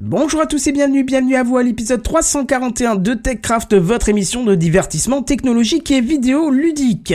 Bonjour 0.00 0.40
à 0.40 0.46
tous 0.46 0.64
et 0.68 0.72
bienvenue, 0.72 1.02
bienvenue 1.02 1.34
à 1.34 1.42
vous 1.42 1.56
à 1.56 1.64
l'épisode 1.64 2.04
341 2.04 2.94
de 2.94 3.14
TechCraft, 3.14 3.74
votre 3.74 4.08
émission 4.08 4.44
de 4.44 4.54
divertissement 4.54 5.24
technologique 5.24 5.90
et 5.90 6.00
vidéo 6.00 6.50
ludique. 6.50 7.14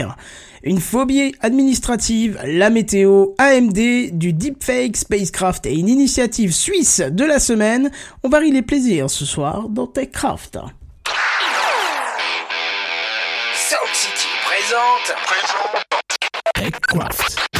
Une 0.62 0.80
phobie 0.80 1.34
administrative, 1.40 2.38
la 2.44 2.68
météo, 2.68 3.28
AMD, 3.38 4.10
du 4.12 4.34
deepfake, 4.34 4.98
spacecraft 4.98 5.64
et 5.64 5.74
une 5.74 5.88
initiative 5.88 6.52
suisse 6.52 7.00
de 7.00 7.24
la 7.24 7.38
semaine, 7.38 7.90
on 8.22 8.28
varie 8.28 8.50
les 8.50 8.60
plaisirs 8.60 9.08
ce 9.08 9.24
soir 9.24 9.70
dans 9.70 9.86
TechCraft. 9.86 10.58
Sound 13.54 13.94
City 13.94 14.28
présente. 14.44 15.16
TechCraft. 16.54 17.53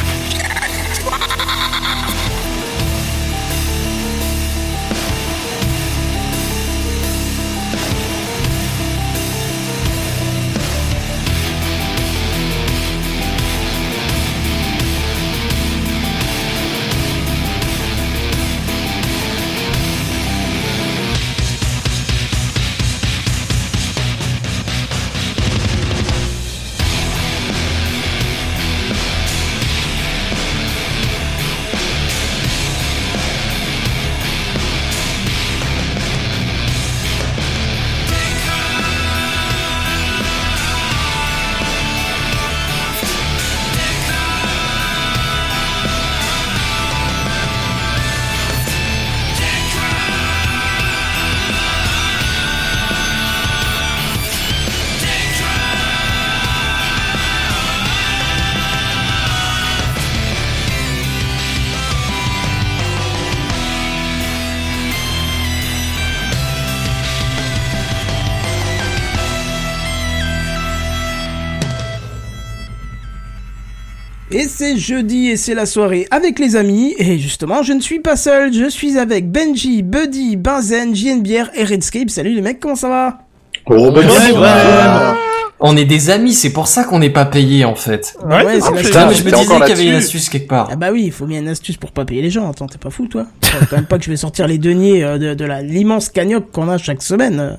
C'est 74.65 74.77
jeudi 74.77 75.27
et 75.29 75.37
c'est 75.37 75.53
la 75.53 75.65
soirée 75.65 76.07
avec 76.11 76.39
les 76.39 76.55
amis. 76.55 76.95
Et 76.97 77.19
justement, 77.19 77.61
je 77.63 77.73
ne 77.73 77.81
suis 77.81 77.99
pas 77.99 78.15
seul, 78.15 78.51
je 78.53 78.67
suis 78.69 78.97
avec 78.97 79.29
Benji, 79.31 79.83
Buddy, 79.83 80.37
Benzen, 80.37 80.95
JNBR 80.95 81.49
et 81.55 81.63
Redscape. 81.63 82.09
Salut 82.09 82.33
les 82.33 82.41
mecs, 82.41 82.59
comment 82.59 82.75
ça 82.75 82.89
va? 82.89 83.19
Oh, 83.67 83.91
Ouais, 83.91 84.03
dis- 84.03 84.31
ouais. 84.31 85.17
On 85.59 85.77
est 85.77 85.85
des 85.85 86.09
amis, 86.09 86.33
c'est 86.33 86.51
pour 86.51 86.67
ça 86.67 86.83
qu'on 86.83 86.99
n'est 86.99 87.09
pas 87.09 87.25
payé 87.25 87.63
en 87.63 87.75
fait. 87.75 88.15
Ouais, 88.25 88.59
c'est 88.59 88.71
la 88.73 88.81
Putain, 88.81 89.07
mais 89.07 89.13
je 89.15 89.23
me 89.23 89.31
disais 89.31 89.45
qu'il 89.45 89.59
y 89.69 89.71
avait 89.71 89.85
une 89.85 89.93
astuce 89.95 90.29
quelque 90.29 90.47
part. 90.49 90.67
Ah 90.71 90.75
bah 90.75 90.89
oui, 90.91 91.03
il 91.05 91.11
faut 91.11 91.25
bien 91.25 91.39
une 91.39 91.47
astuce 91.47 91.77
pour 91.77 91.91
pas 91.91 92.03
payer 92.03 92.21
les 92.21 92.29
gens. 92.29 92.49
Attends, 92.49 92.67
t'es 92.67 92.77
pas 92.77 92.89
fou 92.89 93.07
toi? 93.07 93.25
Quand 93.69 93.77
même 93.77 93.85
pas 93.85 93.97
que 93.97 94.03
je 94.03 94.09
vais 94.09 94.17
sortir 94.17 94.47
les 94.47 94.57
deniers 94.57 95.03
euh, 95.03 95.17
de, 95.17 95.33
de 95.33 95.45
la 95.45 95.61
l'immense 95.61 96.09
cagnotte 96.09 96.51
qu'on 96.51 96.67
a 96.69 96.77
chaque 96.77 97.01
semaine. 97.01 97.57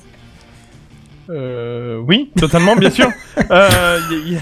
Euh, 1.31 1.99
oui, 2.07 2.31
totalement, 2.39 2.77
bien 2.77 2.91
sûr. 2.91 3.11
Euh, 3.51 3.99
y- 4.13 4.35
y- 4.35 4.39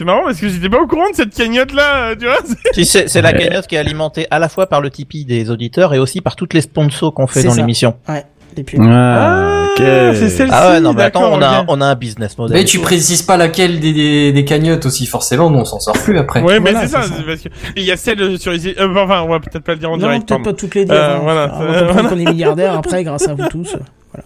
C'est 0.00 0.06
marrant 0.06 0.22
parce 0.24 0.40
que 0.40 0.48
j'étais 0.48 0.70
pas 0.70 0.80
au 0.80 0.86
courant 0.86 1.10
de 1.10 1.14
cette 1.14 1.34
cagnotte 1.34 1.74
là, 1.74 2.16
tu 2.16 2.24
vois. 2.24 2.38
c'est- 2.42 2.72
Si, 2.72 2.84
c'est 2.86 3.06
c'est 3.06 3.20
la 3.20 3.34
cagnotte 3.34 3.66
qui 3.66 3.74
est 3.74 3.78
alimentée 3.78 4.26
à 4.30 4.38
la 4.38 4.48
fois 4.48 4.66
par 4.66 4.80
le 4.80 4.88
Tipeee 4.88 5.26
des 5.26 5.50
auditeurs 5.50 5.92
et 5.92 5.98
aussi 5.98 6.22
par 6.22 6.36
toutes 6.36 6.54
les 6.54 6.62
sponsors 6.62 7.12
qu'on 7.12 7.26
fait 7.26 7.42
dans 7.42 7.52
l'émission. 7.52 7.96
Ouais, 8.08 8.24
les 8.56 8.62
pubs. 8.64 8.80
Ah, 8.82 9.66
ok. 9.72 9.76
c'est 9.76 10.30
celle-ci. 10.30 10.54
Ah 10.56 10.70
ouais, 10.70 10.80
non, 10.80 10.94
mais 10.94 11.02
attends, 11.02 11.30
on 11.34 11.42
a, 11.42 11.66
on 11.68 11.82
a 11.82 11.84
un 11.84 11.94
business 11.96 12.38
model. 12.38 12.56
Mais 12.56 12.64
tu 12.64 12.78
précises 12.78 13.20
pas 13.20 13.36
laquelle 13.36 13.78
des, 13.78 13.92
des, 13.92 14.32
des 14.32 14.44
cagnottes 14.46 14.86
aussi, 14.86 15.04
forcément, 15.04 15.50
nous 15.50 15.58
on 15.58 15.64
s'en 15.66 15.80
sort 15.80 15.98
plus 15.98 16.16
après. 16.16 16.40
Ouais, 16.40 16.60
mais 16.60 16.70
Voilà, 16.72 16.86
c'est 16.88 16.94
ça, 16.94 17.00
parce 17.26 17.42
que 17.42 17.48
il 17.76 17.82
y 17.84 17.92
a 17.92 17.98
celle 17.98 18.38
sur 18.38 18.52
les, 18.52 18.68
euh, 18.78 18.88
enfin, 18.96 19.20
on 19.20 19.28
va 19.28 19.38
peut-être 19.40 19.64
pas 19.64 19.72
le 19.72 19.80
dire 19.80 19.90
en 19.90 19.98
non, 19.98 20.06
direct. 20.06 20.26
peut-être 20.26 20.42
pas 20.44 20.52
toutes 20.54 20.74
les 20.76 20.86
dire. 20.86 20.94
Euh, 20.94 21.16
hein. 21.16 21.20
voilà, 21.22 21.52
on 21.56 21.58
va 21.58 21.64
euh, 21.64 21.78
comprendre 21.88 21.92
voilà. 22.08 22.08
qu'on 22.08 22.18
est 22.18 22.32
milliardaire 22.32 22.72
après 22.72 23.04
grâce 23.04 23.28
à 23.28 23.34
vous 23.34 23.46
tous. 23.50 23.76
Voilà. 24.14 24.24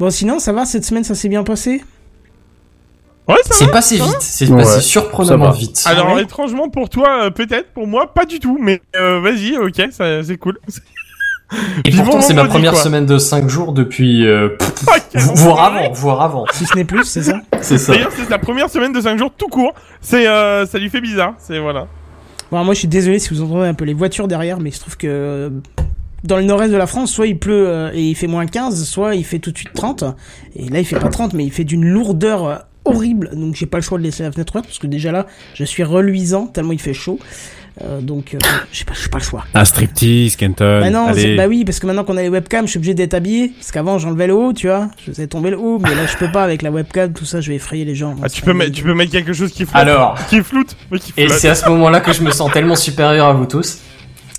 Bon, 0.00 0.08
sinon, 0.08 0.38
ça 0.38 0.54
va, 0.54 0.64
cette 0.64 0.86
semaine, 0.86 1.04
ça 1.04 1.14
s'est 1.14 1.28
bien 1.28 1.44
passé? 1.44 1.84
Ouais, 3.32 3.40
C'est 3.50 3.70
passé 3.70 3.96
vite, 3.96 4.16
c'est 4.20 4.48
Ouais, 4.48 4.58
passé 4.62 4.80
surprenamment 4.80 5.50
vite. 5.50 5.82
Alors 5.86 6.08
Ah 6.10 6.14
ouais 6.14 6.22
étrangement 6.22 6.68
pour 6.68 6.88
toi, 6.88 7.24
euh, 7.24 7.30
peut-être, 7.30 7.72
pour 7.72 7.86
moi, 7.86 8.12
pas 8.12 8.24
du 8.24 8.38
tout. 8.40 8.58
Mais 8.60 8.82
euh, 8.96 9.20
vas-y, 9.20 9.56
ok, 9.56 9.88
ça, 9.90 10.22
c'est 10.22 10.36
cool. 10.36 10.58
Et 11.84 11.90
pourtant 11.90 12.22
c'est 12.22 12.32
ma 12.32 12.46
première 12.46 12.72
quoi. 12.72 12.80
semaine 12.82 13.04
de 13.04 13.18
5 13.18 13.46
jours 13.48 13.72
depuis... 13.74 14.26
Euh, 14.26 14.48
pff, 14.58 14.72
Ah, 14.88 15.18
voire 15.34 15.64
avant, 15.64 15.92
voire 15.92 16.22
avant. 16.22 16.46
Si 16.52 16.64
ce 16.64 16.74
n'est 16.74 16.84
plus, 16.86 17.04
c'est 17.04 17.22
ça 17.22 17.40
C'est 17.60 17.76
ça. 17.76 17.92
D'ailleurs, 17.92 18.10
c'est 18.16 18.30
la 18.30 18.38
première 18.38 18.70
semaine 18.70 18.92
de 18.92 19.00
5 19.02 19.18
jours 19.18 19.30
tout 19.36 19.48
court. 19.48 19.74
C'est, 20.00 20.26
euh, 20.26 20.64
ça 20.64 20.78
lui 20.78 20.88
fait 20.88 21.02
bizarre. 21.02 21.34
C'est 21.38 21.58
voilà. 21.58 21.88
Bon, 22.50 22.64
moi, 22.64 22.72
je 22.72 22.78
suis 22.80 22.88
désolé 22.88 23.18
si 23.18 23.34
vous 23.34 23.42
entendez 23.42 23.66
un 23.66 23.74
peu 23.74 23.84
les 23.84 23.92
voitures 23.94 24.28
derrière, 24.28 24.60
mais 24.60 24.70
il 24.70 24.72
se 24.72 24.80
trouve 24.80 24.96
que 24.96 25.52
dans 26.24 26.36
le 26.36 26.44
nord-est 26.44 26.70
de 26.70 26.76
la 26.76 26.86
France, 26.86 27.12
soit 27.12 27.26
il 27.26 27.38
pleut 27.38 27.90
et 27.92 28.02
il 28.02 28.14
fait 28.14 28.28
moins 28.28 28.46
15, 28.46 28.84
soit 28.84 29.14
il 29.14 29.24
fait 29.24 29.38
tout 29.38 29.52
de 29.52 29.58
suite 29.58 29.72
30. 29.74 30.04
Et 30.56 30.68
là, 30.70 30.78
il 30.78 30.86
fait 30.86 30.98
pas 30.98 31.08
30, 31.08 31.34
mais 31.34 31.44
il 31.44 31.52
fait 31.52 31.64
d'une 31.64 31.84
lourdeur 31.84 32.64
horrible. 32.84 33.30
Donc, 33.34 33.54
j'ai 33.54 33.66
pas 33.66 33.78
le 33.78 33.82
choix 33.82 33.98
de 33.98 34.02
laisser 34.02 34.22
la 34.22 34.32
fenêtre 34.32 34.52
ouverte 34.54 34.66
parce 34.66 34.78
que 34.78 34.86
déjà 34.86 35.12
là, 35.12 35.26
je 35.54 35.64
suis 35.64 35.82
reluisant 35.84 36.46
tellement 36.46 36.72
il 36.72 36.80
fait 36.80 36.94
chaud. 36.94 37.18
Euh, 37.82 38.02
donc, 38.02 38.34
euh, 38.34 38.38
j'ai 38.70 38.84
pas, 38.84 38.92
j'ai 38.92 39.08
pas 39.08 39.16
le 39.18 39.24
choix. 39.24 39.44
Un 39.54 39.64
striptease, 39.64 40.36
Kenton. 40.36 40.80
Bah 40.80 40.90
non, 40.90 41.06
bah 41.36 41.46
oui, 41.48 41.64
parce 41.64 41.80
que 41.80 41.86
maintenant 41.86 42.04
qu'on 42.04 42.18
a 42.18 42.22
les 42.22 42.28
webcams, 42.28 42.66
je 42.66 42.70
suis 42.72 42.76
obligé 42.78 42.92
d'être 42.92 43.14
habillé. 43.14 43.48
Parce 43.58 43.72
qu'avant, 43.72 43.98
j'enlevais 43.98 44.26
le 44.26 44.34
haut, 44.34 44.52
tu 44.52 44.66
vois. 44.66 44.88
Je 44.98 45.10
faisais 45.10 45.26
tomber 45.26 45.50
le 45.50 45.58
haut, 45.58 45.78
mais 45.78 45.94
là, 45.94 46.06
je 46.06 46.16
peux 46.18 46.30
pas 46.30 46.44
avec 46.44 46.60
la 46.60 46.70
webcam, 46.70 47.14
tout 47.14 47.24
ça, 47.24 47.40
je 47.40 47.48
vais 47.48 47.56
effrayer 47.56 47.86
les 47.86 47.94
gens. 47.94 48.14
Ah, 48.22 48.28
tu 48.28 48.42
peux 48.42 48.52
mettre, 48.52 48.72
tu 48.72 48.82
peux 48.82 48.92
mettre 48.92 49.10
quelque 49.12 49.32
chose 49.32 49.52
qui 49.52 49.64
flotte. 49.64 49.74
Alors, 49.76 50.18
Qui 50.28 50.42
floute, 50.42 50.76
mais 50.90 50.98
qui 50.98 51.14
et 51.16 51.26
flotte. 51.28 51.38
c'est 51.38 51.48
à 51.48 51.54
ce 51.54 51.66
moment-là 51.70 52.00
que 52.00 52.12
je 52.12 52.20
me 52.22 52.30
sens 52.30 52.52
tellement 52.52 52.76
supérieur 52.76 53.26
à 53.28 53.32
vous 53.32 53.46
tous. 53.46 53.78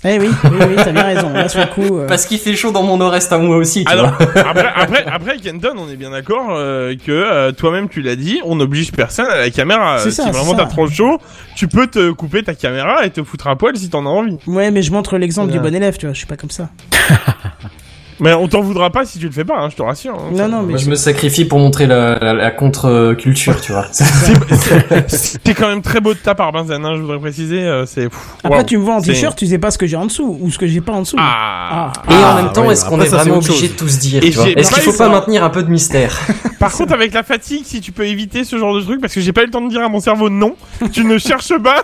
Eh 0.06 0.18
oui, 0.18 0.28
oui, 0.44 0.58
oui, 0.68 0.74
t'as 0.76 0.92
bien 0.92 1.02
raison. 1.02 1.30
Là, 1.32 1.48
sur 1.48 1.60
le 1.60 1.66
coup. 1.66 1.98
euh, 1.98 2.06
Parce 2.06 2.26
qu'il 2.26 2.38
fait 2.38 2.54
chaud 2.54 2.70
dans 2.72 2.82
mon 2.82 2.98
nord-est 2.98 3.32
à 3.32 3.38
moi 3.38 3.56
aussi, 3.56 3.84
tu 3.86 3.90
Alors, 3.92 4.10
vois. 4.14 4.26
après, 4.50 4.72
après, 4.76 5.04
après, 5.06 5.36
Kenton, 5.38 5.74
on 5.78 5.88
est 5.88 5.96
bien 5.96 6.10
d'accord 6.10 6.48
euh, 6.50 6.94
que 6.94 7.10
euh, 7.10 7.52
toi-même 7.52 7.88
tu 7.88 8.02
l'as 8.02 8.14
dit, 8.14 8.38
on 8.44 8.56
n'oblige 8.56 8.92
personne 8.92 9.26
à 9.26 9.38
la 9.38 9.50
caméra. 9.50 9.98
C'est 10.00 10.10
ça, 10.10 10.24
si 10.24 10.30
vraiment 10.30 10.54
t'as 10.54 10.66
trop 10.66 10.86
chaud, 10.88 11.18
tu 11.56 11.68
peux 11.68 11.86
te 11.86 12.10
couper 12.10 12.42
ta 12.42 12.54
caméra 12.54 13.06
et 13.06 13.10
te 13.10 13.22
foutre 13.24 13.46
à 13.48 13.56
poil 13.56 13.76
si 13.78 13.88
t'en 13.88 14.04
as 14.04 14.10
envie. 14.10 14.36
Ouais, 14.46 14.70
mais 14.70 14.82
je 14.82 14.92
montre 14.92 15.16
l'exemple 15.16 15.50
du 15.52 15.58
bon 15.58 15.74
élève, 15.74 15.96
tu 15.96 16.04
vois. 16.04 16.12
Je 16.12 16.18
suis 16.18 16.26
pas 16.26 16.36
comme 16.36 16.50
ça. 16.50 16.68
Mais 18.20 18.32
on 18.32 18.46
t'en 18.46 18.60
voudra 18.60 18.90
pas 18.90 19.04
si 19.04 19.18
tu 19.18 19.26
le 19.26 19.32
fais 19.32 19.44
pas, 19.44 19.58
hein, 19.58 19.68
je 19.70 19.76
te 19.76 19.82
rassure. 19.82 20.14
hein. 20.14 20.30
Non, 20.32 20.48
non, 20.48 20.62
mais 20.62 20.70
Moi, 20.70 20.78
je 20.78 20.88
me 20.88 20.94
sacrifie 20.94 21.44
pour 21.44 21.58
montrer 21.58 21.86
la, 21.86 22.16
la, 22.20 22.32
la 22.32 22.50
contre-culture, 22.52 23.60
tu 23.60 23.72
vois. 23.72 23.86
C'est 25.08 25.54
quand 25.54 25.68
même 25.68 25.82
très 25.82 26.00
beau 26.00 26.14
de 26.14 26.18
ta 26.18 26.34
part, 26.34 26.52
Benzen, 26.52 26.84
hein, 26.84 26.94
je 26.96 27.00
voudrais 27.00 27.18
préciser. 27.18 27.60
euh, 27.62 27.86
c'est. 27.86 28.08
Après, 28.42 28.64
tu 28.64 28.78
me 28.78 28.84
vois 28.84 28.94
en 28.96 29.00
t-shirt, 29.00 29.36
tu 29.36 29.46
sais 29.46 29.58
pas 29.58 29.70
ce 29.70 29.78
que 29.78 29.86
j'ai 29.86 29.96
en 29.96 30.06
dessous 30.06 30.38
ou 30.40 30.50
ce 30.50 30.58
que 30.58 30.66
j'ai 30.66 30.80
pas 30.80 30.92
en 30.92 31.00
dessous. 31.02 31.16
Ah. 31.18 31.92
Et 32.08 32.12
en 32.12 32.16
Ah, 32.16 32.42
même 32.42 32.52
temps, 32.52 32.66
ouais, 32.66 32.72
est-ce 32.74 32.84
qu'on 32.84 33.00
est 33.00 33.06
vraiment 33.08 33.36
obligé 33.36 33.52
chose. 33.52 33.62
de 33.72 33.76
tout 33.76 33.88
se 33.88 33.98
dire 33.98 34.22
Est-ce 34.24 34.72
qu'il 34.72 34.82
faut 34.82 34.92
pas 34.96 35.08
maintenir 35.08 35.42
un 35.44 35.50
peu 35.50 35.62
de 35.62 35.70
mystère 35.70 36.18
Par 36.60 36.72
contre, 36.72 36.92
avec 36.94 37.12
la 37.14 37.22
fatigue, 37.22 37.62
si 37.64 37.80
tu 37.80 37.92
peux 37.92 38.06
éviter 38.06 38.44
ce 38.44 38.56
genre 38.58 38.74
de 38.74 38.80
truc, 38.80 39.00
parce 39.00 39.12
que 39.14 39.20
j'ai 39.20 39.32
pas 39.32 39.42
eu 39.42 39.46
le 39.46 39.50
temps 39.50 39.60
de 39.60 39.68
dire 39.70 39.82
à 39.82 39.88
mon 39.88 40.00
cerveau 40.00 40.30
non, 40.30 40.54
tu 40.92 41.04
ne 41.04 41.18
cherches 41.18 41.58
pas. 41.62 41.82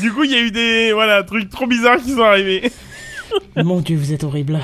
Du 0.00 0.12
coup, 0.12 0.24
il 0.24 0.30
y 0.30 0.34
a 0.34 0.40
eu 0.40 0.50
des 0.50 0.92
voilà 0.92 1.22
trucs 1.22 1.48
trop 1.50 1.66
bizarres 1.66 1.98
qui 2.04 2.12
sont 2.12 2.22
arrivés. 2.22 2.70
Mon 3.56 3.80
dieu, 3.80 3.96
vous 3.96 4.12
êtes 4.12 4.24
horrible. 4.24 4.58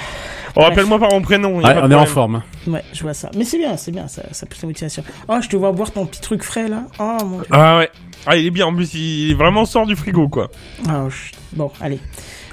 Oh, 0.60 0.62
rappelle-moi 0.64 0.98
par 0.98 1.10
mon 1.12 1.22
prénom. 1.22 1.60
y 1.60 1.64
a 1.64 1.68
Ouais, 1.68 1.74
pas 1.74 1.80
de 1.82 1.86
on 1.86 1.90
est 1.98 2.00
en 2.00 2.06
forme. 2.06 2.34
hein. 2.36 2.42
Ouais, 2.66 2.82
je 2.92 3.02
vois 3.02 3.14
ça. 3.14 3.30
Mais 3.36 3.44
c'est 3.44 3.58
bien, 3.58 3.76
c'est 3.76 3.92
bien, 3.92 4.08
ça, 4.08 4.22
ça 4.32 4.44
pousse 4.44 4.60
la 4.60 4.66
motivation. 4.66 5.04
Oh, 5.28 5.36
je 5.40 5.48
te 5.48 5.54
vois 5.56 5.70
boire 5.70 5.92
ton 5.92 6.04
petit 6.04 6.20
truc 6.20 6.42
frais 6.42 6.66
là. 6.68 6.82
Oh 6.98 7.16
mon 7.24 7.36
dieu. 7.38 7.46
Ah 7.52 7.78
ouais. 7.78 7.90
Ah, 8.26 8.36
il 8.36 8.46
est 8.46 8.50
bien. 8.50 8.66
En 8.66 8.74
plus, 8.74 8.92
il 8.94 9.30
est 9.30 9.34
vraiment 9.34 9.64
sort 9.64 9.86
du 9.86 9.94
frigo, 9.94 10.28
quoi. 10.28 10.50
Ah, 10.88 11.06
chut. 11.10 11.34
bon, 11.52 11.70
allez. 11.80 12.00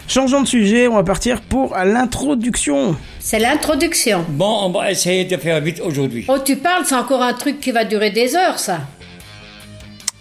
Changeons 0.07 0.41
de 0.43 0.47
sujet, 0.47 0.87
on 0.87 0.93
va 0.93 1.03
partir 1.03 1.41
pour 1.41 1.75
l'introduction. 1.75 2.95
C'est 3.19 3.39
l'introduction. 3.39 4.23
Bon, 4.29 4.59
on 4.65 4.69
va 4.69 4.91
essayer 4.91 5.25
de 5.25 5.35
faire 5.37 5.59
vite 5.61 5.81
aujourd'hui. 5.83 6.25
Oh, 6.27 6.37
tu 6.45 6.57
parles, 6.57 6.83
c'est 6.85 6.93
encore 6.95 7.23
un 7.23 7.33
truc 7.33 7.59
qui 7.59 7.71
va 7.71 7.85
durer 7.85 8.11
des 8.11 8.35
heures, 8.35 8.59
ça. 8.59 8.81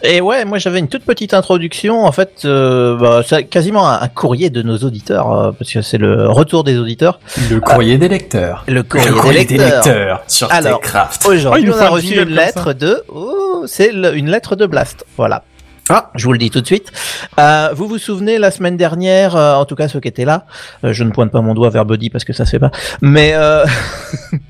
Et 0.05 0.21
ouais, 0.21 0.45
moi 0.45 0.59
j'avais 0.59 0.79
une 0.79 0.89
toute 0.89 1.05
petite 1.05 1.33
introduction. 1.35 2.05
En 2.05 2.12
fait, 2.12 2.43
euh, 2.45 2.97
bah, 2.99 3.23
c'est 3.27 3.45
quasiment 3.45 3.89
un, 3.89 4.01
un 4.03 4.09
courrier 4.09 4.51
de 4.51 4.61
nos 4.62 4.77
auditeurs, 4.79 5.33
euh, 5.33 5.53
parce 5.53 5.73
que 5.73 5.81
c'est 5.83 5.99
le 5.99 6.29
retour 6.29 6.62
des 6.62 6.77
auditeurs. 6.79 7.21
Le 7.51 7.59
courrier 7.61 7.97
des 7.99 8.09
lecteurs. 8.09 8.65
Le 8.69 8.83
courrier, 8.83 9.09
Le 9.09 9.15
courrier 9.15 9.45
des 9.47 9.56
des 9.56 9.65
lecteurs. 9.65 10.23
sur 10.29 10.53
Alors, 10.53 10.81
Techcraft. 10.81 11.23
Oh, 11.27 11.33
Aujourd'hui, 11.33 11.65
nous 11.65 11.73
on 11.73 11.79
a 11.81 11.89
reçu 11.89 12.21
une 12.21 12.29
lettre 12.29 12.73
de. 12.75 13.03
Oh, 13.09 13.65
c'est 13.67 13.93
le- 13.93 14.15
une 14.15 14.29
lettre 14.31 14.56
de 14.56 14.67
Blast. 14.67 15.06
Voilà. 15.17 15.43
Ah, 15.91 16.11
je 16.15 16.25
vous 16.25 16.33
le 16.33 16.39
dis 16.39 16.50
tout 16.50 16.62
de 16.62 16.67
suite. 16.67 16.91
Euh, 17.39 17.69
vous 17.75 17.87
vous 17.87 17.99
souvenez 17.99 18.39
la 18.39 18.50
semaine 18.50 18.79
dernière, 18.79 19.37
euh, 19.37 19.55
en 19.55 19.67
tout 19.67 19.75
cas 19.75 19.87
ceux 19.87 20.00
qui 20.00 20.09
étaient 20.09 20.25
là, 20.25 20.47
euh, 20.83 20.95
je 20.95 21.05
ne 21.05 21.11
pointe 21.11 21.31
pas 21.31 21.43
mon 21.43 21.53
doigt 21.53 21.69
vers 21.69 21.85
Buddy 21.85 22.09
parce 22.09 22.25
que 22.25 22.33
ça 22.33 22.47
se 22.47 22.50
fait 22.53 22.59
pas, 22.59 22.71
mais 23.03 23.33
euh, 23.35 23.67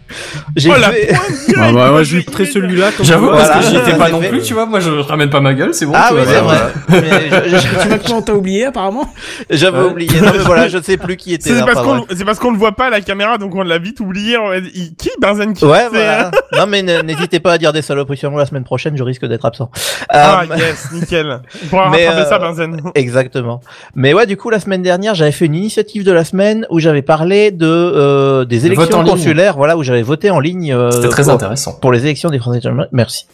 j'ai 0.56 0.70
Oh 0.70 0.78
la 0.80 0.90
fait- 0.90 1.12
Ah 1.56 1.60
bah, 1.60 1.72
moi, 1.72 1.92
ouais, 1.94 2.04
je 2.04 2.16
lui 2.16 2.24
trouvé 2.24 2.46
celui-là 2.46 2.90
J'avoue, 3.02 3.26
Voilà. 3.26 3.48
parce 3.48 3.64
que 3.66 3.70
j'y 3.70 3.76
étais 3.76 3.96
pas 3.96 4.06
J'ai 4.06 4.12
non 4.12 4.20
fait- 4.20 4.28
plus, 4.28 4.42
tu 4.42 4.54
vois. 4.54 4.66
Moi, 4.66 4.80
je 4.80 4.90
ramène 4.90 5.30
pas 5.30 5.40
ma 5.40 5.54
gueule, 5.54 5.72
c'est 5.74 5.86
bon. 5.86 5.92
Ah 5.94 6.08
tu 6.10 6.14
oui, 6.16 6.20
c'est 6.26 6.40
vrai. 6.40 6.56
Mais 6.88 7.48
je- 7.48 7.56
je- 7.56 7.82
Tu 7.82 7.88
vois 7.88 7.98
comment 7.98 8.22
t'as 8.22 8.32
oublié 8.32 8.64
apparemment 8.66 9.12
J'avais 9.50 9.78
Ouais. 9.78 9.84
oublié. 9.84 10.20
Non 10.20 10.30
mais 10.32 10.38
voilà, 10.38 10.68
je 10.68 10.78
ne 10.78 10.82
sais 10.82 10.96
plus 10.96 11.16
qui 11.16 11.34
était 11.34 11.50
C'est 11.50 11.54
là. 11.56 11.64
parce 11.66 11.82
qu'on 11.86 12.04
c'est 12.14 12.24
parce 12.24 12.38
qu'on 12.38 12.50
le 12.52 12.58
voit 12.58 12.72
pas 12.72 12.86
à 12.86 12.90
la 12.90 13.00
caméra, 13.00 13.38
donc 13.38 13.54
on 13.54 13.62
l'a 13.62 13.78
vite 13.78 14.00
oublié. 14.00 14.36
il- 14.74 14.94
Qui 14.96 15.10
Benzen 15.20 15.52
qui 15.54 15.64
Ouais, 15.64 15.88
voilà. 15.90 16.28
hein 16.28 16.30
non 16.56 16.66
mais 16.66 16.82
n'hésitez 16.82 17.40
pas 17.40 17.52
à 17.54 17.58
dire 17.58 17.72
des 17.72 17.82
saloperies 17.82 18.16
sur 18.16 18.30
moi 18.30 18.40
la 18.40 18.46
semaine 18.46 18.64
prochaine, 18.64 18.96
je 18.96 19.02
risque 19.02 19.24
d'être 19.26 19.44
absent. 19.44 19.70
Ah 20.08 20.42
Euh, 20.50 20.56
yes, 20.56 20.88
nickel. 20.92 21.40
On 21.64 21.66
pourra 21.66 21.90
mais, 21.90 22.06
rattraper 22.08 22.26
euh, 22.26 22.28
ça, 22.30 22.38
Benzen. 22.38 22.80
Exactement. 22.94 23.60
Mais 23.94 24.14
ouais, 24.14 24.26
du 24.26 24.36
coup, 24.36 24.50
la 24.50 24.60
semaine 24.60 24.82
dernière, 24.82 25.14
j'avais 25.14 25.32
fait 25.32 25.46
une 25.46 25.54
initiative 25.54 26.04
de 26.04 26.12
la 26.12 26.24
semaine 26.24 26.66
où 26.70 26.78
j'avais 26.80 27.02
parlé 27.02 27.50
de 27.50 27.66
euh, 27.66 28.44
des 28.44 28.66
élections 28.66 29.04
consulaires, 29.04 29.56
voilà, 29.56 29.76
où 29.76 29.82
j'avais 29.82 29.93
voté 30.02 30.30
en 30.30 30.40
ligne. 30.40 30.72
euh, 30.72 30.90
C'était 30.90 31.08
très 31.08 31.22
pour- 31.24 31.32
intéressant. 31.32 31.74
pour 31.80 31.92
les 31.92 32.00
élections 32.04 32.30
des 32.30 32.38
Français. 32.38 32.60
Merci. 32.92 33.26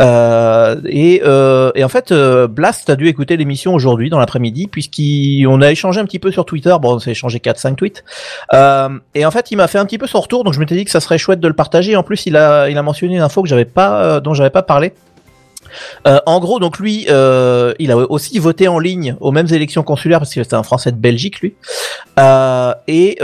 Euh, 0.00 0.76
et, 0.86 1.22
euh, 1.24 1.70
et 1.74 1.84
en 1.84 1.88
fait, 1.88 2.12
euh, 2.12 2.46
Blast 2.48 2.88
a 2.90 2.96
dû 2.96 3.08
écouter 3.08 3.36
l'émission 3.36 3.74
aujourd'hui 3.74 4.10
dans 4.10 4.18
l'après-midi 4.18 4.66
puisqu'on 4.66 5.60
a 5.62 5.70
échangé 5.70 6.00
un 6.00 6.04
petit 6.04 6.18
peu 6.18 6.30
sur 6.30 6.44
Twitter. 6.44 6.74
Bon, 6.80 6.94
on 6.94 6.98
s'est 6.98 7.10
échangé 7.12 7.38
4-5 7.38 7.76
tweets. 7.76 8.04
Euh, 8.54 8.88
et 9.14 9.24
en 9.26 9.30
fait, 9.30 9.50
il 9.50 9.56
m'a 9.56 9.68
fait 9.68 9.78
un 9.78 9.84
petit 9.86 9.98
peu 9.98 10.06
son 10.06 10.20
retour, 10.20 10.44
donc 10.44 10.54
je 10.54 10.60
m'étais 10.60 10.74
dit 10.76 10.84
que 10.84 10.90
ça 10.90 11.00
serait 11.00 11.18
chouette 11.18 11.40
de 11.40 11.48
le 11.48 11.54
partager. 11.54 11.96
En 11.96 12.02
plus, 12.02 12.26
il 12.26 12.36
a, 12.36 12.68
il 12.68 12.78
a 12.78 12.82
mentionné 12.82 13.16
une 13.16 13.22
info 13.22 13.42
que 13.42 13.48
j'avais 13.48 13.64
pas, 13.64 14.02
euh, 14.02 14.20
dont 14.20 14.34
j'avais 14.34 14.50
pas 14.50 14.62
parlé. 14.62 14.92
Euh, 16.06 16.18
en 16.26 16.40
gros, 16.40 16.58
donc 16.58 16.78
lui, 16.78 17.06
euh, 17.08 17.74
il 17.78 17.90
a 17.90 17.96
aussi 17.96 18.38
voté 18.38 18.68
en 18.68 18.78
ligne 18.78 19.16
aux 19.20 19.32
mêmes 19.32 19.48
élections 19.50 19.82
consulaires 19.82 20.18
parce 20.18 20.34
que 20.34 20.42
c'était 20.42 20.54
un 20.54 20.62
Français 20.62 20.92
de 20.92 20.96
Belgique, 20.96 21.40
lui. 21.40 21.54
Euh, 22.18 22.74
et 22.88 23.18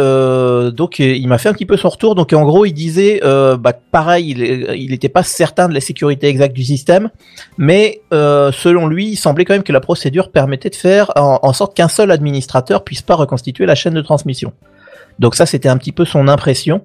donc, 0.73 0.99
il 0.99 1.27
m'a 1.29 1.39
fait 1.39 1.49
un 1.49 1.53
petit 1.53 1.67
peu 1.67 1.77
son 1.77 1.89
retour. 1.89 2.15
Donc, 2.15 2.33
en 2.33 2.45
gros, 2.45 2.65
il 2.65 2.73
disait, 2.73 3.21
bah, 3.23 3.73
pareil, 3.91 4.31
il 4.77 4.91
n'était 4.91 5.09
pas 5.09 5.23
certain 5.23 5.69
de 5.69 5.75
la 5.75 5.81
sécurité 5.81 6.29
exacte 6.29 6.55
du 6.55 6.65
système, 6.65 7.11
mais 7.57 8.01
selon 8.11 8.87
lui, 8.87 9.11
il 9.11 9.17
semblait 9.17 9.45
quand 9.45 9.55
même 9.55 9.63
que 9.63 9.73
la 9.73 9.81
procédure 9.81 10.31
permettait 10.31 10.71
de 10.71 10.77
faire 10.77 11.13
en, 11.17 11.39
en 11.43 11.53
sorte 11.53 11.77
qu'un 11.77 11.89
seul 11.89 12.11
administrateur 12.11 12.85
puisse 12.85 13.03
pas 13.03 13.15
reconstituer 13.15 13.67
la 13.67 13.75
chaîne 13.75 13.95
de 13.95 14.03
transmission. 14.03 14.53
Donc 15.19 15.35
ça, 15.35 15.47
c'était 15.47 15.69
un 15.69 15.77
petit 15.77 15.93
peu 15.93 16.05
son 16.05 16.29
impression. 16.29 16.83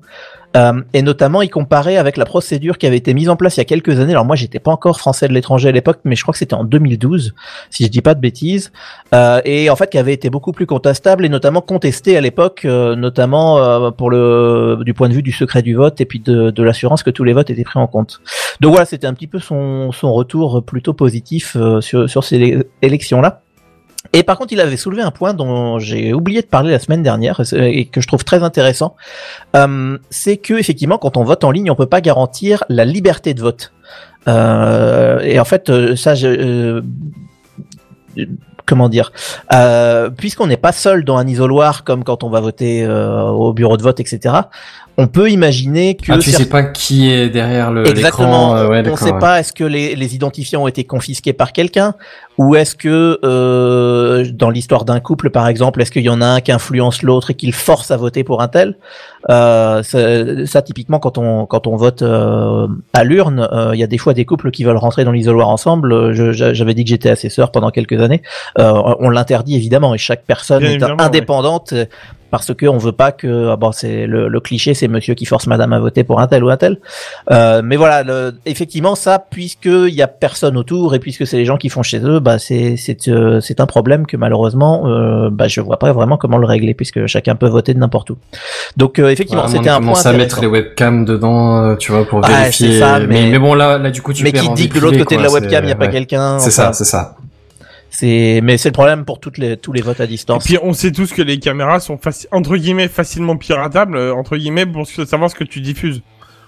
Euh, 0.56 0.82
et 0.94 1.02
notamment, 1.02 1.42
il 1.42 1.50
comparait 1.50 1.98
avec 1.98 2.16
la 2.18 2.26
procédure 2.26 2.78
qui 2.78 2.86
avait 2.86 2.98
été 2.98 3.14
mise 3.14 3.30
en 3.30 3.36
place 3.36 3.58
il 3.58 3.60
y 3.60 3.62
a 3.62 3.66
quelques 3.66 4.00
années. 4.00 4.12
Alors 4.12 4.26
moi, 4.26 4.36
j'étais 4.36 4.60
pas 4.60 4.72
encore 4.72 5.00
français 5.00 5.28
de 5.28 5.34
l'étranger 5.34 5.70
à 5.70 5.72
l'époque, 5.72 6.00
mais 6.04 6.16
je 6.16 6.22
crois 6.22 6.32
que 6.34 6.38
c'était 6.38 6.54
en 6.54 6.64
2012, 6.64 7.34
si 7.70 7.84
je 7.86 7.90
dis 7.90 8.02
pas 8.02 8.14
de 8.14 8.20
bêtises. 8.20 8.72
Euh, 9.16 9.42
et 9.46 9.70
en 9.70 9.76
fait, 9.76 9.90
qui 9.90 9.98
avait 9.98 10.14
été 10.14 10.30
beaucoup 10.30 10.52
plus 10.52 10.66
contestable 10.66 11.26
et 11.26 11.30
notamment 11.30 11.62
contesté 11.62 12.18
à 12.18 12.22
l'époque, 12.22 12.66
euh, 12.66 12.96
notamment 12.96 13.58
euh, 13.58 13.92
pour 13.92 14.10
le 14.12 14.80
du 14.86 14.94
point 14.94 15.10
de 15.10 15.14
vue 15.14 15.24
du 15.24 15.32
secret 15.32 15.62
du 15.62 15.74
vote 15.76 16.00
et 16.02 16.06
puis 16.06 16.20
de, 16.20 16.52
de 16.52 16.64
l'assurance 16.64 17.04
que 17.04 17.10
tous 17.10 17.24
les 17.24 17.34
votes 17.34 17.50
étaient 17.50 17.64
pris 17.64 17.80
en 17.80 17.88
compte. 17.88 18.22
Donc 18.62 18.72
voilà, 18.72 18.86
c'était 18.86 19.08
un 19.08 19.14
petit 19.14 19.28
peu 19.28 19.40
son 19.40 19.92
son 19.92 20.14
retour 20.14 20.64
plutôt 20.64 20.94
positif 20.94 21.56
euh, 21.56 21.82
sur 21.82 22.10
sur 22.10 22.24
ces 22.24 22.38
élec- 22.38 22.64
élections 22.82 23.22
là. 23.22 23.42
Et 24.12 24.24
par 24.24 24.38
contre, 24.38 24.52
il 24.52 24.60
avait 24.60 24.78
soulevé 24.78 25.02
un 25.02 25.12
point 25.12 25.34
dont 25.34 25.80
j'ai 25.80 26.14
oublié 26.14 26.42
de 26.42 26.48
parler 26.48 26.72
la 26.72 26.80
semaine 26.80 27.02
dernière 27.02 27.42
et 27.56 27.86
que 27.86 28.02
je 28.02 28.08
trouve 28.08 28.26
très 28.26 28.44
intéressant. 28.44 28.96
Euh, 29.56 29.98
c'est 30.10 30.38
que 30.38 30.56
effectivement, 30.56 30.98
quand 30.98 31.16
on 31.16 31.24
vote 31.24 31.44
en 31.44 31.52
ligne, 31.52 31.72
on 31.72 31.76
peut 31.76 31.86
pas 31.86 32.02
garantir 32.02 32.64
la 32.70 32.86
liberté 32.86 33.34
de 33.34 33.42
vote. 33.42 33.72
Euh, 34.28 35.20
et 35.22 35.40
en 35.40 35.46
fait, 35.46 35.70
euh, 35.70 35.96
ça, 35.96 36.16
je, 36.16 36.28
euh, 36.28 36.82
comment 38.66 38.90
dire, 38.90 39.12
euh, 39.54 40.10
puisqu'on 40.10 40.48
n'est 40.48 40.58
pas 40.58 40.72
seul 40.72 41.04
dans 41.04 41.18
un 41.18 41.28
isoloir 41.28 41.84
comme 41.84 42.04
quand 42.04 42.24
on 42.24 42.30
va 42.30 42.40
voter 42.40 42.88
au 42.88 43.54
bureau 43.54 43.78
de 43.78 43.84
vote, 43.84 44.00
etc. 44.00 44.36
On 44.98 45.08
peut 45.08 45.32
imaginer 45.32 45.96
que 45.96 46.12
Ah, 46.12 46.20
tu 46.20 46.30
sais 46.30 46.46
pas 46.48 46.62
qui 46.64 47.10
est 47.12 47.30
derrière 47.30 47.72
le 47.72 47.88
Exactement. 47.88 48.54
l'écran. 48.54 48.58
euh, 48.58 48.68
ouais, 48.70 48.84
on 48.88 48.92
ne 48.92 48.96
sait 48.96 49.12
ouais. 49.12 49.20
pas 49.20 49.40
est-ce 49.40 49.52
que 49.52 49.64
les, 49.64 49.96
les 49.96 50.14
identifiants 50.16 50.62
ont 50.64 50.68
été 50.68 50.84
confisqués 50.84 51.34
par 51.34 51.52
quelqu'un 51.52 51.96
ou 52.38 52.56
est-ce 52.56 52.76
que 52.76 53.20
euh, 53.24 54.26
dans 54.34 54.50
l'histoire 54.52 54.86
d'un 54.86 55.00
couple 55.00 55.30
par 55.32 55.48
exemple, 55.48 55.82
est-ce 55.82 55.92
qu'il 55.92 56.04
y 56.04 56.10
en 56.10 56.22
a 56.22 56.26
un 56.26 56.42
qui 56.42 56.52
influence 56.52 57.02
l'autre 57.02 57.32
et 57.32 57.34
qui 57.34 57.48
le 57.48 57.54
force 57.54 57.90
à 57.92 57.98
voter 57.98 58.24
pour 58.24 58.42
un 58.42 58.48
tel? 58.48 58.76
Euh, 59.30 59.82
ça, 59.84 60.46
ça, 60.46 60.62
typiquement 60.62 61.00
quand 61.00 61.18
on 61.18 61.46
quand 61.48 61.66
on 61.68 61.76
vote 61.76 62.02
euh, 62.02 62.68
à 62.94 63.04
l'urne, 63.04 63.48
euh, 63.52 63.72
il 63.74 63.80
y 63.80 63.84
a 63.84 63.88
des 63.88 63.98
fois 63.98 64.14
des 64.14 64.26
couples 64.26 64.52
qui 64.52 64.64
veulent 64.64 64.78
rentrer 64.78 65.06
dans 65.06 65.12
l'isoloir 65.12 65.50
ensemble. 65.50 66.14
J'avais 66.34 66.74
dit 66.74 66.84
que 66.84 66.90
j'étais 66.90 67.10
assesseur 67.10 67.52
pendant 67.52 67.70
quelques 67.72 68.00
années. 68.00 68.22
Euh, 68.60 68.72
on 69.00 69.10
l'interdit 69.10 69.56
évidemment 69.56 69.94
et 69.96 69.98
chaque 70.00 70.24
personne 70.26 70.60
Bien 70.60 70.70
est 70.70 70.74
évidemment, 70.74 71.02
indépendante 71.02 71.74
parce 72.34 72.52
que 72.56 72.66
on 72.66 72.80
veut 72.80 72.94
pas 72.94 73.12
que 73.12 73.50
ah 73.52 73.58
bon 73.58 73.72
c'est 73.72 74.08
le, 74.08 74.28
le 74.28 74.40
cliché 74.40 74.74
c'est 74.74 74.88
monsieur 74.88 75.14
qui 75.14 75.26
force 75.26 75.46
madame 75.46 75.72
à 75.72 75.80
voter 75.80 76.04
pour 76.04 76.20
un 76.20 76.26
tel 76.26 76.44
ou 76.44 76.50
un 76.50 76.58
tel. 76.58 76.80
Euh, 77.30 77.62
mais 77.64 77.76
voilà, 77.76 78.02
le- 78.02 78.34
effectivement, 78.48 78.96
ça, 78.96 79.24
puisque 79.30 79.68
il 79.68 79.94
y 79.94 80.02
a 80.02 80.08
personne 80.08 80.58
autour 80.58 80.96
et 80.96 81.00
puisque 81.00 81.28
c'est 81.28 81.38
les 81.38 81.46
gens 81.46 81.58
qui 81.58 81.70
font 81.70 81.84
chez 81.84 82.00
eux, 82.04 82.20
bah 82.20 82.40
c'est 82.40 82.76
c'est 82.76 83.08
euh, 83.08 83.40
c'est 83.40 83.60
un 83.60 83.68
problème 83.68 84.08
que 84.08 84.18
malheureusement, 84.18 84.88
euh, 84.88 85.30
bah 85.32 85.48
je 85.48 85.62
vois 85.62 85.78
pas 85.78 85.94
vraiment 85.94 86.18
comment 86.18 86.40
le 86.40 86.48
régler 86.48 86.74
puisque 86.74 87.06
chacun 87.06 87.36
peut 87.36 87.48
voter 87.50 87.76
de 87.76 87.80
n'importe 87.80 88.10
où. 88.10 88.18
Donc 88.78 88.98
euh, 88.98 89.10
effectivement, 89.10 89.44
Ouais, 89.44 89.50
c'était 89.52 89.70
un 89.70 89.80
point 89.80 90.02
à 90.04 90.14
mettre 90.14 90.42
les 90.42 90.48
webcams 90.48 91.06
dedans, 91.06 91.64
euh, 91.64 91.76
tu 91.76 91.92
vois, 91.92 92.04
pour 92.06 92.20
Ouais, 92.22 92.28
vérifier. 92.28 92.80
ça, 92.80 92.98
mais... 93.00 93.06
mais- 93.06 93.30
mais 93.34 93.40
bon, 93.40 93.54
là, 93.54 93.78
là, 93.78 93.92
du 93.92 94.02
coup, 94.02 94.12
tu 94.12 94.24
Mais 94.24 94.32
qui 94.32 94.50
dit 94.56 94.70
que 94.70 94.76
de 94.76 94.80
l'autre 94.80 94.98
côté 94.98 95.18
de 95.18 95.22
la 95.22 95.30
webcam, 95.32 95.64
il 95.64 95.68
n'y 95.68 95.72
a 95.72 95.76
pas 95.76 95.88
quelqu'un. 95.88 96.40
C'est 96.40 96.48
enfin, 96.60 96.72
ça, 96.72 96.74
c'est 96.74 96.86
ça. 96.86 97.16
C'est 97.96 98.40
mais 98.44 98.58
c'est 98.58 98.70
le 98.70 98.74
problème 98.74 99.06
pour 99.06 99.20
toutes 99.20 99.38
les 99.38 99.56
tous 99.56 99.72
les 99.72 99.82
votes 99.84 100.02
à 100.02 100.06
Et 100.06 100.08
distance. 100.08 100.44
puis 100.44 100.58
on 100.64 100.74
sait 100.74 100.92
tous 100.92 101.14
que 101.14 101.22
les 101.22 101.38
caméras 101.38 101.80
sont 101.80 101.96
faci- 101.98 102.26
entre 102.32 102.58
guillemets 102.58 102.88
facilement 102.88 103.38
piratables, 103.38 103.96
euh, 103.96 104.16
entre 104.16 104.36
guillemets 104.36 104.66
pour 104.66 104.88
savoir 104.88 105.30
ce 105.30 105.36
que 105.36 105.44
tu 105.44 105.62
diffuses. 105.62 106.02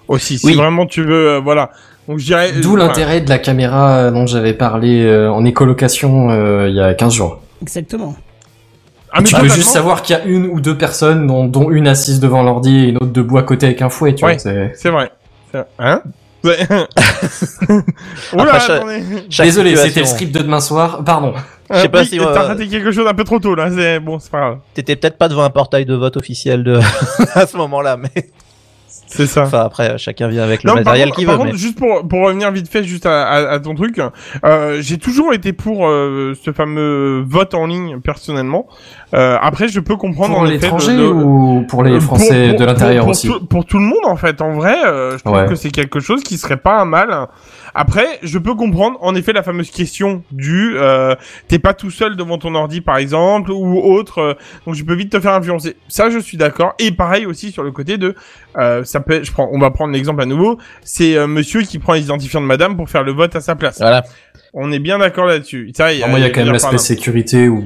Aussi, 0.08 0.40
si 0.40 0.46
Oui. 0.48 0.56
vraiment 0.56 0.88
tu 0.88 1.04
veux, 1.04 1.30
euh, 1.36 1.40
voilà. 1.40 1.70
Donc 2.08 2.18
je 2.18 2.26
dirais. 2.26 2.52
D'où 2.64 2.76
euh, 2.76 2.80
l'intérêt 2.80 3.22
de 3.22 3.30
la 3.30 3.38
caméra 3.38 4.10
dont 4.10 4.26
j'avais 4.26 4.54
parlé 4.54 5.04
euh, 5.04 5.32
en 5.32 5.46
écolocation 5.46 6.32
euh, 6.32 6.68
il 6.68 6.76
y 6.76 6.82
a 6.82 6.96
15 6.96 7.14
jours. 7.14 7.42
Exactement. 7.62 8.16
Ah, 9.12 9.22
mais 9.22 9.28
tu 9.30 9.36
peux 9.36 9.48
juste 9.48 9.70
savoir 9.70 10.02
qu'il 10.02 10.16
y 10.16 10.20
a 10.20 10.26
une 10.26 10.48
ou 10.48 10.60
deux 10.60 10.78
personnes, 10.78 11.26
dont, 11.28 11.46
dont 11.46 11.70
une 11.72 11.88
assise 11.88 12.20
devant 12.20 12.42
l'ordi 12.44 12.76
et 12.76 12.88
une 12.90 12.98
autre 12.98 13.14
debout 13.14 13.38
à 13.38 13.44
côté 13.44 13.68
avec 13.68 13.82
un 13.84 13.90
fouet, 13.90 14.14
tu 14.16 14.26
Ouais. 14.26 14.38
vois. 14.38 14.72
c'est- 14.76 14.90
vrai. 14.90 15.10
Hein? 15.80 16.02
Oula, 18.34 18.44
Après, 18.44 18.60
cha- 18.60 18.74
attendez. 18.76 19.04
Chaque 19.30 19.46
Désolé, 19.46 19.70
situation- 19.72 19.88
c'était 19.88 20.00
le 20.02 20.06
script 20.06 20.32
de 20.36 20.40
demain 20.42 20.60
soir. 20.60 21.04
Pardon. 21.04 21.34
Je 21.70 21.76
sais 21.78 21.86
Euh, 21.86 21.90
pas 21.90 22.02
oui, 22.02 22.06
si, 22.08 22.18
T'as 22.18 22.24
euh, 22.26 22.48
raté 22.48 22.68
quelque 22.68 22.92
chose 22.92 23.08
un 23.08 23.14
peu 23.14 23.24
trop 23.24 23.40
tôt 23.40 23.56
là. 23.56 23.70
C'est 23.76 24.00
bon, 24.00 24.20
c'est 24.20 24.32
pas 24.32 24.40
grave. 24.40 24.58
T'étais 24.74 24.96
peut-être 24.96 25.18
pas 25.18 25.28
devant 25.30 25.44
un 25.44 25.50
portail 25.50 25.86
de 25.86 25.96
vote 25.96 26.16
officiel 26.18 26.64
de 26.64 26.80
à 27.34 27.48
ce 27.48 27.58
moment-là, 27.58 27.98
mais 27.98 28.30
C'est 29.08 29.28
ça. 29.28 29.44
enfin 29.44 29.62
après 29.66 29.98
chacun 29.98 30.28
vient 30.28 30.44
avec 30.44 30.64
le 30.64 30.70
Non, 30.70 30.76
matériel 30.76 31.12
qu'il 31.12 31.26
par 31.26 31.36
veut. 31.36 31.40
contre, 31.42 31.54
mais- 31.54 31.58
juste 31.60 31.78
pour, 31.78 32.08
pour 32.08 32.22
revenir 32.26 32.52
vite 32.52 32.68
fait 32.70 32.84
juste 32.84 33.06
à, 33.06 33.24
à, 33.28 33.52
à 33.54 33.60
ton 33.60 33.76
truc, 33.76 34.02
euh, 34.44 34.78
j'ai 34.82 34.98
toujours 34.98 35.34
été 35.34 35.54
pour 35.54 35.88
euh, 35.88 36.34
ce 36.44 36.52
fameux 36.52 37.24
vote 37.28 37.54
en 37.54 37.68
ligne 37.68 38.00
personnellement. 38.00 38.68
Euh, 39.14 39.38
après, 39.42 39.68
je 39.68 39.80
peux 39.80 39.96
comprendre 39.96 40.34
Pour 40.36 40.46
l'étranger 40.46 40.98
ou 40.98 41.66
pour 41.70 41.84
les 41.84 41.92
Euh, 41.94 42.00
Français 42.00 42.50
pour- 42.50 42.60
de 42.60 42.66
l'intérieur 42.66 43.08
aussi 43.08 43.28
pour 43.28 43.40
tout, 43.40 43.46
pour 43.46 43.66
tout 43.66 43.78
le 43.80 43.86
monde 43.86 44.06
en 44.06 44.16
fait. 44.16 44.42
En 44.42 44.54
vrai, 44.54 44.76
euh, 44.86 45.18
je 45.18 45.24
trouve 45.24 45.38
Ouais. 45.38 45.46
que 45.48 45.56
c'est 45.56 45.72
quelque 45.72 46.00
chose 46.00 46.24
qui 46.24 46.38
serait 46.38 46.58
pas 46.58 46.80
un 46.80 46.86
mal. 46.86 47.28
Après, 47.78 48.20
je 48.24 48.40
peux 48.40 48.56
comprendre 48.56 48.98
en 49.02 49.14
effet 49.16 49.34
la 49.34 49.44
fameuse 49.44 49.70
question 49.70 50.24
du 50.32 50.76
euh, 50.78 51.14
t'es 51.50 51.60
pas 51.60 51.74
tout 51.74 51.92
seul 51.92 52.16
devant 52.16 52.38
ton 52.38 52.56
ordi 52.56 52.80
par 52.80 52.96
exemple 52.96 53.52
ou 53.52 53.78
autre, 53.78 54.20
euh, 54.20 54.34
donc 54.66 54.76
je 54.76 54.84
peux 54.86 54.96
vite 54.96 55.12
te 55.12 55.20
faire 55.20 55.34
influencer. 55.34 55.76
Ça, 55.90 56.10
je 56.10 56.18
suis 56.18 56.38
d'accord. 56.38 56.74
Et 56.80 56.92
pareil 56.92 57.26
aussi 57.26 57.52
sur 57.52 57.64
le 57.64 57.72
côté 57.72 57.98
de 57.98 58.16
euh, 58.58 58.86
ça 58.86 59.02
peut. 59.02 59.22
Je 59.24 59.32
prends, 59.32 59.50
on 59.52 59.60
va 59.60 59.72
prendre 59.72 59.94
l'exemple 59.94 60.22
à 60.22 60.26
nouveau. 60.26 60.58
C'est 60.84 61.18
euh, 61.18 61.28
Monsieur 61.28 61.64
qui 61.64 61.78
prend 61.78 61.94
les 61.94 62.04
identifiants 62.04 62.40
de 62.40 62.46
Madame 62.46 62.78
pour 62.78 62.90
faire 62.90 63.04
le 63.04 63.12
vote 63.12 63.36
à 63.36 63.42
sa 63.42 63.56
place. 63.56 63.80
Voilà. 63.80 64.06
On 64.54 64.72
est 64.72 64.80
bien 64.80 65.00
d'accord 65.00 65.26
là-dessus. 65.26 65.72
Ça, 65.76 65.88
Alors 65.88 66.08
moi, 66.08 66.20
il 66.20 66.22
y 66.22 66.26
a 66.26 66.30
quand 66.30 66.44
même 66.44 66.54
l'aspect 66.54 66.78
sécurité 66.78 67.50
où, 67.50 67.62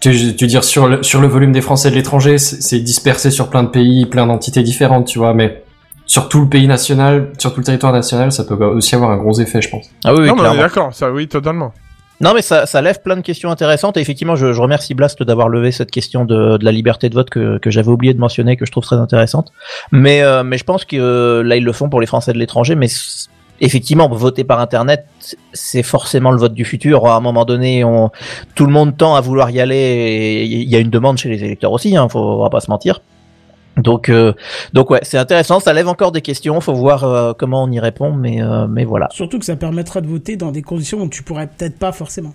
tu, 0.00 0.10
tu 0.36 0.44
veux 0.44 0.48
dire 0.48 0.62
sur 0.62 0.86
le, 0.86 1.02
sur 1.02 1.20
le 1.20 1.26
volume 1.26 1.50
des 1.50 1.60
Français 1.60 1.90
de 1.90 1.96
l'étranger, 1.96 2.38
c'est 2.38 2.78
dispersé 2.78 3.32
sur 3.32 3.50
plein 3.50 3.64
de 3.64 3.70
pays, 3.70 4.06
plein 4.06 4.28
d'entités 4.28 4.62
différentes, 4.62 5.08
tu 5.08 5.18
vois, 5.18 5.34
mais 5.34 5.64
sur 6.12 6.28
tout 6.28 6.42
le 6.42 6.46
pays 6.46 6.66
national, 6.66 7.30
sur 7.38 7.54
tout 7.54 7.60
le 7.60 7.64
territoire 7.64 7.90
national, 7.90 8.32
ça 8.32 8.44
peut 8.44 8.54
aussi 8.62 8.94
avoir 8.94 9.12
un 9.12 9.16
gros 9.16 9.40
effet, 9.40 9.62
je 9.62 9.70
pense. 9.70 9.88
Ah 10.04 10.12
oui, 10.12 10.28
oui 10.28 10.36
Non, 10.36 10.54
d'accord. 10.56 10.92
Ça, 10.92 11.10
oui, 11.10 11.26
totalement. 11.26 11.72
Non, 12.20 12.34
mais 12.34 12.42
ça, 12.42 12.66
ça 12.66 12.82
lève 12.82 13.00
plein 13.00 13.16
de 13.16 13.22
questions 13.22 13.50
intéressantes. 13.50 13.96
Et 13.96 14.00
effectivement, 14.00 14.36
je, 14.36 14.52
je 14.52 14.60
remercie 14.60 14.92
Blast 14.92 15.22
d'avoir 15.22 15.48
levé 15.48 15.72
cette 15.72 15.90
question 15.90 16.26
de, 16.26 16.58
de 16.58 16.64
la 16.66 16.70
liberté 16.70 17.08
de 17.08 17.14
vote 17.14 17.30
que, 17.30 17.56
que 17.56 17.70
j'avais 17.70 17.88
oublié 17.88 18.12
de 18.12 18.18
mentionner, 18.18 18.58
que 18.58 18.66
je 18.66 18.70
trouve 18.70 18.84
très 18.84 18.96
intéressante. 18.96 19.52
Mais, 19.90 20.20
euh, 20.20 20.44
mais 20.44 20.58
je 20.58 20.64
pense 20.64 20.84
que 20.84 20.96
euh, 20.96 21.42
là, 21.42 21.56
ils 21.56 21.64
le 21.64 21.72
font 21.72 21.88
pour 21.88 22.02
les 22.02 22.06
Français 22.06 22.34
de 22.34 22.38
l'étranger. 22.38 22.74
Mais 22.74 22.88
effectivement, 23.62 24.06
voter 24.10 24.44
par 24.44 24.60
Internet, 24.60 25.06
c'est 25.54 25.82
forcément 25.82 26.30
le 26.30 26.36
vote 26.36 26.52
du 26.52 26.66
futur. 26.66 27.06
À 27.06 27.16
un 27.16 27.20
moment 27.20 27.46
donné, 27.46 27.84
on, 27.84 28.10
tout 28.54 28.66
le 28.66 28.72
monde 28.72 28.98
tend 28.98 29.14
à 29.14 29.22
vouloir 29.22 29.48
y 29.50 29.60
aller. 29.60 29.76
Et 29.76 30.44
il 30.44 30.68
y 30.68 30.76
a 30.76 30.78
une 30.78 30.90
demande 30.90 31.16
chez 31.16 31.30
les 31.30 31.42
électeurs 31.42 31.72
aussi. 31.72 31.96
Hein, 31.96 32.06
faut, 32.10 32.20
on 32.20 32.42
va 32.42 32.50
pas 32.50 32.60
se 32.60 32.70
mentir. 32.70 33.00
Donc, 33.76 34.08
euh, 34.08 34.32
donc 34.72 34.90
ouais, 34.90 35.00
c'est 35.02 35.18
intéressant. 35.18 35.60
Ça 35.60 35.72
lève 35.72 35.88
encore 35.88 36.12
des 36.12 36.20
questions. 36.20 36.60
Faut 36.60 36.74
voir 36.74 37.04
euh, 37.04 37.32
comment 37.36 37.62
on 37.64 37.70
y 37.70 37.80
répond. 37.80 38.12
Mais, 38.12 38.42
euh, 38.42 38.66
mais 38.68 38.84
voilà. 38.84 39.08
Surtout 39.10 39.38
que 39.38 39.44
ça 39.44 39.56
permettra 39.56 40.00
de 40.00 40.06
voter 40.06 40.36
dans 40.36 40.52
des 40.52 40.62
conditions 40.62 41.02
où 41.02 41.08
tu 41.08 41.22
pourrais 41.22 41.46
peut-être 41.46 41.78
pas 41.78 41.92
forcément. 41.92 42.34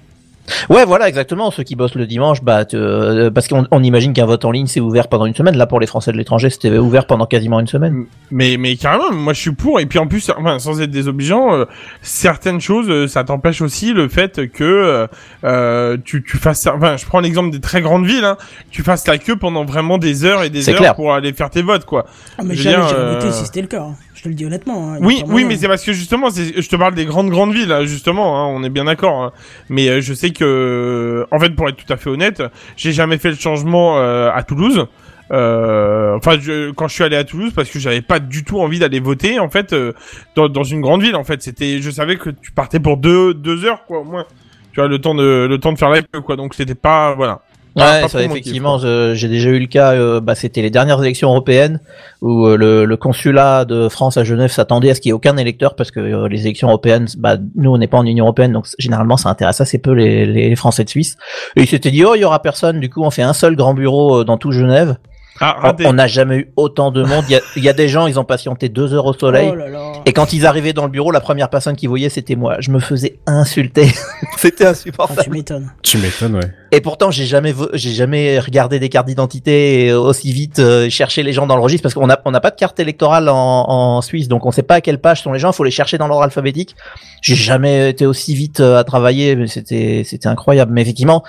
Ouais, 0.69 0.85
voilà, 0.85 1.07
exactement. 1.09 1.51
Ceux 1.51 1.63
qui 1.63 1.75
bossent 1.75 1.95
le 1.95 2.05
dimanche, 2.07 2.41
bah, 2.41 2.65
tu- 2.65 2.75
euh, 2.77 3.29
parce 3.29 3.47
qu'on 3.47 3.65
on 3.71 3.83
imagine 3.83 4.13
qu'un 4.13 4.25
vote 4.25 4.45
en 4.45 4.51
ligne 4.51 4.67
c'est 4.67 4.79
ouvert 4.79 5.07
pendant 5.07 5.25
une 5.25 5.35
semaine. 5.35 5.57
Là, 5.57 5.65
pour 5.67 5.79
les 5.79 5.87
Français 5.87 6.11
de 6.11 6.17
l'étranger, 6.17 6.49
c'était 6.49 6.77
ouvert 6.77 7.05
pendant 7.07 7.25
quasiment 7.25 7.59
une 7.59 7.67
semaine. 7.67 8.05
Mais, 8.31 8.57
mais 8.57 8.75
carrément, 8.75 9.11
moi 9.11 9.33
je 9.33 9.41
suis 9.41 9.51
pour. 9.51 9.79
Et 9.79 9.85
puis 9.85 9.99
en 9.99 10.07
plus, 10.07 10.29
enfin, 10.37 10.59
sans 10.59 10.81
être 10.81 10.91
désobligeant, 10.91 11.53
euh, 11.53 11.65
certaines 12.01 12.61
choses, 12.61 12.89
euh, 12.89 13.07
ça 13.07 13.23
t'empêche 13.23 13.61
aussi 13.61 13.93
le 13.93 14.07
fait 14.07 14.47
que 14.51 15.07
euh, 15.43 15.97
tu, 16.03 16.23
tu 16.23 16.37
fasses. 16.37 16.67
Enfin, 16.67 16.97
je 16.97 17.05
prends 17.05 17.19
l'exemple 17.19 17.49
des 17.51 17.59
très 17.61 17.81
grandes 17.81 18.05
villes. 18.05 18.25
Hein, 18.25 18.37
tu 18.71 18.83
fasses 18.83 19.07
la 19.07 19.17
queue 19.17 19.35
pendant 19.35 19.65
vraiment 19.65 19.97
des 19.97 20.25
heures 20.25 20.43
et 20.43 20.49
des 20.49 20.63
heures 20.73 20.79
clair. 20.79 20.95
pour 20.95 21.13
aller 21.13 21.33
faire 21.33 21.49
tes 21.49 21.61
votes, 21.61 21.85
quoi. 21.85 22.05
Ah, 22.37 22.43
mais 22.43 22.55
euh, 22.67 23.13
voter 23.15 23.31
si 23.31 23.45
c'était 23.45 23.61
le 23.61 23.67
cas. 23.67 23.81
hein. 23.81 23.95
Je 24.17 24.23
te 24.23 24.29
le 24.29 24.33
dis 24.35 24.45
honnêtement. 24.45 24.93
hein. 24.93 24.97
Oui, 24.99 25.23
oui, 25.27 25.45
mais 25.45 25.55
c'est 25.57 25.67
parce 25.67 25.83
que 25.85 25.93
justement, 25.93 26.29
je 26.31 26.67
te 26.67 26.75
parle 26.75 26.95
des 26.95 27.05
grandes 27.05 27.29
grandes 27.29 27.53
villes, 27.53 27.73
justement. 27.83 28.37
Hein, 28.41 28.47
on 28.53 28.63
est 28.63 28.69
bien 28.69 28.85
d'accord. 28.85 29.21
hein. 29.23 29.31
Mais 29.69 29.87
euh, 29.89 30.01
je 30.01 30.13
sais 30.13 30.31
que, 30.31 31.25
en 31.31 31.39
fait, 31.39 31.51
pour 31.51 31.69
être 31.69 31.75
tout 31.77 31.93
à 31.93 31.97
fait 31.97 32.09
honnête, 32.09 32.41
j'ai 32.75 32.91
jamais 32.93 33.17
fait 33.19 33.29
le 33.29 33.35
changement 33.37 33.99
euh, 33.99 34.29
à 34.33 34.41
Toulouse. 34.43 34.87
Euh, 35.31 36.15
enfin, 36.17 36.37
je- 36.39 36.71
quand 36.71 36.87
je 36.87 36.93
suis 36.95 37.03
allé 37.03 37.15
à 37.15 37.23
Toulouse, 37.23 37.51
parce 37.55 37.69
que 37.69 37.79
j'avais 37.79 38.01
pas 38.01 38.19
du 38.19 38.43
tout 38.43 38.59
envie 38.59 38.79
d'aller 38.79 38.99
voter, 38.99 39.39
en 39.39 39.49
fait, 39.49 39.73
euh, 39.73 39.93
dans, 40.35 40.47
dans 40.49 40.63
une 40.63 40.81
grande 40.81 41.01
ville. 41.03 41.15
En 41.15 41.23
fait, 41.23 41.41
c'était, 41.43 41.81
je 41.81 41.91
savais 41.91 42.15
que 42.15 42.29
tu 42.29 42.51
partais 42.51 42.79
pour 42.79 42.97
deux 42.97 43.33
deux 43.33 43.65
heures, 43.65 43.85
quoi, 43.85 43.99
au 43.99 44.03
moins. 44.03 44.25
Tu 44.73 44.79
vois, 44.79 44.87
le 44.87 44.99
temps 44.99 45.15
de 45.15 45.45
le 45.49 45.57
temps 45.59 45.73
de 45.73 45.77
faire 45.77 45.89
la 45.89 46.01
queue, 46.01 46.21
quoi. 46.21 46.35
Donc 46.37 46.53
c'était 46.53 46.75
pas, 46.75 47.13
voilà. 47.15 47.41
Ouais, 47.77 48.07
ça, 48.07 48.23
effectivement, 48.23 48.77
j'ai 48.79 49.27
déjà 49.27 49.49
eu 49.49 49.59
le 49.59 49.67
cas. 49.67 49.93
euh, 49.93 50.19
bah, 50.19 50.35
c'était 50.35 50.61
les 50.61 50.69
dernières 50.69 51.01
élections 51.01 51.29
européennes 51.29 51.79
où 52.21 52.45
euh, 52.47 52.57
le, 52.57 52.85
le 52.85 52.97
consulat 52.97 53.65
de 53.65 53.87
France 53.87 54.17
à 54.17 54.23
Genève 54.23 54.51
s'attendait 54.51 54.89
à 54.89 54.95
ce 54.95 55.01
qu'il 55.01 55.09
n'y 55.09 55.11
ait 55.11 55.13
aucun 55.13 55.37
électeur 55.37 55.75
parce 55.75 55.91
que 55.91 55.99
euh, 55.99 56.27
les 56.27 56.41
élections 56.41 56.67
européennes, 56.69 57.07
bah, 57.17 57.37
nous 57.55 57.71
on 57.71 57.77
n'est 57.77 57.87
pas 57.87 57.97
en 57.97 58.05
Union 58.05 58.25
européenne, 58.25 58.51
donc 58.51 58.67
généralement 58.79 59.17
ça 59.17 59.29
intéresse 59.29 59.61
assez 59.61 59.77
peu 59.77 59.91
les, 59.91 60.25
les 60.25 60.55
Français 60.55 60.83
de 60.83 60.89
Suisse. 60.89 61.17
Et 61.55 61.61
ils 61.61 61.67
s'étaient 61.67 61.91
dit 61.91 62.03
oh 62.03 62.15
il 62.15 62.21
y 62.21 62.25
aura 62.25 62.41
personne. 62.41 62.79
Du 62.79 62.89
coup, 62.89 63.03
on 63.03 63.11
fait 63.11 63.21
un 63.21 63.33
seul 63.33 63.55
grand 63.55 63.73
bureau 63.73 64.23
dans 64.23 64.37
tout 64.37 64.51
Genève. 64.51 64.97
Ah, 65.39 65.73
On- 65.85 65.93
n'a 65.93 66.07
jamais 66.07 66.37
eu 66.37 66.51
autant 66.55 66.91
de 66.91 67.03
monde. 67.03 67.23
Il 67.29 67.33
y 67.33 67.35
a, 67.35 67.41
il 67.55 67.63
y 67.63 67.69
a 67.69 67.73
des 67.73 67.87
gens, 67.87 68.07
ils 68.07 68.19
ont 68.19 68.23
patienté 68.23 68.69
deux 68.69 68.93
heures 68.93 69.05
au 69.05 69.13
soleil. 69.13 69.49
Oh 69.51 69.55
là 69.55 69.67
là. 69.69 69.91
Et 70.05 70.13
quand 70.13 70.33
ils 70.33 70.45
arrivaient 70.45 70.73
dans 70.73 70.83
le 70.85 70.89
bureau, 70.91 71.11
la 71.11 71.19
première 71.19 71.49
personne 71.49 71.75
qu'ils 71.75 71.89
voyaient, 71.89 72.09
c'était 72.09 72.35
moi. 72.35 72.57
Je 72.59 72.71
me 72.71 72.79
faisais 72.79 73.19
insulter. 73.27 73.87
c'était 74.37 74.65
Ah, 74.65 74.69
insupportable. 74.69 75.23
tu 75.23 75.29
m'étonnes. 75.29 75.71
Tu 75.83 75.97
m'étonnes, 75.97 76.35
ouais. 76.35 76.51
Et 76.71 76.81
pourtant, 76.81 77.11
j'ai 77.11 77.25
jamais, 77.25 77.53
j'ai 77.73 77.91
jamais 77.91 78.39
regardé 78.39 78.79
des 78.79 78.89
cartes 78.89 79.07
d'identité 79.07 79.93
aussi 79.93 80.31
vite, 80.33 80.59
euh, 80.59 80.89
chercher 80.89 81.23
les 81.23 81.31
gens 81.33 81.47
dans 81.47 81.55
le 81.55 81.61
registre, 81.61 81.83
parce 81.83 81.93
qu'on 81.93 82.07
n'a 82.07 82.19
on 82.25 82.31
n'a 82.31 82.41
pas 82.41 82.51
de 82.51 82.55
carte 82.57 82.79
électorale 82.79 83.29
en, 83.29 83.35
en 83.35 84.01
Suisse, 84.01 84.27
donc 84.27 84.45
on 84.45 84.51
sait 84.51 84.63
pas 84.63 84.75
à 84.75 84.81
quelle 84.81 84.99
page 84.99 85.21
sont 85.21 85.31
les 85.31 85.39
gens. 85.39 85.51
Il 85.51 85.55
faut 85.55 85.63
les 85.63 85.71
chercher 85.71 85.97
dans 85.97 86.07
l'ordre 86.07 86.23
alphabétique. 86.23 86.75
J'ai 87.21 87.35
jamais 87.35 87.89
été 87.91 88.05
aussi 88.05 88.35
vite 88.35 88.59
euh, 88.59 88.77
à 88.77 88.83
travailler, 88.83 89.35
mais 89.35 89.47
c'était, 89.47 90.03
c'était 90.05 90.27
incroyable. 90.27 90.73
Mais 90.73 90.81
effectivement, 90.81 91.23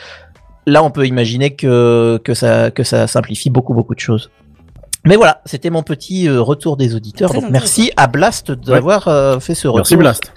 là, 0.69 0.83
on 0.83 0.91
peut 0.91 1.07
imaginer 1.07 1.55
que 1.55 2.21
que 2.25 2.35
ça 2.35 2.71
que 2.71 2.83
ça 2.83 3.07
simplifie 3.07 3.51
beaucoup 3.51 3.75
beaucoup 3.75 3.95
de 3.95 4.01
choses. 4.01 4.31
Mais 5.05 5.17
voilà, 5.17 5.41
c'était 5.47 5.71
mon 5.71 5.83
petit 5.83 6.29
euh, 6.29 6.41
retour 6.41 6.77
des 6.77 6.95
auditeurs. 6.95 7.31
Très 7.31 7.41
Donc 7.41 7.51
merci 7.51 7.93
à 7.97 8.07
Blast 8.07 8.51
d'avoir 8.51 9.09
euh, 9.09 9.39
fait 9.41 9.55
ce 9.55 9.69
retour. 9.69 9.79
Merci 9.79 9.97
Blast. 9.97 10.33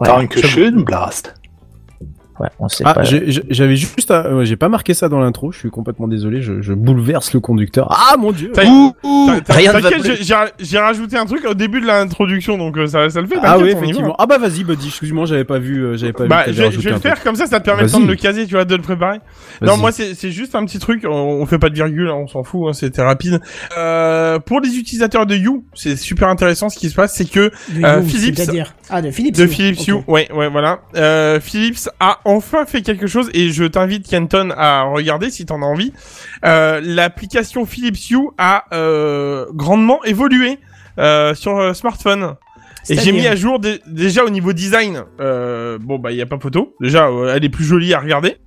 Ouais, 0.00 0.08
Dankeschön, 0.08 0.82
Blast. 0.82 1.34
Ouais, 2.40 2.48
on 2.58 2.68
sait 2.68 2.84
Ah, 2.86 2.94
pas. 2.94 3.02
j'avais 3.02 3.76
juste, 3.76 4.12
j'ai 4.42 4.56
pas 4.56 4.68
marqué 4.68 4.94
ça 4.94 5.08
dans 5.08 5.20
l'intro. 5.20 5.52
Je 5.52 5.58
suis 5.58 5.70
complètement 5.70 6.08
désolé. 6.08 6.42
Je, 6.42 6.60
je 6.62 6.72
bouleverse 6.72 7.32
le 7.34 7.40
conducteur. 7.40 7.88
Ah 7.90 8.16
mon 8.16 8.32
dieu. 8.32 8.52
J'ai- 10.60 10.78
rajouté 10.78 11.16
un 11.16 11.26
truc 11.26 11.44
au 11.44 11.54
début 11.54 11.80
de 11.80 11.86
l'introduction, 11.86 12.58
donc 12.58 12.76
euh, 12.76 12.86
ça, 12.86 13.08
ça 13.08 13.20
le 13.20 13.26
fait. 13.26 13.36
Ah 13.42 13.58
oui, 13.58 13.68
effectivement. 13.70 14.14
Ah 14.18 14.26
bah 14.26 14.38
vas-y, 14.38 14.64
Buddy. 14.64 14.88
Excuse-moi, 14.88 15.26
j'avais 15.26 15.44
pas 15.44 15.58
vu, 15.58 15.80
euh, 15.84 15.96
j'avais 15.96 16.12
pas 16.12 16.26
Bah, 16.26 16.44
vu. 16.46 16.52
je, 16.54 16.62
je 16.62 16.78
vais 16.80 16.90
le 16.90 16.90
truc. 16.90 17.02
faire 17.02 17.22
comme 17.22 17.36
ça, 17.36 17.46
ça 17.46 17.60
te 17.60 17.64
permet 17.64 17.84
de 17.84 18.06
le 18.06 18.16
caser, 18.16 18.46
tu 18.46 18.54
vois, 18.54 18.64
de 18.64 18.74
le 18.74 18.82
préparer. 18.82 19.18
Non, 19.60 19.76
moi 19.76 19.92
c'est 19.92 20.14
c'est 20.14 20.30
juste 20.30 20.54
un 20.54 20.64
petit 20.64 20.78
truc, 20.78 21.04
on, 21.08 21.10
on 21.12 21.46
fait 21.46 21.58
pas 21.58 21.68
de 21.68 21.74
virgule, 21.74 22.08
hein, 22.08 22.14
on 22.16 22.26
s'en 22.26 22.42
fout, 22.42 22.68
hein, 22.68 22.72
c'était 22.72 23.02
rapide. 23.02 23.40
Euh, 23.78 24.38
pour 24.38 24.60
les 24.60 24.76
utilisateurs 24.76 25.26
de 25.26 25.34
You, 25.36 25.64
c'est 25.74 25.96
super 25.96 26.28
intéressant 26.28 26.68
ce 26.68 26.78
qui 26.78 26.90
se 26.90 26.94
passe, 26.94 27.14
c'est 27.14 27.28
que 27.30 27.50
Euh, 27.82 28.00
You, 28.00 28.08
Philips. 28.08 28.36
c'est-à-dire 28.36 28.74
Ah, 28.90 29.02
de 29.02 29.10
Philips. 29.10 29.36
de. 29.36 29.46
Philips. 29.46 29.86
You, 29.86 30.02
ouais, 30.08 30.28
ouais, 30.32 30.48
voilà. 30.48 30.80
Euh, 30.96 31.40
Philips 31.40 31.88
a 32.00 32.18
enfin 32.24 32.66
fait 32.66 32.82
quelque 32.82 33.06
chose 33.06 33.30
et 33.34 33.50
je 33.50 33.64
t'invite 33.64 34.08
Kenton 34.08 34.50
à 34.56 34.82
regarder 34.82 35.30
si 35.30 35.46
t'en 35.46 35.62
as 35.62 35.66
envie. 35.66 35.92
Euh, 36.44 36.80
L'application 36.82 37.64
Philips 37.66 38.08
You 38.10 38.32
a 38.38 38.64
euh, 38.72 39.46
grandement 39.52 40.02
évolué 40.04 40.58
euh, 40.98 41.34
sur 41.34 41.74
smartphone. 41.74 42.34
Et 42.90 42.96
j'ai 42.98 43.12
mis 43.12 43.26
à 43.28 43.36
jour 43.36 43.60
dé- 43.60 43.80
déjà 43.86 44.24
au 44.24 44.30
niveau 44.30 44.52
design. 44.52 45.04
Euh, 45.20 45.78
bon 45.80 45.98
bah 46.00 46.10
il 46.10 46.18
y 46.18 46.22
a 46.22 46.26
pas 46.26 46.38
photo. 46.40 46.74
Déjà 46.80 47.08
elle 47.34 47.44
est 47.44 47.48
plus 47.48 47.64
jolie 47.64 47.94
à 47.94 48.00
regarder. 48.00 48.38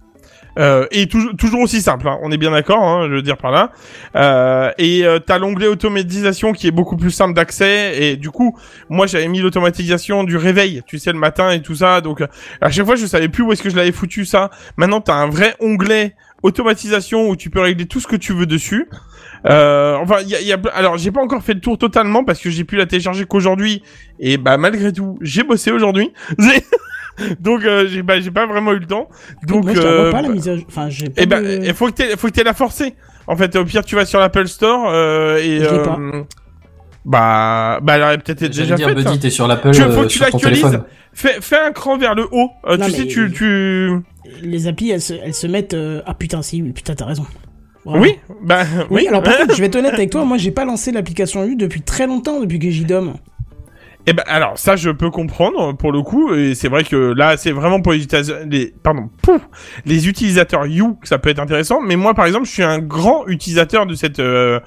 Euh, 0.58 0.88
et 0.92 1.08
toujours 1.08 1.36
toujours 1.36 1.62
aussi 1.62 1.82
simple, 1.82 2.08
hein. 2.08 2.18
on 2.22 2.32
est 2.32 2.38
bien 2.38 2.52
d'accord, 2.52 2.82
hein, 2.82 3.08
je 3.10 3.16
veux 3.16 3.22
dire 3.22 3.38
par 3.38 3.52
là. 3.52 3.72
Euh, 4.16 4.72
et 4.78 5.06
euh, 5.06 5.20
t'as 5.20 5.38
l'onglet 5.38 5.68
automatisation 5.68 6.54
qui 6.54 6.68
est 6.68 6.72
beaucoup 6.72 6.98
plus 6.98 7.12
simple 7.12 7.34
d'accès. 7.34 8.02
Et 8.02 8.16
du 8.16 8.30
coup, 8.30 8.58
moi 8.90 9.06
j'avais 9.08 9.28
mis 9.28 9.40
l'automatisation 9.40 10.24
du 10.24 10.38
réveil, 10.38 10.82
tu 10.88 10.98
sais 10.98 11.12
le 11.12 11.20
matin 11.20 11.52
et 11.52 11.62
tout 11.62 11.76
ça. 11.76 12.02
Donc 12.02 12.22
à 12.62 12.72
chaque 12.72 12.86
fois 12.86 12.96
je 12.96 13.06
savais 13.06 13.28
plus 13.28 13.44
où 13.44 13.52
est-ce 13.52 13.64
que 13.64 13.70
je 13.70 13.76
l'avais 13.76 13.92
foutu 13.92 14.26
ça. 14.26 14.50
Maintenant 14.78 15.02
t'as 15.02 15.16
un 15.16 15.28
vrai 15.28 15.56
onglet 15.60 16.16
automatisation 16.44 17.30
où 17.30 17.36
tu 17.36 17.50
peux 17.50 17.60
régler 17.60 17.86
tout 17.86 18.00
ce 18.00 18.08
que 18.08 18.16
tu 18.16 18.34
veux 18.34 18.46
dessus. 18.46 18.88
Euh, 19.48 19.96
enfin, 19.98 20.22
y 20.22 20.36
a, 20.36 20.42
y 20.42 20.54
a, 20.54 20.60
alors 20.74 20.98
j'ai 20.98 21.12
pas 21.12 21.22
encore 21.22 21.44
fait 21.44 21.54
le 21.54 21.60
tour 21.60 21.78
totalement 21.78 22.24
parce 22.24 22.40
que 22.40 22.50
j'ai 22.50 22.64
pu 22.64 22.78
la 22.78 22.86
télécharger 22.86 23.26
qu'aujourd'hui 23.26 23.84
et 24.20 24.38
bah 24.38 24.58
malgré 24.58 24.92
tout 24.94 25.18
j'ai 25.22 25.44
bossé 25.44 25.72
aujourd'hui. 25.72 26.14
Donc 27.40 27.64
euh, 27.64 27.88
j'ai 27.88 28.02
bah, 28.02 28.16
pas 28.34 28.46
vraiment 28.46 28.74
eu 28.74 28.80
le 28.80 28.86
temps. 28.88 29.10
Donc 29.48 29.64
Moi, 29.66 29.74
je 29.74 29.82
la 29.82 29.96
vois 30.02 30.12
pas 30.12 30.22
la 30.22 30.30
mise 30.30 30.50
à 30.50 30.56
jour. 30.56 30.66
Enfin, 30.68 30.90
j'ai 30.90 31.10
pas. 31.10 31.26
ben, 31.26 31.42
de- 31.44 31.66
il 31.66 31.74
faut 31.74 31.88
que 31.88 31.92
t'aies, 31.94 32.18
faut 32.18 32.28
que 32.28 32.34
t'aies 32.34 32.44
la 32.44 32.54
forcé. 32.54 32.96
En 33.28 33.36
fait, 33.36 33.56
au 33.56 33.66
pire, 33.66 33.84
tu 33.86 33.96
vas 33.96 34.06
sur 34.06 34.20
l'Apple 34.20 34.48
Store 34.48 34.88
euh, 34.90 35.38
et 35.38 35.60
Je 35.60 35.66
euh, 35.66 35.84
pas. 35.84 35.98
bah, 37.06 37.80
bah, 37.82 37.96
elle 37.96 38.02
aurait 38.04 38.18
peut-être 38.18 38.44
déjà 38.46 38.76
dire, 38.76 38.88
faite. 38.90 38.98
Buddy, 38.98 39.20
t'es 39.20 39.30
sur 39.30 39.48
l'Apple 39.48 39.72
Tu 39.72 39.82
faut 39.82 39.90
euh, 39.90 40.02
que 40.04 40.08
tu 40.08 40.20
l'actualises. 40.20 40.80
Fais, 41.14 41.38
fais 41.40 41.58
un 41.60 41.72
cran 41.72 41.98
vers 41.98 42.14
le 42.16 42.26
haut. 42.32 42.50
Euh, 42.68 42.78
Non, 42.78 42.86
tu 42.88 42.92
sais, 42.92 43.08
tu, 43.08 43.32
tu. 43.32 43.92
Les 44.42 44.68
applis, 44.68 44.90
elles 44.92 45.02
se, 45.02 45.14
elles 45.14 45.34
se 45.34 45.48
mettent. 45.48 45.74
euh, 45.76 46.02
Ah 46.06 46.14
putain, 46.14 46.42
si, 46.42 46.62
putain, 46.62 46.96
t'as 46.96 47.06
raison. 47.06 47.26
Oui, 47.86 48.16
bah, 48.44 48.64
Oui, 48.90 49.02
oui. 49.04 49.08
alors 49.08 49.22
par 49.22 49.38
contre, 49.38 49.56
je 49.56 49.60
vais 49.62 49.68
être 49.68 49.76
honnête 49.76 49.94
avec 49.98 50.10
toi, 50.10 50.26
moi 50.26 50.38
j'ai 50.38 50.50
pas 50.50 50.66
lancé 50.66 50.92
l'application 50.92 51.46
U 51.46 51.56
depuis 51.56 51.82
très 51.82 52.08
longtemps, 52.08 52.40
depuis 52.40 52.58
que 52.58 52.70
j'y 52.72 52.84
dom. 52.84 53.14
Eh 54.08 54.14
ben, 54.14 54.24
alors, 54.28 54.58
ça, 54.58 54.76
je 54.76 54.92
peux 54.92 55.10
comprendre, 55.10 55.74
pour 55.74 55.92
le 55.92 56.04
coup, 56.04 56.34
et 56.36 56.54
c'est 56.54 56.68
vrai 56.68 56.84
que 56.84 56.96
là, 56.96 57.38
c'est 57.38 57.52
vraiment 57.52 57.82
pour 57.82 57.94
les 57.94 58.04
utilisateurs, 58.04 58.46
les, 58.48 58.72
pardon, 58.84 59.10
pouf, 59.24 59.42
les 59.86 60.08
utilisateurs 60.08 60.68
You, 60.68 61.00
ça 61.04 61.18
peut 61.18 61.30
être 61.30 61.40
intéressant, 61.40 61.82
mais 61.82 61.96
moi, 61.96 62.14
par 62.14 62.26
exemple, 62.28 62.46
je 62.46 62.52
suis 62.52 62.64
un 62.64 62.78
grand 62.78 63.26
utilisateur 63.28 63.88
de 63.88 63.96
cette, 63.96 64.20
euh, 64.20 64.60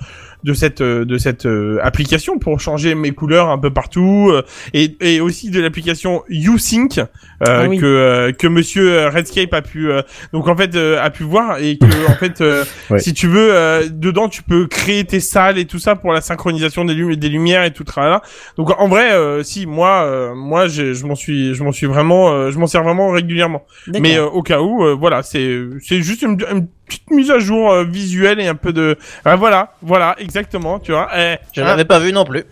de 0.45 0.55
cette, 0.55 0.81
euh, 0.81 1.05
de 1.05 1.19
cette 1.19 1.47
euh, 1.47 1.79
application 1.83 2.39
pour 2.39 2.61
changer 2.61 2.95
mes 2.95 3.11
couleurs 3.11 3.49
un 3.51 3.59
peu 3.59 3.71
partout, 3.71 4.31
euh, 4.33 4.43
et, 4.73 4.97
et 5.01 5.21
aussi 5.21 5.51
de 5.51 5.61
l'application 5.61 6.23
YouSync, 6.29 6.99
euh, 6.99 7.05
Ah 7.47 7.67
oui. 7.69 7.79
que, 7.79 7.85
euh, 7.85 8.33
que 8.33 8.47
monsieur 8.47 8.93
euh, 8.93 9.11
Redscape 9.11 9.53
a 9.53 9.63
pu, 9.63 9.91
euh, 9.91 10.03
donc 10.33 10.49
en 10.49 10.57
fait, 10.57 10.75
euh, 10.77 10.99
a 11.03 11.11
pu 11.11 11.25
voir, 11.25 11.59
et 11.59 11.77
que, 11.79 12.09
en 12.11 12.15
fait, 12.15 12.41
euh, 12.41 12.65
Ouais. 12.91 12.99
si 13.01 13.13
tu 13.13 13.27
veux, 13.27 13.55
euh, 13.55 13.89
dedans, 13.91 14.29
tu 14.29 14.43
peux 14.43 14.67
créer 14.67 15.05
tes 15.05 15.21
salles 15.21 15.59
et 15.59 15.65
tout 15.67 15.79
ça 15.79 15.95
pour 15.97 16.13
la 16.13 16.21
synchronisation 16.21 16.85
des, 16.85 16.95
lumi- 16.95 17.17
des 17.17 17.29
lumières 17.29 17.65
et 17.65 17.73
tout 17.73 17.85
là. 17.97 18.23
Donc 18.57 18.71
en 18.81 18.87
vrai, 18.89 19.13
euh, 19.13 19.43
si 19.43 19.67
moi, 19.67 20.05
euh, 20.05 20.35
moi, 20.35 20.69
je 20.69 21.05
m'en 21.05 21.15
suis, 21.17 21.55
je 21.55 21.63
m'en 21.65 21.73
suis 21.73 21.87
vraiment, 21.87 22.31
euh, 22.31 22.51
je 22.51 22.59
m'en 22.59 22.67
sers 22.67 22.83
vraiment 22.83 23.11
régulièrement. 23.11 23.67
Mais 24.01 24.17
euh, 24.19 24.27
au 24.27 24.43
cas 24.43 24.61
où, 24.61 24.85
euh, 24.85 24.95
voilà, 24.95 25.23
c'est, 25.23 25.61
c'est 25.83 26.01
juste 26.03 26.23
une, 26.23 26.39
une 26.53 26.69
petite 26.89 27.11
mise 27.11 27.31
à 27.31 27.39
jour 27.39 27.71
euh, 27.71 27.85
visuelle 27.85 28.41
et 28.41 28.49
un 28.49 28.55
peu 28.57 28.73
de, 28.73 28.97
ah, 29.25 29.37
voilà, 29.37 29.75
voilà, 29.83 30.17
exactement, 30.19 30.79
tu 30.81 30.93
vois. 30.93 31.09
Eh, 31.17 31.37
Je 31.55 31.61
hein, 31.61 31.65
l'avais 31.65 31.85
pas 31.85 31.99
vu 32.01 32.13
non 32.13 32.25
plus. 32.25 32.43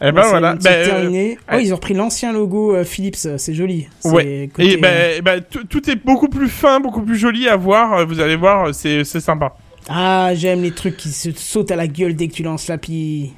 eh 0.00 0.12
ben 0.12 0.22
voilà. 0.22 0.54
c'est 0.58 0.64
Ben, 0.68 0.72
euh, 0.72 0.86
terminé. 0.86 1.38
Oh, 1.52 1.56
ils 1.60 1.72
ont 1.72 1.76
repris 1.76 1.94
l'ancien 1.94 2.32
logo 2.32 2.74
euh, 2.74 2.84
Philips, 2.84 3.16
euh, 3.26 3.36
c'est 3.36 3.52
joli. 3.54 3.88
Ouais. 4.04 4.48
côté, 4.54 4.72
et 4.72 4.76
ben, 4.78 4.88
euh, 4.88 5.14
eh 5.18 5.22
ben, 5.22 5.42
tout- 5.68 5.90
est 5.90 5.96
beaucoup 6.04 6.28
plus 6.28 6.48
fin, 6.48 6.80
beaucoup 6.80 7.02
plus 7.02 7.16
joli 7.18 7.48
à 7.48 7.56
voir. 7.56 7.92
euh, 7.98 8.04
Vous 8.04 8.20
allez 8.20 8.36
voir, 8.36 8.68
euh, 8.68 8.72
c'est, 8.72 9.04
c'est 9.04 9.20
sympa. 9.20 9.54
Ah, 9.88 10.30
j'aime 10.34 10.62
les 10.62 10.70
trucs 10.72 10.96
qui 10.96 11.08
se 11.10 11.30
sautent 11.32 11.70
à 11.72 11.76
la 11.76 11.86
gueule 11.88 12.14
dès 12.14 12.28
que 12.28 12.34
tu 12.34 12.42
lances 12.42 12.68
l'appli. 12.68 13.32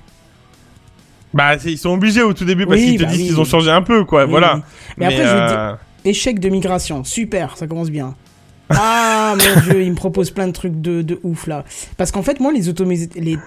Bah, 1.35 1.55
ils 1.65 1.79
sont 1.79 1.91
obligés 1.91 2.23
au 2.23 2.35
tout 2.35 2.45
début 2.45 2.67
parce 2.67 2.79
Oui, 2.79 2.89
qu'ils 2.91 2.99
te 2.99 3.05
bah 3.05 3.09
disent 3.11 3.21
oui. 3.21 3.27
qu'ils 3.29 3.41
ont 3.41 3.45
changé 3.45 3.71
un 3.71 3.81
peu, 3.83 4.05
quoi. 4.05 4.25
Oui, 4.25 4.31
voilà. 4.31 4.57
oui. 4.57 4.63
Mais 4.99 5.07
après, 5.07 5.25
je 5.25 5.29
euh, 5.35 5.75
Échec 6.05 6.41
de 6.41 6.49
migration, 6.49 7.05
super, 7.05 7.57
ça 7.57 7.67
commence 7.67 7.89
bien. 7.91 8.15
Ah 8.75 9.37
mon 9.37 9.61
dieu, 9.63 9.83
il 9.83 9.91
me 9.91 9.97
propose 9.97 10.31
plein 10.31 10.47
de 10.47 10.53
trucs 10.53 10.81
de, 10.81 11.03
de 11.03 11.19
ouf 11.23 11.47
là. 11.47 11.65
Parce 11.97 12.11
qu'en 12.11 12.23
fait, 12.23 12.41
moi, 12.41 12.53
les, 12.53 12.63
les, 13.17 13.39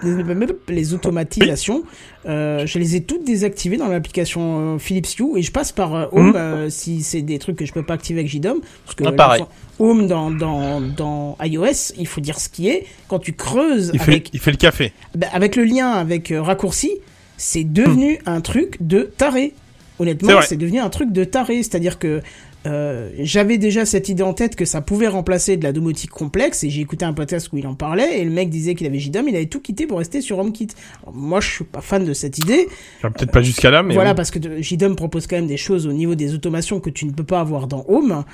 les 0.68 0.94
automatisations, 0.94 1.82
euh, 2.26 2.66
je 2.66 2.78
les 2.78 2.96
ai 2.96 3.02
toutes 3.02 3.24
désactivées 3.24 3.76
dans 3.76 3.88
l'application 3.88 4.74
euh, 4.74 4.78
Philips 4.78 5.18
Hue 5.18 5.36
et 5.38 5.42
je 5.42 5.52
passe 5.52 5.72
par 5.72 5.94
euh, 5.94 6.06
Home 6.12 6.26
Mhm. 6.28 6.36
euh, 6.36 6.70
si 6.70 7.02
c'est 7.02 7.22
des 7.22 7.38
trucs 7.38 7.56
que 7.56 7.66
je 7.66 7.72
peux 7.72 7.82
pas 7.84 7.94
activer 7.94 8.20
avec 8.20 8.30
JDOM. 8.30 8.60
Parce 8.84 8.96
que 8.96 9.04
Ah, 9.06 9.12
pareil. 9.12 9.44
Home 9.78 10.06
dans, 10.06 10.30
dans, 10.30 10.80
dans 10.80 11.36
iOS, 11.42 11.92
il 11.98 12.06
faut 12.06 12.20
dire 12.20 12.38
ce 12.40 12.48
qui 12.48 12.68
est. 12.68 12.86
Quand 13.08 13.18
tu 13.18 13.32
creuses 13.34 13.90
il, 13.92 14.00
fait, 14.00 14.24
il 14.32 14.40
fait 14.40 14.50
le 14.50 14.56
café. 14.56 14.92
bah, 15.14 15.26
avec 15.32 15.54
le 15.56 15.64
lien 15.64 15.90
avec 15.90 16.32
raccourci, 16.34 16.90
c'est 17.36 17.64
devenu 17.64 18.18
un 18.26 18.40
truc 18.40 18.78
de 18.80 19.02
taré. 19.16 19.52
Honnêtement, 19.98 20.40
c'est 20.42 20.56
devenu 20.56 20.78
un 20.80 20.88
truc 20.90 21.12
de 21.12 21.24
taré. 21.24 21.62
C'est-à-dire 21.62 21.98
que 21.98 22.22
euh, 22.66 23.10
j'avais 23.18 23.58
déjà 23.58 23.84
cette 23.84 24.08
idée 24.08 24.22
en 24.22 24.34
tête 24.34 24.56
que 24.56 24.64
ça 24.64 24.80
pouvait 24.80 25.06
remplacer 25.06 25.56
de 25.56 25.64
la 25.64 25.72
domotique 25.72 26.10
complexe 26.10 26.64
et 26.64 26.70
j'ai 26.70 26.80
écouté 26.80 27.04
un 27.04 27.12
podcast 27.12 27.48
où 27.52 27.58
il 27.58 27.66
en 27.66 27.74
parlait 27.74 28.20
et 28.20 28.24
le 28.24 28.30
mec 28.30 28.50
disait 28.50 28.74
qu'il 28.74 28.86
avait 28.86 28.98
JDOM, 28.98 29.28
il 29.28 29.36
avait 29.36 29.46
tout 29.46 29.60
quitté 29.60 29.86
pour 29.86 29.98
rester 29.98 30.20
sur 30.20 30.38
HomeKit. 30.38 30.68
Alors, 31.02 31.14
moi, 31.14 31.40
je 31.40 31.50
suis 31.50 31.64
pas 31.64 31.80
fan 31.80 32.04
de 32.04 32.12
cette 32.12 32.38
idée. 32.38 32.66
Enfin, 32.98 33.10
Peut-être 33.10 33.30
pas 33.30 33.42
jusqu'à 33.42 33.70
là, 33.70 33.82
mais 33.82 33.94
voilà, 33.94 34.10
oui. 34.10 34.16
parce 34.16 34.30
que 34.30 34.60
JDOM 34.60 34.96
propose 34.96 35.26
quand 35.26 35.36
même 35.36 35.46
des 35.46 35.56
choses 35.56 35.86
au 35.86 35.92
niveau 35.92 36.14
des 36.14 36.34
automations 36.34 36.80
que 36.80 36.90
tu 36.90 37.06
ne 37.06 37.12
peux 37.12 37.24
pas 37.24 37.40
avoir 37.40 37.66
dans 37.66 37.84
Home. 37.88 38.24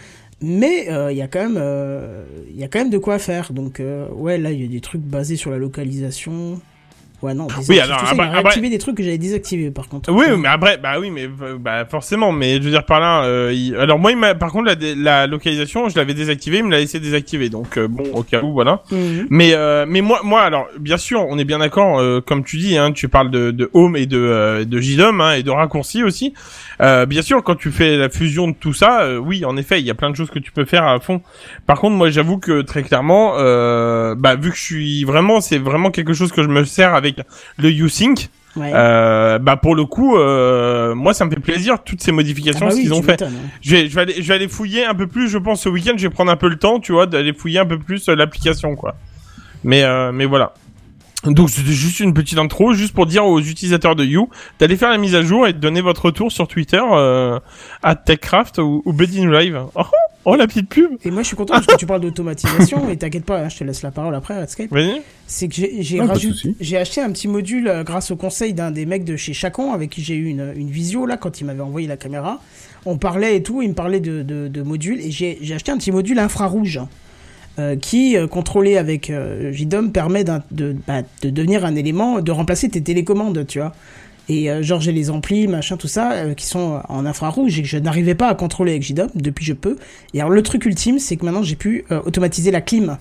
Mais 0.40 0.90
euh, 0.90 1.12
il 1.12 1.18
y 1.18 1.22
a 1.22 1.28
quand 1.28 1.40
même, 1.40 1.58
euh, 1.58 2.24
il 2.50 2.58
y 2.58 2.64
a 2.64 2.68
quand 2.68 2.80
même 2.80 2.90
de 2.90 2.98
quoi 2.98 3.18
faire. 3.20 3.52
Donc 3.52 3.80
ouais, 4.14 4.38
là 4.38 4.50
il 4.50 4.60
y 4.60 4.64
a 4.64 4.68
des 4.68 4.80
trucs 4.80 5.02
basés 5.02 5.36
sur 5.36 5.50
la 5.50 5.58
localisation. 5.58 6.60
Ouais 7.22 7.34
non. 7.34 7.46
désactive 7.46 7.80
alors, 7.82 7.98
tout 8.00 8.06
ça, 8.06 8.14
il 8.14 8.20
après- 8.36 8.60
des 8.68 8.78
trucs 8.78 8.96
que 8.96 9.02
j'avais 9.02 9.18
désactivés 9.18 9.70
par 9.70 9.88
contre. 9.88 10.10
Oui, 10.12 10.26
mais 10.38 10.48
après, 10.48 10.76
bah 10.78 10.98
oui, 10.98 11.10
mais 11.10 11.28
bah 11.60 11.84
forcément, 11.84 12.32
mais 12.32 12.56
je 12.56 12.62
veux 12.62 12.70
dire 12.70 12.84
par 12.84 13.00
là, 13.00 13.24
euh, 13.24 13.52
il- 13.54 13.76
alors 13.76 13.98
moi, 13.98 14.10
il 14.10 14.16
m'a, 14.18 14.34
par 14.34 14.50
contre, 14.50 14.66
la, 14.66 14.94
la 14.96 15.26
localisation, 15.26 15.88
je 15.88 15.96
l'avais 15.96 16.14
désactivée, 16.14 16.58
il 16.58 16.64
me 16.64 16.70
l'a 16.70 16.78
laissé 16.78 16.98
désactiver, 17.00 17.48
donc 17.48 17.76
euh, 17.78 17.86
bon, 17.88 18.04
au 18.14 18.22
cas 18.22 18.42
où, 18.42 18.52
voilà. 18.52 18.82
Mhm. 18.90 19.26
Mais 19.30 19.52
euh, 19.54 19.86
mais 19.88 20.00
moi, 20.00 20.20
moi, 20.24 20.42
alors 20.42 20.66
bien 20.78 20.96
sûr, 20.96 21.24
on 21.28 21.38
est 21.38 21.44
bien 21.44 21.58
d'accord, 21.60 22.00
euh, 22.00 22.20
comme 22.20 22.42
tu 22.44 22.56
dis, 22.58 22.76
hein, 22.76 22.92
tu 22.92 23.08
parles 23.08 23.30
de, 23.30 23.50
de 23.52 23.70
home 23.72 23.96
et 23.96 24.06
de 24.06 24.18
euh, 24.18 24.64
de 24.64 24.80
JDOM 24.80 25.20
hein, 25.20 25.34
et 25.34 25.42
de 25.42 25.50
raccourcis 25.50 26.02
aussi. 26.02 26.34
Euh, 26.80 27.06
bien 27.06 27.22
sûr, 27.22 27.44
quand 27.44 27.54
tu 27.54 27.70
fais 27.70 27.96
la 27.96 28.08
fusion 28.08 28.48
de 28.48 28.54
tout 28.58 28.72
ça, 28.72 29.02
euh, 29.02 29.18
oui, 29.18 29.44
en 29.44 29.56
effet, 29.56 29.78
il 29.78 29.86
y 29.86 29.90
a 29.90 29.94
plein 29.94 30.10
de 30.10 30.16
choses 30.16 30.30
que 30.30 30.40
tu 30.40 30.50
peux 30.50 30.64
faire 30.64 30.84
à 30.84 30.98
fond. 30.98 31.20
Par 31.66 31.78
contre, 31.78 31.96
moi, 31.96 32.10
j'avoue 32.10 32.38
que 32.38 32.62
très 32.62 32.82
clairement, 32.82 33.34
euh, 33.38 34.14
bah 34.16 34.34
vu 34.34 34.50
que 34.50 34.56
je 34.56 34.62
suis 34.62 35.04
vraiment, 35.04 35.40
c'est 35.40 35.58
vraiment 35.58 35.90
quelque 35.90 36.12
chose 36.14 36.32
que 36.32 36.42
je 36.42 36.48
me 36.48 36.64
sers 36.64 36.94
avec 36.94 37.11
le 37.58 37.70
USync. 37.70 38.28
Ouais. 38.54 38.70
Euh, 38.74 39.38
bah 39.38 39.56
pour 39.56 39.74
le 39.74 39.86
coup, 39.86 40.16
euh, 40.18 40.94
moi 40.94 41.14
ça 41.14 41.24
me 41.24 41.30
fait 41.30 41.40
plaisir 41.40 41.82
toutes 41.82 42.02
ces 42.02 42.12
modifications 42.12 42.66
Ah 42.66 42.68
bah 42.68 42.74
oui, 42.76 42.82
qu'ils 42.82 42.92
ont 42.92 43.02
fait. 43.02 43.22
hein. 43.22 43.30
Je 43.62 43.70
vais, 43.76 43.88
je 43.88 43.94
vais 43.94 44.00
aller, 44.02 44.14
je 44.18 44.28
vais 44.28 44.34
aller 44.34 44.48
fouiller 44.48 44.84
un 44.84 44.94
peu 44.94 45.06
plus. 45.06 45.28
Je 45.30 45.38
pense 45.38 45.62
ce 45.62 45.70
week-end, 45.70 45.94
je 45.96 46.06
vais 46.06 46.12
prendre 46.12 46.30
un 46.30 46.36
peu 46.36 46.48
le 46.48 46.56
temps, 46.56 46.78
tu 46.78 46.92
vois, 46.92 47.06
d'aller 47.06 47.32
fouiller 47.32 47.60
un 47.60 47.64
peu 47.66 47.78
plus 47.78 48.06
euh, 48.10 48.14
l'application, 48.14 48.76
quoi. 48.76 48.94
Mais 49.64 49.84
euh, 49.84 50.12
mais 50.12 50.26
voilà. 50.26 50.52
Donc 51.24 51.50
c'était 51.50 51.72
juste 51.72 52.00
une 52.00 52.14
petite 52.14 52.38
intro, 52.38 52.72
juste 52.74 52.94
pour 52.94 53.06
dire 53.06 53.24
aux 53.24 53.40
utilisateurs 53.40 53.94
de 53.94 54.04
You 54.04 54.28
d'aller 54.58 54.76
faire 54.76 54.90
la 54.90 54.98
mise 54.98 55.14
à 55.14 55.22
jour 55.22 55.46
et 55.46 55.52
de 55.52 55.58
donner 55.58 55.80
votre 55.80 56.06
retour 56.06 56.32
sur 56.32 56.48
Twitter 56.48 56.82
euh, 56.92 57.38
à 57.82 57.94
TechCraft 57.94 58.58
ou, 58.58 58.82
ou 58.84 58.92
New 58.92 59.30
Live. 59.30 59.60
Oh, 60.24 60.30
oh 60.34 60.36
la 60.36 60.46
petite 60.46 60.68
pub. 60.68 60.92
Et 61.04 61.10
moi 61.10 61.22
je 61.22 61.28
suis 61.28 61.36
content 61.36 61.54
parce 61.54 61.66
que 61.66 61.76
tu 61.76 61.86
parles 61.86 62.00
d'automatisation 62.00 62.88
et 62.90 62.96
t'inquiète 62.96 63.24
pas, 63.24 63.40
hein, 63.40 63.48
je 63.48 63.58
te 63.58 63.64
laisse 63.64 63.82
la 63.82 63.90
parole 63.90 64.14
après 64.14 64.38
Redscape. 64.38 64.70
Vas-y. 64.70 65.02
C'est 65.26 65.48
que 65.48 65.54
j'ai 65.54 65.98
Ah, 65.98 66.80
acheté 66.80 67.00
un 67.00 67.10
petit 67.10 67.26
module 67.26 67.66
euh, 67.66 67.82
grâce 67.82 68.12
au 68.12 68.16
conseil 68.16 68.54
d'un 68.54 68.70
des 68.70 68.86
mecs 68.86 69.04
de 69.04 69.16
chez 69.16 69.32
Chacon 69.32 69.72
avec 69.72 69.90
qui 69.90 70.02
j'ai 70.02 70.14
eu 70.14 70.26
une, 70.26 70.52
une 70.54 70.70
visio 70.70 71.06
là 71.06 71.16
quand 71.16 71.40
il 71.40 71.44
m'avait 71.44 71.62
envoyé 71.62 71.88
la 71.88 71.96
caméra. 71.96 72.40
On 72.84 72.98
parlait 72.98 73.36
et 73.36 73.42
tout, 73.42 73.62
il 73.62 73.70
me 73.70 73.74
parlait 73.74 74.00
de, 74.00 74.22
de, 74.22 74.46
de 74.46 74.62
modules 74.62 75.00
et 75.00 75.10
j'ai 75.10 75.38
j'ai 75.40 75.54
acheté 75.54 75.72
un 75.72 75.78
petit 75.78 75.92
module 75.92 76.18
infrarouge 76.20 76.80
euh, 77.58 77.76
qui, 77.76 78.16
euh, 78.16 78.26
contrôlé 78.26 78.76
avec 78.78 79.10
euh, 79.10 79.52
JDOM, 79.52 79.92
permet 79.92 80.24
de, 80.24 80.74
bah, 80.86 81.02
de 81.22 81.30
devenir 81.30 81.64
un 81.64 81.74
élément, 81.74 82.20
de 82.20 82.32
remplacer 82.32 82.68
tes 82.68 82.80
télécommandes, 82.82 83.46
tu 83.46 83.58
vois. 83.58 83.72
Et 84.28 84.50
euh, 84.50 84.62
genre 84.62 84.80
j'ai 84.80 84.92
les 84.92 85.10
amplis, 85.10 85.48
machin, 85.48 85.76
tout 85.76 85.88
ça, 85.88 86.12
euh, 86.12 86.34
qui 86.34 86.46
sont 86.46 86.80
en 86.88 87.04
infrarouge 87.04 87.58
et 87.58 87.62
que 87.62 87.68
je 87.68 87.76
n'arrivais 87.78 88.14
pas 88.14 88.28
à 88.28 88.34
contrôler 88.34 88.72
avec 88.72 88.82
JDOM, 88.82 89.08
depuis 89.14 89.44
je 89.44 89.52
peux. 89.52 89.76
Et 90.14 90.20
alors 90.20 90.30
le 90.30 90.42
truc 90.42 90.64
ultime, 90.64 90.98
c'est 90.98 91.16
que 91.16 91.24
maintenant 91.24 91.42
j'ai 91.42 91.56
pu 91.56 91.84
automatiser 91.90 92.50
la 92.50 92.60
clim. 92.60 92.96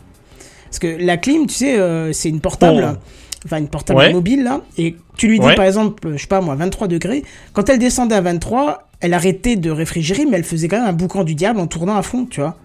Parce 0.65 0.79
que 0.79 0.88
la 1.00 1.17
clim, 1.17 1.48
tu 1.48 1.53
sais, 1.55 1.77
c'est 2.13 2.29
une 2.29 2.39
portable, 2.41 2.96
Oh. 2.96 2.98
enfin 3.46 3.58
une 3.58 3.67
portable 3.67 4.00
Ouais. 4.00 4.13
mobile 4.13 4.43
là, 4.43 4.62
et 4.77 4.96
tu 5.17 5.27
lui 5.27 5.39
dis 5.39 5.46
Ouais. 5.46 5.55
par 5.55 5.65
exemple, 5.65 6.12
je 6.15 6.22
sais 6.22 6.27
pas 6.27 6.41
moi, 6.41 6.55
23 6.55 6.88
degrés, 6.88 7.24
quand 7.53 7.70
elle 7.70 7.77
descendait 7.79 8.15
à 8.15 8.22
23, 8.22 8.89
elle 9.00 9.13
arrêtait 9.13 9.55
de 9.58 9.70
réfrigérer, 9.70 10.25
mais 10.25 10.38
elle 10.38 10.43
faisait 10.43 10.67
quand 10.67 10.77
même 10.79 10.88
un 10.89 10.93
boucan 10.93 11.24
du 11.24 11.36
diable 11.36 11.60
en 11.60 11.67
tournant 11.67 11.96
à 11.98 12.01
fond, 12.03 12.25
tu 12.25 12.39
vois. 12.41 12.58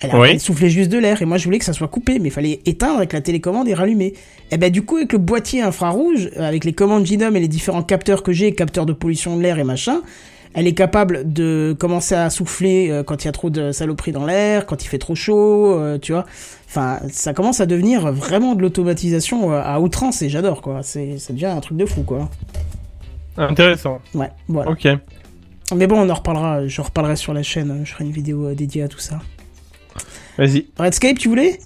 Elle, 0.00 0.10
Oui. 0.14 0.28
elle 0.32 0.40
soufflait 0.40 0.68
juste 0.68 0.90
de 0.90 0.98
l'air, 0.98 1.22
et 1.22 1.24
moi 1.24 1.38
je 1.38 1.44
voulais 1.44 1.58
que 1.58 1.64
ça 1.64 1.72
soit 1.72 1.88
coupé, 1.88 2.18
mais 2.18 2.28
il 2.28 2.32
fallait 2.32 2.60
éteindre 2.66 2.98
avec 2.98 3.12
la 3.12 3.20
télécommande 3.20 3.68
et 3.68 3.74
rallumer. 3.74 4.14
Et 4.50 4.56
ben 4.58 4.70
du 4.70 4.82
coup 4.82 4.96
avec 4.96 5.12
le 5.12 5.18
boîtier 5.18 5.62
infrarouge, 5.62 6.30
euh, 6.36 6.46
avec 6.46 6.64
les 6.64 6.72
commandes 6.72 7.06
JDOM 7.06 7.34
et 7.36 7.40
les 7.40 7.48
différents 7.48 7.82
capteurs 7.82 8.22
que 8.22 8.32
j'ai, 8.32 8.52
capteurs 8.54 8.86
de 8.86 8.92
pollution 8.92 9.36
de 9.36 9.42
l'air 9.42 9.58
et 9.58 9.64
machin, 9.64 10.02
elle 10.52 10.66
est 10.66 10.74
capable 10.74 11.32
de 11.32 11.74
commencer 11.78 12.14
à 12.14 12.28
souffler 12.30 12.88
euh, 12.90 13.02
quand 13.02 13.24
il 13.24 13.26
y 13.26 13.28
a 13.28 13.32
trop 13.32 13.50
de 13.50 13.72
saloperies 13.72 14.12
dans 14.12 14.26
l'air, 14.26 14.66
quand 14.66 14.84
il 14.84 14.88
fait 14.88 14.98
trop 14.98 15.14
chaud, 15.14 15.72
euh, 15.78 15.98
tu 15.98 16.12
vois. 16.12 16.26
Enfin, 16.68 16.98
ça 17.10 17.32
commence 17.32 17.60
à 17.60 17.66
devenir 17.66 18.12
vraiment 18.12 18.54
de 18.54 18.62
l'automatisation 18.62 19.52
à 19.52 19.80
outrance 19.80 20.22
et 20.22 20.28
j'adore 20.28 20.60
quoi. 20.60 20.80
C'est, 20.82 21.18
ça 21.18 21.32
devient 21.32 21.46
un 21.46 21.60
truc 21.60 21.78
de 21.78 21.86
fou 21.86 22.02
quoi. 22.02 22.28
Intéressant. 23.36 24.00
Ouais, 24.14 24.30
voilà. 24.48 24.70
Ok. 24.70 24.86
Mais 25.74 25.86
bon, 25.86 25.98
on 26.00 26.08
en 26.10 26.14
reparlera. 26.14 26.66
Je 26.68 26.80
reparlerai 26.82 27.16
sur 27.16 27.32
la 27.32 27.42
chaîne. 27.42 27.80
Je 27.84 27.92
ferai 27.92 28.04
une 28.04 28.12
vidéo 28.12 28.52
dédiée 28.54 28.82
à 28.82 28.88
tout 28.88 28.98
ça. 28.98 29.20
Vas-y. 30.38 30.66
Redscape, 30.78 31.18
tu 31.18 31.28
voulais? 31.28 31.58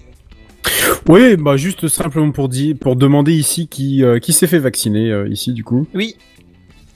Oui, 1.07 1.35
bah 1.37 1.57
juste 1.57 1.87
simplement 1.87 2.31
pour 2.31 2.49
dire, 2.49 2.75
pour 2.79 2.95
demander 2.95 3.33
ici 3.33 3.67
qui 3.67 4.03
euh, 4.03 4.19
qui 4.19 4.33
s'est 4.33 4.47
fait 4.47 4.59
vacciner 4.59 5.09
euh, 5.11 5.27
ici 5.29 5.53
du 5.53 5.63
coup. 5.63 5.87
Oui. 5.93 6.15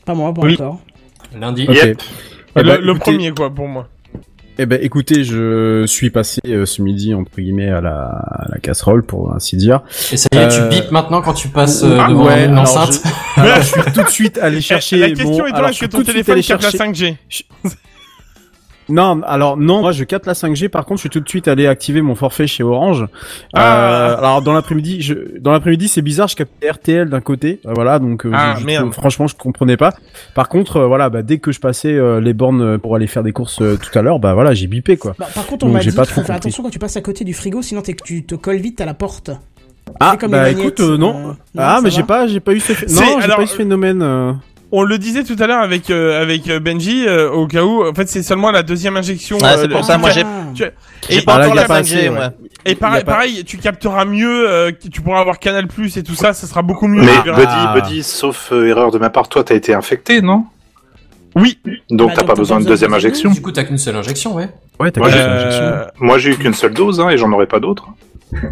Pas 0.06 0.14
moi, 0.14 0.34
pas 0.34 0.42
Oui. 0.42 0.54
encore. 0.56 0.82
Lundi. 1.40 1.66
Ok. 1.68 1.76
Yep. 1.76 2.02
Eh 2.56 2.62
le 2.64 2.78
le 2.78 2.90
écoutez- 2.92 3.00
premier 3.00 3.32
quoi 3.32 3.50
pour 3.54 3.68
moi. 3.68 3.88
Eh 4.60 4.68
ben, 4.68 4.78
écoutez, 4.84 5.24
je 5.24 5.84
suis 5.88 6.12
passé 6.12 6.40
euh, 6.48 6.68
ce 6.68 6.84
midi 6.84 7.16
entre 7.16 7.32
guillemets 7.42 7.70
à 7.72 7.82
la, 7.82 8.04
à 8.06 8.46
la 8.52 8.60
casserole 8.60 9.02
pour 9.04 9.34
ainsi 9.34 9.58
dire. 9.58 9.82
Et 10.12 10.18
ça 10.18 10.28
y 10.32 10.38
est, 10.38 10.48
tu 10.50 10.62
bipes 10.70 10.92
maintenant 10.92 11.24
quand 11.24 11.34
tu 11.34 11.48
passes 11.48 11.82
euh, 11.84 11.98
Ah, 12.00 12.08
devant 12.10 12.28
ouais, 12.28 12.46
une 12.46 12.60
enceinte. 12.60 13.02
je- 13.36 13.42
alors, 13.42 13.56
je 13.58 13.64
suis 13.64 13.82
tout 13.96 14.04
de 14.04 14.10
suite 14.10 14.38
allé 14.38 14.62
chercher. 14.62 14.98
la 14.98 15.08
question 15.10 15.30
mon... 15.32 15.46
est 15.48 15.50
toi, 15.50 15.58
alors, 15.58 15.70
je 15.70 15.74
suis 15.74 15.88
que 15.88 15.92
ton 15.92 15.98
tout 16.00 16.04
de 16.04 16.12
suite 16.12 16.26
téléphone 16.26 16.34
allé 16.34 16.44
capte 16.44 16.64
la 16.64 16.70
chercher- 16.70 16.92
5G 16.92 17.16
Non, 18.90 19.22
alors 19.24 19.56
non, 19.58 19.82
moi 19.82 19.92
je 19.94 20.04
capte 20.04 20.26
la 20.26 20.34
5G. 20.34 20.68
Par 20.70 20.86
contre, 20.86 20.98
je 20.98 21.02
suis 21.04 21.10
tout 21.10 21.20
de 21.22 21.30
suite 21.30 21.48
allé 21.48 21.68
activer 21.68 22.02
mon 22.02 22.16
forfait 22.16 22.48
chez 22.48 22.64
Orange. 22.64 23.06
Ah. 23.54 24.12
Euh, 24.14 24.18
alors 24.18 24.42
dans 24.42 24.54
l'après-midi, 24.54 25.02
je... 25.02 25.14
dans 25.40 25.52
l'après-midi, 25.52 25.88
c'est 25.88 26.02
bizarre, 26.02 26.28
je 26.28 26.36
captais 26.36 26.70
RTL 26.70 27.10
d'un 27.10 27.22
côté, 27.22 27.60
Euh, 27.66 27.72
voilà, 27.74 28.00
donc 28.00 28.26
euh, 28.26 28.32
Ah, 28.34 28.56
je- 28.60 28.92
franchement, 28.92 29.28
je 29.28 29.36
comprenais 29.36 29.78
pas. 29.78 29.94
Par 30.36 30.50
contre, 30.50 30.78
euh, 30.78 30.88
voilà, 30.88 31.10
bah, 31.10 31.22
dès 31.22 31.38
que 31.38 31.52
je 31.52 31.60
passais 31.60 31.94
euh, 31.94 32.20
les 32.20 32.34
bornes 32.34 32.78
pour 32.78 32.96
aller 32.96 33.08
faire 33.08 33.24
des 33.24 33.32
courses 33.32 33.62
euh, 33.62 33.78
tout 33.78 33.98
à 33.98 34.02
l'heure, 34.02 34.20
bah 34.20 34.34
voilà, 34.34 34.54
j'ai 34.54 34.68
bipé 34.68 34.98
quoi. 34.98 35.16
Bah, 35.18 35.28
par 35.34 35.46
contre, 35.46 35.66
on 35.66 35.70
m'a 35.70 35.80
dit 35.80 35.92
pas 35.92 36.04
qu'il 36.06 36.14
faut 36.14 36.22
trop 36.22 36.28
faire 36.28 36.36
compris. 36.36 36.48
attention 36.50 36.64
quand 36.64 36.70
tu 36.70 36.80
passes 36.80 36.98
à 36.98 37.02
côté 37.02 37.24
du 37.24 37.34
frigo, 37.34 37.62
sinon 37.62 37.82
tu 37.82 38.24
te 38.26 38.36
colles 38.36 38.58
vite 38.58 38.82
à 38.82 38.86
la 38.86 38.94
porte. 38.94 39.32
Ah, 40.00 40.12
C'est 40.12 40.20
comme 40.20 40.32
bah 40.32 40.50
écoute, 40.50 40.80
euh, 40.80 40.98
non. 40.98 41.10
euh, 41.16 41.22
non, 41.32 41.36
ah, 41.58 41.80
mais 41.84 41.90
j'ai 41.92 42.04
pas, 42.04 42.26
j'ai 42.28 42.40
pas 42.40 42.54
eu 42.54 42.60
ce, 42.60 42.72
non, 42.96 43.18
alors, 43.20 43.38
pas 43.38 43.44
eu 43.44 43.48
ce 43.48 43.56
phénomène. 43.56 44.02
On 44.76 44.82
le 44.82 44.98
disait 44.98 45.24
tout 45.24 45.36
à 45.40 45.46
l'heure 45.46 45.62
avec 45.62 45.92
euh, 45.92 46.20
avec 46.20 46.50
euh, 46.50 46.60
Benji 46.60 47.06
euh, 47.08 47.30
au 47.30 47.46
cas 47.46 47.64
où 47.64 47.88
en 47.88 47.94
fait 47.94 48.10
c'est 48.10 48.24
seulement 48.24 48.50
la 48.50 48.64
deuxième 48.64 48.98
injection. 48.98 49.38
Ah, 49.44 49.56
c'est 49.56 49.68
pour 49.70 49.86
ça, 49.86 50.00
moi, 50.00 50.10
j'ai- 50.10 50.24
tu- 50.56 50.64
Et 51.10 51.22
pas 51.22 51.34
bah, 51.34 51.38
là, 51.40 51.46
encore 51.46 51.56
la 51.56 51.66
pas 51.66 51.82
5G, 51.82 51.98
assez, 51.98 52.10
moi. 52.10 52.20
ouais. 52.20 52.30
Et 52.66 52.74
pareil, 52.76 53.04
pas- 53.04 53.12
pareil, 53.12 53.44
tu 53.46 53.58
capteras 53.58 54.06
mieux, 54.06 54.50
euh, 54.50 54.72
tu 54.92 55.02
pourras 55.02 55.20
avoir 55.20 55.38
Canal 55.38 55.68
Plus 55.68 55.96
et 55.98 56.02
tout 56.02 56.16
ça, 56.16 56.34
ça 56.34 56.48
sera 56.48 56.64
beaucoup 56.64 56.88
mieux. 56.88 57.04
Mais. 57.04 57.32
Buddy, 57.34 57.74
Buddy, 57.76 58.02
sauf 58.04 58.50
euh, 58.52 58.66
erreur 58.68 58.90
de 58.90 58.98
ma 58.98 59.12
part, 59.12 59.30
toi 59.30 59.44
t'as 59.44 59.54
été 59.54 59.76
infecté, 59.76 60.22
non? 60.24 60.46
Oui. 61.36 61.60
Donc 61.92 62.10
Bah, 62.10 62.14
t'as 62.18 62.24
pas 62.24 62.34
besoin 62.36 62.60
de 62.60 62.66
deuxième 62.66 62.94
injection. 62.96 63.30
Du 63.30 63.42
coup, 63.44 63.52
t'as 63.52 63.64
qu'une 63.66 63.78
seule 63.78 63.96
injection, 63.96 64.34
ouais. 64.36 64.50
Ouais, 64.80 64.90
t'as 64.92 65.02
Ouais, 65.02 65.10
capté 65.12 65.22
euh, 65.24 65.36
l'injection. 65.36 65.92
Moi 66.00 66.18
j'ai 66.18 66.32
eu 66.32 66.36
qu'une 66.38 66.54
seule 66.56 66.74
dose 66.74 67.00
hein, 67.00 67.10
et 67.10 67.18
j'en 67.18 67.32
aurai 67.32 67.46
pas 67.46 67.60
d'autres. 67.60 67.88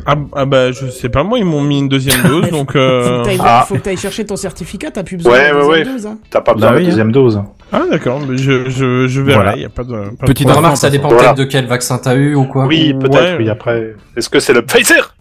Ah, 0.06 0.15
ah 0.36 0.46
bah 0.46 0.72
je 0.72 0.88
sais 0.88 1.10
pas 1.10 1.24
moi, 1.24 1.39
ils 1.39 1.46
m'ont 1.46 1.62
mis 1.62 1.80
une 1.80 1.89
deuxième 1.89 2.22
dose 2.28 2.50
donc. 2.50 2.74
Faut 2.74 2.78
Euh... 2.80 3.20
que 3.22 3.26
t'ailles 3.26 3.39
Ah. 3.44 3.65
faut 3.67 3.76
que 3.76 3.80
t'ailles 3.80 3.98
chercher 3.98 4.26
ton 4.26 4.36
certificat, 4.36 4.91
t'as 4.91 5.04
plus 5.04 5.17
besoin 5.17 5.32
Ouais, 5.34 5.50
de 5.52 5.56
ouais, 5.56 5.62
deuxième 5.62 5.88
ouais. 5.88 5.94
dose, 5.94 6.06
hein. 6.08 6.17
T'as 6.30 6.41
pas 6.41 6.54
besoin 6.54 6.70
Bah 6.70 6.76
de 6.76 6.80
oui, 6.82 6.86
deuxième 6.88 7.12
dose. 7.12 7.41
Ah 7.74 7.84
d'accord, 7.89 8.20
mais 8.28 8.38
je 8.38 8.70
je 8.70 9.08
je 9.08 9.22
verrai. 9.22 9.36
Voilà. 9.44 9.58
Y 9.58 9.65
a 9.65 9.70
pas 9.70 9.84
de. 9.84 10.15
Pas 10.20 10.26
Petite. 10.28 10.50
Remarque, 10.50 10.78
ça 10.78 10.89
dépend 10.89 11.08
Voilà. 11.10 11.30
peut-être 11.34 11.38
de 11.38 11.44
quel 11.46 11.65
vaccin 11.67 11.98
t'as 11.98 12.15
eu 12.15 12.36
ou 12.36 12.46
quoi. 12.46 12.65
Oui, 12.65 12.94
peut-être, 12.94 13.13
Ouais. 13.15 13.36
oui, 13.39 13.50
après. 13.50 13.96
Est-ce 14.17 14.30
que 14.30 14.39
c'est 14.39 14.54
le 14.54 14.62
Pfizer? 14.63 15.15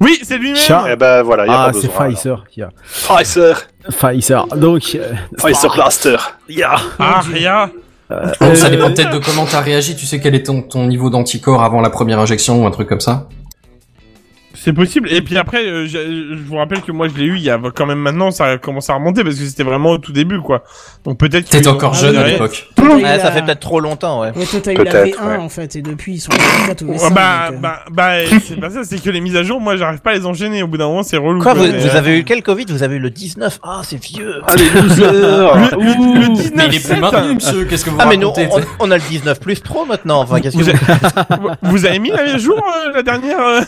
Oui, 0.00 0.18
c'est 0.22 0.36
lui-même. 0.36 0.56
Eh 0.90 0.96
ben 0.96 1.22
voilà, 1.22 1.46
y 1.46 1.48
a 1.48 1.52
Ah, 1.66 1.70
c'est. 1.72 1.88
Pfizer 1.88 2.44
qui 2.50 2.60
a. 2.62 2.68
Pfizer. 2.84 3.62
Pfizer. 3.88 4.46
Donc, 4.56 4.82
euh, 4.96 5.12
Pfizer 5.38 5.72
Blaster. 5.74 6.16
Ah 6.98 7.20
rien. 7.32 7.70
Donc, 8.42 8.56
ça 8.56 8.68
dépend 8.68 8.88
peut-être 8.92 9.12
de 9.14 9.18
comment 9.24 9.46
t'as 9.46 9.60
réagi. 9.62 9.96
Tu 9.96 10.04
sais 10.04 10.20
quel 10.20 10.34
est 10.34 10.42
ton, 10.44 10.60
ton 10.60 10.86
niveau 10.86 11.08
d'anticorps 11.08 11.62
avant 11.62 11.80
la 11.80 11.88
première 11.88 12.18
injection 12.18 12.62
ou 12.62 12.66
un 12.66 12.70
truc 12.70 12.86
comme 12.88 13.00
ça? 13.00 13.28
C'est 14.64 14.72
possible. 14.72 15.10
Et 15.12 15.22
puis 15.22 15.36
après, 15.36 15.64
euh, 15.66 15.86
je, 15.86 16.36
je 16.36 16.42
vous 16.46 16.56
rappelle 16.56 16.82
que 16.82 16.92
moi 16.92 17.08
je 17.08 17.14
l'ai 17.18 17.24
eu 17.24 17.34
il 17.36 17.42
y 17.42 17.50
a 17.50 17.58
quand 17.74 17.84
même 17.86 17.98
maintenant, 17.98 18.30
ça 18.30 18.44
a 18.46 18.58
commencé 18.58 18.92
à 18.92 18.94
remonter 18.94 19.24
parce 19.24 19.34
que 19.34 19.44
c'était 19.44 19.64
vraiment 19.64 19.90
au 19.90 19.98
tout 19.98 20.12
début 20.12 20.40
quoi. 20.40 20.62
Donc 21.04 21.18
peut-être. 21.18 21.48
T'étais 21.48 21.66
encore 21.66 21.94
Ah 21.96 22.00
jeune 22.00 22.16
à 22.16 22.26
l'époque. 22.28 22.68
Ouais, 22.80 23.02
la- 23.02 23.18
ça 23.18 23.32
fait 23.32 23.42
peut-être 23.42 23.60
trop 23.60 23.80
longtemps, 23.80 24.20
ouais. 24.20 24.30
Ouais, 24.36 24.44
toi, 24.44 24.60
t'as 24.62 24.72
eu 24.72 24.76
la 24.76 24.84
Peut-être, 24.84 25.18
V1 25.20 25.28
ouais. 25.28 25.36
en 25.36 25.48
fait, 25.48 25.74
et 25.76 25.82
depuis 25.82 26.14
ils 26.14 26.20
sont 26.20 26.30
à 26.32 26.66
4 26.68 26.82
ou 26.82 26.90
Ouais, 26.92 26.96
V5. 26.96 27.12
bah, 27.14 27.46
donc, 27.48 27.56
euh, 27.56 27.60
bah, 27.60 27.80
bah, 27.90 28.12
c'est 28.44 28.60
pas 28.60 28.70
ça, 28.70 28.84
c'est 28.84 29.02
que 29.02 29.10
les 29.10 29.20
mises 29.20 29.36
à 29.36 29.42
jour, 29.42 29.60
moi, 29.60 29.76
j'arrive 29.76 30.00
pas 30.00 30.10
à 30.10 30.14
les 30.14 30.26
enchaîner. 30.26 30.62
Au 30.62 30.66
bout 30.68 30.76
d'un 30.78 30.86
moment, 30.88 31.02
c'est 31.02 31.16
relou. 31.16 31.40
Quoi, 31.42 31.54
vous, 31.54 31.62
mais, 31.64 31.78
vous 31.78 31.88
euh, 31.88 31.98
avez 31.98 32.18
eu 32.18 32.24
quel 32.24 32.42
Covid? 32.42 32.66
Vous 32.68 32.82
avez 32.84 32.96
eu 32.96 33.00
le 33.00 33.10
19 33.10 33.58
Ah, 33.64 33.80
c'est 33.84 34.02
vieux. 34.02 34.42
Allez, 34.46 34.68
loser 34.70 35.02
Le, 35.02 35.84
le, 35.84 36.20
le 36.20 36.28
19 36.34 36.52
Mais 36.54 36.66
il 36.68 36.74
est 36.76 36.88
plus 36.88 37.00
maintenu, 37.00 37.34
monsieur. 37.34 37.64
Qu'est-ce 37.64 37.84
que 37.84 37.90
vous 37.90 37.96
Ah, 37.98 38.06
mais 38.08 38.16
nous, 38.16 38.28
on, 38.28 38.60
on 38.80 38.90
a 38.90 38.96
le 38.96 39.02
19 39.08 39.40
plus 39.40 39.58
Pro 39.60 39.84
maintenant. 39.86 40.20
Enfin, 40.20 40.40
qu'est-ce 40.40 40.56
que 40.56 40.62
Vous, 41.62 41.84
avez, 41.86 41.98
mis 41.98 42.10
la 42.10 42.22
mise 42.24 42.34
à 42.34 42.38
jour 42.38 42.56
euh, 42.58 42.92
la 42.94 43.02
dernière 43.02 43.40
euh 43.40 43.60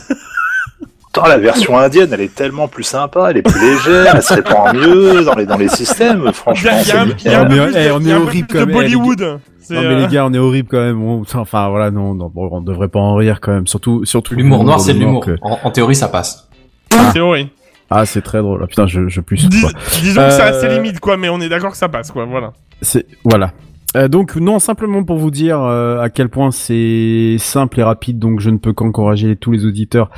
la 1.23 1.37
version 1.37 1.77
indienne, 1.77 2.09
elle 2.11 2.21
est 2.21 2.33
tellement 2.35 2.67
plus 2.67 2.83
sympa, 2.83 3.27
elle 3.31 3.37
est 3.37 3.41
plus 3.41 3.59
légère, 3.59 4.15
elle 4.15 4.21
se 4.23 4.33
répand 4.33 4.73
mieux 4.75 5.23
dans 5.23 5.35
les, 5.35 5.45
dans 5.45 5.57
les 5.57 5.69
systèmes, 5.69 6.23
Il 6.25 6.29
y 6.29 6.33
franchement. 6.33 6.71
a, 6.71 6.81
il 6.81 6.87
y 7.31 7.33
a 7.33 7.41
a 7.41 7.69
eh, 7.87 7.91
on 7.91 8.01
est 8.05 8.13
horrible 8.13 8.47
eh, 8.55 8.65
Bollywood. 8.65 9.21
Non 9.21 9.81
mais 9.81 9.85
euh, 9.87 9.99
les 10.01 10.07
gars, 10.07 10.25
on 10.25 10.33
est 10.33 10.37
horrible 10.37 10.67
quand 10.69 10.79
même. 10.81 11.01
Enfin 11.33 11.69
voilà, 11.69 11.89
non, 11.89 12.13
non 12.13 12.29
bon, 12.33 12.49
on 12.51 12.61
devrait 12.61 12.87
pas 12.87 12.99
en 12.99 13.15
rire 13.15 13.39
quand 13.41 13.51
même. 13.51 13.65
Surtout, 13.67 14.05
surtout 14.05 14.35
L'humour 14.35 14.63
noir, 14.63 14.79
c'est 14.79 14.93
de 14.93 14.99
l'humour. 14.99 15.25
que- 15.25 15.37
En, 15.41 15.57
en 15.63 15.71
théorie, 15.71 15.95
ça 15.95 16.07
passe. 16.07 16.47
en 16.95 17.11
théorie. 17.11 17.49
Ah, 17.89 18.05
c'est 18.05 18.21
très 18.21 18.39
drôle. 18.39 18.61
Ah, 18.63 18.67
putain, 18.67 18.85
je, 18.87 19.07
je 19.07 19.21
plus. 19.21 19.47
Dis- 19.49 19.65
disons 20.01 20.21
que 20.21 20.29
c'est 20.31 20.41
assez 20.41 20.65
Euh, 20.67 20.73
limite, 20.75 20.99
quoi, 20.99 21.17
mais 21.17 21.29
on 21.29 21.39
est 21.41 21.49
d'accord 21.49 21.71
que 21.71 21.77
ça 21.77 21.87
passe, 21.89 22.11
quoi, 22.11 22.25
voilà. 22.25 22.51
C'est 22.81 23.05
voilà. 23.23 23.51
Euh, 23.95 24.07
donc 24.07 24.35
non, 24.35 24.59
simplement 24.59 25.03
pour 25.03 25.17
vous 25.17 25.31
dire 25.31 25.61
euh, 25.61 25.99
à 26.01 26.09
quel 26.09 26.29
point 26.29 26.51
c'est 26.51 27.37
simple 27.39 27.79
et 27.79 27.83
rapide, 27.83 28.19
donc 28.19 28.39
je 28.41 28.49
ne 28.49 28.57
peux 28.57 28.73
qu'encourager 28.73 29.35
tous 29.35 29.51
les 29.51 29.65
auditeurs 29.65 30.09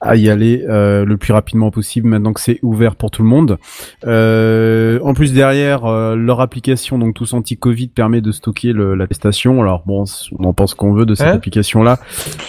à 0.00 0.16
y 0.16 0.30
aller 0.30 0.64
euh, 0.68 1.04
le 1.04 1.16
plus 1.16 1.32
rapidement 1.32 1.70
possible 1.70 2.08
maintenant 2.08 2.32
que 2.32 2.40
c'est 2.40 2.58
ouvert 2.62 2.94
pour 2.96 3.10
tout 3.10 3.22
le 3.22 3.28
monde. 3.28 3.58
Euh, 4.06 4.98
en 5.02 5.14
plus 5.14 5.32
derrière, 5.32 5.84
euh, 5.86 6.14
leur 6.16 6.40
application, 6.40 6.98
donc 6.98 7.14
tous 7.14 7.32
anti-Covid, 7.34 7.88
permet 7.88 8.20
de 8.20 8.32
stocker 8.32 8.72
le- 8.72 8.94
l'attestation. 8.94 9.60
Alors 9.62 9.82
bon, 9.86 10.04
on 10.38 10.44
en 10.44 10.52
pense 10.52 10.74
qu'on 10.74 10.92
veut 10.92 11.06
de 11.06 11.14
cette 11.14 11.24
Hein 11.28 11.32
application-là, 11.34 11.98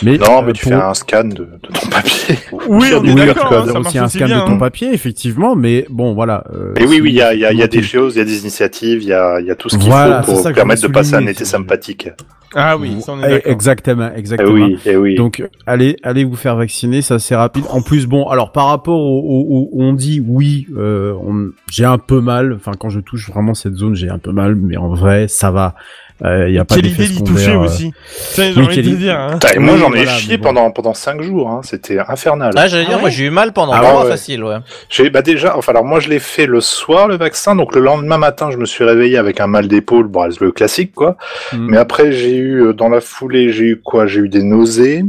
mais 0.04 0.17
Non, 0.17 0.41
mais 0.43 0.54
tu 0.54 0.63
pour- 0.65 0.74
fais 0.74 0.82
un 0.84 0.93
scan 0.93 1.24
de, 1.26 1.30
de 1.30 1.60
ton 1.62 1.89
papier. 1.89 2.36
Oui, 2.67 2.88
on 2.93 3.04
est 3.06 3.13
Oui, 3.13 3.26
d'accord, 3.26 3.54
hein, 3.54 3.80
aussi 3.80 3.98
un 3.98 4.08
scan 4.08 4.26
bien. 4.26 4.41
de 4.41 4.45
ton 4.45 4.54
hein. 4.54 4.58
papier, 4.58 4.93
effectivement, 4.93 5.56
mais 5.56 5.86
bon, 5.89 6.13
voilà. 6.13 6.43
euh, 6.54 6.74
Et 6.78 6.86
oui, 6.86 7.00
oui, 7.02 7.10
il 7.12 7.15
y 7.15 7.21
a, 7.21 7.34
il 7.34 7.39
y 7.39 7.45
a, 7.45 7.52
il 7.52 7.58
y 7.60 7.63
a 7.63 7.67
des 7.67 7.82
choses, 7.84 8.15
il 8.15 8.19
y 8.19 8.21
a 8.21 8.26
des 8.26 8.41
initiatives, 8.41 9.02
il 9.04 9.08
y 9.10 9.13
a, 9.13 9.39
il 9.39 9.45
y 9.48 9.52
a 9.52 9.56
tout 9.56 9.69
ce 9.69 9.78
qu'il 9.78 9.89
Voilà, 9.89 10.21
faut 10.24 10.34
pour 10.34 10.41
ça 10.41 10.50
que 10.52 10.56
je 10.60 10.62
permettre 10.82 10.88
de 10.88 10.94
passer 10.94 11.16
un 11.16 11.28
été 11.28 11.46
sympathique. 11.46 12.10
Ah 12.58 12.78
oui, 12.78 13.02
ça 13.02 13.12
on 13.14 13.22
est 13.22 13.42
Eh. 13.46 13.50
Exactement, 13.52 14.10
Eh 14.16 14.20
exactement. 14.20 14.52
oui, 14.54 14.78
eh 14.86 14.96
oui. 14.96 15.16
Donc 15.16 15.44
allez, 15.66 15.98
allez 16.04 16.24
vous 16.24 16.36
faire 16.38 16.56
vacciner, 16.56 17.02
ça 17.02 17.20
c'est 17.20 17.36
rapide. 17.36 17.66
En 17.70 17.82
plus, 17.82 18.06
bon, 18.08 18.28
alors 18.30 18.52
par 18.54 18.68
rapport 18.68 18.98
au, 19.00 19.20
au- 19.20 19.58
au- 19.58 19.70
on 19.84 19.92
dit 19.94 20.24
oui, 20.26 20.68
euh, 20.78 21.14
on- 21.22 21.50
j'ai 21.70 21.84
un 21.86 21.98
peu 21.98 22.22
mal. 22.22 22.54
Enfin, 22.54 22.72
quand 22.80 22.90
je 22.90 23.02
touche 23.02 23.30
vraiment 23.30 23.54
cette 23.54 23.76
zone, 23.76 23.96
j'ai 23.96 24.10
un 24.10 24.20
peu 24.20 24.32
mal, 24.32 24.56
mais 24.56 24.78
en 24.78 24.88
vrai, 24.90 25.28
ça 25.28 25.52
va. 25.52 25.76
Il 26.23 26.54
y 26.54 26.58
a 26.58 26.63
pas 26.63 26.75
Quelle 26.75 26.86
d'effet 26.86 27.04
idée 27.06 27.13
d'y 27.15 27.23
toucher 27.25 27.51
euh. 27.51 27.60
aussi. 27.60 27.91
Ça, 28.08 28.49
j'ai 28.49 28.58
oui, 28.62 28.65
envie 28.67 28.82
de 28.84 28.95
dire. 28.95 29.19
Hein. 29.19 29.38
Moi, 29.60 29.75
j'en 29.78 29.91
ai 29.93 30.04
voilà, 30.04 30.12
chié 30.17 30.38
bon. 30.38 30.43
pendant, 30.45 30.71
pendant 30.71 30.93
cinq 30.93 31.21
jours, 31.21 31.49
hein. 31.49 31.60
c'était 31.63 31.99
infernal. 31.99 32.54
Ah, 32.56 32.67
j'allais 32.67 32.86
Ah 32.88 32.91
dire, 32.91 32.99
moi 33.01 33.10
j'ai 33.10 33.25
eu 33.25 33.30
mal 33.32 33.51
pendant 33.51 33.73
Ah 33.73 33.80
un 33.80 33.91
mois 33.91 34.04
ouais. 34.06 34.10
facile, 34.12 34.43
ouais. 34.45 34.56
J'ai, 34.89 35.10
bah 35.10 35.21
déjà, 35.21 35.58
enfin, 35.58 35.73
alors 35.73 35.84
moi, 35.84 35.99
je 35.99 36.08
l'ai 36.08 36.19
fait 36.19 36.45
le 36.45 36.62
soir, 36.62 37.10
le 37.10 37.17
vaccin, 37.17 37.56
donc 37.58 37.75
le 37.75 37.82
lendemain 37.82 38.17
matin, 38.17 38.49
je 38.49 38.56
me 38.58 38.65
suis 38.65 38.86
réveillé 38.86 39.17
avec 39.17 39.41
un 39.41 39.47
mal 39.47 39.67
d'épaule, 39.67 40.08
bon, 40.08 40.25
le 40.39 40.51
classique, 40.54 40.93
quoi. 40.95 41.17
Mhm. 41.51 41.67
Mais 41.69 41.78
après, 41.78 42.13
j'ai 42.13 42.36
eu, 42.38 42.62
euh, 42.67 42.73
dans 42.73 42.88
la 42.88 43.01
foulée, 43.01 43.51
j'ai 43.51 43.65
eu 43.65 43.82
quoi? 43.84 44.08
J'ai 44.08 44.21
eu 44.21 44.30
des 44.30 44.41
nausées, 44.43 45.04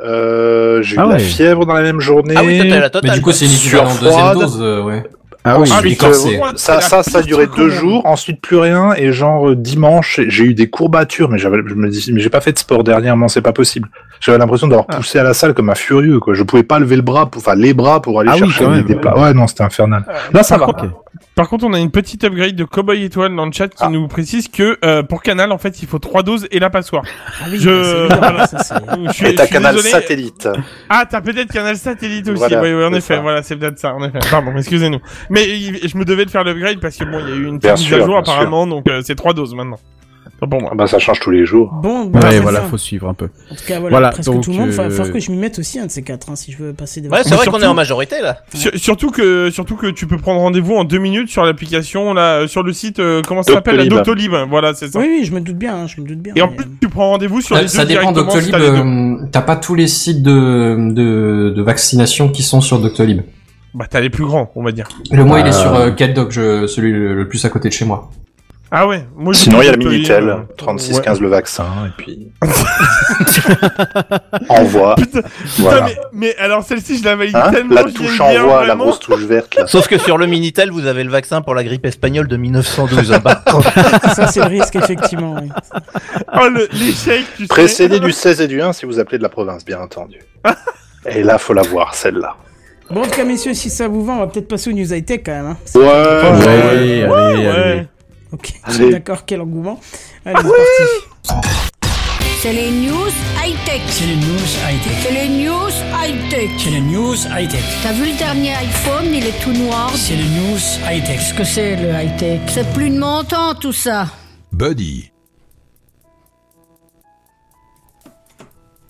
euh, 0.00 0.80
j'ai 0.82 0.96
eu 0.96 0.98
Ah 1.00 1.04
de 1.04 1.08
la 1.10 1.14
ouais. 1.16 1.20
fièvre 1.22 1.66
dans 1.66 1.74
la 1.74 1.82
même 1.82 2.00
journée. 2.00 2.34
Ah 2.36 2.42
oui, 2.44 2.58
t'as 2.58 2.64
la 2.64 2.80
Mais 2.80 2.90
totale. 2.90 3.14
du 3.14 3.20
coup, 3.20 3.32
c'est 3.32 3.44
une 3.44 3.50
Sur 3.50 3.82
deuxième 3.84 4.10
froide. 4.10 4.38
dose, 4.38 4.58
euh, 4.60 4.82
ouais. 4.82 5.02
Ah 5.46 5.58
oui. 5.60 5.68
Ah, 5.70 5.76
Ensuite, 5.76 6.02
euh, 6.02 6.52
ça, 6.56 6.80
ça, 6.80 7.02
ça 7.02 7.18
a 7.18 7.22
duré 7.22 7.46
deux 7.54 7.68
jours. 7.68 8.06
Ensuite, 8.06 8.40
plus 8.40 8.56
rien. 8.56 8.92
Et 8.96 9.12
genre 9.12 9.50
euh, 9.50 9.54
dimanche, 9.56 10.20
j'ai 10.28 10.44
eu 10.44 10.54
des 10.54 10.70
courbatures, 10.70 11.28
mais 11.28 11.38
j'avais, 11.38 11.58
je 11.66 11.74
me 11.74 11.88
dis, 11.90 12.10
mais 12.12 12.20
j'ai 12.20 12.30
pas 12.30 12.40
fait 12.40 12.52
de 12.52 12.58
sport 12.58 12.82
dernièrement, 12.82 13.28
c'est 13.28 13.42
pas 13.42 13.52
possible. 13.52 13.88
J'avais 14.20 14.38
l'impression 14.38 14.68
d'avoir 14.68 14.86
Ah. 14.88 14.96
poussé 14.96 15.18
à 15.18 15.22
la 15.22 15.34
salle 15.34 15.52
comme 15.52 15.68
un 15.68 15.74
furieux, 15.74 16.18
quoi. 16.18 16.32
Je 16.34 16.42
pouvais 16.42 16.62
pas 16.62 16.78
lever 16.78 16.96
le 16.96 17.02
bras, 17.02 17.26
pour- 17.30 17.42
enfin 17.42 17.54
les 17.56 17.74
bras 17.74 18.00
pour 18.00 18.20
aller 18.20 18.30
Ah 18.32 18.36
oui, 18.36 18.48
chercher 18.48 18.64
quand 18.64 18.70
des, 18.70 18.76
même. 18.78 18.86
des 18.86 18.94
plats. 18.94 19.18
Ouais, 19.18 19.34
non, 19.34 19.46
c'était 19.46 19.64
infernal. 19.64 20.04
Là, 20.32 20.42
ça 20.42 20.56
va. 20.56 20.66
Par 20.66 20.74
contre, 20.76 20.94
par 21.36 21.48
contre, 21.48 21.64
on 21.64 21.72
a 21.74 21.78
une 21.78 21.90
petite 21.90 22.24
upgrade 22.24 22.54
de 22.56 22.64
Cowboy 22.64 23.04
Étoile 23.04 23.34
dans 23.36 23.44
le 23.46 23.52
chat 23.52 23.68
qui 23.68 23.76
Ah. 23.80 23.88
nous 23.90 24.06
précise 24.08 24.48
que 24.48 24.78
euh, 24.84 25.02
pour 25.02 25.20
Canal, 25.22 25.52
en 25.52 25.58
fait, 25.58 25.82
il 25.82 25.88
faut 25.88 25.98
trois 25.98 26.22
doses 26.22 26.46
et 26.52 26.58
la 26.58 26.70
passoire. 26.70 27.02
Ah 27.42 27.46
oui, 27.50 27.58
Je- 27.60 28.08
bah, 28.08 28.16
voilà. 28.18 28.46
ça, 28.46 28.58
c'est- 28.62 28.74
Je 29.08 29.12
suis- 29.12 29.26
Et 29.28 29.34
t'as 29.34 29.46
canal 29.46 29.74
désolé. 29.74 29.90
satellite. 29.92 30.48
Ah, 30.88 31.04
t'as 31.10 31.20
peut-être 31.20 31.52
Canal 31.52 31.76
Satellite 31.76 32.28
aussi. 32.28 32.38
Voilà, 32.38 32.62
oui, 32.62 32.72
oui, 32.72 32.84
en 32.84 32.92
effet. 32.94 33.16
ça. 33.16 33.20
Voilà, 33.20 33.42
c'est 33.42 33.56
peut-être 33.56 33.78
ça, 33.78 33.94
en 33.94 34.02
effet. 34.04 34.20
Pardon, 34.30 34.52
excusez-nous. 34.56 35.00
Mais 35.34 35.44
je 35.88 35.96
me 35.98 36.04
devais 36.04 36.24
de 36.24 36.30
faire 36.30 36.44
l'upgrade 36.44 36.78
parce 36.80 36.96
que 36.96 37.04
bon, 37.04 37.18
il 37.26 37.28
y 37.28 37.32
a 37.32 37.36
eu 37.36 37.46
une 37.46 37.58
petite 37.58 37.84
mise 37.84 37.94
à 37.94 38.04
jour 38.04 38.16
apparemment, 38.16 38.66
donc 38.66 38.88
euh, 38.88 39.02
c'est 39.04 39.14
trois 39.16 39.34
doses 39.34 39.54
maintenant. 39.54 39.78
Pour 40.50 40.60
moi. 40.60 40.70
Ah 40.72 40.74
bah, 40.74 40.86
ça 40.86 40.98
change 40.98 41.20
tous 41.20 41.30
les 41.30 41.46
jours. 41.46 41.72
Bon, 41.82 42.04
bah, 42.04 42.20
Ouais, 42.22 42.38
voilà, 42.38 42.60
ça. 42.60 42.66
faut 42.66 42.76
suivre 42.76 43.08
un 43.08 43.14
peu. 43.14 43.30
En 43.50 43.54
tout 43.54 43.62
cas, 43.66 43.78
voilà, 43.80 43.88
Voilà, 43.96 44.10
presque 44.10 44.30
donc, 44.30 44.42
tout 44.42 44.50
le 44.50 44.56
monde. 44.58 44.68
Il 44.70 44.74
va 44.76 44.90
falloir 44.90 45.10
que 45.10 45.18
je 45.18 45.30
m'y 45.30 45.38
mette 45.38 45.58
aussi, 45.58 45.78
un 45.78 45.86
de 45.86 45.90
ces 45.90 46.02
quatre, 46.02 46.28
hein, 46.28 46.36
si 46.36 46.52
je 46.52 46.58
veux 46.58 46.72
passer 46.74 47.00
des 47.00 47.08
Ouais, 47.08 47.20
c'est 47.24 47.34
vrai 47.34 47.46
qu'on 47.46 47.60
est 47.62 47.66
en 47.66 47.72
majorité 47.72 48.16
là. 48.20 48.38
Sur- 48.52 48.72
surtout 48.74 49.10
que 49.10 49.48
surtout 49.50 49.76
que 49.76 49.86
tu 49.86 50.06
peux 50.06 50.18
prendre 50.18 50.40
rendez-vous 50.40 50.74
en 50.74 50.84
deux 50.84 50.98
minutes 50.98 51.30
sur 51.30 51.44
l'application 51.46 52.12
là 52.12 52.40
euh, 52.40 52.46
sur 52.46 52.62
le 52.62 52.74
site 52.74 52.98
euh, 52.98 53.22
comment 53.26 53.42
ça 53.42 53.54
s'appelle 53.54 53.76
la 53.76 53.86
Doctolib. 53.86 54.32
Voilà 54.50 54.74
c'est 54.74 54.88
ça 54.92 54.98
Oui, 54.98 55.06
oui, 55.08 55.24
je 55.24 55.32
me 55.32 55.40
doute 55.40 55.56
bien, 55.56 55.76
hein, 55.76 55.86
je 55.86 55.98
me 56.02 56.06
doute 56.06 56.18
bien. 56.18 56.34
et 56.36 56.42
en 56.42 56.48
plus 56.48 56.66
tu 56.78 56.88
prends 56.90 57.10
rendez-vous 57.10 57.40
sur 57.40 57.56
les 57.56 57.62
Ça, 57.68 57.78
ça 57.78 57.82
deux 57.86 57.94
dépend 57.94 58.08
si 58.08 58.14
Doctolib. 58.14 58.50
t'as 58.50 58.58
les 58.58 58.64
euh, 58.68 59.16
T'as 59.32 59.40
pas 59.42 59.56
tous 59.56 59.74
les 59.76 59.86
sites 59.86 60.22
de, 60.22 60.92
de, 60.92 61.54
de 61.56 61.62
vaccination 61.62 62.28
qui 62.28 62.42
sont 62.42 62.60
sur 62.60 62.80
Doctolib. 62.80 63.22
Bah 63.74 63.86
t'as 63.90 64.00
les 64.00 64.10
plus 64.10 64.24
grands 64.24 64.50
on 64.54 64.62
va 64.62 64.72
dire 64.72 64.88
Le 65.10 65.24
moi, 65.24 65.40
il 65.40 65.46
est 65.46 65.52
sur 65.52 65.74
euh, 65.74 65.90
je, 66.30 66.66
celui 66.66 66.92
le, 66.92 67.14
le 67.14 67.28
plus 67.28 67.44
à 67.44 67.48
côté 67.50 67.68
de 67.68 67.74
chez 67.74 67.84
moi. 67.84 68.10
ah 68.70 68.86
ouais 68.86 69.06
moi 69.16 69.34
Sinon, 69.34 69.60
il 69.62 69.66
y 69.66 69.68
a 69.68 69.72
le 69.72 69.78
Minitel, 69.78 70.28
euh, 70.28 70.36
3615 70.56 71.18
ouais. 71.18 71.22
le 71.22 71.28
vaccin, 71.28 71.66
et 71.86 71.90
puis. 71.96 72.28
Envoie. 74.48 74.94
Putain, 74.96 75.20
Voilà. 75.58 75.84
mais, 75.86 75.96
mais 76.12 76.36
alors 76.36 76.62
celle-ci 76.64 76.98
je 76.98 77.04
la 77.04 77.16
valide 77.16 77.36
Hein 77.36 77.50
tellement 77.52 77.74
la 77.74 77.84
touche 77.84 78.18
bien, 78.18 78.42
envoie, 78.42 78.60
la 78.60 78.66
vraiment. 78.66 78.84
grosse 78.84 79.00
touche 79.00 79.22
verte, 79.22 79.54
là. 79.56 79.66
Sauf 79.66 79.88
que 79.88 79.98
sur 79.98 80.18
le 80.18 80.26
Minitel, 80.26 80.70
vous 80.70 80.86
avez 80.86 81.04
le 81.04 81.10
vaccin 81.10 81.42
pour 81.42 81.54
la 81.54 81.64
grippe 81.64 81.86
espagnole 81.86 82.28
de 82.28 82.36
1912. 82.36 83.12
hein. 83.12 83.20
Bah, 83.24 83.42
Ça, 84.14 84.26
c'est 84.28 84.40
le 84.40 84.46
risque, 84.46 84.76
effectivement. 84.76 85.36
oui. 85.40 85.48
oh 86.34 86.48
l'échec 86.72 87.24
tu 87.36 87.42
sais 87.42 87.48
Précédé 87.48 88.00
du 88.00 88.12
16 88.12 88.40
et 88.40 88.48
du 88.48 88.60
1 88.62 88.72
si 88.72 88.86
vous 88.86 88.98
appelez 88.98 89.18
de 89.18 89.22
la 89.22 89.28
province, 89.28 89.64
bien 89.64 89.80
entendu. 89.80 90.18
Et 91.06 91.22
là, 91.22 91.36
faut 91.38 91.52
la 91.52 91.62
voir, 91.62 91.94
celle-là. 91.94 92.34
Bon, 92.90 93.00
en 93.00 93.04
tout 93.04 93.10
cas, 93.10 93.24
messieurs, 93.24 93.54
si 93.54 93.70
ça 93.70 93.88
vous 93.88 94.04
va, 94.04 94.12
on 94.14 94.18
va 94.18 94.26
peut-être 94.26 94.48
passer 94.48 94.70
aux 94.70 94.74
news 94.74 94.92
high-tech 94.92 95.20
quand 95.24 95.32
même. 95.32 95.46
Hein. 95.46 95.56
Ouais, 95.74 95.80
Ouais, 95.82 95.88
Ouais, 95.88 96.46
ouais, 96.46 96.68
allez, 96.68 97.06
ouais. 97.06 97.48
allez. 97.48 97.82
Ok, 98.32 98.52
Allez. 98.64 98.90
d'accord, 98.90 99.24
quel 99.24 99.40
engouement. 99.40 99.80
Allez, 100.24 100.38
c'est 100.42 101.32
parti. 101.32 101.48
C'est 102.40 102.52
les 102.52 102.70
news 102.70 103.08
high-tech. 103.42 103.80
C'est 103.88 104.04
les 104.06 104.16
news 104.16 104.50
high-tech. 104.68 104.92
C'est 105.02 105.12
les 105.12 105.28
news 105.28 105.70
high-tech. 106.04 106.50
C'est 106.58 106.70
les 106.70 106.80
news 106.80 107.14
high-tech. 107.34 107.62
T'as 107.82 107.92
vu 107.92 108.04
le 108.12 108.18
dernier 108.18 108.50
iPhone, 108.54 109.06
il 109.14 109.24
est 109.26 109.42
tout 109.42 109.52
noir. 109.52 109.90
C'est 109.96 110.14
les 110.16 110.24
news 110.24 110.58
high-tech. 110.86 111.16
Qu'est-ce 111.18 111.34
que 111.34 111.44
c'est 111.44 111.76
le 111.76 111.88
high-tech 111.88 112.40
C'est 112.48 112.70
plus 112.74 112.90
de 112.90 112.98
mon 112.98 113.24
temps 113.24 113.54
tout 113.54 113.72
ça. 113.72 114.08
Buddy. 114.52 115.10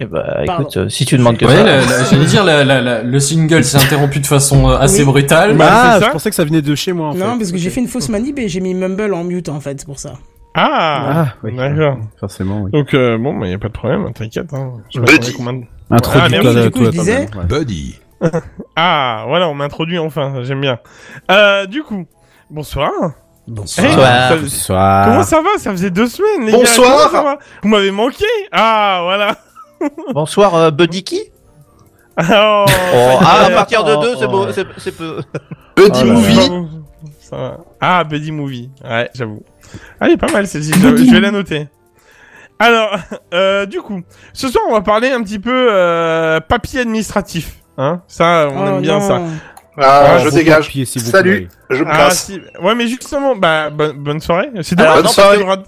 Eh 0.01 0.07
bah, 0.07 0.43
Pardon. 0.47 0.63
écoute, 0.65 0.77
euh, 0.77 0.89
si 0.89 1.05
tu 1.07 1.17
demandes 1.17 1.37
que 1.37 1.45
Ouais, 1.45 1.55
ça. 1.55 1.63
la- 1.63 1.77
la- 1.81 2.05
j'allais 2.11 2.25
dire, 2.27 2.45
la- 2.45 2.65
la- 2.65 2.81
la- 2.81 3.03
le 3.03 3.21
single 3.21 3.63
s'est 3.65 3.79
interrompu 3.79 4.19
de 4.21 4.27
façon 4.27 4.69
euh, 4.69 4.77
assez 4.79 5.01
Oui. 5.01 5.07
brutale. 5.07 5.57
Bah, 5.57 5.67
ah, 5.71 5.93
c'est 5.95 6.01
ça 6.01 6.07
je 6.07 6.13
pensais 6.13 6.31
que 6.31 6.37
ça 6.37 6.45
venait 6.45 6.63
de 6.63 6.75
chez 6.75 6.93
moi 6.93 7.09
en 7.09 7.13
fait. 7.13 7.19
Non, 7.21 7.39
parce 7.39 7.53
que 7.53 7.59
j'ai 7.59 7.71
fait 7.71 7.81
une 7.81 7.89
fausse 7.89 8.09
manip 8.09 8.39
et 8.39 8.49
j'ai 8.49 8.61
mis 8.61 8.75
Mumble 8.75 9.15
en 9.15 9.23
mute 9.25 9.49
en 9.49 9.61
fait, 9.61 9.79
c'est 9.81 9.87
pour 9.87 9.99
ça. 9.99 10.15
ah, 10.55 11.25
Ah, 11.27 11.35
oui. 11.43 11.57
d'accord 11.57 11.99
Forcément, 12.19 12.63
oui. 12.63 12.71
donc 12.73 12.93
euh, 12.95 13.19
bon 13.19 13.37
bah 13.39 13.47
y 13.47 13.55
a 13.55 13.59
pas 13.59 13.69
de 13.69 13.73
problème 13.73 14.13
t'inquiète 14.13 14.53
hein. 14.53 14.73
je 14.95 15.01
Buddy. 15.01 15.33
combien 15.33 15.61
Ah, 15.91 15.97
merci, 16.31 16.63
du 16.63 16.71
coup, 16.71 16.79
toi, 16.81 16.91
je 16.93 16.99
disais- 16.99 17.27
toi-même, 17.27 17.51
ouais. 17.51 17.59
Buddy. 17.59 17.99
ah 18.77 19.25
voilà 19.29 19.49
on 19.49 19.55
m'introduit 19.55 19.99
enfin 19.99 20.43
j'aime 20.43 20.61
bien 20.61 20.79
euh, 21.31 21.67
du 21.67 21.83
coup 21.83 22.07
bonsoir 22.51 22.91
Bonsoir. 23.47 23.87
Hey, 23.87 23.93
Bonsoir. 23.95 24.29
ça- 24.31 24.37
Bonsoir. 24.37 25.05
Comment 25.07 25.23
ça 25.23 25.37
va? 25.43 25.49
Ça 25.59 25.71
faisait 25.71 25.91
deux 25.91 26.07
semaines, 26.07 26.47
les 26.47 26.53
Bonsoir. 26.53 27.13
gars. 27.13 27.23
Va? 27.23 27.39
Vous 27.63 27.69
m'avez 27.69 27.91
manqué? 27.91 28.25
Ah, 28.51 29.01
voilà. 29.03 29.37
Bonsoir, 30.12 30.55
euh, 30.55 30.70
Buddy 30.70 31.03
qui 31.05 31.20
Oh, 32.18 32.23
Oh, 32.66 33.18
ah, 33.20 33.44
à 33.47 33.51
partir 33.51 33.83
de 33.85 33.92
oh, 33.92 34.03
deux, 34.03 34.16
c'est 34.18 34.27
oh. 34.27 34.31
beau, 34.31 34.53
c'est 34.53 34.66
c'est 34.79 34.92
peu. 34.97 35.20
Buddy 35.77 36.01
Oh 36.03 36.07
là 36.07 36.12
Movie. 36.12 36.51
ça 37.20 37.37
va. 37.37 37.59
Ah, 37.81 38.05
Buddy 38.05 38.31
Movie. 38.33 38.70
Ouais, 38.85 39.11
j'avoue. 39.14 39.42
Ah, 40.01 40.07
elle 40.07 40.12
est 40.12 40.16
pas 40.16 40.31
mal 40.31 40.47
celle-ci. 40.47 40.73
Je, 40.75 40.97
je 40.97 41.11
vais 41.12 41.20
la 41.20 41.31
noter. 41.33 41.66
Alors, 42.61 42.97
euh, 43.35 43.66
du 43.66 43.81
coup, 43.81 44.01
ce 44.33 44.49
soir, 44.49 44.62
on 44.68 44.73
va 44.73 44.81
parler 44.81 45.11
un 45.11 45.23
petit 45.25 45.40
peu 45.40 45.68
euh, 45.73 46.38
papier 46.40 46.81
administratif. 46.81 47.57
Hein 47.77 48.03
Ça, 48.07 48.49
on 48.53 48.62
Oh, 48.64 48.66
aime 48.77 48.81
bien 48.83 49.01
non. 49.01 49.09
ça. 49.09 49.20
Ah, 49.77 50.05
Ah, 50.14 50.18
je 50.18 50.29
dégage. 50.31 50.70
Salut, 50.87 51.49
plaît. 51.49 51.77
je 51.77 51.83
me 51.83 51.90
Ah, 51.90 52.11
si. 52.11 52.40
Ouais, 52.62 52.77
mais 52.77 52.87
justement, 52.87 53.35
bah, 53.35 53.70
bonne, 53.70 53.97
bonne 53.99 54.20
soirée. 54.20 54.51
C'est 54.62 54.77
dommage. 54.77 55.03
parce 55.03 55.16
que- 55.16 55.64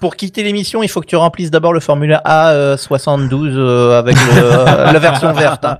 Pour 0.00 0.16
quitter 0.16 0.42
l'émission, 0.42 0.82
il 0.82 0.88
faut 0.88 1.00
que 1.00 1.06
tu 1.06 1.16
remplisses 1.16 1.50
d'abord 1.50 1.72
le 1.72 1.80
formulaire 1.80 2.20
A72 2.26 3.52
euh, 3.56 3.98
avec 3.98 4.14
le- 4.16 4.92
la 4.92 4.98
version 4.98 5.32
verte. 5.34 5.64
hein. 5.64 5.78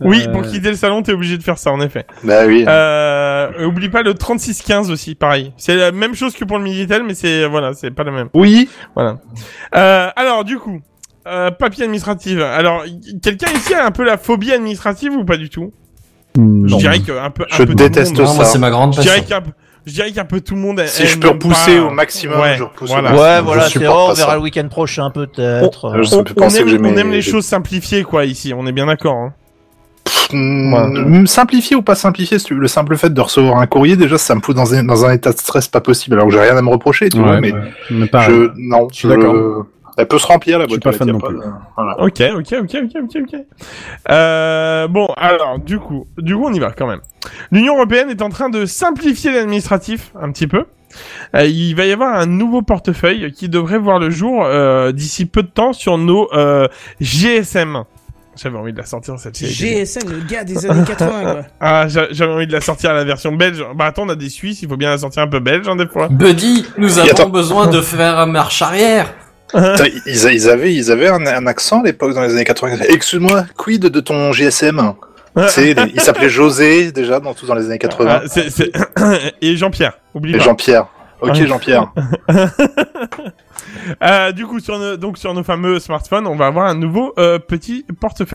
Oui, 0.00 0.24
Euh, 0.26 0.32
pour 0.32 0.42
quitter 0.42 0.68
le 0.70 0.76
salon, 0.76 1.02
t'es 1.02 1.12
obligé 1.12 1.38
de 1.38 1.42
faire 1.42 1.58
ça, 1.58 1.70
en 1.72 1.80
effet. 1.80 2.06
Bah 2.24 2.42
oui. 2.46 2.64
Euh, 2.68 3.64
oublie 3.66 3.88
pas 3.88 4.02
le 4.02 4.14
3615 4.14 4.90
aussi, 4.90 5.14
pareil. 5.14 5.52
C'est 5.56 5.76
la 5.76 5.92
même 5.92 6.14
chose 6.14 6.34
que 6.34 6.44
pour 6.44 6.58
le 6.58 6.64
Minitel, 6.64 7.02
mais 7.04 7.14
c'est 7.14 7.46
voilà, 7.46 7.72
c'est 7.74 7.90
pas 7.90 8.04
la 8.04 8.10
même. 8.12 8.28
Oui. 8.34 8.68
Voilà. 8.94 9.18
Euh, 9.74 10.08
alors 10.16 10.44
du 10.44 10.58
coup, 10.58 10.80
euh, 11.26 11.50
papier 11.50 11.84
administratif. 11.84 12.38
Alors, 12.40 12.84
quelqu'un 13.22 13.50
ici 13.54 13.74
a 13.74 13.86
un 13.86 13.90
peu 13.90 14.04
la 14.04 14.18
phobie 14.18 14.52
administrative 14.52 15.12
ou 15.12 15.24
pas 15.24 15.36
du 15.36 15.48
tout? 15.48 15.72
Hmm, 16.36 16.66
Je 16.66 16.72
non. 16.72 16.76
dirais 16.78 17.00
que 17.00 17.12
un 17.12 17.30
peu. 17.30 17.44
un 17.50 17.56
Je 17.56 17.64
peu 17.64 17.74
déteste 17.74 18.16
monde. 18.16 18.26
Non, 18.26 18.34
moi, 18.34 18.44
ça. 18.44 18.52
c'est 18.52 18.58
ma 18.58 18.70
grande 18.70 18.94
Je 18.94 19.00
dirais 19.00 19.20
passion. 19.20 19.36
qu'un 19.36 19.40
peu- 19.42 19.50
je 19.90 19.94
dirais 19.94 20.12
qu'un 20.12 20.24
peu 20.24 20.40
tout 20.40 20.54
le 20.54 20.60
monde. 20.60 20.82
Si 20.86 21.06
je 21.06 21.18
peux 21.18 21.28
repousser 21.28 21.76
pas- 21.76 21.82
au 21.82 21.90
maximum, 21.90 22.40
Ouais, 22.40 22.56
je 22.56 22.62
repousse 22.62 22.88
voilà. 22.90 23.10
au 23.10 23.12
maximum. 23.12 23.28
Ouais, 23.30 23.36
Je 23.38 23.42
voilà, 23.44 23.68
c'est 23.68 23.88
on 23.88 24.12
verra 24.12 24.34
le 24.36 24.40
week-end 24.42 24.68
prochain 24.68 25.10
peut-être. 25.10 25.86
On, 25.88 25.94
aime, 26.48 27.08
on 27.08 27.10
les 27.10 27.22
choses 27.22 27.44
simplifiées, 27.44 28.04
quoi, 28.04 28.24
ici. 28.24 28.52
On 28.56 28.66
est 28.66 28.72
bien 28.72 28.86
d'accord. 28.86 29.16
Hein. 29.16 29.32
Simplifier 31.26 31.76
ou 31.76 31.82
pas 31.82 31.94
simplifier, 31.96 32.38
si 32.38 32.44
tu 32.46 32.54
veux, 32.54 32.60
le 32.60 32.68
simple 32.68 32.96
fait 32.96 33.12
de 33.12 33.20
recevoir 33.20 33.58
un 33.58 33.66
courrier, 33.66 33.96
déjà, 33.96 34.16
ça 34.16 34.34
me 34.34 34.40
fout 34.40 34.54
dans 34.54 34.74
un, 34.74 34.84
dans 34.84 35.04
un 35.04 35.12
état 35.12 35.32
de 35.32 35.38
stress 35.38 35.66
pas 35.68 35.80
possible. 35.80 36.14
Alors 36.16 36.28
que 36.28 36.32
j'ai 36.32 36.40
rien 36.40 36.56
à 36.56 36.62
me 36.62 36.68
reprocher, 36.68 37.08
tu 37.08 37.18
vois, 37.18 37.40
mais 37.40 37.52
Mais 37.90 38.06
pareil. 38.06 38.28
je, 38.30 38.50
non, 38.56 38.88
Je 38.92 38.96
suis 38.96 39.08
d'accord. 39.08 39.66
Elle 39.96 40.06
peut 40.08 40.18
se 40.18 40.26
remplir 40.26 40.58
la 40.58 40.64
Je 40.66 40.70
suis 40.70 40.78
boîte. 40.80 40.98
pas 40.98 41.04
fan 41.04 41.12
non 41.12 41.18
de- 41.18 41.42
voilà. 41.76 42.00
Ok, 42.00 42.22
ok, 42.36 42.54
ok, 42.62 42.76
ok, 42.84 43.02
ok, 43.04 43.22
ok. 43.22 43.40
Euh, 44.10 44.88
bon, 44.88 45.06
alors, 45.16 45.58
du 45.58 45.78
coup, 45.78 46.06
du 46.18 46.34
coup, 46.34 46.44
on 46.46 46.52
y 46.52 46.58
va 46.58 46.70
quand 46.72 46.86
même. 46.86 47.00
L'Union 47.50 47.76
européenne 47.76 48.10
est 48.10 48.22
en 48.22 48.30
train 48.30 48.48
de 48.48 48.66
simplifier 48.66 49.32
l'administratif 49.32 50.12
un 50.20 50.30
petit 50.32 50.46
peu. 50.46 50.64
Euh, 51.36 51.44
il 51.44 51.74
va 51.74 51.84
y 51.84 51.92
avoir 51.92 52.14
un 52.16 52.26
nouveau 52.26 52.62
portefeuille 52.62 53.30
qui 53.32 53.48
devrait 53.48 53.78
voir 53.78 53.98
le 53.98 54.10
jour 54.10 54.42
euh, 54.44 54.90
d'ici 54.92 55.24
peu 55.26 55.42
de 55.42 55.48
temps 55.48 55.72
sur 55.72 55.98
nos 55.98 56.28
euh, 56.34 56.66
GSM. 57.00 57.84
J'avais 58.36 58.56
envie 58.58 58.72
de 58.72 58.78
la 58.78 58.86
sortir 58.86 59.18
cette 59.18 59.36
série. 59.36 59.52
GSM, 59.52 60.08
le 60.10 60.20
gars 60.26 60.44
des 60.44 60.64
années 60.68 60.84
80, 60.86 61.22
quoi. 61.22 61.42
Ah, 61.60 61.88
j'a- 61.88 62.08
j'avais 62.10 62.32
envie 62.32 62.46
de 62.46 62.52
la 62.52 62.60
sortir 62.60 62.90
à 62.90 62.94
la 62.94 63.04
version 63.04 63.32
belge. 63.32 63.62
Bah 63.76 63.86
attends, 63.86 64.04
on 64.06 64.08
a 64.08 64.14
des 64.16 64.30
Suisses, 64.30 64.62
il 64.62 64.68
faut 64.68 64.76
bien 64.76 64.88
la 64.90 64.98
sortir 64.98 65.22
un 65.22 65.28
peu 65.28 65.40
belge, 65.40 65.68
hein, 65.68 65.76
des 65.76 65.86
fois. 65.86 66.08
Buddy, 66.08 66.64
nous 66.78 66.98
avons 66.98 67.28
besoin 67.28 67.66
de 67.66 67.80
faire 67.82 68.26
marche 68.26 68.62
arrière. 68.62 69.12
Putain, 69.52 69.84
Ils, 70.06 70.24
ils 70.32 70.48
avaient, 70.48 70.74
ils 70.74 70.90
avaient 70.90 71.08
un, 71.08 71.26
un 71.26 71.46
accent 71.46 71.80
à 71.80 71.84
l'époque 71.84 72.14
dans 72.14 72.22
les 72.22 72.32
années 72.32 72.44
80. 72.44 72.76
Excuse-moi, 72.88 73.44
quid 73.56 73.82
de 73.82 74.00
ton 74.00 74.32
GSM 74.32 74.94
les- 75.74 75.74
il 75.94 76.00
s'appelait 76.00 76.28
José 76.28 76.90
déjà 76.92 77.20
dans 77.20 77.34
tout 77.34 77.46
dans 77.46 77.54
les 77.54 77.66
années 77.66 77.78
80. 77.78 78.22
Ah, 78.96 79.12
Et 79.42 79.56
Jean-Pierre, 79.56 79.98
oublie 80.14 80.34
Et 80.34 80.38
pas. 80.38 80.44
Jean-Pierre. 80.44 80.86
Ok. 81.20 81.34
Jean-Pierre. 81.44 81.92
Euh, 84.02 84.32
du 84.32 84.46
coup, 84.46 84.60
sur 84.60 84.78
nos, 84.78 84.96
donc 84.96 85.18
sur 85.18 85.34
nos 85.34 85.42
fameux 85.42 85.78
smartphones, 85.78 86.26
on 86.26 86.34
va 86.34 86.46
avoir 86.46 86.66
un 86.66 86.74
nouveau 86.74 87.12
euh, 87.18 87.38
petit 87.38 87.84
portefeuille. 88.00 88.34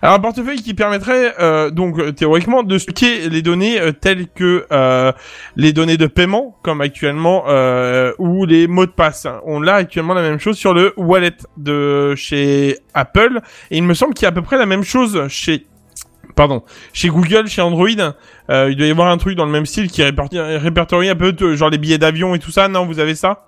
Alors 0.00 0.14
un 0.16 0.20
portefeuille 0.20 0.62
qui 0.62 0.74
permettrait 0.74 1.34
euh, 1.40 1.70
donc 1.70 1.98
euh, 1.98 2.12
théoriquement 2.12 2.62
de 2.62 2.78
stocker 2.78 3.28
les 3.28 3.42
données 3.42 3.80
euh, 3.80 3.92
telles 3.92 4.28
que 4.28 4.66
euh, 4.72 5.12
les 5.56 5.72
données 5.72 5.96
de 5.96 6.06
paiement, 6.06 6.56
comme 6.62 6.80
actuellement, 6.80 7.44
euh, 7.48 8.12
ou 8.18 8.44
les 8.44 8.66
mots 8.66 8.86
de 8.86 8.90
passe. 8.90 9.26
On 9.44 9.60
l'a 9.60 9.74
actuellement 9.74 10.14
la 10.14 10.22
même 10.22 10.38
chose 10.38 10.56
sur 10.56 10.74
le 10.74 10.92
wallet 10.96 11.36
de 11.56 12.14
chez 12.14 12.78
Apple, 12.94 13.40
et 13.70 13.78
il 13.78 13.82
me 13.82 13.94
semble 13.94 14.14
qu'il 14.14 14.24
y 14.24 14.26
a 14.26 14.30
à 14.30 14.32
peu 14.32 14.42
près 14.42 14.58
la 14.58 14.66
même 14.66 14.84
chose 14.84 15.26
chez 15.28 15.66
Pardon, 16.34 16.62
chez 16.92 17.08
Google, 17.08 17.46
chez 17.48 17.60
Android, 17.62 17.88
euh, 18.50 18.68
il 18.70 18.76
doit 18.76 18.86
y 18.86 18.90
avoir 18.90 19.08
un 19.08 19.18
truc 19.18 19.36
dans 19.36 19.44
le 19.44 19.50
même 19.52 19.66
style 19.66 19.90
qui 19.90 20.02
répertorie, 20.02 20.56
répertorie 20.56 21.08
un 21.10 21.14
peu 21.16 21.34
genre 21.56 21.68
les 21.70 21.78
billets 21.78 21.98
d'avion 21.98 22.34
et 22.34 22.38
tout 22.38 22.50
ça. 22.50 22.68
Non, 22.68 22.86
vous 22.86 22.98
avez 22.98 23.14
ça? 23.14 23.46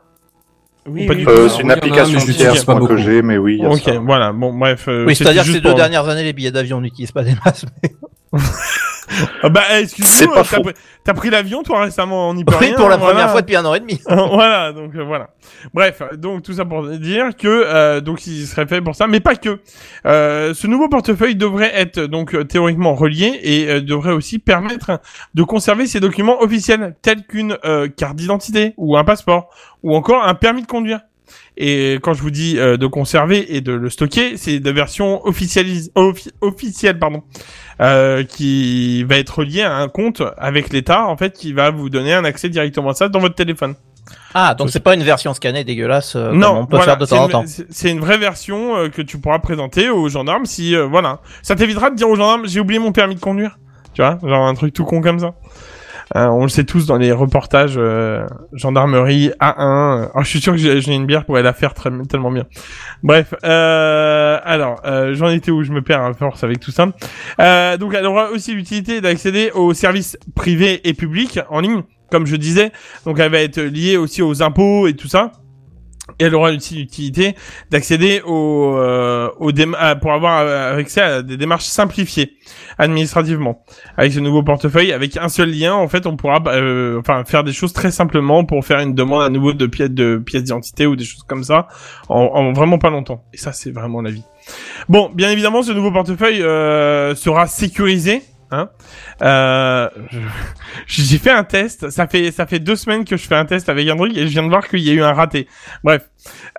Oui, 0.87 1.07
oui, 1.09 1.25
Euh, 1.27 1.49
c'est 1.49 1.63
une 1.63 1.71
application 1.71 2.19
l'utilise 2.27 2.65
pas 2.65 2.75
moi, 2.75 2.87
que 2.87 2.99
j'ai, 2.99 3.23
mais 3.23 3.39
oui. 3.39 3.57
il 3.59 3.63
y 3.63 3.67
a 3.67 3.71
Ok, 3.71 3.81
ça. 3.85 3.99
voilà. 4.01 4.33
Bon, 4.35 4.53
bref. 4.53 4.85
euh, 4.89 5.07
Oui, 5.07 5.15
c'est-à-dire 5.17 5.45
que 5.45 5.49
ces 5.53 5.61
deux 5.61 5.71
pour- 5.71 5.77
dernières 5.79 6.07
années, 6.11 6.25
les 6.25 6.35
billets 6.35 6.51
d'avion 6.51 6.81
n'utilisent 6.83 7.13
pas 7.13 7.23
des 7.25 7.35
masses. 7.43 7.65
mais- 7.83 7.95
Ah 9.43 9.49
bah, 9.49 9.63
C'est 9.71 9.83
excuse-moi, 9.83 10.43
pas 10.45 10.73
t'as 11.05 11.15
pris, 11.15 11.31
l'avion, 11.31 11.63
toi, 11.63 11.83
récemment, 11.83 12.31
on 12.31 12.37
y 12.37 12.45
peut 12.45 12.55
Oui, 12.61 12.67
rien, 12.67 12.75
pour 12.77 12.89
la 12.89 12.97
voilà. 12.97 13.13
première 13.13 13.31
fois 13.31 13.41
depuis 13.43 13.57
un 13.57 13.65
an 13.65 13.75
et 13.75 13.81
demi. 13.81 14.01
voilà, 14.09 14.73
donc 14.73 14.95
euh, 14.95 15.05
voilà. 15.05 15.31
Bref, 15.73 16.03
donc 16.17 16.43
tout 16.43 16.55
ça 16.55 16.65
pour 16.65 16.87
dire 16.89 17.37
que 17.37 17.47
euh, 17.49 18.01
donc 18.01 18.27
il 18.27 18.47
serait 18.47 18.67
fait 18.67 18.81
pour 18.81 18.95
ça, 18.95 19.07
mais 19.07 19.21
pas 19.21 19.37
que. 19.37 19.61
Euh, 20.07 20.55
ce 20.55 20.67
nouveau 20.67 20.89
portefeuille 20.89 21.37
devrait 21.37 21.73
être 21.75 22.01
donc 22.01 22.35
euh, 22.35 22.45
théoriquement 22.45 22.95
relié 22.95 23.39
et 23.43 23.69
euh, 23.69 23.81
devrait 23.81 24.13
aussi 24.13 24.39
permettre 24.39 25.01
de 25.35 25.43
conserver 25.43 25.87
ces 25.87 26.01
documents 26.01 26.41
officiels 26.41 26.97
tels 27.03 27.25
qu'une 27.27 27.59
euh, 27.65 27.89
carte 27.89 28.17
d'identité 28.17 28.75
ou 28.77 28.97
un 28.97 29.05
passeport 29.05 29.51
ou 29.83 29.95
encore 29.95 30.25
un 30.25 30.35
permis 30.35 30.63
de 30.63 30.67
conduire. 30.67 31.01
Et 31.57 31.99
quand 32.03 32.15
je 32.15 32.23
vous 32.23 32.31
dis 32.31 32.59
euh, 32.59 32.77
de 32.77 32.87
conserver 32.87 33.55
et 33.57 33.61
de 33.61 33.73
le 33.73 33.89
stocker, 33.91 34.37
c'est 34.37 34.59
de 34.61 34.71
version 34.71 35.25
officialise, 35.27 35.91
offi- 35.95 36.31
officielle, 36.41 36.99
pardon, 36.99 37.23
euh, 37.81 38.25
qui 38.25 39.05
va 39.05 39.17
être 39.17 39.39
reliée 39.39 39.63
à 39.63 39.77
un 39.77 39.89
compte 39.89 40.23
avec 40.39 40.73
l'État, 40.73 41.07
en 41.07 41.17
fait, 41.17 41.33
qui 41.33 41.53
va 41.53 41.71
vous 41.71 41.91
donner 41.91 42.13
un 42.15 42.25
accès 42.25 42.49
directement 42.49 42.91
à 42.91 42.95
ça 42.95 43.09
dans 43.09 43.21
votre 43.21 43.35
téléphone. 43.37 43.75
Ah, 44.35 44.55
donc 44.55 44.69
c'est 44.71 44.81
pas 44.81 44.95
une 44.95 45.03
version 45.03 45.33
scannée 45.33 45.65
dégueulasse 45.65 46.15
euh, 46.17 46.33
non, 46.33 46.49
comme 46.49 46.57
on 46.59 46.67
peut 46.67 46.77
voilà, 46.77 46.93
faire 46.93 46.99
de 46.99 47.07
temps 47.07 47.25
en 47.25 47.29
temps. 47.29 47.45
c'est- 47.47 47.67
C'est 47.71 47.91
une 47.91 48.01
vraie 48.01 48.19
version 48.19 48.77
euh, 48.77 48.89
que 48.91 49.01
tu 49.01 49.19
pourras 49.19 49.39
présenter 49.39 49.89
aux 49.89 50.09
gendarmes 50.09 50.45
si, 50.45 50.75
euh, 50.77 50.85
voilà, 50.87 51.21
ça 51.43 51.55
t'évitera 51.57 51.89
de 51.91 51.97
dire 51.97 52.09
aux 52.09 52.17
gendarmes 52.17 52.47
j'ai 52.47 52.61
oublié 52.61 52.79
mon 52.79 52.93
permis 52.93 53.15
de 53.15 53.21
conduire, 53.21 53.59
tu 53.95 54.03
vois, 54.03 54.19
genre 54.23 54.47
un 54.47 54.55
truc 54.55 54.75
tout 54.75 54.85
con 54.85 55.01
comme 55.01 55.21
ça. 55.21 55.35
Euh, 56.17 56.27
on 56.27 56.43
le 56.43 56.49
sait 56.49 56.65
tous 56.65 56.87
dans 56.87 56.97
les 56.97 57.13
reportages 57.13 57.75
euh, 57.77 58.25
gendarmerie 58.53 59.31
A1. 59.41 60.11
Alors, 60.11 60.23
je 60.23 60.29
suis 60.29 60.41
sûr 60.41 60.53
que 60.53 60.59
j'ai 60.59 60.95
une 60.95 61.07
bière 61.07 61.25
pour 61.25 61.37
aller 61.37 61.45
la 61.45 61.53
faire 61.53 61.75
très, 61.75 61.91
tellement 62.09 62.31
bien. 62.31 62.45
Bref, 63.03 63.35
euh, 63.45 64.39
alors 64.45 64.81
euh, 64.85 65.15
j'en 65.15 65.29
étais 65.29 65.51
où? 65.51 65.63
Je 65.63 65.73
me 65.73 65.83
perds 65.83 66.03
à 66.03 66.13
force 66.15 66.45
avec 66.45 66.61
tout 66.61 66.71
ça. 66.71 66.89
Euh, 67.41 67.77
donc 67.77 67.95
elle 67.95 68.07
aura 68.07 68.31
aussi 68.31 68.55
l'utilité 68.55 69.01
d'accéder 69.01 69.51
aux 69.55 69.75
services 69.75 70.17
privés 70.35 70.89
et 70.89 70.95
publics 70.95 71.41
en 71.51 71.61
ligne, 71.61 71.83
comme 72.11 72.27
je 72.27 72.37
disais. 72.37 72.73
Donc 73.05 73.19
elle 73.19 73.33
va 73.33 73.41
être 73.41 73.61
liée 73.61 73.97
aussi 73.97 74.23
aux 74.23 74.43
impôts 74.43 74.87
et 74.87 74.95
tout 74.95 75.09
ça. 75.09 75.33
Et 76.19 76.25
elle 76.25 76.35
aura 76.35 76.51
aussi 76.53 76.77
l'utilité 76.77 77.35
d'accéder 77.71 78.21
aux, 78.27 78.77
euh, 78.77 79.31
aux 79.39 79.53
dém- 79.53 79.75
à- 79.79 79.97
pour 79.97 80.13
avoir 80.13 80.43
euh, 80.43 80.77
accès 80.79 81.01
à 81.01 81.23
des 81.23 81.37
démarches 81.39 81.65
simplifiées 81.65 82.37
administrativement. 82.79 83.65
Avec 83.97 84.13
ce 84.13 84.21
nouveau 84.21 84.43
portefeuille, 84.43 84.93
avec 84.93 85.17
un 85.17 85.29
seul 85.29 85.51
lien, 85.51 85.75
en 85.75 85.89
fait, 85.89 86.07
on 86.07 86.17
pourra 86.17 86.43
euh, 86.49 87.01
enfin 87.01 87.25
faire 87.25 87.43
des 87.43 87.55
choses 87.55 87.73
très 87.73 87.91
simplement 87.91 88.45
pour 88.45 88.65
faire 88.67 88.81
une 88.81 88.95
demande 88.95 89.23
à 89.23 89.31
nouveau 89.31 89.55
de 89.55 89.67
pièces 89.67 89.91
de 89.91 90.19
pièces 90.19 90.45
d'identité 90.45 90.87
ou 90.87 90.95
des 90.95 91.05
choses 91.05 91.23
comme 91.23 91.43
ça 91.43 91.69
en, 92.09 92.21
en 92.21 92.53
vraiment 92.53 92.79
pas 92.79 92.91
longtemps. 92.91 93.25
Et 93.33 93.39
ça, 93.39 93.53
c'est 93.53 93.71
vraiment 93.71 94.03
la 94.03 94.11
vie. 94.11 94.25
Bon, 94.91 95.11
bien 95.15 95.31
évidemment, 95.31 95.63
ce 95.63 95.73
nouveau 95.73 95.91
portefeuille 95.91 96.43
euh, 96.43 97.15
sera 97.15 97.47
sécurisé. 97.47 98.23
Hein 98.61 98.71
euh, 99.23 99.89
j'ai 100.87 101.19
fait 101.19 101.31
un 101.31 101.45
test. 101.45 101.91
Ça 101.91 102.07
fait 102.07 102.31
ça 102.33 102.47
fait 102.47 102.59
deux 102.59 102.77
semaines 102.77 103.05
que 103.05 103.17
je 103.17 103.27
fais 103.27 103.35
un 103.37 103.45
test 103.45 103.69
avec 103.69 103.89
Android 103.91 104.09
et 104.09 104.23
je 104.27 104.33
viens 104.33 104.43
de 104.43 104.49
voir 104.49 104.67
qu'il 104.69 104.81
y 104.81 104.91
a 104.91 104.93
eu 104.95 105.03
un 105.03 105.13
raté. 105.13 105.49
Bref, 105.83 106.09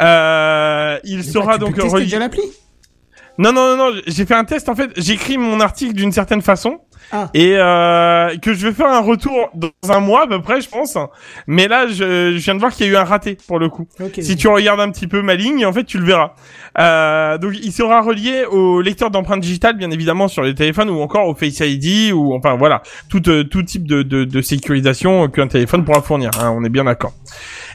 euh, 0.01 0.97
il 1.03 1.17
Mais 1.17 1.23
sera 1.23 1.57
donc 1.57 1.77
relié- 1.77 2.17
l'appli? 2.19 2.41
Non, 3.37 3.51
non, 3.51 3.75
non, 3.75 3.91
non, 3.91 4.01
j'ai 4.07 4.25
fait 4.25 4.33
un 4.35 4.45
test 4.45 4.69
en 4.69 4.75
fait. 4.75 4.91
J'écris 4.97 5.37
mon 5.37 5.59
article 5.59 5.93
d'une 5.93 6.11
certaine 6.11 6.41
façon. 6.41 6.79
Ah. 7.11 7.29
Et 7.33 7.53
euh, 7.55 8.35
que 8.37 8.53
je 8.53 8.67
vais 8.67 8.73
faire 8.73 8.87
un 8.91 8.99
retour 9.01 9.49
dans 9.53 9.69
un 9.89 9.99
mois 9.99 10.23
à 10.23 10.27
peu 10.27 10.41
près, 10.41 10.61
je 10.61 10.69
pense. 10.69 10.97
Mais 11.47 11.67
là, 11.67 11.87
je, 11.87 12.33
je 12.33 12.43
viens 12.43 12.55
de 12.55 12.59
voir 12.59 12.71
qu'il 12.73 12.85
y 12.87 12.89
a 12.89 12.93
eu 12.93 12.95
un 12.97 13.03
raté 13.03 13.37
pour 13.47 13.59
le 13.59 13.69
coup. 13.69 13.87
Si 14.21 14.35
tu 14.35 14.47
regardes 14.47 14.79
un 14.79 14.91
petit 14.91 15.07
peu 15.07 15.21
ma 15.21 15.35
ligne, 15.35 15.65
en 15.65 15.73
fait, 15.73 15.83
tu 15.83 15.97
le 15.97 16.05
verras. 16.05 16.33
Euh, 16.77 17.37
donc, 17.37 17.53
il 17.61 17.71
sera 17.71 18.01
relié 18.01 18.45
au 18.45 18.81
lecteur 18.81 19.11
d'empreintes 19.11 19.41
digitales, 19.41 19.77
bien 19.77 19.91
évidemment, 19.91 20.27
sur 20.27 20.43
les 20.43 20.53
téléphones 20.55 20.89
ou 20.89 20.99
encore 21.01 21.27
au 21.27 21.35
Face 21.35 21.59
ID 21.59 22.11
ou 22.13 22.33
enfin 22.33 22.55
voilà, 22.55 22.81
tout 23.09 23.29
euh, 23.29 23.43
tout 23.43 23.63
type 23.63 23.87
de, 23.87 24.03
de, 24.03 24.25
de 24.25 24.41
sécurisation 24.41 25.27
qu'un 25.29 25.47
téléphone 25.47 25.85
pourra 25.85 26.01
fournir. 26.01 26.31
hein, 26.41 26.53
on 26.55 26.63
est 26.63 26.69
bien 26.69 26.83
d'accord. 26.83 27.13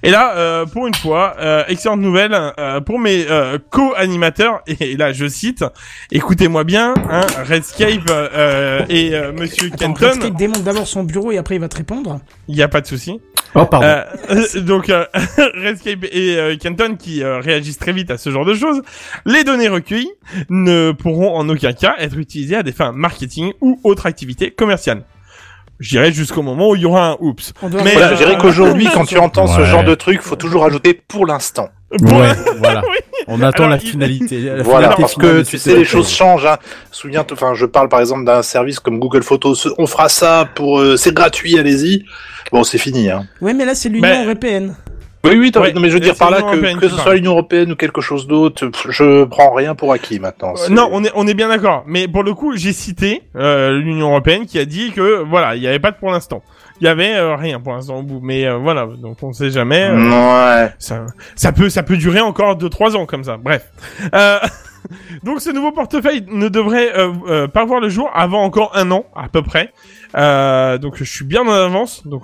Et 0.02 0.10
là, 0.10 0.36
euh, 0.36 0.66
pour 0.66 0.86
une 0.86 0.94
fois, 0.94 1.34
euh, 1.40 1.64
excellente 1.68 2.00
nouvelle 2.00 2.36
euh, 2.58 2.80
pour 2.80 2.98
mes 2.98 3.26
euh, 3.28 3.58
co-animateurs. 3.70 4.62
Et 4.80 4.96
là, 4.96 5.12
je 5.12 5.26
cite, 5.26 5.64
écoutez-moi 6.10 6.64
bien, 6.64 6.94
hein, 7.10 7.26
Redscape 7.48 8.08
euh, 8.10 8.84
et 8.88 9.14
euh, 9.14 9.32
Monsieur 9.32 9.68
Attends, 9.72 9.92
Kenton, 9.92 10.06
Redscape 10.06 10.36
démonte 10.36 10.62
d'abord 10.62 10.86
son 10.86 11.04
bureau 11.04 11.32
et 11.32 11.38
après 11.38 11.56
il 11.56 11.60
va 11.60 11.68
te 11.68 11.76
répondre. 11.76 12.20
il 12.48 12.54
n'y 12.54 12.62
a 12.62 12.68
pas 12.68 12.80
de 12.80 12.86
souci. 12.86 13.20
Oh, 13.54 13.66
pardon. 13.66 13.86
Euh, 13.86 14.60
donc 14.60 14.88
euh, 14.88 15.04
Redscape 15.36 16.04
et 16.04 16.36
euh, 16.36 16.56
Kenton 16.56 16.96
qui 16.96 17.22
euh, 17.22 17.40
réagissent 17.40 17.78
très 17.78 17.92
vite 17.92 18.10
à 18.10 18.18
ce 18.18 18.30
genre 18.30 18.44
de 18.44 18.54
choses. 18.54 18.80
Les 19.26 19.44
données 19.44 19.68
recueillies 19.68 20.12
ne 20.48 20.92
pourront 20.92 21.36
en 21.36 21.48
aucun 21.48 21.72
cas 21.72 21.94
être 21.98 22.16
utilisées 22.16 22.56
à 22.56 22.62
des 22.62 22.72
fins 22.72 22.92
marketing 22.92 23.52
ou 23.60 23.80
autres 23.84 24.06
activités 24.06 24.50
commerciales. 24.50 25.02
Je 25.80 25.88
dirais 25.88 26.12
jusqu'au 26.12 26.42
moment 26.42 26.68
où 26.70 26.76
il 26.76 26.82
y 26.82 26.84
aura 26.84 27.12
un 27.12 27.16
oups. 27.20 27.52
Mais, 27.62 27.92
Voilà, 27.94 28.10
je 28.12 28.16
dirais 28.18 28.36
qu'aujourd'hui, 28.38 28.88
quand 28.92 29.06
tu 29.06 29.18
entends 29.18 29.46
ce 29.46 29.64
genre 29.64 29.82
de 29.82 29.94
truc, 29.94 30.20
faut 30.20 30.36
toujours 30.36 30.64
ajouter 30.64 30.94
pour 31.08 31.26
l'instant. 31.26 31.70
Ouais, 31.90 32.32
voilà. 32.58 32.82
On 33.26 33.42
attend 33.42 33.64
Alors, 33.64 33.70
la 33.70 33.78
finalité. 33.78 34.40
la 34.40 34.62
Voilà, 34.62 34.90
finalité 34.92 35.02
parce 35.02 35.14
que 35.14 35.42
tu 35.42 35.58
sais, 35.58 35.74
les 35.76 35.84
choses 35.84 36.10
changent. 36.10 36.46
Hein. 36.46 36.56
Souviens, 36.90 37.24
enfin, 37.32 37.54
je 37.54 37.66
parle 37.66 37.88
par 37.88 38.00
exemple 38.00 38.24
d'un 38.24 38.42
service 38.42 38.78
comme 38.78 38.98
Google 38.98 39.22
Photos. 39.22 39.68
On 39.78 39.86
fera 39.86 40.08
ça 40.08 40.48
pour, 40.54 40.80
euh, 40.80 40.96
c'est 40.96 41.12
gratuit, 41.14 41.58
allez-y. 41.58 42.04
Bon, 42.52 42.62
c'est 42.64 42.78
fini. 42.78 43.10
Hein. 43.10 43.26
Ouais, 43.40 43.54
mais 43.54 43.64
là 43.64 43.74
c'est 43.74 43.88
l'Union 43.88 44.02
Ben, 44.08 44.24
européenne. 44.24 44.74
Oui, 45.22 45.32
oui, 45.36 45.52
Ouais, 45.54 45.72
non, 45.74 45.80
mais 45.82 45.88
je 45.90 45.94
veux 45.94 46.00
dire 46.00 46.16
par 46.16 46.30
là 46.30 46.40
que, 46.40 46.78
que 46.80 46.88
ce 46.88 46.96
soit 46.96 47.14
l'Union 47.14 47.32
européenne 47.32 47.72
ou 47.72 47.76
quelque 47.76 48.00
chose 48.00 48.26
d'autre, 48.26 48.70
je 48.88 49.24
prends 49.24 49.52
rien 49.52 49.74
pour 49.74 49.92
acquis 49.92 50.18
maintenant. 50.18 50.54
Euh, 50.56 50.68
non, 50.70 50.88
on 50.92 51.04
est 51.04 51.10
on 51.14 51.26
est 51.26 51.34
bien 51.34 51.48
d'accord. 51.48 51.84
Mais 51.86 52.08
pour 52.08 52.22
le 52.22 52.32
coup, 52.32 52.56
j'ai 52.56 52.72
cité 52.72 53.22
euh, 53.36 53.78
l'Union 53.78 54.08
européenne 54.08 54.46
qui 54.46 54.58
a 54.58 54.64
dit 54.64 54.92
que 54.92 55.22
voilà, 55.22 55.56
il 55.56 55.60
n'y 55.60 55.66
avait 55.66 55.78
pas 55.78 55.90
de 55.90 55.96
pour 55.96 56.10
l'instant. 56.10 56.42
Il 56.80 56.86
y 56.86 56.88
avait 56.88 57.14
euh, 57.14 57.36
rien 57.36 57.60
pour 57.60 57.74
l'instant 57.74 57.98
au 57.98 58.02
bout. 58.02 58.20
Mais 58.22 58.46
euh, 58.46 58.56
voilà, 58.56 58.86
donc 58.86 59.22
on 59.22 59.32
sait 59.34 59.50
jamais. 59.50 59.90
euh, 59.90 60.62
Ouais. 60.64 60.72
ça, 60.78 61.04
ça 61.36 61.52
peut, 61.52 61.68
ça 61.68 61.82
peut 61.82 61.98
durer 61.98 62.20
encore 62.20 62.56
2-3 62.56 62.96
ans 62.96 63.04
comme 63.04 63.24
ça. 63.24 63.36
Bref. 63.36 63.66
Euh, 64.14 64.38
donc 65.22 65.42
ce 65.42 65.50
nouveau 65.50 65.72
portefeuille 65.72 66.24
ne 66.30 66.48
devrait 66.48 66.96
euh, 66.96 67.12
euh, 67.28 67.46
pas 67.48 67.66
voir 67.66 67.80
le 67.80 67.90
jour 67.90 68.10
avant 68.14 68.42
encore 68.42 68.72
un 68.74 68.90
an 68.90 69.04
à 69.14 69.28
peu 69.28 69.42
près. 69.42 69.70
Euh, 70.16 70.78
donc 70.78 70.94
je 70.96 71.04
suis 71.04 71.26
bien 71.26 71.42
en 71.42 71.50
avance. 71.52 72.06
Donc 72.06 72.22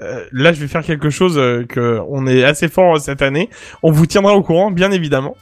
euh, 0.00 0.08
euh, 0.08 0.24
là, 0.32 0.52
je 0.52 0.60
vais 0.60 0.68
faire 0.68 0.82
quelque 0.82 1.10
chose 1.10 1.38
euh, 1.38 1.64
que 1.64 2.00
on 2.08 2.26
est 2.26 2.44
assez 2.44 2.68
fort 2.68 3.00
cette 3.00 3.22
année. 3.22 3.48
On 3.82 3.90
vous 3.90 4.06
tiendra 4.06 4.34
au 4.34 4.42
courant, 4.42 4.70
bien 4.70 4.90
évidemment. 4.90 5.36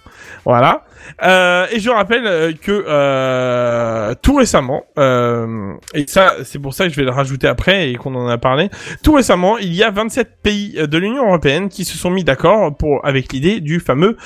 Voilà. 0.45 0.85
Euh, 1.23 1.67
et 1.71 1.79
je 1.79 1.91
rappelle 1.91 2.27
euh, 2.27 2.53
que 2.53 2.85
euh, 2.89 4.15
tout 4.23 4.37
récemment, 4.37 4.85
euh, 4.99 5.75
et 5.95 6.07
ça, 6.07 6.35
c'est 6.45 6.59
pour 6.59 6.75
ça 6.75 6.85
que 6.85 6.91
je 6.91 6.97
vais 6.97 7.05
le 7.05 7.11
rajouter 7.11 7.47
après 7.47 7.91
et 7.91 7.95
qu'on 7.95 8.15
en 8.15 8.29
a 8.29 8.39
parlé. 8.39 8.71
Tout 9.03 9.13
récemment, 9.13 9.59
il 9.59 9.73
y 9.75 9.83
a 9.83 9.91
27 9.91 10.43
pays 10.43 10.73
de 10.73 10.99
l'Union 10.99 11.27
européenne 11.27 11.69
qui 11.69 11.85
se 11.85 11.97
sont 11.97 12.11
mis 12.11 12.25
d'accord 12.25 12.77
pour 12.77 13.05
avec 13.05 13.33
l'idée 13.33 13.61
du 13.61 13.79
fameux 13.79 14.17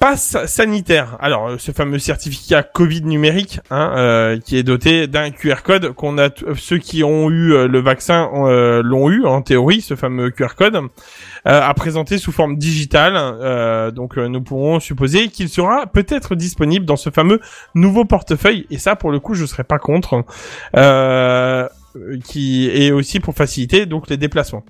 passe 0.00 0.36
sanitaire. 0.46 1.18
Alors, 1.20 1.48
euh, 1.50 1.56
ce 1.58 1.72
fameux 1.72 1.98
certificat 1.98 2.62
Covid 2.62 3.02
numérique, 3.02 3.60
hein, 3.70 3.92
euh, 3.96 4.38
qui 4.38 4.56
est 4.56 4.62
doté 4.62 5.06
d'un 5.06 5.30
QR 5.30 5.56
code 5.62 5.92
qu'on 5.92 6.16
a, 6.16 6.30
t- 6.30 6.44
ceux 6.56 6.78
qui 6.78 7.04
ont 7.04 7.28
eu 7.30 7.52
euh, 7.52 7.68
le 7.68 7.80
vaccin 7.80 8.30
euh, 8.34 8.82
l'ont 8.82 9.10
eu 9.10 9.26
en 9.26 9.42
théorie, 9.42 9.82
ce 9.82 9.96
fameux 9.96 10.30
QR 10.30 10.54
code, 10.56 10.74
euh, 10.76 10.80
à 11.44 11.72
présenter 11.74 12.16
sous 12.16 12.32
forme 12.32 12.56
digitale. 12.56 13.12
Euh, 13.16 13.90
donc, 13.90 14.16
euh, 14.16 14.26
nous 14.26 14.40
pourrons 14.40 14.80
supposer 14.80 15.28
qu'il 15.28 15.50
sera 15.50 15.86
peut-être 15.86 16.34
disponible 16.34 16.86
dans 16.86 16.96
ce 16.96 17.10
fameux 17.10 17.40
nouveau 17.74 18.06
portefeuille. 18.06 18.66
Et 18.70 18.78
ça, 18.78 18.96
pour 18.96 19.10
le 19.12 19.20
coup, 19.20 19.34
je 19.34 19.44
serais 19.44 19.64
pas 19.64 19.78
contre. 19.78 20.24
Euh, 20.76 21.68
qui 22.24 22.68
est 22.70 22.92
aussi 22.92 23.20
pour 23.20 23.34
faciliter 23.34 23.86
donc 23.86 24.08
les 24.10 24.16
déplacements. 24.16 24.64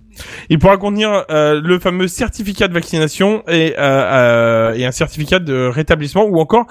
Il 0.49 0.59
pourra 0.59 0.77
contenir 0.77 1.25
euh, 1.31 1.61
le 1.63 1.79
fameux 1.79 2.09
certificat 2.09 2.69
de 2.69 2.73
vaccination 2.75 3.43
et, 3.49 3.75
euh, 3.79 3.81
euh, 3.81 4.73
et 4.75 4.87
un 4.87 4.93
certificat 4.93 5.39
de 5.39 5.67
rétablissement 5.67 6.25
ou 6.25 6.39
encore 6.41 6.67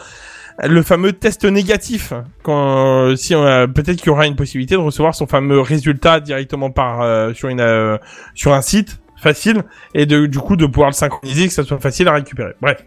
le 0.62 0.82
fameux 0.84 1.14
test 1.14 1.46
négatif 1.46 2.12
quand 2.44 3.16
si 3.16 3.34
a- 3.34 3.68
peut-être 3.68 3.98
qu'il 3.98 4.08
y 4.08 4.10
aura 4.10 4.28
une 4.28 4.36
possibilité 4.36 4.76
de 4.76 4.80
recevoir 4.82 5.16
son 5.16 5.26
fameux 5.28 5.62
résultat 5.62 6.20
directement 6.20 6.70
par 6.70 7.02
euh, 7.02 7.34
sur 7.34 7.48
une 7.50 7.62
euh, 7.62 7.98
sur 8.36 8.54
un 8.54 8.62
site 8.62 9.00
facile 9.22 9.64
et 9.94 10.06
de 10.06 10.26
du 10.26 10.40
coup 10.40 10.56
de 10.58 10.66
pouvoir 10.66 10.90
le 10.90 10.96
synchroniser 10.96 11.48
que 11.48 11.54
ça 11.54 11.64
soit 11.64 11.80
facile 11.80 12.08
à 12.10 12.14
récupérer. 12.14 12.54
Bref. 12.62 12.86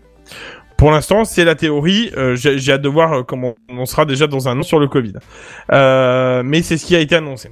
Pour 0.83 0.91
l'instant, 0.91 1.25
c'est 1.25 1.45
la 1.45 1.55
théorie. 1.55 2.11
Euh, 2.17 2.35
J'ai 2.35 2.73
hâte 2.73 2.83
de 2.83 2.89
voir 2.89 3.13
euh, 3.13 3.23
comment 3.23 3.55
on 3.69 3.87
sera 3.87 4.05
déjà 4.05 4.27
dans 4.27 4.49
un 4.49 4.59
an 4.59 4.63
sur 4.65 4.81
le 4.81 4.89
Covid. 4.89 5.13
Euh, 5.71 6.43
mais 6.45 6.61
c'est 6.63 6.77
ce 6.77 6.85
qui 6.85 6.97
a 6.97 6.99
été 6.99 7.15
annoncé. 7.15 7.51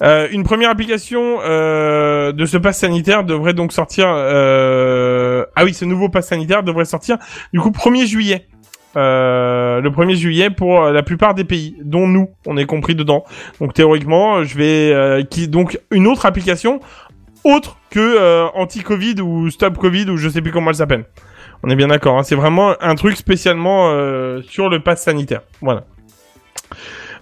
Une 0.00 0.44
première 0.44 0.70
application 0.70 1.40
de 1.40 2.46
ce 2.46 2.56
pass 2.56 2.78
sanitaire 2.78 3.22
devrait 3.24 3.52
donc 3.52 3.74
sortir. 3.74 4.06
Ah 4.08 5.62
oui, 5.62 5.74
ce 5.74 5.84
nouveau 5.84 6.08
pass 6.08 6.28
sanitaire 6.28 6.62
devrait 6.62 6.86
sortir 6.86 7.18
du 7.52 7.60
coup 7.60 7.68
1er 7.68 8.06
juillet. 8.06 8.46
Le 8.94 9.86
1er 9.86 10.14
juillet 10.14 10.48
pour 10.48 10.80
la 10.80 11.02
plupart 11.02 11.34
des 11.34 11.44
pays, 11.44 11.76
dont 11.84 12.06
nous, 12.06 12.30
on 12.46 12.56
est 12.56 12.64
compris 12.64 12.94
dedans. 12.94 13.26
Donc 13.60 13.74
théoriquement, 13.74 14.42
je 14.42 14.56
vais 14.56 15.48
donc 15.48 15.78
une 15.90 16.06
autre 16.06 16.24
application 16.24 16.80
autre 17.44 17.76
que 17.90 18.48
anti-Covid 18.54 19.20
ou 19.20 19.50
stop 19.50 19.76
Covid 19.76 20.08
ou 20.08 20.16
je 20.16 20.30
sais 20.30 20.40
plus 20.40 20.50
comment 20.50 20.70
elle 20.70 20.76
s'appelle. 20.76 21.04
On 21.62 21.70
est 21.70 21.76
bien 21.76 21.88
d'accord. 21.88 22.18
Hein, 22.18 22.22
c'est 22.22 22.34
vraiment 22.34 22.74
un 22.80 22.94
truc 22.94 23.16
spécialement 23.16 23.90
euh, 23.90 24.42
sur 24.42 24.68
le 24.68 24.80
pass 24.80 25.02
sanitaire. 25.02 25.42
Voilà. 25.60 25.84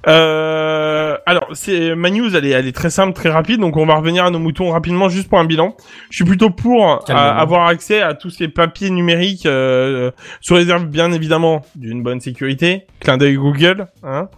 Euh, 0.07 1.17
alors, 1.27 1.49
c'est 1.55 1.95
ma 1.95 2.11
news, 2.11 2.35
elle 2.37 2.47
est, 2.47 2.51
elle 2.51 2.67
est 2.67 2.77
très 2.77 2.91
simple, 2.91 3.13
très 3.13 3.31
rapide, 3.31 3.61
donc 3.61 3.77
on 3.77 3.85
va 3.85 3.97
revenir 3.97 4.25
à 4.25 4.31
nos 4.31 4.39
moutons 4.39 4.71
rapidement, 4.71 5.09
juste 5.09 5.29
pour 5.29 5.39
un 5.39 5.45
bilan. 5.45 5.77
Je 6.11 6.17
suis 6.17 6.25
plutôt 6.25 6.51
pour 6.51 7.05
euh, 7.09 7.15
avoir 7.15 7.67
accès 7.67 8.01
à 8.01 8.15
tous 8.15 8.31
ces 8.31 8.49
papiers 8.49 8.91
numériques, 8.91 9.47
euh, 9.47 10.11
sous 10.41 10.55
réserve 10.55 10.87
bien 10.87 11.13
évidemment 11.13 11.63
d'une 11.75 12.03
bonne 12.03 12.21
sécurité, 12.21 12.87
clin 13.01 13.17
d'œil 13.17 13.35
Google, 13.35 13.87
hein. 14.05 14.29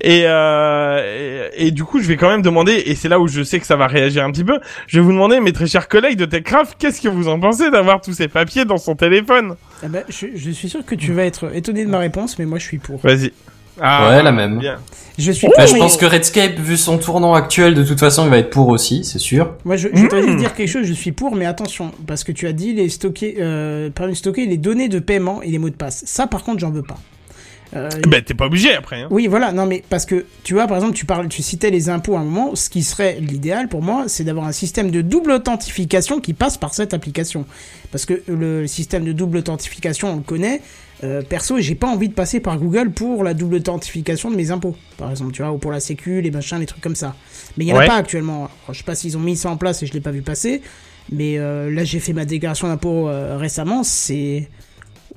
Et, 0.00 0.22
euh, 0.24 1.50
et, 1.56 1.66
et 1.66 1.70
du 1.70 1.84
coup, 1.84 2.00
je 2.00 2.08
vais 2.08 2.16
quand 2.16 2.28
même 2.28 2.42
demander, 2.42 2.82
et 2.86 2.94
c'est 2.94 3.08
là 3.08 3.20
où 3.20 3.28
je 3.28 3.42
sais 3.42 3.60
que 3.60 3.66
ça 3.66 3.76
va 3.76 3.86
réagir 3.86 4.24
un 4.24 4.32
petit 4.32 4.44
peu, 4.44 4.58
je 4.86 4.98
vais 4.98 5.04
vous 5.04 5.12
demander, 5.12 5.38
mes 5.40 5.52
très 5.52 5.66
chers 5.66 5.88
collègues 5.88 6.16
de 6.16 6.24
TechCraft, 6.24 6.76
qu'est-ce 6.78 7.00
que 7.00 7.08
vous 7.08 7.28
en 7.28 7.38
pensez 7.38 7.70
d'avoir 7.70 8.00
tous 8.00 8.14
ces 8.14 8.28
papiers 8.28 8.64
dans 8.64 8.78
son 8.78 8.96
téléphone? 8.96 9.56
Eh 9.84 9.88
ben, 9.88 10.02
je, 10.08 10.28
je 10.34 10.50
suis 10.50 10.68
sûr 10.68 10.84
que 10.84 10.94
tu 10.94 11.12
vas 11.12 11.24
être 11.24 11.54
étonné 11.54 11.84
de 11.84 11.90
ma 11.90 11.98
réponse, 11.98 12.38
mais 12.38 12.46
moi 12.46 12.58
je 12.58 12.64
suis 12.64 12.78
pour. 12.78 12.98
Vas-y. 13.00 13.32
Ouais, 13.78 14.22
la 14.22 14.32
même. 14.32 14.58
bien. 14.58 14.78
Je 15.18 15.30
suis 15.30 15.46
Bah, 15.48 15.54
pour, 15.58 15.66
je 15.66 15.76
pense 15.76 15.96
que 15.98 16.06
Redscape, 16.06 16.58
vu 16.58 16.76
son 16.78 16.96
tournant 16.98 17.34
actuel, 17.34 17.74
de 17.74 17.84
toute 17.84 18.00
façon, 18.00 18.24
il 18.24 18.30
va 18.30 18.38
être 18.38 18.48
pour 18.50 18.68
aussi, 18.68 19.04
c'est 19.04 19.18
sûr. 19.18 19.54
Moi, 19.66 19.76
je, 19.76 19.88
je 19.92 20.00
voudrais 20.00 20.22
Mmh. 20.22 20.26
juste 20.26 20.38
dire 20.38 20.54
quelque 20.54 20.68
chose, 20.68 20.86
je 20.86 20.92
suis 20.94 21.12
pour, 21.12 21.36
mais 21.36 21.44
attention, 21.44 21.92
parce 22.06 22.24
que 22.24 22.32
tu 22.32 22.46
as 22.46 22.52
dit 22.54 22.72
les 22.72 22.88
stocker, 22.88 23.36
euh, 23.38 23.90
permis 23.90 24.12
de 24.14 24.18
stocker 24.18 24.46
les 24.46 24.56
données 24.56 24.88
de 24.88 24.98
paiement 25.00 25.42
et 25.42 25.50
les 25.50 25.58
mots 25.58 25.68
de 25.68 25.74
passe. 25.74 26.02
Ça, 26.06 26.26
par 26.26 26.42
contre, 26.44 26.60
j'en 26.60 26.70
veux 26.70 26.82
pas. 26.82 26.98
Euh, 27.74 27.88
Ben, 28.08 28.22
t'es 28.22 28.34
pas 28.34 28.46
obligé 28.46 28.74
après. 28.74 29.02
Hein. 29.02 29.08
Oui, 29.10 29.26
voilà, 29.26 29.52
non, 29.52 29.66
mais 29.66 29.82
parce 29.88 30.04
que 30.06 30.24
tu 30.44 30.52
vois, 30.54 30.66
par 30.66 30.76
exemple, 30.76 30.94
tu 30.94 31.04
parles, 31.06 31.28
tu 31.28 31.42
citais 31.42 31.70
les 31.70 31.88
impôts 31.90 32.16
à 32.16 32.20
un 32.20 32.24
moment. 32.24 32.54
Ce 32.54 32.68
qui 32.70 32.82
serait 32.82 33.18
l'idéal 33.20 33.68
pour 33.68 33.80
moi, 33.82 34.04
c'est 34.08 34.24
d'avoir 34.24 34.46
un 34.46 34.52
système 34.52 34.90
de 34.90 35.00
double 35.02 35.30
authentification 35.32 36.20
qui 36.20 36.32
passe 36.34 36.56
par 36.58 36.74
cette 36.74 36.92
application. 36.94 37.44
Parce 37.90 38.04
que 38.06 38.22
le 38.28 38.66
système 38.66 39.04
de 39.04 39.12
double 39.12 39.38
authentification, 39.38 40.12
on 40.12 40.16
le 40.16 40.22
connaît. 40.22 40.60
Euh, 41.04 41.20
perso, 41.22 41.58
j'ai 41.58 41.74
pas 41.74 41.88
envie 41.88 42.08
de 42.08 42.14
passer 42.14 42.38
par 42.38 42.58
Google 42.58 42.90
pour 42.92 43.24
la 43.24 43.34
double 43.34 43.56
authentification 43.56 44.30
de 44.30 44.36
mes 44.36 44.50
impôts, 44.52 44.76
par 44.98 45.10
exemple, 45.10 45.32
tu 45.32 45.42
vois, 45.42 45.50
ou 45.52 45.58
pour 45.58 45.72
la 45.72 45.80
sécu, 45.80 46.20
les 46.20 46.30
machins, 46.30 46.58
les 46.60 46.66
trucs 46.66 46.80
comme 46.82 46.94
ça. 46.94 47.16
Mais 47.56 47.64
il 47.64 47.68
y 47.68 47.72
en 47.72 47.76
Ouais. 47.78 47.84
a 47.84 47.88
pas 47.88 47.96
actuellement. 47.96 48.44
Alors, 48.64 48.72
je 48.72 48.78
sais 48.78 48.84
pas 48.84 48.94
s'ils 48.94 49.16
ont 49.16 49.20
mis 49.20 49.36
ça 49.36 49.50
en 49.50 49.56
place 49.56 49.82
et 49.82 49.86
je 49.86 49.92
l'ai 49.94 50.00
pas 50.00 50.12
vu 50.12 50.22
passer. 50.22 50.62
Mais 51.10 51.38
euh, 51.38 51.70
là, 51.72 51.82
j'ai 51.82 51.98
fait 51.98 52.12
ma 52.12 52.24
déclaration 52.24 52.68
d'impôt 52.68 53.08
euh, 53.08 53.36
récemment. 53.36 53.82
C'est 53.82 54.48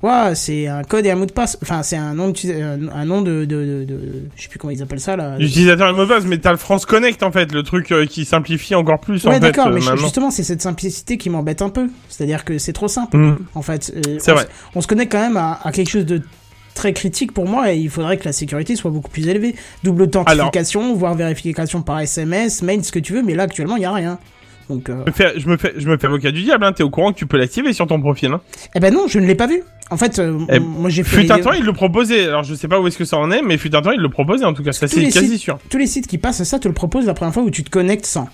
Ouais, 0.02 0.34
c'est 0.34 0.66
un 0.66 0.82
code 0.82 1.06
et 1.06 1.10
un 1.10 1.16
mot 1.16 1.24
de 1.26 1.32
passe. 1.32 1.58
Enfin, 1.62 1.82
c'est 1.82 1.96
un 1.96 2.12
nom, 2.14 2.28
d'utilisa- 2.30 2.62
un, 2.62 2.88
un 2.88 3.04
nom 3.06 3.22
de, 3.22 3.44
de, 3.44 3.64
de, 3.64 3.84
de- 3.84 4.22
je 4.36 4.42
sais 4.42 4.48
plus 4.48 4.58
comment 4.58 4.70
ils 4.70 4.82
appellent 4.82 5.00
ça 5.00 5.16
là. 5.16 5.38
L'utilisateur 5.38 5.88
et 5.88 5.92
mot 5.94 6.02
de 6.04 6.08
passe, 6.08 6.24
mais 6.26 6.38
t'as 6.38 6.50
le 6.52 6.58
France 6.58 6.84
Connect 6.86 7.22
en 7.22 7.32
fait, 7.32 7.52
le 7.52 7.62
truc 7.62 7.90
euh, 7.92 8.04
qui 8.06 8.24
simplifie 8.26 8.74
encore 8.74 9.00
plus 9.00 9.24
en 9.26 9.30
Ouais, 9.30 9.34
fait 9.36 9.40
d'accord, 9.40 9.68
euh, 9.68 9.70
mais 9.74 9.80
maintenant. 9.80 9.96
justement, 9.96 10.30
c'est 10.30 10.42
cette 10.44 10.60
simplicité 10.62 11.16
qui 11.16 11.30
m'embête 11.30 11.62
un 11.62 11.70
peu. 11.70 11.88
C'est-à-dire 12.08 12.44
que 12.44 12.58
c'est 12.58 12.72
trop 12.74 12.88
simple, 12.88 13.16
Mm. 13.16 13.38
en 13.54 13.62
fait. 13.62 13.92
Euh, 13.96 14.16
C'est 14.20 14.32
on 14.32 14.34
vrai. 14.34 14.46
On 14.74 14.80
se 14.82 14.86
connecte 14.86 15.12
quand 15.12 15.20
même 15.20 15.36
à, 15.38 15.58
à 15.64 15.72
quelque 15.72 15.90
chose 15.90 16.04
de 16.06 16.20
très 16.74 16.92
critique 16.92 17.32
pour 17.32 17.46
moi 17.48 17.72
et 17.72 17.78
il 17.78 17.88
faudrait 17.88 18.18
que 18.18 18.24
la 18.26 18.32
sécurité 18.32 18.76
soit 18.76 18.90
beaucoup 18.90 19.10
plus 19.10 19.26
élevée. 19.28 19.54
Double 19.82 20.02
authentification, 20.02 20.94
voire 20.94 21.14
vérification 21.14 21.80
par 21.80 22.00
SMS, 22.00 22.60
mail, 22.60 22.84
ce 22.84 22.92
que 22.92 22.98
tu 22.98 23.14
veux, 23.14 23.22
mais 23.22 23.34
là 23.34 23.44
actuellement 23.44 23.76
il 23.76 23.82
y 23.82 23.86
a 23.86 23.92
rien. 23.92 24.18
Donc, 24.68 24.88
euh... 24.90 25.04
Je 25.06 25.10
me 25.10 25.12
fais, 25.12 25.32
je 25.40 25.48
me 25.48 25.56
fais, 25.56 25.72
je 25.76 25.88
me 25.88 25.96
fais 25.96 26.06
avocat 26.06 26.30
du 26.32 26.42
diable. 26.42 26.64
Hein. 26.64 26.72
T'es 26.72 26.82
au 26.82 26.90
courant 26.90 27.12
que 27.12 27.18
tu 27.18 27.26
peux 27.26 27.36
l'activer 27.38 27.72
sur 27.72 27.86
ton 27.86 28.00
profil. 28.00 28.32
Hein. 28.32 28.40
eh 28.74 28.80
ben 28.80 28.92
non, 28.92 29.06
je 29.08 29.18
ne 29.18 29.26
l'ai 29.26 29.34
pas 29.36 29.46
vu. 29.46 29.62
En 29.90 29.96
fait, 29.96 30.18
euh, 30.18 30.38
Eh, 30.50 30.58
moi 30.58 30.90
j'ai 30.90 31.04
fait 31.04 31.22
Fut 31.22 31.30
un 31.32 31.38
temps, 31.38 31.52
il 31.52 31.64
le 31.64 31.72
proposait. 31.72 32.26
Alors 32.26 32.42
je 32.42 32.54
sais 32.54 32.66
pas 32.66 32.80
où 32.80 32.86
est-ce 32.88 32.98
que 32.98 33.04
ça 33.04 33.16
en 33.18 33.30
est, 33.30 33.42
mais 33.42 33.56
fut 33.58 33.74
un 33.76 33.82
temps, 33.82 33.92
il 33.92 34.00
le 34.00 34.08
proposait 34.08 34.44
en 34.44 34.52
tout 34.54 34.64
cas. 34.64 34.72
Ça 34.72 34.88
c'est 34.88 35.04
quasi 35.08 35.28
sites- 35.30 35.38
sûr. 35.40 35.58
tous 35.70 35.78
les 35.78 35.86
sites 35.86 36.08
qui 36.08 36.18
passent 36.18 36.40
à 36.40 36.44
ça 36.44 36.58
te 36.58 36.66
le 36.66 36.74
proposent 36.74 37.06
la 37.06 37.14
première 37.14 37.32
fois 37.32 37.44
où 37.44 37.50
tu 37.50 37.62
te 37.62 37.70
connectes 37.70 38.06
sans. 38.06 38.28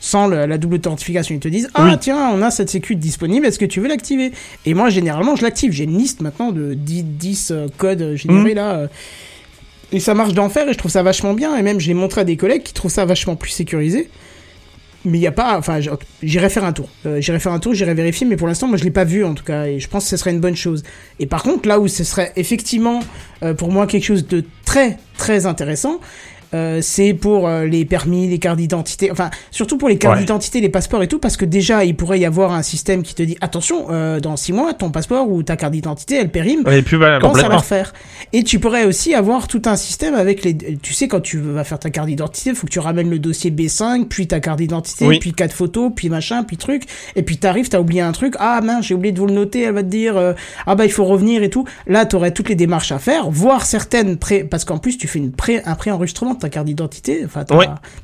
Sans 0.00 0.26
le- 0.28 0.44
la 0.46 0.58
double 0.58 0.74
authentification. 0.76 1.34
Ils 1.34 1.40
te 1.40 1.48
disent 1.48 1.70
Ah, 1.74 1.84
Oui. 1.86 1.96
tiens, 1.98 2.30
on 2.34 2.42
a 2.42 2.50
cette 2.50 2.68
sécu 2.68 2.94
disponible, 2.94 3.46
est-ce 3.46 3.58
que 3.58 3.64
tu 3.64 3.80
veux 3.80 3.88
l'activer? 3.88 4.32
Et 4.66 4.74
moi, 4.74 4.90
généralement, 4.90 5.34
je 5.34 5.42
l'active. 5.42 5.72
J'ai 5.72 5.84
une 5.84 5.96
liste 5.96 6.20
maintenant 6.20 6.52
de 6.52 6.74
10, 6.74 7.02
10 7.04 7.50
euh, 7.50 7.66
codes 7.78 8.02
Mhm. 8.02 8.14
générés 8.16 8.54
là. 8.54 8.74
euh, 8.76 8.86
et 9.90 10.00
ça 10.00 10.12
marche 10.14 10.34
d'enfer 10.34 10.68
et 10.68 10.72
je 10.74 10.78
trouve 10.78 10.90
ça 10.90 11.02
vachement 11.02 11.32
bien. 11.32 11.56
Et 11.56 11.62
même, 11.62 11.80
j'ai 11.80 11.94
montré 11.94 12.20
à 12.20 12.24
des 12.24 12.36
collègues 12.36 12.62
qui 12.62 12.74
trouvent 12.74 12.90
ça 12.92 13.06
vachement 13.06 13.34
plus 13.36 13.50
sécurisé. 13.50 14.10
Mais 15.04 15.18
il 15.18 15.20
n'y 15.20 15.26
a 15.26 15.32
pas. 15.32 15.56
Enfin, 15.58 15.80
j'irai 16.22 16.48
faire 16.48 16.64
un 16.64 16.72
tour. 16.72 16.88
Euh, 17.06 17.20
j'irai 17.20 17.38
faire 17.38 17.52
un 17.52 17.60
tour, 17.60 17.72
j'irai 17.74 17.94
vérifier, 17.94 18.26
mais 18.26 18.36
pour 18.36 18.48
l'instant, 18.48 18.66
moi, 18.66 18.76
je 18.76 18.84
l'ai 18.84 18.90
pas 18.90 19.04
vu 19.04 19.24
en 19.24 19.34
tout 19.34 19.44
cas. 19.44 19.66
Et 19.66 19.78
je 19.78 19.88
pense 19.88 20.04
que 20.04 20.10
ce 20.10 20.16
serait 20.16 20.32
une 20.32 20.40
bonne 20.40 20.56
chose. 20.56 20.82
Et 21.20 21.26
par 21.26 21.42
contre, 21.42 21.68
là 21.68 21.78
où 21.78 21.88
ce 21.88 22.04
serait 22.04 22.32
effectivement 22.36 23.00
euh, 23.42 23.54
pour 23.54 23.70
moi 23.70 23.86
quelque 23.86 24.04
chose 24.04 24.26
de 24.26 24.44
très 24.64 24.98
très 25.16 25.46
intéressant, 25.46 26.00
euh, 26.54 26.80
c'est 26.82 27.14
pour 27.14 27.46
euh, 27.48 27.64
les 27.66 27.84
permis, 27.84 28.28
les 28.28 28.38
cartes 28.38 28.56
d'identité, 28.58 29.10
enfin 29.10 29.30
surtout 29.50 29.76
pour 29.78 29.88
les 29.88 29.98
cartes 29.98 30.14
Ouais. 30.14 30.20
d'identité, 30.20 30.60
les 30.60 30.68
passeports 30.68 31.02
et 31.02 31.08
tout, 31.08 31.18
parce 31.18 31.36
que 31.36 31.44
déjà 31.44 31.84
il 31.84 31.94
pourrait 31.94 32.18
y 32.20 32.24
avoir 32.24 32.52
un 32.52 32.62
système 32.62 33.02
qui 33.02 33.14
te 33.14 33.22
dit 33.22 33.36
attention, 33.40 33.86
euh, 33.90 34.20
dans 34.20 34.36
six 34.36 34.52
mois 34.52 34.72
ton 34.74 34.90
passeport 34.90 35.30
ou 35.30 35.42
ta 35.42 35.56
carte 35.56 35.72
d'identité 35.72 36.16
elle 36.16 36.30
périme, 36.30 36.62
est 36.66 36.82
plus 36.82 36.96
valable. 36.96 37.22
Comment 37.22 37.34
ça 37.34 37.48
va 37.48 37.58
refaire 37.58 37.92
Et 38.32 38.42
tu 38.44 38.58
pourrais 38.60 38.84
aussi 38.84 39.14
avoir 39.14 39.46
tout 39.48 39.62
un 39.66 39.76
système 39.76 40.14
avec 40.14 40.44
les. 40.44 40.56
Tu 40.56 40.94
sais, 40.94 41.08
quand 41.08 41.20
tu 41.20 41.38
vas 41.38 41.64
faire 41.64 41.78
ta 41.78 41.90
carte 41.90 42.06
d'identité, 42.08 42.54
faut 42.54 42.66
que 42.66 42.72
tu 42.72 42.78
ramènes 42.78 43.10
le 43.10 43.18
dossier 43.18 43.50
B5, 43.50 44.06
puis 44.06 44.26
ta 44.26 44.40
carte 44.40 44.58
d'identité, 44.58 45.06
Oui. 45.06 45.18
puis 45.18 45.32
quatre 45.32 45.52
photos, 45.52 45.92
puis 45.94 46.08
machin, 46.08 46.42
puis 46.44 46.56
truc. 46.56 46.84
Et 47.16 47.22
puis 47.22 47.36
t'arrives, 47.36 47.68
t'as 47.68 47.80
oublié 47.80 48.00
un 48.00 48.12
truc. 48.12 48.34
Ah 48.38 48.60
mince, 48.62 48.86
j'ai 48.86 48.94
oublié 48.94 49.12
de 49.12 49.18
vous 49.18 49.26
le 49.26 49.34
noter. 49.34 49.62
Elle 49.62 49.74
va 49.74 49.82
te 49.82 49.88
dire 49.88 50.16
euh, 50.16 50.32
ah 50.66 50.74
bah 50.74 50.84
il 50.86 50.92
faut 50.92 51.04
revenir 51.04 51.42
et 51.42 51.50
tout. 51.50 51.64
Là, 51.86 52.06
t'aurais 52.06 52.30
toutes 52.32 52.48
les 52.48 52.54
démarches 52.54 52.92
à 52.92 52.98
faire, 52.98 53.30
voire 53.30 53.66
certaines 53.66 54.16
pré. 54.16 54.44
Parce 54.44 54.64
qu'en 54.64 54.78
plus, 54.78 54.96
tu 54.98 55.06
fais 55.08 55.18
une 55.18 55.32
pré 55.32 55.60
un 55.66 55.74
pré-enregistrement 55.74 56.34
ta 56.38 56.48
carte 56.48 56.66
d'identité, 56.66 57.22
enfin 57.24 57.44
ta 57.44 57.56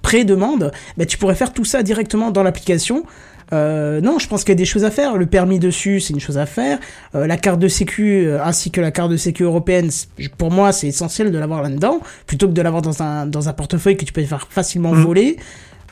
pré-demande. 0.02 0.72
Bah 0.96 1.06
tu 1.06 1.18
pourrais 1.18 1.34
faire 1.34 1.52
tout 1.52 1.64
ça 1.64 1.82
directement 1.82 2.30
dans 2.30 2.42
l'application. 2.42 3.04
Euh, 3.52 4.00
non, 4.00 4.18
je 4.18 4.26
pense 4.26 4.42
qu'il 4.42 4.52
y 4.52 4.56
a 4.56 4.56
des 4.56 4.64
choses 4.64 4.84
à 4.84 4.90
faire. 4.90 5.16
Le 5.16 5.26
permis 5.26 5.58
dessus, 5.58 6.00
c'est 6.00 6.14
une 6.14 6.20
chose 6.20 6.38
à 6.38 6.46
faire. 6.46 6.78
Euh, 7.14 7.26
la 7.26 7.36
carte 7.36 7.60
de 7.60 7.68
sécu 7.68 8.26
euh, 8.26 8.42
ainsi 8.42 8.70
que 8.70 8.80
la 8.80 8.90
carte 8.90 9.10
de 9.10 9.16
sécu 9.16 9.42
européenne, 9.42 9.90
pour 10.38 10.50
moi, 10.50 10.72
c'est 10.72 10.88
essentiel 10.88 11.30
de 11.30 11.38
l'avoir 11.38 11.62
là-dedans, 11.62 12.00
plutôt 12.26 12.48
que 12.48 12.52
de 12.52 12.62
l'avoir 12.62 12.82
dans 12.82 13.02
un 13.02 13.26
dans 13.26 13.48
un 13.48 13.52
portefeuille 13.52 13.96
que 13.96 14.04
tu 14.04 14.12
peux 14.12 14.24
faire 14.24 14.46
facilement 14.50 14.92
Mhm. 14.92 15.02
voler. 15.02 15.36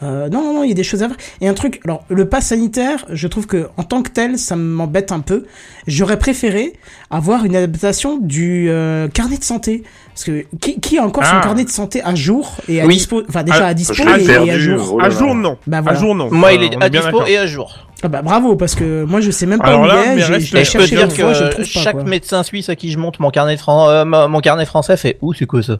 Non, 0.00 0.28
non, 0.30 0.52
non, 0.54 0.64
il 0.64 0.68
y 0.68 0.72
a 0.72 0.74
des 0.74 0.82
choses 0.82 1.04
à 1.04 1.08
faire. 1.08 1.16
Et 1.40 1.46
un 1.46 1.54
truc, 1.54 1.80
alors 1.84 2.04
le 2.08 2.28
pass 2.28 2.46
sanitaire, 2.46 3.06
je 3.12 3.28
trouve 3.28 3.46
que 3.46 3.68
en 3.76 3.84
tant 3.84 4.02
que 4.02 4.10
tel, 4.10 4.36
ça 4.36 4.56
m'embête 4.56 5.12
un 5.12 5.20
peu. 5.20 5.44
J'aurais 5.86 6.18
préféré 6.18 6.72
avoir 7.08 7.44
une 7.44 7.54
adaptation 7.54 8.18
du 8.18 8.68
carnet 9.14 9.38
de 9.38 9.44
santé. 9.44 9.84
Parce 10.14 10.24
que 10.24 10.44
qui, 10.60 10.78
qui 10.78 10.98
a 10.98 11.04
encore 11.04 11.24
son 11.24 11.36
Ah. 11.36 11.40
carnet 11.42 11.64
de 11.64 11.70
santé 11.70 12.02
à 12.02 12.14
jour 12.14 12.56
et 12.68 12.80
à 12.82 12.86
Oui. 12.86 12.94
dispo, 12.96 13.22
enfin 13.28 13.42
déjà 13.42 13.64
Ah, 13.64 13.68
à 13.68 13.74
dispo 13.74 13.94
et, 14.02 14.50
à 14.50 14.58
jour. 14.58 14.94
oh 14.96 15.00
À 15.02 15.08
jour, 15.10 15.34
non. 15.34 15.56
Bah, 15.66 15.80
À 15.86 15.94
jour, 15.94 16.14
non. 16.14 16.28
Moi, 16.30 16.50
Euh, 16.50 16.54
il 16.54 16.62
est 16.64 16.76
on 16.76 16.80
à 16.80 16.88
bien 16.90 17.00
dispo 17.00 17.24
et 17.26 17.38
à 17.38 17.46
jour. 17.46 17.88
Ah 18.04 18.08
bah 18.08 18.20
bravo 18.20 18.56
parce 18.56 18.74
que 18.74 19.04
moi 19.04 19.20
je 19.20 19.30
sais 19.30 19.46
même 19.46 19.60
pas 19.60 19.66
Alors 19.66 19.82
où 19.82 19.86
là, 19.86 20.02
il 20.06 20.18
est. 20.18 20.22
j'ai- 20.26 20.32
reste 20.32 20.46
Je 20.48 20.54
l'ai 20.56 20.60
Et 20.62 20.64
je 20.64 20.72
peux 20.72 20.78
te 20.78 20.88
cherché 20.88 20.96
dire 21.06 21.24
fois, 21.24 21.32
je 21.34 21.44
trouve 21.44 21.64
chaque 21.64 21.92
quoi. 21.94 22.02
médecin 22.02 22.42
suisse 22.42 22.68
à 22.68 22.74
qui 22.74 22.90
je 22.90 22.98
montre 22.98 23.22
mon 23.22 23.30
carnet, 23.30 23.56
fran- 23.56 23.88
euh, 23.90 24.04
mon 24.04 24.40
carnet 24.40 24.64
français 24.66 24.96
fait 24.96 25.18
où 25.22 25.32
c'est 25.32 25.46
quoi 25.46 25.62
ça? 25.62 25.76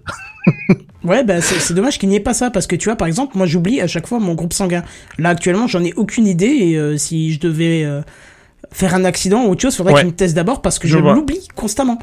Ouais, 1.05 1.25
bah 1.25 1.41
c'est 1.41 1.59
c'est 1.59 1.75
dommage 1.75 1.99
qu'il 1.99 2.09
n'y 2.11 2.15
ait 2.17 2.21
pas 2.21 2.33
ça 2.33 2.51
parce 2.51 2.69
que 2.69 2.77
tu 2.77 2.89
vois, 2.89 2.95
par 2.95 3.09
exemple, 3.09 3.37
moi 3.37 3.47
j'oublie 3.47 3.81
à 3.81 3.89
chaque 3.89 4.07
fois 4.07 4.21
mon 4.21 4.35
groupe 4.35 4.53
sanguin. 4.53 4.85
Là 5.19 5.31
actuellement, 5.31 5.67
j'en 5.67 5.83
ai 5.83 5.93
aucune 5.95 6.29
idée 6.29 6.47
et 6.61 6.77
euh, 6.77 6.97
si 6.97 7.33
je 7.33 7.41
devais 7.41 7.83
euh, 7.85 8.03
faire 8.73 8.95
un 8.95 9.05
accident 9.05 9.45
ou 9.45 9.51
autre 9.51 9.63
chose, 9.63 9.77
faudrait 9.77 9.93
Ouais. 9.95 10.01
qu'il 10.01 10.09
me 10.09 10.15
teste 10.15 10.35
d'abord 10.35 10.63
parce 10.63 10.79
que 10.79 10.89
Je 10.89 10.99
l'oublie 10.99 11.47
constamment. 11.55 11.99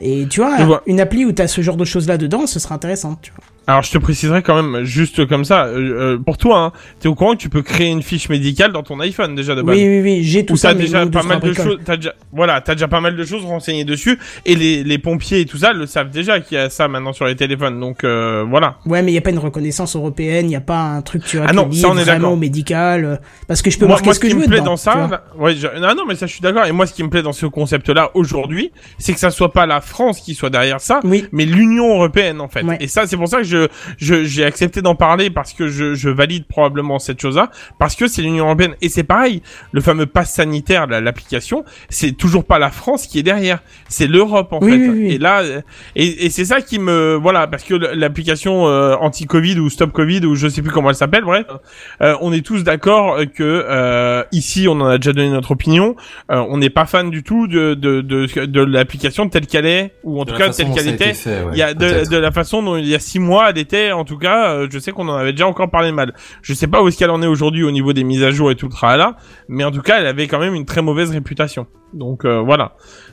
Et 0.00 0.26
tu 0.28 0.40
vois, 0.40 0.56
Je 0.58 0.64
vois. 0.64 0.82
une 0.86 1.00
appli 1.00 1.24
où 1.24 1.32
t'as 1.32 1.46
ce 1.46 1.60
genre 1.60 1.76
de 1.76 1.84
choses 1.84 2.08
là 2.08 2.18
dedans, 2.18 2.46
ce 2.46 2.58
serait 2.58 2.74
intéressant. 2.74 3.16
Tu 3.22 3.30
vois. 3.32 3.44
Alors 3.66 3.82
je 3.82 3.90
te 3.90 3.96
préciserai 3.98 4.42
quand 4.42 4.62
même, 4.62 4.84
juste 4.84 5.26
comme 5.26 5.44
ça, 5.46 5.64
euh, 5.64 6.16
euh, 6.16 6.18
pour 6.18 6.36
toi, 6.36 6.58
hein, 6.58 6.72
t'es 7.00 7.08
au 7.08 7.14
courant 7.14 7.32
que 7.32 7.38
tu 7.38 7.48
peux 7.48 7.62
créer 7.62 7.88
une 7.88 8.02
fiche 8.02 8.28
médicale 8.28 8.72
dans 8.72 8.82
ton 8.82 9.00
iPhone 9.00 9.34
déjà 9.34 9.54
de 9.54 9.62
base. 9.62 9.74
Oui, 9.76 9.86
oui, 9.88 10.00
oui, 10.02 10.22
j'ai 10.22 10.44
tout 10.44 10.52
Où 10.52 10.56
ça. 10.56 10.68
t'as 10.68 10.74
mais 10.74 10.80
déjà 10.84 11.06
pas 11.06 11.22
mal 11.22 11.40
de 11.40 11.52
choses, 11.54 11.78
déjà, 11.86 12.12
voilà, 12.30 12.60
t'as 12.60 12.74
déjà 12.74 12.88
pas 12.88 13.00
mal 13.00 13.16
de 13.16 13.24
choses 13.24 13.42
renseignées 13.46 13.84
dessus, 13.86 14.18
et 14.44 14.54
les, 14.54 14.84
les 14.84 14.98
pompiers 14.98 15.40
et 15.40 15.46
tout 15.46 15.56
ça 15.56 15.72
le 15.72 15.86
savent 15.86 16.10
déjà 16.10 16.40
qu'il 16.40 16.58
y 16.58 16.60
a 16.60 16.68
ça 16.68 16.88
maintenant 16.88 17.14
sur 17.14 17.24
les 17.24 17.36
téléphones, 17.36 17.80
donc 17.80 18.04
euh, 18.04 18.44
voilà. 18.46 18.76
Ouais, 18.84 19.00
mais 19.02 19.12
il 19.12 19.14
y 19.14 19.18
a 19.18 19.22
pas 19.22 19.30
une 19.30 19.38
reconnaissance 19.38 19.96
européenne, 19.96 20.50
il 20.50 20.52
y 20.52 20.56
a 20.56 20.60
pas 20.60 20.80
un 20.80 21.00
truc 21.00 21.24
tu 21.24 21.38
vois 21.38 21.46
Ah 21.48 21.54
non, 21.54 21.72
ça, 21.72 21.88
on 21.88 21.96
est 21.96 22.04
vraiment 22.04 22.36
médical 22.36 23.04
euh, 23.06 23.16
parce 23.48 23.62
que 23.62 23.70
je 23.70 23.78
peux 23.78 23.86
moi, 23.86 23.94
marquer 23.94 24.04
moi, 24.06 24.14
ce 24.14 24.20
que 24.20 24.26
qui 24.26 24.32
je 24.32 24.36
me 24.36 24.42
veux 24.42 24.46
plaît 24.48 24.58
dedans, 24.60 24.72
dans 24.72 24.76
tu 24.76 24.82
ça, 24.82 24.94
là- 25.10 25.24
ouais, 25.38 25.54
je- 25.56 25.68
ah 25.68 25.94
non, 25.94 26.04
mais 26.06 26.16
ça, 26.16 26.26
je 26.26 26.32
suis 26.32 26.42
d'accord. 26.42 26.66
Et 26.66 26.72
moi, 26.72 26.86
ce 26.86 26.92
qui 26.92 27.02
me 27.02 27.08
plaît 27.08 27.22
dans 27.22 27.32
ce 27.32 27.46
concept-là 27.46 28.10
aujourd'hui, 28.12 28.72
c'est 28.98 29.14
que 29.14 29.20
ça 29.20 29.30
soit 29.30 29.52
pas 29.52 29.64
la 29.64 29.80
France 29.80 30.20
qui 30.20 30.34
soit 30.34 30.50
derrière 30.50 30.82
ça, 30.82 31.00
Oui. 31.02 31.24
mais 31.32 31.46
l'Union 31.46 31.94
européenne 31.94 32.42
en 32.42 32.48
fait. 32.48 32.62
Ouais. 32.62 32.76
Et 32.80 32.88
ça, 32.88 33.06
c'est 33.06 33.16
pour 33.16 33.28
ça 33.28 33.38
que 33.38 33.44
je 33.44 33.53
je- 33.98 34.24
j'ai 34.24 34.44
accepté 34.44 34.82
d'en 34.82 34.94
parler 34.94 35.30
parce 35.30 35.52
que 35.52 35.68
je, 35.68 35.94
je 35.94 36.08
valide 36.08 36.46
probablement 36.46 36.98
cette 36.98 37.20
chose-là 37.20 37.50
parce 37.78 37.94
que 37.96 38.06
c'est 38.06 38.22
l'Union 38.22 38.44
européenne 38.46 38.74
et 38.82 38.88
c'est 38.88 39.04
pareil. 39.04 39.42
Le 39.72 39.80
fameux 39.80 40.06
pass 40.06 40.32
sanitaire, 40.32 40.86
là, 40.86 41.00
l'application, 41.00 41.64
c'est 41.88 42.12
toujours 42.12 42.44
pas 42.44 42.58
la 42.58 42.70
France 42.70 43.06
qui 43.06 43.18
est 43.18 43.22
derrière, 43.22 43.60
c'est 43.88 44.06
l'Europe 44.06 44.52
en 44.52 44.58
Oui, 44.60 44.70
fait. 44.72 44.76
oui, 44.78 44.88
oui. 44.88 45.12
Et 45.14 45.18
là, 45.18 45.42
et, 45.96 46.26
et 46.26 46.30
c'est 46.30 46.44
ça 46.44 46.60
qui 46.60 46.78
me 46.78 47.14
voilà 47.20 47.46
parce 47.46 47.62
que 47.64 47.74
l'application 47.74 48.66
euh, 48.68 48.94
anti-Covid 49.00 49.58
ou 49.58 49.70
stop 49.70 49.92
Covid 49.92 50.24
ou 50.26 50.34
je 50.34 50.48
sais 50.48 50.62
plus 50.62 50.70
comment 50.70 50.90
elle 50.90 50.94
s'appelle, 50.96 51.24
bref, 51.24 51.46
euh, 52.02 52.14
on 52.20 52.32
est 52.32 52.44
tous 52.44 52.64
d'accord 52.64 53.18
que 53.34 53.42
euh, 53.68 54.22
ici, 54.32 54.66
on 54.68 54.80
en 54.80 54.86
a 54.86 54.98
déjà 54.98 55.12
donné 55.12 55.30
notre 55.30 55.50
opinion. 55.52 55.96
euh, 56.30 56.44
on 56.48 56.58
n'est 56.58 56.70
pas 56.70 56.86
fan 56.86 57.10
du 57.10 57.22
tout 57.22 57.46
de 57.46 57.74
de 57.74 58.00
de, 58.00 58.26
de 58.46 58.60
l'application 58.62 59.28
telle 59.28 59.46
qu'elle 59.46 59.66
est 59.66 59.92
ou 60.04 60.20
en 60.20 60.24
De 60.24 60.30
tout 60.32 60.36
cas 60.38 60.50
telle 60.50 60.70
qu'elle 60.72 60.88
était. 60.88 61.14
fait, 61.14 61.42
ouais, 61.42 61.50
Il 61.52 61.58
y 61.58 61.62
a 61.62 61.74
de, 61.74 62.08
de 62.08 62.16
la 62.16 62.30
façon 62.30 62.62
dont 62.62 62.76
il 62.76 62.86
y 62.86 62.94
a 62.94 62.98
six 62.98 63.18
mois 63.18 63.43
elle 63.50 63.58
était, 63.58 63.92
en 63.92 64.04
tout 64.04 64.18
cas, 64.18 64.50
euh, 64.54 64.68
je 64.70 64.78
sais 64.78 64.92
qu'on 64.92 65.08
en 65.08 65.14
avait 65.14 65.32
déjà 65.32 65.46
encore 65.46 65.70
parlé 65.70 65.92
mal. 65.92 66.14
Je 66.42 66.54
sais 66.54 66.66
pas 66.66 66.82
où 66.82 66.88
est-ce 66.88 66.98
qu'elle 66.98 67.10
en 67.10 67.22
est 67.22 67.26
aujourd'hui 67.26 67.62
au 67.64 67.70
niveau 67.70 67.92
des 67.92 68.04
mises 68.04 68.22
à 68.22 68.30
jour 68.30 68.50
et 68.50 68.54
tout 68.56 68.66
le 68.66 68.72
tralala, 68.72 69.16
mais 69.48 69.64
en 69.64 69.70
tout 69.70 69.82
cas, 69.82 69.98
elle 70.00 70.06
avait 70.06 70.26
quand 70.28 70.38
même 70.38 70.54
une 70.54 70.64
très 70.66 70.82
mauvaise 70.82 71.10
réputation. 71.10 71.66
Donc 71.92 72.24
euh, 72.24 72.40
voilà. 72.40 72.72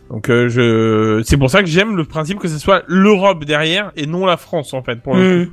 Donc 0.09 0.29
euh, 0.29 0.49
je, 0.49 1.21
c'est 1.23 1.37
pour 1.37 1.49
ça 1.49 1.61
que 1.61 1.67
j'aime 1.69 1.95
le 1.95 2.03
principe 2.03 2.39
que 2.39 2.47
ce 2.47 2.57
soit 2.57 2.83
l'Europe 2.87 3.45
derrière 3.45 3.91
et 3.95 4.07
non 4.07 4.25
la 4.25 4.37
France 4.37 4.73
en 4.73 4.81
fait 4.83 5.01
pour 5.01 5.15
le 5.15 5.21
Hmm. 5.21 5.45
coup. 5.45 5.51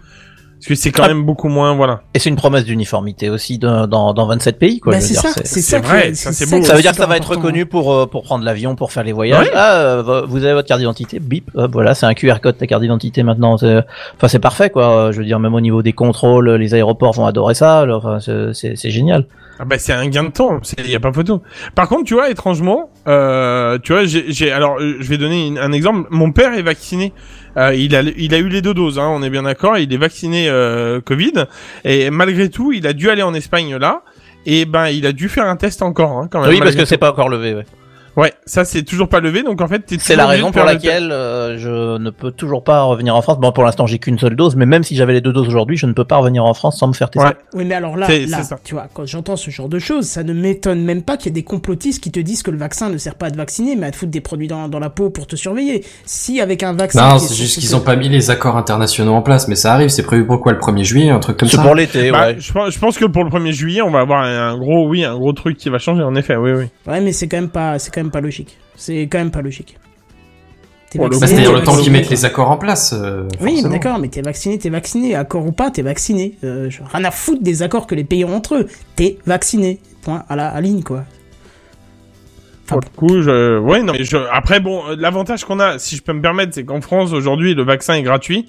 Parce 0.59 0.67
que 0.67 0.75
c'est 0.75 0.91
quand 0.91 1.05
Ah. 1.05 1.09
même 1.09 1.23
beaucoup 1.25 1.49
moins, 1.49 1.75
voilà. 1.77 2.03
Et 2.15 2.19
c'est 2.19 2.31
une 2.31 2.37
promesse 2.37 2.65
d'uniformité 2.65 3.31
aussi 3.31 3.59
dans, 3.59 3.87
dans, 3.87 4.13
dans 4.13 4.27
27 4.27 4.59
pays, 4.59 4.81
quoi. 4.81 4.93
Bah, 4.95 5.01
c'est 5.01 5.15
ça, 5.15 5.29
c'est 5.45 5.61
ça 5.63 5.79
vrai, 5.79 6.15
ça, 6.15 6.33
c'est 6.33 6.51
beau. 6.51 6.63
Ça 6.65 6.75
veut 6.75 6.83
dire 6.83 6.91
que 6.91 6.97
ça 6.97 7.07
va 7.07 7.17
être 7.17 7.31
reconnu 7.31 7.65
pour, 7.65 7.93
euh, 7.93 8.07
pour 8.07 8.25
prendre 8.25 8.45
l'avion, 8.45 8.75
pour 8.75 8.91
faire 8.91 9.05
les 9.05 9.13
voyages. 9.13 9.47
Ouais. 9.47 9.53
Ah, 9.55 9.75
euh, 9.77 10.23
vous 10.27 10.43
avez 10.45 10.55
votre 10.55 10.67
carte 10.67 10.81
d'identité, 10.81 11.21
bip, 11.21 11.51
hop, 11.55 11.71
voilà, 11.73 11.95
c'est 11.95 12.07
un 12.07 12.15
QR 12.15 12.41
code 12.43 12.59
ta 12.59 12.67
carte 12.67 12.83
d'identité 12.83 13.23
maintenant. 13.23 13.57
C'est- 13.57 13.85
Enfin, 14.17 14.27
c'est 14.29 14.41
parfait, 14.41 14.71
quoi. 14.71 15.11
Je 15.13 15.19
veux 15.19 15.25
dire, 15.25 15.39
même 15.39 15.55
au 15.55 15.61
niveau 15.61 15.83
des 15.83 15.93
contrôles, 15.93 16.51
les 16.51 16.75
aéroports 16.75 17.13
vont 17.13 17.27
adorer 17.27 17.55
ça. 17.55 17.79
alors, 17.81 18.05
Enfin, 18.07 18.19
c'est- 18.53 18.91
génial. 18.91 19.27
Ah 19.61 19.65
bah 19.65 19.77
c'est 19.79 19.93
un 19.93 20.07
gain 20.07 20.23
de 20.23 20.29
temps, 20.31 20.61
il 20.79 20.89
y 20.89 20.95
a 20.95 21.01
pas 21.01 21.13
photo. 21.13 21.43
Par 21.75 21.89
contre, 21.89 22.05
tu 22.05 22.15
vois, 22.15 22.31
étrangement, 22.31 22.91
euh, 23.09 23.77
tu 23.83 23.93
vois, 23.93 24.05
j'ai, 24.05 24.27
j'ai- 24.33 24.53
alors 24.53 24.77
euh, 24.79 24.95
je 25.01 25.09
vais 25.09 25.19
donner 25.19 25.49
une- 25.49 25.59
un 25.59 25.73
exemple. 25.73 26.07
Mon 26.11 26.31
père 26.31 26.55
est 26.55 26.63
vacciné. 26.63 27.13
Euh, 27.57 27.75
il 27.75 27.95
a, 27.95 28.03
il 28.03 28.35
a 28.35 28.39
eu 28.39 28.49
les 28.49 28.63
deux 28.63 28.75
doses, 28.75 28.99
hein, 28.99 29.09
on 29.09 29.23
est 29.23 29.31
bien 29.31 29.43
d'accord. 29.43 29.79
Il 29.79 29.93
est 29.93 29.97
vacciné 29.97 30.49
euh, 30.49 31.01
Covid 31.01 31.47
et 31.85 32.11
malgré 32.11 32.49
tout, 32.49 32.73
il 32.73 32.87
a 32.87 32.93
dû 32.93 33.11
aller 33.11 33.23
en 33.23 33.35
Espagne 33.35 33.77
là. 33.77 34.03
Et 34.47 34.65
ben, 34.65 34.89
il 34.89 35.05
a 35.07 35.13
dû 35.13 35.29
faire 35.29 35.47
un 35.47 35.57
test 35.57 35.83
encore, 35.83 36.13
hein, 36.13 36.29
quand 36.31 36.41
même. 36.41 36.51
Oui, 36.51 36.61
parce 36.61 36.77
que 36.77 36.85
c'est 36.85 36.97
pas 36.97 37.11
encore 37.11 37.29
levé. 37.29 37.55
Ouais. 37.55 37.67
Ouais, 38.19 38.35
ça 38.47 38.65
c'est 38.65 38.83
toujours 38.83 39.09
pas 39.09 39.21
levé, 39.21 39.43
donc 39.45 39.61
en 39.61 39.69
fait, 39.69 39.85
C'est 40.01 40.17
la 40.17 40.27
raison 40.27 40.51
pour 40.51 40.65
laquelle 40.65 41.13
euh, 41.13 41.57
je 41.57 41.99
ne 41.99 42.11
peux 42.11 42.33
toujours 42.33 42.65
pas 42.65 42.83
revenir 42.83 43.15
en 43.15 43.23
France. 43.23 43.39
Bon, 43.39 43.53
pour 43.53 43.63
l'instant, 43.65 43.87
j'ai 43.87 44.01
qu'une 44.01 44.19
seule 44.19 44.35
dose, 44.35 44.57
mais 44.57 44.67
même 44.67 44.83
si 44.83 44.97
j'avais 44.97 45.13
les 45.13 45.21
deux 45.21 45.33
doses 45.33 45.47
aujourd'hui, 45.47 45.77
je 45.77 45.87
ne 45.87 45.93
peux 45.93 46.05
pas 46.05 46.17
revenir 46.17 46.45
en 46.45 46.53
France 46.53 46.79
sans 46.81 46.89
me 46.89 46.93
faire 46.95 47.11
tester. 47.11 47.29
Ouais. 47.29 47.37
Oui, 47.55 47.65
mais 47.65 47.77
alors 47.77 47.97
là, 47.97 48.07
C'est- 48.09 48.27
là 48.27 48.43
c'est 48.43 48.57
tu 48.65 48.75
vois, 48.75 48.89
quand 48.93 49.07
j'entends 49.07 49.37
ce 49.37 49.51
genre 49.53 49.69
de 49.69 49.79
choses, 49.79 50.05
ça 50.07 50.25
ne 50.25 50.33
m'étonne 50.33 50.83
même 50.83 51.03
pas 51.03 51.17
qu'il 51.17 51.27
y 51.27 51.29
ait 51.29 51.33
des 51.33 51.45
complotistes 51.45 52.03
qui 52.03 52.11
te 52.11 52.19
disent 52.19 52.43
que 52.43 52.51
le 52.51 52.59
vaccin 52.59 52.89
ne 52.91 52.99
sert 52.99 53.15
pas 53.15 53.27
à 53.27 53.31
te 53.31 53.37
vacciner, 53.37 53.77
mais 53.77 53.87
à 53.87 53.91
te 53.93 53.97
foutre 53.97 54.11
des 54.11 54.21
produits 54.21 54.49
dans, 54.49 54.69
dans 54.69 54.81
la 54.81 54.91
peau 54.91 55.11
pour 55.11 55.29
te 55.29 55.37
surveiller. 55.37 55.85
Si 56.05 56.41
avec 56.41 56.65
un 56.65 56.73
vaccin... 56.73 57.11
Non, 57.11 57.19
c'est 57.21 57.37
juste 57.37 57.61
qu'ils 57.61 57.71
te- 57.71 57.75
ont 57.77 57.81
pas 57.81 57.95
mis 57.95 58.09
les 58.09 58.31
accords 58.31 58.57
internationaux 58.57 59.13
en 59.15 59.23
place, 59.23 59.47
mais 59.47 59.55
ça 59.55 59.75
arrive, 59.75 59.91
c'est 59.91 60.03
prévu 60.03 60.27
pour 60.27 60.41
quoi 60.41 60.53
le 60.53 60.59
1er 60.59 60.83
juillet, 60.83 61.11
un 61.11 61.21
truc 61.21 61.37
comme 61.37 61.49
C'est 61.49 61.57
ça 61.57 61.63
pour 61.63 61.77
l'été, 61.77 62.11
Bah, 62.11 62.29
ouais. 62.31 62.37
je, 62.41 62.53
pense, 62.53 62.75
je 62.75 62.79
pense 62.81 62.99
que 62.99 63.05
pour 63.05 63.23
le 63.23 63.31
1er 63.31 63.53
juillet, 63.53 63.81
on 63.83 63.91
va 63.93 64.01
avoir 64.01 64.23
un 64.25 64.59
gros, 64.59 64.89
oui, 64.89 65.05
un 65.05 65.17
gros 65.17 65.33
truc 65.33 65.57
qui 65.57 65.69
va 65.69 65.79
changer, 65.79 66.03
en 66.03 66.17
effet, 66.17 66.35
oui, 66.35 66.51
oui. 66.51 66.65
Ouais, 66.89 67.01
mais 67.01 67.13
c'est 67.13 67.29
quand 67.29 67.37
même 67.37 67.49
pas, 67.51 67.79
c'est 67.79 67.95
quand 67.95 68.01
même 68.01 68.08
pas 68.11 68.21
logique. 68.21 68.59
C'est 68.77 69.03
quand 69.03 69.19
même 69.19 69.31
pas 69.31 69.43
logique. 69.43 69.77
Bah, 70.95 71.05
C'est-à-dire 71.13 71.51
t'es 71.53 71.59
le 71.59 71.63
temps 71.65 71.77
qu'ils 71.77 71.93
mettent 71.93 72.09
les 72.09 72.25
accords 72.25 72.51
en 72.51 72.57
place. 72.57 72.95
euh, 72.97 73.29
Oui, 73.43 73.63
d'accord, 73.63 73.99
mais 73.99 74.09
t'es 74.09 74.23
vacciné, 74.23 74.57
t'es 74.59 74.71
vacciné. 74.71 75.15
Accord 75.15 75.47
ou 75.47 75.53
pas, 75.53 75.71
t'es 75.71 75.83
vacciné. 75.83 76.39
Euh, 76.45 76.71
je- 76.71 76.81
rien 76.83 77.05
à 77.05 77.11
foutre 77.11 77.43
des 77.43 77.63
accords 77.63 77.87
que 77.87 77.95
les 77.95 78.05
pays 78.05 78.25
ont 78.25 78.35
entre 78.35 78.55
eux. 78.55 78.67
T'es 78.97 79.19
vacciné. 79.27 79.81
Point 80.03 80.25
à 80.31 80.37
la 80.37 80.49
à 80.49 80.61
ligne, 80.63 80.83
quoi. 80.83 81.05
Pour 82.67 82.81
le 82.81 82.89
coup, 82.97 83.23
je, 83.23 83.59
ouais, 83.59 83.83
non, 83.83 83.93
mais 83.95 84.05
je, 84.05 84.17
après, 84.31 84.61
bon, 84.61 84.83
euh, 84.89 84.97
l'avantage 84.99 85.45
qu'on 85.45 85.59
a, 85.61 85.79
si 85.79 85.97
je 85.97 86.03
peux 86.03 86.13
me 86.13 86.21
permettre, 86.21 86.55
c'est 86.55 86.65
qu'en 86.65 86.81
France, 86.83 87.13
aujourd'hui, 87.13 87.55
le 87.55 87.63
vaccin 87.65 87.95
est 87.95 88.03
gratuit. 88.03 88.49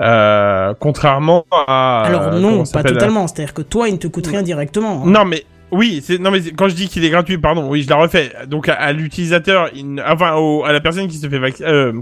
Euh, 0.00 0.74
contrairement 0.78 1.44
à. 1.50 2.02
Alors 2.06 2.22
euh, 2.34 2.38
non, 2.38 2.64
pas 2.72 2.84
totalement. 2.84 3.26
C'est-à-dire 3.26 3.54
que 3.54 3.62
toi, 3.62 3.88
il 3.88 3.94
ne 3.94 3.98
te 3.98 4.06
coûte 4.06 4.28
rien 4.28 4.42
directement. 4.42 5.02
hein. 5.04 5.10
Non, 5.10 5.24
mais, 5.24 5.44
oui, 5.70 6.00
c'est, 6.02 6.18
non, 6.18 6.30
mais 6.30 6.40
quand 6.56 6.68
je 6.68 6.74
dis 6.74 6.88
qu'il 6.88 7.04
est 7.04 7.10
gratuit, 7.10 7.36
pardon, 7.36 7.68
oui, 7.68 7.82
je 7.82 7.90
la 7.90 7.96
refais. 7.96 8.32
Donc, 8.46 8.68
à, 8.70 8.92
l'utilisateur, 8.92 9.70
enfin, 10.06 10.34
au- 10.36 10.64
à 10.64 10.72
la 10.72 10.80
personne 10.80 11.08
qui 11.08 11.18
se 11.18 11.28
fait 11.28 11.38
vac- 11.38 11.60
euh, 11.62 11.92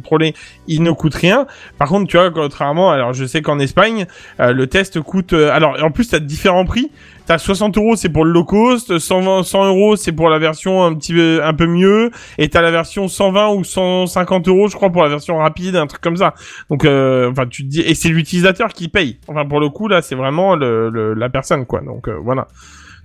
il 0.69 0.83
ne 0.85 0.91
coûte 0.93 1.15
rien. 1.15 1.47
Par 1.79 1.89
contre, 1.89 2.09
tu 2.09 2.17
vois, 2.17 2.31
contrairement, 2.31 2.93
alors, 2.93 3.13
je 3.13 3.25
sais 3.25 3.43
qu'en 3.43 3.59
Espagne, 3.59 4.07
euh, 4.39 4.53
le 4.53 4.69
test 4.69 5.01
coûte, 5.01 5.33
euh, 5.33 5.51
alors, 5.53 5.77
en 5.83 5.91
plus, 5.91 6.09
t'as 6.09 6.21
différents 6.21 6.65
prix. 6.65 6.91
T'as 7.27 7.39
60 7.39 7.77
euros, 7.77 7.97
c'est 7.97 8.09
pour 8.09 8.25
le 8.25 8.31
low 8.31 8.45
cost, 8.45 9.01
120, 9.01 9.43
100 9.43 9.65
euros, 9.67 9.97
c'est 9.97 10.13
pour 10.13 10.29
la 10.29 10.39
version 10.39 10.85
un 10.85 10.95
petit 10.95 11.13
peu, 11.13 11.41
un 11.43 11.55
peu 11.55 11.67
mieux, 11.67 12.13
et 12.39 12.49
t'as 12.49 12.61
la 12.63 12.71
version 12.71 13.09
120 13.09 13.49
ou 13.49 13.65
150 13.65 14.47
euros, 14.47 14.69
je 14.69 14.77
crois, 14.77 14.91
pour 14.91 15.03
la 15.03 15.09
version 15.09 15.39
rapide, 15.39 15.75
un 15.75 15.89
truc 15.89 16.01
comme 16.01 16.15
ça. 16.17 16.35
Donc, 16.71 16.85
euh, 16.85 17.29
enfin, 17.33 17.47
tu 17.49 17.65
te 17.65 17.69
dis, 17.69 17.81
et 17.81 17.97
c'est 17.97 18.11
l'utilisateur 18.11 18.69
qui 18.69 18.87
paye. 18.87 19.19
Enfin, 19.27 19.45
pour 19.45 19.59
le 19.59 19.71
coup, 19.71 19.89
là, 19.89 20.03
c'est 20.03 20.15
vraiment 20.15 20.55
le, 20.55 20.89
le- 20.89 21.15
la 21.15 21.29
personne, 21.29 21.67
quoi. 21.67 21.81
Donc, 21.81 22.07
euh, 22.07 22.17
voilà. 22.23 22.47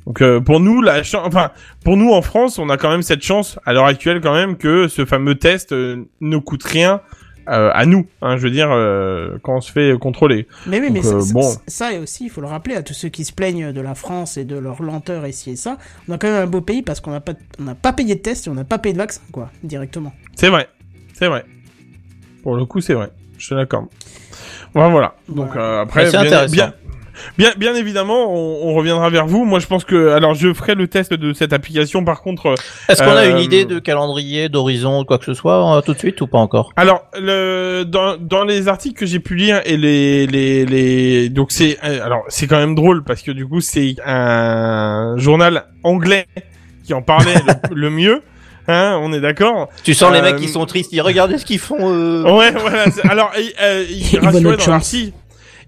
Donc, 0.07 0.21
euh, 0.21 0.39
pour 0.39 0.59
nous, 0.59 0.81
la 0.81 1.03
chan- 1.03 1.23
enfin, 1.25 1.51
pour 1.83 1.95
nous 1.97 2.11
en 2.11 2.21
France, 2.21 2.57
on 2.59 2.69
a 2.69 2.77
quand 2.77 2.89
même 2.89 3.03
cette 3.03 3.21
chance, 3.23 3.59
à 3.65 3.73
l'heure 3.73 3.85
actuelle, 3.85 4.19
quand 4.21 4.33
même, 4.33 4.57
que 4.57 4.87
ce 4.87 5.05
fameux 5.05 5.35
test 5.35 5.71
euh, 5.73 6.05
ne 6.21 6.37
coûte 6.37 6.63
rien. 6.63 7.01
euh, 7.49 7.71
à 7.73 7.87
nous, 7.87 8.05
hein, 8.21 8.37
je 8.37 8.43
veux 8.43 8.51
dire, 8.51 8.69
euh, 8.71 9.37
quand 9.41 9.57
on 9.57 9.61
se 9.61 9.71
fait 9.71 9.97
contrôler. 9.99 10.47
Mais 10.67 10.79
oui, 10.79 10.89
mais 10.91 11.01
Donc, 11.01 11.03
ça, 11.05 11.15
euh, 11.15 11.33
bon. 11.33 11.41
ça- 11.41 11.59
ça 11.67 11.91
et 11.91 11.97
aussi, 11.97 12.25
il 12.25 12.29
faut 12.29 12.39
le 12.39 12.45
rappeler 12.47 12.75
à 12.75 12.83
tous 12.83 12.93
ceux 12.93 13.09
qui 13.09 13.25
se 13.25 13.33
plaignent 13.33 13.71
de 13.73 13.81
la 13.81 13.95
France 13.95 14.37
et 14.37 14.45
de 14.45 14.55
leur 14.57 14.81
lenteur 14.83 15.25
ici 15.25 15.49
et 15.49 15.55
ça. 15.55 15.77
On 16.07 16.13
a 16.13 16.17
quand 16.19 16.27
même 16.27 16.43
un 16.43 16.45
beau 16.47 16.61
pays 16.61 16.83
parce 16.83 16.99
qu'on 17.01 17.09
n'a 17.11 17.19
pas, 17.19 17.33
on 17.59 17.63
n'a 17.63 17.73
pas 17.73 17.93
payé 17.93 18.13
de 18.13 18.19
test 18.21 18.45
et 18.45 18.49
on 18.51 18.53
n'a 18.53 18.63
pas 18.63 18.77
payé 18.77 18.93
de 18.93 18.99
vaccin, 18.99 19.21
quoi, 19.31 19.49
directement. 19.63 20.13
C'est 20.35 20.49
vrai, 20.49 20.69
c'est 21.13 21.27
vrai. 21.27 21.43
Pour 22.43 22.55
le 22.55 22.63
coup, 22.65 22.79
c'est 22.79 22.93
vrai. 22.93 23.09
Je 23.39 23.45
suis 23.47 23.55
d'accord. 23.55 23.87
Voilà, 24.75 24.89
voilà. 24.89 25.15
Donc 25.27 25.47
Voilà. 25.47 25.61
euh, 25.61 25.81
après, 25.81 26.05
C'est 26.05 26.21
bien, 26.21 26.45
bien, 26.45 26.73
bien, 27.37 27.51
bien 27.57 27.73
évidemment, 27.75 28.33
on, 28.33 28.69
on 28.69 28.73
reviendra 28.73 29.09
vers 29.09 29.25
vous. 29.27 29.45
Moi, 29.45 29.59
je 29.59 29.67
pense 29.67 29.83
que, 29.85 30.09
alors, 30.09 30.33
je 30.33 30.53
ferai 30.53 30.75
le 30.75 30.87
test 30.87 31.13
de 31.13 31.33
cette 31.33 31.53
application. 31.53 32.03
Par 32.03 32.21
contre, 32.21 32.47
euh, 32.47 32.55
Est-ce 32.89 33.01
qu'on 33.03 33.09
a 33.11 33.25
Euh, 33.25 33.31
une 33.31 33.39
idée 33.39 33.65
de 33.65 33.79
calendrier, 33.79 34.49
d'horizon, 34.49 35.03
quoi 35.05 35.17
que 35.17 35.25
ce 35.25 35.33
soit, 35.33 35.77
euh, 35.77 35.81
tout 35.81 35.93
de 35.93 35.99
suite 35.99 36.19
ou 36.21 36.27
pas 36.27 36.37
encore? 36.39 36.71
Alors, 36.75 37.03
le, 37.19 37.83
dans, 37.83 38.17
dans 38.17 38.43
les 38.43 38.67
articles 38.67 38.99
que 38.99 39.05
j'ai 39.05 39.19
pu 39.19 39.35
lire 39.35 39.61
et 39.65 39.77
les, 39.77 40.27
les, 40.27 40.65
les, 40.65 41.29
donc 41.29 41.51
c'est, 41.51 41.77
euh, 41.83 42.05
alors, 42.05 42.23
c'est 42.27 42.47
quand 42.47 42.57
même 42.59 42.75
drôle 42.75 43.03
parce 43.03 43.21
que 43.21 43.31
du 43.31 43.45
coup, 43.47 43.61
c'est 43.61 43.95
un 44.05 45.15
journal 45.17 45.65
anglais 45.83 46.25
qui 46.83 46.93
en 46.93 47.01
parlait 47.01 47.35
le, 47.69 47.75
le 47.75 47.89
mieux. 47.89 48.21
Hein, 48.67 48.99
on 49.01 49.11
est 49.11 49.19
d'accord. 49.19 49.69
Tu 49.83 49.93
sens 49.95 50.13
les 50.13 50.19
Euh, 50.19 50.21
mecs 50.21 50.35
qui 50.35 50.47
sont 50.47 50.65
tristes, 50.65 50.91
ils 50.93 51.01
regardent 51.01 51.35
ce 51.35 51.45
qu'ils 51.45 51.59
font. 51.59 51.77
Euh... 51.79 52.21
Ouais, 52.37 52.51
voilà. 52.51 52.85
Alors, 53.09 53.31
il, 53.37 53.51
euh, 53.61 53.83
il 53.89 54.19
rassurait 54.19 54.55
dans 54.57 54.71
l'article. 54.71 55.13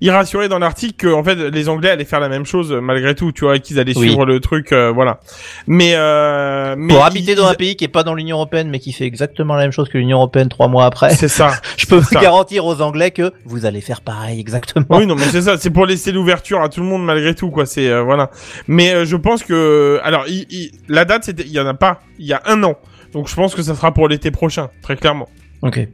Il 0.04 0.12
rassurait 0.12 0.50
dans 0.50 0.60
l'article 0.60 0.96
que 0.96 1.08
en 1.14 1.24
fait 1.24 1.36
les 1.36 1.70
Anglais 1.70 1.90
allaient 1.90 2.04
faire 2.06 2.20
la 2.20 2.28
même 2.30 2.46
chose 2.46 2.72
euh, 2.74 2.82
malgré 2.82 3.16
tout, 3.16 3.32
tu 3.32 3.46
vois, 3.46 3.58
qu'ils 3.60 3.80
allaient 3.80 3.98
Oui. 3.98 4.08
suivre 4.08 4.26
le 4.26 4.40
truc, 4.42 4.72
euh, 4.74 4.92
voilà. 4.92 5.20
Mais 5.66 5.94
euh, 5.96 6.76
mais 6.78 6.94
Pour 6.94 7.06
habiter 7.06 7.36
dans 7.36 7.48
un 7.48 7.54
pays 7.54 7.76
qui 7.76 7.86
est 7.86 7.88
pas 7.88 8.04
dans 8.04 8.14
l'Union 8.14 8.36
européenne, 8.36 8.70
mais 8.70 8.80
qui 8.80 8.92
fait 8.92 9.06
exactement 9.06 9.56
la 9.56 9.64
même 9.64 9.72
chose 9.72 9.88
que 9.90 9.98
l'Union 9.98 10.18
européenne 10.18 10.50
trois 10.50 10.68
mois 10.68 10.86
après, 10.86 11.16
c'est 11.16 11.28
ça. 11.30 11.54
je 11.78 11.86
peux 11.86 12.02
ça. 12.02 12.20
garantir 12.20 12.66
aux 12.66 12.82
Anglais 12.82 13.12
que 13.12 13.32
vous 13.46 13.66
allez 13.66 13.80
faire 13.82 14.02
pareil 14.02 14.40
exactement. 14.40 14.86
Oui, 14.90 15.08
non, 15.08 15.16
mais 15.16 15.24
c'est 15.24 15.42
ça, 15.44 15.58
c'est 15.58 15.70
pour 15.72 15.86
laisser 15.86 16.12
l'ouverture 16.12 16.62
à 16.62 16.68
tout 16.70 16.82
le 16.82 16.86
monde 16.88 17.06
malgré 17.06 17.34
tout, 17.34 17.50
quoi. 17.50 17.66
C'est 17.66 17.88
euh, 17.90 18.02
voilà. 18.04 18.30
Mais 18.68 18.94
euh, 18.94 19.06
je 19.06 19.16
pense 19.16 19.42
que, 19.44 20.00
alors, 20.04 20.26
il, 20.28 20.46
il- 20.50 20.72
la 20.90 21.06
date, 21.06 21.24
c'était, 21.24 21.44
il 21.44 21.52
y 21.54 21.60
en 21.62 21.66
a 21.68 21.74
pas, 21.74 22.02
il 22.20 22.26
y 22.26 22.34
a 22.34 22.42
un 22.46 22.62
an. 22.64 22.76
Donc 23.14 23.30
je 23.30 23.36
pense 23.36 23.56
que 23.56 23.62
ça 23.62 23.74
sera 23.76 23.94
pour 23.94 24.08
l'été 24.10 24.32
prochain, 24.32 24.70
très 24.82 24.96
clairement. 24.98 25.30
Ok. 25.62 25.88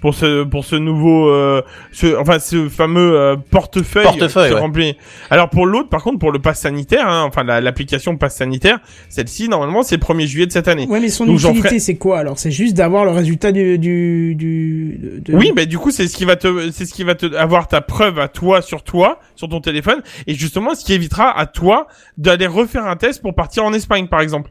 Pour 0.00 0.14
ce, 0.14 0.44
pour 0.44 0.64
ce 0.64 0.76
nouveau, 0.76 1.28
euh, 1.28 1.60
ce, 1.92 2.16
enfin, 2.18 2.38
ce 2.38 2.68
fameux 2.70 3.14
euh, 3.18 3.36
portefeuille. 3.36 4.04
Portefeuille, 4.04 4.48
qui 4.48 4.54
ouais. 4.54 4.60
remplit. 4.60 4.96
Alors 5.28 5.50
pour 5.50 5.66
l'autre, 5.66 5.90
par 5.90 6.02
contre, 6.02 6.18
pour 6.18 6.32
le 6.32 6.38
pass 6.38 6.60
sanitaire, 6.60 7.06
hein, 7.06 7.24
enfin 7.28 7.44
la- 7.44 7.60
l'application 7.60 8.16
pass 8.16 8.34
sanitaire, 8.36 8.78
celle-ci 9.10 9.48
normalement 9.50 9.82
c'est 9.82 9.96
le 9.96 10.00
1er 10.00 10.26
juillet 10.26 10.46
de 10.46 10.52
cette 10.52 10.68
année. 10.68 10.86
Ouais, 10.88 11.00
mais 11.00 11.10
son 11.10 11.26
Donc, 11.26 11.38
utilité, 11.38 11.68
ferai- 11.68 11.78
c'est 11.80 11.96
quoi 11.96 12.18
alors? 12.20 12.38
C'est 12.38 12.50
juste 12.50 12.74
d'avoir 12.74 13.04
le 13.04 13.10
résultat 13.10 13.52
du. 13.52 13.78
du, 13.78 14.34
du 14.36 15.20
de- 15.22 15.34
Oui, 15.36 15.52
bah 15.54 15.66
du 15.66 15.76
coup 15.78 15.90
c'est 15.90 16.08
ce 16.08 16.16
qui 16.16 16.24
va 16.24 16.36
te, 16.36 16.70
c'est 16.72 16.86
ce 16.86 16.94
qui 16.94 17.04
va 17.04 17.14
te 17.14 17.34
avoir 17.36 17.68
ta 17.68 17.82
preuve 17.82 18.18
à 18.18 18.28
toi 18.28 18.62
sur 18.62 18.82
toi, 18.82 19.18
sur 19.36 19.48
ton 19.50 19.60
téléphone, 19.60 20.00
et 20.26 20.34
justement 20.34 20.74
ce 20.74 20.82
qui 20.84 20.94
évitera 20.94 21.38
à 21.38 21.44
toi 21.44 21.86
d'aller 22.16 22.46
refaire 22.46 22.86
un 22.86 22.96
test 22.96 23.20
pour 23.20 23.34
partir 23.34 23.64
en 23.64 23.72
Espagne 23.74 24.06
par 24.06 24.22
exemple. 24.22 24.50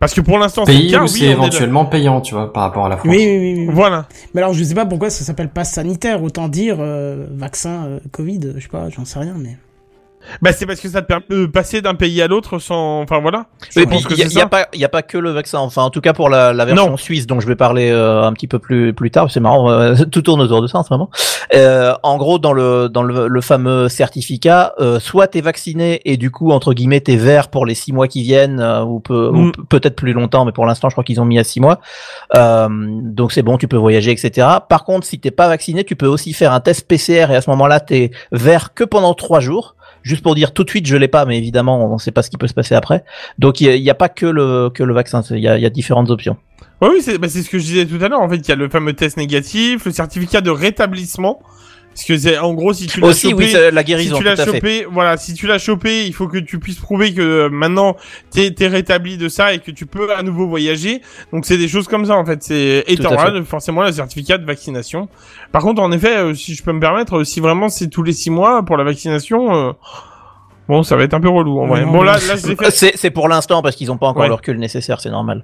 Parce 0.00 0.14
que 0.14 0.20
pour 0.20 0.38
l'instant 0.38 0.64
c'est 0.64 0.72
oui, 0.72 1.08
c'est 1.08 1.24
est 1.24 1.30
éventuellement 1.30 1.84
payant, 1.84 2.20
tu 2.20 2.34
vois, 2.34 2.52
par 2.52 2.62
rapport 2.64 2.86
à 2.86 2.88
la 2.88 2.96
France. 2.96 3.10
Oui, 3.10 3.18
oui, 3.18 3.38
oui, 3.38 3.54
oui. 3.58 3.66
là. 3.66 3.72
Voilà. 3.72 4.08
Mais 4.32 4.40
alors, 4.40 4.54
je 4.54 4.62
sais 4.62 4.74
pas 4.74 4.86
pourquoi 4.86 5.10
ça 5.10 5.24
s'appelle 5.24 5.48
passe 5.48 5.72
sanitaire. 5.72 6.22
Autant 6.22 6.48
dire 6.48 6.76
euh, 6.80 7.26
vaccin 7.30 7.86
euh, 7.86 7.98
Covid, 8.12 8.40
je 8.56 8.62
sais 8.62 8.68
pas, 8.68 8.88
j'en 8.90 9.04
sais 9.04 9.18
rien, 9.18 9.34
mais. 9.36 9.56
Bah 10.42 10.52
c'est 10.52 10.66
parce 10.66 10.80
que 10.80 10.88
ça 10.88 11.02
te 11.02 11.06
permet 11.06 11.24
de 11.30 11.46
passer 11.46 11.80
d'un 11.82 11.94
pays 11.94 12.20
à 12.22 12.26
l'autre 12.28 12.58
sans, 12.58 13.00
enfin 13.02 13.18
voilà. 13.20 13.46
Je 13.74 13.82
pense 13.84 14.04
il 14.10 14.18
y, 14.32 14.40
a- 14.40 14.46
pas, 14.46 14.66
il 14.74 14.80
y 14.80 14.84
a 14.84 14.88
pas 14.88 15.02
que 15.02 15.16
le 15.18 15.30
vaccin. 15.30 15.58
Enfin, 15.58 15.82
en 15.82 15.90
tout 15.90 16.00
cas 16.00 16.12
pour 16.12 16.28
la, 16.28 16.52
la 16.52 16.64
version 16.64 16.90
Non. 16.90 16.96
suisse, 16.96 17.26
dont 17.26 17.40
je 17.40 17.46
vais 17.46 17.56
parler 17.56 17.90
euh, 17.90 18.22
un 18.24 18.32
petit 18.32 18.46
peu 18.48 18.58
plus 18.58 18.92
plus 18.92 19.10
tard. 19.10 19.30
C'est 19.30 19.40
marrant, 19.40 19.70
euh, 19.70 19.94
tout 20.12 20.22
tourne 20.22 20.40
autour 20.40 20.62
de 20.62 20.66
ça 20.66 20.78
en 20.78 20.82
ce 20.82 20.92
moment. 20.92 21.10
Euh, 21.54 21.94
en 22.02 22.16
gros, 22.18 22.38
dans 22.38 22.52
le 22.52 22.88
dans 22.88 23.02
le, 23.02 23.26
le 23.28 23.40
fameux 23.40 23.88
certificat, 23.88 24.74
soit 25.00 25.28
t'es 25.28 25.40
vacciné 25.40 26.00
et 26.04 26.16
du 26.16 26.30
coup 26.30 26.50
entre 26.52 26.74
guillemets 26.74 27.00
t'es 27.00 27.16
vert 27.16 27.48
pour 27.48 27.64
les 27.66 27.74
six 27.74 27.92
mois 27.92 28.08
qui 28.08 28.22
viennent 28.22 28.60
ou, 28.86 29.00
peu, 29.00 29.28
ou 29.28 29.36
Mm. 29.38 29.52
pe- 29.52 29.62
peut-être 29.68 29.96
plus 29.96 30.12
longtemps, 30.12 30.44
mais 30.44 30.52
pour 30.52 30.66
l'instant, 30.66 30.88
je 30.88 30.94
crois 30.94 31.04
qu'ils 31.04 31.20
ont 31.20 31.24
mis 31.24 31.38
à 31.38 31.44
six 31.44 31.60
mois. 31.60 31.80
Donc 32.34 33.32
c'est 33.32 33.42
bon, 33.42 33.56
tu 33.58 33.68
peux 33.68 33.76
voyager, 33.76 34.10
etc. 34.12 34.46
Par 34.68 34.84
contre, 34.84 35.06
si 35.06 35.18
t'es 35.18 35.30
pas 35.30 35.48
vacciné, 35.48 35.84
tu 35.84 35.96
peux 35.96 36.06
aussi 36.06 36.32
faire 36.32 36.52
un 36.52 36.60
test 36.60 36.86
PCR 36.86 37.26
et 37.32 37.36
à 37.36 37.40
ce 37.40 37.50
moment-là, 37.50 37.80
t'es 37.80 38.10
vert 38.32 38.74
que 38.74 38.84
pendant 38.84 39.14
trois 39.14 39.40
jours. 39.40 39.74
Juste 40.08 40.22
pour 40.22 40.34
dire 40.34 40.54
tout 40.54 40.64
de 40.64 40.70
suite, 40.70 40.86
je 40.86 40.96
l'ai 40.96 41.06
pas, 41.06 41.26
mais 41.26 41.36
évidemment, 41.36 41.92
on 41.92 41.98
sait 41.98 42.12
pas 42.12 42.22
ce 42.22 42.30
qui 42.30 42.38
peut 42.38 42.46
se 42.48 42.54
passer 42.54 42.74
après. 42.74 43.04
Donc 43.38 43.60
il 43.60 43.76
y, 43.76 43.90
a 43.90 43.94
pas 43.94 44.08
que 44.08 44.24
le 44.24 44.70
que 44.70 44.82
le 44.82 44.94
vaccin, 44.94 45.20
il 45.32 45.40
y 45.40 45.46
a, 45.46 45.68
différentes 45.68 46.08
options. 46.08 46.38
Oui, 46.80 47.02
c'est 47.02 47.18
bah, 47.18 47.28
c'est 47.28 47.42
ce 47.42 47.50
que 47.50 47.58
je 47.58 47.64
disais 47.64 47.84
tout 47.84 48.02
à 48.02 48.08
l'heure. 48.08 48.22
En 48.22 48.28
fait, 48.30 48.36
il 48.36 48.48
y 48.48 48.52
a 48.52 48.54
le 48.54 48.70
fameux 48.70 48.94
test 48.94 49.18
négatif, 49.18 49.84
le 49.84 49.92
certificat 49.92 50.40
de 50.40 50.48
rétablissement. 50.48 51.42
Parce 51.98 52.06
que 52.06 52.16
c'est 52.16 52.38
en 52.38 52.54
gros 52.54 52.72
si 52.72 52.86
tu 52.86 53.00
l'as 53.00 53.12
chopé, 53.12 53.34
oui, 53.34 53.48
c'est 53.50 53.72
la 53.72 53.82
guérison, 53.82 54.14
si 54.14 54.22
tu 54.22 54.24
l'as 54.24 54.36
chopé, 54.44 54.86
voilà, 54.88 55.16
si 55.16 55.34
tu 55.34 55.48
l'as 55.48 55.58
chopé, 55.58 56.06
il 56.06 56.12
faut 56.12 56.28
que 56.28 56.38
tu 56.38 56.60
puisses 56.60 56.78
prouver 56.78 57.12
que 57.12 57.20
euh, 57.20 57.48
maintenant 57.50 57.96
t'es 58.30 58.52
t'es 58.52 58.68
rétabli 58.68 59.16
de 59.16 59.28
ça 59.28 59.52
et 59.52 59.58
que 59.58 59.72
tu 59.72 59.84
peux 59.84 60.14
à 60.14 60.22
nouveau 60.22 60.46
voyager. 60.46 61.02
Donc 61.32 61.44
c'est 61.44 61.58
des 61.58 61.66
choses 61.66 61.88
comme 61.88 62.06
ça 62.06 62.14
en 62.14 62.24
fait. 62.24 62.40
C'est 62.44 62.84
et 62.86 62.96
t'auras 62.96 63.32
forcément 63.42 63.82
le 63.82 63.90
certificat 63.90 64.38
de 64.38 64.44
vaccination. 64.44 65.08
Par 65.50 65.62
contre, 65.62 65.82
en 65.82 65.90
effet, 65.90 66.18
euh, 66.18 66.34
si 66.34 66.54
je 66.54 66.62
peux 66.62 66.72
me 66.72 66.78
permettre, 66.78 67.18
euh, 67.18 67.24
si 67.24 67.40
vraiment 67.40 67.68
c'est 67.68 67.88
tous 67.88 68.04
les 68.04 68.12
six 68.12 68.30
mois 68.30 68.62
pour 68.64 68.76
la 68.76 68.84
vaccination, 68.84 69.52
euh, 69.52 69.72
bon, 70.68 70.84
ça 70.84 70.94
va 70.94 71.02
être 71.02 71.14
un 71.14 71.20
peu 71.20 71.28
relou 71.30 71.58
en 71.58 71.66
vrai. 71.66 71.84
Non, 71.84 71.90
Bon 71.90 72.02
là, 72.02 72.18
fait. 72.18 72.96
C'est 72.96 73.10
pour 73.10 73.26
l'instant 73.28 73.60
parce 73.60 73.74
qu'ils 73.74 73.90
ont 73.90 73.98
pas 73.98 74.06
encore 74.06 74.22
Ouais. 74.22 74.28
le 74.28 74.34
recul 74.34 74.56
nécessaire, 74.58 75.00
c'est 75.00 75.10
normal. 75.10 75.42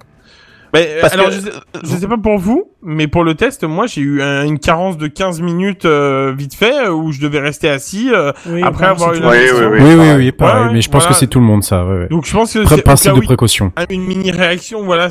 Mais, 0.75 0.87
euh, 0.97 1.01
Parce 1.01 1.13
alors, 1.13 1.27
que- 1.27 1.33
je, 1.33 1.39
sais, 1.39 1.51
je 1.83 1.87
sais 1.95 2.07
pas 2.07 2.17
pour 2.17 2.37
vous, 2.37 2.69
mais 2.83 3.07
pour 3.07 3.23
le 3.23 3.33
test, 3.35 3.63
moi, 3.63 3.87
j'ai 3.87 4.01
eu 4.01 4.21
un- 4.21 4.45
une 4.45 4.59
carence 4.59 4.97
de 4.97 5.07
15 5.07 5.41
minutes 5.41 5.85
euh, 5.85 6.33
vite 6.37 6.53
fait, 6.55 6.85
euh, 6.87 6.91
où 6.91 7.11
je 7.11 7.19
devais 7.21 7.39
rester 7.39 7.69
assis 7.69 8.11
euh, 8.13 8.31
Oui, 8.47 8.61
après 8.63 8.85
avoir 8.85 9.13
eu 9.13 9.19
la 9.19 9.29
Oui, 9.29 9.37
oui, 9.37 9.59
Oui, 9.59 9.77
oui, 9.81 9.95
pareil. 9.95 10.15
oui, 10.17 10.31
pareil. 10.31 10.63
Ouais, 10.67 10.73
mais 10.73 10.81
je 10.81 10.89
pense 10.89 11.03
voilà. 11.03 11.13
que 11.13 11.19
c'est 11.19 11.27
tout 11.27 11.39
le 11.39 11.45
monde, 11.45 11.63
ça. 11.63 11.85
Ouais, 11.85 11.97
ouais. 11.99 12.07
Donc 12.09 12.25
je 12.25 12.33
pense 12.33 12.53
que 12.53 12.65
c'est 12.65 12.81
principe 12.81 13.13
cas 13.13 13.19
de 13.19 13.25
précaution. 13.25 13.71
une 13.89 14.03
mini 14.05 14.31
réaction, 14.31 14.83
voilà. 14.83 15.09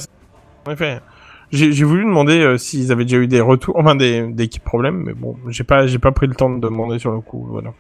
En 0.67 0.73
effet. 0.73 1.01
J'ai 1.53 1.71
j'ai 1.73 1.85
voulu 1.85 2.03
demander 2.05 2.41
euh, 2.41 2.57
s'ils 2.59 2.91
avaient 2.91 3.05
déjà 3.05 3.19
eu 3.19 3.29
des 3.29 3.41
retours, 3.41 3.77
enfin 3.79 3.95
des, 3.95 4.27
des 4.27 4.49
problèmes, 4.65 5.05
mais 5.07 5.13
bon, 5.13 5.37
j'ai 5.51 5.63
pas, 5.63 5.87
j'ai 5.87 5.99
pas 6.01 6.11
pris 6.11 6.27
le 6.27 6.35
temps 6.35 6.51
de 6.51 6.59
demander 6.61 6.99
sur 6.99 7.13
le 7.13 7.21
coup, 7.21 7.47
voilà. 7.49 7.71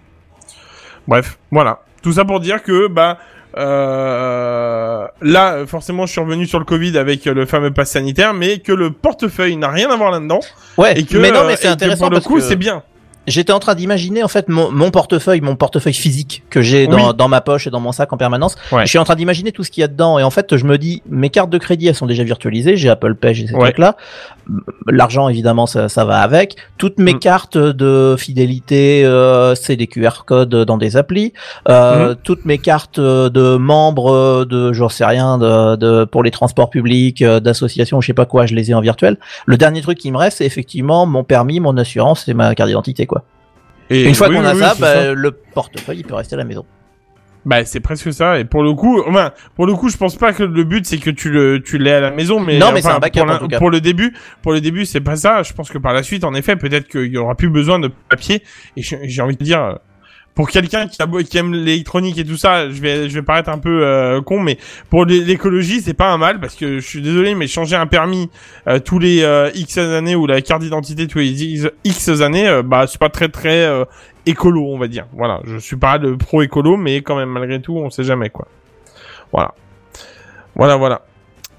Bref, 1.08 1.38
voilà. 1.50 1.80
Tout 2.02 2.12
ça 2.12 2.24
pour 2.24 2.40
dire 2.40 2.62
que, 2.62 2.86
bah, 2.88 3.18
euh, 3.56 5.06
là, 5.22 5.66
forcément, 5.66 6.06
je 6.06 6.12
suis 6.12 6.20
revenu 6.20 6.46
sur 6.46 6.58
le 6.58 6.64
Covid 6.64 6.98
avec 6.98 7.26
euh, 7.26 7.34
le 7.34 7.46
fameux 7.46 7.70
pass 7.70 7.90
sanitaire, 7.90 8.34
mais 8.34 8.58
que 8.58 8.72
le 8.72 8.90
portefeuille 8.90 9.56
n'a 9.56 9.68
rien 9.70 9.90
à 9.90 9.96
voir 9.96 10.10
là-dedans. 10.10 10.40
Ouais, 10.76 10.98
Et 10.98 11.04
que, 11.04 11.18
mais 11.18 11.30
non, 11.30 11.40
euh, 11.40 11.46
mais 11.46 11.54
et 11.54 11.56
c'est 11.56 11.68
intéressant 11.68 12.06
pour 12.06 12.10
le 12.10 12.16
parce 12.16 12.26
coup, 12.26 12.36
que 12.36 12.40
c'est 12.40 12.56
bien. 12.56 12.82
J'étais 13.26 13.52
en 13.52 13.58
train 13.58 13.74
d'imaginer 13.74 14.22
en 14.22 14.28
fait 14.28 14.48
mon, 14.48 14.70
mon 14.70 14.90
portefeuille, 14.90 15.40
mon 15.40 15.56
portefeuille 15.56 15.94
physique 15.94 16.42
que 16.50 16.60
j'ai 16.62 16.86
dans, 16.86 17.08
Oui. 17.10 17.14
dans 17.16 17.28
ma 17.28 17.40
poche 17.40 17.66
et 17.66 17.70
dans 17.70 17.80
mon 17.80 17.92
sac 17.92 18.12
en 18.12 18.16
permanence. 18.16 18.56
Ouais. 18.72 18.82
Je 18.84 18.88
suis 18.88 18.98
en 18.98 19.04
train 19.04 19.14
d'imaginer 19.16 19.52
tout 19.52 19.64
ce 19.64 19.70
qu'il 19.70 19.80
y 19.80 19.84
a 19.84 19.88
dedans 19.88 20.18
et 20.18 20.22
en 20.22 20.30
fait 20.30 20.56
je 20.56 20.64
me 20.64 20.78
dis 20.78 21.02
mes 21.08 21.30
cartes 21.30 21.50
de 21.50 21.58
crédit 21.58 21.86
elles 21.88 21.94
sont 21.94 22.06
déjà 22.06 22.24
virtualisées, 22.24 22.76
j'ai 22.76 22.90
Apple 22.90 23.14
Pay, 23.14 23.34
j'ai 23.34 23.46
ces 23.46 23.54
Ouais. 23.54 23.60
trucs 23.70 23.78
là. 23.78 23.96
L'argent 24.86 25.28
évidemment 25.28 25.66
ça, 25.66 25.88
ça 25.88 26.04
va 26.04 26.18
avec. 26.18 26.56
Toutes 26.78 26.98
mes 26.98 27.14
Mm. 27.14 27.18
cartes 27.18 27.56
de 27.58 28.16
fidélité 28.18 29.04
euh, 29.04 29.54
c'est 29.54 29.76
des 29.76 29.86
QR 29.86 30.24
codes 30.26 30.54
dans 30.54 30.76
des 30.76 30.96
applis. 30.96 31.32
Euh, 31.68 32.12
Mm. 32.12 32.16
Toutes 32.24 32.44
mes 32.44 32.58
cartes 32.58 33.00
de 33.00 33.56
membres 33.56 34.44
de 34.44 34.72
j'en 34.72 34.88
sais 34.88 35.04
rien 35.04 35.38
de, 35.38 35.76
de 35.76 36.04
pour 36.04 36.22
les 36.22 36.30
transports 36.30 36.70
publics, 36.70 37.22
euh, 37.22 37.40
d'associations, 37.40 38.00
je 38.00 38.06
sais 38.08 38.12
pas 38.14 38.26
quoi, 38.26 38.46
je 38.46 38.54
les 38.54 38.70
ai 38.70 38.74
en 38.74 38.80
virtuel. 38.80 39.16
Le 39.46 39.56
dernier 39.56 39.80
truc 39.80 39.98
qui 39.98 40.10
me 40.12 40.16
reste 40.18 40.38
c'est 40.38 40.46
effectivement 40.46 41.06
mon 41.06 41.24
permis, 41.24 41.60
mon 41.60 41.76
assurance 41.76 42.28
et 42.28 42.34
ma 42.34 42.54
carte 42.54 42.68
d'identité 42.68 43.06
quoi. 43.06 43.13
Et 43.90 44.04
Une 44.08 44.14
fois 44.14 44.28
oui, 44.28 44.36
qu'on 44.36 44.44
a 44.44 44.54
oui, 44.54 44.60
ça, 44.60 44.74
bah, 44.78 45.12
le 45.14 45.30
portefeuille 45.32 45.98
il 45.98 46.04
peut 46.04 46.14
rester 46.14 46.34
à 46.34 46.38
la 46.38 46.44
maison. 46.44 46.64
Bah 47.46 47.62
c'est 47.66 47.80
presque 47.80 48.10
ça 48.10 48.38
et 48.38 48.46
pour 48.46 48.62
le 48.62 48.72
coup 48.72 49.02
enfin 49.06 49.32
pour 49.54 49.66
le 49.66 49.74
coup 49.74 49.90
je 49.90 49.98
pense 49.98 50.16
pas 50.16 50.32
que 50.32 50.42
le 50.44 50.64
but 50.64 50.86
c'est 50.86 50.96
que 50.96 51.10
tu 51.10 51.28
le 51.30 51.62
tu 51.62 51.76
l'aies 51.76 51.92
à 51.92 52.00
la 52.00 52.10
maison 52.10 52.40
mais 52.40 52.56
Non, 52.58 52.68
mais 52.72 52.78
enfin, 52.80 52.88
c'est 52.88 52.96
un 52.96 52.98
backup, 53.00 53.18
pour, 53.20 53.28
en 53.28 53.32
l'in- 53.34 53.38
tout 53.38 53.48
cas. 53.48 53.58
pour 53.58 53.68
le 53.70 53.82
début 53.82 54.14
pour 54.40 54.52
le 54.54 54.62
début 54.62 54.86
c'est 54.86 55.02
pas 55.02 55.16
ça 55.16 55.42
je 55.42 55.52
pense 55.52 55.68
que 55.70 55.76
par 55.76 55.92
la 55.92 56.02
suite 56.02 56.24
en 56.24 56.32
effet 56.32 56.56
peut-être 56.56 56.88
qu'il 56.88 57.12
y 57.12 57.18
aura 57.18 57.34
plus 57.34 57.50
besoin 57.50 57.78
de 57.78 57.90
papier 58.08 58.42
et 58.78 58.82
j'ai 58.82 59.20
envie 59.20 59.36
de 59.36 59.44
dire 59.44 59.78
pour 60.34 60.50
quelqu'un 60.50 60.88
qui, 60.88 60.98
aime 61.38 61.52
l'électronique 61.54 62.18
et 62.18 62.24
tout 62.24 62.36
ça 62.36 62.68
je 62.68 62.80
vais 62.80 63.08
je 63.08 63.14
vais 63.14 63.22
paraître 63.22 63.48
un 63.50 63.58
peu 63.58 63.84
euh, 63.86 64.20
con 64.20 64.40
mais 64.40 64.58
pour 64.90 65.04
l'é- 65.04 65.20
l'écologie 65.24 65.80
c'est 65.80 65.94
pas 65.94 66.10
un 66.10 66.18
mal 66.18 66.40
parce 66.40 66.54
que 66.56 66.80
je 66.80 66.86
suis 66.86 67.00
désolé 67.00 67.34
mais 67.34 67.46
changer 67.46 67.76
un 67.76 67.86
permis 67.86 68.30
euh, 68.66 68.78
tous 68.80 68.98
les 68.98 69.22
euh, 69.22 69.50
X 69.54 69.78
années 69.78 70.16
ou 70.16 70.26
la 70.26 70.40
carte 70.42 70.62
d'identité 70.62 71.06
tous 71.06 71.18
les 71.18 71.42
X, 71.44 71.68
X 71.84 72.08
années 72.20 72.48
euh, 72.48 72.62
bah 72.62 72.86
c'est 72.88 72.98
pas 72.98 73.10
très 73.10 73.28
très 73.28 73.64
euh, 73.64 73.84
écolo 74.26 74.66
on 74.72 74.78
va 74.78 74.88
dire. 74.88 75.06
Voilà. 75.12 75.40
Je 75.44 75.58
suis 75.58 75.76
pas 75.76 75.98
le 75.98 76.16
pro 76.16 76.42
écolo 76.42 76.76
mais 76.76 76.96
quand 77.02 77.14
même 77.16 77.28
malgré 77.28 77.60
tout 77.60 77.76
on 77.76 77.90
sait 77.90 78.04
jamais 78.04 78.30
quoi. 78.30 78.48
Voilà. 79.32 79.54
Voilà 80.56 80.76
voilà 80.76 81.02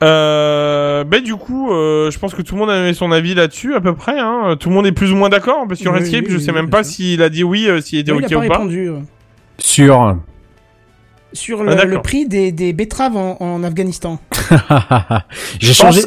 euh, 0.04 1.04
ben 1.04 1.22
du 1.24 1.36
coup, 1.36 1.72
euh, 1.72 2.12
je 2.12 2.20
pense 2.20 2.34
que 2.36 2.42
tout 2.42 2.56
le 2.56 2.60
monde 2.62 2.70
a 2.70 2.78
donné 2.78 2.94
son 2.94 3.12
avis 3.12 3.34
là-dessus 3.34 3.76
à 3.76 3.82
peu 3.82 3.94
près. 3.96 4.20
Hein. 4.20 4.56
Tout 4.60 4.70
le 4.70 4.76
monde 4.76 4.86
est 4.88 4.92
plus 4.92 5.12
ou 5.12 5.16
moins 5.16 5.30
d'accord. 5.30 5.66
Parce 5.68 5.82
que 5.82 5.90
Oui, 5.90 6.00
Redscape, 6.00 6.26
oui, 6.26 6.32
je 6.32 6.38
oui, 6.38 6.44
sais 6.44 6.52
même 6.52 6.70
pas 6.70 6.84
s'il 6.84 7.22
a 7.22 7.30
dit 7.30 7.44
oui, 7.44 7.68
euh, 7.68 7.82
s'il 7.82 8.00
était 8.00 8.12
il 8.12 8.18
ok 8.18 8.24
a 8.24 8.28
pas 8.28 8.36
ou 8.36 8.48
pas. 8.48 8.54
répondu 8.56 8.90
euh, 8.90 9.00
Sur. 9.58 10.18
sur 11.34 11.62
Ah, 11.68 11.86
le, 11.86 12.02
prix 12.02 12.28
des, 12.28 12.52
des 12.52 12.74
betteraves 12.74 13.16
en, 13.18 13.38
en 13.40 13.64
Afghanistan. 13.64 14.20
j'ai 15.60 15.74
changé, 15.74 16.02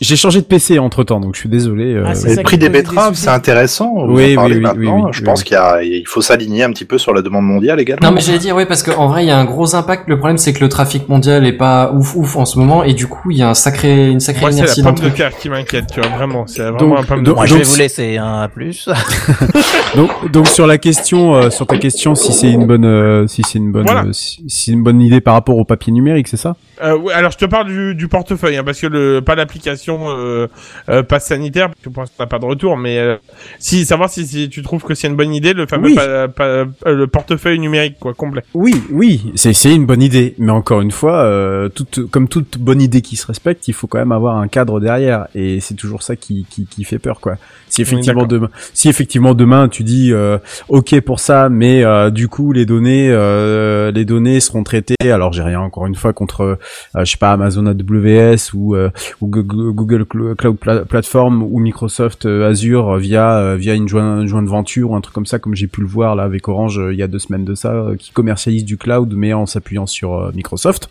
j'ai 0.00 0.16
changé 0.16 0.40
de 0.40 0.46
PC 0.46 0.78
entre 0.78 1.04
temps, 1.04 1.20
donc 1.20 1.34
je 1.34 1.40
suis 1.40 1.48
désolé. 1.48 1.94
euh, 1.94 2.04
Ah, 2.06 2.12
le 2.14 2.42
prix 2.42 2.58
des 2.58 2.68
betteraves, 2.68 3.14
c'est 3.14 3.28
intéressant. 3.28 3.92
Vous 4.06 4.14
Oui, 4.14 4.36
oui, 4.36 4.54
oui, 4.54 4.62
oui, 4.76 4.88
oui, 4.88 5.02
Je 5.12 5.20
oui, 5.20 5.24
pense 5.24 5.40
oui. 5.40 5.44
qu'il 5.46 5.58
il 5.98 6.04
faut 6.06 6.22
s'aligner 6.22 6.62
un 6.64 6.70
petit 6.70 6.84
peu 6.84 6.98
sur 6.98 7.12
la 7.14 7.22
demande 7.22 7.44
mondiale 7.44 7.80
également. 7.80 8.08
Non 8.08 8.14
mais 8.14 8.20
j'allais 8.20 8.38
dire 8.38 8.54
ouais 8.56 8.66
parce 8.66 8.82
qu'en 8.82 9.08
vrai 9.08 9.24
il 9.24 9.28
y 9.28 9.30
a 9.30 9.38
un 9.38 9.44
gros 9.44 9.74
impact. 9.74 10.08
Le 10.08 10.18
problème 10.18 10.38
c'est 10.38 10.52
que 10.52 10.60
le 10.60 10.68
trafic 10.68 11.08
mondial 11.08 11.46
est 11.46 11.52
pas 11.52 11.92
ouf 11.92 12.14
ouf 12.16 12.36
en 12.36 12.44
ce 12.44 12.58
moment 12.58 12.84
et 12.84 12.94
du 12.94 13.06
coup 13.06 13.30
il 13.30 13.38
y 13.38 13.42
a 13.42 13.48
un 13.48 13.54
sacré 13.54 14.10
une 14.10 14.20
sacrée 14.20 14.40
Moi, 14.42 14.50
c'est 14.52 14.58
inertie 14.58 14.82
la 14.82 14.92
pomme 14.92 15.04
de 15.04 15.08
terre 15.10 15.36
qui 15.36 15.48
m'inquiète, 15.48 15.86
tu 15.92 16.00
vois, 16.00 16.08
vraiment. 16.10 16.46
C'est 16.46 16.62
vraiment 16.62 16.78
Donc- 16.78 16.98
un 16.98 17.02
pomme 17.04 17.20
de 17.20 17.24
donc- 17.26 17.36
Moi, 17.36 17.46
je 17.46 17.54
vais 17.56 17.62
vous 17.64 17.76
laisser 17.76 18.16
un 18.18 18.42
à 18.42 18.48
plus. 18.48 18.88
Donc, 19.96 20.30
donc 20.30 20.46
sur 20.48 20.66
la 20.66 20.78
question, 20.78 21.34
euh, 21.34 21.50
sur 21.50 21.66
ta 21.66 21.78
question, 21.78 22.14
si 22.14 22.32
c'est 22.32 22.50
une 22.50 22.66
bonne, 22.66 22.84
euh, 22.84 23.26
si 23.26 23.42
c'est 23.46 23.58
une 23.58 23.70
bonne, 23.70 23.84
Voilà. 23.86 24.04
euh, 24.08 24.12
si, 24.12 24.42
si 24.48 24.64
c'est 24.66 24.72
une 24.72 24.82
bonne 24.82 25.00
idée 25.00 25.20
par 25.20 25.34
rapport 25.34 25.56
au 25.56 25.64
papier 25.64 25.92
numérique, 25.92 26.26
c'est 26.28 26.36
ça? 26.36 26.56
Euh, 26.82 26.96
ouais, 26.98 27.12
alors, 27.14 27.30
je 27.30 27.38
te 27.38 27.44
parle 27.44 27.63
parle 27.64 27.72
du, 27.72 27.94
du 27.94 28.08
portefeuille, 28.08 28.56
hein, 28.56 28.64
parce 28.64 28.80
que 28.80 28.86
le 28.86 29.20
pas 29.20 29.34
l'application 29.34 30.06
euh, 30.08 30.46
euh, 30.88 31.02
passe 31.02 31.26
sanitaire, 31.26 31.68
parce 31.68 31.80
que 31.82 31.88
pour 31.88 32.02
l'instant 32.02 32.14
t'as 32.18 32.26
pas 32.26 32.38
de 32.38 32.44
retour, 32.46 32.76
mais 32.76 32.98
euh, 32.98 33.16
si 33.58 33.84
savoir 33.84 34.10
si, 34.10 34.26
si 34.26 34.48
tu 34.48 34.62
trouves 34.62 34.82
que 34.82 34.94
c'est 34.94 35.08
une 35.08 35.16
bonne 35.16 35.34
idée, 35.34 35.52
le 35.52 35.66
fameux 35.66 35.88
Oui. 35.88 35.94
pa- 35.94 36.28
pa- 36.28 36.44
euh, 36.44 36.64
le 36.86 37.06
portefeuille 37.06 37.58
numérique 37.58 37.96
quoi 38.00 38.14
complet. 38.14 38.42
Oui, 38.54 38.74
oui, 38.90 39.32
c'est 39.34 39.52
c'est 39.52 39.74
une 39.74 39.86
bonne 39.86 40.02
idée, 40.02 40.34
mais 40.38 40.52
encore 40.52 40.80
une 40.80 40.90
fois, 40.90 41.24
euh, 41.24 41.68
toute, 41.68 42.10
comme 42.10 42.28
toute 42.28 42.58
bonne 42.58 42.82
idée 42.82 43.00
qui 43.02 43.16
se 43.16 43.26
respecte, 43.26 43.68
il 43.68 43.74
faut 43.74 43.86
quand 43.86 43.98
même 43.98 44.12
avoir 44.12 44.36
un 44.36 44.48
cadre 44.48 44.80
derrière, 44.80 45.26
et 45.34 45.60
c'est 45.60 45.74
toujours 45.74 46.02
ça 46.02 46.16
qui, 46.16 46.46
qui, 46.50 46.66
qui 46.66 46.84
fait 46.84 46.98
peur, 46.98 47.20
quoi. 47.20 47.36
Si 47.68 47.82
effectivement 47.82 48.26
demain, 48.26 48.50
si 48.72 48.88
effectivement 48.88 49.34
demain 49.34 49.68
tu 49.68 49.82
dis 49.82 50.12
euh, 50.12 50.38
ok 50.68 51.00
pour 51.00 51.18
ça, 51.18 51.48
mais 51.48 51.82
euh, 51.82 52.10
du 52.10 52.28
coup 52.28 52.52
les 52.52 52.66
données, 52.66 53.08
euh, 53.10 53.90
les 53.90 54.04
données 54.04 54.38
seront 54.38 54.62
traitées. 54.62 54.94
Alors 55.10 55.32
j'ai 55.32 55.42
rien 55.42 55.60
encore 55.60 55.86
une 55.86 55.94
fois 55.96 56.12
contre, 56.12 56.42
euh, 56.42 56.56
je 57.04 57.10
sais 57.10 57.16
pas 57.16 57.32
Amazon 57.32 57.53
AWS 57.66 58.52
ou, 58.54 58.74
euh, 58.76 58.90
ou 59.20 59.26
Google 59.28 59.72
Google 59.72 60.02
Cl- 60.02 60.34
Cloud 60.36 60.56
Pla- 60.58 60.84
Platform 60.84 61.42
ou 61.42 61.58
Microsoft 61.58 62.26
euh, 62.26 62.48
Azure 62.48 62.96
via 62.96 63.38
euh, 63.38 63.56
via 63.56 63.74
une 63.74 63.88
joint- 63.88 64.26
jointe 64.26 64.46
venture 64.46 64.90
ou 64.90 64.96
un 64.96 65.00
truc 65.00 65.14
comme 65.14 65.26
ça, 65.26 65.38
comme 65.38 65.54
j'ai 65.54 65.66
pu 65.66 65.80
le 65.80 65.86
voir 65.86 66.14
là 66.16 66.22
avec 66.24 66.48
Orange 66.48 66.80
il 66.90 66.96
y 66.98 67.02
a 67.02 67.06
deux 67.08 67.18
semaines 67.18 67.44
de 67.44 67.54
ça, 67.54 67.86
qui 67.98 68.10
commercialise 68.12 68.64
du 68.64 68.76
cloud 68.76 69.12
mais 69.16 69.32
en 69.32 69.46
s'appuyant 69.46 69.86
sur 69.86 70.30
Microsoft. 70.34 70.88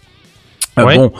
Ouais. 0.78 0.96
Bon. 0.98 1.12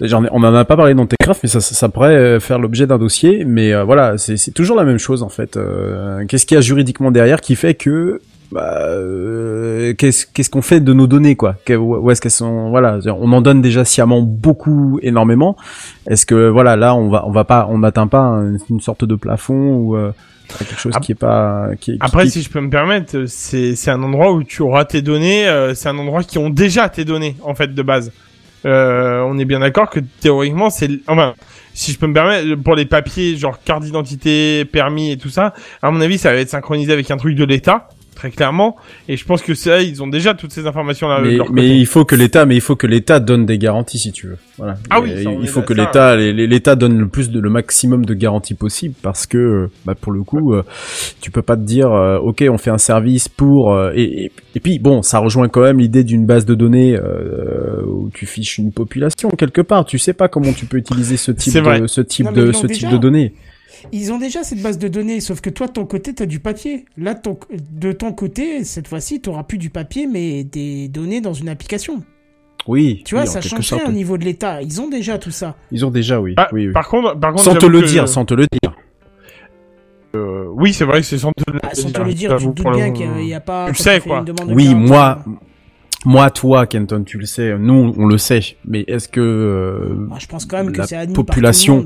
J'en 0.00 0.24
ai- 0.24 0.28
on 0.32 0.42
en 0.42 0.54
a 0.54 0.64
pas 0.64 0.76
parlé 0.76 0.94
dans 0.94 1.04
Techcraft, 1.06 1.40
mais 1.42 1.48
ça, 1.50 1.60
ça, 1.60 1.74
ça 1.74 1.88
pourrait 1.90 2.40
faire 2.40 2.58
l'objet 2.58 2.86
d'un 2.86 2.96
dossier. 2.96 3.44
Mais 3.44 3.74
euh, 3.74 3.84
voilà, 3.84 4.16
c'est 4.16 4.38
c'est 4.38 4.50
toujours 4.50 4.76
la 4.76 4.84
même 4.84 4.96
chose 4.98 5.22
en 5.22 5.28
fait. 5.28 5.58
Euh, 5.58 6.24
Qu'est-ce 6.26 6.46
qu'il 6.46 6.54
y 6.54 6.58
a 6.58 6.62
juridiquement 6.62 7.10
derrière 7.10 7.40
qui 7.42 7.54
fait 7.54 7.74
que 7.74 8.20
bah, 8.52 8.78
euh, 8.82 9.94
qu'est-ce 9.94 10.26
qu'est-ce 10.26 10.50
qu'on 10.50 10.62
fait 10.62 10.80
de 10.80 10.92
nos 10.92 11.06
données 11.06 11.36
quoi? 11.36 11.56
Où 11.68 12.10
est-ce 12.10 12.20
qu'elles 12.20 12.30
sont? 12.30 12.70
Voilà, 12.70 12.98
on 13.18 13.32
en 13.32 13.40
donne 13.40 13.62
déjà 13.62 13.84
sciemment 13.84 14.22
beaucoup, 14.22 14.98
énormément. 15.02 15.56
Est-ce 16.08 16.26
que 16.26 16.48
voilà, 16.48 16.76
là, 16.76 16.94
on 16.94 17.08
va 17.08 17.24
on 17.26 17.30
va 17.30 17.44
pas, 17.44 17.66
on 17.70 17.78
n'atteint 17.78 18.06
pas 18.08 18.18
un- 18.20 18.56
une 18.68 18.80
sorte 18.80 19.04
de 19.04 19.14
plafond 19.14 19.74
ou 19.76 19.96
euh, 19.96 20.12
quelque 20.58 20.76
chose 20.78 20.92
Ap- 20.96 21.02
qui 21.02 21.12
est 21.12 21.14
pas 21.16 21.68
qui, 21.80 21.92
qui- 21.92 21.98
Après, 22.00 22.24
qui- 22.24 22.30
si 22.30 22.42
je 22.42 22.50
peux 22.50 22.60
me 22.60 22.70
permettre, 22.70 23.24
c'est 23.26 23.76
c'est 23.76 23.90
un 23.90 24.02
endroit 24.02 24.32
où 24.32 24.42
tu 24.42 24.62
auras 24.62 24.84
tes 24.84 25.00
données, 25.02 25.46
euh, 25.48 25.74
c'est 25.74 25.88
un 25.88 25.98
endroit 25.98 26.22
qui 26.24 26.38
ont 26.38 26.50
déjà 26.50 26.88
tes 26.88 27.04
données 27.04 27.36
en 27.42 27.54
fait 27.54 27.72
de 27.74 27.82
base. 27.82 28.10
Euh, 28.66 29.22
on 29.26 29.38
est 29.38 29.46
bien 29.46 29.60
d'accord 29.60 29.88
que 29.88 30.00
théoriquement 30.20 30.68
c'est 30.68 30.90
enfin 31.06 31.32
si 31.72 31.92
je 31.92 31.98
peux 31.98 32.06
me 32.06 32.12
permettre 32.12 32.56
pour 32.56 32.74
les 32.74 32.84
papiers 32.84 33.36
genre 33.36 33.58
carte 33.64 33.82
d'identité, 33.84 34.66
permis 34.66 35.12
et 35.12 35.16
tout 35.16 35.30
ça, 35.30 35.54
à 35.80 35.90
mon 35.90 36.00
avis 36.02 36.18
ça 36.18 36.30
va 36.30 36.36
être 36.38 36.50
synchronisé 36.50 36.92
avec 36.92 37.10
un 37.10 37.16
truc 37.16 37.36
de 37.36 37.44
l'État 37.44 37.88
très 38.20 38.30
clairement 38.30 38.76
et 39.08 39.16
je 39.16 39.24
pense 39.24 39.40
que 39.40 39.54
ça 39.54 39.80
ils 39.80 40.02
ont 40.02 40.06
déjà 40.06 40.34
toutes 40.34 40.52
ces 40.52 40.66
informations 40.66 41.08
là 41.08 41.20
mais, 41.22 41.36
leur 41.36 41.50
mais 41.50 41.78
il 41.78 41.86
faut 41.86 42.04
que 42.04 42.14
l'État, 42.14 42.44
mais 42.44 42.54
il 42.54 42.60
faut 42.60 42.76
que 42.76 42.86
l'État 42.86 43.20
donne 43.20 43.46
des 43.46 43.58
garanties 43.58 43.98
si 43.98 44.12
tu 44.12 44.26
veux. 44.26 44.36
Voilà. 44.58 44.76
Ah 44.90 45.00
oui, 45.00 45.10
ça, 45.22 45.30
il 45.30 45.48
faut 45.48 45.62
que 45.62 45.72
l'État, 45.72 46.16
l'État 46.16 46.76
donne 46.76 46.98
le 46.98 47.08
plus 47.08 47.30
de, 47.30 47.40
le 47.40 47.50
maximum 47.50 48.04
de 48.04 48.14
garanties 48.14 48.54
possible 48.54 48.94
parce 49.02 49.26
que, 49.26 49.38
euh, 49.38 49.70
bah, 49.84 49.94
pour 49.98 50.12
le 50.12 50.22
coup, 50.22 50.52
euh, 50.52 50.62
tu 51.20 51.30
peux 51.30 51.42
pas 51.42 51.56
te 51.56 51.62
dire, 51.62 51.90
euh, 51.92 52.18
ok, 52.18 52.44
on 52.50 52.58
fait 52.58 52.70
un 52.70 52.78
service 52.78 53.28
pour, 53.28 53.78
et, 53.94 54.02
et, 54.02 54.32
et 54.54 54.60
puis 54.60 54.78
bon, 54.78 55.02
ça 55.02 55.18
rejoint 55.18 55.48
quand 55.48 55.62
même 55.62 55.78
l'idée 55.78 56.04
d'une 56.04 56.26
base 56.26 56.44
de 56.44 56.54
données 56.54 56.96
euh, 56.96 57.82
où 57.86 58.10
tu 58.12 58.26
fiches 58.26 58.58
une 58.58 58.72
population 58.72 59.30
quelque 59.30 59.62
part. 59.62 59.84
Tu 59.84 59.98
sais 59.98 60.12
pas 60.12 60.28
comment 60.28 60.52
tu 60.52 60.66
peux 60.66 60.76
utiliser 60.76 61.16
ce 61.16 61.32
type 61.32 61.54
de, 61.62 61.86
ce 61.86 62.00
type 62.00 62.26
Non, 62.26 62.32
de, 62.32 62.52
ce 62.52 62.66
déjà. 62.66 62.80
type 62.80 62.90
de 62.90 62.98
données. 62.98 63.32
Ils 63.92 64.12
ont 64.12 64.18
déjà 64.18 64.42
cette 64.42 64.62
base 64.62 64.78
de 64.78 64.88
données, 64.88 65.20
sauf 65.20 65.40
que 65.40 65.50
toi, 65.50 65.66
de 65.66 65.72
ton 65.72 65.86
côté, 65.86 66.14
tu 66.14 66.22
as 66.22 66.26
du 66.26 66.40
papier. 66.40 66.84
Là, 66.96 67.14
ton- 67.14 67.38
de 67.72 67.92
ton 67.92 68.12
côté, 68.12 68.64
cette 68.64 68.88
fois-ci, 68.88 69.20
tu 69.20 69.30
plus 69.46 69.58
du 69.58 69.70
papier, 69.70 70.06
mais 70.06 70.44
des 70.44 70.88
données 70.88 71.20
dans 71.20 71.32
une 71.34 71.48
application. 71.48 72.02
Oui. 72.68 73.02
Tu 73.06 73.14
vois, 73.14 73.24
oui, 73.24 73.30
ça 73.30 73.40
change 73.40 73.72
rien 73.72 73.88
au 73.88 73.92
niveau 73.92 74.18
de 74.18 74.24
l'État. 74.24 74.60
Ils 74.62 74.80
ont 74.80 74.88
déjà 74.88 75.18
tout 75.18 75.30
ça. 75.30 75.56
Ils 75.72 75.84
ont 75.86 75.90
déjà, 75.90 76.20
oui. 76.20 76.34
Ah, 76.36 76.48
oui, 76.52 76.66
oui. 76.66 76.72
Par 76.72 76.88
contre, 76.88 77.18
par 77.18 77.32
contre 77.32 77.44
Sans 77.44 77.54
te 77.54 77.66
le 77.66 77.82
dire, 77.82 78.06
sans 78.08 78.24
te 78.24 78.34
le 78.34 78.46
dire. 78.52 78.74
euh, 80.14 80.46
oui 80.56 80.72
c'est 80.72 80.84
vrai 80.84 81.00
que 81.00 81.06
c'est 81.06 81.18
sans 81.18 81.32
te 81.32 81.50
le 81.50 81.60
Ah, 81.62 81.74
sans 81.74 81.90
te 81.90 82.00
le 82.02 82.12
dire, 82.12 82.36
tu 82.36 82.44
te 82.44 82.50
doutes 82.50 82.64
le- 82.66 82.76
bien 82.76 82.90
qu'il 82.92 83.10
n'y 83.10 83.32
a 83.34 83.40
pas. 83.40 83.66
Tu 83.66 83.72
le 83.72 83.76
quand 83.78 83.82
sais, 83.84 84.00
quoi. 84.00 84.18
une 84.18 84.24
demande 84.24 84.48
de 84.50 84.54
Oui, 84.54 84.74
moi, 84.74 85.22
euh, 85.26 85.30
moi, 86.04 86.30
toi, 86.30 86.66
Kenton, 86.66 87.04
tu 87.04 87.18
le 87.18 87.26
sais. 87.26 87.56
Nous, 87.58 87.94
on 87.96 88.06
le 88.06 88.18
sait. 88.18 88.40
Mais 88.66 88.84
est-ce 88.88 89.08
que 89.08 89.20
euh, 89.20 90.08
je 90.18 90.26
pense 90.26 90.44
quand 90.46 90.62
même 90.62 90.72
que 90.72 90.80
la 90.80 91.06
population- 91.06 91.84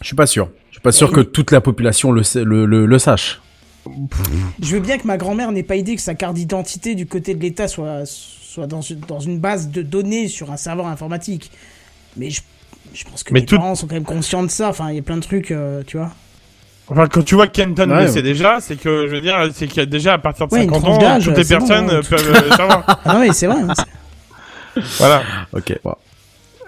Je 0.00 0.06
suis 0.06 0.16
pas 0.16 0.26
sûr. 0.26 0.48
Je 0.70 0.74
suis 0.76 0.80
pas 0.82 0.92
sûr 0.92 1.08
Et- 1.10 1.12
que 1.12 1.20
toute 1.20 1.50
la 1.50 1.60
population 1.60 2.12
le, 2.12 2.22
sait- 2.22 2.44
le, 2.44 2.64
le, 2.66 2.86
le 2.86 2.98
sache. 2.98 3.40
Je 4.62 4.74
veux 4.76 4.80
bien 4.80 4.98
que 4.98 5.06
ma 5.06 5.16
grand-mère 5.16 5.52
n'ait 5.52 5.62
pas 5.62 5.76
idée 5.76 5.96
que 5.96 6.02
sa 6.02 6.14
carte 6.14 6.34
d'identité 6.34 6.94
du 6.94 7.06
côté 7.06 7.34
de 7.34 7.40
l'État 7.42 7.66
soit, 7.68 8.02
soit 8.06 8.66
dans, 8.66 8.80
une, 8.82 9.00
dans 9.00 9.20
une 9.20 9.38
base 9.38 9.68
de 9.70 9.82
données 9.82 10.28
sur 10.28 10.50
un 10.52 10.56
serveur 10.56 10.86
informatique. 10.86 11.50
Mais 12.16 12.30
je, 12.30 12.40
je 12.94 13.04
pense 13.04 13.22
que 13.22 13.32
Mais 13.32 13.40
mes 13.40 13.46
tout- 13.46 13.56
parents 13.56 13.74
sont 13.74 13.86
quand 13.86 13.94
même 13.94 14.04
conscients 14.04 14.42
de 14.42 14.50
ça. 14.50 14.68
Enfin, 14.68 14.90
il 14.90 14.96
y 14.96 14.98
a 14.98 15.02
plein 15.02 15.16
de 15.16 15.22
trucs, 15.22 15.50
euh, 15.50 15.82
tu 15.86 15.96
vois. 15.96 16.10
Enfin, 16.88 17.06
quand 17.06 17.22
tu 17.22 17.36
vois 17.36 17.46
que 17.46 17.52
Kenton 17.52 17.88
Ouais, 17.88 17.96
le 18.00 18.02
ouais. 18.02 18.08
sait 18.08 18.22
déjà, 18.22 18.58
c'est 18.60 18.76
que, 18.76 19.06
je 19.06 19.14
veux 19.14 19.20
dire, 19.20 19.36
c'est 19.54 19.66
qu'il 19.68 19.76
y 19.78 19.80
a 19.80 19.86
déjà 19.86 20.14
à 20.14 20.18
partir 20.18 20.48
de 20.48 20.54
Ouais, 20.54 20.64
une 20.64 20.70
50 20.70 20.82
tranche 20.98 21.04
ans, 21.04 21.18
toutes 21.22 21.36
les 21.36 21.44
c'est 21.44 21.56
bon, 21.56 21.66
personnes 21.66 21.88
hein, 21.90 21.94
euh, 21.94 22.02
tout- 22.02 22.08
peuvent 22.10 22.34
euh, 22.34 22.56
savoir. 22.56 23.00
Ah 23.04 23.18
oui, 23.20 23.28
c'est 23.32 23.46
vrai. 23.46 23.62
hein, 23.62 24.82
voilà. 24.98 25.22
Ok. 25.52 25.78
bon. 25.84 25.94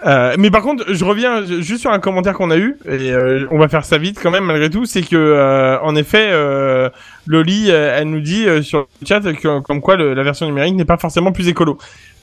Euh, 0.05 0.35
mais 0.37 0.51
par 0.51 0.61
contre, 0.61 0.83
je 0.93 1.05
reviens 1.05 1.45
ju- 1.45 1.63
juste 1.63 1.81
sur 1.81 1.91
un 1.91 1.99
commentaire 1.99 2.33
qu'on 2.33 2.51
a 2.51 2.57
eu, 2.57 2.77
et 2.85 3.11
euh, 3.11 3.45
on 3.51 3.57
va 3.57 3.69
faire 3.69 3.85
ça 3.85 3.97
vite 3.97 4.19
quand 4.21 4.31
même 4.31 4.43
malgré 4.43 4.69
tout, 4.69 4.85
c'est 4.85 5.01
que, 5.01 5.15
euh, 5.15 5.79
en 5.79 5.95
effet, 5.95 6.31
Loli, 7.27 7.69
elle 7.69 8.09
nous 8.09 8.19
dit 8.19 8.45
sur 8.63 8.87
le 9.01 9.07
chat 9.07 9.21
que, 9.21 9.59
comme 9.61 9.79
quoi 9.81 9.95
la 9.95 10.23
version 10.23 10.45
numérique 10.45 10.75
n'est 10.75 10.85
pas 10.85 10.97
forcément 10.97 11.31
plus 11.31 11.47
écolo. 11.47 11.77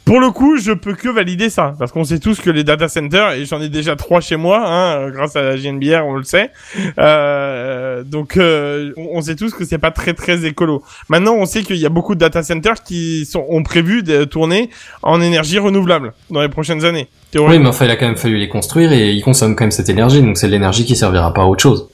Pour 0.05 0.19
le 0.19 0.31
coup, 0.31 0.57
je 0.57 0.73
peux 0.73 0.95
que 0.95 1.09
valider 1.09 1.51
ça, 1.51 1.75
parce 1.79 1.93
qu'on 1.93 2.05
sait 2.05 2.19
tous 2.19 2.41
que 2.41 2.51
les 2.51 2.65
data 2.65 2.89
centers, 2.89 3.33
et 3.33 3.45
j'en 3.45 3.61
ai 3.61 3.69
déjà 3.69 3.95
trois 3.95 4.21
chez 4.21 4.37
moi, 4.37 4.61
hein, 4.67 5.11
grâce 5.11 5.37
à 5.37 5.43
la 5.43 5.57
JNBR, 5.57 6.05
on 6.05 6.15
le 6.15 6.25
sait. 6.25 6.51
Euh, 6.99 8.03
donc, 8.03 8.37
euh, 8.37 8.93
on 8.97 9.21
sait 9.21 9.37
tous 9.37 9.55
que 9.55 9.65
c'est 9.65 9.79
pas 9.79 9.93
très 9.93 10.15
très 10.15 10.45
écolo. 10.45 10.83
Maintenant, 11.09 11.35
on 11.35 11.47
sait 11.47 11.63
qu'il 11.63 11.77
y 11.77 11.87
a 11.87 11.91
beaucoup 11.91 12.15
de 12.15 12.21
data 12.21 12.43
centers 12.43 12.83
qui 12.83 13.25
sont, 13.25 13.47
ont 13.49 13.63
prévu 13.63 14.03
de 14.03 14.25
tourner 14.25 14.71
en 15.03 15.21
énergie 15.21 15.59
renouvelable 15.59 16.13
dans 16.31 16.43
les 16.43 16.49
prochaines 16.49 16.85
années. 16.85 17.09
Oui, 17.37 17.59
mais 17.61 17.69
enfin, 17.69 17.85
il 17.85 17.91
a 17.91 17.97
quand 17.97 18.07
même 18.07 18.17
fallu 18.17 18.39
les 18.39 18.49
construire 18.49 18.93
et 18.93 19.13
ils 19.13 19.23
consomment 19.23 19.55
quand 19.55 19.65
même 19.65 19.71
cette 19.71 19.89
énergie, 19.89 20.21
donc 20.23 20.37
c'est 20.37 20.49
l'énergie 20.49 20.85
qui 20.85 20.97
servira 20.97 21.33
pas 21.33 21.43
à 21.43 21.47
autre 21.47 21.63
chose. 21.63 21.89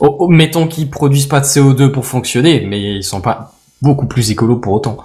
Oh, 0.00 0.16
oh, 0.20 0.28
mettons 0.28 0.66
qu'ils 0.66 0.88
produisent 0.88 1.26
pas 1.26 1.40
de 1.40 1.44
CO2 1.44 1.90
pour 1.90 2.06
fonctionner, 2.06 2.64
mais 2.66 2.80
ils 2.80 3.02
sont 3.02 3.20
pas 3.20 3.52
beaucoup 3.82 4.06
plus 4.06 4.30
écolos 4.30 4.56
pour 4.56 4.72
autant. 4.72 4.96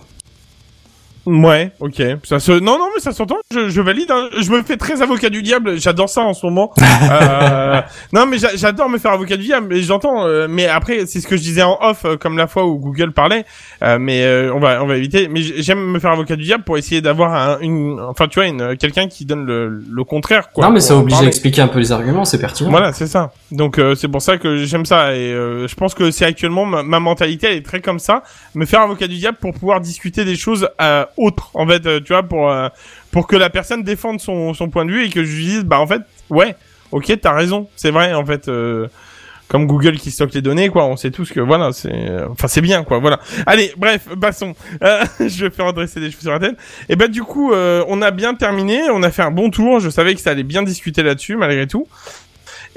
Ouais, 1.25 1.71
ok. 1.79 2.01
Ça 2.23 2.39
se... 2.39 2.51
Non, 2.51 2.77
non, 2.77 2.87
mais 2.93 3.01
ça 3.01 3.11
s'entend. 3.11 3.37
Je, 3.51 3.69
je 3.69 3.81
valide. 3.81 4.11
hein. 4.11 4.27
Je 4.39 4.51
me 4.51 4.61
fais 4.61 4.77
très 4.77 5.01
avocat 5.01 5.29
du 5.29 5.41
diable. 5.41 5.79
J'adore 5.79 6.09
ça 6.09 6.21
en 6.21 6.33
ce 6.33 6.45
moment. 6.45 6.73
Euh, 7.11 7.81
Non, 8.11 8.25
mais 8.25 8.37
j'a- 8.37 8.55
j'adore 8.55 8.89
me 8.89 8.97
faire 8.97 9.11
avocat 9.11 9.37
du 9.37 9.43
diable. 9.43 9.67
Mais 9.69 9.81
j'entends. 9.81 10.25
euh, 10.27 10.47
Mais 10.49 10.67
après, 10.67 11.05
c'est 11.05 11.19
ce 11.21 11.27
que 11.27 11.37
je 11.37 11.41
disais 11.41 11.61
en 11.63 11.77
off, 11.81 12.05
euh, 12.05 12.17
comme 12.17 12.37
la 12.37 12.47
fois 12.47 12.65
où 12.65 12.77
Google 12.77 13.11
parlait. 13.11 13.45
Euh, 13.83 13.97
mais 13.99 14.49
on 14.53 14.59
va, 14.59 14.83
on 14.83 14.87
va 14.87 14.97
éviter. 14.97 15.27
Mais 15.27 15.41
j'aime 15.41 15.79
me 15.91 15.99
faire 15.99 16.11
avocat 16.11 16.35
du 16.35 16.43
diable 16.43 16.63
pour 16.63 16.77
essayer 16.77 17.01
d'avoir 17.01 17.33
un, 17.33 17.59
une, 17.61 17.99
enfin, 17.99 18.27
tu 18.27 18.39
vois, 18.39 18.47
une 18.47 18.75
quelqu'un 18.77 19.07
qui 19.07 19.25
donne 19.25 19.45
le, 19.45 19.69
le 19.69 20.03
contraire. 20.03 20.49
Quoi, 20.51 20.65
non, 20.65 20.71
mais 20.71 20.79
ça 20.79 20.95
oblige 20.95 21.19
à 21.19 21.23
expliquer 21.25 21.61
un 21.61 21.67
peu 21.67 21.79
les 21.79 21.91
arguments, 21.91 22.25
c'est 22.25 22.39
pertinent. 22.39 22.69
Voilà, 22.69 22.93
c'est 22.93 23.07
ça. 23.07 23.31
Donc 23.51 23.77
euh, 23.79 23.95
c'est 23.95 24.07
pour 24.07 24.21
ça 24.21 24.37
que 24.37 24.57
j'aime 24.65 24.85
ça 24.85 25.13
et 25.15 25.31
euh, 25.31 25.67
je 25.67 25.75
pense 25.75 25.93
que 25.93 26.11
c'est 26.11 26.25
actuellement 26.25 26.65
ma, 26.65 26.81
ma 26.83 26.99
mentalité 26.99 27.47
elle 27.47 27.57
est 27.57 27.65
très 27.65 27.81
comme 27.81 27.99
ça, 27.99 28.23
me 28.55 28.65
faire 28.65 28.81
avocat 28.81 29.07
du 29.07 29.15
diable 29.17 29.37
pour 29.39 29.53
pouvoir 29.53 29.79
discuter 29.81 30.25
des 30.25 30.35
choses 30.35 30.67
euh, 30.81 31.05
autres 31.17 31.51
en 31.53 31.67
fait, 31.67 31.85
euh, 31.85 31.99
tu 31.99 32.13
vois 32.13 32.23
pour 32.23 32.49
euh, 32.49 32.69
pour 33.11 33.27
que 33.27 33.35
la 33.35 33.49
personne 33.49 33.83
défende 33.83 34.19
son 34.19 34.53
son 34.53 34.69
point 34.69 34.85
de 34.85 34.91
vue 34.91 35.05
et 35.05 35.09
que 35.09 35.23
je 35.23 35.35
lui 35.35 35.45
dise 35.45 35.63
bah 35.63 35.79
en 35.79 35.87
fait 35.87 36.01
ouais, 36.29 36.55
OK, 36.91 37.11
t'as 37.21 37.33
raison, 37.33 37.67
c'est 37.75 37.91
vrai 37.91 38.13
en 38.13 38.25
fait 38.25 38.47
euh, 38.47 38.87
comme 39.47 39.67
Google 39.67 39.97
qui 39.97 40.11
stocke 40.11 40.33
les 40.33 40.41
données 40.41 40.69
quoi, 40.69 40.85
on 40.85 40.95
sait 40.95 41.11
tous 41.11 41.31
que 41.31 41.39
voilà, 41.39 41.71
c'est 41.71 42.09
enfin 42.29 42.47
c'est 42.47 42.61
bien 42.61 42.83
quoi, 42.83 42.99
voilà. 42.99 43.19
Allez, 43.45 43.73
bref, 43.77 44.07
passons. 44.19 44.55
Je 44.81 45.45
vais 45.45 45.49
faire 45.51 45.67
redresser 45.67 45.99
des 45.99 46.09
cheveux 46.09 46.21
sur 46.21 46.31
la 46.31 46.39
tête. 46.39 46.57
Et 46.89 46.95
ben 46.95 47.09
du 47.09 47.23
coup, 47.23 47.53
on 47.53 48.01
a 48.01 48.11
bien 48.11 48.33
terminé, 48.33 48.81
on 48.91 49.03
a 49.03 49.11
fait 49.11 49.21
un 49.21 49.31
bon 49.31 49.49
tour, 49.49 49.79
je 49.79 49.89
savais 49.89 50.15
que 50.15 50.21
ça 50.21 50.31
allait 50.31 50.43
bien 50.43 50.63
discuter 50.63 51.03
là-dessus 51.03 51.35
malgré 51.35 51.67
tout. 51.67 51.87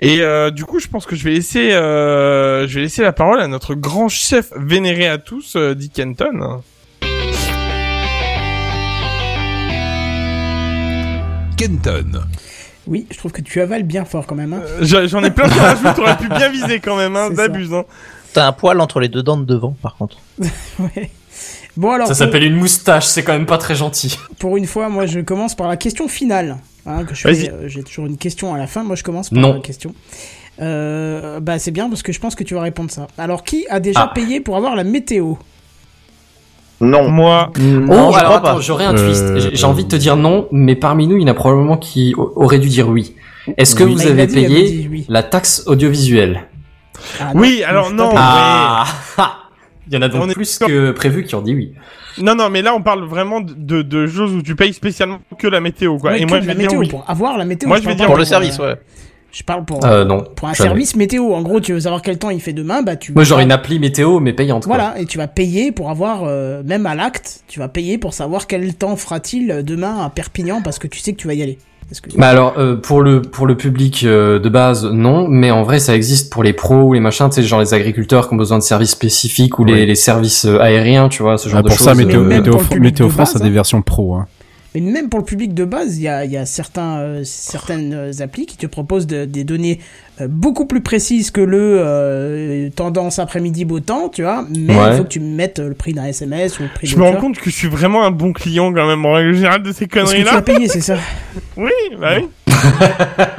Et 0.00 0.20
du 0.52 0.64
coup, 0.64 0.78
je 0.78 0.88
pense 0.88 1.06
que 1.06 1.16
je 1.16 1.24
vais 1.24 1.30
laisser, 1.30 1.70
je 1.70 2.74
vais 2.74 2.82
laisser 2.82 3.02
la 3.02 3.12
parole 3.12 3.40
à 3.40 3.48
notre 3.48 3.74
grand 3.74 4.08
chef 4.08 4.52
vénéré 4.56 5.06
à 5.06 5.16
tous, 5.16 5.56
Dick 5.56 5.94
Kenton. 5.94 6.60
Kenton. 11.56 12.22
Oui, 12.86 13.06
je 13.10 13.16
trouve 13.18 13.32
que 13.32 13.40
tu 13.40 13.60
avales 13.60 13.82
bien 13.82 14.04
fort 14.04 14.26
quand 14.26 14.34
même. 14.36 14.52
Hein. 14.52 14.62
J'en 14.80 15.06
j'en 15.08 15.22
ai 15.24 15.30
plein 15.30 15.48
de 15.48 15.52
rajouts, 15.54 15.92
t'aurais 15.96 16.16
pu 16.16 16.28
bien 16.28 16.48
viser 16.48 16.78
quand 16.80 16.96
même, 16.96 17.16
hein. 17.16 17.30
Hein. 17.36 17.82
T'as 18.32 18.46
un 18.46 18.52
poil 18.52 18.80
entre 18.80 19.00
les 19.00 19.08
deux 19.08 19.22
dents 19.22 19.36
de 19.36 19.44
devant, 19.44 19.74
par 19.82 19.96
contre. 19.96 20.18
Ouais. 20.78 21.10
Bon 21.76 21.90
alors, 21.90 22.06
Ça 22.06 22.14
pour, 22.14 22.18
s'appelle 22.18 22.44
une 22.44 22.56
moustache, 22.56 23.04
c'est 23.06 23.22
quand 23.22 23.32
même 23.32 23.44
pas 23.46 23.58
très 23.58 23.74
gentil. 23.74 24.18
pour 24.38 24.56
une 24.56 24.66
fois, 24.66 24.88
moi 24.88 25.04
je 25.06 25.20
commence 25.20 25.54
par 25.54 25.68
la 25.68 25.76
question 25.76 26.08
finale. 26.08 26.56
Hein, 26.86 27.04
euh, 27.26 27.68
J'ai 27.68 27.82
toujours 27.82 28.06
une 28.06 28.16
question 28.16 28.54
à 28.54 28.58
la 28.58 28.66
fin. 28.66 28.82
Moi 28.84 28.96
je 28.96 29.02
commence 29.02 29.30
par 29.30 29.40
Non. 29.40 29.54
la 29.54 29.60
question. 29.60 29.94
Euh, 30.60 31.38
bah 31.40 31.58
c'est 31.58 31.70
bien 31.72 31.88
parce 31.90 32.02
que 32.02 32.12
je 32.12 32.20
pense 32.20 32.34
que 32.34 32.44
tu 32.44 32.54
vas 32.54 32.62
répondre 32.62 32.90
ça. 32.90 33.08
Alors 33.18 33.44
qui 33.44 33.66
a 33.68 33.80
déjà 33.80 34.00
Ah. 34.04 34.12
payé 34.14 34.40
pour 34.40 34.56
avoir 34.56 34.74
la 34.76 34.84
météo? 34.84 35.34
Non. 36.80 37.08
Moi, 37.08 37.50
Non, 37.58 38.12
je 38.12 38.18
alors 38.18 38.38
crois 38.40 38.50
attends, 38.50 38.60
j'aurais 38.60 38.84
un 38.84 38.94
Euh, 38.96 39.04
twist. 39.06 39.38
J'ai- 39.38 39.56
J'ai 39.56 39.64
envie 39.66 39.84
de 39.84 39.88
te 39.88 39.96
dire 39.96 40.16
non, 40.16 40.46
mais 40.52 40.74
parmi 40.76 41.06
nous, 41.06 41.16
il 41.16 41.22
y 41.22 41.24
en 41.24 41.28
a 41.28 41.34
probablement 41.34 41.76
qui 41.78 42.14
a- 42.16 42.20
auraient 42.20 42.58
dû 42.58 42.68
dire 42.68 42.88
oui. 42.88 43.14
Est-ce 43.56 43.74
que 43.74 43.84
Oui. 43.84 43.92
vous 43.94 43.98
Bah, 44.04 44.10
avez 44.10 44.26
dit, 44.26 44.34
payé 44.34 44.62
dit 44.70 44.88
oui. 44.90 45.06
la 45.08 45.22
taxe 45.22 45.62
audiovisuelle? 45.66 46.42
Ah, 47.20 47.32
non. 47.34 47.40
oui, 47.40 47.62
alors 47.62 47.90
non. 47.92 48.08
tape- 48.10 48.18
Ah 48.18 48.84
Il 49.88 49.94
y 49.94 49.96
en 49.96 50.02
a 50.02 50.08
donc 50.08 50.24
On 50.24 50.32
plus 50.32 50.58
que 50.58 50.90
prévu 50.90 51.22
qui 51.24 51.34
ont 51.36 51.42
dit 51.42 51.54
oui. 51.54 51.72
Non, 52.20 52.34
non, 52.34 52.50
mais 52.50 52.60
là, 52.60 52.74
on 52.74 52.82
parle 52.82 53.04
vraiment 53.04 53.40
de, 53.40 53.52
de, 53.54 53.82
de 53.82 54.06
choses 54.08 54.32
où 54.34 54.42
tu 54.42 54.56
payes 54.56 54.72
spécialement 54.72 55.20
que 55.38 55.46
la 55.46 55.60
météo, 55.60 55.96
quoi. 55.98 56.10
Ouais, 56.12 56.22
Et 56.22 56.26
moi, 56.26 56.40
je 56.40 56.46
la 56.46 56.54
vais 56.54 56.58
dire 56.60 56.70
météo 56.70 56.80
oui. 56.80 56.88
pour 56.88 57.04
avoir 57.08 57.36
la 57.38 57.44
météo. 57.44 57.68
Moi, 57.68 57.78
je 57.78 57.84
vais 57.86 57.94
dire 57.94 58.04
pas 58.06 58.06
Pour 58.06 58.16
le 58.16 58.22
euh, 58.22 58.26
service, 58.26 58.58
ouais. 58.58 58.74
Je 59.32 59.42
parle 59.42 59.64
pour, 59.64 59.84
Euh, 59.84 60.04
non. 60.04 60.24
pour 60.34 60.48
un 60.48 60.54
jamais. 60.54 60.68
service 60.70 60.96
météo. 60.96 61.34
En 61.34 61.42
gros, 61.42 61.60
tu 61.60 61.72
veux 61.74 61.80
savoir 61.80 62.00
quel 62.02 62.18
temps 62.18 62.30
il 62.30 62.40
fait 62.40 62.52
demain, 62.54 62.82
bah 62.82 62.96
tu. 62.96 63.12
Moi, 63.12 63.24
j'aurais 63.24 63.42
une 63.42 63.52
appli 63.52 63.78
météo, 63.78 64.18
mais 64.20 64.32
payante. 64.32 64.64
quoi. 64.66 64.76
Voilà, 64.76 64.98
et 64.98 65.04
tu 65.04 65.18
vas 65.18 65.26
payer 65.28 65.72
pour 65.72 65.90
avoir, 65.90 66.22
euh, 66.24 66.62
même 66.64 66.86
à 66.86 66.94
l'acte, 66.94 67.40
tu 67.48 67.58
vas 67.58 67.68
payer 67.68 67.98
pour 67.98 68.14
savoir 68.14 68.46
quel 68.46 68.74
temps 68.74 68.96
fera-t-il 68.96 69.62
demain 69.64 70.04
à 70.04 70.08
Perpignan 70.10 70.62
parce 70.62 70.78
que 70.78 70.86
tu 70.86 71.00
sais 71.00 71.12
que 71.12 71.18
tu 71.18 71.26
vas 71.26 71.34
y 71.34 71.42
aller. 71.42 71.58
Que... 72.02 72.18
Bah 72.18 72.30
alors 72.30 72.54
euh, 72.58 72.74
pour 72.74 73.00
le 73.00 73.22
pour 73.22 73.46
le 73.46 73.56
public 73.56 74.02
euh, 74.02 74.40
de 74.40 74.48
base 74.48 74.84
non 74.84 75.28
mais 75.28 75.52
en 75.52 75.62
vrai 75.62 75.78
ça 75.78 75.94
existe 75.94 76.32
pour 76.32 76.42
les 76.42 76.52
pros 76.52 76.82
ou 76.82 76.94
les 76.94 76.98
machins 76.98 77.28
tu 77.28 77.36
sais 77.36 77.42
genre 77.44 77.60
les 77.60 77.74
agriculteurs 77.74 78.26
qui 78.26 78.34
ont 78.34 78.36
besoin 78.36 78.58
de 78.58 78.64
services 78.64 78.90
spécifiques 78.90 79.60
ou 79.60 79.64
les, 79.64 79.72
Oui. 79.74 79.86
les 79.86 79.94
services 79.94 80.46
euh, 80.46 80.58
aériens 80.58 81.08
tu 81.08 81.22
vois 81.22 81.38
ce 81.38 81.48
genre 81.48 81.60
Ah, 81.60 81.62
de 81.62 81.68
pour 81.68 81.76
choses 81.78 81.86
ça, 81.86 81.94
Météo, 81.94 82.22
Météo, 82.24 82.54
pour 82.54 82.62
public 82.64 82.80
Météo 82.94 83.06
de 83.06 83.12
France 83.12 83.34
base, 83.34 83.40
a 83.40 83.44
des 83.44 83.50
hein. 83.50 83.54
versions 83.54 83.82
pro. 83.82 84.14
Hein. 84.16 84.26
Mais 84.80 84.92
même 84.92 85.08
pour 85.08 85.18
le 85.20 85.24
public 85.24 85.54
de 85.54 85.64
base, 85.64 85.96
il 85.98 86.02
y 86.02 86.08
a, 86.08 86.24
il 86.24 86.30
y 86.30 86.36
a 86.36 86.44
certains, 86.46 86.98
euh, 86.98 87.20
certaines 87.24 87.94
euh, 87.94 88.12
applis 88.20 88.46
qui 88.46 88.56
te 88.56 88.66
proposent 88.66 89.06
de- 89.06 89.24
des 89.24 89.42
données 89.44 89.80
euh, 90.20 90.28
beaucoup 90.28 90.66
plus 90.66 90.80
précises 90.82 91.30
que 91.30 91.40
le 91.40 91.78
euh, 91.80 92.68
tendance 92.76 93.18
après-midi 93.18 93.64
beau 93.64 93.80
temps, 93.80 94.08
tu 94.08 94.22
vois. 94.22 94.44
Mais 94.50 94.74
il 94.74 94.78
Ouais. 94.78 94.96
faut 94.96 95.02
que 95.04 95.08
tu 95.08 95.20
mettes 95.20 95.58
le 95.58 95.74
prix 95.74 95.92
d'un 95.94 96.04
SMS 96.04 96.58
ou 96.58 96.64
le 96.64 96.68
prix 96.68 96.86
Je 96.86 96.96
me 96.96 97.02
rends 97.04 97.16
compte 97.16 97.38
que 97.38 97.48
je 97.50 97.54
suis 97.54 97.68
vraiment 97.68 98.04
un 98.04 98.10
bon 98.10 98.32
client, 98.32 98.72
quand 98.72 98.86
même, 98.86 99.04
en 99.06 99.12
règle 99.12 99.34
générale, 99.34 99.62
de 99.62 99.72
ces 99.72 99.86
que 99.86 99.98
tu 99.98 100.04
conneries-là. 100.04 100.34
as 100.36 100.42
payé, 100.42 100.68
c'est 100.68 100.80
ça. 100.80 100.96
Oui, 101.56 101.70
bah 101.98 102.16
oui. 102.18 102.28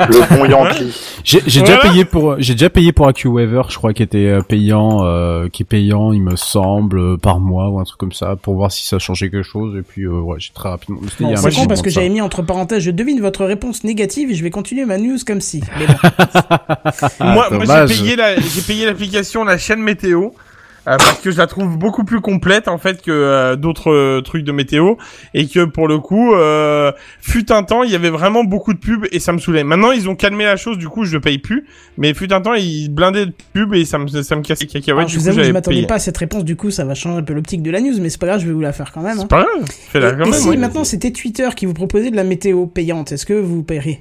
Le 0.10 0.38
bon 0.38 0.46
Yankee. 0.46 0.94
J'ai 1.24 1.62
déjà 1.62 1.78
payé 1.78 2.06
pour 2.06 2.36
j'ai 2.40 2.54
déjà 2.54 2.70
payé 2.70 2.92
pour 2.92 3.08
AccuWeather, 3.08 3.70
je 3.70 3.78
crois, 3.78 3.94
qui 3.94 4.04
était 4.04 4.28
euh, 4.28 4.42
payant, 4.42 5.04
euh, 5.04 5.50
qui 5.50 5.64
est 5.64 5.66
payant, 5.66 6.12
il 6.14 6.22
me 6.22 6.36
semble, 6.36 7.00
euh, 7.00 7.18
par 7.18 7.40
mois 7.40 7.70
ou 7.70 7.80
un 7.80 7.84
truc 7.84 8.00
comme 8.00 8.12
ça, 8.12 8.36
pour 8.36 8.56
voir 8.56 8.72
si 8.72 8.86
ça 8.86 9.00
changeait 9.00 9.30
quelque 9.30 9.44
chose. 9.44 9.78
Et 9.78 9.82
puis 9.82 10.04
euh, 10.04 10.12
ouais, 10.12 10.38
j'ai 10.40 10.52
très 10.54 10.70
rapidement. 10.70 11.00
Bon, 11.20 11.36
c'est 11.36 11.56
con 11.56 11.66
parce 11.68 11.82
que 11.82 11.90
j'avais 11.90 12.10
mis 12.10 12.22
entre 12.22 12.42
parenthèses, 12.42 12.84
je 12.84 12.92
devine 12.92 13.20
votre 13.20 13.46
réponse 13.46 13.84
négative 13.84 14.32
et 14.32 14.36
je 14.36 14.44
vais 14.44 14.52
continuer 14.52 14.86
ma 14.86 14.98
news 14.98 15.18
comme 15.26 15.42
si. 15.42 15.62
Mais 15.80 15.88
bon. 15.88 15.94
Ah, 16.04 17.34
moi, 17.34 17.48
moi 17.52 17.66
dommage. 17.66 17.90
j'ai 17.90 18.04
payé 18.04 18.16
la, 18.16 18.40
j'ai 18.40 18.62
payé 18.62 18.86
l'application 18.86 19.44
la 19.44 19.58
chaîne 19.58 19.82
météo. 19.82 20.30
Euh, 20.88 20.98
parce 20.98 21.20
que 21.20 21.32
je 21.32 21.38
la 21.38 21.48
trouve 21.48 21.78
beaucoup 21.78 22.04
plus 22.06 22.22
complète 22.22 22.68
en 22.68 22.78
fait 22.78 23.02
que 23.02 23.12
euh, 23.12 23.56
d'autres 23.56 23.92
euh, 23.92 24.22
trucs 24.22 24.44
de 24.44 24.52
météo 24.52 24.96
et 25.34 25.48
que 25.48 25.66
pour 25.66 25.88
le 25.88 26.00
coup 26.00 26.34
euh, 26.34 26.92
fut 27.22 27.52
un 27.52 27.64
temps 27.64 27.84
il 27.84 27.92
y 27.92 27.96
avait 27.96 28.10
vraiment 28.10 28.44
beaucoup 28.44 28.74
de 28.74 28.80
pubs 28.80 29.06
et 29.12 29.20
ça 29.20 29.34
me 29.34 29.38
saoulait. 29.40 29.64
Maintenant 29.64 29.92
ils 29.92 30.08
ont 30.10 30.16
calmé 30.16 30.46
la 30.46 30.56
chose 30.56 30.78
du 30.78 30.88
coup 30.88 31.04
je 31.04 31.18
paye 31.18 31.38
plus 31.40 31.66
mais 31.98 32.14
fut 32.14 32.32
un 32.32 32.42
temps 32.42 32.54
ils 32.54 32.90
blindaient 32.90 33.26
de 33.28 33.34
pubs 33.54 33.74
et 33.76 33.86
ça 33.86 33.98
me 33.98 34.08
ça 34.08 34.36
me 34.36 34.42
cassait 34.42 34.64
les 34.66 34.70
cacahuètes 34.70 34.98
Alors, 35.00 35.10
du 35.10 35.14
je 35.16 35.20
vous 35.20 35.26
coup 35.26 35.32
avoue, 35.32 35.44
je 35.44 35.52
m'attendais 35.52 35.76
payé. 35.78 35.88
pas 35.88 35.96
à 35.96 36.00
cette 36.00 36.18
réponse, 36.18 36.44
du 36.46 36.56
coup 36.56 36.72
ça 36.72 36.86
va 36.86 36.94
changer 36.96 37.18
un 37.20 37.24
peu 37.24 37.34
l'optique 37.34 37.62
de 37.62 37.72
la 37.72 37.82
news, 37.82 37.94
mais 38.00 38.10
c'est 38.10 38.20
pas 38.20 38.28
grave, 38.28 38.40
je 38.40 38.48
vais 38.48 38.54
vous 38.54 38.62
la 38.62 38.72
faire 38.74 38.92
quand 38.94 39.02
même. 39.02 39.18
hein. 39.18 39.22
C'est 39.22 39.28
pas 39.30 39.44
grave, 39.44 39.66
fais-la 39.90 40.10
Et, 40.10 40.12
quand 40.14 40.26
et 40.26 40.30
même. 40.30 40.34
si 40.34 40.48
oui. 40.50 40.58
maintenant 40.58 40.84
c'était 40.84 41.12
Twitter 41.12 41.50
qui 41.56 41.66
vous 41.66 41.74
proposait 41.74 42.12
de 42.12 42.16
la 42.16 42.24
météo 42.24 42.66
payante, 42.66 43.12
est-ce 43.12 43.26
que 43.26 43.34
vous 43.34 43.62
payeriez? 43.64 44.00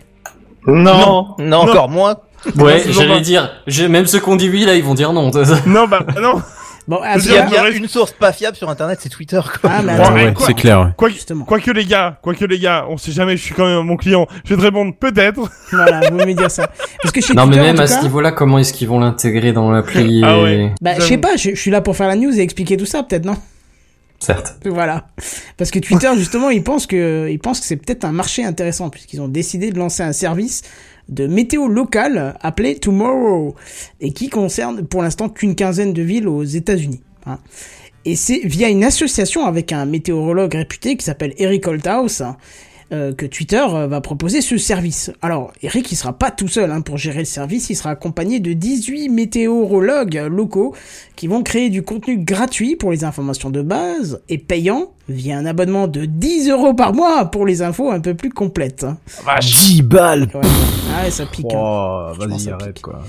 Non. 0.67 1.29
Non, 1.39 1.57
encore 1.59 1.89
moins. 1.89 2.17
Ouais, 2.57 2.83
j'allais 2.89 3.21
dire, 3.21 3.51
j'ai- 3.67 3.89
même 3.89 4.07
ceux 4.07 4.21
qui 4.21 4.29
ont 4.29 4.37
dit 4.37 4.49
oui, 4.49 4.65
là, 4.65 4.75
ils 4.77 4.85
vont 4.85 4.95
dire 4.95 5.13
non. 5.13 5.31
Non 5.67 5.87
bah 5.89 6.05
non. 6.21 6.43
Bon, 6.89 7.01
Il 7.03 7.33
y 7.33 7.37
a 7.37 7.63
reste- 7.63 7.77
une 7.79 7.89
source 7.89 8.13
pas 8.13 8.33
fiable 8.33 8.57
sur 8.57 8.71
internet, 8.71 9.01
c'est 9.03 9.09
Twitter, 9.09 9.41
quoi. 9.61 9.71
Ah, 9.73 9.83
mais 9.83 9.97
Bon, 9.97 10.03
attends, 10.05 10.15
ouais, 10.15 10.25
Ouais, 10.27 10.33
quoi- 10.35 10.47
c'est 10.47 10.55
clair. 10.55 10.81
ouais. 10.81 10.87
Quoi, 10.97 11.09
justement. 11.09 11.45
Quoique 11.45 11.71
les 11.73 11.85
gars, 11.85 12.19
quoique 12.23 12.45
les 12.45 12.59
gars, 12.61 12.87
on 12.89 12.97
sait 12.97 13.11
jamais, 13.11 13.37
je 13.37 13.43
suis 13.43 13.55
quand 13.55 13.67
même 13.67 13.85
mon 13.85 13.97
client. 13.97 14.27
Je 14.45 14.51
vais 14.51 14.57
te 14.57 14.63
répondre 14.63 14.95
peut-être. 14.97 15.41
Voilà, 15.73 16.09
vous 16.11 16.17
me 16.19 16.33
dire 16.33 16.51
ça. 16.51 16.71
Parce 17.03 17.13
que 17.13 17.21
chez 17.21 17.35
non, 17.35 17.47
mais 17.47 17.57
Twitter, 17.57 17.71
en 17.71 17.73
même 17.75 17.81
à 17.81 17.87
ce 17.89 18.03
niveau-là, 18.03 18.31
comment 18.31 18.59
est-ce 18.59 18.73
qu'ils 18.73 18.87
vont 18.89 19.01
l'intégrer 19.01 19.53
dans 19.53 19.71
l'appli 19.73 20.23
Ah 20.25 20.37
et- 20.37 20.43
ouais. 20.43 20.75
bah, 20.81 20.93
je 20.97 21.03
sais 21.03 21.19
pas, 21.19 21.37
je, 21.37 21.51
je 21.51 21.61
suis 21.61 21.71
là 21.73 21.81
pour 21.81 21.97
faire 21.97 22.07
la 22.09 22.15
news 22.17 22.33
et 22.39 22.41
expliquer 22.43 22.77
tout 22.77 22.87
ça, 22.87 23.03
peut-être, 23.03 23.25
non? 23.25 23.37
Certes. 24.19 24.57
Voilà. 24.65 25.09
Parce 25.59 25.71
que 25.71 25.79
Twitter, 25.79 26.09
justement, 26.17 26.49
ils 26.51 26.63
pensent 26.63 26.87
que, 26.87 27.29
ils 27.31 27.39
pensent 27.39 27.61
que 27.61 27.67
c'est 27.67 27.77
peut-être 27.77 28.05
un 28.05 28.13
marché 28.13 28.45
intéressant, 28.45 28.89
puisqu'ils 28.91 29.21
ont 29.21 29.29
décidé 29.29 29.71
de 29.73 29.79
lancer 29.79 30.03
un 30.03 30.13
service 30.13 30.63
de 31.09 31.27
météo 31.27 31.69
local 31.69 32.37
appelé 32.41 32.77
Tomorrow, 32.77 33.55
et 34.01 34.13
qui 34.13 34.29
concerne 34.29 34.87
pour 34.87 35.03
l'instant 35.03 35.29
qu'une 35.29 35.55
quinzaine 35.55 35.93
de 35.93 36.03
villes 36.03 36.29
aux 36.29 36.45
États-Unis. 36.45 37.01
hein. 37.27 37.39
Et 38.05 38.15
c'est 38.15 38.39
via 38.39 38.69
une 38.69 38.85
association 38.85 39.47
avec 39.47 39.73
un 39.73 39.85
météorologue 39.85 40.55
réputé 40.55 40.97
qui 40.97 41.05
s'appelle 41.05 41.35
Eric 41.39 41.67
Holthaus, 41.67 42.21
hein, 42.23 42.37
euh, 42.93 43.13
que 43.15 43.27
Twitter 43.27 43.65
euh, 43.69 43.87
va 43.87 44.01
proposer 44.01 44.41
ce 44.41 44.57
service. 44.59 45.11
Alors, 45.23 45.53
Eric, 45.63 45.91
il 45.91 45.97
sera 45.97 46.13
pas 46.13 46.31
tout 46.31 46.49
seul 46.49 46.71
hein, 46.71 46.81
pour 46.83 46.97
gérer 46.99 47.19
le 47.21 47.25
service, 47.25 47.69
il 47.71 47.75
sera 47.75 47.91
accompagné 47.91 48.39
de 48.41 48.53
18 48.53 49.09
météorologues 49.09 50.27
locaux 50.31 50.75
qui 51.17 51.27
vont 51.27 51.43
créer 51.43 51.69
du 51.71 51.83
contenu 51.83 52.19
gratuit 52.19 52.77
pour 52.77 52.91
les 52.93 53.05
informations 53.05 53.51
de 53.51 53.63
base 53.63 54.21
et 54.29 54.39
payant 54.39 54.91
via 55.09 55.37
un 55.39 55.47
abonnement 55.47 55.89
de 55.89 56.05
10 56.05 56.51
euros 56.51 56.75
par 56.75 56.93
mois 56.95 57.27
pour 57.27 57.47
les 57.47 57.63
infos 57.63 57.91
un 57.91 58.01
peu 58.01 58.15
plus 58.15 58.31
complètes. 58.31 58.85
hein. 58.85 58.99
10 59.41 59.83
balles. 59.83 60.29
Ouais, 60.35 60.41
Ah 60.95 61.11
ça 61.11 61.27
pique. 61.27 61.47
hein. 61.47 61.59
Oh, 61.59 62.13
vas-y, 62.19 62.41
ça 62.41 62.55
arrête 62.55 62.75
pique. 62.75 62.83
quoi. 62.85 63.03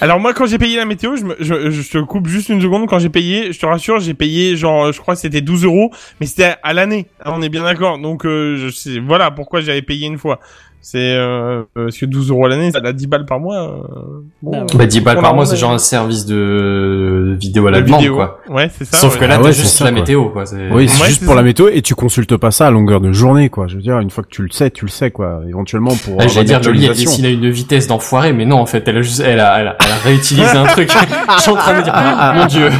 Alors 0.00 0.20
moi, 0.20 0.34
quand 0.34 0.46
j'ai 0.46 0.58
payé 0.58 0.76
la 0.76 0.84
météo, 0.84 1.16
je, 1.16 1.24
me, 1.24 1.36
je, 1.40 1.90
te 1.90 1.98
coupe 1.98 2.26
juste 2.26 2.48
une 2.48 2.60
seconde. 2.60 2.88
Quand 2.88 2.98
j'ai 2.98 3.08
payé, 3.08 3.52
je 3.52 3.58
te 3.58 3.66
rassure, 3.66 4.00
j'ai 4.00 4.14
payé 4.14 4.56
genre, 4.56 4.92
je 4.92 5.00
crois 5.00 5.14
que 5.14 5.20
c'était 5.20 5.40
12 5.40 5.64
euros, 5.64 5.92
mais 6.20 6.26
c'était 6.26 6.54
à 6.62 6.72
l'année. 6.72 7.06
hein, 7.24 7.32
on 7.34 7.42
est 7.42 7.48
bien 7.48 7.64
d'accord. 7.64 7.98
Donc 7.98 8.24
euh, 8.24 8.56
je 8.56 8.70
sais, 8.70 8.98
voilà 8.98 9.30
pourquoi 9.30 9.60
j'avais 9.60 9.82
payé 9.82 10.06
une 10.06 10.18
fois. 10.18 10.40
C'est 10.80 10.98
euh, 11.16 11.64
parce 11.74 11.98
que 11.98 12.06
12 12.06 12.30
euros 12.30 12.46
à 12.46 12.48
l'année, 12.48 12.70
ça 12.70 12.78
a 12.82 12.92
10 12.92 13.06
balles 13.08 13.26
par 13.26 13.40
mois. 13.40 13.56
euh, 13.56 14.22
bon, 14.42 14.52
Bah 14.52 14.58
ouais. 14.60 14.66
Bah, 14.78 14.86
10 14.86 15.00
balles 15.00 15.20
par 15.20 15.34
mois, 15.34 15.44
c'est 15.44 15.56
genre 15.56 15.72
un 15.72 15.78
service 15.78 16.24
de 16.24 17.36
vidéo 17.38 17.66
à 17.66 17.70
la 17.72 17.80
de 17.80 17.86
demande, 17.86 18.00
vidéo. 18.00 18.14
quoi. 18.16 18.40
Ouais, 18.48 18.70
c'est 18.76 18.84
ça. 18.86 18.96
Sauf 18.96 19.14
ouais. 19.14 19.20
que 19.20 19.24
là, 19.26 19.34
Ah 19.34 19.38
t'as 19.38 19.44
ouais, 19.48 19.52
juste 19.52 19.76
ça, 19.76 19.84
la 19.84 19.90
quoi. 19.90 20.00
météo, 20.00 20.28
quoi. 20.30 20.44
Oui, 20.72 20.88
c'est 20.88 21.02
Ouais, 21.02 21.08
juste 21.08 21.20
pour 21.24 21.30
ça. 21.30 21.34
la 21.34 21.42
météo 21.42 21.68
et 21.68 21.82
tu 21.82 21.94
consultes 21.94 22.36
pas 22.36 22.50
ça 22.50 22.68
à 22.68 22.70
longueur 22.70 23.00
de 23.00 23.12
journée, 23.12 23.50
quoi. 23.50 23.66
Je 23.66 23.76
veux 23.76 23.82
dire, 23.82 23.98
une 23.98 24.08
fois 24.10 24.24
que 24.24 24.28
tu 24.30 24.40
le 24.42 24.48
sais, 24.50 24.70
tu 24.70 24.84
le 24.86 24.90
sais, 24.90 25.10
quoi. 25.10 25.40
Éventuellement 25.46 25.94
pour. 25.96 26.16
Ah, 26.20 26.26
J'allais 26.28 26.46
dire, 26.46 26.62
Jolie, 26.62 26.86
elle 26.86 26.94
dessine 26.94 27.24
à 27.26 27.28
une 27.28 27.50
vitesse 27.50 27.86
d'enfoiré, 27.88 28.32
mais 28.32 28.46
non, 28.46 28.56
en 28.58 28.66
fait, 28.66 28.86
elle 28.88 28.96
a 28.98 29.02
juste, 29.02 29.20
elle 29.20 29.40
a, 29.40 29.60
elle 29.60 29.68
a, 29.68 29.76
elle 29.84 29.92
a 29.92 29.96
réutilisé 30.04 30.56
un 30.56 30.64
truc. 30.66 30.90
Je 31.36 31.42
suis 31.42 31.50
en 31.50 31.56
train 31.56 31.72
de 31.74 31.78
me 31.78 31.82
dire, 31.84 31.92
ah, 31.94 32.32
mon 32.34 32.46
dieu. 32.46 32.70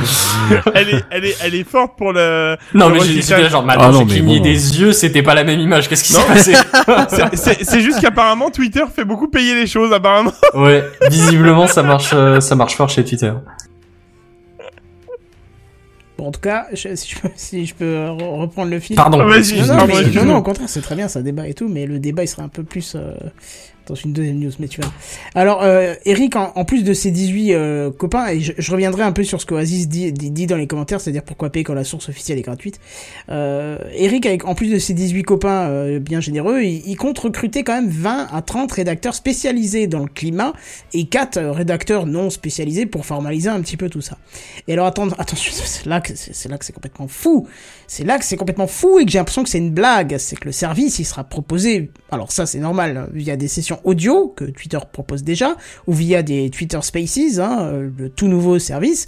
elle 0.75 0.89
est, 0.89 1.05
elle 1.11 1.25
est, 1.27 1.37
elle 1.45 1.55
est 1.55 1.69
forte 1.69 1.99
pour 1.99 2.13
le. 2.13 2.57
Non, 2.75 2.89
mais 2.89 3.01
j'ai- 3.01 3.17
recyclage. 3.19 3.25
j'étais 3.29 3.43
là 3.43 3.49
genre, 3.49 3.65
Ah 3.69 3.91
non, 3.91 4.07
j'ai 4.09 4.15
cligné 4.21 4.41
des 4.41 4.81
yeux, 4.81 4.93
c'était 4.93 5.23
pas 5.23 5.35
la 5.35 5.45
même 5.45 5.61
image. 5.61 5.89
Qu'est-ce 5.89 6.05
qui 6.05 6.13
s'est 6.13 6.27
passé? 6.27 6.55
Juste 7.89 8.01
qu'apparemment 8.01 8.51
Twitter 8.51 8.85
fait 8.95 9.05
beaucoup 9.05 9.29
payer 9.29 9.55
les 9.55 9.67
choses 9.67 9.93
apparemment. 9.93 10.33
Ouais, 10.55 10.85
visiblement, 11.11 11.67
ça 11.67 11.83
marche, 11.83 12.11
euh, 12.15 12.41
ça 12.41 12.55
marche 12.55 12.77
fort 12.77 12.89
chez 12.89 13.05
Twitter. 13.05 13.33
Bon, 16.17 16.27
en 16.27 16.31
tout 16.33 16.41
cas, 16.41 16.67
je- 16.73 16.97
si, 16.97 17.15
je 17.15 17.21
peux, 17.21 17.29
si 17.37 17.67
je 17.67 17.75
peux 17.75 17.95
re- 17.95 18.41
reprendre 18.41 18.71
le 18.73 18.81
fil. 18.81 18.97
Pardon. 18.97 19.21
Ah, 19.21 19.25
vas-y, 19.27 19.61
Non, 19.61 19.77
non, 19.77 19.87
mais- 19.87 20.05
non, 20.11 20.25
non, 20.25 20.37
au 20.39 20.43
contraire, 20.43 20.69
c'est 20.69 20.81
très 20.81 20.97
bien, 20.97 21.07
ça 21.07 21.23
débat 21.23 21.47
et 21.47 21.55
tout, 21.55 21.69
mais 21.69 21.87
le 21.87 22.01
débat, 22.01 22.25
il 22.25 22.29
sera 22.29 22.43
un 22.43 22.49
peu 22.49 22.65
plus 22.65 22.95
euh, 22.97 23.13
dans 23.89 23.95
une 23.95 24.13
deuxième 24.13 24.39
news, 24.39 24.53
mais 24.59 24.69
tu 24.69 24.81
vois. 24.81 24.93
Alors, 25.35 25.63
euh, 25.63 25.95
Eric, 26.05 26.37
en, 26.37 26.65
plus 26.65 26.85
de 26.85 26.93
ses 26.93 27.11
18 27.11 27.55
euh, 27.55 27.91
copains, 27.91 28.29
et 28.29 28.41
je, 28.41 28.71
reviendrai 28.71 29.03
un 29.03 29.13
peu 29.13 29.25
sur 29.25 29.41
ce 29.41 29.47
qu'Oasis 29.47 29.89
dit, 29.89 30.13
dit, 30.13 30.31
dit 30.31 30.47
dans 30.47 30.57
les 30.57 30.67
commentaires, 30.67 31.01
c'est-à-dire 31.01 31.23
pourquoi 31.23 31.51
payer 31.51 31.65
quand 31.65 31.75
la 31.75 31.85
source 31.85 32.09
officielle 32.09 32.39
est 32.39 32.43
gratuite. 32.43 32.81
Euh, 33.31 33.79
Eric, 33.95 34.27
avec, 34.27 34.47
en 34.47 34.55
plus 34.55 34.71
de 34.71 34.79
ses 34.79 34.95
18 34.95 35.23
copains 35.23 35.99
bien 35.99 36.21
généreux, 36.21 36.63
il, 36.63 36.83
il 36.87 36.97
compte 36.97 37.19
recruter 37.19 37.65
quand 37.65 37.75
même 37.75 37.89
20 37.89 38.29
à 38.33 38.43
30 38.43 38.71
rédacteurs 38.73 39.15
spécialisés 39.15 39.87
dans 39.87 40.01
le 40.01 40.09
climat 40.09 40.53
et 40.93 41.07
4 41.07 41.37
euh, 41.37 41.53
rédacteurs 41.53 42.07
non 42.07 42.31
spécialisés 42.31 42.87
pour 42.87 43.07
formaliser 43.07 43.49
un 43.49 43.61
petit 43.61 43.77
peu 43.77 43.89
tout 43.89 44.01
ça. 44.01 44.19
Et 44.67 44.73
alors, 44.73 44.87
attends, 44.87 45.09
attention, 45.19 45.53
c'est 45.65 45.87
là 45.87 46.01
que 46.01 46.13
c'est 46.15 46.49
là 46.49 46.59
que 46.59 46.65
c'est 46.65 46.73
complètement 46.73 47.09
fou. 47.09 47.47
C'est 47.87 48.05
là 48.05 48.19
que 48.19 48.25
c'est 48.25 48.37
complètement 48.37 48.67
fou 48.67 48.99
et 48.99 49.05
que 49.05 49.11
j'ai 49.11 49.19
l'impression 49.19 49.43
que 49.43 49.49
c'est 49.49 49.59
une 49.59 49.73
blague. 49.73 50.17
C'est 50.19 50.37
que 50.37 50.47
le 50.47 50.53
service, 50.53 50.99
il 50.99 51.05
sera 51.05 51.25
proposé. 51.25 51.91
Alors 52.11 52.33
ça, 52.33 52.47
c'est 52.47 52.59
normal 52.59 53.09
via 53.13 53.37
des 53.37 53.49
sessions 53.49 53.78
audio 53.85 54.29
que 54.29 54.45
Twitter 54.45 54.79
propose 54.93 55.23
déjà 55.23 55.57
ou 55.87 55.93
via 55.93 56.23
des 56.23 56.51
Twitter 56.51 56.79
Spaces, 56.83 57.39
hein, 57.39 57.59
euh, 57.63 57.91
le 57.97 58.11
tout 58.11 58.29
nouveau 58.29 58.59
service. 58.59 59.07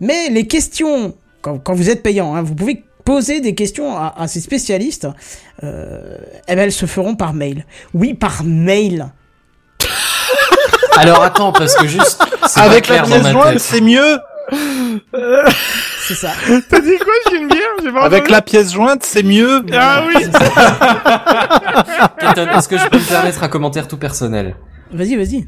Mais 0.00 0.30
les 0.30 0.46
questions, 0.46 1.14
quand, 1.42 1.58
quand 1.58 1.74
vous 1.74 1.90
êtes 1.90 2.02
payant, 2.02 2.34
hein, 2.34 2.42
vous 2.42 2.54
pouvez 2.54 2.84
poser 3.04 3.40
des 3.40 3.54
questions 3.54 3.96
à, 3.96 4.14
à 4.16 4.28
ces 4.28 4.40
spécialistes. 4.40 5.08
Euh, 5.62 6.16
eh 6.48 6.54
ben, 6.54 6.62
elles 6.62 6.72
se 6.72 6.86
feront 6.86 7.16
par 7.16 7.34
mail. 7.34 7.66
Oui, 7.94 8.14
par 8.14 8.44
mail. 8.44 9.10
Alors 10.96 11.22
attends, 11.22 11.52
parce 11.52 11.74
que 11.76 11.86
juste, 11.86 12.22
Avec 12.56 12.88
la 12.88 13.02
pièce 13.02 13.28
jointe, 13.28 13.58
c'est 13.58 13.80
mieux. 13.80 14.18
C'est 16.10 16.16
ça. 16.26 16.30
T'as 16.68 16.80
dit 16.80 16.98
quoi 16.98 17.12
J'ai 17.30 17.36
une 17.36 17.46
bière 17.46 17.60
J'ai 17.84 17.92
pas 17.92 18.00
Avec 18.02 18.22
entendu. 18.22 18.32
la 18.32 18.42
pièce 18.42 18.72
jointe, 18.72 19.04
c'est 19.04 19.22
mieux. 19.22 19.64
Ah 19.72 20.02
oui. 20.08 20.14
Est-ce 22.56 22.68
que 22.68 22.78
je 22.78 22.88
peux 22.88 22.98
me 22.98 23.08
permettre 23.08 23.44
un 23.44 23.48
commentaire 23.48 23.86
tout 23.86 23.96
personnel? 23.96 24.56
Vas-y, 24.92 25.14
vas-y. 25.14 25.46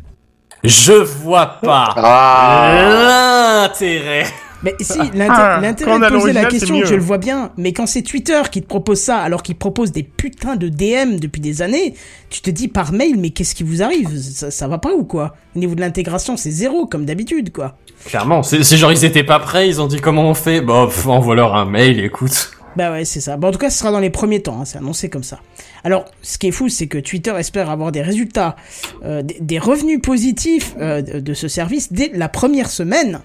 Je 0.62 0.92
vois 0.92 1.58
pas 1.60 1.92
Ah. 1.96 3.62
l'intérêt 3.64 4.26
Mais 4.62 4.74
si, 4.80 4.98
l'inté- 5.14 5.32
Ah, 5.34 5.58
l'intérêt 5.60 5.98
de 5.98 6.08
poser 6.08 6.32
la 6.32 6.44
question, 6.44 6.84
je 6.84 6.94
le 6.94 7.00
vois 7.00 7.18
bien. 7.18 7.50
Mais 7.56 7.72
quand 7.72 7.86
c'est 7.86 8.02
Twitter 8.02 8.40
qui 8.50 8.62
te 8.62 8.66
propose 8.66 9.00
ça, 9.00 9.18
alors 9.18 9.42
qu'il 9.42 9.56
propose 9.56 9.92
des 9.92 10.02
putains 10.02 10.56
de 10.56 10.68
DM 10.68 11.16
depuis 11.18 11.40
des 11.40 11.62
années, 11.62 11.94
tu 12.30 12.40
te 12.40 12.50
dis 12.50 12.68
par 12.68 12.92
mail, 12.92 13.16
mais 13.18 13.30
qu'est-ce 13.30 13.54
qui 13.54 13.62
vous 13.64 13.82
arrive? 13.82 14.08
Ça, 14.20 14.50
ça 14.50 14.68
va 14.68 14.78
pas 14.78 14.92
ou 14.92 15.04
quoi? 15.04 15.34
Au 15.56 15.58
niveau 15.58 15.74
de 15.74 15.80
l'intégration, 15.80 16.36
c'est 16.36 16.50
zéro, 16.50 16.86
comme 16.86 17.04
d'habitude, 17.04 17.52
quoi. 17.52 17.76
Clairement, 18.06 18.42
c'est 18.42 18.62
genre 18.76 18.92
ils 18.92 19.04
étaient 19.04 19.24
pas 19.24 19.38
prêts, 19.38 19.68
ils 19.68 19.80
ont 19.80 19.86
dit 19.86 20.00
comment 20.00 20.28
on 20.28 20.34
fait? 20.34 20.60
Bah, 20.60 20.86
pff, 20.88 21.06
envoie-leur 21.06 21.54
un 21.54 21.64
mail, 21.64 22.02
écoute. 22.04 22.50
Bah 22.74 22.90
ouais, 22.90 23.04
c'est 23.04 23.20
ça. 23.20 23.36
Bon, 23.36 23.48
en 23.48 23.50
tout 23.52 23.58
cas, 23.58 23.68
ce 23.70 23.78
sera 23.78 23.90
dans 23.92 24.00
les 24.00 24.10
premiers 24.10 24.40
temps, 24.40 24.60
hein, 24.60 24.64
c'est 24.64 24.78
annoncé 24.78 25.10
comme 25.10 25.22
ça. 25.22 25.40
Alors, 25.84 26.06
ce 26.22 26.38
qui 26.38 26.48
est 26.48 26.52
fou, 26.52 26.68
c'est 26.68 26.86
que 26.86 26.98
Twitter 26.98 27.34
espère 27.36 27.68
avoir 27.68 27.92
des 27.92 28.00
résultats, 28.02 28.56
euh, 29.04 29.22
des, 29.22 29.58
revenus 29.58 30.00
positifs 30.00 30.74
euh, 30.80 31.02
de 31.02 31.34
ce 31.34 31.48
service 31.48 31.92
dès 31.92 32.10
la 32.14 32.28
première 32.28 32.70
semaine. 32.70 33.20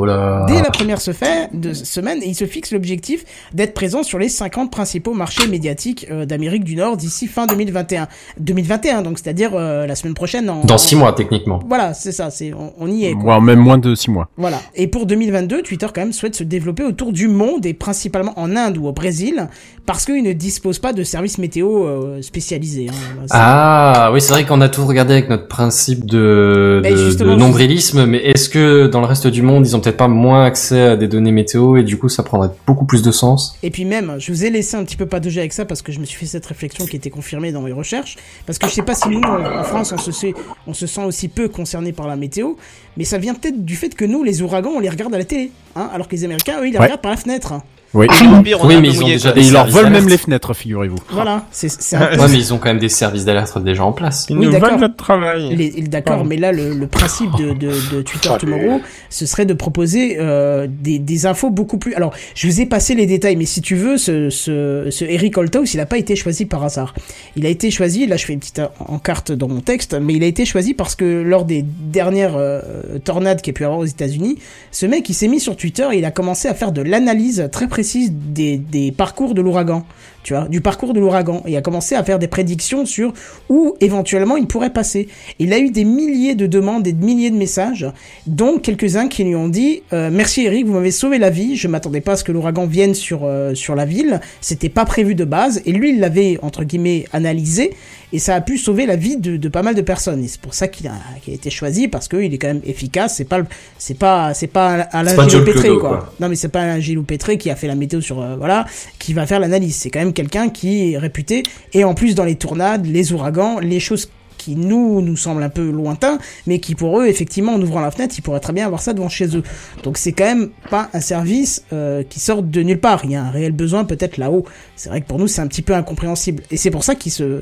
Oh 0.00 0.04
là. 0.04 0.44
Dès 0.48 0.62
la 0.62 0.70
première 0.70 1.00
se 1.00 1.12
fait- 1.12 1.48
de 1.52 1.72
semaine, 1.72 2.20
il 2.24 2.34
se 2.34 2.44
fixe 2.46 2.72
l'objectif 2.72 3.24
d'être 3.52 3.74
présent 3.74 4.02
sur 4.02 4.18
les 4.18 4.28
50 4.28 4.70
principaux 4.70 5.14
marchés 5.14 5.46
médiatiques 5.48 6.06
euh, 6.10 6.24
d'Amérique 6.26 6.62
du 6.64 6.76
Nord 6.76 6.96
d'ici 6.96 7.26
fin 7.26 7.46
2021. 7.46 8.06
2021, 8.38 9.02
donc 9.02 9.18
c'est-à-dire 9.18 9.50
euh, 9.54 9.86
la 9.86 9.94
semaine 9.94 10.14
prochaine. 10.14 10.48
En, 10.50 10.62
Dans 10.64 10.78
six 10.78 10.94
mois, 10.94 11.12
techniquement. 11.12 11.60
Voilà, 11.68 11.94
c'est 11.94 12.12
ça, 12.12 12.30
c'est 12.30 12.52
on, 12.52 12.72
on 12.78 12.88
y 12.90 13.06
est. 13.06 13.14
Quoi. 13.14 13.40
Même 13.40 13.58
moins 13.60 13.78
de 13.78 13.94
6 13.94 14.10
mois. 14.10 14.28
Voilà. 14.36 14.60
Et 14.74 14.86
pour 14.86 15.06
2022, 15.06 15.62
Twitter 15.62 15.86
quand 15.94 16.00
même 16.02 16.12
souhaite 16.12 16.34
se 16.36 16.44
développer 16.44 16.84
autour 16.84 17.12
du 17.12 17.26
monde 17.28 17.66
et 17.66 17.74
principalement 17.74 18.32
en 18.38 18.54
Inde 18.56 18.76
ou 18.78 18.86
au 18.86 18.92
Brésil 18.92 19.48
parce 19.86 20.04
qu'il 20.04 20.22
ne 20.22 20.32
dispose 20.34 20.78
pas 20.78 20.92
de 20.92 21.02
services 21.02 21.38
météo 21.38 21.86
euh, 21.86 22.20
spécialisés. 22.22 22.88
hein. 22.90 23.26
Ah, 23.30 24.10
oui, 24.12 24.20
c'est 24.20 24.32
vrai 24.32 24.44
qu'on 24.44 24.60
a 24.60 24.68
tout 24.68 24.84
regardé 24.86 25.14
avec 25.14 25.30
notre 25.30 25.48
principe 25.48 26.04
de, 26.04 26.82
justement, 26.94 27.34
de 27.34 27.38
nombrilisme, 27.38 28.04
mais 28.04 28.18
est-ce 28.18 28.48
que 28.50 28.86
dans 28.86 29.00
le 29.00 29.06
reste 29.06 29.26
du 29.26 29.40
monde, 29.40 29.66
ils 29.66 29.74
ont 29.74 29.80
peut-être 29.80 29.87
pas 29.92 30.08
moins 30.08 30.44
accès 30.44 30.80
à 30.80 30.96
des 30.96 31.08
données 31.08 31.32
météo 31.32 31.76
et 31.76 31.82
du 31.82 31.98
coup, 31.98 32.08
ça 32.08 32.22
prendrait 32.22 32.50
beaucoup 32.66 32.84
plus 32.84 33.02
de 33.02 33.10
sens 33.10 33.56
Et 33.62 33.70
puis 33.70 33.84
même, 33.84 34.16
je 34.18 34.32
vous 34.32 34.44
ai 34.44 34.50
laissé 34.50 34.76
un 34.76 34.84
petit 34.84 34.96
peu 34.96 35.06
patauger 35.06 35.40
avec 35.40 35.52
ça 35.52 35.64
parce 35.64 35.82
que 35.82 35.92
je 35.92 36.00
me 36.00 36.04
suis 36.04 36.18
fait 36.18 36.26
cette 36.26 36.46
réflexion 36.46 36.86
qui 36.86 36.96
était 36.96 37.10
confirmée 37.10 37.52
dans 37.52 37.62
mes 37.62 37.72
recherches. 37.72 38.16
Parce 38.46 38.58
que 38.58 38.66
je 38.66 38.72
sais 38.72 38.82
pas 38.82 38.94
si 38.94 39.08
nous, 39.08 39.20
en 39.20 39.64
France, 39.64 39.92
on 39.92 39.98
se, 39.98 40.12
sait, 40.12 40.34
on 40.66 40.74
se 40.74 40.86
sent 40.86 41.04
aussi 41.04 41.28
peu 41.28 41.48
concerné 41.48 41.92
par 41.92 42.06
la 42.06 42.16
météo, 42.16 42.54
mais 42.98 43.04
ça 43.04 43.16
vient 43.16 43.32
peut-être 43.34 43.64
du 43.64 43.76
fait 43.76 43.94
que 43.94 44.04
nous, 44.04 44.22
les 44.24 44.42
ouragans, 44.42 44.72
on 44.76 44.80
les 44.80 44.90
regarde 44.90 45.14
à 45.14 45.18
la 45.18 45.24
télé, 45.24 45.50
hein, 45.76 45.88
alors 45.94 46.06
que 46.08 46.14
les 46.16 46.24
Américains, 46.24 46.58
eux, 46.60 46.66
ils 46.68 46.72
les 46.72 46.78
Ouais. 46.78 46.84
regardent 46.84 47.00
par 47.00 47.12
la 47.12 47.16
fenêtre. 47.16 47.54
Oui. 47.94 48.06
Pire, 48.44 48.58
on 48.62 48.66
Oui, 48.68 48.76
mais 48.82 48.88
ils 48.90 49.02
ont 49.02 49.06
déjà. 49.06 49.32
Et 49.34 49.40
ils 49.40 49.50
leur 49.50 49.66
volent 49.66 49.88
même 49.88 50.10
les 50.10 50.18
fenêtres, 50.18 50.52
figurez-vous. 50.52 50.98
Voilà, 51.10 51.46
c'est 51.50 51.68
un 51.96 52.00
peu 52.08 52.20
Ouais, 52.20 52.28
mais 52.28 52.36
ils 52.36 52.52
ont 52.52 52.58
quand 52.58 52.68
même 52.68 52.78
des 52.78 52.90
services 52.90 53.24
d'alerte 53.24 53.56
déjà 53.64 53.82
en 53.82 53.92
place. 53.92 54.26
Ils 54.28 54.36
Oui, 54.36 54.44
nous 54.44 54.52
d'accord. 54.52 54.68
volent 54.68 54.80
notre 54.82 54.96
travail. 54.96 55.72
D'accord, 55.88 56.26
mais 56.26 56.36
là, 56.36 56.52
le, 56.52 56.74
le 56.74 56.86
principe 56.86 57.30
de, 57.38 57.54
de, 57.54 57.72
de 57.96 58.02
Twitter. 58.02 58.28
Tomorrow, 58.38 58.82
ce 59.08 59.24
serait 59.24 59.46
de 59.46 59.54
proposer 59.54 60.18
euh, 60.20 60.66
des, 60.68 60.98
des 60.98 61.24
infos 61.24 61.48
beaucoup 61.48 61.78
plus... 61.78 61.94
Alors, 61.94 62.12
je 62.34 62.46
vous 62.46 62.60
ai 62.60 62.66
passé 62.66 62.94
les 62.94 63.06
détails, 63.06 63.36
mais 63.36 63.46
si 63.46 63.62
tu 63.62 63.74
veux, 63.74 63.96
ce, 63.96 64.28
ce, 64.28 64.88
ce 64.90 65.06
Eric 65.06 65.38
Holthaus, 65.38 65.64
il 65.72 65.78
n'a 65.78 65.86
pas 65.86 65.96
été 65.96 66.14
choisi 66.14 66.44
par 66.44 66.62
hasard. 66.64 66.92
Il 67.36 67.46
a 67.46 67.48
été 67.48 67.70
choisi, 67.70 68.06
là 68.06 68.18
je 68.18 68.26
fais 68.26 68.34
une 68.34 68.40
petite 68.40 68.58
en- 68.80 68.92
encarte 68.96 69.32
dans 69.32 69.48
mon 69.48 69.60
texte, 69.62 69.96
mais 69.98 70.12
il 70.12 70.22
a 70.22 70.26
été 70.26 70.44
choisi 70.44 70.74
parce 70.74 70.94
que 70.94 71.22
lors 71.22 71.46
des 71.46 71.62
dernières 71.64 72.36
euh, 72.36 72.60
tornades 73.04 73.40
qu'il 73.40 73.52
y 73.52 73.56
a 73.56 73.58
pu 73.58 73.64
avoir 73.64 73.80
aux 73.80 73.84
États-Unis, 73.84 74.38
ce 74.70 74.86
mec, 74.86 75.08
il 75.08 75.14
s'est 75.14 75.28
mis 75.28 75.40
sur 75.40 75.56
Twitter 75.56 75.86
et 75.92 75.98
il 75.98 76.04
a 76.04 76.10
commencé 76.10 76.48
à 76.48 76.54
faire 76.54 76.72
de 76.72 76.82
l'analyse 76.82 77.48
très 77.52 77.68
précise 77.68 78.12
des, 78.12 78.58
des 78.58 78.92
parcours 78.92 79.34
de 79.34 79.40
l'ouragan. 79.40 79.84
Tu 80.24 80.34
vois, 80.34 80.48
du 80.48 80.60
parcours 80.60 80.92
de 80.92 81.00
l'ouragan. 81.00 81.42
Et 81.46 81.52
il 81.52 81.56
a 81.56 81.62
commencé 81.62 81.94
à 81.94 82.02
faire 82.04 82.18
des 82.18 82.26
prédictions 82.26 82.84
sur 82.84 83.12
où 83.48 83.76
éventuellement 83.80 84.36
il 84.36 84.46
pourrait 84.46 84.72
passer. 84.72 85.08
Il 85.38 85.52
a 85.52 85.58
eu 85.58 85.70
des 85.70 85.84
milliers 85.84 86.34
de 86.34 86.46
demandes 86.46 86.86
et 86.86 86.92
de 86.92 87.02
milliers 87.02 87.30
de 87.30 87.36
messages, 87.36 87.86
dont 88.26 88.58
quelques-uns 88.58 89.08
qui 89.08 89.24
lui 89.24 89.36
ont 89.36 89.48
dit 89.48 89.82
euh, 89.92 90.10
Merci 90.12 90.44
Eric, 90.44 90.66
vous 90.66 90.74
m'avez 90.74 90.90
sauvé 90.90 91.18
la 91.18 91.30
vie. 91.30 91.56
Je 91.56 91.68
m'attendais 91.68 92.00
pas 92.00 92.12
à 92.12 92.16
ce 92.16 92.24
que 92.24 92.32
l'ouragan 92.32 92.66
vienne 92.66 92.94
sur, 92.94 93.20
euh, 93.24 93.54
sur 93.54 93.74
la 93.74 93.84
ville. 93.84 94.20
C'était 94.40 94.68
pas 94.68 94.84
prévu 94.84 95.14
de 95.14 95.24
base. 95.24 95.62
Et 95.64 95.72
lui, 95.72 95.94
il 95.94 96.00
l'avait, 96.00 96.38
entre 96.42 96.64
guillemets, 96.64 97.06
analysé. 97.12 97.72
Et 98.12 98.18
ça 98.18 98.34
a 98.34 98.40
pu 98.40 98.56
sauver 98.56 98.86
la 98.86 98.96
vie 98.96 99.16
de, 99.18 99.36
de 99.36 99.48
pas 99.48 99.62
mal 99.62 99.74
de 99.74 99.82
personnes. 99.82 100.24
Et 100.24 100.28
c'est 100.28 100.40
pour 100.40 100.54
ça 100.54 100.66
qu'il 100.68 100.86
a, 100.88 100.92
qu'il 101.22 101.32
a 101.32 101.36
été 101.36 101.50
choisi, 101.50 101.88
parce 101.88 102.08
qu'il 102.08 102.32
est 102.32 102.38
quand 102.38 102.48
même 102.48 102.62
efficace. 102.64 103.16
C'est 103.16 103.24
pas, 103.26 103.38
le- 103.38 103.46
c'est 103.78 103.98
pas, 103.98 104.32
c'est 104.34 104.46
pas 104.46 104.74
Alain 104.92 105.14
Pétré, 105.44 105.68
quoi. 105.68 105.78
quoi. 105.78 106.12
Non, 106.20 106.28
mais 106.28 106.36
c'est 106.36 106.48
pas 106.48 106.62
Alain 106.62 106.80
Gilles 106.80 107.02
Pétré 107.02 107.36
qui 107.36 107.50
a 107.50 107.56
fait 107.56 107.66
la 107.66 107.74
météo 107.74 108.00
sur, 108.00 108.20
euh, 108.22 108.36
voilà, 108.36 108.64
qui 108.98 109.12
va 109.12 109.26
faire 109.26 109.40
l'analyse. 109.40 109.76
C'est 109.76 109.90
quand 109.90 109.98
même 109.98 110.12
quelqu'un 110.14 110.48
qui 110.48 110.92
est 110.92 110.98
réputé. 110.98 111.42
Et 111.74 111.84
en 111.84 111.94
plus, 111.94 112.14
dans 112.14 112.24
les 112.24 112.36
tournades, 112.36 112.86
les 112.86 113.12
ouragans, 113.12 113.58
les 113.58 113.78
choses 113.80 114.08
qui 114.38 114.54
nous 114.54 115.02
nous 115.02 115.16
semblent 115.16 115.42
un 115.42 115.48
peu 115.50 115.68
lointains, 115.68 116.18
mais 116.46 116.60
qui 116.60 116.76
pour 116.76 117.00
eux, 117.00 117.06
effectivement, 117.08 117.54
en 117.54 117.60
ouvrant 117.60 117.80
la 117.80 117.90
fenêtre, 117.90 118.14
ils 118.16 118.22
pourraient 118.22 118.38
très 118.40 118.52
bien 118.52 118.64
avoir 118.66 118.80
ça 118.80 118.94
devant 118.94 119.08
chez 119.08 119.36
eux. 119.36 119.42
Donc 119.82 119.98
c'est 119.98 120.12
quand 120.12 120.24
même 120.26 120.50
pas 120.70 120.88
un 120.94 121.00
service 121.00 121.64
euh, 121.72 122.04
qui 122.08 122.20
sort 122.20 122.42
de 122.44 122.62
nulle 122.62 122.78
part. 122.78 123.00
Il 123.04 123.10
y 123.10 123.16
a 123.16 123.22
un 123.24 123.30
réel 123.30 123.50
besoin 123.52 123.84
peut-être 123.84 124.16
là-haut. 124.16 124.44
C'est 124.76 124.90
vrai 124.90 125.00
que 125.00 125.06
pour 125.08 125.18
nous, 125.18 125.26
c'est 125.26 125.40
un 125.40 125.48
petit 125.48 125.60
peu 125.62 125.74
incompréhensible. 125.74 126.44
Et 126.52 126.56
c'est 126.56 126.70
pour 126.70 126.84
ça 126.84 126.94
qu'ils 126.94 127.10
se, 127.12 127.40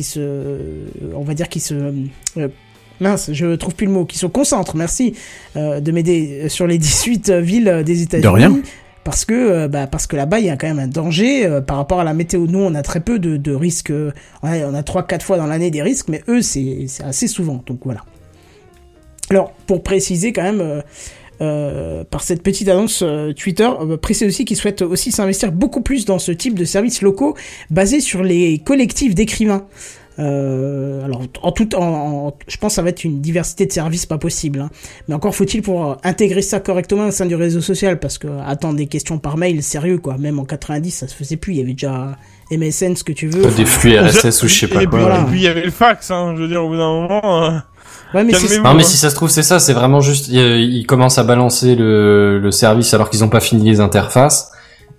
qui 0.00 0.04
se, 0.04 0.86
on 1.14 1.22
va 1.24 1.34
dire 1.34 1.48
qu'ils 1.50 1.60
se, 1.60 1.74
euh, 1.74 2.48
mince, 3.00 3.30
je 3.32 3.54
trouve 3.56 3.74
plus 3.74 3.86
le 3.86 3.92
mot, 3.92 4.06
qui 4.06 4.16
se 4.16 4.24
concentrent. 4.24 4.76
Merci 4.76 5.14
euh, 5.56 5.80
de 5.80 5.92
m'aider 5.92 6.48
sur 6.48 6.66
les 6.66 6.78
18 6.88 7.30
villes 7.32 7.82
des 7.84 8.02
États-Unis. 8.02 8.34
rien. 8.34 8.58
Parce 9.04 9.26
que, 9.26 9.34
euh, 9.34 9.68
bah, 9.68 9.86
parce 9.86 10.06
que 10.06 10.16
là-bas, 10.16 10.40
il 10.40 10.46
y 10.46 10.50
a 10.50 10.56
quand 10.56 10.68
même 10.68 10.78
un 10.78 10.86
danger 10.86 11.44
euh, 11.46 11.60
par 11.60 11.76
rapport 11.76 12.00
à 12.00 12.04
la 12.04 12.14
météo. 12.14 12.46
Nous, 12.46 12.58
on 12.58 12.74
a 12.74 12.82
très 12.82 13.00
peu 13.00 13.18
de, 13.18 13.36
de 13.36 13.52
risques. 13.54 13.90
euh, 13.90 14.12
on 14.42 14.74
a 14.74 14.82
trois, 14.82 15.06
quatre 15.06 15.24
fois 15.24 15.36
dans 15.36 15.46
l'année 15.46 15.70
des 15.70 15.82
risques, 15.82 16.08
mais 16.08 16.22
eux, 16.28 16.40
c'est 16.42 16.84
c'est 16.86 17.04
assez 17.04 17.26
souvent. 17.26 17.62
Donc 17.66 17.80
voilà. 17.84 18.00
Alors, 19.30 19.52
pour 19.66 19.82
préciser 19.82 20.32
quand 20.32 20.42
même, 20.42 20.82
euh, 21.40 22.04
par 22.04 22.22
cette 22.22 22.42
petite 22.42 22.68
annonce 22.68 23.02
euh, 23.02 23.32
Twitter, 23.32 23.68
euh, 23.80 23.96
précise 23.96 24.26
aussi 24.28 24.44
qu'ils 24.44 24.56
souhaitent 24.56 24.82
aussi 24.82 25.10
s'investir 25.12 25.52
beaucoup 25.52 25.80
plus 25.80 26.04
dans 26.04 26.18
ce 26.18 26.32
type 26.32 26.58
de 26.58 26.64
services 26.64 27.00
locaux 27.02 27.34
basés 27.70 28.00
sur 28.00 28.22
les 28.22 28.58
collectifs 28.58 29.14
d'écrivains. 29.14 29.64
Euh, 30.18 31.02
alors, 31.04 31.22
en 31.42 31.52
tout, 31.52 31.74
en, 31.76 31.82
en- 32.28 32.34
je 32.46 32.56
pense 32.58 32.72
que 32.72 32.74
ça 32.76 32.82
va 32.82 32.90
être 32.90 33.04
une 33.04 33.20
diversité 33.22 33.64
de 33.64 33.72
services 33.72 34.04
pas 34.04 34.18
possible. 34.18 34.60
hein. 34.60 34.70
Mais 35.08 35.14
encore 35.14 35.34
faut-il 35.34 35.62
pour 35.62 35.96
intégrer 36.04 36.42
ça 36.42 36.60
correctement 36.60 37.06
au 37.06 37.10
sein 37.10 37.24
du 37.24 37.34
réseau 37.36 37.60
social, 37.62 37.98
parce 37.98 38.18
que 38.18 38.26
attendre 38.44 38.76
des 38.76 38.86
questions 38.86 39.18
par 39.18 39.38
mail, 39.38 39.62
sérieux 39.62 39.96
quoi. 39.98 40.18
Même 40.18 40.38
en 40.38 40.44
90, 40.44 40.90
ça 40.90 41.08
se 41.08 41.14
faisait 41.14 41.36
plus. 41.36 41.54
Il 41.54 41.58
y 41.58 41.62
avait 41.62 41.72
déjà 41.72 42.18
MSN, 42.50 42.96
ce 42.96 43.04
que 43.04 43.12
tu 43.12 43.28
veux. 43.28 43.46
Des 43.56 43.64
flux 43.64 43.96
RSS 43.98 44.42
ou 44.42 44.48
je 44.48 44.54
sais 44.60 44.66
pas 44.68 44.82
et 44.82 44.86
puis, 44.86 44.88
quoi. 44.88 44.98
Voilà. 45.00 45.20
Et 45.22 45.24
puis 45.24 45.38
il 45.38 45.44
y 45.44 45.48
avait 45.48 45.64
le 45.64 45.70
fax, 45.70 46.10
hein. 46.10 46.34
Je 46.36 46.42
veux 46.42 46.48
dire, 46.48 46.62
au 46.64 46.68
bout 46.68 46.76
d'un 46.76 46.92
moment. 47.08 47.44
euh, 47.46 47.58
Ouais, 48.14 48.24
mais 48.24 48.32
c'est- 48.32 48.40
calmez-vous, 48.46 48.64
Non 48.64 48.74
mais 48.74 48.82
hein. 48.82 48.86
si 48.86 48.96
ça 48.96 49.10
se 49.10 49.14
trouve 49.14 49.28
c'est 49.30 49.42
ça, 49.42 49.58
c'est 49.60 49.72
vraiment 49.72 50.00
juste 50.00 50.30
euh, 50.32 50.58
ils 50.58 50.86
commencent 50.86 51.18
à 51.18 51.24
balancer 51.24 51.74
le, 51.76 52.38
le 52.38 52.50
service 52.50 52.92
alors 52.94 53.10
qu'ils 53.10 53.22
ont 53.24 53.28
pas 53.28 53.40
fini 53.40 53.68
les 53.70 53.80
interfaces 53.80 54.50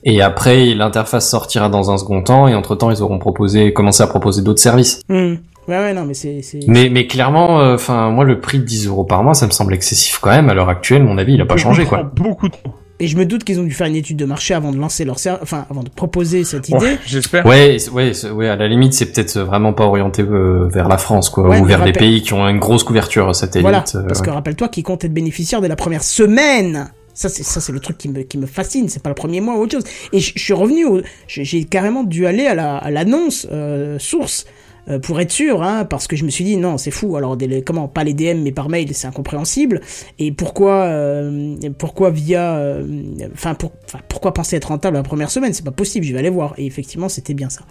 et 0.03 0.21
après 0.21 0.73
l'interface 0.73 1.29
sortira 1.29 1.69
dans 1.69 1.91
un 1.91 1.97
second 1.97 2.23
temps 2.23 2.47
et 2.47 2.55
entre 2.55 2.75
temps 2.75 2.89
ils 2.91 3.01
auront 3.03 3.19
proposé 3.19 3.73
commencé 3.73 4.01
à 4.01 4.07
proposer 4.07 4.41
d'autres 4.41 4.61
services. 4.61 5.01
Hmm. 5.09 5.35
Ouais, 5.67 5.77
ouais, 5.77 5.93
non, 5.93 6.05
mais 6.05 6.15
c'est. 6.15 6.41
c'est- 6.41 6.59
Mais 6.67 6.89
mais 6.89 7.05
clairement 7.05 7.57
enfin 7.73 8.09
moi 8.09 8.23
le 8.23 8.39
prix 8.39 8.57
de 8.59 8.63
10 8.63 8.87
euros 8.87 9.03
par 9.03 9.23
mois 9.23 9.33
ça 9.35 9.45
me 9.45 9.51
semble 9.51 9.73
excessif 9.73 10.17
quand 10.19 10.31
même 10.31 10.49
à 10.49 10.53
l'heure 10.53 10.69
actuelle 10.69 11.03
mon 11.03 11.17
avis 11.17 11.33
il 11.35 11.41
a 11.41 11.45
pas 11.45 11.57
changé 11.57 11.85
quoi. 11.85 12.03
Beaucoup 12.15 12.49
trop. 12.49 12.73
Et 13.01 13.07
je 13.07 13.17
me 13.17 13.25
doute 13.25 13.43
qu'ils 13.43 13.59
ont 13.59 13.63
dû 13.63 13.71
faire 13.71 13.87
une 13.87 13.95
étude 13.95 14.17
de 14.17 14.25
marché 14.25 14.53
avant 14.53 14.71
de 14.71 14.77
lancer 14.77 15.05
leur 15.05 15.17
ser... 15.19 15.31
enfin 15.41 15.65
avant 15.69 15.81
de 15.83 15.89
proposer 15.89 16.43
cette 16.43 16.69
idée. 16.69 16.77
Ouais, 16.77 16.97
J'espère. 17.05 17.45
Ouais 17.45 17.77
ouais 17.91 18.11
ouais 18.31 18.47
à 18.47 18.55
la 18.55 18.67
limite 18.67 18.93
c'est 18.93 19.07
peut-être 19.11 19.39
vraiment 19.39 19.73
pas 19.73 19.85
orienté 19.85 20.21
euh, 20.21 20.67
vers 20.71 20.87
la 20.87 20.97
France 20.99 21.29
quoi 21.29 21.49
Ouais, 21.49 21.59
ou 21.59 21.65
vers 21.65 21.79
des 21.79 21.85
rappel- 21.91 21.97
pays 21.97 22.21
qui 22.21 22.33
ont 22.33 22.47
une 22.47 22.59
grosse 22.59 22.83
couverture 22.83 23.35
satellite. 23.35 23.63
Voilà, 23.63 23.83
euh, 23.95 24.03
parce 24.07 24.19
ouais. 24.19 24.25
que 24.27 24.31
rappelle-toi 24.31 24.67
qu'ils 24.69 24.83
comptent 24.83 25.03
être 25.03 25.13
bénéficiaires 25.13 25.61
dès 25.61 25.67
la 25.67 25.75
première 25.75 26.03
semaine. 26.03 26.91
Ça, 27.13 27.27
c'est 27.27 27.43
ça, 27.43 27.59
c'est 27.59 27.73
le 27.73 27.79
truc 27.81 27.97
qui 27.97 28.07
me 28.07 28.21
qui 28.21 28.37
me 28.37 28.45
fascine. 28.45 28.87
C'est 28.87 29.03
pas 29.03 29.09
le 29.09 29.15
premier 29.15 29.41
mois 29.41 29.55
ou 29.57 29.63
autre 29.63 29.73
chose. 29.73 29.83
Et 30.13 30.19
je 30.19 30.31
suis 30.39 30.53
revenu, 30.53 30.85
au- 30.85 31.01
j'ai 31.27 31.43
j'ai 31.43 31.63
carrément 31.65 32.03
dû 32.03 32.25
aller 32.25 32.45
à 32.47 32.55
la 32.55 32.77
à 32.77 32.89
l'annonce 32.91 33.47
euh, 33.51 33.97
source. 33.99 34.45
Euh, 34.89 34.99
pour 34.99 35.19
être 35.21 35.31
sûr, 35.31 35.61
hein, 35.63 35.85
parce 35.85 36.07
que 36.07 36.15
je 36.15 36.25
me 36.25 36.29
suis 36.29 36.43
dit 36.43 36.57
non, 36.57 36.77
c'est 36.77 36.91
fou. 36.91 37.15
Alors 37.15 37.37
comment 37.65 37.87
pas 37.87 38.03
les 38.03 38.13
DM 38.13 38.41
mais 38.41 38.51
par 38.51 38.69
mail, 38.69 38.93
c'est 38.93 39.07
incompréhensible. 39.07 39.81
Et 40.19 40.31
pourquoi, 40.31 40.83
euh, 40.85 41.55
pourquoi 41.77 42.09
via, 42.09 42.55
euh, 42.57 42.85
enfin 43.33 43.53
pour, 43.53 43.71
enfin, 43.85 43.99
pourquoi 44.07 44.33
penser 44.33 44.55
être 44.55 44.69
rentable 44.69 44.97
la 44.97 45.03
première 45.03 45.29
semaine? 45.31 45.53
C'est 45.53 45.65
pas 45.65 45.71
possible. 45.71 46.05
Je 46.05 46.13
vais 46.13 46.19
aller 46.19 46.29
voir. 46.29 46.53
Et 46.57 46.65
effectivement, 46.65 47.09
c'était 47.09 47.33
bien 47.33 47.49
ça. 47.49 47.61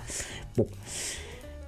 Bon. 0.56 0.66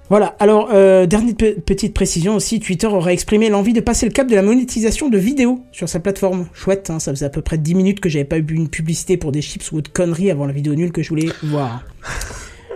Voilà, 0.09 0.35
alors, 0.39 0.67
dernière 1.07 1.33
pe- 1.35 1.59
petite 1.61 1.93
précision 1.93 2.35
aussi, 2.35 2.59
Twitter 2.59 2.85
aurait 2.87 3.13
exprimé 3.13 3.49
l'envie 3.49 3.73
de 3.73 3.79
passer 3.79 4.05
le 4.05 4.11
cap 4.11 4.27
de 4.27 4.35
la 4.35 4.41
monétisation 4.43 5.09
de 5.09 5.17
vidéos 5.17 5.61
sur 5.71 5.87
sa 5.89 5.99
plateforme. 6.01 6.45
Chouette, 6.53 6.89
hein, 6.89 6.99
ça 6.99 7.11
faisait 7.13 7.25
à 7.25 7.29
peu 7.29 7.41
près 7.41 7.57
10 7.57 7.73
minutes 7.73 7.99
que 8.01 8.09
j'avais 8.09 8.25
pas 8.25 8.37
eu 8.37 8.45
une 8.51 8.67
publicité 8.69 9.15
pour 9.17 9.31
des 9.31 9.41
chips 9.41 9.71
ou 9.71 9.77
autre 9.77 9.91
conneries 9.91 10.29
avant 10.29 10.45
la 10.45 10.51
vidéo 10.53 10.75
nulle 10.75 10.91
que 10.91 11.01
je 11.01 11.09
voulais 11.09 11.29
voir. 11.41 11.83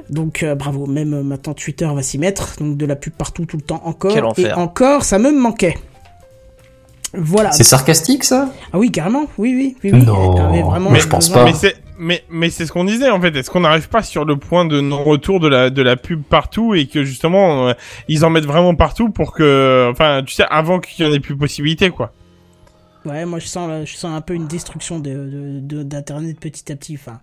Donc 0.10 0.44
euh, 0.44 0.56
bravo, 0.56 0.86
même 0.86 1.14
euh, 1.14 1.24
maintenant 1.24 1.54
Twitter 1.54 1.86
va 1.94 2.02
s'y 2.02 2.18
mettre, 2.18 2.56
donc 2.60 2.78
de 2.78 2.86
la 2.86 2.96
pub 2.96 3.14
partout 3.14 3.46
tout 3.46 3.58
le 3.58 3.64
temps 3.64 3.82
encore. 3.86 4.14
Quel 4.14 4.24
et 4.24 4.28
enfer. 4.28 4.58
encore, 4.58 5.04
ça 5.04 5.20
me 5.20 5.32
manquait. 5.32 5.76
Voilà. 7.14 7.52
C'est 7.52 7.64
sarcastique 7.64 8.24
ça? 8.26 8.50
Ah 8.74 8.78
oui, 8.78 8.92
carrément, 8.92 9.26
oui, 9.38 9.54
oui, 9.56 9.78
oui. 9.84 9.92
oui. 9.94 10.06
Non, 10.06 10.36
Elle 10.38 10.44
avait 10.46 10.62
vraiment 10.62 10.92
mais 10.92 11.00
je 11.00 11.08
pense 11.08 11.30
besoin- 11.30 11.44
pas. 11.46 11.50
Mais 11.52 11.58
c'est 11.58 11.76
mais 12.00 12.24
mais 12.30 12.50
c'est 12.50 12.66
ce 12.66 12.72
qu'on 12.72 12.84
disait 12.84 13.10
en 13.10 13.20
fait. 13.20 13.36
Est-ce 13.36 13.50
qu'on 13.50 13.62
n'arrive 13.62 13.90
pas 13.90 14.04
sur 14.04 14.24
le 14.26 14.38
point 14.38 14.66
de 14.66 14.82
non-retour 14.82 15.40
de 15.40 15.48
la 15.48 15.70
de 15.70 15.82
la 15.82 15.96
pub 15.96 16.22
partout 16.24 16.76
et 16.76 16.86
que 16.86 17.04
justement 17.04 17.70
euh, 17.70 17.74
ils 18.08 18.24
en 18.26 18.30
mettent 18.30 18.46
vraiment 18.46 18.76
partout 18.76 19.10
pour 19.10 19.32
que 19.34 19.90
enfin 19.92 20.22
tu 20.26 20.34
sais 20.36 20.44
avant 20.50 20.80
qu'il 20.80 21.06
y 21.06 21.10
en 21.10 21.14
ait 21.14 21.20
plus 21.20 21.36
possibilité 21.36 21.90
quoi. 21.90 22.12
Ouais, 23.06 23.26
moi 23.26 23.40
je 23.40 23.48
sens, 23.48 23.70
je 23.86 23.96
sens 23.96 24.12
un 24.16 24.22
peu 24.22 24.34
une 24.34 24.48
destruction 24.48 25.00
de, 25.00 25.10
de- 25.12 25.60
de- 25.62 25.84
d'Internet 25.84 26.38
petit 26.42 26.70
à 26.72 26.76
petit. 26.76 26.96
Enfin, 26.96 27.20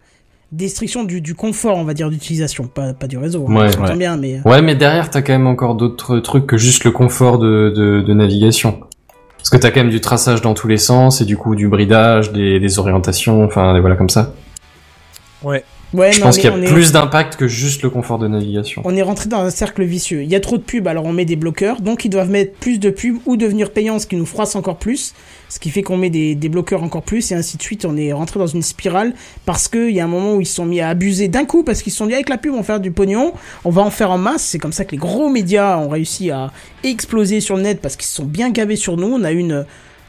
destruction 0.53 1.05
du, 1.05 1.21
du 1.21 1.35
confort, 1.35 1.77
on 1.79 1.85
va 1.85 1.95
dire, 1.95 2.11
d'utilisation, 2.11 2.65
pas, 2.67 2.93
pas 2.95 3.07
du 3.07 3.19
réseau. 3.19 3.47
hein, 3.49 3.55
Ouais, 3.55 3.97
bien, 3.97 4.17
mais. 4.17 4.41
Ouais, 4.45 4.63
mais 4.63 4.75
derrière, 4.75 5.11
t'as 5.11 5.23
quand 5.23 5.33
même 5.33 5.47
encore 5.47 5.75
d'autres 5.75 6.19
trucs 6.21 6.47
que 6.47 6.57
juste 6.57 6.85
le 6.85 6.91
confort 6.91 7.39
de, 7.39 7.73
de, 7.75 8.01
de 8.03 8.15
navigation. 8.15 8.81
Parce 9.37 9.51
que 9.51 9.57
t'as 9.59 9.71
quand 9.71 9.81
même 9.81 9.91
du 9.91 10.01
traçage 10.01 10.41
dans 10.41 10.55
tous 10.55 10.69
les 10.69 10.79
sens, 10.79 11.21
et 11.21 11.25
du 11.27 11.37
coup 11.37 11.55
du 11.55 11.69
bridage, 11.69 12.33
des, 12.33 12.59
des 12.61 12.79
orientations, 12.79 13.45
enfin, 13.45 13.75
des 13.75 13.81
voilà 13.81 13.95
comme 13.97 14.09
ça. 14.09 14.33
Ouais. 15.43 15.65
Ouais, 15.95 16.13
Je 16.13 16.19
non, 16.21 16.27
pense 16.27 16.37
qu'il 16.37 16.45
y 16.45 16.53
a 16.53 16.55
on 16.57 16.61
est- 16.63 16.67
plus 16.67 16.93
d'impact 16.93 17.37
que 17.37 17.47
juste 17.49 17.83
le 17.83 17.89
confort 17.91 18.19
de 18.19 18.27
navigation. 18.29 18.83
On 18.85 18.97
est 18.97 19.03
rentré 19.03 19.29
dans 19.29 19.41
un 19.41 19.51
cercle 19.51 19.85
vicieux. 19.85 20.23
Il 20.23 20.29
y 20.31 20.35
a 20.35 20.41
trop 20.41 20.59
de 20.59 20.63
pubs, 20.63 20.87
alors 20.89 21.05
on 21.05 21.13
met 21.13 21.25
des 21.25 21.37
bloqueurs. 21.37 21.81
Donc 21.81 22.05
ils 22.05 22.09
doivent 22.11 22.31
mettre 22.31 22.53
plus 22.59 22.79
de 22.79 22.91
pubs 22.91 23.19
ou 23.27 23.37
devenir 23.37 23.71
payants, 23.71 23.99
ce 23.99 24.07
qui 24.07 24.17
nous 24.17 24.27
froisse 24.27 24.57
encore 24.57 24.77
plus. 24.77 25.15
Ce 25.49 25.61
qui 25.61 25.71
fait 25.71 25.83
qu'on 25.83 25.97
met 25.97 26.11
des, 26.11 26.35
des 26.35 26.49
bloqueurs 26.49 26.83
encore 26.83 27.03
plus 27.03 27.31
et 27.31 27.35
ainsi 27.37 27.57
de 27.57 27.63
suite. 27.63 27.85
On 27.85 27.97
est 27.97 28.13
rentré 28.13 28.41
dans 28.41 28.47
une 28.49 28.63
spirale 28.63 29.15
parce 29.47 29.69
qu'il 29.69 29.91
y 29.91 30.01
a 30.01 30.05
un 30.05 30.09
moment 30.09 30.35
où 30.35 30.41
ils 30.41 30.47
se 30.47 30.55
sont 30.57 30.67
mis 30.67 30.81
à 30.81 30.89
abuser 30.89 31.29
d'un 31.29 31.45
coup 31.45 31.63
parce 31.63 31.81
qu'ils 31.83 31.93
se 31.93 31.99
sont 31.99 32.07
dit 32.07 32.15
avec 32.15 32.29
la 32.29 32.39
pub 32.39 32.53
on 32.55 32.57
va 32.59 32.63
faire 32.65 32.81
du 32.81 32.91
pognon, 32.91 33.33
on 33.65 33.71
va 33.71 33.83
en 33.83 33.91
faire 33.91 34.11
en 34.11 34.19
masse. 34.19 34.43
C'est 34.43 34.59
comme 34.59 34.73
ça 34.73 34.85
que 34.85 34.91
les 34.93 34.97
gros 34.99 35.29
médias 35.29 35.79
ont 35.79 35.89
réussi 35.91 36.31
à 36.33 36.51
exploser 36.83 37.41
sur 37.41 37.57
le 37.57 37.63
net 37.63 37.81
parce 37.81 37.95
qu'ils 37.97 38.07
se 38.09 38.15
sont 38.17 38.25
bien 38.25 38.51
gavés 38.51 38.77
sur 38.77 38.97
nous. 38.97 39.07
On 39.15 39.23
a 39.23 39.31
une, 39.31 39.65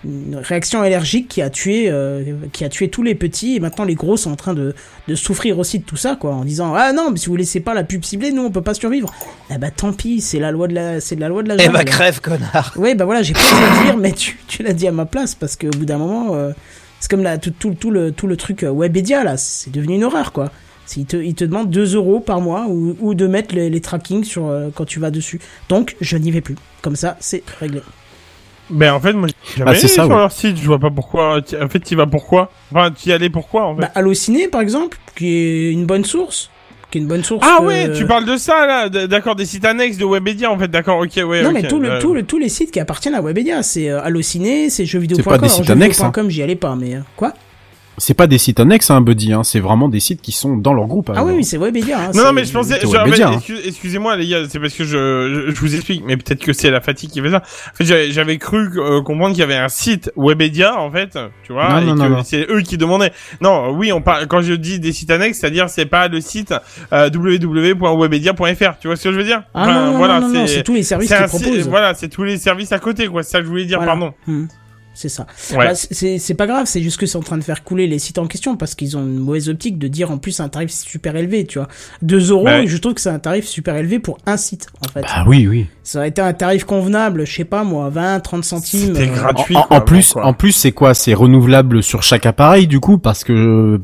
une 0.06 0.36
réaction 0.38 0.82
allergique 0.82 1.28
qui 1.28 1.42
a 1.42 1.50
tué 1.50 1.86
euh, 1.90 2.24
qui 2.54 2.64
a 2.64 2.70
tué 2.70 2.90
tous 2.90 3.04
les 3.04 3.16
petits 3.16 3.56
et 3.56 3.60
maintenant 3.60 3.84
les 3.86 3.96
gros 3.96 4.18
sont 4.18 4.32
en 4.32 4.36
train 4.36 4.54
de, 4.54 4.76
de 5.08 5.16
souffrir 5.16 5.58
aussi 5.60 5.80
de 5.80 5.84
tout 5.84 5.98
ça 5.98 6.16
quoi 6.16 6.34
en 6.34 6.46
disant 6.46 6.74
ah 6.76 6.94
non 6.94 7.10
mais 7.12 7.18
si 7.18 7.28
vous 7.28 7.36
laissez 7.36 7.60
pas 7.60 7.74
la 7.74 7.84
pub 7.84 8.04
ciblée 8.06 8.32
nous 8.32 8.44
on 8.44 8.52
peut 8.52 8.62
pas 8.62 8.74
survivre 8.76 9.14
eh 9.54 9.58
bah 9.58 9.72
tant 9.72 9.92
pis 9.94 10.22
c'est 10.22 10.40
la 10.40 10.52
loi 10.52 10.68
de 10.68 10.74
la 10.76 11.02
c'est 11.02 11.16
de 11.16 11.22
la 11.22 11.28
loi 11.30 11.44
de 11.44 11.50
la 11.50 11.56
Eh 11.56 11.60
jungle. 11.66 11.74
bah 11.74 11.84
crève, 11.84 12.22
connard. 12.22 12.74
Ouais, 12.78 12.96
bah 12.96 13.06
voilà, 13.06 13.22
j'ai 13.24 13.34
pas 13.34 13.40
à 13.40 13.84
dire, 13.86 13.98
mais 14.00 14.12
tu, 14.12 14.38
tu 14.48 14.64
l'as 14.64 14.74
dit 14.74 14.88
à 14.88 14.92
ma 14.92 15.06
place 15.06 15.36
parce 15.36 15.56
qu'au 15.56 15.70
bout 15.72 15.86
d'un 15.86 15.98
moment, 15.98 16.36
euh, 16.36 16.52
c'est 17.00 17.10
comme 17.10 17.24
là, 17.24 17.38
tout, 17.38 17.52
tout, 17.58 17.74
tout, 17.74 17.92
le, 17.92 18.12
tout 18.12 18.28
le 18.28 18.38
truc 18.38 18.64
euh, 18.64 18.72
Webedia 18.72 19.24
là, 19.24 19.38
c'est 19.38 19.72
devenu 19.72 19.96
une 19.96 20.04
horreur 20.04 20.32
quoi. 20.32 20.52
Il 20.98 21.06
te, 21.08 21.18
il 21.18 21.34
te 21.34 21.44
demande 21.44 21.72
2 21.72 21.96
euros 21.96 22.20
par 22.20 22.42
mois 22.42 22.68
ou, 22.70 22.96
ou 23.00 23.16
de 23.16 23.26
mettre 23.26 23.56
les, 23.56 23.72
les 23.72 23.82
trackings 23.82 24.24
sur, 24.24 24.46
euh, 24.48 24.70
quand 24.74 24.86
tu 24.86 25.00
vas 25.00 25.10
dessus. 25.10 25.40
Donc, 25.68 25.96
je 26.00 26.16
n'y 26.16 26.30
vais 26.30 26.42
plus. 26.42 26.56
Comme 26.84 26.96
ça, 26.96 27.18
c'est 27.20 27.42
réglé. 27.60 27.82
Ben 28.70 28.94
en 28.94 29.00
fait, 29.00 29.14
moi, 29.14 29.28
j'ai 29.28 29.58
jamais 29.60 29.72
Ah, 29.72 29.74
allé 29.74 29.80
ça, 29.82 29.88
sur 29.88 30.04
ouais. 30.04 30.10
leur 30.18 30.32
site. 30.32 30.58
Je 30.58 30.66
vois 30.66 30.80
pas 30.80 30.90
pourquoi. 30.90 31.40
En 31.62 31.68
fait, 31.70 31.80
tu 31.80 31.94
y 31.94 31.96
vas 31.98 32.08
pourquoi? 32.08 32.52
Enfin, 32.72 32.92
tu 32.92 33.10
y 33.10 33.12
allais 33.12 33.30
pourquoi 33.30 33.66
en 33.66 33.76
fait? 33.76 33.82
Bah, 33.82 33.92
Allociné 33.96 34.48
par 34.48 34.62
exemple, 34.62 34.98
qui 35.16 35.28
est 35.36 35.72
une 35.72 35.86
bonne 35.86 36.04
source. 36.06 36.50
Qui 36.92 37.00
est 37.00 37.02
une 37.02 37.08
bonne 37.08 37.24
source. 37.24 37.46
Ah 37.48 37.60
euh, 37.62 37.66
ouais, 37.66 37.92
tu 37.94 38.06
parles 38.06 38.26
de 38.26 38.38
ça 38.38 38.66
là, 38.66 38.90
d'accord, 38.90 39.36
des 39.36 39.46
sites 39.46 39.66
annexes 39.66 39.98
de 39.98 40.06
Webedia 40.06 40.52
en 40.52 40.58
fait, 40.58 40.68
d'accord, 40.68 41.00
ok, 41.00 41.12
ouais. 41.28 41.42
Non, 41.42 41.52
mais 41.52 41.64
tout 41.64 41.80
le, 41.80 41.90
euh, 41.92 42.00
tout 42.02 42.14
le, 42.14 42.24
tous 42.24 42.38
les 42.38 42.48
sites 42.50 42.72
qui 42.72 42.80
appartiennent 42.80 43.16
à 43.16 43.22
Webedia, 43.22 43.64
c'est 43.64 43.90
euh, 43.90 44.02
Allociné, 44.04 44.70
c'est 44.70 44.86
jeuxvideo.com. 44.86 45.24
C'est 45.24 45.30
pas 45.30 45.38
des 45.40 45.50
sites 45.50 45.70
annexes, 45.70 46.00
hein. 46.00 46.06
jeuxvideo.com, 46.14 46.30
j'y 46.30 46.44
allais 46.44 46.56
pas, 46.56 46.76
mais 46.76 46.96
euh, 46.96 47.00
quoi? 47.18 47.34
C'est 47.98 48.14
pas 48.14 48.28
des 48.28 48.38
sites 48.38 48.60
annexes, 48.60 48.90
hein, 48.92 49.00
Buddy, 49.02 49.32
hein, 49.34 49.44
c'est 49.44 49.60
vraiment 49.60 49.88
des 49.88 50.00
sites 50.00 50.22
qui 50.22 50.32
sont 50.34 50.58
dans 50.58 50.74
leur 50.74 50.86
groupe. 50.88 51.10
Ah 51.10 51.18
alors. 51.18 51.28
oui, 51.28 51.34
oui, 51.38 51.44
c'est 51.46 51.58
Webedia. 51.58 51.98
hein, 52.00 52.12
Non, 52.14 52.26
non, 52.26 52.34
mais 52.34 52.44
je 52.44 52.52
pensais, 52.52 52.78
hein. 53.24 53.34
excuse- 53.38 53.62
excusez-moi 53.66 54.16
les 54.18 54.28
gars, 54.28 54.40
c'est 54.50 54.60
parce 54.60 54.74
que 54.74 54.84
je, 54.84 55.52
je, 55.54 55.60
vous 55.60 55.76
explique, 55.76 56.04
mais 56.06 56.18
peut-être 56.18 56.42
que 56.44 56.52
c'est 56.54 56.70
la 56.72 56.82
fatigue 56.82 57.10
qui 57.10 57.22
fait 57.22 57.30
ça. 57.32 57.38
En 57.38 57.76
fait, 57.76 57.86
j'avais- 57.86 58.12
j'avais 58.12 58.38
cru 58.38 58.70
euh, 58.78 59.02
comprendre 59.02 59.32
qu'il 59.34 59.40
y 59.40 59.44
avait 59.44 59.56
un 59.56 59.70
site 59.70 60.12
Webedia, 60.18 60.78
en 60.80 60.92
fait, 60.92 61.18
tu 61.44 61.54
vois, 61.54 61.70
Non, 61.82 61.94
et 61.94 62.10
non, 62.10 62.18
que 62.22 62.24
c'est 62.28 62.46
eux 62.50 62.62
qui 62.62 62.78
demandaient. 62.78 63.14
Non, 63.42 63.72
oui, 63.72 63.92
on 63.94 64.02
parle, 64.02 64.28
quand 64.28 64.42
je 64.42 64.54
dis 64.54 64.80
des 64.80 64.92
sites 64.92 65.12
annexes, 65.12 65.40
c'est-à-dire 65.40 65.70
c'est 65.70 65.86
pas 65.86 66.08
le 66.08 66.20
site 66.22 66.54
euh, 66.92 67.10
www.webedia.fr, 67.14 68.78
tu 68.80 68.88
vois 68.88 68.96
ce 68.98 69.04
que 69.04 69.12
je 69.12 69.18
veux 69.18 69.24
dire? 69.24 69.44
Ah 69.54 69.68
non, 69.68 69.86
non, 69.92 69.98
voilà, 69.98 70.22
c'est 70.48 70.64
tous 70.64 70.74
les 70.74 70.84
services 70.84 71.08
qu'ils 71.08 71.18
un 71.18 71.28
proposent. 71.28 71.68
Voilà, 71.70 71.94
c'est 71.94 72.10
tous 72.10 72.24
les 72.24 72.38
services 72.38 72.72
à 72.72 72.80
côté, 72.80 73.08
quoi, 73.08 73.24
c'est 73.24 73.32
ça 73.32 73.40
que 73.40 73.46
je 73.46 73.50
voulais 73.50 73.66
dire, 73.66 73.78
Voilà. 73.78 73.94
pardon. 73.94 74.14
Hmm. 74.28 74.46
C'est 74.96 75.10
ça. 75.10 75.28
Ouais. 75.52 75.58
Bah, 75.58 75.76
c'est 75.76 76.18
c'est 76.18 76.34
pas 76.34 76.48
grave, 76.48 76.66
c'est 76.66 76.82
juste 76.82 76.98
que 76.98 77.06
c'est 77.06 77.18
en 77.18 77.22
train 77.22 77.38
de 77.38 77.44
faire 77.44 77.64
couler 77.64 77.86
les 77.86 78.00
sites 78.00 78.18
en 78.18 78.26
question 78.28 78.56
parce 78.56 78.74
qu'ils 78.76 78.96
ont 78.98 79.02
une 79.02 79.20
mauvaise 79.20 79.50
optique 79.50 79.78
de 79.78 79.88
dire 79.88 80.10
en 80.10 80.18
plus 80.18 80.40
un 80.40 80.50
tarif 80.50 80.72
super 80.72 81.16
élevé, 81.16 81.46
tu 81.46 81.60
vois. 81.60 81.68
2 82.02 82.32
euros, 82.32 82.46
Bah 82.46 82.66
je 82.66 82.78
trouve 82.78 82.94
que 82.94 83.02
c'est 83.02 83.10
un 83.10 83.20
tarif 83.20 83.46
super 83.46 83.76
élevé 83.76 84.00
pour 84.00 84.18
un 84.26 84.38
site, 84.38 84.68
en 84.84 84.90
fait. 84.92 85.02
Bah 85.02 85.26
oui, 85.28 85.48
oui. 85.48 85.68
Ça 85.84 86.00
aurait 86.00 86.08
été 86.08 86.22
un 86.22 86.34
tarif 86.34 86.64
convenable, 86.64 87.28
je 87.28 87.36
sais 87.36 87.44
pas 87.46 87.64
moi, 87.64 87.90
20, 87.90 88.20
30 88.22 88.44
centimes. 88.44 88.96
C'était 88.96 89.10
euh, 89.10 89.14
gratuit. 89.14 89.56
En, 89.56 89.60
en- 89.60 89.64
quoi, 89.68 89.78
en 89.78 89.82
plus, 89.82 90.14
quoi. 90.14 90.26
en 90.26 90.34
plus, 90.34 90.52
c'est 90.54 90.72
quoi? 90.72 90.94
C'est 90.96 91.14
renouvelable 91.14 91.84
sur 91.84 92.02
chaque 92.02 92.26
appareil, 92.26 92.66
du 92.66 92.80
coup, 92.80 92.98
parce 92.98 93.24
que 93.24 93.80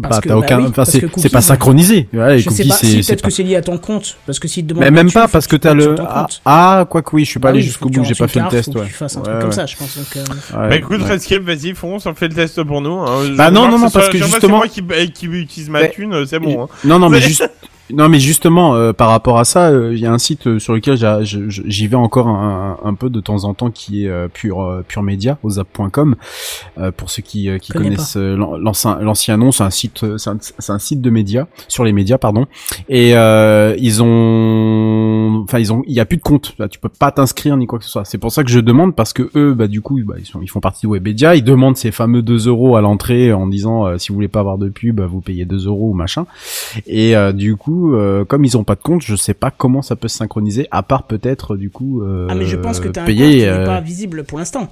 Parce 0.00 0.16
bah, 0.16 0.20
que, 0.22 0.28
t'as 0.28 0.34
bah 0.34 0.38
aucun, 0.40 0.56
oui, 0.58 0.62
enfin, 0.64 0.72
parce 0.72 0.90
c'est 0.92 1.00
pas 1.00 1.08
cookies, 1.08 1.42
synchronisé. 1.42 2.08
Ouais, 2.14 2.38
Je 2.38 2.44
sais 2.44 2.48
cookies, 2.62 2.68
pas, 2.68 2.74
si 2.76 3.02
c'est 3.02 3.12
peut-être 3.12 3.22
pas. 3.22 3.28
que 3.28 3.34
c'est 3.34 3.42
lié 3.42 3.56
à 3.56 3.62
ton 3.62 3.76
compte, 3.78 4.16
parce 4.26 4.38
que 4.38 4.48
s'ils 4.48 4.62
te 4.64 4.68
demandent 4.70 4.84
Mais 4.84 4.90
même 4.90 5.10
pas 5.12 5.26
parce 5.28 5.46
que 5.46 5.56
tu 5.56 5.60
t'as 5.60 5.74
le 5.74 5.96
ah, 6.00 6.26
ah 6.44 6.86
quoi 6.88 7.02
que 7.02 7.14
oui, 7.16 7.24
je 7.24 7.30
suis 7.30 7.40
pas 7.40 7.48
Bah 7.48 7.54
allé 7.54 7.60
jusqu'au 7.62 7.88
bout, 7.90 8.04
j'ai 8.04 8.14
pas 8.14 8.28
fait 8.28 8.40
le 8.40 8.48
test. 8.48 8.74
Ouais. 8.74 8.86
tu 8.86 8.92
fasses 8.92 9.16
un 9.16 9.20
Ouais, 9.20 9.24
truc 9.26 9.40
comme 9.40 9.50
ouais. 9.50 9.54
ça, 9.56 9.66
je 9.66 9.76
pense. 9.76 9.98
Ouais, 10.52 10.68
Bah 10.68 10.76
écoute, 10.76 11.00
ouais. 11.02 11.38
Vas-y, 11.38 11.74
fonce, 11.74 12.06
on 12.06 12.14
fait 12.14 12.28
le 12.28 12.34
test 12.34 12.62
pour 12.62 12.80
nous. 12.80 12.98
Hein. 12.98 13.30
Bah 13.36 13.50
non, 13.50 13.68
non, 13.68 13.78
non, 13.78 13.88
ce 13.88 13.94
parce 13.94 14.08
que 14.08 14.18
justement- 14.18 14.40
C'est 14.40 14.48
moi 14.48 14.68
qui, 14.68 15.10
qui 15.12 15.26
utilise 15.26 15.68
ma 15.70 15.86
thune, 15.88 16.12
euh, 16.14 16.26
c'est 16.26 16.38
bon. 16.38 16.64
Hein. 16.64 16.68
Non, 16.84 16.98
non, 16.98 17.08
Mais- 17.08 17.20
juste, 17.20 17.48
non, 17.92 18.08
mais 18.08 18.18
justement, 18.20 18.74
euh, 18.74 18.92
par 18.92 19.08
rapport 19.10 19.38
à 19.38 19.44
ça, 19.44 19.68
euh, 19.68 19.92
il 19.94 20.00
y 20.00 20.06
a 20.06 20.12
un 20.12 20.18
site 20.18 20.46
euh, 20.46 20.58
sur 20.58 20.74
lequel 20.74 20.96
j'y 21.24 21.86
vais 21.86 21.96
encore 21.96 22.28
un, 22.28 22.78
un 22.84 22.94
peu 22.94 23.10
de 23.10 23.20
temps 23.20 23.44
en 23.44 23.54
temps, 23.54 23.70
qui 23.70 24.04
est 24.04 24.08
euh, 24.08 24.28
pure 24.28 24.62
euh, 24.62 24.82
pure 24.86 25.02
média, 25.02 25.38
osap.com. 25.42 26.16
Euh, 26.78 26.90
pour 26.92 27.10
ceux 27.10 27.22
qui, 27.22 27.48
euh, 27.48 27.58
qui 27.58 27.72
Connais 27.72 27.90
connaissent 27.90 28.16
l'an- 28.16 28.56
l'ancien 28.56 28.98
l'ancien 29.00 29.36
nom, 29.36 29.52
c'est 29.52 29.64
un 29.64 29.70
site, 29.70 30.04
c'est 30.18 30.70
un, 30.72 30.78
site 30.78 31.00
de 31.00 31.10
médias 31.10 31.46
sur 31.68 31.84
les 31.84 31.92
médias, 31.92 32.18
pardon. 32.18 32.46
Et 32.88 33.12
euh, 33.14 33.74
ils 33.78 34.02
ont, 34.02 35.42
enfin, 35.44 35.58
ils 35.58 35.72
ont, 35.72 35.82
il 35.86 35.94
y 35.94 36.00
a 36.00 36.04
plus 36.04 36.16
de 36.18 36.22
compte. 36.22 36.54
Là, 36.58 36.68
tu 36.68 36.78
peux 36.78 36.88
pas 36.88 37.10
t'inscrire 37.10 37.56
ni 37.56 37.66
quoi 37.66 37.78
que 37.78 37.84
ce 37.84 37.90
soit. 37.90 38.04
C'est 38.04 38.18
pour 38.18 38.32
ça 38.32 38.44
que 38.44 38.50
je 38.50 38.60
demande 38.60 38.94
parce 38.94 39.12
que 39.12 39.30
eux, 39.36 39.54
bah 39.54 39.66
du 39.66 39.80
coup, 39.80 39.98
bah, 40.04 40.14
ils 40.18 40.26
sont, 40.26 40.40
ils 40.42 40.48
font 40.48 40.60
partie 40.60 40.86
de 40.86 40.92
Webedia. 40.92 41.34
Ils 41.36 41.44
demandent 41.44 41.76
ces 41.76 41.90
fameux 41.92 42.22
2 42.22 42.48
euros 42.48 42.76
à 42.76 42.80
l'entrée 42.80 43.32
en 43.32 43.46
disant 43.46 43.86
euh, 43.86 43.98
si 43.98 44.08
vous 44.08 44.14
voulez 44.14 44.28
pas 44.28 44.40
avoir 44.40 44.58
de 44.58 44.68
pub, 44.68 44.96
bah, 44.96 45.06
vous 45.06 45.20
payez 45.20 45.44
2 45.44 45.66
euros 45.66 45.90
ou 45.90 45.94
machin. 45.94 46.26
Et 46.86 47.16
euh, 47.16 47.32
du 47.32 47.56
coup, 47.56 47.81
euh, 47.94 48.24
comme 48.24 48.44
ils 48.44 48.56
ont 48.56 48.64
pas 48.64 48.74
de 48.76 48.82
compte, 48.82 49.02
je 49.02 49.16
sais 49.16 49.34
pas 49.34 49.50
comment 49.50 49.82
ça 49.82 49.96
peut 49.96 50.08
se 50.08 50.16
synchroniser, 50.18 50.68
à 50.70 50.82
part 50.82 51.04
peut-être 51.04 51.56
du 51.56 51.70
coup 51.70 52.02
euh, 52.02 52.26
Ah 52.30 52.34
mais 52.34 52.46
je 52.46 52.56
pense 52.56 52.78
que 52.80 52.88
t'as 52.88 53.02
un 53.02 53.04
compte 53.04 53.14
payer. 53.14 53.30
qui 53.30 53.36
n'est 53.42 53.48
euh, 53.48 53.66
pas 53.66 53.80
visible 53.80 54.24
pour 54.24 54.38
l'instant. 54.38 54.70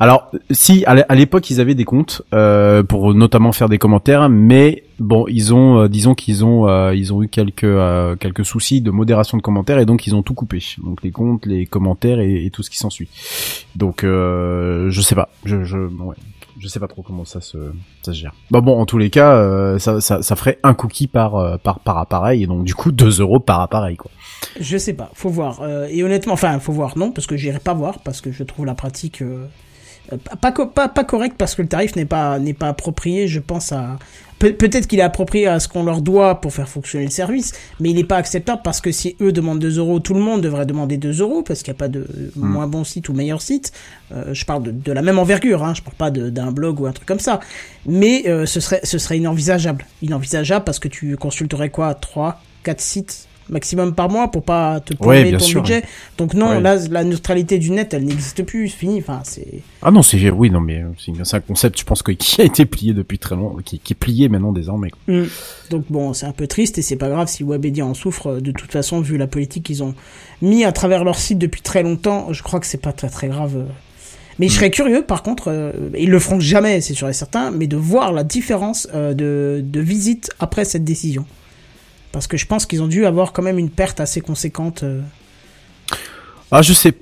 Alors, 0.00 0.30
si 0.50 0.84
à 0.86 0.94
l'é- 0.94 1.04
à 1.06 1.14
l'époque 1.14 1.50
ils 1.50 1.60
avaient 1.60 1.74
des 1.74 1.84
comptes 1.84 2.22
euh, 2.32 2.82
pour 2.82 3.12
notamment 3.12 3.52
faire 3.52 3.68
des 3.68 3.76
commentaires, 3.76 4.30
mais 4.30 4.84
bon, 4.98 5.26
ils 5.28 5.52
ont, 5.52 5.80
euh, 5.80 5.88
disons 5.88 6.14
qu'ils 6.14 6.46
ont, 6.46 6.66
euh, 6.66 6.94
ils 6.94 7.12
ont 7.12 7.22
eu 7.22 7.28
quelques 7.28 7.64
euh, 7.64 8.16
quelques 8.16 8.44
soucis 8.46 8.80
de 8.80 8.90
modération 8.90 9.36
de 9.36 9.42
commentaires 9.42 9.78
et 9.78 9.84
donc 9.84 10.06
ils 10.06 10.14
ont 10.14 10.22
tout 10.22 10.32
coupé, 10.32 10.62
donc 10.82 11.02
les 11.02 11.10
comptes, 11.10 11.44
les 11.44 11.66
commentaires 11.66 12.20
et, 12.20 12.46
et 12.46 12.50
tout 12.50 12.62
ce 12.62 12.70
qui 12.70 12.78
s'ensuit. 12.78 13.08
Donc, 13.74 14.02
euh, 14.02 14.88
je 14.88 15.00
sais 15.02 15.14
pas, 15.14 15.28
je, 15.44 15.62
je, 15.64 15.76
ouais, 15.76 16.16
je 16.58 16.68
sais 16.68 16.80
pas 16.80 16.88
trop 16.88 17.02
comment 17.02 17.24
ça 17.24 17.40
se, 17.40 17.58
gère. 18.08 18.34
Bah 18.50 18.60
bon, 18.60 18.78
en 18.78 18.86
tous 18.86 18.98
les 18.98 19.10
cas, 19.10 19.34
euh, 19.34 19.78
ça, 19.78 20.36
ferait 20.36 20.58
un 20.62 20.74
cookie 20.74 21.06
par 21.06 21.36
euh, 21.36 21.56
par 21.58 21.80
par 21.80 21.98
appareil 21.98 22.42
et 22.42 22.46
donc 22.46 22.64
du 22.64 22.74
coup 22.74 22.92
2 22.92 23.20
euros 23.20 23.40
par 23.40 23.60
appareil 23.60 23.96
quoi. 23.96 24.10
Je 24.58 24.78
sais 24.78 24.94
pas, 24.94 25.10
faut 25.14 25.28
voir. 25.28 25.60
Euh, 25.60 25.86
et 25.90 26.02
honnêtement, 26.02 26.32
enfin, 26.32 26.58
faut 26.58 26.72
voir, 26.72 26.96
non, 26.96 27.10
parce 27.10 27.26
que 27.26 27.36
j'irai 27.36 27.58
pas 27.58 27.74
voir, 27.74 27.98
parce 28.00 28.20
que 28.20 28.32
je 28.32 28.42
trouve 28.42 28.64
la 28.66 28.74
pratique 28.74 29.22
pas, 30.40 30.88
pas 30.88 31.04
correcte, 31.04 31.36
parce 31.36 31.54
que 31.54 31.62
le 31.62 31.68
tarif 31.68 31.96
n'est 31.96 32.04
pas, 32.04 32.38
n'est 32.38 32.54
pas 32.54 32.68
approprié, 32.68 33.28
je 33.28 33.40
pense 33.40 33.72
à... 33.72 33.98
Pe- 34.38 34.52
Peut-être 34.52 34.86
qu'il 34.86 34.98
est 34.98 35.02
approprié 35.02 35.46
à 35.46 35.60
ce 35.60 35.68
qu'on 35.68 35.82
leur 35.84 36.02
doit 36.02 36.40
pour 36.40 36.52
faire 36.52 36.68
fonctionner 36.68 37.06
le 37.06 37.10
service, 37.10 37.52
mais 37.80 37.90
il 37.90 37.94
n'est 37.96 38.04
pas 38.04 38.16
acceptable 38.18 38.60
parce 38.62 38.80
que 38.82 38.92
si 38.92 39.16
eux 39.22 39.32
demandent 39.32 39.58
2 39.60 39.78
euros, 39.78 39.98
tout 40.00 40.12
le 40.14 40.20
monde 40.20 40.42
devrait 40.42 40.66
demander 40.66 40.98
2 40.98 41.20
euros, 41.22 41.42
parce 41.42 41.62
qu'il 41.62 41.72
n'y 41.72 41.76
a 41.76 41.78
pas 41.78 41.88
de 41.88 42.06
moins 42.36 42.66
bon 42.66 42.84
site 42.84 43.08
ou 43.08 43.14
meilleur 43.14 43.40
site. 43.40 43.72
Euh, 44.12 44.34
je 44.34 44.44
parle 44.44 44.62
de, 44.64 44.70
de 44.72 44.92
la 44.92 45.00
même 45.02 45.18
envergure, 45.18 45.64
hein, 45.64 45.72
je 45.74 45.80
parle 45.82 45.96
pas 45.96 46.10
d'un 46.10 46.52
blog 46.52 46.80
ou 46.80 46.86
un 46.86 46.92
truc 46.92 47.06
comme 47.08 47.18
ça. 47.20 47.40
Mais 47.86 48.24
euh, 48.28 48.44
ce, 48.46 48.60
serait, 48.60 48.80
ce 48.84 48.98
serait 48.98 49.16
inenvisageable. 49.18 49.86
Inenvisageable 50.02 50.64
parce 50.64 50.78
que 50.78 50.88
tu 50.88 51.16
consulterais 51.16 51.70
quoi? 51.70 51.94
3, 51.94 52.40
4 52.62 52.80
sites? 52.80 53.28
Maximum 53.48 53.94
par 53.94 54.08
mois 54.08 54.30
pour 54.30 54.42
pas 54.42 54.80
te 54.80 54.94
plomber 54.94 55.32
ton 55.32 55.38
sûr, 55.38 55.62
budget. 55.62 55.82
Donc 56.18 56.34
non, 56.34 56.50
Ouais. 56.50 56.60
là, 56.60 56.76
la 56.90 57.04
neutralité 57.04 57.58
du 57.58 57.70
net, 57.70 57.94
elle 57.94 58.04
n'existe 58.04 58.42
plus, 58.44 58.68
c'est 58.68 58.76
fini. 58.76 58.98
Enfin, 58.98 59.20
c'est... 59.24 59.60
Ah 59.82 59.90
non, 59.90 60.02
c'est 60.02 60.30
oui, 60.30 60.50
non 60.50 60.60
mais 60.60 60.82
euh, 60.82 60.88
c'est 61.24 61.36
un 61.36 61.40
concept, 61.40 61.78
je 61.78 61.84
pense 61.84 62.02
que 62.02 62.12
qui 62.16 62.40
a 62.40 62.44
été 62.44 62.66
plié 62.66 62.92
depuis 62.94 63.18
très 63.18 63.36
longtemps, 63.36 63.58
qui, 63.64 63.78
qui 63.78 63.92
est 63.92 63.96
plié 63.96 64.28
maintenant 64.28 64.52
désormais. 64.52 64.90
Mm. 65.08 65.22
Donc 65.70 65.84
bon, 65.90 66.12
c'est 66.12 66.26
un 66.26 66.32
peu 66.32 66.46
triste 66.46 66.78
et 66.78 66.82
c'est 66.82 66.96
pas 66.96 67.08
grave 67.08 67.28
si 67.28 67.44
Webedia 67.44 67.84
en 67.84 67.94
souffre. 67.94 68.40
De 68.40 68.52
toute 68.52 68.72
façon, 68.72 69.00
vu 69.00 69.16
la 69.16 69.26
politique 69.26 69.64
qu'ils 69.64 69.82
ont 69.82 69.94
mis 70.42 70.64
à 70.64 70.72
travers 70.72 71.04
leur 71.04 71.18
site 71.18 71.38
depuis 71.38 71.60
très 71.62 71.82
longtemps, 71.82 72.32
je 72.32 72.42
crois 72.42 72.60
que 72.60 72.66
c'est 72.66 72.80
pas 72.82 72.92
très 72.92 73.08
très 73.08 73.28
grave. 73.28 73.66
Mais 74.38 74.48
je 74.48 74.52
serais 74.54 74.70
curieux, 74.70 75.02
par 75.02 75.22
contre, 75.22 75.48
euh, 75.48 75.72
ils 75.96 76.10
le 76.10 76.18
feront 76.18 76.40
jamais, 76.40 76.82
c'est 76.82 76.92
sûr 76.92 77.08
et 77.08 77.14
certain, 77.14 77.50
mais 77.50 77.66
de 77.66 77.76
voir 77.76 78.12
la 78.12 78.22
différence 78.22 78.86
euh, 78.94 79.14
de, 79.14 79.62
de 79.66 79.80
visite 79.80 80.30
après 80.40 80.66
cette 80.66 80.84
décision. 80.84 81.24
Parce 82.16 82.28
que 82.28 82.38
je 82.38 82.46
pense 82.46 82.64
qu'ils 82.64 82.82
ont 82.82 82.86
dû 82.86 83.04
avoir 83.04 83.34
quand 83.34 83.42
même 83.42 83.58
une 83.58 83.68
perte 83.68 84.00
assez 84.00 84.22
conséquente. 84.22 84.84
euh. 84.84 85.02
Ah, 86.50 86.62
je 86.62 86.72
sais, 86.72 86.94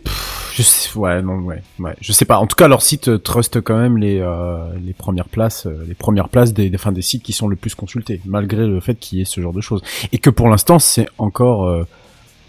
je 0.57 0.63
sais, 0.63 0.99
ouais, 0.99 1.23
non, 1.23 1.37
ouais, 1.41 1.63
ouais, 1.79 1.95
je 2.01 2.13
sais 2.13 2.25
pas. 2.25 2.39
En 2.39 2.47
tout 2.49 2.57
cas, 2.57 2.67
leur 2.67 2.83
site 2.83 3.07
euh, 3.09 3.19
trust 3.19 3.61
quand 3.61 3.77
même 3.77 3.97
les 3.99 4.19
euh, 4.19 4.57
les 4.85 4.93
premières 4.93 5.29
places, 5.29 5.67
les 5.87 5.95
premières 5.95 6.29
places 6.31 6.53
des, 6.53 6.69
des, 6.71 6.77
enfin, 6.77 6.91
des 6.93 7.03
sites 7.03 7.23
qui 7.23 7.33
sont 7.33 7.47
le 7.47 7.55
plus 7.55 7.75
consultés, 7.77 8.21
malgré 8.25 8.67
le 8.67 8.81
fait 8.81 8.97
qu'il 8.97 9.19
y 9.19 9.23
ait 9.23 9.27
ce 9.27 9.41
genre 9.41 9.53
de 9.53 9.61
choses, 9.61 9.83
et 10.13 10.19
que 10.19 10.31
pour 10.31 10.49
l'instant, 10.49 10.79
c'est 10.81 11.07
encore 11.19 11.67
euh, 11.69 11.87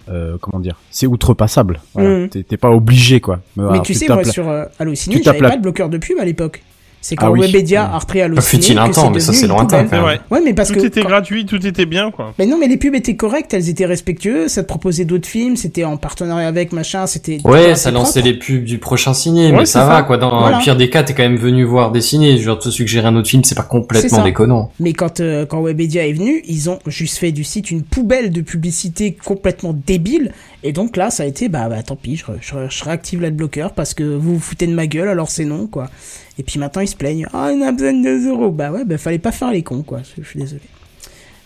euh, 0.09 0.37
comment 0.41 0.59
dire, 0.59 0.77
c'est 0.89 1.05
outrepassable. 1.05 1.81
Voilà. 1.93 2.09
Mhm. 2.21 2.29
T'es 2.29 2.57
pas 2.57 2.71
obligé 2.71 3.19
quoi. 3.21 3.41
Mais 3.57 3.63
Alors, 3.63 3.83
tu 3.83 3.93
sais, 3.93 4.07
moi, 4.07 4.23
sur 4.23 4.49
Allociné, 4.79 5.21
j'avais 5.21 5.39
la- 5.41 5.49
pas 5.49 5.57
de 5.57 5.61
bloqueur 5.61 5.89
de 5.89 5.97
pub 5.99 6.17
à 6.19 6.25
l'époque. 6.25 6.63
C'est 7.07 7.13
Ah 7.19 7.25
quand 7.25 7.33
oui. 7.33 7.41
Webedia 7.41 7.83
Ouais. 7.83 7.89
a 7.93 7.99
repris 7.99 8.19
Allociné. 8.21 8.41
fut-il 8.63 8.79
un 8.79 8.89
temps, 8.89 9.11
mais 9.11 9.19
ça, 9.19 9.31
c'est 9.31 9.45
lointain, 9.45 9.83
poubelle. 9.83 9.89
quand 9.91 10.07
même. 10.07 10.19
Ouais. 10.31 10.37
Ouais, 10.39 10.41
mais 10.43 10.55
parce 10.55 10.69
tout 10.69 10.79
que. 10.79 10.85
était 10.87 11.01
quand- 11.03 11.09
gratuit, 11.09 11.45
tout 11.45 11.63
était 11.63 11.85
bien, 11.85 12.09
quoi. 12.09 12.33
Mais 12.39 12.47
non, 12.47 12.57
mais 12.59 12.67
les 12.67 12.77
pubs 12.77 12.95
étaient 12.95 13.15
correctes, 13.15 13.53
elles 13.53 13.69
étaient 13.69 13.85
respectueuses, 13.85 14.49
ça 14.49 14.63
te 14.63 14.67
proposait 14.67 15.05
d'autres 15.05 15.27
films, 15.27 15.55
c'était 15.55 15.83
en 15.83 15.97
partenariat 15.97 16.47
avec 16.47 16.73
machin, 16.73 17.05
c'était. 17.05 17.37
Ouais, 17.45 17.75
ça 17.75 17.91
lançait 17.91 18.21
propre. 18.21 18.33
les 18.33 18.39
pubs 18.39 18.63
du 18.63 18.79
prochain 18.79 19.13
ciné, 19.13 19.51
Ouais, 19.51 19.57
mais 19.59 19.65
ça 19.67 19.85
va 19.85 20.01
quoi. 20.01 20.17
Dans 20.17 20.35
Voilà. 20.39 20.57
le 20.57 20.63
pire 20.63 20.75
des 20.75 20.89
cas, 20.89 21.03
t'es 21.03 21.13
quand 21.13 21.21
même 21.21 21.37
venu 21.37 21.63
voir 21.63 21.91
des 21.91 22.01
ciné. 22.01 22.39
Je 22.39 22.49
veux 22.49 22.57
te 22.57 22.69
suggérer 22.69 23.05
un 23.07 23.15
autre 23.15 23.29
film, 23.29 23.43
c'est 23.43 23.53
pas 23.53 23.61
complètement 23.61 24.23
déconnant. 24.23 24.71
Mais 24.79 24.93
quand, 24.93 25.19
euh, 25.19 25.45
quand 25.45 25.61
Webedia 25.61 26.07
est 26.07 26.13
venu, 26.13 26.41
ils 26.47 26.71
ont 26.71 26.79
juste 26.87 27.19
fait 27.19 27.31
du 27.31 27.43
site 27.43 27.69
une 27.69 27.83
poubelle 27.83 28.31
de 28.31 28.41
publicité 28.41 29.15
complètement 29.23 29.75
débile. 29.85 30.31
Et 30.67 30.73
donc 30.73 30.97
là, 30.97 31.11
ça 31.11 31.21
a 31.21 31.25
été, 31.27 31.47
bah, 31.47 31.69
bah 31.69 31.83
tant 31.83 31.95
pis, 31.95 32.15
je, 32.15 32.25
je, 32.41 32.55
je 32.67 32.83
réactive 32.83 33.21
l'adblocker 33.21 33.67
parce 33.75 33.93
que 33.93 34.03
vous 34.03 34.33
vous 34.33 34.39
foutez 34.39 34.65
de 34.65 34.73
ma 34.73 34.87
gueule, 34.87 35.07
alors 35.07 35.29
c'est 35.29 35.45
non, 35.45 35.67
quoi. 35.67 35.91
Et 36.39 36.43
puis 36.43 36.57
maintenant, 36.57 36.81
ils 36.81 36.87
se 36.87 36.95
plaignent. 36.95 37.27
Ah, 37.33 37.51
on 37.53 37.61
a 37.61 37.71
besoin 37.71 37.93
de 37.93 38.01
2 38.01 38.29
euros. 38.29 38.49
Bah 38.49 38.71
ouais, 38.71 38.83
bah 38.83 38.97
fallait 38.97 39.19
pas 39.19 39.31
faire 39.31 39.51
les 39.51 39.61
cons, 39.61 39.83
quoi. 39.83 40.01
Je, 40.17 40.23
suis 40.23 40.39
désolé. 40.39 40.63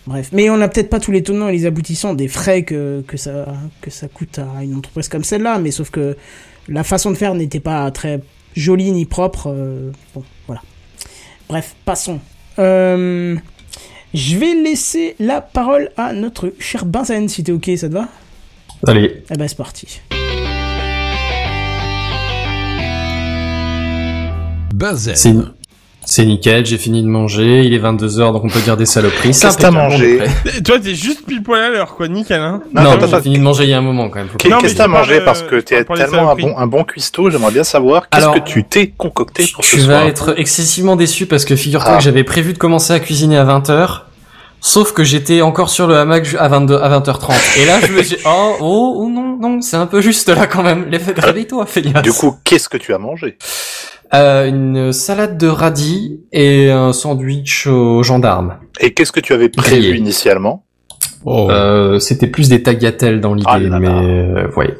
Bref. 0.06 0.30
Mais 0.32 0.48
on 0.48 0.56
n'a 0.56 0.68
peut-être 0.68 0.88
pas 0.88 1.00
tous 1.00 1.12
les 1.12 1.22
tenants 1.22 1.48
et 1.48 1.52
les 1.52 1.66
aboutissants 1.66 2.14
des 2.14 2.28
frais 2.28 2.62
que, 2.62 3.04
que, 3.06 3.18
ça, 3.18 3.44
que 3.82 3.90
ça 3.90 4.08
coûte 4.08 4.38
à 4.38 4.64
une 4.64 4.74
entreprise 4.76 5.08
comme 5.08 5.22
celle-là. 5.22 5.58
Mais 5.58 5.70
sauf 5.70 5.90
que 5.90 6.16
la 6.66 6.82
façon 6.82 7.10
de 7.10 7.16
faire 7.16 7.34
n'était 7.34 7.60
pas 7.60 7.90
très 7.90 8.22
jolie 8.56 8.90
ni 8.90 9.04
propre. 9.04 9.52
euh, 9.54 9.90
bon, 10.14 10.24
voilà. 10.46 10.62
Bref, 11.46 11.76
passons. 11.84 12.20
Euh, 12.58 13.36
je 14.14 14.38
vais 14.38 14.54
laisser 14.54 15.14
la 15.18 15.42
parole 15.42 15.90
à 15.98 16.14
notre 16.14 16.54
cher 16.58 16.86
Benzen, 16.86 17.28
si 17.28 17.44
t'es 17.44 17.52
ok, 17.52 17.70
ça 17.76 17.90
te 17.90 17.92
va? 17.92 18.08
Allez, 18.86 19.22
Eh 19.30 19.36
ben 19.36 19.46
c'est 19.46 19.56
parti. 19.56 20.00
C'est 25.14 25.34
c'est 26.06 26.24
nickel. 26.24 26.64
J'ai 26.64 26.78
fini 26.78 27.02
de 27.02 27.06
manger. 27.06 27.64
Il 27.64 27.74
est 27.74 27.78
22 27.78 28.06
h 28.08 28.32
donc 28.32 28.42
on 28.44 28.48
peut 28.48 28.60
dire 28.60 28.76
des 28.78 28.86
saloperies. 28.86 29.34
C'est 29.34 29.46
Qu'est-ce 29.46 29.58
que 29.58 29.62
t'as 29.62 29.70
mangé. 29.70 30.20
Et 30.56 30.62
Toi, 30.62 30.80
t'es 30.80 30.94
juste 30.94 31.26
pile 31.26 31.42
poil 31.42 31.60
à 31.62 31.68
l'heure, 31.68 31.94
quoi. 31.94 32.08
Nickel, 32.08 32.40
hein. 32.40 32.62
Non, 32.74 32.82
Non, 32.82 32.90
attends. 32.92 33.20
fini 33.20 33.36
de 33.38 33.42
manger 33.42 33.64
il 33.64 33.70
y 33.70 33.74
a 33.74 33.78
un 33.78 33.82
moment 33.82 34.08
quand 34.08 34.20
même. 34.20 34.28
Qu'est-ce 34.38 34.72
que 34.72 34.78
t'as 34.78 34.88
mangé 34.88 35.20
euh, 35.20 35.24
Parce 35.24 35.42
que 35.42 35.56
je 35.56 35.60
t'es 35.60 35.84
tellement 35.84 36.30
un 36.30 36.34
bon, 36.34 36.56
un 36.56 36.66
bon 36.66 36.84
cuistot, 36.84 37.30
j'aimerais 37.30 37.52
bien 37.52 37.64
savoir 37.64 38.08
qu'est-ce 38.08 38.30
que 38.30 38.38
tu 38.48 38.64
t'es 38.64 38.88
concocté 38.96 39.46
pour 39.54 39.62
ce 39.64 39.76
Tu 39.76 39.82
soir. 39.82 40.00
vas 40.00 40.06
être 40.08 40.38
excessivement 40.38 40.96
déçu 40.96 41.26
parce 41.26 41.44
que 41.44 41.54
figure-toi 41.54 41.92
Ah. 41.94 41.98
que 41.98 42.02
j'avais 42.02 42.24
prévu 42.24 42.54
de 42.54 42.58
commencer 42.58 42.94
à 42.94 42.98
cuisiner 43.00 43.36
à 43.36 43.44
20h. 43.44 44.00
Sauf 44.60 44.92
que 44.92 45.04
j'étais 45.04 45.40
encore 45.42 45.70
sur 45.70 45.86
le 45.86 45.96
hamac 45.96 46.34
à 46.38 46.48
22, 46.48 46.76
à 46.76 47.00
20h30. 47.00 47.60
Et 47.60 47.64
là, 47.66 47.80
je 47.80 47.92
me 47.92 48.02
suis 48.02 48.16
dit, 48.16 48.22
oh, 48.26 48.56
oh, 48.60 48.94
oh, 48.98 49.08
non, 49.08 49.38
non, 49.40 49.60
c'est 49.62 49.76
un 49.76 49.86
peu 49.86 50.00
juste 50.00 50.28
là 50.28 50.46
quand 50.46 50.62
même. 50.62 50.86
Les- 50.90 50.98
Réveille-toi, 50.98 51.64
Félias. 51.66 52.02
Du 52.02 52.12
coup, 52.12 52.36
qu'est-ce 52.44 52.68
que 52.68 52.76
tu 52.76 52.92
as 52.92 52.98
mangé? 52.98 53.38
Euh, 54.12 54.46
une 54.48 54.92
salade 54.92 55.38
de 55.38 55.46
radis 55.46 56.20
et 56.32 56.70
un 56.70 56.92
sandwich 56.92 57.66
aux 57.68 58.02
gendarmes. 58.02 58.56
Et 58.80 58.92
qu'est-ce 58.92 59.12
que 59.12 59.20
tu 59.20 59.32
avais 59.32 59.48
prévu 59.48 59.96
initialement? 59.96 60.64
Oh. 61.24 61.48
Euh, 61.50 61.98
c'était 61.98 62.26
plus 62.26 62.48
des 62.48 62.62
tagliatelles 62.62 63.20
dans 63.20 63.34
l'idée, 63.34 63.48
Ah 63.50 63.58
mais 63.78 63.88
euh, 63.88 64.48
ouais. 64.56 64.76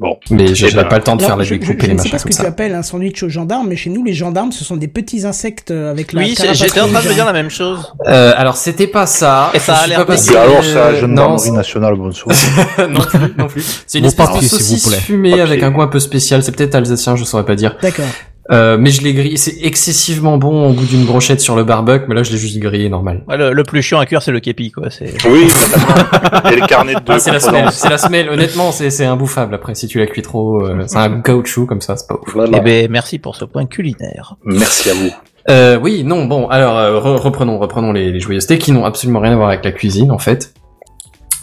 Bon. 0.00 0.16
Mais 0.30 0.54
j'avais 0.54 0.72
Eh 0.72 0.76
ben, 0.76 0.84
pas 0.84 0.98
le 0.98 1.02
temps 1.02 1.16
de 1.16 1.22
Alors, 1.22 1.30
faire 1.30 1.36
la 1.38 1.44
je, 1.44 1.54
je- 1.54 1.58
découpe 1.58 1.76
je 1.80 1.84
et 1.84 1.88
les 1.88 1.94
ne 1.94 1.98
sais 1.98 2.08
pas 2.08 2.16
machins 2.16 2.30
ce 2.32 2.36
que 2.38 2.42
tu 2.42 2.46
appelles 2.46 2.74
un 2.74 2.82
sandwich 2.82 3.22
aux 3.24 3.28
gendarmes, 3.28 3.66
mais 3.68 3.74
chez 3.76 3.90
nous, 3.90 4.04
les 4.04 4.12
gendarmes, 4.12 4.52
ce 4.52 4.64
sont 4.64 4.76
des 4.76 4.86
petits 4.86 5.26
insectes 5.26 5.72
euh, 5.72 5.90
avec 5.90 6.12
la 6.12 6.20
Oui, 6.22 6.36
j'étais 6.52 6.80
en 6.80 6.86
train 6.88 7.02
de 7.02 7.08
me 7.08 7.14
dire 7.14 7.26
la 7.26 7.32
même 7.32 7.50
chose. 7.50 7.92
Euh, 8.06 8.32
alors 8.36 8.56
c'était 8.56 8.86
pas 8.86 9.06
ça. 9.06 9.50
Et 9.54 9.58
ça 9.58 9.74
a 9.74 9.86
l'air 9.88 10.06
pas 10.06 10.14
passé- 10.14 10.36
alors, 10.36 10.62
ça, 10.62 10.94
gendarmerie 10.94 11.50
nationale, 11.50 11.94
bonsoir. 11.96 12.36
non 12.88 13.00
plus, 13.00 13.34
non 13.36 13.46
plus. 13.48 13.82
C'est 13.88 13.98
une 13.98 14.04
Bon 14.04 14.08
espèce 14.10 14.28
de 14.28 14.32
s'il 14.40 14.48
vous 14.48 14.56
saucisse 14.56 14.86
plaît. 14.88 14.98
fumée 14.98 15.40
avec 15.40 15.62
un 15.64 15.70
goût 15.72 15.82
un 15.82 15.88
peu 15.88 15.98
spécial. 16.00 16.42
C'est 16.44 16.52
peut-être 16.52 16.76
alsacien, 16.76 17.16
je 17.16 17.24
saurais 17.24 17.44
pas 17.44 17.56
dire. 17.56 17.76
D'accord. 17.82 18.04
Euh, 18.50 18.78
mais 18.80 18.90
je 18.90 19.02
l'ai 19.02 19.12
grillé. 19.12 19.36
C'est 19.36 19.56
excessivement 19.62 20.38
bon 20.38 20.70
au 20.70 20.72
goût 20.72 20.84
d'une 20.86 21.04
brochette 21.04 21.40
sur 21.40 21.54
le 21.54 21.64
barbecue, 21.64 22.06
mais 22.08 22.14
là 22.14 22.22
je 22.22 22.32
l'ai 22.32 22.38
juste 22.38 22.58
grillé 22.58 22.88
normal. 22.88 23.22
Ouais, 23.28 23.36
le, 23.36 23.52
le 23.52 23.62
plus 23.62 23.82
chiant 23.82 23.98
à 23.98 24.06
cuire, 24.06 24.22
c'est 24.22 24.32
le 24.32 24.40
képi, 24.40 24.70
quoi. 24.72 24.88
C'est. 24.90 25.12
Oui. 25.26 25.48
Et 26.52 26.56
le 26.56 26.66
carnet 26.66 26.94
de 26.94 27.00
deux 27.00 27.12
Ah, 27.12 27.18
c'est 27.18 27.30
la 27.32 27.40
semelle. 27.40 27.70
C'est 27.72 27.90
la 27.90 27.98
semelle. 27.98 28.30
Honnêtement, 28.30 28.72
c'est 28.72 28.88
c'est 28.90 29.04
imbouffable. 29.04 29.54
Après, 29.54 29.74
si 29.74 29.86
tu 29.86 29.98
la 29.98 30.06
cuis 30.06 30.22
trop, 30.22 30.62
euh, 30.64 30.84
c'est 30.86 30.96
un 30.96 31.20
caoutchouc 31.20 31.66
comme 31.66 31.82
ça, 31.82 31.96
c'est 31.98 32.08
pas 32.08 32.14
ouf. 32.14 32.32
Voilà. 32.34 32.56
Eh 32.58 32.60
ben, 32.60 32.90
merci 32.90 33.18
pour 33.18 33.36
ce 33.36 33.44
point 33.44 33.66
culinaire. 33.66 34.36
Merci 34.44 34.90
à 34.90 34.94
vous. 34.94 35.10
Euh, 35.50 35.78
oui, 35.82 36.02
non, 36.04 36.24
bon, 36.26 36.46
alors 36.48 36.76
euh, 36.78 37.00
re- 37.00 37.16
reprenons, 37.20 37.58
reprenons 37.58 37.92
les, 37.92 38.12
les 38.12 38.20
joyeusetés 38.20 38.58
qui 38.58 38.70
n'ont 38.72 38.84
absolument 38.84 39.20
rien 39.20 39.32
à 39.32 39.36
voir 39.36 39.48
avec 39.48 39.64
la 39.64 39.72
cuisine 39.72 40.10
en 40.12 40.18
fait. 40.18 40.52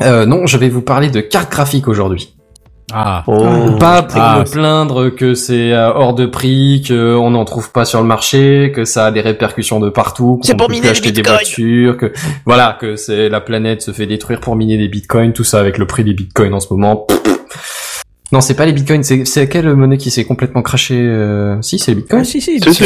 Euh, 0.03 0.25
non, 0.27 0.45
je 0.45 0.57
vais 0.57 0.69
vous 0.69 0.81
parler 0.81 1.09
de 1.09 1.21
cartes 1.21 1.51
graphiques 1.51 1.87
aujourd'hui. 1.87 2.34
Ah. 2.93 3.23
Oh. 3.25 3.71
Pas 3.79 4.03
pour 4.03 4.21
Ah, 4.21 4.39
me 4.39 4.49
plaindre 4.49 5.09
que 5.09 5.33
c'est 5.33 5.73
euh, 5.73 5.91
hors 5.91 6.13
de 6.13 6.27
prix, 6.27 6.83
que 6.87 7.15
on 7.15 7.31
n'en 7.31 7.43
trouve 7.43 7.71
pas 7.71 7.83
sur 7.83 7.99
le 7.99 8.07
marché, 8.07 8.71
que 8.73 8.85
ça 8.85 9.07
a 9.07 9.11
des 9.11 9.21
répercussions 9.21 9.79
de 9.79 9.89
partout, 9.89 10.39
qu'on 10.45 10.55
peut 10.57 10.65
plus 10.67 10.87
acheter 10.87 11.11
des 11.11 11.23
voitures, 11.23 11.97
que 11.97 12.13
voilà, 12.45 12.77
que 12.79 12.95
c'est 12.95 13.27
la 13.29 13.41
planète 13.41 13.81
se 13.81 13.91
fait 13.91 14.05
détruire 14.05 14.39
pour 14.39 14.55
miner 14.55 14.77
des 14.77 14.87
bitcoins, 14.87 15.33
tout 15.33 15.43
ça 15.43 15.59
avec 15.59 15.77
le 15.79 15.87
prix 15.87 16.03
des 16.03 16.13
bitcoins 16.13 16.53
en 16.53 16.59
ce 16.59 16.71
moment. 16.71 17.07
Non, 18.31 18.41
c'est 18.41 18.55
pas 18.55 18.65
les 18.65 18.73
bitcoins, 18.73 19.03
c'est 19.03 19.23
c'est 19.23 19.47
quelle 19.47 19.73
monnaie 19.75 19.97
qui 19.97 20.09
s'est 20.09 20.25
complètement 20.25 20.63
craché 20.63 20.95
euh... 20.99 21.61
Si, 21.61 21.77
c'est 21.77 21.91
les 21.93 21.97
Ah, 21.97 22.01
bitcoins. 22.01 22.23
si, 22.25 22.41
si, 22.41 22.59
Si, 22.59 22.59
craché, 22.59 22.85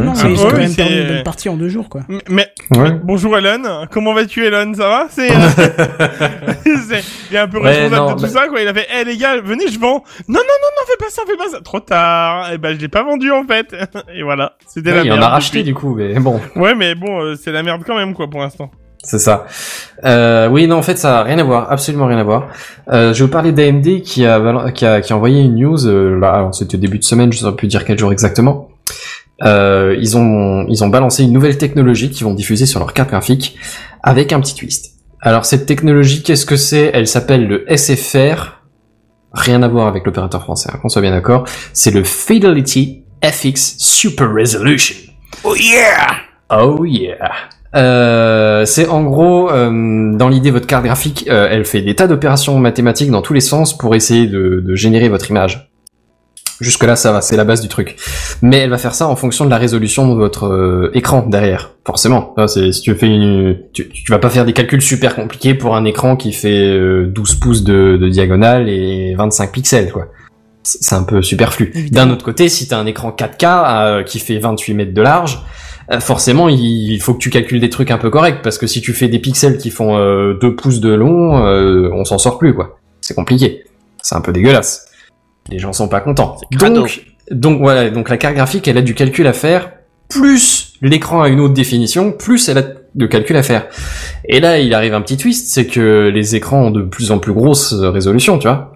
ouais. 0.00 0.04
non, 0.06 0.12
Ah, 0.16 0.24
mais 0.24 0.30
ouais, 0.30 0.36
quand 0.50 0.56
même 0.56 0.68
c'est- 0.68 0.76
perdu 0.76 1.00
une 1.00 1.06
bonne 1.08 1.22
partie 1.22 1.48
en 1.50 1.56
deux 1.56 1.68
jours, 1.68 1.88
quoi. 1.90 2.00
Mais 2.30 2.48
Ouais. 2.74 2.92
bonjour 3.04 3.36
Elon, 3.36 3.86
comment 3.90 4.14
vas-tu 4.14 4.44
Elon 4.46 4.72
Ça 4.74 4.88
va? 4.88 5.06
C'est 5.10 5.30
euh, 5.30 5.34
c'est- 6.64 7.04
il 7.30 7.36
est 7.36 7.40
un 7.40 7.46
peu 7.46 7.58
Ouais, 7.58 7.68
responsable 7.68 7.94
non, 7.96 8.06
de 8.14 8.20
tout 8.20 8.22
mais- 8.22 8.28
ça 8.40 8.48
quoi. 8.48 8.60
Il 8.62 8.68
a 8.68 8.72
fait, 8.74 8.86
eh 9.00 9.04
les 9.04 9.16
gars, 9.18 9.38
venez, 9.42 9.68
je 9.68 9.78
vends. 9.78 10.02
Non 10.28 10.34
non 10.34 10.40
non 10.40 10.40
non, 10.40 10.86
fais 10.86 10.96
pas 10.98 11.10
ça, 11.10 11.22
fais 11.26 11.36
pas 11.36 11.48
ça. 11.50 11.60
Trop 11.60 11.80
tard. 11.80 12.52
Et 12.52 12.58
ben 12.58 12.74
je 12.74 12.80
l'ai 12.80 12.88
pas 12.88 13.02
vendu 13.02 13.30
en 13.30 13.44
fait. 13.44 13.74
Et 14.14 14.22
voilà, 14.22 14.56
c'était 14.66 14.90
Ouais, 14.90 14.96
la 14.96 15.02
il 15.04 15.08
merde. 15.10 15.22
en 15.22 15.26
a 15.26 15.28
racheté 15.28 15.62
du 15.62 15.74
coup, 15.74 15.94
mais 15.94 16.14
bon. 16.18 16.40
Ouais, 16.56 16.74
mais 16.74 16.94
bon, 16.94 17.20
euh, 17.22 17.34
c'est 17.36 17.52
la 17.52 17.62
merde 17.62 17.82
quand 17.86 17.96
même 17.96 18.14
quoi 18.14 18.28
pour 18.30 18.40
l'instant. 18.40 18.70
C'est 19.04 19.18
ça. 19.18 19.46
Euh, 20.04 20.48
oui, 20.48 20.66
non, 20.68 20.76
en 20.76 20.82
fait, 20.82 20.96
ça 20.96 21.20
a 21.20 21.22
rien 21.24 21.38
à 21.38 21.42
voir, 21.42 21.70
absolument 21.72 22.06
rien 22.06 22.18
à 22.18 22.22
voir. 22.22 22.48
Euh, 22.88 23.12
je 23.12 23.18
vais 23.18 23.24
vous 23.26 23.32
parler 23.32 23.50
d'AMD 23.52 24.02
qui 24.02 24.24
a, 24.24 24.70
qui 24.70 24.86
a 24.86 25.00
qui 25.00 25.12
a 25.12 25.16
envoyé 25.16 25.42
une 25.42 25.56
news. 25.56 25.86
euh, 25.86 26.18
là, 26.20 26.32
alors 26.34 26.54
c'était 26.54 26.76
début 26.78 26.98
de 26.98 27.04
semaine, 27.04 27.32
je 27.32 27.38
saurais 27.38 27.56
plus 27.56 27.66
dire 27.68 27.84
quel 27.84 27.98
jour 27.98 28.12
exactement. 28.12 28.68
Euh, 29.42 29.96
ils 30.00 30.16
ont 30.16 30.66
ils 30.68 30.84
ont 30.84 30.88
balancé 30.88 31.24
une 31.24 31.32
nouvelle 31.32 31.58
technologie 31.58 32.10
qu'ils 32.10 32.24
vont 32.24 32.34
diffuser 32.34 32.64
sur 32.64 32.78
leur 32.78 32.92
carte 32.92 33.10
graphique 33.10 33.58
avec 34.04 34.32
un 34.32 34.40
petit 34.40 34.54
twist. 34.54 34.92
Alors 35.20 35.44
cette 35.46 35.66
technologie, 35.66 36.22
qu'est-ce 36.22 36.46
que 36.46 36.56
c'est? 36.56 36.90
Elle 36.94 37.08
s'appelle 37.08 37.48
le 37.48 37.64
SFR. 37.76 38.60
Rien 39.32 39.62
à 39.62 39.68
voir 39.68 39.88
avec 39.88 40.04
l'opérateur 40.04 40.42
français, 40.42 40.70
hein, 40.72 40.78
qu'on 40.80 40.88
soit 40.88 41.02
bien 41.02 41.10
d'accord. 41.10 41.44
C'est 41.72 41.90
le 41.90 42.04
Fidelity 42.04 43.04
FX 43.24 43.76
Super 43.78 44.32
Resolution. 44.32 44.94
Oh 45.42 45.56
yeah 45.56 46.06
Oh 46.50 46.84
yeah. 46.84 47.32
Euh, 47.74 48.64
c'est 48.66 48.88
en 48.88 49.02
gros, 49.02 49.50
euh, 49.50 50.14
dans 50.14 50.28
l'idée, 50.28 50.50
votre 50.50 50.66
carte 50.66 50.84
graphique, 50.84 51.26
euh, 51.30 51.48
elle 51.50 51.64
fait 51.64 51.80
des 51.80 51.94
tas 51.94 52.06
d'opérations 52.06 52.58
mathématiques 52.58 53.10
dans 53.10 53.22
tous 53.22 53.32
les 53.32 53.40
sens 53.40 53.76
pour 53.76 53.94
essayer 53.94 54.26
de, 54.26 54.62
de 54.64 54.74
générer 54.74 55.08
votre 55.08 55.30
image. 55.30 55.72
Jusque 56.62 56.84
là, 56.84 56.94
ça 56.94 57.10
va, 57.10 57.20
c'est 57.22 57.36
la 57.36 57.44
base 57.44 57.60
du 57.60 57.66
truc. 57.66 57.96
Mais 58.40 58.58
elle 58.58 58.70
va 58.70 58.78
faire 58.78 58.94
ça 58.94 59.08
en 59.08 59.16
fonction 59.16 59.44
de 59.44 59.50
la 59.50 59.58
résolution 59.58 60.08
de 60.08 60.14
votre 60.14 60.46
euh, 60.46 60.90
écran 60.94 61.26
derrière, 61.26 61.72
forcément. 61.84 62.34
Là, 62.36 62.46
c'est 62.46 62.70
si 62.70 62.82
tu 62.82 62.94
fais 62.94 63.08
une, 63.08 63.58
tu, 63.72 63.88
tu 63.88 64.12
vas 64.12 64.20
pas 64.20 64.30
faire 64.30 64.44
des 64.44 64.52
calculs 64.52 64.80
super 64.80 65.16
compliqués 65.16 65.54
pour 65.54 65.74
un 65.74 65.84
écran 65.84 66.14
qui 66.14 66.32
fait 66.32 66.68
euh, 66.68 67.06
12 67.06 67.34
pouces 67.36 67.64
de, 67.64 67.96
de 67.96 68.08
diagonale 68.08 68.68
et 68.68 69.14
25 69.16 69.50
pixels, 69.50 69.90
quoi. 69.90 70.06
C'est 70.62 70.94
un 70.94 71.02
peu 71.02 71.22
superflu. 71.22 71.72
D'un 71.90 72.10
autre 72.10 72.24
côté, 72.24 72.48
si 72.48 72.68
t'as 72.68 72.78
un 72.78 72.86
écran 72.86 73.10
4K 73.10 73.44
euh, 73.44 74.02
qui 74.04 74.20
fait 74.20 74.38
28 74.38 74.74
mètres 74.74 74.94
de 74.94 75.02
large, 75.02 75.42
forcément, 76.00 76.48
il 76.48 77.00
faut 77.00 77.14
que 77.14 77.18
tu 77.18 77.30
calcules 77.30 77.60
des 77.60 77.70
trucs 77.70 77.90
un 77.90 77.98
peu 77.98 78.10
corrects 78.10 78.42
parce 78.42 78.58
que 78.58 78.66
si 78.66 78.80
tu 78.80 78.92
fais 78.92 79.08
des 79.08 79.18
pixels 79.18 79.58
qui 79.58 79.70
font 79.70 79.96
euh, 79.96 80.34
2 80.40 80.56
pouces 80.56 80.80
de 80.80 80.92
long, 80.92 81.44
euh, 81.46 81.90
on 81.92 82.04
s'en 82.04 82.18
sort 82.18 82.38
plus 82.38 82.54
quoi. 82.54 82.78
C'est 83.00 83.14
compliqué. 83.14 83.64
C'est 84.02 84.14
un 84.14 84.20
peu 84.20 84.32
dégueulasse. 84.32 84.86
Les 85.50 85.58
gens 85.58 85.72
sont 85.72 85.88
pas 85.88 86.00
contents. 86.00 86.36
Donc, 86.52 87.04
donc 87.30 87.60
voilà, 87.60 87.90
donc 87.90 88.08
la 88.08 88.16
carte 88.16 88.34
graphique, 88.34 88.68
elle 88.68 88.78
a 88.78 88.82
du 88.82 88.94
calcul 88.94 89.26
à 89.26 89.32
faire, 89.32 89.72
plus 90.08 90.74
l'écran 90.82 91.22
a 91.22 91.28
une 91.28 91.40
haute 91.40 91.54
définition, 91.54 92.12
plus 92.12 92.48
elle 92.48 92.58
a 92.58 92.64
de 92.94 93.06
calcul 93.06 93.36
à 93.36 93.42
faire. 93.42 93.66
Et 94.26 94.40
là, 94.40 94.58
il 94.58 94.74
arrive 94.74 94.94
un 94.94 95.00
petit 95.00 95.16
twist, 95.16 95.48
c'est 95.48 95.66
que 95.66 96.10
les 96.12 96.36
écrans 96.36 96.66
ont 96.66 96.70
de 96.70 96.82
plus 96.82 97.10
en 97.10 97.18
plus 97.18 97.32
grosses 97.32 97.72
résolutions, 97.72 98.38
tu 98.38 98.48
vois. 98.48 98.71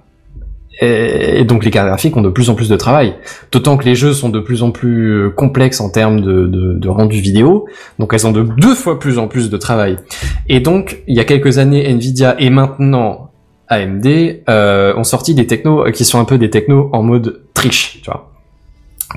Et, 0.81 1.45
donc 1.45 1.65
les 1.65 1.71
cartes 1.71 1.89
graphiques 1.89 2.17
ont 2.17 2.23
de 2.23 2.29
plus 2.29 2.51
en 2.51 2.55
plus 2.55 2.69
de 2.69 2.77
travail. 2.77 3.15
D'autant 3.51 3.77
que 3.77 3.85
les 3.85 3.95
jeux 3.95 4.13
sont 4.13 4.29
de 4.29 4.41
plus 4.41 4.63
en 4.63 4.71
plus 4.71 5.11
euh, 5.11 5.31
complexes 5.31 5.81
en 5.81 5.91
termes 5.91 6.21
de, 6.21 6.89
rendu 6.89 7.21
vidéo, 7.21 7.67
donc 7.99 8.13
elles 8.13 8.27
ont 8.27 8.33
de 8.33 8.43
deux 8.43 8.75
fois 8.75 8.99
plus 8.99 9.19
en 9.19 9.29
plus 9.29 9.51
de 9.51 9.57
travail. 9.57 9.97
Et 10.49 10.61
donc, 10.61 11.03
il 11.07 11.17
y 11.17 11.21
a 11.21 11.25
quelques 11.25 11.59
années, 11.59 11.89
Nvidia 11.89 12.37
et 12.39 12.51
maintenant 12.51 13.31
AMD 13.69 14.07
euh, 14.49 14.95
ont 14.97 15.05
sorti 15.05 15.35
des 15.35 15.47
technos 15.47 15.87
euh, 15.87 15.91
qui 15.91 16.05
sont 16.05 16.21
un 16.21 16.25
peu 16.25 16.39
des 16.39 16.51
technos 16.51 16.91
en 16.93 17.03
mode 17.03 17.41
triche, 17.55 18.01
tu 18.03 18.11
vois. 18.11 18.33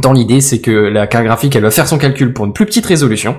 Dans 0.02 0.14
l'idée, 0.14 0.42
c'est 0.42 0.60
que 0.60 0.72
la 0.72 1.08
carte 1.08 1.26
graphique, 1.26 1.56
elle 1.56 1.64
va 1.64 1.72
faire 1.72 1.88
son 1.88 1.98
calcul 1.98 2.34
pour 2.34 2.46
une 2.46 2.54
plus 2.54 2.66
petite 2.66 2.86
résolution, 2.86 3.38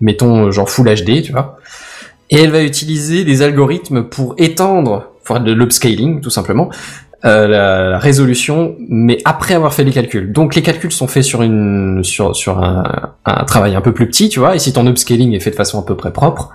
mettons 0.00 0.46
euh, 0.46 0.50
genre 0.50 0.68
Full 0.68 0.86
HD, 0.86 1.22
tu 1.22 1.32
vois, 1.32 1.58
et 2.30 2.40
elle 2.40 2.50
va 2.50 2.62
utiliser 2.62 3.24
des 3.24 3.42
algorithmes 3.42 4.04
pour 4.04 4.34
étendre 4.38 5.10
enfin 5.22 5.40
de 5.40 5.52
l'upscaling 5.52 6.20
tout 6.20 6.30
simplement, 6.30 6.68
euh, 7.24 7.48
la, 7.48 7.98
résolution, 7.98 8.76
mais 8.88 9.18
après 9.24 9.54
avoir 9.54 9.72
fait 9.72 9.84
les 9.84 9.92
calculs. 9.92 10.30
Donc 10.30 10.54
les 10.54 10.60
calculs 10.60 10.92
sont 10.92 11.06
faits 11.06 11.22
sur 11.22 11.40
une 11.40 12.04
sur 12.04 12.36
sur 12.36 12.62
un, 12.62 12.84
travail 13.46 13.74
un 13.74 13.80
peu 13.80 13.92
plus 13.92 14.06
petit, 14.06 14.28
tu 14.28 14.40
vois. 14.40 14.54
Et 14.54 14.58
si 14.58 14.74
ton 14.74 14.86
upscaling 14.86 15.32
est 15.32 15.40
fait 15.40 15.50
de 15.50 15.56
façon 15.56 15.80
à 15.80 15.84
peu 15.86 15.96
près 15.96 16.12
propre, 16.12 16.50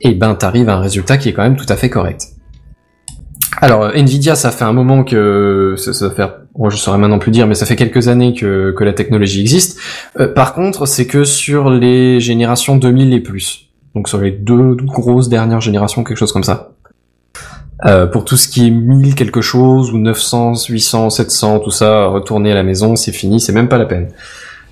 et 0.00 0.14
ben 0.14 0.34
t'arrives 0.34 0.68
à 0.68 0.74
un 0.76 0.80
résultat 0.80 1.16
qui 1.16 1.28
est 1.28 1.32
quand 1.32 1.44
même 1.44 1.56
tout 1.56 1.66
à 1.68 1.76
fait 1.76 1.90
correct. 1.90 2.26
Alors 3.60 3.94
Nvidia, 3.94 4.34
ça 4.34 4.50
fait 4.50 4.64
un 4.64 4.72
moment 4.72 5.04
que 5.04 5.74
ça, 5.76 5.92
ça 5.92 6.10
faire, 6.10 6.38
moi 6.58 6.68
je 6.68 6.76
saurais 6.76 6.98
maintenant 6.98 7.20
plus 7.20 7.30
dire, 7.30 7.46
mais 7.46 7.54
ça 7.54 7.64
fait 7.64 7.76
quelques 7.76 8.08
années 8.08 8.34
que, 8.34 8.74
que 8.76 8.82
la 8.82 8.94
technologie 8.94 9.40
existe. 9.40 9.78
Euh, 10.18 10.26
par 10.26 10.54
contre, 10.54 10.86
c'est 10.86 11.06
que 11.06 11.22
sur 11.22 11.70
les 11.70 12.18
générations 12.18 12.74
2000 12.74 13.14
et 13.14 13.20
plus, 13.20 13.68
donc 13.94 14.08
sur 14.08 14.18
les 14.18 14.32
deux 14.32 14.74
grosses 14.74 15.28
dernières 15.28 15.60
générations, 15.60 16.02
quelque 16.02 16.18
chose 16.18 16.32
comme 16.32 16.42
ça. 16.42 16.71
Euh, 17.84 18.06
pour 18.06 18.24
tout 18.24 18.36
ce 18.36 18.46
qui 18.48 18.66
est 18.68 18.70
1000 18.70 19.14
quelque 19.16 19.40
chose 19.40 19.92
ou 19.92 19.98
900, 19.98 20.54
800, 20.68 21.10
700, 21.10 21.58
tout 21.60 21.70
ça, 21.72 22.06
retourner 22.06 22.52
à 22.52 22.54
la 22.54 22.62
maison, 22.62 22.94
c'est 22.96 23.12
fini, 23.12 23.40
c'est 23.40 23.52
même 23.52 23.68
pas 23.68 23.78
la 23.78 23.86
peine. 23.86 24.08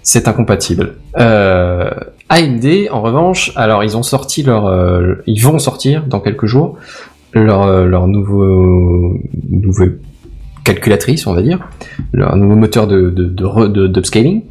C'est 0.03 0.29
incompatible. 0.29 0.95
Euh, 1.19 1.91
AMD, 2.29 2.89
en 2.91 3.03
revanche, 3.03 3.53
alors 3.57 3.83
ils 3.85 3.97
ont 3.97 4.03
sorti 4.05 4.43
leur, 4.43 4.67
euh, 4.67 5.17
ils 5.27 5.41
vont 5.43 5.59
sortir 5.59 6.05
dans 6.07 6.21
quelques 6.21 6.47
jours 6.47 6.79
leur 7.33 7.63
euh, 7.63 7.85
leur 7.85 8.07
nouveau 8.09 9.15
nouveau 9.51 9.87
calculatrice, 10.65 11.27
on 11.27 11.35
va 11.35 11.43
dire, 11.43 11.69
leur 12.13 12.35
nouveau 12.37 12.57
moteur 12.57 12.87
de 12.87 13.11
de 13.11 13.25
de 13.25 13.67
de- 13.69 13.87
d'upscaling. 13.89 14.43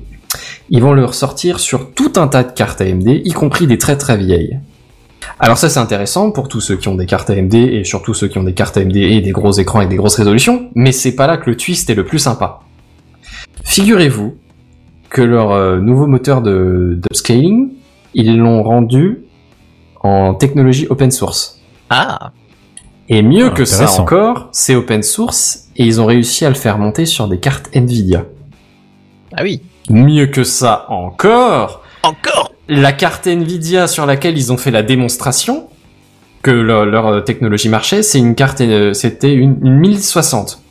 Ils 0.70 0.82
vont 0.82 0.94
le 0.94 1.04
ressortir 1.04 1.60
sur 1.60 1.92
tout 1.94 2.14
un 2.18 2.28
tas 2.28 2.44
de 2.44 2.52
cartes 2.52 2.80
AMD, 2.82 3.08
y 3.08 3.32
compris 3.32 3.66
des 3.68 3.78
très 3.78 3.98
très 3.98 4.18
vieilles. 4.18 4.60
Alors 5.40 5.58
ça 5.58 5.70
c'est 5.70 5.80
intéressant 5.80 6.32
pour 6.32 6.48
tous 6.48 6.60
ceux 6.62 6.76
qui 6.76 6.88
ont 6.88 6.96
des 6.96 7.06
cartes 7.06 7.30
AMD 7.30 7.54
et 7.54 7.84
surtout 7.84 8.14
ceux 8.14 8.28
qui 8.28 8.38
ont 8.38 8.44
des 8.44 8.54
cartes 8.54 8.78
AMD 8.78 8.96
et 8.96 9.22
des 9.22 9.32
gros 9.32 9.52
écrans 9.52 9.80
avec 9.80 9.90
des 9.90 9.96
grosses 9.96 10.16
résolutions, 10.16 10.70
mais 10.76 10.92
c'est 10.92 11.16
pas 11.16 11.28
là 11.28 11.38
que 11.38 11.50
le 11.50 11.56
twist 11.58 11.90
est 11.90 11.96
le 11.96 12.04
plus 12.06 12.20
sympa. 12.20 12.60
Figurez-vous 13.64 14.36
que 15.10 15.22
leur 15.22 15.52
euh, 15.52 15.80
nouveau 15.80 16.08
moteur 16.08 16.42
de 16.42 17.00
d'upscaling, 17.02 17.70
ils 18.14 18.38
l'ont 18.38 18.64
rendu 18.64 19.20
en 20.02 20.34
technologie 20.34 20.88
open 20.90 21.12
source. 21.12 21.60
Ah, 21.90 22.32
Et 23.10 23.22
mieux 23.22 23.48
Ah, 23.48 23.56
que 23.56 23.66
ça 23.66 23.90
encore, 24.00 24.50
c'est 24.52 24.76
open 24.76 25.04
source 25.04 25.68
et 25.76 25.86
ils 25.86 26.00
ont 26.02 26.06
réussi 26.06 26.46
à 26.46 26.50
le 26.50 26.56
faire 26.56 26.78
monter 26.78 27.06
sur 27.06 27.28
des 27.28 27.40
cartes 27.40 27.70
Nvidia. 27.74 28.26
ah 29.36 29.42
oui. 29.44 29.62
Mieux 29.90 30.28
que 30.28 30.44
ça 30.44 30.86
encore, 30.90 31.82
Encore 32.04 32.49
la 32.70 32.94
carte 32.94 33.28
Nvidia 33.28 33.88
sur 33.88 34.06
laquelle 34.06 34.38
ils 34.38 34.54
ont 34.54 34.58
fait 34.58 34.72
la 34.72 34.84
démonstration 34.84 35.68
que 36.42 36.52
leur, 36.52 36.86
leur, 36.86 37.08
euh, 37.08 37.22
technologie 37.22 37.68
marchait, 37.68 38.02
c'est 38.04 38.20
une 38.20 38.36
carte, 38.36 38.62
euh, 38.62 38.94
c'était 38.94 39.34
une, 39.34 39.58
une 39.62 39.80
1060. 39.80 40.62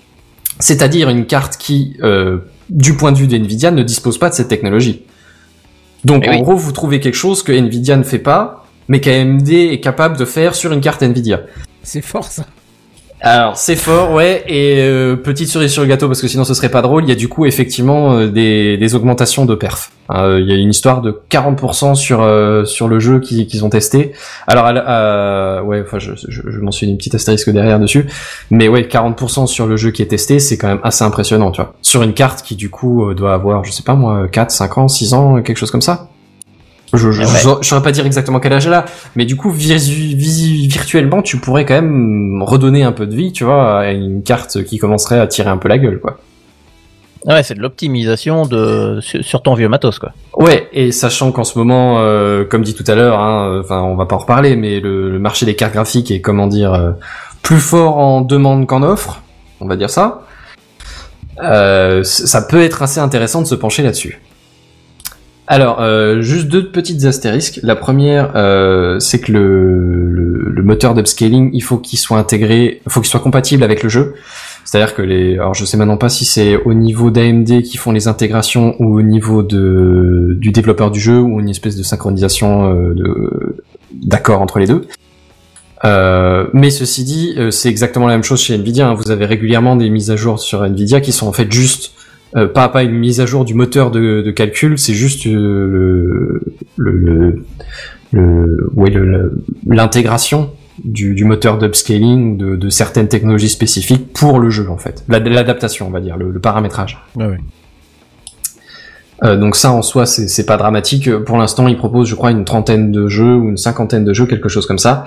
C'est-à-dire 0.60 1.10
une 1.10 1.26
carte 1.26 1.56
qui, 1.58 1.96
euh, 2.02 2.38
du 2.70 2.96
point 2.96 3.12
de 3.12 3.18
vue 3.18 3.26
d'Nvidia, 3.26 3.70
ne 3.70 3.82
dispose 3.82 4.16
pas 4.16 4.30
de 4.30 4.34
cette 4.34 4.48
technologie. 4.48 5.02
Donc 6.04 6.22
Eh 6.26 6.30
en 6.30 6.32
oui. 6.34 6.42
gros, 6.42 6.56
vous 6.56 6.72
trouvez 6.72 7.00
quelque 7.00 7.16
chose 7.16 7.42
que 7.42 7.52
Nvidia 7.52 7.96
ne 7.96 8.04
fait 8.04 8.18
pas, 8.18 8.64
mais 8.86 9.00
qu'AMD 9.00 9.48
est 9.50 9.80
capable 9.80 10.16
de 10.16 10.24
faire 10.24 10.54
sur 10.54 10.72
une 10.72 10.80
carte 10.80 11.02
Nvidia. 11.02 11.42
C'est 11.82 12.00
fort 12.00 12.24
ça. 12.30 12.46
Alors 13.20 13.56
c'est 13.56 13.74
fort, 13.74 14.12
ouais. 14.12 14.44
Et 14.46 14.80
euh, 14.80 15.16
petite 15.16 15.48
cerise 15.48 15.72
sur 15.72 15.82
le 15.82 15.88
gâteau 15.88 16.06
parce 16.06 16.20
que 16.20 16.28
sinon 16.28 16.44
ce 16.44 16.54
serait 16.54 16.68
pas 16.68 16.82
drôle. 16.82 17.04
Il 17.04 17.08
y 17.08 17.12
a 17.12 17.16
du 17.16 17.28
coup 17.28 17.46
effectivement 17.46 18.12
euh, 18.12 18.28
des, 18.28 18.94
augmentations 18.94 19.44
de 19.44 19.54
perf. 19.54 19.90
Euh, 20.10 20.38
Il 20.40 20.48
y 20.48 20.52
a 20.52 20.54
une 20.54 20.70
histoire 20.70 21.02
de 21.02 21.20
40% 21.30 21.96
sur 21.96 22.18
sur 22.66 22.88
le 22.88 23.00
jeu 23.00 23.18
qu'ils 23.20 23.64
ont 23.64 23.70
testé. 23.70 24.12
Alors 24.46 24.66
ouais, 25.66 25.82
enfin 25.84 25.98
je, 25.98 26.12
je, 26.28 26.42
je 26.46 26.60
mentionne 26.60 26.90
une 26.90 26.96
petite 26.96 27.16
astérisque 27.16 27.50
derrière 27.50 27.80
dessus, 27.80 28.06
mais 28.50 28.68
ouais 28.68 28.82
40% 28.82 29.46
sur 29.46 29.66
le 29.66 29.76
jeu 29.76 29.90
qui 29.90 30.02
est 30.02 30.06
testé, 30.06 30.38
c'est 30.38 30.56
quand 30.56 30.68
même 30.68 30.80
assez 30.84 31.04
impressionnant, 31.04 31.50
tu 31.50 31.60
vois. 31.60 31.74
Sur 31.82 32.02
une 32.02 32.14
carte 32.14 32.42
qui 32.42 32.54
du 32.54 32.70
coup 32.70 33.12
doit 33.14 33.34
avoir, 33.34 33.64
je 33.64 33.72
sais 33.72 33.82
pas 33.82 33.94
moi, 33.94 34.28
4, 34.28 34.50
5 34.50 34.78
ans, 34.78 34.88
6 34.88 35.14
ans, 35.14 35.42
quelque 35.42 35.58
chose 35.58 35.70
comme 35.70 35.82
ça. 35.82 36.08
Je, 36.94 37.12
je, 37.12 37.22
Ouais. 37.22 37.58
je, 37.62 37.68
saurais 37.68 37.82
pas 37.82 37.92
dire 37.92 38.06
exactement 38.06 38.40
quel 38.40 38.52
âge 38.54 38.66
elle 38.66 38.72
a, 38.74 38.84
mais 39.14 39.26
du 39.26 39.36
coup, 39.36 39.50
visu- 39.50 40.16
visu- 40.16 40.68
virtuellement, 40.68 41.20
tu 41.22 41.36
pourrais 41.38 41.64
quand 41.66 41.74
même 41.74 42.42
redonner 42.42 42.82
un 42.82 42.92
peu 42.92 43.06
de 43.06 43.14
vie, 43.14 43.32
tu 43.32 43.44
vois, 43.44 43.80
à 43.80 43.90
une 43.92 44.22
carte 44.22 44.64
qui 44.64 44.78
commencerait 44.78 45.18
à 45.20 45.26
tirer 45.26 45.50
un 45.50 45.58
peu 45.58 45.68
la 45.68 45.78
gueule, 45.78 46.00
quoi. 46.00 46.18
Ouais, 47.26 47.42
c'est 47.42 47.54
de 47.54 47.60
l'optimisation 47.60 48.46
de 48.46 49.00
sur, 49.02 49.42
ton 49.42 49.54
vieux 49.54 49.68
matos 49.68 49.98
quoi. 49.98 50.12
Ouais, 50.36 50.68
et 50.72 50.92
sachant 50.92 51.32
qu'en 51.32 51.42
ce 51.44 51.58
moment, 51.58 51.96
euh, 51.98 52.44
comme 52.44 52.62
dit 52.62 52.74
tout 52.74 52.84
à 52.86 52.94
l'heure, 52.94 53.18
hein, 53.18 53.60
enfin, 53.62 53.82
on 53.82 53.96
va 53.96 54.06
pas 54.06 54.14
en 54.14 54.20
reparler, 54.20 54.54
mais 54.56 54.78
le, 54.80 55.10
le 55.10 55.18
marché 55.18 55.44
des 55.44 55.56
cartes 55.56 55.72
graphiques 55.74 56.10
est, 56.12 56.20
comment 56.20 56.46
dire, 56.46 56.72
euh, 56.72 56.92
plus 57.42 57.58
fort 57.58 57.98
en 57.98 58.20
demande 58.20 58.66
qu'en 58.66 58.82
offre, 58.84 59.20
on 59.60 59.66
va 59.66 59.74
dire 59.76 59.90
ça. 59.90 60.22
Euh, 61.42 62.02
ça 62.04 62.42
peut 62.42 62.62
être 62.62 62.82
assez 62.82 63.00
intéressant 63.00 63.42
de 63.42 63.46
se 63.46 63.54
pencher 63.56 63.82
là-dessus. 63.82 64.20
Alors, 65.50 65.80
euh, 65.80 66.20
juste 66.20 66.48
deux 66.48 66.68
petites 66.68 67.06
astérisques. 67.06 67.60
La 67.62 67.74
première, 67.74 68.32
euh, 68.36 68.98
c'est 69.00 69.18
que 69.18 69.32
le, 69.32 70.62
moteur 70.62 70.92
d'upscaling, 70.92 71.48
il 71.54 71.62
faut 71.62 71.78
qu'il 71.78 71.98
soit 71.98 72.18
intégré, 72.18 72.82
il 72.84 72.92
faut 72.92 73.00
qu'il 73.00 73.08
soit 73.08 73.20
compatible 73.20 73.62
avec 73.62 73.82
le 73.82 73.88
jeu. 73.88 74.14
C'est-à-dire 74.66 74.94
que 74.94 75.00
les, 75.00 75.34
alors 75.34 75.54
je 75.54 75.64
sais 75.64 75.78
maintenant 75.78 75.96
pas 75.96 76.10
si 76.10 76.26
c'est 76.26 76.56
au 76.56 76.74
niveau 76.74 77.10
d'AMD 77.10 77.62
qui 77.62 77.78
font 77.78 77.90
les 77.90 78.06
intégrations 78.06 78.74
ou 78.80 78.98
au 78.98 79.00
niveau 79.00 79.42
de 79.42 80.36
du 80.38 80.50
développeur 80.50 80.90
du 80.90 81.00
jeu 81.00 81.18
ou 81.18 81.40
une 81.40 81.48
espèce 81.48 81.74
de 81.74 81.82
synchronisation 81.82 82.70
euh, 82.70 83.56
d'accord 83.90 84.42
entre 84.42 84.58
les 84.58 84.66
deux. 84.66 84.86
Mais 86.52 86.68
ceci 86.70 87.04
dit, 87.04 87.34
c'est 87.50 87.70
exactement 87.70 88.06
la 88.06 88.12
même 88.12 88.24
chose 88.24 88.42
chez 88.42 88.54
Nvidia. 88.56 88.88
hein. 88.88 88.94
Vous 88.94 89.10
avez 89.10 89.24
régulièrement 89.24 89.76
des 89.76 89.88
mises 89.88 90.10
à 90.10 90.16
jour 90.16 90.38
sur 90.38 90.62
Nvidia 90.62 91.00
qui 91.00 91.12
sont 91.12 91.26
en 91.26 91.32
fait 91.32 91.50
juste 91.50 91.92
euh, 92.36 92.46
pas 92.48 92.68
pas 92.68 92.82
une 92.82 92.92
mise 92.98 93.20
à 93.20 93.26
jour 93.26 93.44
du 93.44 93.54
moteur 93.54 93.90
de, 93.90 94.22
de 94.22 94.30
calcul, 94.30 94.78
c'est 94.78 94.94
juste 94.94 95.26
euh, 95.26 96.40
le 96.76 96.92
le 96.92 97.44
le, 98.12 98.70
ouais, 98.74 98.90
le- 98.90 99.04
le- 99.04 99.44
l'intégration 99.66 100.50
du, 100.84 101.14
du 101.14 101.24
moteur 101.24 101.58
d'upscaling 101.58 102.36
de, 102.38 102.56
de 102.56 102.68
certaines 102.70 103.08
technologies 103.08 103.48
spécifiques 103.50 104.12
pour 104.12 104.38
le 104.38 104.48
jeu 104.50 104.68
en 104.70 104.78
fait, 104.78 105.04
La- 105.08 105.18
l'adaptation 105.18 105.86
on 105.88 105.90
va 105.90 106.00
dire, 106.00 106.16
le, 106.16 106.30
le 106.30 106.38
paramétrage. 106.40 106.98
Euh, 109.24 109.36
donc 109.36 109.56
ça 109.56 109.72
en 109.72 109.82
soi 109.82 110.06
c'est 110.06 110.28
c'est 110.28 110.46
pas 110.46 110.56
dramatique. 110.56 111.10
Pour 111.24 111.38
l'instant 111.38 111.66
ils 111.66 111.76
proposent 111.76 112.08
je 112.08 112.14
crois 112.14 112.30
une 112.30 112.44
trentaine 112.44 112.92
de 112.92 113.08
jeux 113.08 113.34
ou 113.34 113.48
une 113.48 113.56
cinquantaine 113.56 114.04
de 114.04 114.12
jeux, 114.12 114.26
quelque 114.26 114.48
chose 114.48 114.66
comme 114.66 114.78
ça. 114.78 115.06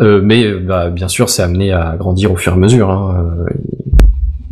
Euh, 0.00 0.20
mais 0.22 0.52
bah, 0.54 0.90
bien 0.90 1.08
sûr 1.08 1.28
c'est 1.30 1.42
amené 1.42 1.72
à 1.72 1.94
grandir 1.96 2.32
au 2.32 2.36
fur 2.36 2.52
et 2.52 2.56
à 2.56 2.58
mesure. 2.58 2.90
Hein. 2.90 3.36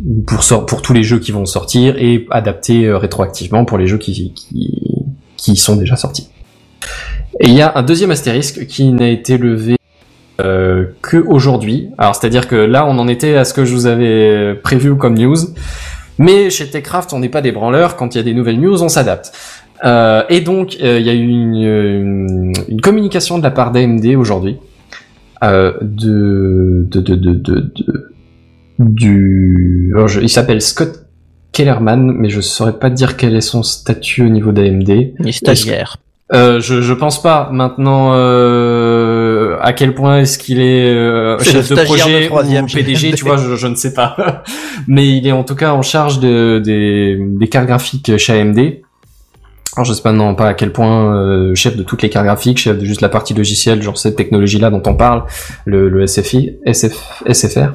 Euh, 0.05 0.21
Pour, 0.25 0.43
sor- 0.43 0.65
pour 0.65 0.81
tous 0.81 0.93
les 0.93 1.03
jeux 1.03 1.19
qui 1.19 1.31
vont 1.31 1.45
sortir 1.45 1.95
et 1.97 2.25
adapté 2.31 2.85
euh, 2.85 2.97
rétroactivement 2.97 3.65
pour 3.65 3.77
les 3.77 3.87
jeux 3.87 3.97
qui, 3.97 4.33
qui, 4.33 4.81
qui 5.37 5.55
sont 5.55 5.75
déjà 5.75 5.95
sortis. 5.95 6.29
Et 7.39 7.47
il 7.47 7.53
y 7.53 7.61
a 7.61 7.71
un 7.77 7.83
deuxième 7.83 8.11
astérisque 8.11 8.65
qui 8.67 8.91
n'a 8.91 9.09
été 9.09 9.37
levé 9.37 9.75
euh, 10.41 10.85
que 11.01 11.17
aujourd'hui. 11.17 11.89
Alors 11.97 12.15
c'est-à-dire 12.15 12.47
que 12.47 12.55
là 12.55 12.85
on 12.87 12.97
en 12.99 13.07
était 13.07 13.35
à 13.35 13.43
ce 13.45 13.53
que 13.53 13.65
je 13.65 13.73
vous 13.73 13.85
avais 13.85 14.55
prévu 14.55 14.95
comme 14.95 15.17
news. 15.17 15.35
Mais 16.19 16.49
chez 16.49 16.67
Techcraft, 16.67 17.13
on 17.13 17.19
n'est 17.19 17.29
pas 17.29 17.41
des 17.41 17.51
branleurs. 17.51 17.95
Quand 17.95 18.15
il 18.15 18.17
y 18.17 18.21
a 18.21 18.23
des 18.23 18.33
nouvelles 18.33 18.59
news, 18.59 18.81
on 18.81 18.89
s'adapte. 18.89 19.31
Euh, 19.85 20.23
et 20.29 20.41
donc, 20.41 20.77
euh, 20.81 20.99
il 20.99 21.05
y 21.05 21.09
a 21.11 21.13
eu 21.13 21.27
une, 21.27 22.53
une, 22.67 22.81
communication 22.81 23.37
de 23.37 23.43
la 23.43 23.51
part 23.51 23.71
d'AMD 23.71 24.03
aujourd'hui 24.15 24.57
euh, 25.43 25.73
de, 25.81 26.87
de, 26.89 27.01
de, 27.01 27.15
de- 27.35 27.71
du. 28.79 29.91
alors, 29.95 30.07
je- 30.07 30.21
il 30.21 30.29
s'appelle 30.29 30.61
Scott 30.61 31.05
Kellerman, 31.51 32.11
mais 32.11 32.29
je 32.29 32.41
saurais 32.41 32.77
pas 32.77 32.89
dire 32.89 33.17
quel 33.17 33.35
est 33.35 33.41
son 33.41 33.63
statut 33.63 34.23
au 34.25 34.29
niveau 34.29 34.51
d'AMD. 34.51 35.13
Les 35.19 35.31
stagiaires. 35.31 35.97
Euh, 36.33 36.59
je, 36.59 36.81
je 36.81 36.93
pense 36.93 37.21
pas. 37.21 37.49
Maintenant, 37.53 38.11
euh, 38.13 39.57
à 39.61 39.71
quel 39.73 39.95
point 39.95 40.19
est-ce 40.19 40.37
qu'il 40.37 40.59
est 40.59 40.93
euh, 40.93 41.39
chef 41.39 41.69
de 41.69 41.75
stagiaire 41.75 42.27
projet 42.29 42.57
de 42.59 42.63
ou 42.63 42.67
PDG, 42.67 43.13
tu 43.13 43.23
vois, 43.23 43.37
je, 43.37 43.55
je 43.55 43.67
ne 43.67 43.75
sais 43.75 43.93
pas. 43.93 44.43
Mais 44.87 45.07
il 45.07 45.25
est 45.25 45.31
en 45.31 45.43
tout 45.43 45.55
cas 45.55 45.71
en 45.71 45.81
charge 45.81 46.19
de, 46.19 46.59
des, 46.63 47.17
des 47.19 47.47
cartes 47.47 47.67
graphiques 47.67 48.17
chez 48.17 48.39
AMD. 48.41 48.59
Alors 49.75 49.85
je 49.85 49.93
sais 49.93 50.01
pas 50.01 50.11
non 50.11 50.33
pas 50.33 50.47
à 50.49 50.53
quel 50.55 50.71
point 50.71 51.15
euh, 51.15 51.53
chef 51.53 51.77
de 51.77 51.83
toutes 51.83 52.01
les 52.01 52.09
cartes 52.09 52.25
graphiques, 52.25 52.57
chef 52.57 52.77
de 52.79 52.83
juste 52.85 53.01
la 53.01 53.09
partie 53.09 53.33
logicielle, 53.35 53.81
genre 53.81 53.97
cette 53.97 54.15
technologie-là 54.15 54.69
dont 54.71 54.81
on 54.85 54.95
parle, 54.95 55.23
le, 55.65 55.87
le 55.87 56.07
SFI, 56.07 56.57
SF, 56.65 57.23
SFR. 57.31 57.73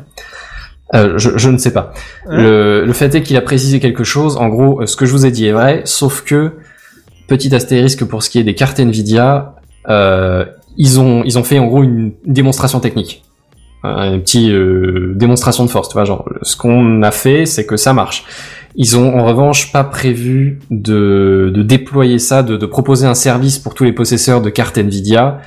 Euh, 0.95 1.17
je, 1.17 1.31
je 1.37 1.49
ne 1.51 1.59
sais 1.59 1.73
pas. 1.73 1.93
Le, 2.29 2.85
le 2.85 2.93
fait 2.93 3.15
est 3.15 3.23
qu'il 3.23 3.37
a 3.37 3.41
précisé 3.41 3.81
quelque 3.81 4.05
chose. 4.05 4.37
En 4.37 4.49
gros, 4.49 4.83
euh, 4.83 4.87
ce 4.87 4.97
que 4.97 5.07
je 5.07 5.13
vous 5.13 5.25
ai 5.25 5.31
dit 5.31 5.47
est 5.47 5.53
vrai, 5.53 5.83
sauf 5.85 6.23
que 6.23 6.53
petit 7.29 7.55
astérisque 7.55 8.05
pour 8.05 8.23
ce 8.23 8.29
qui 8.29 8.39
est 8.39 8.45
des 8.45 8.55
cartes 8.55 8.79
Nvidia, 8.79 9.55
euh, 9.89 10.45
ils 10.77 11.01
ont 11.01 11.23
ils 11.25 11.39
ont 11.39 11.45
fait 11.45 11.59
en 11.59 11.67
gros 11.67 11.83
une 11.83 12.13
démonstration 12.27 12.81
technique, 12.81 13.23
Euh, 13.85 14.15
une 14.15 14.21
petite 14.23 14.51
euh, 14.51 15.13
démonstration 15.17 15.65
de 15.65 15.71
force. 15.71 15.89
Tu 15.89 15.95
vois, 15.95 16.05
genre 16.05 16.25
ce 16.43 16.57
qu'on 16.57 17.03
a 17.03 17.11
fait, 17.11 17.47
c'est 17.47 17.67
que 17.67 17.77
ça 17.77 17.93
marche. 17.93 18.25
Ils 18.77 18.97
ont 18.97 19.19
en 19.19 19.25
revanche 19.25 19.73
pas 19.73 19.85
prévu 19.85 20.61
de, 20.71 21.51
de 21.55 21.63
déployer 21.63 22.19
ça, 22.19 22.43
de, 22.43 22.57
de 22.57 22.67
proposer 22.67 23.07
un 23.07 23.15
service 23.15 23.59
pour 23.59 23.75
tous 23.75 23.85
les 23.85 23.93
possesseurs 23.93 24.41
de 24.41 24.51
cartes 24.51 24.79
Nvidia 24.79 25.41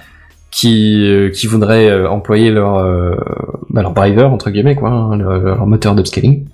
qui 0.58 1.06
euh, 1.12 1.30
qui 1.32 1.48
voudraient 1.48 1.90
euh, 1.90 2.10
employer 2.10 2.50
leur 2.50 2.78
euh, 2.78 3.16
bah, 3.70 3.82
leur 3.82 3.92
driver 3.92 4.32
entre 4.32 4.50
guillemets 4.52 4.76
quoi, 4.76 4.90
hein, 4.90 5.18
leur, 5.18 5.34
leur 5.40 5.66
moteur 5.68 5.96
d'upscaling. 5.96 6.46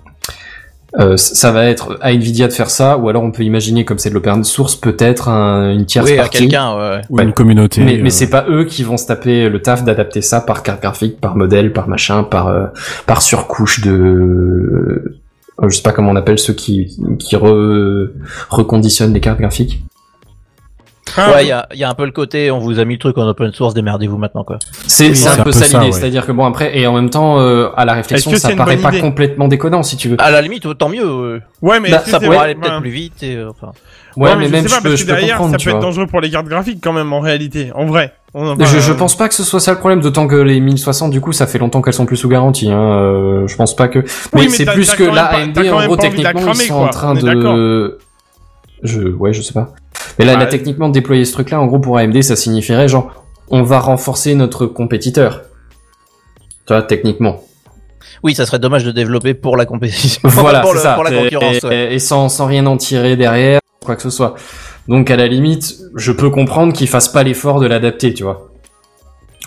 Euh, 1.00 1.16
ça 1.16 1.52
va 1.52 1.64
être 1.66 1.96
à 2.02 2.12
Nvidia 2.12 2.48
de 2.48 2.52
faire 2.52 2.68
ça, 2.68 2.98
ou 2.98 3.08
alors 3.08 3.22
on 3.22 3.30
peut 3.30 3.44
imaginer 3.44 3.86
comme 3.86 3.96
c'est 3.96 4.10
de 4.10 4.14
l'open 4.14 4.44
source, 4.44 4.76
peut-être 4.76 5.30
un- 5.30 5.72
une 5.72 5.86
tierce 5.86 6.06
Oui, 6.10 6.18
à 6.18 6.22
partie. 6.24 6.40
quelqu'un, 6.40 6.76
ouais, 6.76 6.90
ouais. 7.08 7.22
Ou 7.24 7.26
une 7.28 7.32
communauté. 7.32 7.82
Mais, 7.82 7.96
euh, 7.96 8.00
mais 8.02 8.10
c'est 8.10 8.28
pas 8.28 8.44
eux 8.50 8.64
qui 8.64 8.82
vont 8.82 8.98
se 8.98 9.06
taper 9.06 9.48
le 9.48 9.62
taf 9.62 9.84
d'adapter 9.84 10.20
ça 10.20 10.42
par 10.42 10.62
carte 10.62 10.82
graphique, 10.82 11.18
par 11.18 11.34
modèle, 11.34 11.72
par 11.72 11.88
machin, 11.88 12.24
par 12.24 12.48
euh, 12.48 12.66
par 13.06 13.22
surcouche 13.22 13.80
de 13.80 13.90
euh, 15.62 15.68
je 15.68 15.76
sais 15.76 15.82
pas 15.82 15.92
comment 15.92 16.10
on 16.10 16.16
appelle 16.16 16.38
ceux 16.38 16.52
qui 16.52 16.98
qui 17.18 17.36
re, 17.36 18.08
reconditionnent 18.50 19.14
les 19.14 19.20
cartes 19.20 19.40
graphiques. 19.40 19.82
Ah, 21.16 21.30
Ouais, 21.32 21.44
il 21.44 21.48
y 21.48 21.52
a, 21.52 21.66
y 21.74 21.84
a 21.84 21.90
un 21.90 21.94
peu 21.94 22.04
le 22.04 22.10
côté, 22.12 22.50
on 22.50 22.58
vous 22.58 22.78
a 22.78 22.84
mis 22.84 22.94
le 22.94 22.98
truc 22.98 23.18
en 23.18 23.26
open 23.28 23.52
source, 23.52 23.74
démerdez-vous 23.74 24.16
maintenant, 24.18 24.44
quoi. 24.44 24.58
C'est 24.86 25.08
Oui, 25.08 25.16
c'est 25.16 25.28
un, 25.40 25.42
peu 25.42 25.52
ça 25.52 25.66
l'idée, 25.66 25.86
ouais. 25.86 25.92
c'est-à-dire 25.92 26.24
que 26.26 26.32
bon 26.32 26.44
après 26.46 26.78
et 26.78 26.86
en 26.86 26.94
même 26.94 27.10
temps 27.10 27.38
euh, 27.40 27.68
à 27.76 27.84
la 27.84 27.94
réflexion 27.94 28.34
ça 28.36 28.54
paraît 28.56 28.76
pas 28.78 28.92
complètement 28.92 29.48
déconnant 29.48 29.82
si 29.82 29.96
tu 29.96 30.08
veux. 30.08 30.16
À 30.20 30.30
la 30.30 30.40
limite, 30.42 30.66
tant 30.78 30.88
mieux. 30.88 31.04
euh. 31.04 31.40
Ouais, 31.60 31.80
mais 31.80 31.90
Bah, 31.90 32.02
ça 32.06 32.18
pourrait 32.20 32.38
aller 32.38 32.54
peut-être 32.54 32.74
ouais. 32.74 32.80
plus 32.80 32.90
vite. 32.90 33.22
Et, 33.22 33.36
euh, 33.36 33.50
enfin. 33.50 33.72
Ouais, 34.16 34.28
Ouais, 34.30 34.36
mais, 34.36 34.46
je 34.48 34.52
même 34.52 34.62
sais 34.64 34.68
je 34.68 34.74
pas, 34.74 34.80
peux, 34.82 34.88
parce 34.90 35.00
je 35.00 35.04
que 35.06 35.10
peux 35.10 35.16
derrière, 35.16 35.36
comprendre, 35.38 35.58
ça 35.58 35.64
peut 35.64 35.70
être 35.76 35.80
dangereux 35.82 36.06
pour 36.06 36.20
les 36.20 36.30
cartes 36.30 36.46
graphiques 36.46 36.80
quand 36.82 36.92
même 36.92 37.12
en 37.14 37.20
réalité, 37.20 37.70
en 37.74 37.86
vrai. 37.86 38.12
On- 38.34 38.56
Je, 38.62 38.78
je 38.78 38.92
pense 38.92 39.16
pas 39.16 39.28
que 39.28 39.34
ce 39.34 39.42
soit 39.42 39.60
ça 39.60 39.72
le 39.72 39.78
problème, 39.78 40.00
d'autant 40.00 40.26
que 40.26 40.36
les 40.36 40.58
1060 40.60 41.10
du 41.10 41.20
coup 41.20 41.32
ça 41.32 41.46
fait 41.46 41.58
longtemps 41.58 41.80
qu'elles 41.82 41.92
sont 41.94 42.06
plus 42.06 42.16
sous 42.16 42.28
garantie. 42.30 42.70
Hein. 42.70 42.78
euh, 42.80 43.46
je 43.46 43.56
pense 43.56 43.74
pas 43.76 43.88
que. 43.88 43.98
Mais, 44.34 44.42
mais 44.42 44.48
c'est 44.48 44.64
plus 44.66 44.90
que 44.94 45.02
là 45.04 45.24
AMD 45.34 45.58
en 45.70 45.84
gros 45.86 45.96
techniquement 45.96 46.52
ils 46.52 46.56
sont 46.56 46.74
en 46.74 46.88
train 46.88 47.14
de. 47.14 47.98
Je 48.82 49.00
ouais 49.02 49.32
je 49.32 49.42
sais 49.42 49.52
pas. 49.52 49.74
Mais 50.18 50.24
là, 50.24 50.36
là 50.36 50.46
techniquement 50.46 50.88
déployer 50.88 51.24
ce 51.24 51.32
truc 51.32 51.50
là 51.50 51.60
en 51.60 51.66
gros 51.66 51.78
pour 51.78 51.98
AMD 51.98 52.20
ça 52.22 52.36
signifierait 52.36 52.88
genre 52.88 53.24
on 53.48 53.62
va 53.62 53.78
renforcer 53.80 54.34
notre 54.34 54.66
compétiteur. 54.66 55.42
Tu 56.66 56.72
vois 56.72 56.82
techniquement. 56.82 57.42
Oui, 58.22 58.34
ça 58.34 58.46
serait 58.46 58.58
dommage 58.60 58.84
de 58.84 58.92
développer 58.92 59.34
pour 59.34 59.56
la 59.56 59.66
compétition. 59.66 60.20
Voilà, 60.28 60.60
pour, 60.60 60.70
c'est 60.70 60.76
le- 60.76 60.82
ça. 60.82 60.94
pour 60.94 61.04
la 61.04 61.12
Et- 61.12 61.22
concurrence. 61.24 61.64
Et, 61.64 61.66
ouais. 61.66 61.94
et 61.94 61.98
sans, 61.98 62.28
sans 62.28 62.46
rien 62.46 62.64
en 62.66 62.76
tirer 62.76 63.16
derrière, 63.16 63.60
quoi 63.84 63.96
que 63.96 64.02
ce 64.02 64.10
soit. 64.10 64.34
Donc 64.88 65.10
à 65.10 65.16
la 65.16 65.26
limite, 65.26 65.76
je 65.96 66.12
peux 66.12 66.30
comprendre 66.30 66.72
qu'ils 66.72 66.88
fassent 66.88 67.08
pas 67.10 67.22
l'effort 67.24 67.60
de 67.60 67.66
l'adapter, 67.66 68.14
tu 68.14 68.22
vois. 68.22 68.48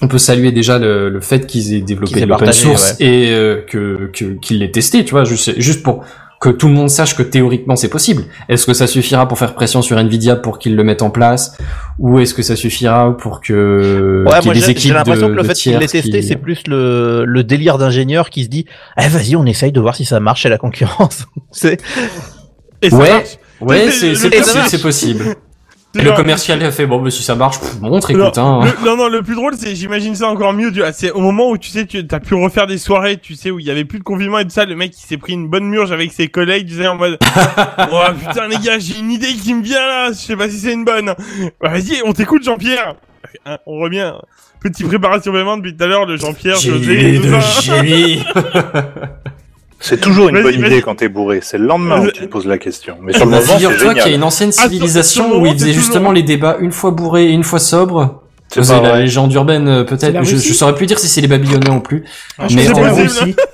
On 0.01 0.09
peut 0.09 0.17
saluer 0.17 0.51
déjà 0.51 0.77
le, 0.77 1.09
le 1.09 1.21
fait 1.21 1.47
qu'ils 1.47 1.73
aient 1.73 1.79
développé 1.81 2.19
de 2.21 2.25
l'open 2.25 2.51
source 2.51 2.95
et 2.99 3.29
euh, 3.31 3.61
que 3.65 4.09
que- 4.13 4.33
qu'ils 4.39 4.59
l'aient 4.59 4.71
testé, 4.71 5.05
tu 5.05 5.11
vois, 5.11 5.23
juste, 5.23 5.57
juste 5.59 5.83
pour 5.83 6.03
que 6.41 6.49
tout 6.49 6.67
le 6.67 6.73
monde 6.73 6.89
sache 6.89 7.15
que 7.15 7.23
théoriquement 7.23 7.75
c'est 7.75 7.87
possible. 7.89 8.23
Est-ce 8.49 8.65
que 8.65 8.73
ça 8.73 8.87
suffira 8.87 9.27
pour 9.27 9.39
faire 9.39 9.53
pression 9.55 9.81
sur 9.81 9.97
Nvidia 9.97 10.35
pour 10.35 10.59
qu'ils 10.59 10.75
le 10.75 10.83
mettent 10.83 11.01
en 11.01 11.09
place, 11.09 11.57
ou 11.97 12.19
est-ce 12.19 12.33
que 12.33 12.41
ça 12.43 12.55
suffira 12.55 13.15
pour 13.17 13.41
que 13.41 14.23
Ouais, 14.27 14.39
y 14.41 14.45
moi 14.45 14.53
j'ai 14.53 14.93
l'impression 14.93 15.27
que 15.27 15.33
le 15.33 15.43
fait 15.43 15.53
qu'il 15.53 15.71
tiers 15.71 15.79
l'ait 15.79 15.87
testé, 15.87 16.19
qui- 16.19 16.23
c'est 16.27 16.35
plus 16.35 16.61
le, 16.67 17.23
le 17.25 17.43
délire 17.43 17.77
d'ingénieur 17.77 18.29
qui 18.29 18.43
se 18.43 18.49
dit 18.49 18.65
eh, 18.97 19.07
vas-y, 19.07 19.35
on 19.35 19.45
essaye 19.45 19.71
de 19.71 19.79
voir 19.79 19.95
si 19.95 20.05
ça 20.05 20.19
marche 20.19 20.41
chez 20.41 20.49
la 20.49 20.57
concurrence. 20.57 21.25
c'est 21.51 21.79
Ouais. 22.91 23.09
marche. 23.09 23.37
Ouais, 23.61 23.89
c'est 23.89 24.09
le- 24.09 24.15
c'est 24.15 24.29
le- 24.77 24.81
possible, 24.81 25.23
Le 26.03 26.11
commercial 26.11 26.61
a 26.63 26.71
fait 26.71 26.85
bon, 26.85 27.01
mais 27.01 27.09
si 27.11 27.23
ça 27.23 27.35
marche, 27.35 27.59
pff, 27.59 27.79
montre, 27.81 28.11
Non, 28.13 28.25
écoute, 28.25 28.37
hein. 28.37 28.59
le- 28.63 28.85
non, 28.85 28.95
non, 28.97 29.07
le 29.07 29.21
plus 29.21 29.35
drôle, 29.35 29.53
c'est, 29.57 29.75
j'imagine 29.75 30.15
ça 30.15 30.27
encore 30.29 30.53
mieux, 30.53 30.71
c'est 30.93 31.11
au 31.11 31.19
moment 31.21 31.49
où 31.49 31.57
tu 31.57 31.69
sais, 31.69 31.85
tu 31.85 32.05
as 32.09 32.19
pu 32.19 32.33
refaire 32.35 32.67
des 32.67 32.77
soirées, 32.77 33.17
tu 33.17 33.35
sais, 33.35 33.51
où 33.51 33.59
il 33.59 33.65
y 33.65 33.71
avait 33.71 33.85
plus 33.85 33.99
de 33.99 34.03
confinement 34.03 34.39
et 34.39 34.43
tout 34.43 34.49
ça, 34.51 34.65
le 34.65 34.75
mec, 34.75 34.93
il 34.97 35.05
s'est 35.07 35.17
pris 35.17 35.33
une 35.33 35.47
bonne 35.47 35.65
murge 35.65 35.91
avec 35.91 36.11
ses 36.11 36.27
collègues, 36.27 36.67
tu 36.67 36.75
sais, 36.75 36.87
en 36.87 36.95
mode, 36.95 37.17
oh 37.91 38.01
putain, 38.27 38.47
les 38.47 38.57
gars, 38.57 38.79
j'ai 38.79 38.97
une 38.99 39.11
idée 39.11 39.27
qui 39.33 39.53
me 39.53 39.63
vient 39.63 39.85
là, 39.85 40.07
je 40.09 40.17
sais 40.17 40.35
pas 40.35 40.49
si 40.49 40.57
c'est 40.59 40.73
une 40.73 40.85
bonne. 40.85 41.13
Bah, 41.61 41.69
vas-y, 41.69 42.01
on 42.05 42.13
t'écoute, 42.13 42.43
Jean-Pierre. 42.43 42.95
Hein, 43.45 43.57
On 43.65 43.79
revient. 43.79 44.13
Petit 44.61 44.83
préparation 44.83 45.31
vraiment 45.31 45.57
depuis 45.57 45.75
tout 45.75 45.83
à 45.83 45.87
l'heure, 45.87 46.05
le 46.05 46.17
Jean-Pierre, 46.17 46.57
José. 46.57 47.19
C'est 49.87 50.01
toujours 50.01 50.29
une 50.29 50.41
bonne 50.41 50.55
idée 50.59 50.81
quand 50.81 50.95
t'es 50.95 51.09
bourré. 51.09 51.39
C'est 51.43 51.57
le 51.59 51.65
lendemain 51.67 52.01
où 52.01 52.11
tu 52.11 52.21
te 52.23 52.25
poses 52.27 52.47
la 52.47 52.57
question. 52.57 52.97
Mais 53.01 53.13
sur 53.13 53.25
le 53.25 53.31
moment, 53.31 53.41
c'est 53.45 53.53
Figure-toi 53.53 53.93
qu'il 53.93 54.11
y 54.11 54.13
a 54.13 54.15
une 54.15 54.23
ancienne 54.23 54.51
civilisation 54.51 55.39
où 55.39 55.45
ils 55.45 55.53
faisaient 55.53 55.67
c'est 55.67 55.73
justement 55.73 55.99
toujours- 55.99 56.13
les 56.13 56.23
débats 56.23 56.57
une 56.59 56.71
fois 56.71 56.91
bourrés 56.91 57.25
et 57.25 57.31
une 57.31 57.43
fois 57.43 57.59
sobres. 57.59 58.23
C'est 58.63 58.81
la 58.81 58.89
vrai. 58.89 59.01
légende 59.01 59.33
urbaine 59.33 59.67
euh, 59.67 59.83
peut-être. 59.83 60.23
Je, 60.23 60.37
je 60.37 60.53
saurais 60.53 60.75
plus 60.75 60.85
dire 60.85 60.99
si 60.99 61.07
c'est 61.07 61.21
les 61.21 61.27
Babyloniens 61.27 61.75
ou 61.75 61.81
plus. 61.81 62.03
Ah, 62.37 62.47
mais 62.53 62.69
en 62.69 62.73
possible. 62.73 63.01
Russie. 63.01 63.35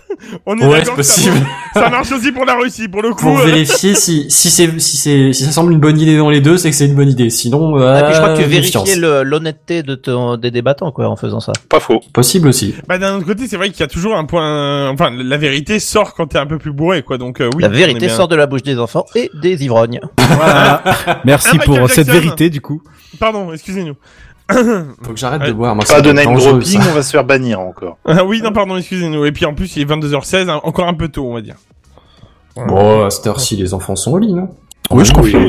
On 0.46 0.56
est 0.56 0.66
ouais, 0.66 0.82
que 0.82 0.86
ça, 0.86 0.92
possible. 0.94 1.36
ça 1.74 1.90
marche 1.90 2.12
aussi 2.12 2.32
pour 2.32 2.46
la 2.46 2.54
Russie, 2.56 2.88
pour 2.88 3.02
le 3.02 3.10
coup. 3.10 3.22
Pour 3.26 3.40
euh, 3.40 3.46
vérifier 3.46 3.96
si 3.96 4.30
si 4.30 4.52
c'est 4.52 4.80
si 4.80 4.96
c'est 4.98 5.34
si 5.34 5.44
ça 5.44 5.52
semble 5.52 5.74
une 5.74 5.80
bonne 5.80 6.00
idée 6.00 6.16
dans 6.16 6.30
les 6.30 6.42
deux, 6.42 6.58
c'est 6.58 6.70
que 6.70 6.76
c'est 6.76 6.86
une 6.86 6.94
bonne 6.96 7.10
idée. 7.10 7.32
Sinon, 7.32 7.80
euh, 7.80 8.00
Et 8.00 8.04
puis 8.04 8.14
je 8.14 8.20
crois 8.20 8.34
que 8.36 8.42
tu 8.42 8.48
vérifiais 8.48 8.96
l'honnêteté 9.24 9.82
de 9.82 9.96
ton, 9.96 10.38
des 10.38 10.52
débattants, 10.52 10.92
quoi, 10.92 11.08
en 11.10 11.16
faisant 11.16 11.40
ça. 11.40 11.54
Pas 11.70 11.80
faux. 11.80 12.02
Possible 12.14 12.50
aussi. 12.50 12.76
Bah 12.88 13.00
d'un 13.00 13.16
autre 13.18 13.26
côté, 13.26 13.48
c'est 13.48 13.58
vrai 13.58 13.72
qu'il 13.72 13.80
y 13.80 13.84
a 13.84 13.88
toujours 13.88 14.16
un 14.16 14.26
point. 14.26 14.90
Enfin, 14.90 15.10
la 15.12 15.38
vérité 15.38 15.80
sort 15.80 16.14
quand 16.14 16.28
t'es 16.28 16.38
un 16.38 16.46
peu 16.46 16.60
plus 16.60 16.72
bourré, 16.72 17.02
quoi. 17.02 17.18
Donc 17.18 17.42
euh, 17.42 17.50
oui. 17.56 17.64
la 17.64 17.70
on 17.70 17.72
est 17.74 17.78
vérité 17.78 18.06
bien. 18.06 18.16
sort 18.16 18.28
de 18.28 18.36
la 18.36 18.46
bouche 18.46 18.64
des 18.64 18.78
enfants 18.78 19.06
et 19.16 19.32
des 19.42 19.64
ivrognes. 19.64 20.02
Voilà. 20.18 20.84
Merci 21.26 21.58
Ah, 21.60 21.64
pour 21.66 21.90
cette 21.90 22.06
Jackson. 22.08 22.12
vérité, 22.22 22.50
du 22.52 22.62
coup. 22.62 22.84
Pardon, 23.20 23.52
excusez-nous. 23.52 23.96
Faut 25.04 25.14
que 25.14 25.20
j'arrête 25.20 25.44
de 25.44 25.52
boire. 25.52 25.76
Moi, 25.76 25.86
Pas 25.88 26.02
de 26.02 26.12
name 26.12 26.36
dropping, 26.36 26.80
on 26.90 26.94
va 26.94 27.02
se 27.04 27.12
faire 27.12 27.24
bannir 27.24 27.60
encore. 27.60 27.98
Ah 28.08 28.24
oui, 28.26 28.42
non, 28.42 28.52
pardon, 28.52 28.78
excusez-nous. 28.78 29.26
Et 29.26 29.32
puis 29.32 29.46
en 29.46 29.54
plus, 29.54 29.76
il 29.76 29.82
est 29.84 29.86
22h16, 29.86 30.50
hein, 30.50 30.60
encore 30.64 30.88
un 30.88 30.94
peu 30.94 31.08
tôt, 31.08 31.26
on 31.28 31.34
va 31.34 31.42
dire. 31.42 31.56
Bon, 32.56 33.06
à 33.06 33.10
cette 33.10 33.26
heure-ci, 33.28 33.56
les 33.56 33.74
enfants 33.74 33.96
sont 33.96 34.12
au 34.12 34.18
lit, 34.18 34.34
non? 34.34 34.50
Oui, 34.90 35.06
je 35.06 35.14
confirme. 35.14 35.44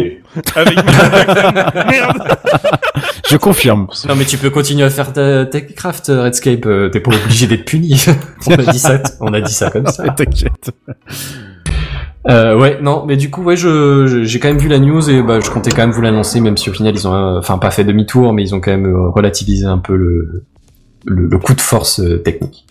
Avec. 0.54 0.76
Merde. 1.88 2.22
Je 3.28 3.36
confirme. 3.38 3.86
Non, 4.08 4.14
mais 4.14 4.24
tu 4.26 4.36
peux 4.36 4.50
continuer 4.50 4.84
à 4.84 4.90
faire 4.90 5.12
ta 5.12 5.46
Techcraft, 5.46 6.10
euh, 6.10 6.24
Redscape. 6.24 6.66
euh, 6.66 6.90
T'es 6.90 7.00
pas 7.00 7.12
obligé 7.14 7.46
d'être 7.46 7.64
puni. 7.64 8.04
on 8.46 8.52
a 8.52 8.72
dit 8.72 8.78
ça, 8.78 8.98
on 9.20 9.32
a 9.32 9.40
dit 9.40 9.52
ça 9.52 9.70
comme 9.70 9.86
ça. 9.86 10.04
T'inquiète. 10.10 10.70
Euh, 12.28 12.56
ouais, 12.56 12.78
non, 12.80 13.04
mais 13.04 13.16
du 13.16 13.30
coup, 13.30 13.42
ouais, 13.42 13.56
je, 13.56 14.22
j'ai 14.24 14.38
quand 14.38 14.48
même 14.48 14.58
vu 14.58 14.68
la 14.68 14.78
news 14.78 15.10
et 15.10 15.22
bah, 15.22 15.40
je 15.40 15.50
comptais 15.50 15.70
quand 15.70 15.82
même 15.82 15.90
vous 15.90 16.02
l'annoncer, 16.02 16.40
même 16.40 16.56
si 16.56 16.70
au 16.70 16.72
final 16.72 16.94
ils 16.94 17.08
ont, 17.08 17.14
euh, 17.14 17.38
enfin, 17.38 17.58
pas 17.58 17.70
fait 17.70 17.84
demi-tour, 17.84 18.32
mais 18.32 18.42
ils 18.42 18.54
ont 18.54 18.60
quand 18.60 18.70
même 18.70 18.86
euh, 18.86 19.08
relativisé 19.08 19.66
un 19.66 19.78
peu 19.78 19.96
le, 19.96 20.44
le, 21.04 21.26
le 21.26 21.38
coup 21.38 21.54
de 21.54 21.60
force 21.60 22.00
euh, 22.00 22.18
technique. 22.18 22.64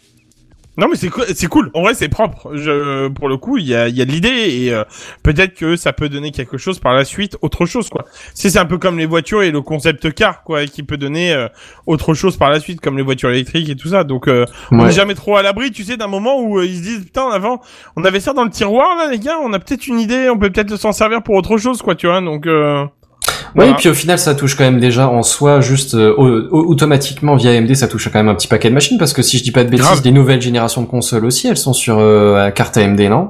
Non, 0.77 0.87
mais 0.89 0.95
c'est 0.95 1.09
co- 1.09 1.23
c'est 1.35 1.47
cool. 1.47 1.69
En 1.73 1.81
vrai, 1.81 1.93
c'est 1.93 2.07
propre. 2.07 2.55
Je, 2.55 3.09
pour 3.09 3.27
le 3.27 3.35
coup, 3.35 3.57
il 3.57 3.67
y 3.67 3.75
a, 3.75 3.89
il 3.89 3.95
y 3.97 4.01
a 4.01 4.05
de 4.05 4.11
l'idée 4.11 4.29
et 4.29 4.73
euh, 4.73 4.83
peut-être 5.21 5.53
que 5.53 5.75
ça 5.75 5.91
peut 5.91 6.07
donner 6.07 6.31
quelque 6.31 6.57
chose 6.57 6.79
par 6.79 6.93
la 6.93 7.03
suite, 7.03 7.37
autre 7.41 7.65
chose, 7.65 7.89
quoi. 7.89 8.05
C'est 8.33 8.49
c'est 8.49 8.57
un 8.57 8.65
peu 8.65 8.77
comme 8.77 8.97
les 8.97 9.05
voitures 9.05 9.43
et 9.43 9.51
le 9.51 9.61
concept 9.61 10.13
car, 10.13 10.43
quoi, 10.43 10.65
qui 10.65 10.83
peut 10.83 10.95
donner 10.97 11.33
euh, 11.33 11.49
autre 11.87 12.13
chose 12.13 12.37
par 12.37 12.49
la 12.49 12.61
suite, 12.61 12.79
comme 12.79 12.95
les 12.95 13.03
voitures 13.03 13.29
électriques 13.31 13.69
et 13.69 13.75
tout 13.75 13.89
ça. 13.89 14.05
Donc, 14.05 14.27
euh, 14.29 14.45
on 14.71 14.77
n'est 14.85 14.91
jamais 14.93 15.13
trop 15.13 15.35
à 15.35 15.41
l'abri, 15.41 15.71
tu 15.71 15.83
sais, 15.83 15.97
d'un 15.97 16.07
moment 16.07 16.39
où 16.39 16.59
euh, 16.59 16.65
ils 16.65 16.77
se 16.77 16.81
disent 16.83 17.03
putain, 17.03 17.27
avant, 17.29 17.59
on 17.97 18.05
avait 18.05 18.21
ça 18.21 18.31
dans 18.31 18.45
le 18.45 18.49
tiroir 18.49 18.95
là, 18.95 19.09
les 19.11 19.19
gars, 19.19 19.39
on 19.43 19.51
a 19.51 19.59
peut-être 19.59 19.87
une 19.87 19.99
idée, 19.99 20.29
on 20.29 20.37
peut 20.39 20.49
peut-être 20.49 20.77
s'en 20.77 20.93
servir 20.93 21.21
pour 21.21 21.35
autre 21.35 21.57
chose, 21.57 21.81
quoi, 21.81 21.95
tu 21.95 22.07
vois. 22.07 22.21
Donc, 22.21 22.47
euh, 22.47 22.85
voilà. 23.55 23.71
et 23.71 23.73
puis 23.75 23.89
au 23.89 23.93
final, 23.93 24.17
ça 24.19 24.35
touche 24.35 24.55
quand 24.55 24.63
même 24.63 24.79
déjà 24.79 25.07
en 25.09 25.23
soi, 25.23 25.61
juste 25.61 25.95
euh, 25.95 26.13
au- 26.17 26.47
au- 26.51 26.65
automatiquement 26.71 27.35
via 27.35 27.51
AMD, 27.51 27.73
ça 27.75 27.87
touche 27.87 28.09
quand 28.11 28.19
même 28.19 28.29
un 28.29 28.35
petit 28.35 28.47
paquet 28.47 28.69
de 28.69 28.73
machines, 28.73 28.97
parce 28.97 29.13
que 29.13 29.21
si 29.21 29.37
je 29.37 29.43
dis 29.43 29.51
pas 29.51 29.63
de 29.63 29.69
bêtises, 29.69 29.85
Grave. 29.85 30.01
les 30.03 30.11
nouvelles 30.11 30.41
générations 30.41 30.81
de 30.81 30.87
consoles 30.87 31.25
aussi, 31.25 31.47
elles 31.47 31.57
sont 31.57 31.73
sur 31.73 31.97
euh, 31.99 32.49
carte 32.51 32.77
AMD, 32.77 32.99
non? 33.09 33.29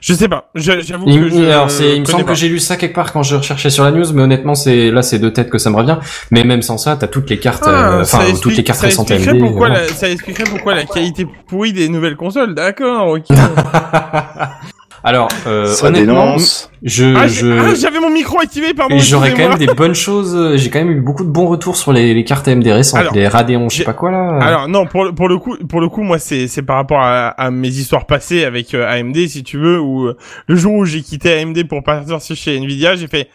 Je 0.00 0.14
sais 0.14 0.28
pas. 0.28 0.50
J'avoue 0.54 1.04
il, 1.06 1.20
que 1.20 1.28
je 1.30 1.44
alors, 1.50 1.70
c'est, 1.70 1.94
il 1.96 2.00
me 2.00 2.06
semble 2.06 2.24
pas. 2.24 2.32
que 2.32 2.38
j'ai 2.38 2.48
lu 2.48 2.58
ça 2.58 2.76
quelque 2.76 2.94
part 2.94 3.12
quand 3.12 3.22
je 3.22 3.36
recherchais 3.36 3.70
sur 3.70 3.84
la 3.84 3.90
news, 3.90 4.06
mais 4.14 4.22
honnêtement, 4.22 4.54
c'est 4.54 4.90
là, 4.90 5.02
c'est 5.02 5.18
deux 5.18 5.32
têtes 5.32 5.50
que 5.50 5.58
ça 5.58 5.70
me 5.70 5.76
revient. 5.76 5.96
Mais 6.30 6.44
même 6.44 6.62
sans 6.62 6.78
ça, 6.78 6.96
t'as 6.96 7.06
toutes 7.06 7.28
les 7.30 7.38
cartes, 7.38 7.64
Ah, 7.66 7.98
euh, 7.98 8.02
enfin 8.02 8.20
toutes 8.40 8.56
les 8.56 8.64
cartes 8.64 8.80
récentes 8.80 9.10
AMD. 9.10 9.38
Pourquoi 9.38 9.68
voilà. 9.68 9.82
la, 9.82 9.88
ça 9.88 10.08
expliquerait 10.08 10.44
pourquoi 10.50 10.74
la 10.74 10.84
qualité 10.84 11.26
pourrie 11.48 11.72
des 11.72 11.88
nouvelles 11.88 12.16
consoles. 12.16 12.54
D'accord, 12.54 13.08
ok. 13.08 13.24
Alors, 15.08 15.28
euh, 15.46 15.64
Ça 15.66 15.86
honnêtement, 15.86 16.26
dénonce. 16.26 16.70
je, 16.82 17.14
ah, 17.16 17.26
je... 17.26 17.46
ah, 17.46 17.74
j'avais 17.74 17.98
mon 17.98 18.10
micro 18.10 18.38
activé, 18.40 18.74
pardon. 18.74 18.94
Et 18.94 18.98
j'aurais 18.98 19.32
quand 19.32 19.48
même 19.48 19.56
des 19.58 19.66
bonnes 19.66 19.94
choses. 19.94 20.34
euh, 20.36 20.56
J'ai 20.58 20.68
quand 20.68 20.80
même 20.80 20.90
eu 20.90 21.00
beaucoup 21.00 21.24
de 21.24 21.30
bons 21.30 21.46
retours 21.46 21.76
sur 21.78 21.94
les, 21.94 22.12
les 22.12 22.24
cartes 22.24 22.46
AMD 22.46 22.66
récentes, 22.66 23.00
Alors, 23.00 23.14
les 23.14 23.26
Radeon, 23.26 23.70
je 23.70 23.78
sais 23.78 23.84
pas 23.84 23.94
quoi 23.94 24.10
là. 24.10 24.38
Alors 24.42 24.68
non, 24.68 24.84
pour 24.84 25.04
le- 25.04 25.12
pour 25.14 25.28
le 25.30 25.38
coup, 25.38 25.56
pour 25.68 25.80
le 25.80 25.88
coup, 25.88 26.02
moi 26.02 26.18
c'est 26.18 26.46
c'est 26.46 26.60
par 26.62 26.76
rapport 26.76 27.00
à, 27.00 27.28
à 27.28 27.50
mes 27.50 27.68
histoires 27.68 28.04
passées 28.06 28.44
avec 28.44 28.74
euh, 28.74 28.86
AMD, 28.86 29.16
si 29.28 29.42
tu 29.42 29.56
veux, 29.56 29.80
où 29.80 30.08
euh, 30.08 30.16
le 30.46 30.56
jour 30.56 30.74
où 30.74 30.84
j'ai 30.84 31.00
quitté 31.00 31.40
AMD 31.40 31.66
pour 31.66 31.82
partir 31.82 32.18
chez 32.20 32.56
Nvidia, 32.58 32.94
j'ai 32.96 33.06
fait 33.08 33.28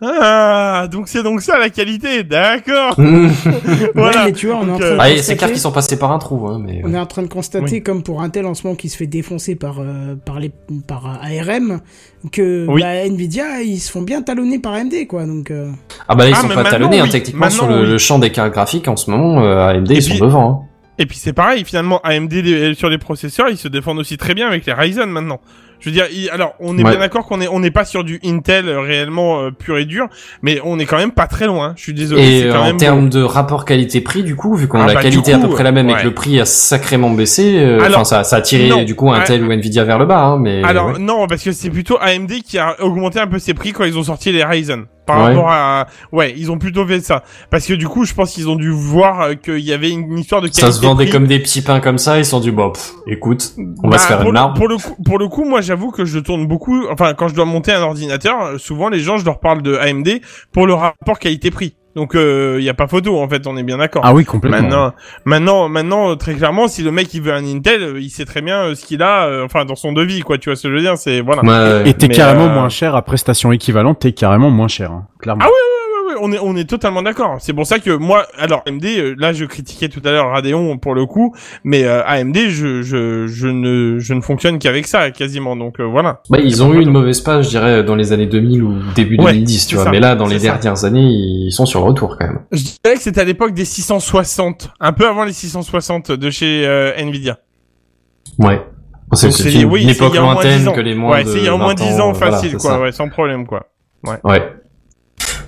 ah 0.00 0.86
donc 0.90 1.08
c'est 1.08 1.22
donc 1.22 1.40
ça 1.42 1.58
la 1.58 1.70
qualité, 1.70 2.22
d'accord. 2.22 2.94
voilà. 3.94 4.18
Ouais, 4.20 4.24
mais 4.26 4.32
tu 4.32 4.46
vois, 4.46 4.56
on 4.62 4.68
est 4.68 4.70
en 4.72 4.78
train 4.78 4.88
de 4.90 4.92
euh, 4.94 4.96
Ah, 5.00 5.10
et 5.10 5.16
c'est 5.16 5.32
constater- 5.34 5.36
clair 5.38 5.50
qu'ils 5.50 5.60
sont 5.60 5.72
passés 5.72 5.98
par 5.98 6.12
un 6.12 6.18
trou, 6.18 6.46
hein, 6.48 6.60
mais. 6.64 6.82
On 6.84 6.94
est 6.94 6.98
en 6.98 7.06
train 7.06 7.22
de 7.22 7.28
constater, 7.28 7.64
Oui. 7.76 7.82
comme 7.82 8.02
pour 8.02 8.22
Intel 8.22 8.46
en 8.46 8.54
ce 8.54 8.62
moment 8.64 8.76
qui 8.76 8.88
se 8.88 8.96
fait 8.96 9.06
défoncer 9.06 9.56
par 9.56 9.80
euh, 9.80 10.14
par 10.24 10.38
les 10.40 10.52
par 10.86 11.06
euh, 11.06 11.40
ARM, 11.40 11.80
que 12.32 12.66
Oui. 12.68 12.80
bah, 12.82 13.04
Nvidia 13.06 13.62
ils 13.62 13.80
se 13.80 13.90
font 13.90 14.02
bien 14.02 14.22
talonner 14.22 14.58
par 14.58 14.74
AMD 14.74 15.06
quoi. 15.08 15.24
Donc 15.26 15.50
euh, 15.50 15.70
Ah 16.08 16.14
bah 16.14 16.24
là 16.24 16.30
ils 16.30 16.34
Ah, 16.36 16.42
sont 16.42 16.48
pas 16.48 16.64
talonnés, 16.64 17.00
hein, 17.00 17.08
techniquement 17.10 17.50
sur 17.50 17.66
le, 17.66 17.80
oui. 17.82 17.86
le 17.88 17.98
champ 17.98 18.18
des 18.18 18.30
cartes 18.30 18.52
graphiques 18.52 18.88
en 18.88 18.96
ce 18.96 19.10
moment, 19.10 19.42
euh, 19.42 19.68
AMD 19.68 19.90
Et 19.90 19.94
ils 19.96 20.04
puis- 20.04 20.16
sont 20.16 20.24
devant. 20.24 20.50
Hein. 20.50 20.64
Et 21.00 21.06
puis 21.06 21.16
c'est 21.16 21.32
pareil, 21.32 21.64
finalement 21.64 22.00
AMD 22.02 22.32
les- 22.32 22.74
sur 22.74 22.88
les 22.88 22.98
processeurs, 22.98 23.48
ils 23.48 23.56
se 23.56 23.68
défendent 23.68 23.98
aussi 24.00 24.16
très 24.16 24.34
bien 24.34 24.48
avec 24.48 24.66
les 24.66 24.72
Ryzen 24.72 25.08
maintenant. 25.10 25.40
Je 25.80 25.88
veux 25.88 25.92
dire, 25.94 26.06
il- 26.12 26.28
alors 26.30 26.54
on 26.60 26.76
est 26.78 26.82
Ouais. 26.84 26.90
bien 26.90 26.98
d'accord 27.00 27.24
qu'on 27.26 27.40
est 27.40 27.48
on 27.48 27.60
n'est 27.60 27.70
pas 27.70 27.84
sur 27.84 28.02
du 28.04 28.18
Intel 28.24 28.68
euh, 28.68 28.80
réellement 28.80 29.40
euh, 29.42 29.50
pur 29.50 29.78
et 29.78 29.84
dur, 29.84 30.06
mais 30.42 30.60
on 30.64 30.78
est 30.78 30.86
quand 30.86 30.96
même 30.98 31.12
pas 31.12 31.26
très 31.26 31.46
loin. 31.46 31.74
Je 31.76 31.82
suis 31.82 31.94
désolé. 31.94 32.22
Et 32.22 32.44
euh, 32.44 32.52
quand 32.52 32.60
en 32.60 32.64
même 32.64 32.76
termes 32.76 33.08
de 33.08 33.22
rapport 33.22 33.64
qualité-prix, 33.64 34.22
du 34.22 34.34
coup, 34.36 34.54
vu 34.56 34.66
qu'on 34.68 34.80
Ah 34.80 34.84
a 34.84 34.86
la 34.88 34.94
bah, 34.94 35.02
qualité 35.02 35.32
à 35.34 35.38
peu 35.38 35.48
près 35.48 35.62
la 35.64 35.72
même 35.72 35.88
et 35.90 35.94
que 35.94 36.04
le 36.04 36.14
prix 36.14 36.40
a 36.40 36.44
sacrément 36.44 37.10
baissé, 37.10 37.58
euh, 37.58 37.78
enfin 37.88 38.04
ça, 38.04 38.24
ça 38.24 38.36
a 38.36 38.40
tiré 38.40 38.68
non. 38.68 38.82
du 38.82 38.94
coup 38.94 39.10
Intel 39.12 39.44
ou 39.44 39.52
Nvidia 39.52 39.84
vers 39.84 39.98
le 39.98 40.06
bas, 40.06 40.20
hein, 40.22 40.38
mais 40.40 40.62
Alors 40.64 40.98
non, 40.98 41.26
parce 41.26 41.42
que 41.42 41.52
c'est 41.52 41.70
plutôt 41.70 41.98
AMD 42.00 42.30
qui 42.44 42.58
a 42.58 42.76
augmenté 42.82 43.20
un 43.20 43.26
peu 43.26 43.38
ses 43.38 43.54
prix 43.54 43.72
quand 43.72 43.84
ils 43.84 43.96
ont 43.98 44.02
sorti 44.04 44.32
les 44.32 44.44
Ryzen. 44.44 44.86
Par 45.08 45.16
Ouais. 45.20 45.24
rapport 45.34 45.50
à, 45.50 45.86
ouais, 46.12 46.34
ils 46.36 46.50
ont 46.52 46.58
plutôt 46.58 46.86
fait 46.86 47.00
ça. 47.00 47.22
Parce 47.50 47.66
que 47.66 47.72
du 47.72 47.88
coup, 47.88 48.04
je 48.04 48.12
pense 48.12 48.32
qu'ils 48.34 48.48
ont 48.48 48.56
dû 48.56 48.70
voir 48.70 49.20
euh, 49.22 49.34
qu'il 49.34 49.60
y 49.60 49.72
avait 49.72 49.88
une 49.90 50.18
histoire 50.18 50.42
de 50.42 50.48
qualité. 50.48 50.60
ça 50.60 50.70
se 50.70 50.82
vendait 50.82 51.04
prix. 51.04 51.12
comme 51.12 51.26
des 51.26 51.38
petits 51.38 51.62
pains 51.62 51.80
comme 51.80 51.96
ça, 51.96 52.18
ils 52.18 52.26
sont 52.26 52.40
dit 52.40 52.50
bon, 52.50 52.70
pff, 52.72 52.92
écoute, 53.06 53.54
on 53.82 53.88
va 53.88 53.96
Bah, 53.96 53.98
se 53.98 54.06
faire 54.06 54.18
pour 54.18 54.26
une 54.28 54.34
le- 54.34 54.40
marbre. 54.40 54.54
Pour 54.58 54.68
le 54.68 54.76
coup, 54.76 54.96
pour 55.02 55.18
le 55.18 55.28
coup, 55.28 55.44
moi, 55.44 55.62
j'avoue 55.62 55.90
que 55.90 56.04
je 56.04 56.18
tourne 56.18 56.46
beaucoup. 56.46 56.84
Enfin, 56.90 57.14
quand 57.14 57.28
je 57.28 57.34
dois 57.34 57.46
monter 57.46 57.72
un 57.72 57.80
ordinateur, 57.82 58.42
euh, 58.42 58.58
souvent 58.58 58.90
les 58.90 59.00
gens, 59.00 59.16
je 59.16 59.24
leur 59.24 59.40
parle 59.40 59.62
de 59.62 59.74
AMD 59.76 60.20
pour 60.52 60.66
le 60.66 60.74
rapport 60.74 61.18
qualité-prix. 61.18 61.74
Donc, 61.98 62.12
il 62.14 62.62
y 62.62 62.68
a 62.68 62.74
pas 62.74 62.86
photo, 62.86 63.20
en 63.20 63.28
fait, 63.28 63.44
on 63.48 63.56
est 63.56 63.64
bien 63.64 63.78
d'accord. 63.78 64.02
Ah 64.04 64.14
oui, 64.14 64.24
complètement. 64.24 64.60
Maintenant, 64.60 64.92
maintenant, 65.24 65.68
maintenant, 65.68 66.10
euh, 66.10 66.14
très 66.14 66.34
clairement, 66.34 66.68
si 66.68 66.82
le 66.84 66.92
mec 66.92 67.12
il 67.12 67.22
veut 67.22 67.32
un 67.32 67.44
Intel, 67.44 67.82
euh, 67.82 68.00
il 68.00 68.08
sait 68.08 68.24
très 68.24 68.40
bien 68.40 68.62
euh, 68.66 68.74
ce 68.76 68.84
qu'il 68.84 69.02
a, 69.02 69.26
euh, 69.26 69.44
enfin, 69.44 69.64
dans 69.64 69.74
son 69.74 69.92
devis, 69.92 70.20
quoi. 70.20 70.38
Tu 70.38 70.48
vois 70.48 70.56
ce 70.56 70.62
que 70.62 70.68
je 70.68 70.74
veux 70.74 70.80
dire 70.80 70.96
C'est 70.96 71.20
voilà. 71.20 71.42
Ouais, 71.42 71.90
Et 71.90 71.94
t'es 71.94 72.06
Mais, 72.08 72.14
carrément 72.14 72.46
euh, 72.46 72.54
moins 72.54 72.68
cher 72.68 72.94
à 72.94 73.02
prestation 73.02 73.50
équivalente, 73.50 73.98
t'es 73.98 74.12
carrément 74.12 74.50
moins 74.50 74.68
cher, 74.68 74.92
hein, 74.92 75.06
clairement. 75.18 75.42
Ah 75.44 75.48
Ouais, 75.48 75.52
on 76.20 76.32
est, 76.32 76.38
on 76.40 76.56
est 76.56 76.68
totalement 76.68 77.02
d'accord. 77.02 77.36
C'est 77.40 77.52
pour 77.52 77.66
ça 77.66 77.78
que 77.78 77.90
moi, 77.90 78.26
alors 78.38 78.62
AMD, 78.66 78.84
euh, 78.84 79.14
là, 79.18 79.32
je 79.32 79.44
critiquais 79.44 79.88
tout 79.88 80.00
à 80.04 80.10
l'heure 80.10 80.30
Radeon 80.30 80.78
pour 80.78 80.94
le 80.94 81.06
coup, 81.06 81.34
mais 81.64 81.84
euh, 81.84 82.02
AMD, 82.04 82.36
je, 82.48 82.82
je, 82.82 83.26
je 83.26 83.48
ne, 83.48 83.98
je 83.98 84.14
ne 84.14 84.20
fonctionne 84.20 84.58
qu'avec 84.58 84.86
ça 84.86 85.10
quasiment. 85.10 85.56
Donc 85.56 85.80
euh, 85.80 85.84
voilà. 85.84 86.22
Bah, 86.30 86.38
ils 86.42 86.62
ont 86.62 86.72
eu 86.74 86.80
une 86.82 86.90
mauvaise 86.90 87.20
passe, 87.20 87.44
je 87.46 87.50
dirais, 87.50 87.82
dans 87.84 87.94
les 87.94 88.12
années 88.12 88.26
2000 88.26 88.62
ou 88.62 88.74
début 88.94 89.16
Ouais, 89.18 89.32
2010, 89.32 89.66
tu 89.66 89.74
vois. 89.76 89.84
ça, 89.84 89.90
Mais 89.90 90.00
là, 90.00 90.14
dans 90.16 90.26
les 90.26 90.38
ça. 90.38 90.52
dernières 90.56 90.84
années, 90.84 91.00
ils 91.06 91.50
sont 91.52 91.66
sur 91.66 91.80
le 91.80 91.86
retour 91.86 92.16
quand 92.18 92.26
même. 92.26 92.40
Je 92.52 92.62
dirais 92.62 92.96
que 92.96 93.00
c'était 93.02 93.20
à 93.20 93.24
l'époque 93.24 93.52
des 93.54 93.64
660, 93.64 94.70
un 94.80 94.92
peu 94.92 95.06
avant 95.08 95.24
les 95.24 95.32
660 95.32 96.12
de 96.12 96.30
chez 96.30 96.66
euh, 96.66 96.92
Nvidia. 96.96 97.38
Ouais. 98.38 98.60
C'est 99.14 99.28
une, 99.54 99.64
oui, 99.70 99.88
époque 99.88 100.10
il 100.12 100.16
y 100.16 100.18
a 100.18 100.22
au 100.22 100.24
moins 100.26 100.34
10 100.34 100.42
lointaine 100.48 100.68
ans. 100.68 100.72
que 100.72 100.80
les 100.80 100.94
moins 100.94 101.12
Ouais, 101.16 101.24
de 101.24 101.28
c'est 101.30 101.38
il 101.38 101.44
y 101.44 101.48
a 101.48 101.54
au 101.54 101.58
moins 101.58 101.74
20 101.74 101.74
10 101.74 102.00
ans 102.00 102.12
facile, 102.14 102.56
quoi, 102.58 102.78
ouais, 102.80 102.92
sans 102.92 103.08
problème, 103.08 103.46
quoi. 103.46 103.66
Ouais. 104.04 104.18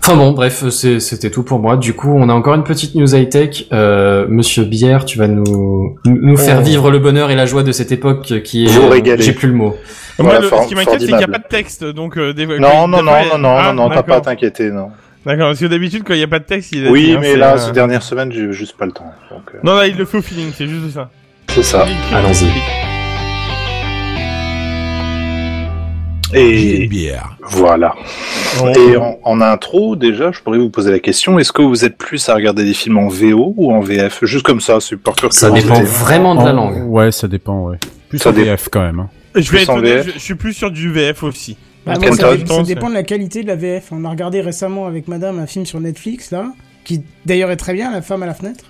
Enfin 0.02 0.16
bon, 0.16 0.32
bref, 0.32 0.64
c'était 0.70 1.30
tout 1.30 1.42
pour 1.42 1.58
moi. 1.58 1.76
Du 1.76 1.92
coup, 1.94 2.10
on 2.16 2.28
a 2.28 2.32
encore 2.32 2.54
une 2.54 2.64
petite 2.64 2.94
news 2.94 3.14
high-tech. 3.14 3.66
Euh, 3.72 4.26
Monsieur 4.28 4.64
Bière, 4.64 5.04
tu 5.04 5.18
vas 5.18 5.28
nous, 5.28 5.96
nous 6.06 6.36
faire 6.36 6.58
Oh. 6.60 6.64
vivre 6.64 6.90
le 6.90 6.98
bonheur 6.98 7.30
et 7.30 7.36
la 7.36 7.46
joie 7.46 7.62
de 7.62 7.70
cette 7.72 7.92
époque 7.92 8.40
qui 8.42 8.64
est... 8.64 8.68
Vous 8.70 8.82
euh, 8.86 8.88
régaler. 8.88 9.22
J'ai 9.22 9.32
plus 9.32 9.48
le 9.48 9.54
mot. 9.54 9.76
Voilà, 10.18 10.40
Moi, 10.40 10.50
le- 10.50 10.62
ce 10.64 10.68
qui 10.68 10.74
m'inquiète, 10.74 11.00
c'est 11.00 11.06
qu'il 11.06 11.16
n'y 11.16 11.24
a 11.24 11.28
pas 11.28 11.38
de 11.38 11.48
texte, 11.48 11.84
donc 11.84 12.16
euh, 12.18 12.32
des... 12.32 12.46
Non, 12.46 12.88
non, 12.88 12.88
non, 12.88 12.98
devrait- 12.98 13.28
non, 13.32 13.38
non, 13.38 13.56
Ah, 13.58 13.72
non, 13.72 13.88
non, 13.88 13.94
t'as 13.94 14.02
pas 14.02 14.16
à 14.16 14.20
t'inquiéter, 14.20 14.70
non. 14.70 14.88
D'accord, 15.26 15.48
parce 15.48 15.60
que 15.60 15.66
d'habitude, 15.66 16.02
quand 16.04 16.14
il 16.14 16.18
n'y 16.18 16.22
a 16.24 16.28
pas 16.28 16.38
de 16.38 16.44
texte, 16.44 16.72
il 16.72 16.86
a 16.86 16.90
Oui, 16.90 17.08
dit, 17.10 17.18
mais 17.18 17.36
là, 17.36 17.54
euh, 17.54 17.58
ces 17.58 17.72
dernières 17.72 18.02
semaines, 18.02 18.32
j'ai 18.32 18.50
juste 18.52 18.76
pas 18.78 18.86
le 18.86 18.92
temps. 18.92 19.12
donc, 19.30 19.42
euh, 19.54 19.58
Non, 19.62 19.74
là, 19.76 19.86
il 19.86 19.96
le 19.96 20.06
fait 20.06 20.18
au 20.18 20.22
feeling, 20.22 20.50
c'est 20.56 20.66
juste 20.66 20.92
ça. 20.94 21.10
C'est 21.48 21.62
ça. 21.62 21.84
Allons-y. 22.14 22.46
Et 26.34 26.86
bière. 26.86 27.36
voilà. 27.50 27.94
Et 28.76 28.96
en, 28.96 29.18
en 29.24 29.40
intro, 29.40 29.96
déjà, 29.96 30.32
je 30.32 30.40
pourrais 30.40 30.58
vous 30.58 30.70
poser 30.70 30.90
la 30.90 30.98
question 30.98 31.38
est-ce 31.38 31.52
que 31.52 31.62
vous 31.62 31.84
êtes 31.84 31.96
plus 31.96 32.28
à 32.28 32.34
regarder 32.34 32.64
des 32.64 32.74
films 32.74 32.98
en 32.98 33.08
VO 33.08 33.54
ou 33.56 33.72
en 33.72 33.80
VF 33.80 34.24
Juste 34.24 34.44
comme 34.44 34.60
ça, 34.60 34.78
c'est 34.80 34.96
par 34.96 35.14
Ça 35.30 35.50
dépend 35.50 35.82
vraiment 35.82 36.34
de 36.34 36.44
la 36.44 36.50
En- 36.50 36.54
langue. 36.54 36.88
Ouais, 36.90 37.12
ça 37.12 37.28
dépend, 37.28 37.64
ouais. 37.68 37.78
Plus 38.08 38.18
Ça 38.18 38.30
en 38.30 38.32
dé- 38.32 38.44
VF 38.44 38.68
quand 38.70 38.80
même. 38.82 39.00
hein. 39.00 39.08
Je 39.34 39.40
vais 39.42 39.46
Plus 39.58 39.58
être 39.62 39.70
honnête, 39.70 40.06
je, 40.06 40.12
je 40.14 40.18
suis 40.18 40.34
plus 40.34 40.52
sur 40.52 40.70
du 40.70 40.90
VF 40.92 41.22
aussi. 41.22 41.56
Bah, 41.86 41.94
en 41.96 42.12
ça, 42.12 42.36
ça 42.46 42.62
dépend 42.62 42.88
de 42.90 42.94
la 42.94 43.02
qualité 43.04 43.42
de 43.42 43.48
la 43.48 43.56
VF. 43.56 43.88
On 43.92 44.04
a 44.04 44.10
regardé 44.10 44.40
récemment 44.40 44.86
avec 44.86 45.08
madame 45.08 45.38
un 45.38 45.46
film 45.46 45.64
sur 45.66 45.80
Netflix, 45.80 46.30
là, 46.32 46.52
qui 46.84 47.02
d'ailleurs 47.26 47.50
est 47.50 47.56
très 47.56 47.72
bien, 47.74 47.90
La 47.92 48.02
femme 48.02 48.22
à 48.22 48.26
la 48.26 48.34
fenêtre. 48.34 48.64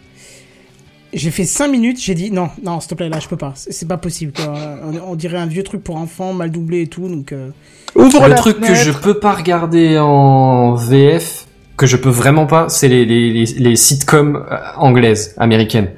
J'ai 1.13 1.31
fait 1.33 1.45
5 1.45 1.69
minutes, 1.69 2.01
j'ai 2.01 2.15
dit 2.15 2.31
non, 2.31 2.51
non, 2.65 2.79
s'il 2.81 2.91
te 2.91 2.95
plaît, 2.95 3.09
là, 3.09 3.19
je 3.21 3.27
peux 3.29 3.37
pas. 3.37 3.53
C'est 3.57 3.89
pas 3.89 3.97
possible, 3.97 4.33
quoi. 4.33 4.55
On, 4.85 5.13
on 5.13 5.15
dirait 5.17 5.39
un 5.39 5.47
vieux 5.47 5.65
truc 5.65 5.83
pour 5.83 5.97
enfants, 5.97 6.33
mal 6.33 6.51
doublé 6.51 6.83
et 6.83 6.87
tout, 6.87 7.09
donc. 7.09 7.33
euh, 7.33 7.49
Ouvre 7.97 8.23
Le 8.25 8.29
la 8.29 8.37
truc 8.37 8.61
que 8.61 8.75
je 8.75 8.93
peux 8.93 9.19
pas 9.19 9.33
regarder 9.33 9.99
en 9.99 10.75
VF, 10.75 11.47
que 11.77 11.87
je 11.87 11.97
peux 11.97 12.11
vraiment 12.11 12.47
pas, 12.47 12.69
c'est 12.69 12.87
les, 12.89 13.05
les, 13.05 13.33
les, 13.33 13.45
les 13.45 13.77
sitcoms 13.77 14.37
euh, 14.37 14.57
anglaises, 14.77 15.35
américaines. 15.39 15.89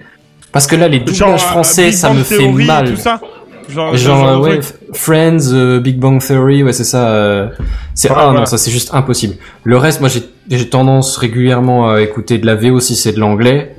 Parce 0.50 0.66
que 0.66 0.76
là, 0.76 0.88
les 0.88 0.98
doublages 1.00 1.16
Genre, 1.18 1.34
euh, 1.34 1.38
français, 1.38 1.86
Big 1.86 1.94
ça 1.94 2.08
Bang 2.08 2.18
me 2.18 2.22
fait 2.24 2.38
Theory 2.38 2.64
mal. 2.64 2.90
Tout 2.90 2.96
ça 2.96 3.20
Genre, 3.68 4.40
ouais, 4.40 4.60
Friends, 4.92 5.52
euh, 5.52 5.80
Big 5.80 5.98
Bang 5.98 6.20
Theory, 6.26 6.62
ouais, 6.62 6.72
c'est 6.72 6.84
ça. 6.84 7.08
euh, 7.08 7.48
c'est 7.94 8.10
ah 8.10 8.14
voilà. 8.14 8.40
non, 8.40 8.46
ça 8.46 8.58
c'est 8.58 8.70
juste 8.70 8.92
impossible. 8.94 9.36
Le 9.64 9.76
reste, 9.76 10.00
moi, 10.00 10.08
j'ai 10.08 10.22
j'ai 10.50 10.68
tendance 10.68 11.16
régulièrement 11.18 11.90
à 11.90 12.00
écouter 12.02 12.38
de 12.38 12.46
la 12.46 12.54
VO 12.54 12.80
si 12.80 12.96
c'est 12.96 13.12
de 13.12 13.20
l'anglais. 13.20 13.76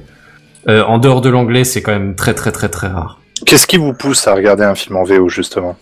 Euh, 0.67 0.83
en 0.83 0.97
dehors 0.97 1.21
de 1.21 1.29
l'anglais, 1.29 1.63
c'est 1.63 1.81
quand 1.81 1.91
même 1.91 2.15
très 2.15 2.33
très 2.33 2.51
très 2.51 2.69
très 2.69 2.87
rare. 2.87 3.19
Qu'est-ce 3.45 3.67
qui 3.67 3.77
vous 3.77 3.93
pousse 3.93 4.27
à 4.27 4.33
regarder 4.33 4.63
un 4.63 4.75
film 4.75 4.95
en 4.95 5.03
VO, 5.03 5.27
justement? 5.27 5.77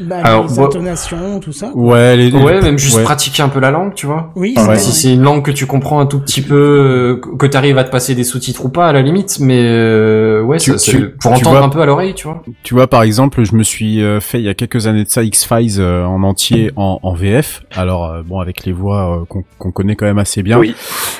Bah, 0.00 0.16
Alors, 0.24 0.46
les 0.48 0.54
moi- 0.54 0.66
intonations, 0.66 1.40
tout 1.40 1.52
ça. 1.52 1.70
Ouais, 1.74 2.16
les, 2.16 2.32
Ouais, 2.32 2.60
même 2.60 2.78
juste 2.78 2.96
ouais. 2.98 3.02
pratiquer 3.02 3.42
un 3.42 3.48
peu 3.48 3.60
la 3.60 3.70
langue, 3.70 3.94
tu 3.94 4.06
vois. 4.06 4.30
Oui, 4.36 4.54
Ah 4.56 4.60
c'est 4.60 4.66
ouais. 4.68 4.74
vrai, 4.74 4.82
Si 4.82 4.92
c'est 4.92 5.12
une 5.14 5.22
langue 5.22 5.42
que 5.44 5.50
tu 5.50 5.66
comprends 5.66 6.00
un 6.00 6.06
tout 6.06 6.18
petit 6.20 6.42
peu, 6.42 6.54
euh, 6.54 7.36
que 7.38 7.46
t'arrives 7.46 7.78
à 7.78 7.84
te 7.84 7.90
passer 7.90 8.14
des 8.14 8.24
sous-titres 8.24 8.64
ou 8.64 8.68
pas, 8.68 8.88
à 8.88 8.92
la 8.92 9.02
limite, 9.02 9.38
mais 9.40 9.60
euh, 9.64 10.42
ouais, 10.42 10.58
Tu- 10.58 10.72
ça, 10.72 10.78
c'est 10.78 10.90
tu- 10.90 11.10
pour 11.10 11.32
tu 11.32 11.38
entendre 11.38 11.56
vois- 11.56 11.64
un 11.66 11.68
peu 11.70 11.80
à 11.80 11.86
l'oreille, 11.86 12.14
tu 12.14 12.28
vois. 12.28 12.42
Tu 12.62 12.74
vois, 12.74 12.86
par 12.88 13.02
exemple, 13.02 13.42
je 13.44 13.54
me 13.54 13.62
suis 13.62 14.02
euh, 14.02 14.20
fait 14.20 14.38
il 14.38 14.44
y 14.44 14.48
a 14.48 14.54
quelques 14.54 14.86
années 14.86 15.04
de 15.04 15.08
ça 15.08 15.22
X-Files 15.22 15.80
euh, 15.80 16.04
en 16.04 16.22
entier 16.22 16.70
en, 16.76 16.98
en 17.02 17.14
VF. 17.14 17.62
Alors 17.74 18.04
euh, 18.06 18.22
bon, 18.22 18.40
avec 18.40 18.64
les 18.66 18.72
voix 18.72 19.20
euh, 19.20 19.24
qu'on 19.26 19.44
qu'on 19.58 19.70
connaît 19.70 19.96
quand 19.96 20.06
même 20.06 20.18
assez 20.18 20.42
bien. 20.42 20.58
Oui. 20.58 20.74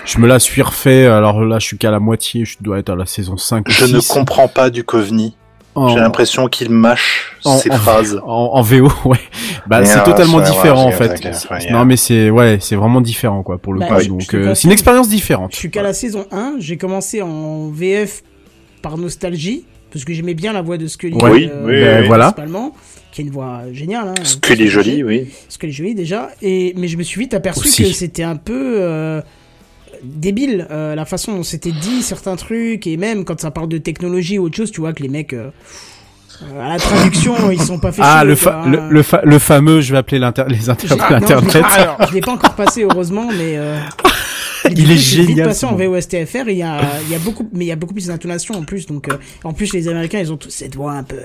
Je 0.04 0.18
me 0.18 0.26
la 0.26 0.38
suis 0.38 0.62
refait. 0.62 1.06
Alors 1.06 1.44
là, 1.44 1.58
je 1.58 1.66
suis 1.66 1.78
qu'à 1.78 1.90
la 1.90 1.98
moitié. 2.00 2.44
Je 2.44 2.56
dois 2.60 2.78
être 2.78 2.90
à 2.90 2.96
la 2.96 3.06
saison 3.06 3.36
5 3.36 3.66
ou 3.68 3.70
Je 3.70 3.84
ne 3.86 4.00
6. 4.00 4.08
comprends 4.12 4.48
pas 4.48 4.70
du 4.70 4.84
Covni. 4.84 5.36
En- 5.76 5.88
J'ai 5.88 6.00
l'impression 6.00 6.48
qu'il 6.48 6.70
mâche 6.70 7.36
en- 7.44 7.58
ses 7.58 7.70
en- 7.70 7.76
phrases. 7.76 8.20
en, 8.24 8.50
en 8.54 8.62
VO, 8.62 8.88
ouais. 9.04 9.18
Bah, 9.66 9.84
c'est 9.84 9.98
euh, 10.00 10.04
totalement 10.04 10.40
différent 10.40 10.88
ouais, 10.88 10.94
en 10.94 10.96
fait. 10.96 11.70
Non, 11.70 11.84
mais 11.84 11.96
c'est 11.96 12.30
ouais, 12.30 12.58
c'est 12.60 12.76
vraiment 12.76 13.00
différent 13.00 13.42
quoi 13.42 13.58
pour 13.58 13.74
le 13.74 13.80
Bah, 13.80 13.86
coup. 13.88 14.00
je- 14.00 14.08
Donc 14.08 14.34
euh, 14.34 14.54
c'est 14.54 14.64
une 14.64 14.72
expérience 14.72 15.08
différente. 15.08 15.52
Je 15.52 15.58
suis 15.58 15.70
qu'à 15.70 15.82
la 15.82 15.92
saison 15.92 16.26
1, 16.32 16.54
j'ai 16.58 16.76
commencé 16.76 17.20
en 17.22 17.68
VF 17.68 18.22
par 18.82 18.96
nostalgie, 18.98 19.64
parce 19.92 20.04
que 20.04 20.12
j'aimais 20.12 20.34
bien 20.34 20.52
la 20.52 20.62
voix 20.62 20.78
de 20.78 20.86
Scully. 20.86 21.16
Oui, 21.22 21.48
euh, 21.52 21.62
oui, 21.66 21.80
Ben, 21.80 22.00
oui. 22.02 22.06
voilà. 22.06 22.32
principalement, 22.32 22.72
qui 23.12 23.20
est 23.20 23.24
une 23.24 23.30
voix 23.30 23.62
géniale. 23.72 24.08
Hein, 24.08 24.14
Scully 24.24 24.68
jolie, 24.68 25.02
oui. 25.04 25.28
Scully 25.48 25.72
jolie 25.72 25.94
déjà, 25.94 26.28
et, 26.42 26.72
mais 26.76 26.88
je 26.88 26.96
me 26.96 27.02
suis 27.02 27.20
vite 27.20 27.34
aperçu 27.34 27.60
Aussi. 27.68 27.82
que 27.84 27.88
c'était 27.90 28.22
un 28.22 28.36
peu 28.36 28.76
euh, 28.80 29.20
débile, 30.02 30.66
euh, 30.70 30.94
la 30.94 31.04
façon 31.04 31.34
dont 31.36 31.42
c'était 31.42 31.72
dit 31.72 32.02
certains 32.02 32.36
trucs, 32.36 32.86
et 32.86 32.96
même 32.96 33.24
quand 33.24 33.40
ça 33.40 33.50
parle 33.50 33.68
de 33.68 33.78
technologie 33.78 34.38
ou 34.38 34.44
autre 34.44 34.56
chose, 34.56 34.70
tu 34.70 34.80
vois 34.80 34.92
que 34.92 35.02
les 35.02 35.08
mecs... 35.08 35.32
euh, 35.32 35.50
à 36.62 36.68
la 36.68 36.78
traduction, 36.78 37.50
ils 37.50 37.60
sont 37.62 37.78
pas 37.78 37.92
fait 37.92 38.02
Ah 38.04 38.22
le, 38.22 38.34
fa- 38.36 38.62
le, 38.66 38.90
le, 38.90 39.02
fa- 39.02 39.22
le 39.24 39.38
fameux, 39.38 39.80
je 39.80 39.92
vais 39.92 39.98
appeler 39.98 40.18
les 40.18 40.68
interprètes. 40.68 41.22
non, 41.30 41.40
je 42.08 42.12
l'ai 42.14 42.20
pas- 42.20 42.32
encore 42.32 42.54
passé 42.54 42.82
heureusement, 42.84 43.28
mais 43.32 43.56
euh, 43.56 43.78
Il 44.74 44.90
est 44.90 44.96
génial, 44.96 45.48
passé 45.48 45.66
en. 45.66 45.74
VOSTFR. 45.76 46.48
Il 46.48 46.56
y 46.56 46.62
a, 46.62 46.80
il 47.06 47.12
y 47.12 47.14
a 47.14 47.18
beaucoup, 47.18 47.48
mais 47.52 47.64
il 47.64 47.68
y 47.68 47.72
a 47.72 47.76
beaucoup 47.76 47.94
plus 47.94 48.06
d'intonation 48.06 48.54
en 48.54 48.62
plus. 48.62 48.86
Donc, 48.86 49.08
euh, 49.08 49.16
en 49.44 49.52
plus, 49.52 49.72
les 49.72 49.88
Américains, 49.88 50.18
ils 50.20 50.32
ont 50.32 50.36
tous 50.36 50.50
cette 50.50 50.74
voix 50.76 50.92
un 50.92 51.02
peu, 51.02 51.16
euh, 51.16 51.20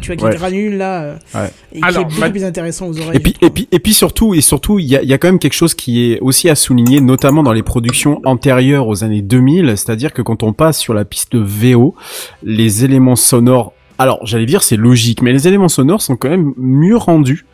tu 0.00 0.08
vois, 0.08 0.16
qui 0.16 0.24
Ouais. 0.24 0.34
granule 0.36 0.76
là, 0.76 1.02
euh, 1.02 1.14
Ouais. 1.34 1.50
et 1.72 1.80
qui 1.80 1.88
est 1.88 2.04
beaucoup 2.04 2.20
ma- 2.20 2.30
plus 2.30 2.44
intéressant 2.44 2.88
aux 2.88 2.98
oreilles. 3.00 3.16
Et 3.16 3.20
puis, 3.20 3.34
et 3.40 3.50
puis, 3.50 3.68
et 3.70 3.78
puis 3.78 3.92
surtout, 3.94 4.34
et 4.34 4.40
surtout, 4.40 4.78
il 4.78 4.86
y 4.86 4.96
a, 4.96 5.02
il 5.02 5.08
y 5.08 5.12
a 5.12 5.18
quand 5.18 5.28
même 5.28 5.38
quelque 5.38 5.52
chose 5.54 5.74
qui 5.74 6.12
est 6.12 6.20
aussi 6.20 6.48
à 6.48 6.54
souligner, 6.54 7.00
notamment 7.00 7.42
dans 7.42 7.52
les 7.52 7.62
productions 7.62 8.20
antérieures 8.24 8.86
aux 8.88 9.04
années 9.04 9.22
2000, 9.22 9.68
c'est-à-dire 9.76 10.12
que 10.12 10.22
quand 10.22 10.42
on 10.42 10.52
passe 10.52 10.78
sur 10.78 10.94
la 10.94 11.04
piste 11.04 11.34
VO, 11.36 11.94
les 12.42 12.84
éléments 12.84 13.16
sonores 13.16 13.72
alors, 13.98 14.20
j'allais 14.26 14.46
dire 14.46 14.62
c'est 14.62 14.76
logique, 14.76 15.22
mais 15.22 15.32
les 15.32 15.48
éléments 15.48 15.68
sonores 15.68 16.02
sont 16.02 16.16
quand 16.16 16.28
même 16.28 16.52
mieux 16.56 16.96
rendus 16.96 17.46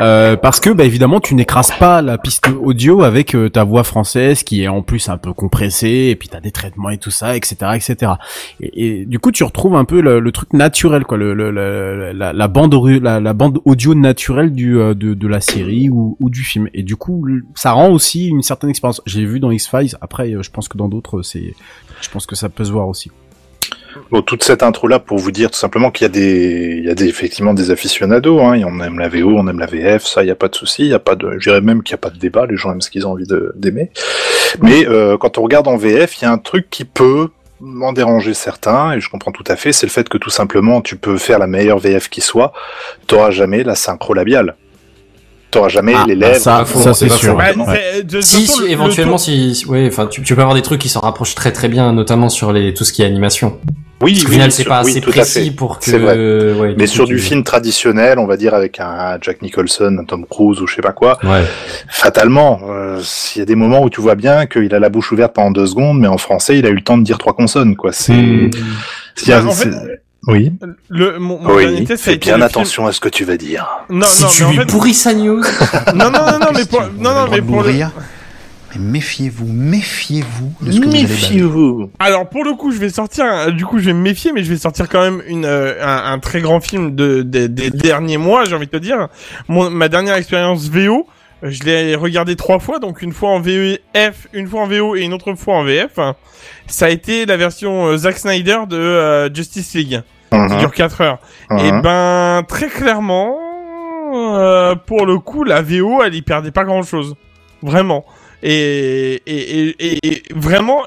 euh, 0.00 0.36
parce 0.36 0.60
que, 0.60 0.70
bah, 0.70 0.84
évidemment, 0.84 1.20
tu 1.20 1.34
n'écrases 1.34 1.72
pas 1.78 2.02
la 2.02 2.18
piste 2.18 2.48
audio 2.62 3.02
avec 3.02 3.34
euh, 3.34 3.48
ta 3.48 3.64
voix 3.64 3.84
française 3.84 4.42
qui 4.42 4.62
est 4.62 4.68
en 4.68 4.82
plus 4.82 5.08
un 5.08 5.18
peu 5.18 5.32
compressée, 5.32 6.08
et 6.10 6.16
puis 6.16 6.28
t'as 6.28 6.40
des 6.40 6.50
traitements 6.50 6.90
et 6.90 6.98
tout 6.98 7.10
ça, 7.10 7.36
etc., 7.36 7.56
etc. 7.74 8.12
Et, 8.60 9.00
et 9.00 9.06
du 9.06 9.18
coup, 9.18 9.30
tu 9.32 9.44
retrouves 9.44 9.76
un 9.76 9.84
peu 9.84 10.00
le, 10.00 10.20
le 10.20 10.32
truc 10.32 10.52
naturel, 10.52 11.04
quoi, 11.04 11.16
le, 11.18 11.32
le- 11.34 11.50
la, 12.12 12.32
la 12.32 12.48
bande 12.48 12.74
la, 13.02 13.20
la 13.20 13.32
bande 13.32 13.60
audio 13.64 13.94
naturelle 13.94 14.52
du 14.52 14.78
euh, 14.78 14.94
de, 14.94 15.14
de 15.14 15.28
la 15.28 15.40
série 15.40 15.88
ou, 15.90 16.16
ou 16.20 16.30
du 16.30 16.42
film. 16.42 16.68
Et 16.74 16.82
du 16.82 16.96
coup, 16.96 17.24
ça 17.54 17.72
rend 17.72 17.90
aussi 17.90 18.26
une 18.28 18.42
certaine 18.42 18.70
expérience. 18.70 19.00
J'ai 19.06 19.24
vu 19.24 19.38
dans 19.40 19.50
X 19.50 19.68
Files. 19.68 19.96
Après, 20.00 20.32
euh, 20.34 20.42
je 20.42 20.50
pense 20.50 20.68
que 20.68 20.76
dans 20.76 20.88
d'autres, 20.88 21.22
c'est, 21.22 21.54
je 22.00 22.08
pense 22.10 22.26
que 22.26 22.34
ça 22.34 22.48
peut 22.48 22.64
se 22.64 22.72
voir 22.72 22.88
aussi. 22.88 23.10
Bon, 24.10 24.22
toute 24.22 24.42
cette 24.44 24.62
intro-là 24.62 24.98
pour 24.98 25.18
vous 25.18 25.30
dire 25.30 25.50
tout 25.50 25.58
simplement 25.58 25.90
qu'il 25.90 26.04
y 26.04 26.06
a 26.06 26.08
des, 26.10 26.76
il 26.78 26.84
y 26.84 26.88
a 26.88 27.06
effectivement 27.06 27.54
des 27.54 27.70
aficionados, 27.70 28.40
hein, 28.40 28.60
on 28.66 28.80
aime 28.80 28.98
la 28.98 29.08
VO, 29.08 29.36
on 29.36 29.46
aime 29.48 29.58
la 29.58 29.66
VF, 29.66 30.04
ça, 30.04 30.22
il 30.22 30.26
n'y 30.26 30.32
a 30.32 30.36
pas 30.36 30.48
de 30.48 30.54
souci, 30.54 30.82
il 30.82 30.88
y 30.88 30.94
a 30.94 30.98
pas 30.98 31.14
de, 31.14 31.38
je 31.38 31.50
dirais 31.50 31.60
même 31.60 31.82
qu'il 31.82 31.94
n'y 31.94 31.98
a 31.98 32.02
pas 32.02 32.10
de 32.10 32.18
débat, 32.18 32.46
les 32.46 32.56
gens 32.56 32.72
aiment 32.72 32.80
ce 32.80 32.90
qu'ils 32.90 33.06
ont 33.06 33.12
envie 33.12 33.26
d'aimer. 33.54 33.90
Mais, 34.60 34.86
euh, 34.86 35.16
quand 35.16 35.38
on 35.38 35.42
regarde 35.42 35.68
en 35.68 35.76
VF, 35.76 36.20
il 36.20 36.24
y 36.24 36.26
a 36.26 36.32
un 36.32 36.38
truc 36.38 36.68
qui 36.70 36.84
peut 36.84 37.28
m'en 37.60 37.92
déranger 37.92 38.34
certains, 38.34 38.92
et 38.92 39.00
je 39.00 39.08
comprends 39.08 39.32
tout 39.32 39.44
à 39.46 39.56
fait, 39.56 39.72
c'est 39.72 39.86
le 39.86 39.92
fait 39.92 40.08
que 40.08 40.18
tout 40.18 40.30
simplement, 40.30 40.80
tu 40.80 40.96
peux 40.96 41.16
faire 41.16 41.38
la 41.38 41.46
meilleure 41.46 41.78
VF 41.78 42.08
qui 42.08 42.20
soit, 42.20 42.52
t'auras 43.06 43.30
jamais 43.30 43.62
la 43.62 43.74
synchro 43.74 44.14
labiale. 44.14 44.56
T'auras 45.54 45.68
jamais 45.68 45.94
Ah, 45.96 46.04
les 46.06 46.16
bah 46.16 46.28
lèvres. 46.28 46.40
ça, 46.40 46.64
ça 46.66 46.94
c'est 46.94 47.08
sûr. 47.08 47.36
Bah, 47.36 47.44
Ouais. 47.56 48.02
Si, 48.20 48.48
éventuellement, 48.68 49.12
tour- 49.12 49.20
si, 49.20 49.54
si- 49.54 49.66
ouais, 49.66 49.86
enfin, 49.88 50.06
tu, 50.06 50.20
tu 50.22 50.34
peux 50.34 50.40
avoir 50.42 50.54
des 50.56 50.62
trucs 50.62 50.80
qui 50.80 50.88
s'en 50.88 51.00
rapprochent 51.00 51.34
très 51.34 51.52
très 51.52 51.68
bien, 51.68 51.92
notamment 51.92 52.28
sur 52.28 52.52
les 52.52 52.74
tout 52.74 52.84
ce 52.84 52.92
qui 52.92 53.02
est 53.02 53.06
animation. 53.06 53.58
Oui, 54.02 54.12
Parce 54.14 54.24
oui, 54.26 54.32
final, 54.32 54.52
c'est 54.52 54.64
pas 54.64 54.82
oui, 54.84 54.90
assez 54.90 55.00
tout 55.00 55.10
à 55.10 55.12
précis 55.12 55.44
fait. 55.46 55.50
pour 55.52 55.78
que. 55.78 55.84
C'est 55.84 55.98
vrai. 55.98 56.16
ouais, 56.18 56.74
Mais 56.76 56.86
sur 56.88 57.06
du 57.06 57.18
film 57.18 57.44
traditionnel, 57.44 58.18
on 58.18 58.26
va 58.26 58.36
dire 58.36 58.52
avec 58.52 58.80
un 58.80 59.16
Jack 59.20 59.40
Nicholson, 59.40 59.96
un 60.00 60.04
Tom 60.04 60.26
Cruise 60.26 60.60
ou 60.60 60.66
je 60.66 60.74
sais 60.74 60.82
pas 60.82 60.92
quoi, 60.92 61.18
Ouais. 61.22 61.44
fatalement, 61.88 62.60
euh, 62.68 63.00
il 63.34 63.38
y 63.38 63.42
a 63.42 63.44
des 63.44 63.54
moments 63.54 63.80
où 63.82 63.88
tu 63.90 64.00
vois 64.00 64.16
bien 64.16 64.46
qu'il 64.46 64.74
a 64.74 64.78
la 64.80 64.88
bouche 64.88 65.12
ouverte 65.12 65.32
pendant 65.34 65.52
deux 65.52 65.66
secondes, 65.66 66.00
mais 66.00 66.08
en 66.08 66.18
français, 66.18 66.58
il 66.58 66.66
a 66.66 66.70
eu 66.70 66.74
le 66.74 66.82
temps 66.82 66.98
de 66.98 67.04
dire 67.04 67.18
trois 67.18 67.34
consonnes, 67.34 67.76
quoi. 67.76 67.92
C'est, 67.92 68.12
Bah, 69.28 69.44
en 69.46 69.50
fait, 69.52 69.70
c'est- 69.70 70.02
oui. 70.28 70.52
Le, 70.88 71.18
mon, 71.18 71.38
mon 71.40 71.56
dernier 71.58 71.78
Oui. 71.80 71.84
test, 71.84 72.04
Fais 72.04 72.16
bien 72.16 72.34
film- 72.34 72.42
attention 72.44 72.86
à 72.86 72.92
ce 72.92 73.00
que 73.00 73.08
tu 73.08 73.24
vas 73.24 73.36
dire. 73.36 73.66
Non, 73.90 74.06
si 74.06 74.22
non, 74.22 74.28
tu 74.28 74.42
mais 74.42 74.46
en 74.46 74.50
lui 74.52 74.58
fait, 74.58 74.66
pourris 74.66 74.94
sa 74.94 75.14
news. 75.14 75.42
non, 75.94 76.10
non, 76.10 76.26
non, 76.26 76.38
non, 76.40 76.46
mais 76.54 76.64
pour, 76.64 76.80
non, 76.98 77.14
non, 77.14 77.26
mais 77.30 77.42
pour 77.42 77.62
le, 77.62 77.72
méfiez-vous, 78.76 79.46
méfiez-vous 79.46 80.52
de 80.62 80.72
ce 80.72 80.80
que. 80.80 80.86
Méfiez-vous. 80.86 81.90
Alors 82.00 82.28
pour 82.28 82.44
le 82.44 82.54
coup, 82.54 82.72
je 82.72 82.78
vais 82.78 82.88
sortir. 82.88 83.52
Du 83.52 83.64
coup, 83.64 83.78
je 83.78 83.84
vais 83.84 83.92
me 83.92 84.00
méfier, 84.02 84.32
mais 84.32 84.42
je 84.42 84.50
vais 84.50 84.56
sortir 84.58 84.88
quand 84.88 85.00
même 85.00 85.22
une 85.28 85.44
euh, 85.44 85.74
un, 85.84 86.12
un 86.12 86.18
très 86.18 86.40
grand 86.40 86.60
film 86.60 86.94
de, 86.94 87.22
de- 87.22 87.46
des 87.46 87.70
derniers 87.70 88.18
mois. 88.18 88.44
J'ai 88.44 88.54
envie 88.54 88.66
de 88.66 88.70
te 88.72 88.76
dire, 88.76 89.08
Mon, 89.48 89.70
ma 89.70 89.88
dernière 89.88 90.16
expérience 90.16 90.68
VO, 90.68 91.06
je 91.42 91.62
l'ai 91.62 91.94
regardé 91.94 92.34
trois 92.36 92.58
fois, 92.58 92.80
donc 92.80 93.00
une 93.02 93.12
fois 93.12 93.30
en 93.30 93.40
VF, 93.40 94.26
une 94.32 94.48
fois 94.48 94.62
en 94.62 94.66
VO 94.66 94.96
et 94.96 95.02
une 95.02 95.12
autre 95.12 95.34
fois 95.34 95.54
en 95.56 95.64
VF. 95.64 95.98
Ça 96.66 96.86
a 96.86 96.88
été 96.90 97.26
la 97.26 97.36
version 97.36 97.86
euh, 97.88 97.96
Zack 97.98 98.18
Snyder 98.18 98.58
de 98.68 98.76
euh, 98.76 99.32
Justice 99.32 99.72
League, 99.74 100.02
qui 100.48 100.54
Mhm, 100.54 100.58
dure 100.60 100.72
4 100.72 101.00
heures. 101.00 101.18
Et 101.58 101.72
mhm. 101.72 101.82
ben 101.82 102.42
très 102.48 102.68
clairement, 102.68 103.36
euh, 104.14 104.74
pour 104.74 105.06
le 105.06 105.18
coup, 105.18 105.44
la 105.44 105.62
VO, 105.62 106.02
elle 106.04 106.14
y 106.14 106.22
perdait 106.22 106.50
pas 106.52 106.64
grand 106.64 106.82
chose, 106.82 107.14
vraiment. 107.62 108.04
Et, 108.42 109.22
et, 109.26 109.60
et, 109.60 109.76
et- 109.78 110.08
et 110.08 110.22
vraiment, 110.34 110.82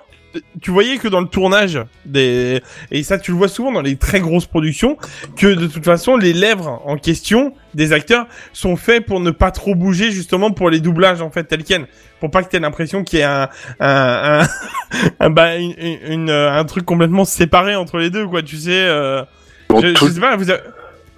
tu 0.61 0.72
voyais 0.72 0.97
que 0.97 1.07
dans 1.07 1.22
le 1.22 1.27
tournage 1.27 1.80
des 2.05 2.61
et 2.91 3.03
ça 3.03 3.18
tu 3.18 3.31
le 3.31 3.38
vois 3.38 3.47
souvent 3.47 3.72
dans 3.72 3.81
les 3.81 3.95
très 3.95 4.19
grosses 4.19 4.45
productions 4.45 4.97
que 5.35 5.47
de 5.47 5.68
toute 5.68 5.84
façon 5.85 6.18
les 6.18 6.34
lèvres 6.34 6.81
en 6.85 6.97
question 6.97 7.53
des 7.73 7.93
acteurs 7.93 8.27
sont 8.53 8.76
faits 8.76 9.05
pour 9.05 9.19
ne 9.19 9.31
pas 9.31 9.51
trop 9.51 9.76
bouger 9.76 10.11
justement 10.11 10.51
pour 10.51 10.69
les 10.69 10.80
doublages 10.80 11.22
en 11.22 11.30
fait 11.31 11.43
tels 11.45 11.64
quels. 11.64 11.88
Pour 12.19 12.31
pas 12.31 12.41
que 12.43 12.49
t'aies 12.49 12.59
l'impression 12.59 13.03
qu'il 13.03 13.19
y 13.19 13.22
ait 13.22 13.26
un 13.26 13.49
un 13.80 14.41
un, 14.41 14.47
un, 15.19 15.30
bah, 15.30 15.57
une, 15.57 16.30
euh, 16.30 16.51
un 16.51 16.65
truc 16.65 16.85
complètement 16.85 17.26
séparé 17.26 17.76
entre 17.76 17.97
les 17.99 18.09
deux 18.09 18.26
quoi 18.27 18.41
tu 18.41 18.57
sais 18.57 18.72
euh, 18.88 19.23
Bon, 19.69 19.81
je, 19.81 19.88
tout- 19.89 20.07
je 20.07 20.14
sais 20.14 20.19
pas 20.22 20.35
vous 20.38 20.49
avez, 20.49 20.61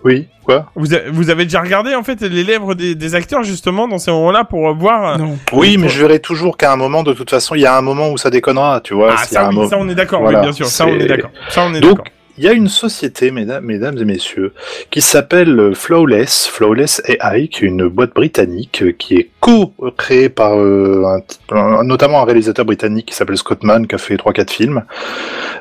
Oui, 0.06 0.28
quoi 0.46 0.72
vous, 0.76 0.94
avez, 0.94 1.10
vous 1.10 1.30
avez 1.30 1.44
déjà 1.44 1.62
regardé 1.62 1.94
en 1.94 2.04
fait 2.04 2.22
les 2.22 2.44
lèvres 2.46 2.74
des, 2.74 2.96
des 2.96 3.16
acteurs 3.16 3.44
justement 3.44 3.88
dans 3.88 3.98
ces 3.98 4.12
moments-là 4.12 4.46
pour 4.46 4.74
voir 4.76 5.16
euh, 5.16 5.18
Non. 5.18 5.38
Oui, 5.52 5.78
mais 5.78 5.90
je 5.90 6.00
verrai 6.00 6.20
toujours 6.20 6.56
qu'à 6.56 6.72
un 6.72 6.78
moment, 6.78 7.04
de 7.04 7.12
toute 7.14 7.30
façon, 7.30 7.54
il 7.56 7.62
y 7.62 7.66
a 7.66 7.78
un 7.78 7.82
moment 7.82 8.10
où 8.10 8.18
ça 8.18 8.30
déconnera, 8.30 8.80
tu 8.82 8.94
vois. 8.94 9.16
ah 9.18 9.24
ça, 9.26 9.46
un 9.48 9.50
oui, 9.50 9.56
mo- 9.56 9.68
ça 9.70 9.78
on 9.78 9.90
est 9.90 9.96
d'accord 9.96 10.22
Voilà, 10.22 10.40
oui 10.40 10.46
bien 10.46 10.54
sûr 10.54 10.68
ça 10.68 10.86
on 10.88 10.98
est 10.98 11.06
d'accord 11.06 11.32
ça 11.50 11.64
on 11.66 11.74
est 11.74 11.82
Donc, 11.82 11.98
d'accord 11.98 12.14
il 12.38 12.46
y 12.46 12.48
a 12.48 12.54
une 12.54 12.70
société, 12.70 13.32
mesdames, 13.32 13.66
mesdames 13.66 13.98
et 13.98 14.06
messieurs, 14.06 14.54
qui 14.92 15.02
s'appelle 15.02 15.60
euh, 15.60 15.74
Flawless, 15.74 16.48
Flawless 16.48 17.02
AI, 17.06 17.50
qui 17.50 17.66
est 17.66 17.68
une 17.68 17.90
boîte 17.90 18.14
britannique 18.16 18.82
euh, 18.82 18.94
qui 18.98 19.16
est 19.18 19.30
co-créée 19.42 20.30
par 20.30 20.58
euh, 20.58 21.04
un- 21.52 21.58
un- 21.58 21.84
notamment 21.84 22.22
un 22.22 22.24
réalisateur 22.24 22.64
britannique 22.64 23.08
qui 23.08 23.14
s'appelle 23.14 23.36
Scott 23.36 23.62
Mann, 23.66 23.88
qui 23.88 23.96
a 23.96 23.98
fait 23.98 24.16
3-4 24.16 24.50
films. 24.52 24.84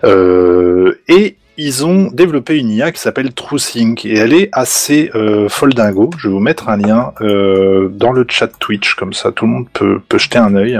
Euh, 0.04 1.00
et 1.08 1.36
ils 1.60 1.84
ont 1.84 2.08
développé 2.12 2.56
une 2.56 2.70
IA 2.70 2.92
qui 2.92 3.00
s'appelle 3.00 3.34
TrueSync 3.34 4.04
et 4.06 4.14
elle 4.16 4.32
est 4.32 4.48
assez 4.52 5.10
euh, 5.16 5.48
folle 5.48 5.74
dingo. 5.74 6.08
Je 6.16 6.28
vais 6.28 6.32
vous 6.34 6.38
mettre 6.40 6.68
un 6.68 6.76
lien 6.76 7.12
euh, 7.20 7.88
dans 7.90 8.12
le 8.12 8.24
chat 8.28 8.46
Twitch, 8.60 8.94
comme 8.94 9.12
ça 9.12 9.32
tout 9.32 9.44
le 9.44 9.50
monde 9.50 9.66
peut, 9.72 10.00
peut 10.08 10.18
jeter 10.18 10.38
un 10.38 10.54
œil. 10.54 10.78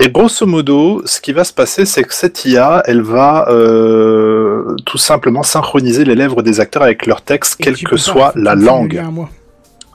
Et 0.00 0.08
grosso 0.08 0.46
modo, 0.46 1.02
ce 1.04 1.20
qui 1.20 1.32
va 1.34 1.44
se 1.44 1.52
passer, 1.52 1.84
c'est 1.84 2.04
que 2.04 2.14
cette 2.14 2.44
IA, 2.46 2.82
elle 2.86 3.02
va 3.02 3.46
euh, 3.50 4.74
tout 4.86 4.98
simplement 4.98 5.42
synchroniser 5.42 6.04
les 6.04 6.14
lèvres 6.14 6.42
des 6.42 6.58
acteurs 6.58 6.82
avec 6.82 7.04
leur 7.06 7.20
texte, 7.20 7.56
Et 7.60 7.64
quelle 7.64 7.76
que 7.76 7.96
soit 7.98 8.32
la 8.34 8.54
langue. 8.54 9.02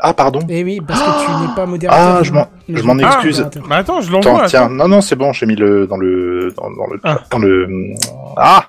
Ah, 0.03 0.13
pardon. 0.13 0.39
Eh 0.49 0.63
oui, 0.63 0.79
parce 0.87 0.99
que 0.99 1.25
tu 1.25 1.31
n'es 1.47 1.55
pas 1.55 1.65
modérateur. 1.65 2.17
Ah, 2.19 2.23
je 2.23 2.31
m'en- 2.83 2.97
excuse. 2.99 3.45
bah 3.69 3.77
attends 3.77 4.01
je 4.01 4.11
l'envoie 4.11 4.45
tiens, 4.47 4.67
non, 4.69 4.87
non, 4.87 5.01
c'est 5.01 5.15
bon, 5.15 5.31
j'ai 5.33 5.45
mis 5.45 5.55
le 5.55 5.85
dans 5.85 5.97
le 5.97 6.51
dans, 6.57 6.71
dans 6.71 6.87
le 6.87 6.99
Ah. 7.03 7.19
dans 7.29 7.37
le 7.39 7.67
ah 8.37 8.65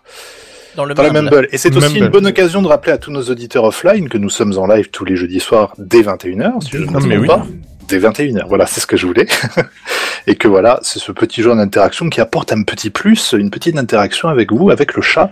Dans 0.76 0.84
le 0.84 0.94
dans 0.94 1.02
Mumble. 1.02 1.30
Mumble. 1.30 1.48
Et 1.52 1.58
c'est 1.58 1.74
aussi 1.76 1.94
Mumble. 1.94 2.06
une 2.06 2.10
bonne 2.10 2.26
occasion 2.26 2.62
de 2.62 2.68
rappeler 2.68 2.92
à 2.92 2.98
tous 2.98 3.10
nos 3.10 3.22
auditeurs 3.22 3.64
offline 3.64 4.08
que 4.08 4.18
nous 4.18 4.30
sommes 4.30 4.56
en 4.58 4.66
live 4.66 4.90
tous 4.90 5.04
les 5.04 5.16
jeudis 5.16 5.40
soirs 5.40 5.74
dès 5.78 6.02
21h, 6.02 6.62
si 6.62 6.70
je 6.70 6.78
ne 6.78 6.86
me 6.86 7.18
oui. 7.18 7.28
Dès 7.88 7.98
21h, 7.98 8.46
voilà, 8.48 8.66
c'est 8.66 8.80
ce 8.80 8.86
que 8.86 8.96
je 8.96 9.06
voulais. 9.06 9.26
et 10.26 10.36
que 10.36 10.48
voilà, 10.48 10.78
c'est 10.82 10.98
ce 10.98 11.12
petit 11.12 11.42
jeu 11.42 11.54
d'interaction 11.54 12.08
qui 12.08 12.20
apporte 12.20 12.52
un 12.52 12.62
petit 12.62 12.90
plus, 12.90 13.34
une 13.36 13.50
petite 13.50 13.76
interaction 13.76 14.28
avec 14.28 14.52
vous, 14.52 14.70
avec 14.70 14.94
le 14.94 15.02
chat. 15.02 15.30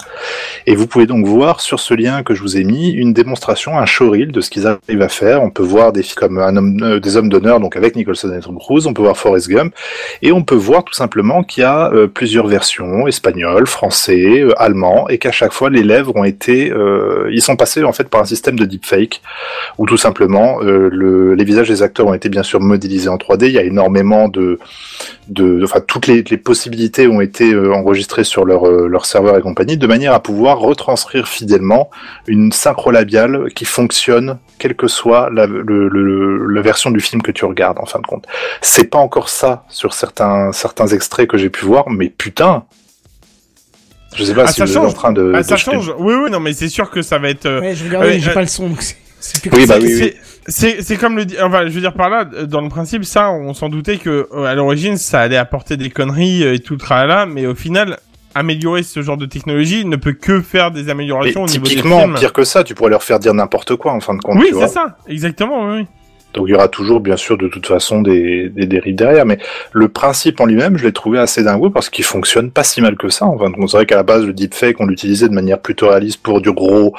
Et 0.67 0.75
vous 0.75 0.87
pouvez 0.87 1.07
donc 1.07 1.27
voir 1.27 1.61
sur 1.61 1.81
ce 1.81 1.95
lien 1.95 2.23
que 2.23 2.35
je 2.35 2.43
vous 2.43 2.57
ai 2.57 2.65
mis 2.65 2.91
une 2.91 3.13
démonstration, 3.13 3.79
un 3.79 3.87
showreel 3.87 4.33
de 4.33 4.41
ce 4.41 4.51
qu'ils 4.51 4.67
arrivent 4.67 5.03
à 5.03 5.09
faire. 5.09 5.43
On 5.43 5.51
peut 5.51 5.63
voir 5.63 5.93
des 5.93 6.03
comme 6.17 6.39
euh, 6.39 6.99
des 7.01 7.17
hommes 7.17 7.29
d'honneur, 7.29 7.61
donc 7.61 7.77
avec 7.77 7.95
Nicholson 7.97 8.33
et 8.37 8.41
Tom 8.41 8.59
Cruise. 8.59 8.87
On 8.87 8.95
peut 8.95 9.03
voir 9.03 9.17
Forrest 9.17 9.49
Gump. 9.49 9.75
Et 10.23 10.33
on 10.33 10.43
peut 10.43 10.55
voir 10.55 10.85
tout 10.85 10.95
simplement 10.95 11.43
qu'il 11.43 11.63
y 11.63 11.65
a 11.65 11.91
euh, 11.93 12.07
plusieurs 12.07 12.47
versions, 12.47 13.07
espagnol, 13.07 13.67
français, 13.67 14.41
euh, 14.41 14.61
allemand, 14.61 15.09
et 15.09 15.19
qu'à 15.19 15.33
chaque 15.33 15.53
fois 15.53 15.71
les 15.71 15.83
lèvres 15.83 16.15
ont 16.17 16.25
été, 16.25 16.71
euh, 16.71 17.31
ils 17.33 17.43
sont 17.43 17.57
passés 17.57 17.85
en 17.85 17.93
fait 17.93 18.09
par 18.09 18.21
un 18.21 18.25
système 18.25 18.59
de 18.59 18.65
deepfake, 18.65 19.23
où 19.79 19.87
tout 19.87 19.97
simplement 19.97 20.61
le, 20.61 21.35
les 21.35 21.45
visages 21.45 21.69
des 21.69 21.83
acteurs 21.83 22.07
ont 22.07 22.15
été 22.15 22.29
bien 22.29 22.40
sûr 22.43 22.61
modélisés 22.61 23.09
en 23.09 23.17
3D. 23.17 23.47
Il 23.47 23.53
y 23.53 23.59
a 23.59 23.63
énormément 23.63 24.29
de, 24.29 24.59
de, 25.29 25.61
enfin 25.65 25.81
toutes 25.81 26.07
les, 26.07 26.23
les 26.23 26.37
possibilités 26.37 27.07
ont 27.09 27.21
été 27.21 27.53
euh, 27.53 27.73
enregistrées 27.75 28.25
sur 28.25 28.45
leur, 28.45 28.67
euh, 28.67 28.87
leur 28.89 29.07
serveur 29.07 29.37
et 29.39 29.41
compagnie, 29.43 29.77
de 29.77 29.87
manière 29.87 30.13
à 30.15 30.23
pouvoir 30.23 30.59
retranscrire 30.59 31.29
fidèlement 31.29 31.91
une 32.27 32.53
synchro 32.53 32.91
labiale 32.91 33.49
qui 33.55 33.65
fonctionne, 33.65 34.39
quelle 34.59 34.75
que 34.75 34.89
soit 34.89 35.31
la, 35.33 35.47
le, 35.47 35.63
le- 35.89 36.47
la 36.47 36.61
version 36.63 36.91
du 36.91 37.01
film 37.01 37.23
que 37.23 37.31
tu 37.33 37.45
regardes 37.45 37.79
en 37.79 37.87
fin 37.87 38.01
de 38.01 38.07
compte. 38.07 38.27
C'est 38.61 38.85
pas 38.91 38.99
encore 38.99 39.29
ça 39.29 39.65
sur 39.69 39.95
certains 39.95 40.53
certains 40.53 40.87
extraits 40.89 41.29
que 41.29 41.39
j'ai 41.39 41.51
pu 41.51 41.65
voir, 41.65 41.89
mais 41.91 42.09
putain. 42.09 42.65
Je 44.17 44.25
sais 44.25 44.35
pas 44.35 44.43
Ah, 44.47 44.49
si 44.49 44.55
ça 44.59 44.65
vous 44.65 44.73
êtes 44.73 44.77
en 44.79 44.83
change. 44.87 44.95
train 44.95 45.13
de. 45.13 45.33
Ah, 45.35 45.39
de 45.39 45.43
ça 45.47 45.55
jeter- 45.57 45.73
change. 45.73 45.95
Oui, 45.99 46.15
oui, 46.15 46.31
non, 46.33 46.41
mais 46.41 46.53
c'est 46.53 46.69
sûr 46.69 46.91
que 46.91 47.01
ça 47.01 47.19
va 47.19 47.29
être. 47.31 47.47
euh, 47.47 47.61
Ouais, 47.61 47.75
je 47.77 47.85
regardais, 47.85 48.09
Ouais, 48.09 48.19
j'ai 48.19 48.31
euh, 48.31 48.35
pas 48.35 48.41
le 48.41 48.49
son, 48.49 48.69
donc 48.69 48.83
c'est- 49.21 49.43
c'est 49.45 49.55
Oui, 49.55 49.67
bah 49.67 49.77
oui, 49.81 49.95
oui. 50.01 50.15
c'est- 50.49 50.97
comme 50.97 51.17
le. 51.17 51.25
Enfin, 51.43 51.67
je 51.67 51.71
veux 51.73 51.81
dire 51.81 51.93
par 51.95 52.11
là, 52.11 52.25
dans 52.25 52.61
le 52.61 52.69
principe, 52.69 53.05
ça, 53.05 53.31
on 53.31 53.55
s'en 53.55 53.69
doutait 53.69 53.99
que 53.99 54.29
euh, 54.35 54.45
à 54.45 54.55
l'origine, 54.55 54.97
ça 54.97 55.21
allait 55.21 55.37
apporter 55.37 55.77
des 55.77 55.91
conneries 55.91 56.43
euh, 56.45 56.55
et 56.55 56.59
tout 56.59 56.75
le 56.75 56.81
tralala, 56.81 57.27
mais 57.27 57.47
au 57.47 57.55
final, 57.55 57.99
améliorer 58.35 58.83
ce 58.83 59.03
genre 59.03 59.17
de 59.17 59.27
technologie 59.27 59.85
ne 59.85 59.97
peut 59.97 60.13
que 60.13 60.41
faire 60.41 60.71
des 60.71 60.85
Mais 60.85 60.91
améliorations 60.93 61.43
au 61.43 61.47
niveau 61.47 61.65
des 61.65 61.71
typiquement, 61.71 62.13
pire 62.15 62.33
que 62.33 62.45
ça, 62.45 62.65
tu 62.65 62.75
pourrais 62.75 62.91
leur 62.91 63.03
faire 63.03 63.19
dire 63.19 63.35
n'importe 63.35 63.77
quoi 63.77 63.93
en 63.93 64.01
fin 64.01 64.15
de 64.15 64.21
compte. 64.21 64.39
Oui, 64.41 64.51
c'est 64.59 64.69
ça, 64.69 64.97
exactement. 65.09 65.69
Oui. 65.75 65.87
Donc 66.33 66.47
il 66.47 66.53
y 66.53 66.55
aura 66.55 66.69
toujours, 66.69 67.01
bien 67.01 67.17
sûr, 67.17 67.37
de 67.37 67.49
toute 67.49 67.67
façon, 67.67 68.03
des, 68.03 68.49
des 68.51 68.67
dérives 68.67 68.95
derrière. 68.95 69.27
Mais 69.27 69.39
le 69.73 69.89
principe 69.89 70.39
en 70.41 70.47
lui-même, 70.47 70.79
je 70.79 70.85
l'ai 70.85 70.93
trouvé 70.93 71.19
assez 71.19 71.43
dingue 71.43 71.73
parce 71.73 71.91
qu'il 71.91 72.05
fonctionne 72.05 72.53
pas 72.53 72.63
si 72.63 72.81
mal 72.81 72.97
que 72.97 73.09
ça. 73.09 73.27
Enfin, 73.27 73.51
c'est 73.67 73.77
vrai 73.77 73.85
qu'à 73.85 73.97
la 73.97 74.05
base, 74.05 74.25
le 74.25 74.33
deepfake, 74.33 74.77
on 74.79 74.87
l'utilisait 74.87 75.29
de 75.29 75.35
manière 75.35 75.59
plutôt 75.59 75.89
réaliste 75.89 76.23
pour 76.23 76.41
du 76.41 76.53
gros 76.53 76.95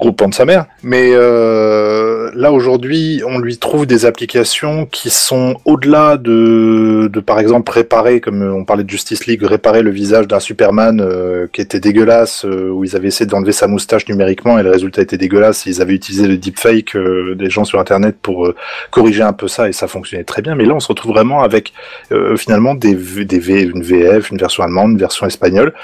gros 0.00 0.12
pan 0.12 0.28
de 0.28 0.34
sa 0.34 0.44
mère. 0.44 0.66
Mais 0.82 1.10
euh, 1.12 2.30
là 2.34 2.52
aujourd'hui, 2.52 3.22
on 3.26 3.38
lui 3.38 3.58
trouve 3.58 3.86
des 3.86 4.06
applications 4.06 4.86
qui 4.86 5.10
sont 5.10 5.56
au-delà 5.64 6.16
de, 6.16 7.08
de, 7.12 7.20
par 7.20 7.38
exemple, 7.38 7.70
réparer, 7.70 8.20
comme 8.20 8.42
on 8.42 8.64
parlait 8.64 8.84
de 8.84 8.90
Justice 8.90 9.26
League, 9.26 9.42
réparer 9.42 9.82
le 9.82 9.90
visage 9.90 10.26
d'un 10.26 10.40
Superman 10.40 11.00
euh, 11.00 11.46
qui 11.52 11.60
était 11.60 11.80
dégueulasse, 11.80 12.44
euh, 12.44 12.70
où 12.70 12.84
ils 12.84 12.96
avaient 12.96 13.08
essayé 13.08 13.26
d'enlever 13.26 13.52
sa 13.52 13.66
moustache 13.66 14.08
numériquement 14.08 14.58
et 14.58 14.62
le 14.62 14.70
résultat 14.70 15.02
était 15.02 15.18
dégueulasse. 15.18 15.66
Ils 15.66 15.82
avaient 15.82 15.94
utilisé 15.94 16.26
le 16.26 16.36
deepfake 16.36 16.96
euh, 16.96 17.34
des 17.34 17.50
gens 17.50 17.64
sur 17.64 17.78
Internet 17.78 18.16
pour 18.20 18.46
euh, 18.46 18.54
corriger 18.90 19.22
un 19.22 19.32
peu 19.32 19.48
ça 19.48 19.68
et 19.68 19.72
ça 19.72 19.86
fonctionnait 19.86 20.24
très 20.24 20.42
bien. 20.42 20.54
Mais 20.54 20.64
là, 20.64 20.74
on 20.74 20.80
se 20.80 20.88
retrouve 20.88 21.12
vraiment 21.12 21.42
avec 21.42 21.72
euh, 22.12 22.36
finalement 22.36 22.74
des, 22.74 22.94
des 22.94 23.38
V, 23.38 23.62
une 23.62 23.82
VF, 23.82 24.30
une 24.30 24.38
version 24.38 24.62
allemande, 24.62 24.92
une 24.92 24.98
version 24.98 25.26
espagnole, 25.26 25.74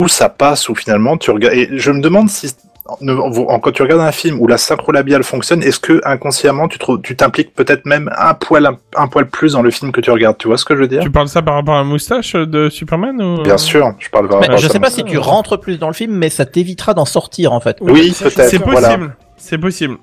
où 0.00 0.08
ça 0.08 0.28
passe, 0.28 0.68
où 0.68 0.74
finalement 0.74 1.16
tu 1.16 1.30
regardes. 1.30 1.54
Et 1.54 1.68
je 1.72 1.90
me 1.90 2.00
demande 2.00 2.28
si 2.28 2.54
quand 2.86 3.72
tu 3.72 3.82
regardes 3.82 4.02
un 4.02 4.12
film 4.12 4.40
où 4.40 4.46
la 4.46 4.58
synchro 4.58 4.92
labiale 4.92 5.24
fonctionne, 5.24 5.62
est-ce 5.62 5.80
que 5.80 6.00
inconsciemment 6.04 6.68
tu 6.68 7.16
t'impliques 7.16 7.54
peut-être 7.54 7.86
même 7.86 8.10
un 8.16 8.34
poil 8.34 8.66
un, 8.66 8.76
un 8.96 9.06
poil 9.08 9.26
plus 9.26 9.52
dans 9.52 9.62
le 9.62 9.70
film 9.70 9.90
que 9.90 10.00
tu 10.00 10.10
regardes? 10.10 10.36
Tu 10.36 10.48
vois 10.48 10.58
ce 10.58 10.64
que 10.64 10.74
je 10.74 10.80
veux 10.80 10.88
dire? 10.88 11.02
Tu 11.02 11.10
parles 11.10 11.28
ça 11.28 11.40
par 11.40 11.54
rapport 11.54 11.74
à 11.74 11.78
la 11.78 11.84
moustache 11.84 12.34
de 12.34 12.68
Superman 12.68 13.20
ou... 13.22 13.42
Bien 13.42 13.56
sûr, 13.58 13.94
je 13.98 14.10
parle 14.10 14.28
par 14.28 14.40
Mais 14.40 14.46
rapport 14.46 14.58
à 14.58 14.62
je 14.62 14.68
sais 14.68 14.80
pas 14.80 14.90
si 14.90 15.02
tu 15.04 15.16
rentres 15.16 15.58
plus 15.58 15.78
dans 15.78 15.88
le 15.88 15.94
film, 15.94 16.12
mais 16.12 16.28
ça 16.28 16.44
t'évitera 16.44 16.92
d'en 16.92 17.06
sortir 17.06 17.52
en 17.52 17.60
fait. 17.60 17.78
Oui, 17.80 18.14
peut-être. 18.18 18.50
C'est 18.50 18.58
possible. 18.58 18.72
Voilà. 18.72 18.98
C'est 19.36 19.58
possible. 19.58 19.96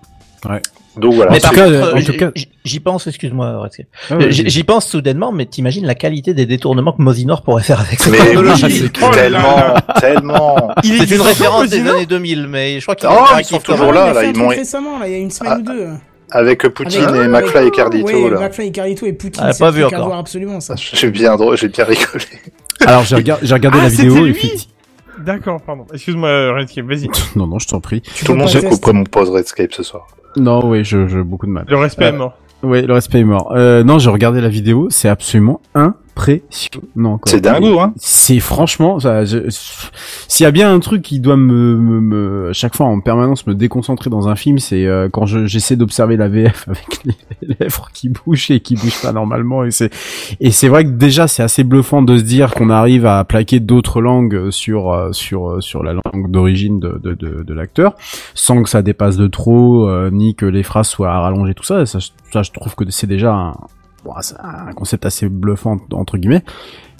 Donc 0.97 1.13
voilà. 1.13 1.31
Mais 1.31 1.39
par 1.39 1.51
contre, 1.53 1.93
en 1.93 1.97
j- 1.97 2.05
tout 2.05 2.13
cas- 2.17 2.31
j- 2.35 2.49
j'y 2.65 2.79
pense, 2.81 3.07
excuse-moi, 3.07 3.59
Redscape. 3.61 3.85
Ah 4.09 4.17
ouais, 4.17 4.27
J'y 4.31 4.63
pense 4.63 4.85
soudainement, 4.87 5.31
mais 5.31 5.45
t'imagines 5.45 5.85
la 5.85 5.95
qualité 5.95 6.33
des 6.33 6.45
détournements 6.45 6.91
que 6.91 7.01
Mosinor 7.01 7.43
pourrait 7.43 7.63
faire 7.63 7.79
avec 7.79 7.99
cette 7.99 8.11
Mais 8.11 8.17
technologie. 8.19 8.65
oui, 8.83 8.89
Oh 9.01 9.09
tellement, 9.13 9.73
tellement. 9.99 10.71
Il 10.83 10.95
est 11.01 11.05
C'est 11.07 11.15
une 11.15 11.21
référence 11.21 11.69
des 11.69 11.87
années 11.87 12.05
2000, 12.05 12.47
mais 12.47 12.79
je 12.79 12.85
crois 12.85 12.95
qu'il 12.95 13.07
Oh, 13.09 13.37
est 13.37 13.41
ils 13.41 13.45
sont 13.45 13.59
toujours 13.59 13.93
là, 13.93 14.11
là, 14.13 14.23
ils 14.25 14.35
m'ont- 14.37 14.47
récemment, 14.49 14.99
là, 14.99 15.07
il 15.07 15.11
y 15.13 15.15
a 15.15 15.19
une 15.19 15.31
semaine 15.31 15.53
Ah, 15.55 15.59
ou 15.59 15.73
deux. 15.73 15.87
Avec 16.33 16.67
Poutine 16.69 17.03
Avec- 17.03 17.15
et 17.15 17.19
avec- 17.19 17.31
McFly 17.45 17.67
et 17.67 17.71
Cardito, 17.71 18.07
ouais, 18.07 18.29
là. 18.29 18.39
McFly 18.39 18.67
et 18.67 18.71
Cardito 18.71 19.05
et 19.05 19.13
Poutine, 19.13 19.43
Ah, 19.45 19.53
c'est 19.53 19.59
pas 19.59 19.67
un 19.69 19.71
vu 19.71 19.83
encore. 19.85 20.05
voir 20.07 20.19
absolument, 20.19 20.59
ça. 20.61 20.75
J'ai 20.77 21.09
bien, 21.11 21.35
drôle- 21.35 21.57
j'ai 21.57 21.67
bien 21.69 21.83
rigolé. 21.85 22.25
Alors 22.85 23.03
j'ai 23.03 23.15
regardé, 23.17 23.45
j'ai 23.45 23.53
regardé 23.53 23.77
Ah, 23.81 23.83
la 23.83 23.89
c'était 23.89 24.07
vidéo. 24.07 24.25
lui. 24.25 24.67
D'accord, 25.25 25.61
pardon. 25.61 25.85
Excuse-moi, 25.93 26.53
Redscape, 26.53 26.85
vas-y. 26.85 27.07
Non 27.35 27.47
non, 27.47 27.59
je 27.59 27.67
t'en 27.67 27.79
prie. 27.79 28.01
Tu 28.01 28.25
Tout 28.25 28.31
le 28.33 28.37
monde 28.39 28.47
pas 28.47 28.53
se 28.53 28.59
tester. 28.59 28.75
coupe 28.81 28.93
mon 28.93 29.03
pause 29.03 29.29
Redscape 29.29 29.73
ce 29.73 29.83
soir. 29.83 30.07
Non, 30.37 30.65
oui, 30.65 30.83
je, 30.83 31.07
je 31.07 31.19
beaucoup 31.19 31.45
de 31.45 31.51
mal. 31.51 31.65
Le 31.67 31.77
respect 31.77 32.05
Euh, 32.05 32.09
est 32.09 32.17
mort. 32.17 32.37
Oui, 32.63 32.81
le 32.85 32.93
respect 32.93 33.19
est 33.19 33.23
mort. 33.25 33.53
Euh, 33.55 33.83
non, 33.83 33.97
j'ai 33.99 34.09
regardé 34.09 34.39
la 34.41 34.49
vidéo, 34.49 34.87
c'est 34.89 35.09
absolument 35.09 35.61
impressionnant. 36.21 37.19
C'est 37.25 37.41
dingo, 37.41 37.79
hein. 37.79 37.93
C'est 37.97 38.39
franchement, 38.39 38.99
s'il 40.27 40.43
y 40.43 40.47
a 40.47 40.51
bien 40.51 40.73
un 40.73 40.79
truc 40.79 41.01
qui 41.01 41.19
doit 41.19 41.37
me, 41.37 41.75
me, 41.77 42.01
me- 42.01 42.49
à 42.49 42.53
chaque 42.53 42.75
fois 42.75 42.85
en 42.87 42.99
permanence 42.99 43.45
me 43.47 43.53
déconcentrer 43.55 44.09
dans 44.09 44.27
un 44.27 44.35
film, 44.35 44.59
c'est 44.59 44.85
euh, 44.85 45.09
quand 45.11 45.25
je- 45.25 45.45
j'essaie 45.45 45.75
d'observer 45.75 46.17
la 46.17 46.27
VF 46.29 46.67
avec 46.67 47.03
les 47.05 47.55
lèvres 47.59 47.89
qui 47.93 48.09
bougent 48.09 48.51
et 48.51 48.59
qui 48.59 48.75
bougent 48.75 49.01
pas 49.01 49.11
normalement. 49.13 49.63
Et 49.63 49.71
c'est 49.71 49.89
et 50.39 50.51
c'est 50.51 50.67
vrai 50.67 50.83
que 50.85 50.89
déjà 50.91 51.27
c'est 51.27 51.43
assez 51.43 51.63
bluffant 51.63 52.01
de 52.01 52.17
se 52.17 52.23
dire 52.23 52.53
qu'on 52.53 52.69
arrive 52.69 53.05
à 53.05 53.23
plaquer 53.23 53.59
d'autres 53.59 54.01
langues 54.01 54.49
sur 54.51 54.91
euh, 54.91 55.11
sur 55.11 55.49
euh, 55.49 55.61
sur 55.61 55.83
la 55.83 55.93
langue 55.93 56.29
d'origine 56.31 56.79
de 56.79 56.99
de, 57.03 57.13
de, 57.13 57.43
de 57.43 57.53
l'acteur, 57.53 57.95
sans 58.33 58.61
que 58.63 58.69
ça 58.69 58.81
dépasse 58.81 59.17
de 59.17 59.27
trop, 59.27 59.87
euh, 59.87 60.09
ni 60.11 60.35
que 60.35 60.45
les 60.45 60.63
phrases 60.63 60.87
soient 60.87 61.19
rallongées, 61.19 61.53
tout 61.53 61.63
ça. 61.63 61.85
Ça, 61.85 61.99
ça 62.31 62.43
je 62.43 62.51
trouve 62.51 62.75
que 62.75 62.89
c'est 62.89 63.07
déjà 63.07 63.33
un, 63.33 63.53
bon, 64.03 64.13
c'est 64.21 64.35
un 64.39 64.73
concept 64.73 65.05
assez 65.05 65.27
bluffant 65.29 65.77
entre 65.93 66.17
guillemets. 66.17 66.43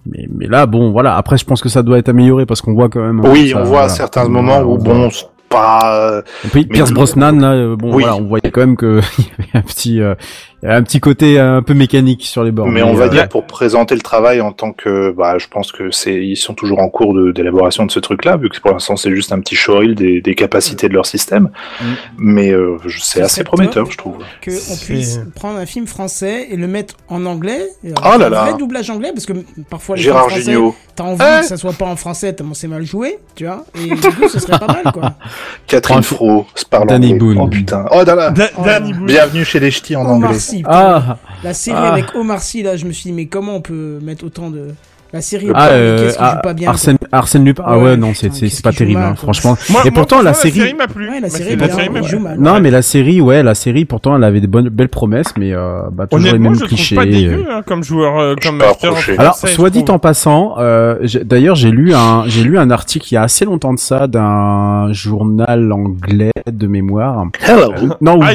Mais, 0.06 0.28
mais 0.36 0.48
là, 0.48 0.65
bon, 0.65 0.91
voilà. 0.91 1.15
Après, 1.15 1.38
je 1.38 1.45
pense 1.45 1.61
que 1.61 1.69
ça 1.69 1.84
doit 1.84 1.99
être 1.99 2.10
amélioré 2.10 2.45
parce 2.45 2.61
qu'on 2.61 2.73
voit 2.73 2.90
quand 2.90 3.02
même. 3.02 3.19
Oui, 3.23 3.49
ça, 3.52 3.57
on 3.57 3.64
voit 3.64 3.69
voilà. 3.69 3.90
certains 3.90 4.28
moments 4.28 4.61
où 4.61 4.78
bon, 4.78 5.10
c'est 5.11 5.28
pas. 5.49 6.10
euh, 6.10 6.22
et 6.45 6.48
puis 6.48 6.65
Pierce 6.65 6.91
Brosnan, 6.91 7.34
là, 7.40 7.52
euh, 7.52 7.76
bon, 7.76 7.94
Oui. 7.94 8.03
voilà, 8.03 8.15
on 8.18 8.26
voyait 8.28 8.49
quand 8.52 8.61
même 8.61 8.78
que 8.78 8.99
il 9.19 9.26
y 9.26 9.30
avait 9.38 9.49
un 9.60 9.61
petit, 9.61 10.02
euh, 10.02 10.15
il 10.62 10.68
y 10.68 10.70
avait 10.70 10.78
un 10.80 10.84
petit 10.84 11.00
côté 11.00 11.40
un 11.40 11.62
peu 11.64 11.74
mécanique 11.74 12.24
sur 12.26 12.44
les 12.44 12.52
bords. 12.52 12.68
Mais 12.68 12.84
on 12.84 12.94
va 12.94 13.06
euh, 13.06 13.10
dire 13.10 13.28
pour 13.30 13.46
présenter 13.46 13.96
le 13.96 14.02
travail 14.02 14.42
en 14.42 14.52
tant 14.52 14.74
que, 14.74 15.12
bah, 15.12 15.38
je 15.40 15.48
pense 15.48 15.72
que 15.72 15.90
c'est, 15.92 16.14
ils 16.24 16.36
sont 16.38 16.54
toujours 16.54 16.80
en 16.80 16.90
cours 16.90 17.16
d'élaboration 17.34 17.86
de 17.86 17.92
ce 17.92 18.00
truc-là, 18.00 18.38
vu 18.38 18.50
que 18.50 18.60
pour 18.60 18.72
l'instant 18.72 18.96
c'est 18.96 19.10
juste 19.16 19.32
un 19.32 19.40
petit 19.40 19.56
showreel 19.56 19.96
des, 19.96 20.22
des 20.22 20.36
capacités 20.36 20.88
de 20.88 20.94
leur 20.94 21.06
système. 21.06 21.50
Mm. 21.82 21.86
Mais 22.20 22.52
euh, 22.52 22.78
c'est 23.00 23.20
Ce 23.20 23.26
assez 23.26 23.44
prometteur, 23.44 23.90
je 23.90 23.98
trouve. 23.98 24.18
qu'on 24.18 24.52
C'est- 24.52 24.86
puisse 24.86 25.20
prendre 25.36 25.58
un 25.58 25.66
film 25.66 25.88
français 25.88 26.48
et 26.52 26.58
le 26.58 26.68
mettre 26.68 26.96
en 27.10 27.26
anglais. 27.26 27.62
euh, 27.86 27.94
Oh 28.06 28.18
là 28.18 28.26
un 28.28 28.30
là. 28.30 28.42
vrai 28.44 28.54
doublage 28.58 28.90
anglais, 28.90 29.12
parce 29.14 29.26
que 29.26 29.34
parfois 29.70 29.96
les 29.96 30.04
Gérard 30.04 30.30
films 30.30 30.42
français, 30.70 30.78
t'as 30.96 31.04
envie 31.06 31.24
Eh 31.38 31.42
que 31.42 31.46
ça 31.48 31.58
soit 31.58 31.74
pas 31.74 31.86
en 31.86 31.96
français 31.96 32.34
tellement 32.34 32.54
c'est 32.54 32.68
mal 32.68 32.84
joué, 32.86 33.18
tu 33.36 33.46
vois. 33.46 33.66
Et 33.76 33.88
du 33.88 33.96
coup, 33.96 34.28
ce 34.30 34.40
serait 34.40 34.60
pas 34.60 34.68
mal, 34.68 34.94
quoi. 34.94 35.14
Catherine 35.68 36.04
Fro, 36.04 36.46
se 36.54 36.66
parle 36.66 36.88
Danny 36.88 37.08
anglais. 37.14 37.18
Boone. 37.20 37.38
Oh 37.40 37.48
putain. 37.48 37.86
Oh 37.92 38.04
là 38.06 38.14
là. 38.16 38.30
Da- 38.30 38.50
Oh, 38.58 38.64
Danny 38.66 38.94
Boone. 38.94 39.06
Bienvenue 39.08 39.46
chez 39.46 39.60
les 39.60 39.72
ch'tis 39.72 39.96
en 39.96 40.02
Omar 40.02 40.14
anglais. 40.30 40.40
Sy. 40.52 40.64
Ah, 40.68 41.18
La 41.44 41.53
série 41.53 41.78
Ah. 41.80 41.94
avec 41.94 42.14
Omar 42.15 42.41
Sy, 42.41 42.64
là, 42.64 42.76
je 42.78 42.86
me 42.86 42.91
suis 42.91 43.03
dit, 43.10 43.14
mais 43.14 43.26
comment 43.28 43.56
on 43.56 43.61
peut 43.61 43.99
mettre 44.02 44.26
autant 44.26 44.49
de. 44.49 44.73
La 45.14 45.20
série, 45.22 45.48
ah, 45.54 45.68
euh, 45.70 45.98
qu'est-ce 46.06 46.18
qui 46.18 46.24
ah, 46.24 46.32
joue 46.36 46.42
pas 46.42 46.54
bien 46.54 46.70
Arsène, 46.70 46.98
Arsène 47.12 47.44
Lupin. 47.44 47.64
Ah 47.66 47.78
Ouais, 47.78 47.84
ouais, 47.84 47.98
non, 47.98 48.14
c'est 48.14 48.30
putain, 48.30 48.48
c'est 48.50 48.64
pas 48.64 48.72
joue 48.72 48.78
terrible, 48.78 49.00
mal, 49.02 49.12
hein, 49.12 49.16
franchement. 49.16 49.58
Moi, 49.70 49.82
Et 49.82 49.90
moi, 49.90 49.94
pourtant, 49.94 50.22
la 50.22 50.34
franchement, 50.34 50.52
série- 50.64 50.74
m'a 50.74 50.88
plu. 50.88 51.10
Ouais, 51.10 51.20
la 51.20 51.30
série, 51.30 51.50
la 51.58 51.68
bien, 51.68 51.76
série 51.76 52.08
joue 52.08 52.20
mal. 52.20 52.40
Non, 52.40 52.62
mais 52.62 52.72
la 52.72 52.82
série, 52.82 53.20
ouais, 53.20 53.44
la 53.44 53.54
série, 53.54 53.84
pourtant, 53.84 54.16
elle 54.16 54.24
avait 54.24 54.40
des 54.40 54.48
bonnes, 54.48 54.70
belles 54.70 54.88
promesses, 54.88 55.34
mais 55.38 55.52
euh, 55.52 55.82
bah, 55.92 56.08
toujours 56.08 56.32
les 56.32 56.40
mêmes 56.40 56.56
je 56.56 56.64
clichés. 56.64 56.96
pas 56.96 57.02
euh. 57.02 57.06
dégueu 57.08 57.46
hein, 57.52 57.62
comme 57.66 57.84
joueur, 57.84 58.20
euh, 58.20 58.36
comme 58.42 58.62
approcher. 58.62 59.18
Alors, 59.18 59.38
français, 59.38 59.54
soit 59.54 59.70
dit 59.70 59.84
en 59.90 60.00
passant, 60.00 60.56
euh, 60.60 60.96
j'ai- 61.02 61.26
d'ailleurs, 61.26 61.56
j'ai 61.56 61.72
lu 61.72 61.94
un, 61.94 62.24
j'ai 62.28 62.44
lu 62.46 62.58
un 62.58 62.72
article 62.72 63.08
il 63.12 63.16
y 63.16 63.18
a 63.18 63.24
assez 63.24 63.44
longtemps 63.44 63.74
de 63.74 63.80
ça 63.80 64.08
d'un 64.08 64.94
journal 64.94 65.74
anglais 65.74 66.32
de 66.50 66.68
mémoire. 66.68 67.26
Hello. 67.46 67.74
Non, 68.00 68.18
ou, 68.18 68.24
Ah, 68.24 68.32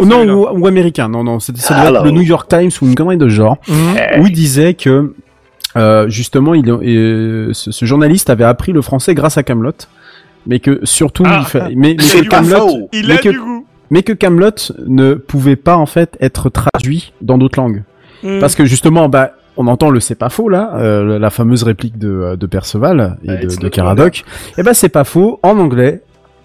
ou- 0.00 0.06
non, 0.06 0.24
ou, 0.24 0.60
ou 0.60 0.66
américain. 0.66 1.08
Non, 1.10 1.22
non, 1.24 1.40
c'était 1.40 1.60
le 2.02 2.10
New 2.10 2.22
York 2.22 2.48
Times 2.48 2.70
ou 2.80 2.86
une 2.86 2.94
connerie 2.94 3.18
de 3.18 3.28
genre, 3.28 3.58
Mhm. 3.68 4.22
où 4.22 4.26
il 4.26 4.32
disait 4.32 4.72
que 4.72 5.12
euh, 5.76 6.08
justement, 6.08 6.54
il, 6.54 6.68
euh, 6.70 7.52
ce, 7.52 7.70
ce 7.70 7.84
journaliste 7.84 8.30
avait 8.30 8.44
appris 8.44 8.72
le 8.72 8.82
français 8.82 9.14
grâce 9.14 9.38
à 9.38 9.42
Camelot, 9.42 9.72
mais 10.46 10.60
que 10.60 10.80
surtout, 10.84 11.24
Ah. 11.26 11.40
il 11.42 11.46
fa- 11.46 11.68
mais, 11.68 11.94
mais 11.96 11.96
C'est 12.00 12.22
que 12.22 12.28
pas 12.28 12.36
Camelot, 12.40 12.68
faux. 12.68 12.88
Il 12.92 13.08
mais 13.08 13.14
a 13.14 13.18
que- 13.18 13.28
du 13.28 13.38
goût. 13.40 13.66
mais 13.90 14.02
que 14.02 14.12
Camelot 14.12 14.50
ne 14.86 15.14
pouvait 15.14 15.56
pas 15.56 15.76
en 15.76 15.86
fait 15.86 16.16
être 16.20 16.48
traduit 16.50 17.12
dans 17.20 17.38
d'autres 17.38 17.58
langues. 17.60 17.82
Mm. 18.22 18.38
Parce 18.40 18.54
que 18.54 18.64
justement, 18.64 19.08
bah, 19.08 19.32
on 19.58 19.66
entend 19.68 19.90
le 19.90 20.00
c'est 20.00 20.14
pas 20.14 20.28
faux 20.28 20.48
là, 20.48 20.72
euh, 20.76 21.18
la 21.18 21.30
fameuse 21.30 21.62
réplique 21.62 21.98
de, 21.98 22.36
de 22.38 22.46
Perceval 22.46 23.16
et 23.24 23.28
Ouais, 23.30 23.46
de, 23.46 23.68
Caradoc. 23.68 24.24
Et 24.58 24.62
ben 24.62 24.74
c'est 24.74 24.88
pas 24.90 25.04
faux 25.04 25.40
en 25.42 25.58
anglais. 25.58 26.02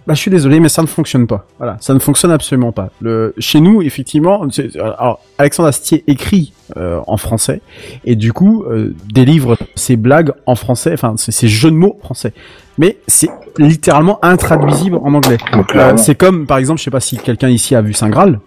Bah, 0.08 0.16
je 0.16 0.20
suis 0.20 0.32
désolé, 0.32 0.60
mais 0.60 0.68
ça 0.70 0.82
ne 0.82 0.88
fonctionne 0.88 1.28
pas. 1.28 1.46
Voilà, 1.60 1.78
ça 1.80 1.94
ne 1.94 2.00
fonctionne 2.00 2.32
absolument 2.32 2.72
pas. 2.72 2.90
Le, 3.02 3.34
chez 3.38 3.60
nous, 3.62 3.82
effectivement, 3.84 4.50
c'est- 4.50 4.76
alors 4.78 5.20
Alexandre 5.38 5.70
Astier 5.70 6.04
écrit 6.08 6.54
euh, 6.78 7.00
en 7.06 7.18
français 7.18 7.62
et 8.06 8.16
du 8.16 8.34
coup 8.34 8.64
euh, 8.64 8.96
délivre 9.14 9.58
ses 9.76 9.98
blagues 9.98 10.32
en 10.48 10.56
français, 10.56 10.92
enfin 10.94 11.16
ses 11.18 11.48
jeux 11.48 11.70
de 11.70 11.76
mots 11.76 12.00
français. 12.02 12.34
Mais 12.78 12.98
c'est 13.08 13.30
littéralement 13.58 14.18
intraduisible 14.24 14.96
en 14.98 15.14
anglais. 15.14 15.38
Euh, 15.76 15.98
c'est 15.98 16.16
comme, 16.16 16.48
par 16.48 16.58
exemple, 16.58 16.80
je 16.80 16.86
sais 16.86 16.92
pas 16.92 17.00
si 17.02 17.18
quelqu'un 17.18 17.50
ici 17.50 17.76
a 17.76 17.82
vu 17.82 17.94
Saint 17.94 18.10
Graal. 18.10 18.40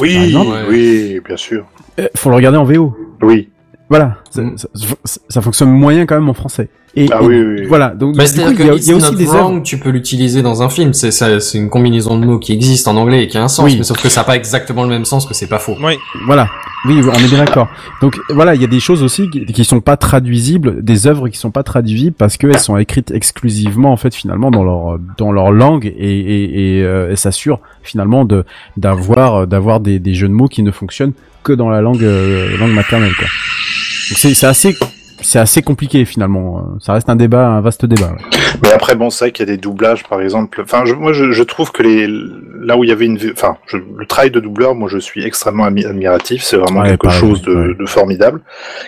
Oui, 0.00 0.16
exemple. 0.16 0.56
oui, 0.70 1.20
bien 1.26 1.36
sûr. 1.36 1.66
Euh, 1.98 2.08
faut 2.16 2.30
le 2.30 2.36
regarder 2.36 2.56
en 2.58 2.64
VO. 2.64 2.96
Oui. 3.22 3.50
Voilà, 3.90 4.16
ça, 4.30 4.40
Mm. 4.42 4.56
ça- 4.56 4.68
ça- 5.04 5.20
ça 5.28 5.40
fonctionne 5.42 5.70
moyen 5.72 6.06
quand 6.06 6.14
même 6.14 6.28
en 6.28 6.34
français. 6.34 6.68
Et, 6.96 7.08
Ah 7.12 7.18
et 7.22 7.26
oui, 7.26 7.66
voilà. 7.66 7.90
Donc 7.90 8.16
Bah, 8.16 8.24
du 8.24 8.30
coup, 8.30 8.36
c'est-à-dire 8.36 8.60
il 8.60 8.66
y 8.66 8.68
a, 8.70 8.72
que 8.72 8.78
il 8.80 8.86
y 8.86 8.90
a 8.90 8.94
It's 8.96 9.04
aussi 9.04 9.12
Not 9.12 9.18
des 9.18 9.28
œuvres. 9.28 9.38
Wrong, 9.38 9.62
tu 9.62 9.78
peux 9.78 9.90
l'utiliser 9.90 10.42
dans 10.42 10.62
un 10.62 10.68
film. 10.68 10.92
C'est 10.92 11.10
ça, 11.12 11.38
c'est 11.40 11.58
une 11.58 11.70
combinaison 11.70 12.18
de 12.18 12.26
mots 12.26 12.38
qui 12.38 12.52
existe 12.52 12.88
en 12.88 12.96
anglais 12.96 13.24
et 13.24 13.28
qui 13.28 13.38
a 13.38 13.42
un 13.44 13.48
sens, 13.48 13.64
Oui. 13.66 13.76
mais 13.78 13.84
sauf 13.84 14.02
que 14.02 14.08
ça 14.08 14.20
n'a 14.20 14.24
pas 14.24 14.36
exactement 14.36 14.82
le 14.82 14.88
même 14.88 15.04
sens 15.04 15.24
que 15.26 15.32
c'est 15.34 15.46
pas 15.46 15.58
faux. 15.60 15.76
Oui. 15.82 15.94
Voilà. 16.26 16.48
Oui, 16.86 17.00
on 17.06 17.12
est 17.12 17.28
bien 17.28 17.38
d'accord. 17.38 17.68
Donc 18.00 18.18
voilà, 18.30 18.54
il 18.54 18.60
y 18.60 18.64
a 18.64 18.68
des 18.68 18.80
choses 18.80 19.02
aussi 19.02 19.28
qui, 19.30 19.44
qui 19.44 19.64
sont 19.64 19.80
pas 19.80 19.96
traduisibles, 19.98 20.82
des 20.82 21.06
œuvres 21.06 21.28
qui 21.28 21.36
sont 21.38 21.50
pas 21.50 21.62
traduisibles 21.62 22.16
parce 22.16 22.36
qu'elles 22.38 22.58
sont 22.58 22.76
écrites 22.78 23.10
exclusivement 23.10 23.92
en 23.92 23.96
fait 23.98 24.14
finalement 24.14 24.50
dans 24.50 24.64
leur 24.64 24.98
dans 25.18 25.30
leur 25.30 25.52
langue 25.52 25.84
et 25.84 25.90
et, 26.20 26.78
et, 26.78 26.82
euh, 26.82 27.08
elles 27.10 27.18
s'assurent 27.18 27.60
finalement 27.82 28.24
de 28.24 28.44
d'avoir 28.78 29.46
d'avoir 29.46 29.80
des, 29.80 29.98
des 29.98 30.14
jeux 30.14 30.28
de 30.28 30.32
mots 30.32 30.48
qui 30.48 30.62
ne 30.62 30.70
fonctionnent 30.70 31.12
que 31.44 31.52
dans 31.52 31.68
la 31.68 31.82
langue 31.82 32.02
euh, 32.02 32.56
langue 32.58 32.72
maternelle 32.72 33.14
quoi. 33.14 33.26
Donc 34.08 34.18
c'est 34.18 34.32
c'est 34.34 34.46
assez 34.46 34.74
c'est 35.22 35.38
assez 35.38 35.62
compliqué 35.62 36.04
finalement. 36.04 36.64
Ça 36.80 36.92
reste 36.92 37.08
un 37.08 37.16
débat, 37.16 37.46
un 37.48 37.60
vaste 37.60 37.86
débat. 37.86 38.12
ouais. 38.12 38.38
Mais 38.62 38.72
après, 38.72 38.94
bon, 38.94 39.10
c'est 39.10 39.26
vrai 39.26 39.32
qu'il 39.32 39.46
y 39.46 39.50
a 39.50 39.52
des 39.54 39.60
doublages, 39.60 40.04
par 40.04 40.20
exemple. 40.20 40.60
Enfin, 40.62 40.84
je, 40.84 40.94
moi, 40.94 41.12
je, 41.12 41.30
je 41.32 41.42
trouve 41.42 41.72
que 41.72 41.82
les 41.82 42.06
là 42.62 42.76
où 42.76 42.84
il 42.84 42.90
y 42.90 42.92
avait 42.92 43.06
une, 43.06 43.18
enfin, 43.32 43.56
je- 43.66 43.76
le 43.78 44.06
travail 44.06 44.30
de 44.30 44.40
doubleur, 44.40 44.74
moi, 44.74 44.88
je 44.88 44.98
suis 44.98 45.24
extrêmement 45.24 45.64
admiratif. 45.64 46.42
C'est 46.42 46.56
vraiment 46.56 46.80
Ouais, 46.80 46.90
quelque 46.90 47.04
pareil, 47.06 47.20
chose 47.20 47.42
de, 47.42 47.54
ouais. 47.54 47.74
de 47.78 47.86
formidable. 47.86 48.40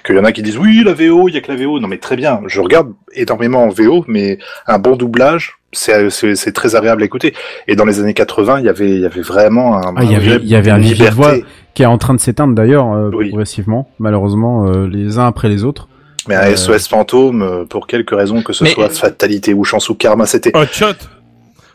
Qu'il 0.04 0.16
y 0.16 0.18
en 0.18 0.24
a 0.24 0.32
qui 0.32 0.42
disent 0.42 0.58
oui, 0.58 0.82
la 0.84 0.92
VO, 0.94 1.28
il 1.28 1.34
y 1.34 1.38
a 1.38 1.40
que 1.40 1.50
la 1.52 1.56
VO. 1.62 1.80
Non, 1.80 1.88
mais 1.88 1.98
très 1.98 2.16
bien. 2.16 2.40
Je 2.46 2.60
regarde 2.60 2.92
énormément 3.14 3.64
en 3.64 3.68
VO, 3.68 4.04
mais 4.08 4.38
un 4.66 4.78
bon 4.78 4.96
doublage. 4.96 5.58
C'est 5.74 6.10
c'est- 6.10 6.34
c'est 6.34 6.52
très 6.52 6.76
agréable 6.76 7.00
à 7.02 7.06
écouter. 7.06 7.32
Et 7.66 7.76
dans 7.76 7.86
les 7.86 7.98
années 7.98 8.12
80, 8.12 8.58
il 8.58 8.66
y 8.66 8.68
avait, 8.68 8.90
il 8.90 9.00
y 9.00 9.06
avait 9.06 9.22
vraiment 9.22 9.78
un, 9.78 9.94
Ah, 9.96 10.04
il 10.04 10.12
y 10.12 10.16
avait- 10.16 10.36
il 10.42 10.48
y 10.48 10.54
avait 10.54 10.70
un 10.70 10.76
vivier 10.78 11.08
de 11.08 11.14
voix. 11.14 11.32
qui 11.72 11.82
est 11.82 11.86
en 11.86 11.96
train 11.96 12.12
de 12.12 12.20
s'éteindre 12.20 12.54
d'ailleurs 12.54 12.92
euh, 12.92 13.10
Oui. 13.14 13.30
progressivement, 13.30 13.88
malheureusement, 13.98 14.66
euh, 14.66 14.86
les 14.86 15.18
uns 15.18 15.26
après 15.26 15.48
les 15.48 15.64
autres. 15.64 15.88
Mais 16.28 16.34
un 16.36 16.42
Euh, 16.50 16.56
SOS 16.56 16.88
fantôme, 16.88 17.42
euh, 17.42 17.64
pour 17.64 17.86
quelque 17.86 18.14
raison 18.14 18.42
que 18.42 18.52
ce 18.52 18.64
Mais- 18.64 18.70
soit 18.70 18.88
fatalité 18.90 19.54
ou 19.54 19.64
chance 19.64 19.88
ou 19.88 19.94
karma, 19.94 20.26
c'était. 20.26 20.56
Hot 20.56 20.66
shot. 20.72 20.86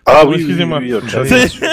Ah 0.06 0.22
oh, 0.24 0.28
oui, 0.30 0.36
excusez-moi. 0.38 0.80
oui, 0.82 0.94
oui, 0.94 1.02
oui. 1.14 1.68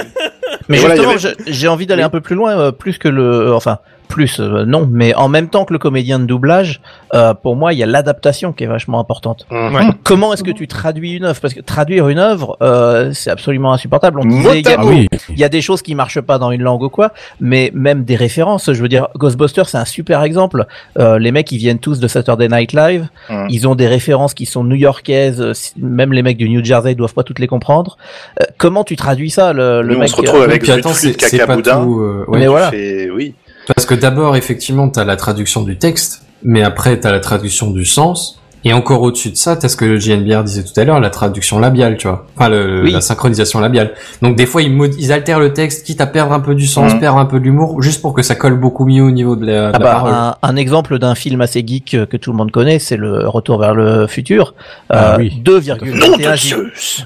Mais 0.69 0.79
voilà, 0.79 0.97
justement, 0.97 1.13
avait- 1.15 1.35
j'ai 1.47 1.69
envie 1.69 1.87
d'aller 1.87 2.03
Oui. 2.03 2.07
un 2.07 2.11
peu 2.11 2.21
plus 2.21 2.35
loin, 2.35 2.59
euh, 2.59 2.73
plus 2.73 2.99
que 2.99 3.09
le, 3.09 3.53
enfin, 3.55 3.79
plus 4.09 4.39
euh, 4.41 4.65
non, 4.65 4.89
mais 4.91 5.15
en 5.15 5.29
même 5.29 5.49
temps 5.49 5.65
que 5.65 5.73
le 5.73 5.79
comédien 5.79 6.19
de 6.19 6.25
doublage, 6.25 6.81
euh, 7.15 7.35
pour 7.35 7.57
moi, 7.57 7.73
il 7.73 7.79
y 7.79 7.83
a 7.83 7.87
l'adaptation 7.87 8.53
qui 8.53 8.65
est 8.65 8.69
vachement 8.69 9.01
importante. 9.01 9.47
Mhm. 9.51 9.75
Ouais. 9.75 9.83
Comment 10.05 10.33
est-ce 10.33 10.43
que 10.45 10.51
tu 10.51 10.69
traduis 10.69 11.13
une 11.15 11.25
œuvre? 11.25 11.41
Parce 11.41 11.55
que 11.55 11.61
traduire 11.61 12.09
une 12.09 12.19
œuvre, 12.19 12.57
euh, 12.63 13.11
c'est 13.13 13.31
absolument 13.31 13.73
insupportable. 13.73 14.21
On 14.21 14.25
disait, 14.25 14.61
il 14.61 14.67
y 14.67 14.69
a- 14.69 14.73
à 14.79 14.83
Ah 14.83 14.85
oui, 14.87 15.09
il 15.31 15.39
y 15.39 15.45
a 15.45 15.49
des 15.49 15.61
choses 15.63 15.83
qui 15.83 15.95
marchent 15.95 16.21
pas 16.21 16.39
dans 16.39 16.51
une 16.51 16.63
langue 16.63 16.83
ou 16.83 16.89
quoi, 16.89 17.13
mais 17.41 17.71
même 17.75 18.05
des 18.05 18.17
références. 18.17 18.73
Je 18.73 18.81
veux 18.83 18.89
dire, 18.89 19.09
Ghostbusters, 19.17 19.69
c'est 19.69 19.79
un 19.79 19.85
super 19.85 20.23
exemple. 20.23 20.67
Euh, 20.99 21.19
les 21.19 21.33
mecs, 21.33 21.51
ils 21.53 21.59
viennent 21.59 21.79
tous 21.79 21.99
de 22.01 22.09
Saturday 22.09 22.49
Night 22.49 22.73
Live. 22.73 23.09
Mhm. 23.31 23.47
Ils 23.51 23.67
ont 23.69 23.75
des 23.75 23.87
références 23.89 24.35
qui 24.35 24.47
sont 24.47 24.65
new-yorkaises. 24.65 25.73
Même 25.79 26.13
les 26.13 26.23
mecs 26.23 26.37
du 26.37 26.49
New 26.49 26.65
Jersey 26.65 26.93
ils 26.93 26.97
doivent 26.97 27.15
pas 27.15 27.23
toutes 27.23 27.39
les 27.39 27.47
comprendre. 27.47 27.97
Euh, 28.41 28.45
comment 28.59 28.85
tu 28.85 28.97
traduis 28.97 29.31
ça, 29.31 29.53
le, 29.53 29.83
le 29.83 29.89
Nous, 29.89 29.97
on 29.97 30.01
mec 30.01 30.09
se 30.09 30.17
retrouve 30.17 30.41
euh, 30.41 30.45
avec 30.45 30.65
c'est 30.65 30.81
pas 30.83 31.29
Cacaboudin. 31.29 31.83
tout. 31.85 32.01
euh, 32.01 32.25
ouais. 32.29 32.39
Mais 32.41 32.47
voilà. 32.47 32.71
Fait- 32.71 33.11
oui. 33.11 33.35
Parce 33.67 33.87
que 33.87 33.95
d'abord, 33.95 34.37
effectivement, 34.37 34.89
t'as 34.89 35.05
la 35.05 35.17
traduction 35.17 35.63
du 35.63 35.79
texte, 35.79 36.23
mais 36.43 36.63
après, 36.63 36.99
t'as 37.01 37.13
la 37.13 37.21
traduction 37.21 37.71
du 37.71 37.85
sens. 37.85 38.41
Et 38.67 38.73
encore 38.73 39.03
au-dessus 39.03 39.29
de 39.29 39.37
ça, 39.37 39.57
t'as 39.57 39.69
ce 39.69 39.77
que 39.77 39.99
JNBR 39.99 40.43
disait 40.43 40.65
tout 40.65 40.73
à 40.81 40.85
l'heure, 40.85 40.99
la 40.99 41.11
traduction 41.11 41.59
labiale, 41.59 41.99
tu 41.99 42.09
vois. 42.09 42.27
Enfin, 42.35 42.49
le, 42.49 42.81
Oui. 42.85 42.93
la 42.93 43.03
synchronisation 43.03 43.61
labiale. 43.61 43.93
Donc 44.23 44.37
des 44.37 44.47
fois, 44.47 44.63
ils, 44.63 44.73
mod- 44.73 44.95
ils 44.99 45.13
altèrent 45.13 45.39
le 45.39 45.53
texte, 45.53 45.85
quitte 45.85 46.01
à 46.01 46.07
perdre 46.07 46.33
un 46.33 46.41
peu 46.41 46.55
du 46.55 46.67
sens, 46.67 46.95
Mhm. 46.95 46.99
perdre 47.01 47.19
un 47.19 47.27
peu 47.27 47.41
de 47.41 47.45
l'humour, 47.45 47.83
juste 47.83 48.01
pour 48.01 48.15
que 48.15 48.23
ça 48.23 48.35
colle 48.37 48.59
beaucoup 48.59 48.87
mieux 48.87 49.03
au 49.03 49.11
niveau 49.11 49.37
de 49.37 49.45
la, 49.45 49.53
de 49.53 49.59
Ah 49.67 49.73
la 49.73 49.79
bah, 49.79 49.91
parole. 49.93 50.13
un, 50.15 50.37
un 50.41 50.57
exemple 50.57 50.99
d'un 50.99 51.15
film 51.15 51.43
assez 51.43 51.63
geek 51.67 51.93
euh, 51.93 52.07
que 52.07 52.17
tout 52.17 52.31
le 52.31 52.39
monde 52.39 52.53
connaît, 52.53 52.79
c'est 52.79 52.97
le 52.97 53.29
Retour 53.29 53.59
vers 53.59 53.75
le 53.75 54.07
futur. 54.07 54.55
Ah 54.89 55.13
Euh, 55.13 55.17
oui. 55.19 55.43
2,21 55.45 56.35
gi- 56.35 56.55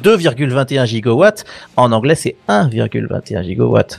2,21 0.04 0.86
gigawatts. 0.86 1.44
En 1.76 1.90
anglais, 1.90 2.14
c'est 2.14 2.36
1,21 2.48 3.42
gigawatts. 3.42 3.98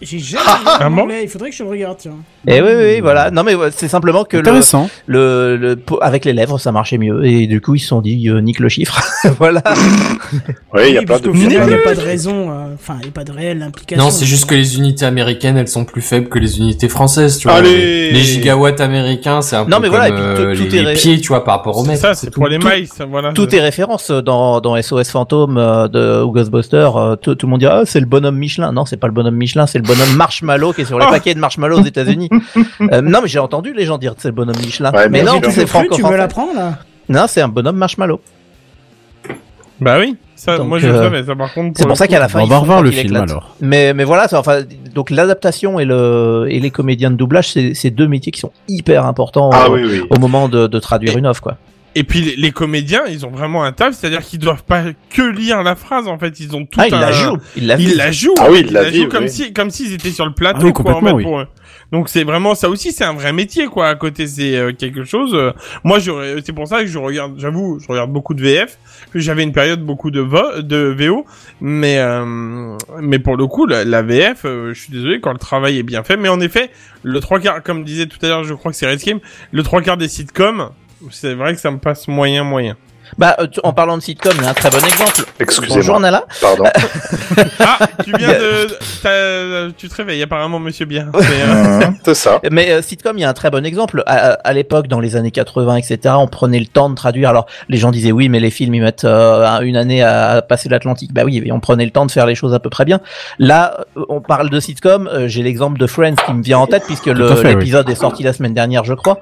J'ai 0.00 0.18
jamais 0.20 0.44
regardé 0.46 0.78
Ah 0.80 0.88
en 0.88 0.98
anglais, 0.98 1.20
il 1.24 1.28
faudrait 1.28 1.50
que 1.50 1.56
je 1.56 1.62
le 1.64 1.70
regarde, 1.70 1.96
tiens. 1.98 2.12
Et 2.46 2.60
oui, 2.62 2.68
oui, 2.76 2.84
oui, 2.94 3.00
voilà. 3.00 3.30
Non, 3.32 3.42
mais 3.42 3.54
c'est 3.72 3.88
simplement 3.88 4.24
que 4.24 4.36
le, 4.36 4.40
Intéressant. 4.42 4.88
le, 5.06 5.56
le, 5.56 5.76
avec 6.00 6.24
les 6.24 6.32
lèvres, 6.32 6.58
ça 6.58 6.70
marchait 6.72 6.98
mieux. 6.98 7.24
Et 7.26 7.46
du 7.48 7.60
coup, 7.60 7.74
ils 7.74 7.80
se 7.80 7.88
sont 7.88 8.00
dit, 8.00 8.28
euh, 8.28 8.40
nique 8.40 8.60
le 8.60 8.68
chiffre. 8.68 9.00
voilà. 9.38 9.62
Oui, 10.74 10.82
il 10.88 10.94
y 10.94 10.96
a 10.98 11.00
Oui, 11.00 11.06
plein 11.06 11.18
de 11.20 11.30
il 11.34 11.48
n'y 11.48 11.56
a 11.56 11.78
pas 11.78 11.94
de 11.94 12.00
raison, 12.00 12.50
euh, 12.50 12.74
enfin, 12.74 12.96
il 13.00 13.04
n'y 13.04 13.08
a 13.08 13.12
pas 13.12 13.24
de 13.24 13.32
réelle 13.32 13.62
implication. 13.62 14.04
Non, 14.04 14.10
c'est 14.10 14.26
juste 14.26 14.44
que 14.46 14.54
les 14.54 14.76
unités 14.76 15.06
américaines, 15.06 15.56
elles 15.56 15.68
sont 15.68 15.86
plus 15.86 16.02
faibles 16.02 16.28
que 16.28 16.38
les 16.38 16.58
unités 16.58 16.88
françaises, 16.90 17.38
tu 17.38 17.48
vois. 17.48 17.56
Allez 17.56 18.10
Les 18.10 18.20
gigawatts 18.20 18.80
américains, 18.82 19.40
c'est 19.40 19.56
un 19.56 19.64
Non, 19.64 19.76
peu 19.78 19.82
mais 19.84 19.88
comme 19.88 19.96
voilà, 19.96 20.08
et 20.08 20.12
puis 20.12 20.22
euh, 20.22 20.36
tout- 20.54 20.62
les, 20.62 20.68
tout 20.68 20.76
est 20.76 20.82
les 20.82 20.92
pieds, 20.94 21.20
tu 21.20 21.28
vois, 21.28 21.44
par 21.44 21.56
rapport 21.56 21.78
au 21.78 21.82
C'est 21.84 21.88
mètre. 21.92 22.02
ça, 22.02 22.14
c'est 22.14 22.26
tout- 22.26 22.32
pour 22.40 22.48
les 22.48 22.58
tout- 22.58 22.68
miles, 22.68 22.86
voilà. 23.10 23.32
Tout 23.32 23.54
est 23.54 23.60
référence 23.60 24.10
dans, 24.10 24.60
dans 24.60 24.76
SOS 24.80 25.08
Fantôme 25.10 25.56
euh, 25.56 25.88
de, 25.88 26.22
ou 26.22 26.30
Ghostbusters. 26.32 26.96
euh, 26.96 27.16
tout, 27.16 27.34
tout 27.34 27.46
le 27.46 27.50
monde 27.52 27.60
dit, 27.60 27.66
ah, 27.66 27.82
c'est 27.86 28.00
le 28.00 28.06
bonhomme 28.06 28.36
Michelin. 28.36 28.70
Non, 28.72 28.84
c'est 28.84 28.98
pas 28.98 29.06
le 29.06 29.14
bonhomme 29.14 29.36
Michelin, 29.36 29.66
c'est 29.66 29.78
le 29.78 29.84
bonhomme 29.88 30.14
Marshmallow 30.16 30.72
qui 30.72 30.82
est 30.82 30.84
sur 30.84 30.98
les 30.98 31.06
Oh. 31.08 31.10
paquets 31.10 31.34
de 31.34 31.40
Marshmallow 31.40 31.80
aux 31.80 31.84
États-Unis. 31.84 32.28
Euh, 32.92 33.00
non, 33.02 33.20
mais 33.22 33.28
j'ai 33.28 33.38
entendu 33.40 33.72
les 33.74 33.84
gens 33.86 33.98
dire 33.98 34.14
que 34.14 34.22
c'est 34.22 34.28
le 34.28 34.34
bonhomme 34.34 34.56
Michelin. 34.58 34.92
Ouais, 34.92 35.08
mais 35.08 35.22
non, 35.22 35.40
c'est 35.42 35.50
Cru, 35.50 35.60
tu 35.62 35.66
franco-français. 35.66 36.16
l'apprends, 36.16 36.54
là? 36.54 36.78
Non, 37.08 37.24
c'est 37.26 37.40
un 37.40 37.48
bonhomme 37.48 37.76
Marshmallow. 37.76 38.20
Bah 39.80 39.96
oui, 40.00 40.16
ça, 40.34 40.56
Donc, 40.58 40.68
moi 40.68 40.78
je 40.80 40.88
le 40.88 40.94
euh, 40.94 41.02
savais, 41.04 41.24
ça 41.24 41.36
par 41.36 41.52
contre. 41.54 41.78
C'est 41.78 41.86
pour 41.86 41.96
ça 41.96 42.08
qu'à 42.08 42.18
la 42.18 42.28
fin, 42.28 42.40
on 42.40 42.46
va 42.46 42.58
revoir 42.58 42.82
le 42.82 42.90
il 42.90 42.94
film 42.94 43.06
éclate. 43.06 43.30
alors. 43.30 43.54
Mais, 43.60 43.94
mais 43.94 44.02
voilà, 44.04 44.26
ça, 44.26 44.38
enfin, 44.40 44.62
donc 44.92 45.10
l'adaptation 45.10 45.78
et 45.78 45.84
le 45.84 46.46
et 46.48 46.58
les 46.58 46.70
comédiens 46.70 47.10
de 47.12 47.16
doublage, 47.16 47.50
c'est 47.74 47.90
deux 47.90 48.08
métiers 48.08 48.32
qui 48.32 48.40
sont 48.40 48.50
hyper 48.68 49.06
importants 49.06 49.50
Ah 49.52 49.68
au, 49.70 49.74
oui, 49.74 49.82
oui. 49.88 50.02
au 50.10 50.18
moment 50.18 50.48
de, 50.48 50.66
de 50.66 50.78
traduire 50.80 51.16
une 51.16 51.26
offre, 51.26 51.42
quoi. 51.42 51.56
Et 51.94 52.04
puis 52.04 52.20
les, 52.20 52.36
les 52.36 52.52
comédiens, 52.52 53.02
ils 53.08 53.26
ont 53.26 53.30
vraiment 53.30 53.64
un 53.64 53.72
taf, 53.72 53.94
c'est-à-dire 53.94 54.20
qu'ils 54.20 54.38
doivent 54.38 54.62
pas 54.62 54.84
que 55.10 55.22
lire 55.22 55.62
la 55.62 55.74
phrase, 55.74 56.06
en 56.06 56.18
fait, 56.18 56.38
ils 56.38 56.54
ont 56.54 56.64
tout 56.64 56.78
Ah, 56.80 56.86
un... 56.92 57.00
la 57.00 57.12
joue, 57.12 57.36
il 57.56 57.66
la 57.66 57.76
Ils 57.76 57.96
la 57.96 58.12
jouent. 58.12 58.34
Ah 58.38 58.48
oui, 58.50 58.60
ils 58.60 58.66
ils 58.68 58.72
la 58.72 58.92
jouent 58.92 59.08
comme 59.08 59.26
si, 59.28 59.52
comme 59.52 59.70
s'ils 59.70 59.92
étaient 59.94 60.10
sur 60.10 60.26
le 60.26 60.32
plateau, 60.32 60.58
Ah 60.62 60.64
oui, 60.66 60.72
quoi, 60.72 60.92
en 60.92 60.94
complètement, 60.94 61.08
fait, 61.10 61.14
oui. 61.16 61.22
pour 61.24 61.40
eux. 61.40 61.46
Donc 61.90 62.08
c'est 62.10 62.22
vraiment 62.22 62.54
ça 62.54 62.68
aussi, 62.68 62.92
c'est 62.92 63.04
un 63.04 63.14
vrai 63.14 63.32
métier, 63.32 63.66
quoi. 63.66 63.88
À 63.88 63.94
côté, 63.94 64.26
c'est 64.26 64.56
euh, 64.56 64.72
quelque 64.72 65.04
chose. 65.04 65.32
euh, 65.34 65.52
moi, 65.84 65.98
j'aurais, 65.98 66.36
c'est 66.44 66.52
pour 66.52 66.68
ça 66.68 66.80
que 66.82 66.86
je 66.86 66.98
regarde, 66.98 67.34
j'avoue, 67.38 67.78
je 67.80 67.88
regarde 67.88 68.12
beaucoup 68.12 68.34
de 68.34 68.42
VF. 68.42 68.78
J'avais 69.14 69.42
une 69.42 69.52
période 69.52 69.80
beaucoup 69.82 70.10
de 70.10 70.20
vo, 70.20 70.60
de 70.60 70.94
VO, 70.96 71.24
mais 71.62 71.98
euh, 71.98 72.76
mais 73.00 73.18
pour 73.18 73.36
le 73.36 73.46
coup, 73.46 73.66
la, 73.66 73.84
la 73.84 74.02
VF, 74.02 74.42
euh, 74.44 74.74
je 74.74 74.80
suis 74.82 74.92
désolé 74.92 75.20
quand 75.20 75.32
le 75.32 75.38
travail 75.38 75.78
est 75.78 75.82
bien 75.82 76.04
fait. 76.04 76.16
Mais 76.18 76.28
en 76.28 76.40
effet, 76.40 76.70
le 77.02 77.18
trois 77.20 77.40
quarts, 77.40 77.62
comme 77.62 77.82
disait 77.84 78.06
tout 78.06 78.18
à 78.22 78.28
l'heure, 78.28 78.44
je 78.44 78.52
crois 78.54 78.70
que 78.70 78.76
c'est 78.76 78.86
Red 78.88 79.02
Game, 79.02 79.20
le 79.50 79.62
trois 79.62 79.80
quarts 79.80 79.96
des 79.96 80.08
sitcoms, 80.08 80.68
c'est 81.10 81.34
vrai 81.34 81.54
que 81.54 81.60
ça 81.60 81.70
me 81.70 81.78
passe 81.78 82.08
moyen 82.08 82.44
moyen. 82.44 82.76
Bah, 83.16 83.36
euh, 83.40 83.46
tu- 83.46 83.58
en 83.62 83.72
parlant 83.72 83.96
de 83.96 84.02
sitcom, 84.02 84.34
il 84.36 84.44
y 84.44 84.46
a 84.46 84.50
un 84.50 84.54
très 84.54 84.68
bon 84.68 84.76
exemple. 84.84 85.12
Bonjour 85.16 85.24
Excusez-moi. 85.40 85.98
Nala. 86.00 86.26
Pardon. 86.42 86.64
Ah, 87.60 87.78
tu 88.04 88.12
viens 88.18 88.28
de, 88.28 88.66
t'as- 89.02 89.72
tu 89.76 89.88
te 89.88 89.94
réveilles 89.94 90.22
apparemment, 90.22 90.58
Monsieur 90.58 90.84
Bien. 90.84 91.10
C'est, 91.20 92.10
euh, 92.10 92.14
ça. 92.14 92.40
Mais 92.50 92.70
euh, 92.70 92.82
sitcom, 92.82 93.16
il 93.16 93.22
y 93.22 93.24
a 93.24 93.28
un 93.30 93.32
très 93.34 93.50
bon 93.50 93.64
exemple. 93.64 94.02
À, 94.06 94.32
à 94.32 94.52
l'époque, 94.52 94.88
dans 94.88 95.00
les 95.00 95.16
années 95.16 95.30
80, 95.30 95.76
etc., 95.76 96.16
on 96.18 96.26
prenait 96.28 96.60
le 96.60 96.66
temps 96.66 96.90
de 96.90 96.94
traduire. 96.94 97.30
Alors, 97.30 97.46
les 97.70 97.78
gens 97.78 97.90
disaient 97.90 98.12
oui, 98.12 98.28
mais 98.28 98.40
les 98.40 98.50
films, 98.50 98.74
ils 98.74 98.82
mettent 98.82 99.04
euh, 99.04 99.60
une 99.60 99.76
année 99.78 100.02
à, 100.02 100.42
passer 100.46 100.68
l'Atlantique. 100.68 101.14
Bah 101.14 101.22
oui, 101.24 101.48
on 101.50 101.60
prenait 101.60 101.86
le 101.86 101.90
temps 101.92 102.04
de 102.04 102.10
faire 102.10 102.26
les 102.26 102.34
choses 102.34 102.52
à 102.52 102.60
peu 102.60 102.68
près 102.68 102.84
bien. 102.84 103.00
Là, 103.38 103.86
euh, 103.96 104.04
on 104.10 104.20
parle 104.20 104.50
de 104.50 104.60
sitcom. 104.60 105.08
euh, 105.10 105.28
J'ai 105.28 105.42
l'exemple 105.42 105.78
de 105.78 105.86
Friends 105.86 106.16
qui 106.26 106.32
me 106.34 106.42
vient 106.42 106.58
en 106.58 106.66
tête 106.66 106.84
puisque 106.84 107.06
oui. 107.06 107.14
l'épisode 107.44 107.88
est 107.88 107.94
sorti 107.94 108.22
la 108.22 108.34
semaine 108.34 108.52
dernière, 108.54 108.84
je 108.84 108.92
crois. 108.94 109.18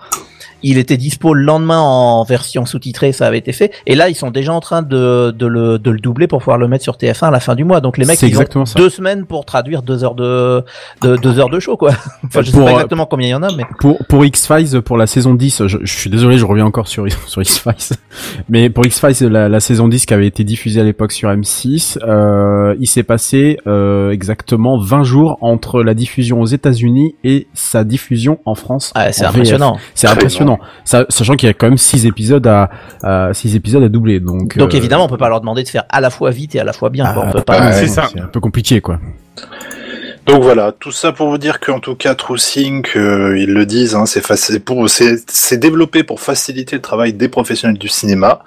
Il 0.62 0.78
était 0.78 0.97
dispo 0.97 1.35
le 1.35 1.43
lendemain 1.43 1.81
en 1.81 2.24
version 2.24 2.66
sous-titrée, 2.66 3.12
ça 3.12 3.27
avait 3.27 3.39
été 3.39 3.53
fait. 3.53 3.73
Et 3.87 3.95
là, 3.95 4.09
ils 4.09 4.15
sont 4.15 4.31
déjà 4.31 4.53
en 4.53 4.61
train 4.61 4.83
de, 4.83 5.31
de, 5.37 5.47
le, 5.47 5.78
de 5.78 5.91
le 5.91 5.99
doubler 5.99 6.27
pour 6.27 6.39
pouvoir 6.41 6.59
le 6.59 6.69
mettre 6.69 6.83
sur 6.85 6.97
TF1 6.97 7.27
à 7.27 7.31
la 7.31 7.41
fin 7.41 7.55
du 7.55 7.65
mois. 7.65 7.81
Donc 7.81 7.99
les 7.99 8.07
mecs, 8.07 8.20
ils 8.23 8.39
ont 8.39 8.66
ça. 8.66 8.78
deux 8.78 8.91
semaines 8.91 9.27
pour 9.27 9.45
traduire 9.45 9.83
deux 9.83 10.05
heures 10.05 10.15
de, 10.15 10.65
de 11.03 11.16
deux 11.16 11.39
heures 11.39 11.51
de 11.51 11.61
show, 11.61 11.77
quoi. 11.77 11.91
Enfin, 12.24 12.43
je 12.43 12.47
sais 12.47 12.53
Pour, 12.53 12.65
pas 12.65 12.70
euh, 12.70 12.74
exactement 12.74 13.07
combien 13.07 13.28
il 13.28 13.31
y 13.31 13.35
en 13.35 13.43
a, 13.43 13.53
mais 13.57 13.65
Pour, 13.81 13.99
pour 14.09 14.24
X-Files, 14.24 14.83
pour 14.83 14.97
la 14.97 15.07
saison 15.07 15.35
10, 15.35 15.66
je, 15.66 15.78
je 15.83 15.93
suis 15.99 16.11
désolé, 16.11 16.39
je 16.39 16.45
reviens 16.45 16.65
encore 16.65 16.89
sur, 16.89 17.07
sur 17.27 17.43
X-Files. 17.43 17.97
Mais 18.49 18.70
pour 18.70 18.85
X-Files, 18.87 19.28
la, 19.28 19.49
la 19.49 19.61
saison 19.61 19.89
10 19.89 20.07
qui 20.07 20.15
avait 20.15 20.27
été 20.27 20.45
diffusée 20.45 20.81
à 20.81 20.85
l'époque 20.85 21.12
sur 21.12 21.28
M6, 21.31 21.99
euh, 22.03 22.74
il 22.81 22.87
s'est 22.87 23.03
passé 23.03 23.59
euh, 23.66 24.11
exactement 24.11 24.78
20 24.78 25.05
jours 25.05 25.39
entre 25.41 25.83
la 25.83 25.95
diffusion 25.95 26.41
aux 26.41 26.47
États-Unis 26.47 27.15
et 27.24 27.47
sa 27.55 27.85
diffusion 27.85 28.39
en 28.45 28.55
France. 28.55 28.93
ah, 28.95 29.12
c'est 29.12 29.24
impressionnant. 29.24 29.78
C'est 29.95 30.07
Très 30.07 30.15
impressionnant. 30.55 30.59
Ça, 30.85 31.06
sachant 31.09 31.35
qu'il 31.35 31.47
y 31.48 31.51
a 31.51 31.55
quand 31.55 31.66
même 31.68 31.78
6 31.78 32.06
épisodes 32.06 32.47
à, 32.47 32.70
à 33.02 33.35
6 33.35 33.56
épisodes 33.56 33.82
à 33.82 33.89
doubler. 33.89 34.20
Donc, 34.20 34.56
Donc 34.56 34.74
euh, 34.74 34.77
évidemment, 34.77 35.05
on 35.05 35.09
peut 35.09 35.16
pas 35.16 35.28
leur 35.28 35.40
demander 35.40 35.62
de 35.62 35.68
faire 35.68 35.85
à 35.89 36.01
la 36.01 36.10
fois 36.10 36.31
vite 36.31 36.55
et 36.55 36.60
à 36.60 36.64
la 36.64 36.73
fois 36.73 36.90
bien. 36.90 37.12
quoi. 37.12 37.23
ah, 37.24 37.28
On 37.28 37.32
peut 37.32 37.43
pas. 37.43 37.60
ouais, 37.60 37.73
c'est 37.73 37.89
ça. 37.89 38.09
C'est 38.12 38.20
un 38.20 38.27
peu 38.27 38.40
compliqué, 38.40 38.81
quoi. 38.81 38.98
Donc 40.27 40.43
voilà, 40.43 40.73
tout 40.73 40.90
ça 40.90 41.12
pour 41.12 41.28
vous 41.31 41.39
dire 41.39 41.61
qu'en 41.61 41.78
tout 41.78 41.94
cas, 41.94 42.16
TrueSync, 42.16 42.97
euh, 42.97 43.39
ils 43.39 43.53
le 43.53 43.65
disent, 43.65 43.94
hein, 43.94 44.07
c'est 44.07 44.24
faci- 44.27 44.59
pour, 44.59 44.90
c'est, 44.90 45.23
c'est 45.31 45.57
développé 45.57 46.03
pour 46.03 46.20
faciliter 46.20 46.74
le 46.74 46.82
travail 46.82 47.12
des 47.12 47.28
professionnels 47.28 47.78
du 47.78 47.86
cinéma. 47.89 48.40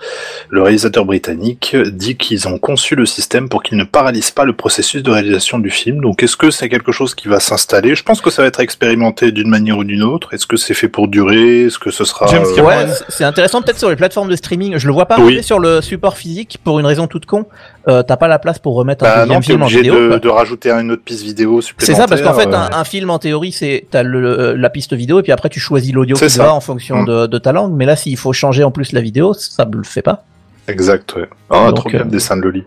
Le 0.49 0.61
réalisateur 0.61 1.05
britannique 1.05 1.77
dit 1.93 2.17
qu'ils 2.17 2.49
ont 2.49 2.57
conçu 2.59 2.95
le 2.95 3.05
système 3.05 3.47
pour 3.47 3.63
qu'il 3.63 3.77
ne 3.77 3.85
paralyse 3.85 4.29
pas 4.29 4.43
le 4.43 4.51
processus 4.53 5.03
de 5.03 5.09
réalisation 5.09 5.57
du 5.57 5.69
film. 5.69 6.01
Donc 6.01 6.21
est-ce 6.21 6.35
que 6.35 6.51
c'est 6.51 6.67
quelque 6.67 6.91
chose 6.91 7.15
qui 7.15 7.29
va 7.29 7.39
s'installer? 7.39 7.95
Je 7.95 8.03
pense 8.03 8.19
que 8.19 8.29
ça 8.29 8.41
va 8.41 8.49
être 8.49 8.59
expérimenté 8.59 9.31
d'une 9.31 9.47
manière 9.49 9.77
ou 9.77 9.85
d'une 9.85 10.03
autre. 10.03 10.33
Est-ce 10.33 10.47
que 10.47 10.57
c'est 10.57 10.73
fait 10.73 10.89
pour 10.89 11.07
durer? 11.07 11.67
Est-ce 11.67 11.79
que 11.79 11.91
ce 11.91 12.03
sera 12.03 12.27
James 12.27 12.43
euh. 12.57 12.61
Ouais, 12.61 12.87
c'est 13.07 13.23
intéressant 13.23 13.61
peut-être 13.61 13.79
sur 13.79 13.89
les 13.89 13.95
plateformes 13.95 14.29
de 14.29 14.35
streaming. 14.35 14.77
Je 14.77 14.85
le 14.85 14.91
vois 14.91 15.05
pas 15.05 15.15
Oui. 15.15 15.23
arriver 15.23 15.43
sur 15.43 15.59
le 15.59 15.79
support 15.81 16.17
physique 16.17 16.59
pour 16.63 16.79
une 16.79 16.85
raison 16.85 17.07
toute 17.07 17.25
con. 17.25 17.45
Euh, 17.89 18.03
T'as 18.03 18.17
pas 18.17 18.27
la 18.27 18.39
place 18.39 18.59
pour 18.59 18.75
remettre 18.75 19.03
un 19.05 19.07
bah 19.07 19.19
deuxième 19.21 19.35
non, 19.37 19.41
film 19.41 19.61
en 19.61 19.65
obligé 19.65 19.81
vidéo. 19.81 20.09
de, 20.11 20.17
de 20.19 20.29
rajouter 20.29 20.69
une 20.71 20.91
autre 20.91 21.03
piste 21.03 21.23
vidéo 21.23 21.59
C'est 21.61 21.67
supplémentaire. 21.69 21.97
ça, 22.03 22.07
parce 22.07 22.21
qu'en 22.21 22.33
fait, 22.39 22.47
euh, 22.47 22.57
un, 22.57 22.79
un 22.79 22.83
film 22.83 23.09
en 23.09 23.19
théorie, 23.19 23.51
c'est 23.51 23.85
t'as 23.89 24.03
le, 24.03 24.53
la 24.55 24.69
piste 24.69 24.93
vidéo 24.93 25.19
et 25.19 25.23
puis 25.23 25.31
après 25.31 25.49
tu 25.49 25.59
choisis 25.59 25.91
l'audio 25.93 26.15
C'est 26.15 26.27
qui 26.27 26.37
va 26.37 26.53
en 26.53 26.59
fonction 26.61 27.01
Mm. 27.01 27.05
de, 27.05 27.27
de 27.27 27.37
ta 27.39 27.51
langue. 27.51 27.73
Mais 27.75 27.85
là, 27.85 27.95
s'il 27.95 28.15
faut 28.17 28.31
changer 28.33 28.63
en 28.63 28.71
plus 28.71 28.91
la 28.91 29.01
vidéo, 29.01 29.33
ça 29.33 29.65
ne 29.65 29.75
le 29.75 29.83
fait 29.83 30.01
pas. 30.01 30.23
Exact, 30.67 31.15
ouais. 31.15 31.27
Ah, 31.49 31.67
Donc, 31.67 31.75
trop 31.77 31.89
bien 31.89 32.01
euh, 32.01 32.03
le 32.03 32.09
dessin 32.11 32.37
de 32.37 32.41
Loli. 32.43 32.63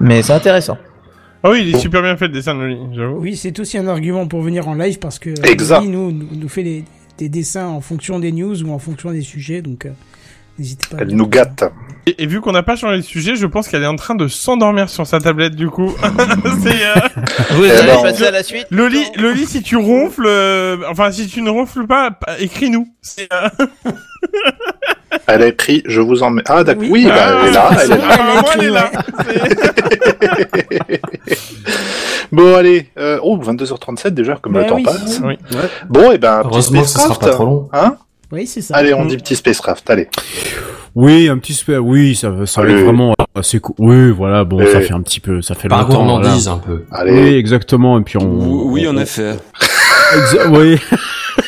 Mais 0.00 0.22
c'est 0.22 0.32
intéressant. 0.32 0.78
Ah 1.42 1.50
oui, 1.50 1.64
il 1.68 1.74
est 1.74 1.78
super 1.78 2.02
bien 2.02 2.16
fait 2.16 2.26
le 2.28 2.32
dessin 2.32 2.54
de 2.54 2.60
Loli, 2.60 2.78
j'avoue. 2.94 3.18
Oui, 3.20 3.36
c'est 3.36 3.58
aussi 3.60 3.76
un 3.78 3.86
argument 3.86 4.26
pour 4.26 4.40
venir 4.42 4.66
en 4.68 4.74
live 4.74 4.98
parce 4.98 5.18
que 5.18 5.30
Exact. 5.46 5.80
Lily 5.82 5.92
nous, 5.92 6.10
nous, 6.12 6.26
nous 6.32 6.48
fait 6.48 6.62
des, 6.62 6.84
des 7.18 7.28
dessins 7.28 7.66
en 7.66 7.80
fonction 7.80 8.18
des 8.18 8.32
news 8.32 8.62
ou 8.64 8.72
en 8.72 8.78
fonction 8.78 9.10
des 9.12 9.20
sujets, 9.22 9.60
donc 9.62 9.86
euh, 9.86 9.90
n'hésitez 10.58 10.86
pas. 10.90 10.96
à 10.96 11.00
Elle 11.02 11.14
nous 11.14 11.28
gâte. 11.28 11.64
Et, 12.06 12.22
et 12.22 12.26
vu 12.26 12.40
qu'on 12.40 12.52
n'a 12.52 12.62
pas 12.62 12.74
changé 12.74 12.96
de 12.96 13.02
sujet, 13.02 13.36
je 13.36 13.44
pense 13.46 13.68
qu'elle 13.68 13.82
est 13.82 13.86
en 13.86 13.96
train 13.96 14.14
de 14.14 14.28
s'endormir 14.28 14.88
sur 14.88 15.06
sa 15.06 15.20
tablette 15.20 15.54
du 15.54 15.68
coup. 15.68 15.92
c'est 16.62 16.86
euh... 16.86 16.94
Vous 17.50 17.64
Eh 17.66 17.70
allez 17.70 17.86
ben, 17.86 18.02
passer 18.02 18.26
à 18.26 18.30
la 18.30 18.42
suite 18.42 18.66
Loli, 18.70 19.04
Loli, 19.16 19.44
si 19.46 19.62
tu 19.62 19.76
ronfles, 19.76 20.24
euh, 20.26 20.78
enfin 20.90 21.10
si 21.12 21.26
tu 21.26 21.42
ne 21.42 21.50
ronfles 21.50 21.86
pas, 21.86 22.10
pa- 22.12 22.38
écris-nous. 22.38 22.88
C'est, 23.02 23.28
euh, 23.32 23.48
Elle 25.26 25.42
a 25.42 25.46
écrit, 25.48 25.82
je 25.86 26.00
vous 26.00 26.22
en 26.22 26.30
mets. 26.30 26.42
Ah, 26.46 26.64
d'accord. 26.64 26.84
Oui. 26.84 27.04
Oui, 27.04 27.06
bah, 27.06 27.14
Ah, 27.18 27.38
elle 27.42 27.48
est 27.48 27.52
là, 27.52 27.70
elle 27.82 27.92
est 27.92 27.96
là. 27.96 28.14
apparemment, 28.14 28.48
elle 28.54 28.64
est 28.64 28.70
là. 28.70 28.90
Bon, 32.32 32.54
allez. 32.56 32.88
Euh, 32.98 33.18
oh, 33.22 33.38
22h37 33.38 34.08
déjà, 34.10 34.36
comme 34.36 34.52
Bah 34.52 34.60
le 34.62 34.66
temps 34.66 34.74
oui. 34.76 34.82
passe. 34.82 35.20
Oui. 35.24 35.38
Bon, 35.88 36.12
et 36.12 36.18
ben, 36.18 36.40
petit 36.40 36.48
Heureusement 36.50 36.82
que 36.82 36.88
ce 36.88 36.98
sera 36.98 37.18
pas 37.18 37.30
trop 37.30 37.44
long. 37.44 37.68
Hein 37.72 37.96
Oui, 38.32 38.46
c'est 38.46 38.60
ça. 38.60 38.76
allez, 38.76 38.92
on 38.94 39.04
Mm. 39.04 39.08
dit 39.08 39.16
petit 39.16 39.36
spacecraft. 39.36 39.88
Allez. 39.90 40.08
Oui, 40.94 41.28
un 41.28 41.38
petit 41.38 41.54
spé- 41.54 41.78
oui, 41.78 42.14
ça, 42.14 42.32
ça 42.46 42.60
va 42.62 42.68
Allez. 42.68 42.78
être 42.78 42.84
vraiment 42.84 43.14
assez 43.34 43.60
cool. 43.60 43.74
Oui, 43.78 44.10
voilà, 44.10 44.44
bon, 44.44 44.58
ça 44.66 44.76
Allez. 44.78 44.86
fait 44.86 44.94
un 44.94 45.00
petit 45.02 45.20
peu, 45.20 45.40
ça 45.42 45.54
fait 45.54 45.68
Par 45.68 45.82
longtemps. 45.82 46.04
voilà. 46.04 46.20
gourmandise, 46.22 46.48
un 46.48 46.58
peu. 46.58 46.84
Allez. 46.90 47.12
Oui, 47.12 47.34
exactement. 47.34 47.98
Et 47.98 48.02
puis 48.02 48.18
on. 48.18 48.68
Oui, 48.70 48.86
on- 48.86 48.90
en 48.90 48.96
effet. 48.98 49.36
Exa- 50.14 50.48
oui. 50.50 50.78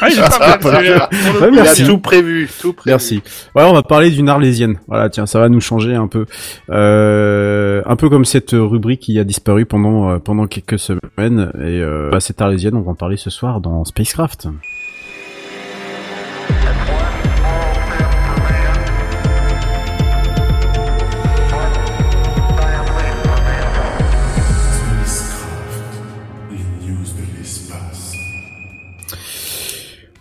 Ah, 0.03 0.07
pas 0.39 0.57
Voilà. 0.61 0.81
le 0.81 0.93
Ouais, 0.95 0.99
coup, 1.01 1.37
Il 1.53 1.59
a 1.59 1.63
merci. 1.63 1.85
tout 1.85 1.99
prévu, 1.99 2.49
tout 2.61 2.73
prévu. 2.73 2.93
Merci. 2.93 3.23
Voilà, 3.55 3.69
on 3.71 3.73
va 3.75 3.83
parler 3.83 4.11
d'une 4.11 4.29
arlésienne. 4.29 4.77
Voilà, 4.87 5.11
tiens, 5.11 5.27
ça 5.27 5.41
va 5.41 5.49
nous 5.49 5.61
changer 5.61 5.95
un 5.95 6.07
peu. 6.07 6.27
Euh, 6.71 7.83
un 7.87 7.97
peu 7.97 8.09
comme 8.09 8.25
cette 8.25 8.53
rubrique 8.53 9.01
qui 9.01 9.19
a 9.19 9.25
disparu 9.25 9.67
pendant 9.67 10.11
euh, 10.11 10.19
pendant 10.19 10.47
quelques 10.47 10.79
semaines. 10.79 11.51
Et 11.57 11.81
euh, 11.81 12.09
bah, 12.11 12.21
cette 12.21 12.41
arlésienne, 12.41 12.75
on 12.77 12.83
va 12.83 12.93
en 12.93 12.95
parler 12.95 13.17
ce 13.17 13.31
soir 13.31 13.61
dans 13.61 13.85
Spacecraft. 13.85 14.49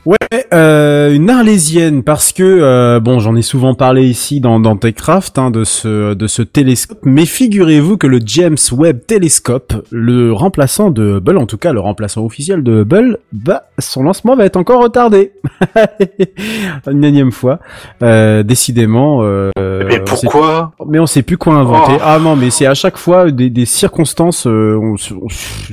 Ouais, 0.06 0.16
euh, 0.54 1.14
une 1.14 1.30
arlésienne 1.30 2.04
parce 2.04 2.32
que 2.32 2.42
euh, 2.42 3.02
bon, 3.02 3.20
j'en 3.20 3.36
ai 3.36 3.42
souvent 3.42 3.76
parlé 3.76 4.08
ici 4.08 4.40
dans, 4.40 4.60
dans 4.60 4.78
Techcraft 4.78 5.38
hein, 5.38 5.52
de 5.52 5.66
ce 5.66 6.14
de 6.14 6.26
ce 6.26 6.42
télescope. 6.42 7.00
Mais 7.04 7.26
figurez-vous 7.26 7.98
que 7.98 8.08
le 8.08 8.20
James 8.26 8.56
Webb 8.72 9.02
Telescope, 9.06 9.74
le 9.92 10.32
remplaçant 10.32 10.90
de 10.90 11.18
Hubble, 11.18 11.38
en 11.38 11.46
tout 11.46 11.58
cas 11.58 11.74
le 11.74 11.82
remplaçant 11.82 12.24
officiel 12.26 12.64
de 12.64 12.82
Hubble, 12.82 13.18
bah 13.34 13.64
son 13.78 14.02
lancement 14.04 14.38
va 14.38 14.46
être 14.46 14.56
encore 14.56 14.82
retardé 14.82 15.34
une 16.90 17.04
énième 17.04 17.34
fois. 17.34 17.60
Euh, 18.02 18.42
décidément. 18.42 19.20
Euh, 19.24 19.52
Mais 19.60 20.02
on 20.02 20.16
sait- 20.16 20.28
pourquoi 20.28 20.72
mais 20.88 21.00
on 21.00 21.08
sait 21.08 21.24
plus 21.24 21.38
quoi 21.38 21.56
inventer. 21.56 21.94
Oh. 21.98 22.02
Ah 22.04 22.20
non, 22.20 22.38
mais 22.38 22.50
c'est 22.52 22.66
à 22.66 22.74
chaque 22.74 22.98
fois 22.98 23.30
des, 23.32 23.50
des 23.50 23.66
circonstances. 23.66 24.48
euh, 24.48 24.80
on 24.82 24.96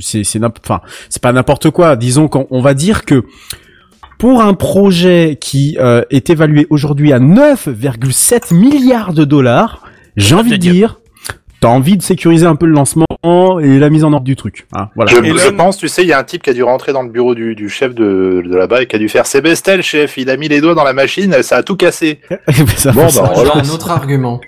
c'est 0.00 0.24
c'est 0.24 0.40
enfin 0.44 0.80
c'est 1.08 1.22
pas 1.22 1.32
n'importe 1.32 1.70
quoi. 1.70 1.94
Disons 1.94 2.26
qu'on 2.26 2.48
on 2.50 2.60
va 2.60 2.74
dire 2.74 3.04
que 3.04 3.22
pour 4.18 4.40
un 4.42 4.54
projet 4.54 5.36
qui 5.40 5.76
euh, 5.80 6.02
est 6.10 6.30
évalué 6.30 6.66
aujourd'hui 6.70 7.12
à 7.12 7.18
9,7 7.18 8.54
milliards 8.54 9.12
de 9.12 9.24
dollars, 9.24 9.82
j'ai 10.16 10.34
envie 10.34 10.50
de 10.52 10.56
dire, 10.56 11.00
t'as 11.60 11.68
envie 11.68 11.96
de 11.96 12.02
sécuriser 12.02 12.46
un 12.46 12.56
peu 12.56 12.66
le 12.66 12.72
lancement 12.72 13.04
et 13.60 13.78
la 13.78 13.90
mise 13.90 14.04
en 14.04 14.12
ordre 14.12 14.24
du 14.24 14.36
truc. 14.36 14.66
hein, 14.74 14.88
voilà. 14.94 15.10
Je, 15.12 15.50
pense, 15.50 15.76
tu 15.78 15.88
sais, 15.88 16.02
il 16.02 16.08
y 16.08 16.12
a 16.12 16.18
un 16.18 16.24
type 16.24 16.42
qui 16.42 16.50
a 16.50 16.52
dû 16.52 16.62
rentrer 16.62 16.92
dans 16.92 17.02
le 17.02 17.10
bureau 17.10 17.34
du, 17.34 17.54
du 17.54 17.68
chef 17.68 17.94
de, 17.94 18.42
de 18.46 18.56
là-bas 18.56 18.82
et 18.82 18.86
qui 18.86 18.94
a 18.96 18.98
dû 18.98 19.08
faire 19.08 19.26
c'est 19.26 19.40
Bestel, 19.40 19.82
chef. 19.82 20.16
Il 20.16 20.30
a 20.30 20.36
mis 20.36 20.48
les 20.48 20.60
doigts 20.60 20.74
dans 20.74 20.84
la 20.84 20.92
machine, 20.92 21.42
ça 21.42 21.56
a 21.56 21.62
tout 21.62 21.76
cassé. 21.76 22.20
Ça 22.76 22.92
Bon, 22.92 23.02
bah, 23.02 23.08
J'ai 23.10 23.20
relance. 23.20 23.70
un 23.70 23.74
autre 23.74 23.90
argument. 23.90 24.40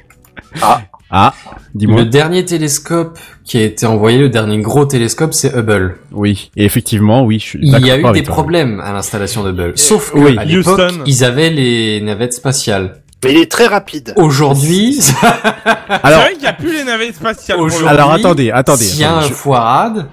Ah, 1.11 1.33
dis-moi. 1.75 2.01
Le 2.01 2.05
dernier 2.07 2.45
télescope 2.45 3.19
qui 3.45 3.57
a 3.59 3.62
été 3.62 3.87
envoyé, 3.87 4.19
le 4.19 4.29
dernier 4.29 4.59
gros 4.61 4.85
télescope, 4.85 5.33
c'est 5.33 5.55
Hubble. 5.57 5.97
Oui, 6.12 6.51
et 6.57 6.65
effectivement, 6.66 7.25
oui, 7.25 7.39
je 7.39 7.45
suis 7.45 7.59
Il 7.62 7.70
y 7.87 7.91
a 7.91 7.99
eu 7.99 8.12
des 8.12 8.23
toi. 8.23 8.35
problèmes 8.35 8.81
à 8.81 8.93
l'installation 8.93 9.43
d'Hubble. 9.43 9.73
Sauf 9.77 10.12
que, 10.12 10.19
oui, 10.19 10.37
à 10.39 10.45
l'époque, 10.45 10.79
Houston. 10.79 11.03
ils 11.07 11.25
avaient 11.25 11.49
les 11.51 12.01
navettes 12.03 12.35
spatiales. 12.35 13.01
Mais 13.25 13.33
il 13.33 13.39
est 13.41 13.51
très 13.51 13.66
rapide. 13.66 14.12
Aujourd'hui, 14.16 14.99
Alors, 15.25 16.01
C'est 16.05 16.11
vrai 16.12 16.33
qu'il 16.33 16.41
n'y 16.43 16.47
a 16.47 16.53
plus 16.53 16.73
les 16.73 16.85
navettes 16.85 17.16
spatiales. 17.16 17.59
aujourd'hui, 17.59 17.89
Alors, 17.89 18.12
attendez, 18.12 18.51
attendez, 18.51 18.85
S'il 18.85 19.01
y 19.01 19.05
a 19.05 19.09
attendez, 19.12 19.27
un 19.27 19.29
je- 19.29 19.35
foirade, 19.35 20.07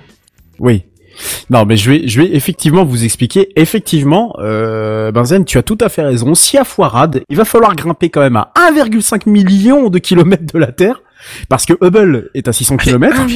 Oui. 0.59 0.85
Non, 1.49 1.65
mais 1.65 1.77
je 1.77 1.91
vais, 1.91 2.07
je 2.07 2.21
vais 2.21 2.35
effectivement 2.35 2.85
vous 2.85 3.03
expliquer. 3.03 3.49
Effectivement, 3.55 4.35
euh, 4.39 5.11
Benzen, 5.11 5.45
tu 5.45 5.57
as 5.57 5.63
tout 5.63 5.77
à 5.81 5.89
fait 5.89 6.03
raison. 6.03 6.35
Si 6.35 6.57
à 6.57 6.63
foirade, 6.63 7.23
il 7.29 7.37
va 7.37 7.45
falloir 7.45 7.75
grimper 7.75 8.09
quand 8.09 8.21
même 8.21 8.37
à 8.37 8.51
1,5 8.71 9.29
million 9.29 9.89
de 9.89 9.99
kilomètres 9.99 10.53
de 10.53 10.59
la 10.59 10.71
Terre, 10.71 11.01
parce 11.49 11.65
que 11.65 11.73
Hubble 11.81 12.29
est 12.33 12.47
à 12.47 12.53
600 12.53 12.77
kilomètres. 12.77 13.19
1, 13.19 13.27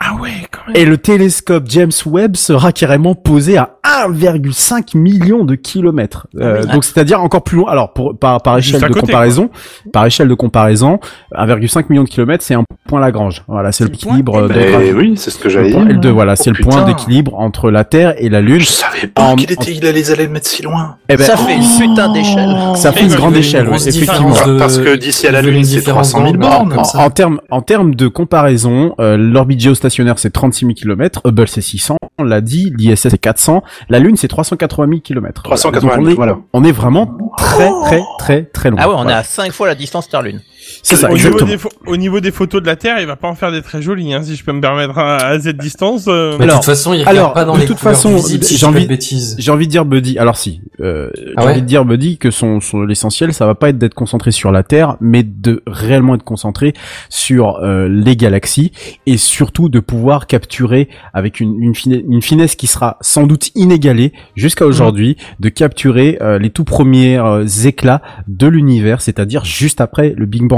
ah 0.00 0.14
ouais, 0.14 0.30
quand 0.50 0.66
même. 0.66 0.76
Et 0.76 0.84
le 0.84 0.98
télescope 0.98 1.64
James 1.68 1.92
Webb 2.06 2.36
sera 2.36 2.72
carrément 2.72 3.14
posé 3.14 3.56
à 3.56 3.75
1,5 4.08 4.96
million 4.96 5.44
de 5.44 5.54
kilomètres. 5.54 6.26
Euh, 6.38 6.64
donc 6.64 6.84
c'est-à-dire 6.84 7.20
encore 7.22 7.42
plus 7.42 7.58
loin. 7.58 7.70
Alors 7.70 7.92
pour 7.92 8.18
par 8.18 8.42
par 8.42 8.58
échelle 8.58 8.80
de 8.80 8.86
côté, 8.88 9.00
comparaison, 9.00 9.50
par 9.92 10.06
échelle 10.06 10.28
de 10.28 10.34
comparaison, 10.34 10.98
1,5 11.34 11.86
million 11.88 12.04
de 12.04 12.08
kilomètres, 12.08 12.44
c'est 12.44 12.54
un 12.54 12.64
point 12.88 13.00
Lagrange. 13.00 13.42
Voilà, 13.48 13.72
c'est 13.72 13.84
C'est 13.84 13.90
le 13.90 13.96
point 13.98 14.16
l'équilibre 14.16 14.48
de 14.48 14.54
Mais 14.54 14.92
oui, 14.92 15.14
c'est 15.16 15.30
ce 15.30 15.38
que 15.38 15.48
j'allais 15.48 15.70
dire. 15.70 15.80
L2, 15.84 16.08
voilà, 16.08 16.32
Oh, 16.32 16.40
c'est 16.42 16.50
le 16.50 16.62
point 16.62 16.84
d'équilibre 16.84 17.34
entre 17.38 17.70
la 17.70 17.84
Terre 17.84 18.14
et 18.18 18.28
la 18.28 18.40
Lune. 18.40 18.60
Je 18.60 18.66
savais 18.66 19.06
pas 19.06 19.22
En- 19.22 19.36
qu'il 19.36 19.50
était, 19.52 19.72
il 19.72 19.86
allait 19.86 20.10
aller 20.10 20.26
le 20.26 20.32
mettre 20.32 20.46
si 20.46 20.62
loin. 20.62 20.96
Eh 21.08 21.16
ben, 21.16 21.24
Ça 21.24 21.36
fait 21.36 21.54
une 21.56 21.62
putain 21.78 22.12
d'échelle. 22.12 22.54
ça 22.74 22.92
fait 22.92 23.02
une 23.04 23.14
grande 23.14 23.36
échelle, 23.36 23.68
effectivement. 23.72 24.30
de- 24.46 24.58
Parce 24.58 24.78
que 24.78 24.96
d'ici 24.96 25.26
à 25.26 25.32
la 25.32 25.42
Lune, 25.42 25.56
une 25.58 25.64
c'est 25.64 25.76
différence 25.78 26.10
300 26.10 26.26
000 26.32 26.36
d'angle, 26.38 26.74
bornes. 26.76 26.86
en 26.94 27.10
termes 27.10 27.40
en 27.50 27.62
termes 27.62 27.94
de 27.94 28.08
comparaison, 28.08 28.94
euh, 29.00 29.16
l'orbite 29.16 29.60
géostationnaire 29.60 30.18
c'est 30.18 30.30
36 30.30 30.66
000 30.66 30.74
km, 30.74 31.20
Hubble 31.24 31.48
c'est 31.48 31.60
600, 31.60 31.96
on 32.18 32.24
l'a 32.24 32.40
dit, 32.40 32.72
l'ISS 32.76 33.08
c'est 33.08 33.18
400, 33.18 33.62
la 33.88 33.98
Lune 33.98 34.16
c'est 34.16 34.28
380 34.28 34.86
000 34.88 35.00
km. 35.00 35.42
380 35.42 35.94
000, 35.94 36.02
on 36.04 36.08
est, 36.10 36.14
voilà. 36.14 36.38
on 36.52 36.64
est 36.64 36.72
vraiment 36.72 37.16
très 37.36 37.70
très 37.84 38.00
très 38.18 38.44
très 38.44 38.70
loin. 38.70 38.80
Ah 38.82 38.88
ouais, 38.88 38.94
on 38.96 39.00
est 39.00 39.04
Voilà. 39.04 39.18
à 39.18 39.22
5 39.24 39.52
fois 39.52 39.66
la 39.66 39.74
distance 39.74 40.08
Terre-Lune. 40.08 40.40
C'est 40.82 40.96
ça, 40.96 41.10
au, 41.10 41.14
niveau 41.16 41.40
des 41.42 41.56
pho- 41.56 41.68
au 41.86 41.96
niveau 41.96 42.20
des 42.20 42.30
photos 42.30 42.60
de 42.62 42.66
la 42.66 42.76
Terre, 42.76 42.98
il 43.00 43.06
va 43.06 43.16
pas 43.16 43.28
en 43.28 43.34
faire 43.34 43.50
des 43.52 43.62
très 43.62 43.82
jolies, 43.82 44.14
hein, 44.14 44.22
si 44.22 44.36
je 44.36 44.44
peux 44.44 44.52
me 44.52 44.60
permettre 44.60 44.98
à, 44.98 45.16
à 45.16 45.40
cette 45.40 45.56
distance. 45.58 46.04
euh. 46.08 46.36
mais 46.38 46.44
Alors- 46.44 46.56
de 46.56 46.60
toute 46.60 46.64
façon, 46.66 46.92
ils 46.94 47.02
alors, 47.02 47.30
regardent 47.30 47.34
pas 47.34 47.44
dans 47.44 47.54
de 47.54 47.60
les 47.60 47.66
toute 47.66 47.78
couleurs 47.78 47.94
façon, 47.94 48.14
visibles 48.16 48.44
si 48.44 48.56
j'ai 48.56 48.66
envie- 48.66 48.82
de 48.84 48.88
bêtises. 48.88 49.36
J'ai 49.38 49.50
envie 49.50 49.66
de 49.66 49.70
dire 49.72 49.84
Buddy. 49.84 50.18
Alors 50.18 50.36
si, 50.36 50.60
euh, 50.80 51.10
j'ai 51.16 51.32
Ah 51.36 51.44
ouais 51.44 51.52
envie 51.52 51.62
de 51.62 51.66
dire 51.66 51.84
Buddy 51.84 52.18
que 52.18 52.30
son, 52.30 52.60
son 52.60 52.82
l'essentiel, 52.82 53.32
ça 53.32 53.46
va 53.46 53.54
pas 53.54 53.68
être 53.70 53.78
d'être 53.78 53.94
concentré 53.94 54.30
sur 54.30 54.52
la 54.52 54.62
Terre, 54.62 54.96
mais 55.00 55.22
de 55.22 55.62
réellement 55.66 56.14
être 56.14 56.24
concentré 56.24 56.72
sur 57.08 57.56
euh, 57.62 57.88
les 57.88 58.16
galaxies 58.16 58.72
et 59.06 59.16
surtout 59.16 59.68
de 59.68 59.80
pouvoir 59.80 60.26
capturer 60.26 60.88
avec 61.14 61.40
une 61.40 61.62
une, 61.62 61.74
fine- 61.74 62.02
une 62.08 62.22
finesse 62.22 62.54
qui 62.56 62.66
sera 62.66 62.96
sans 63.00 63.26
doute 63.26 63.50
inégalée 63.54 64.12
jusqu'à 64.36 64.66
aujourd'hui, 64.66 65.16
de 65.40 65.48
capturer 65.48 66.18
euh, 66.20 66.38
les 66.38 66.50
tout 66.50 66.64
premiers 66.64 67.18
euh, 67.18 67.46
éclats 67.64 68.02
de 68.28 68.46
l'univers, 68.46 69.00
c'est-à-dire 69.00 69.44
juste 69.44 69.80
après 69.80 70.14
le 70.16 70.26
Big 70.26 70.42
Bang. 70.46 70.55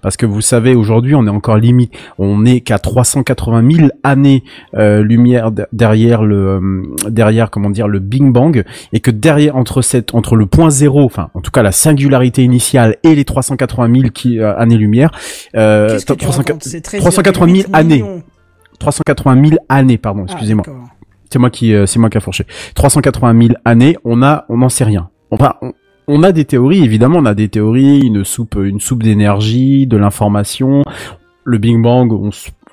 Parce 0.00 0.16
que 0.16 0.24
vous 0.26 0.40
savez, 0.40 0.74
aujourd'hui, 0.74 1.14
on 1.14 1.26
est 1.26 1.30
encore 1.30 1.56
limite, 1.58 1.92
on 2.18 2.44
est 2.46 2.60
qu'à 2.60 2.78
380 2.78 3.70
000 3.70 3.88
années 4.04 4.42
euh, 4.74 5.02
lumière 5.02 5.50
de- 5.52 5.66
derrière 5.72 6.22
le 6.22 6.36
euh, 6.36 6.82
derrière 7.10 7.50
comment 7.50 7.68
dire 7.70 7.88
le 7.88 7.98
Big 7.98 8.22
Bang. 8.24 8.64
Et 8.92 9.00
que 9.00 9.10
derrière 9.10 9.56
entre 9.56 9.82
cette 9.82 10.14
entre 10.14 10.36
le 10.36 10.46
point 10.46 10.70
zéro 10.70 11.02
enfin 11.04 11.28
en 11.34 11.40
tout 11.40 11.50
cas 11.50 11.62
la 11.62 11.72
singularité 11.72 12.42
initiale 12.42 12.96
et 13.02 13.14
les 13.14 13.24
380 13.24 13.92
000 14.00 14.10
qui, 14.10 14.38
euh, 14.38 14.56
années 14.56 14.78
lumière 14.78 15.10
euh, 15.56 15.88
Qu'est-ce 15.90 16.06
que 16.06 16.12
tu 16.14 16.18
300 16.24 16.38
racontes 16.46 16.62
C'est 16.64 16.80
380 16.82 17.54
000 17.54 17.68
années. 17.72 17.96
millions. 18.02 18.22
380 18.78 19.44
000 19.48 19.56
années 19.68 19.98
pardon 19.98 20.24
Ah, 20.28 20.32
excusez-moi. 20.32 20.64
c'est 21.30 21.38
moi 21.38 21.50
qui 21.50 21.74
c'est 21.86 21.98
moi 21.98 22.08
qui 22.10 22.18
a 22.18 22.20
fourché. 22.20 22.44
380 22.74 23.40
000 23.48 23.54
années 23.64 23.96
on 24.04 24.22
a 24.22 24.44
on 24.48 24.58
n'en 24.58 24.68
sait 24.68 24.84
rien. 24.84 25.10
Enfin 25.30 25.54
on, 25.62 25.72
on 26.08 26.22
a 26.22 26.32
des 26.32 26.44
théories 26.44 26.84
évidemment 26.84 27.18
on 27.18 27.26
a 27.26 27.34
des 27.34 27.48
théories 27.48 28.00
une 28.00 28.24
soupe 28.24 28.56
une 28.62 28.80
soupe 28.80 29.02
d'énergie 29.02 29.86
de 29.86 29.96
l'information 29.96 30.82
le 31.44 31.58
Big 31.58 31.80
Bang 31.80 32.12
on, 32.12 32.30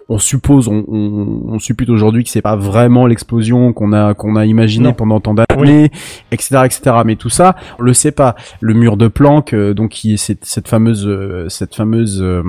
on 0.09 0.17
suppose 0.19 0.67
on, 0.67 0.83
on, 0.87 1.41
on 1.53 1.59
suppute 1.59 1.89
aujourd'hui 1.89 2.23
que 2.23 2.29
c'est 2.29 2.41
pas 2.41 2.55
vraiment 2.55 3.07
l'explosion 3.07 3.73
qu'on 3.73 3.93
a 3.93 4.13
qu'on 4.13 4.35
a 4.35 4.45
imaginé 4.45 4.89
Non. 4.89 4.93
pendant 4.93 5.19
tant 5.19 5.33
d'années 5.33 5.91
etc 6.31 6.61
etc 6.65 6.97
mais 7.05 7.15
tout 7.15 7.29
ça 7.29 7.55
on 7.79 7.83
le 7.83 7.93
sait 7.93 8.11
pas. 8.11 8.35
Le 8.59 8.73
mur 8.73 8.97
de 8.97 9.07
Planck 9.07 9.53
euh, 9.53 9.73
donc 9.73 9.91
qui 9.91 10.13
est 10.13 10.17
cette, 10.17 10.45
cette 10.45 10.67
fameuse 10.67 11.07
euh, 11.07 11.47
cette 11.49 11.75
fameuse 11.75 12.21
euh, 12.21 12.43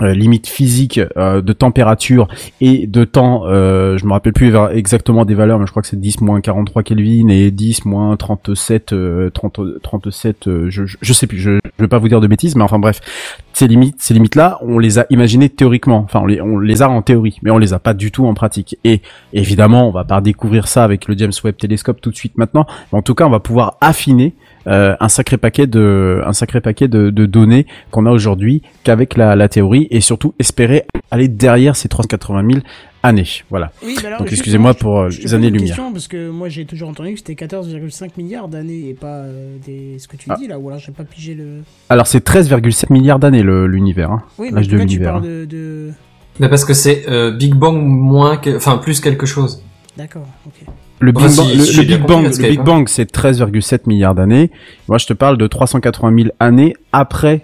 euh, 0.00 0.14
limite 0.14 0.46
physique 0.48 1.00
euh, 1.16 1.42
de 1.42 1.52
température 1.52 2.28
et 2.60 2.86
de 2.86 3.04
temps, 3.04 3.42
euh, 3.46 3.96
je 3.98 4.06
me 4.06 4.12
rappelle 4.12 4.32
plus 4.32 4.54
exactement 4.72 5.24
des 5.24 5.34
valeurs, 5.34 5.58
mais 5.58 5.66
je 5.66 5.70
crois 5.70 5.82
que 5.82 5.88
c'est 5.88 6.00
10 6.00 6.20
moins 6.20 6.40
43 6.40 6.82
Kelvin 6.82 7.28
et 7.28 7.50
10 7.50 7.84
moins 7.84 8.16
37, 8.16 8.92
euh, 8.92 9.30
30, 9.30 9.60
37, 9.82 10.48
euh, 10.48 10.70
je, 10.70 10.84
je, 10.86 11.12
sais 11.12 11.26
plus, 11.26 11.38
je, 11.38 11.58
je 11.64 11.82
vais 11.82 11.88
pas 11.88 11.98
vous 11.98 12.08
dire 12.08 12.20
de 12.20 12.26
bêtises, 12.26 12.56
mais 12.56 12.64
enfin 12.64 12.78
bref, 12.78 13.00
ces 13.52 13.68
limites, 13.68 13.96
ces 13.98 14.14
limites-là, 14.14 14.58
on 14.62 14.78
les 14.78 14.98
a 14.98 15.06
imaginées 15.10 15.48
théoriquement, 15.48 15.98
enfin 15.98 16.20
on 16.22 16.26
les, 16.26 16.40
on 16.40 16.58
les 16.58 16.82
a 16.82 16.88
en 16.88 17.02
théorie, 17.02 17.38
mais 17.42 17.50
on 17.50 17.58
les 17.58 17.72
a 17.72 17.78
pas 17.78 17.94
du 17.94 18.10
tout 18.10 18.26
en 18.26 18.34
pratique. 18.34 18.78
Et 18.84 19.02
évidemment, 19.32 19.88
on 19.88 19.92
va 19.92 20.04
pas 20.04 20.20
découvrir 20.20 20.68
ça 20.68 20.84
avec 20.84 21.06
le 21.06 21.16
James 21.16 21.32
Webb 21.44 21.56
Telescope 21.56 22.00
tout 22.00 22.10
de 22.10 22.16
suite 22.16 22.36
maintenant, 22.38 22.66
mais 22.92 22.98
en 22.98 23.02
tout 23.02 23.14
cas, 23.14 23.26
on 23.26 23.30
va 23.30 23.40
pouvoir 23.40 23.76
affiner 23.80 24.34
euh, 24.66 24.94
un 25.00 25.08
sacré 25.08 25.36
paquet 25.38 25.66
de, 25.66 26.22
un 26.24 26.32
sacré 26.32 26.60
paquet 26.60 26.88
de, 26.88 27.10
de 27.10 27.26
données 27.26 27.66
qu'on 27.90 28.06
a 28.06 28.10
aujourd'hui 28.10 28.62
qu'avec 28.84 29.16
la, 29.16 29.34
la 29.36 29.48
théorie 29.48 29.88
et 29.90 30.00
surtout 30.00 30.34
espérer 30.38 30.84
aller 31.10 31.28
derrière 31.28 31.76
ces 31.76 31.88
380 31.88 32.48
000 32.50 32.62
années. 33.02 33.26
Voilà. 33.50 33.72
Oui, 33.84 33.96
bah 34.00 34.08
alors, 34.08 34.20
Donc 34.20 34.30
excusez-moi 34.32 34.72
je- 34.72 34.78
pour 34.78 35.00
euh, 35.00 35.10
je 35.10 35.18
les 35.22 35.28
une 35.30 35.34
années-lumière. 35.36 35.66
question, 35.68 35.92
parce 35.92 36.06
que 36.08 36.30
moi 36.30 36.48
j'ai 36.48 36.64
toujours 36.64 36.88
entendu 36.88 37.12
que 37.14 37.18
c'était 37.18 37.34
14,5 37.34 38.10
milliards 38.16 38.48
d'années 38.48 38.88
et 38.90 38.94
pas 38.94 39.06
euh, 39.24 39.56
des... 39.66 39.98
ce 39.98 40.06
que 40.08 40.16
tu 40.16 40.26
Ah. 40.30 40.36
dis 40.38 40.46
là, 40.46 40.58
ou 40.58 40.68
alors 40.68 40.78
j'ai 40.80 40.92
pas 40.92 41.04
pigé 41.04 41.34
le. 41.34 41.62
Alors 41.88 42.06
c'est 42.06 42.24
13,7 42.26 42.92
milliards 42.92 43.18
d'années 43.18 43.42
l'univers, 43.42 44.10
hein, 44.12 44.22
Oui, 44.38 44.50
l'âge 44.52 44.68
de 44.68 44.76
l'univers. 44.78 45.16
hein. 45.16 45.20
de. 45.20 45.44
de... 45.44 45.90
Mais 46.40 46.48
parce 46.48 46.64
que 46.64 46.72
c'est 46.72 47.04
euh, 47.08 47.30
Big 47.32 47.54
Bang 47.54 47.76
moins, 47.76 48.36
que... 48.38 48.56
enfin 48.56 48.78
plus 48.78 49.00
quelque 49.00 49.26
chose. 49.26 49.62
D'accord, 49.98 50.26
ok. 50.46 50.66
Le 51.02 51.12
Big 51.12 51.28
si- 51.28 51.56
le, 51.56 51.64
si 51.64 51.84
Big 51.84 52.00
Bang, 52.06 52.24
le 52.24 52.48
Big 52.48 52.60
hein. 52.60 52.62
Bang, 52.64 52.88
c'est 52.88 53.10
13,7 53.10 53.80
milliards 53.86 54.14
d'années. 54.14 54.50
Moi, 54.88 54.98
je 54.98 55.06
te 55.06 55.12
parle 55.12 55.36
de 55.36 55.46
380 55.46 56.14
000 56.16 56.28
années 56.40 56.74
après 56.92 57.40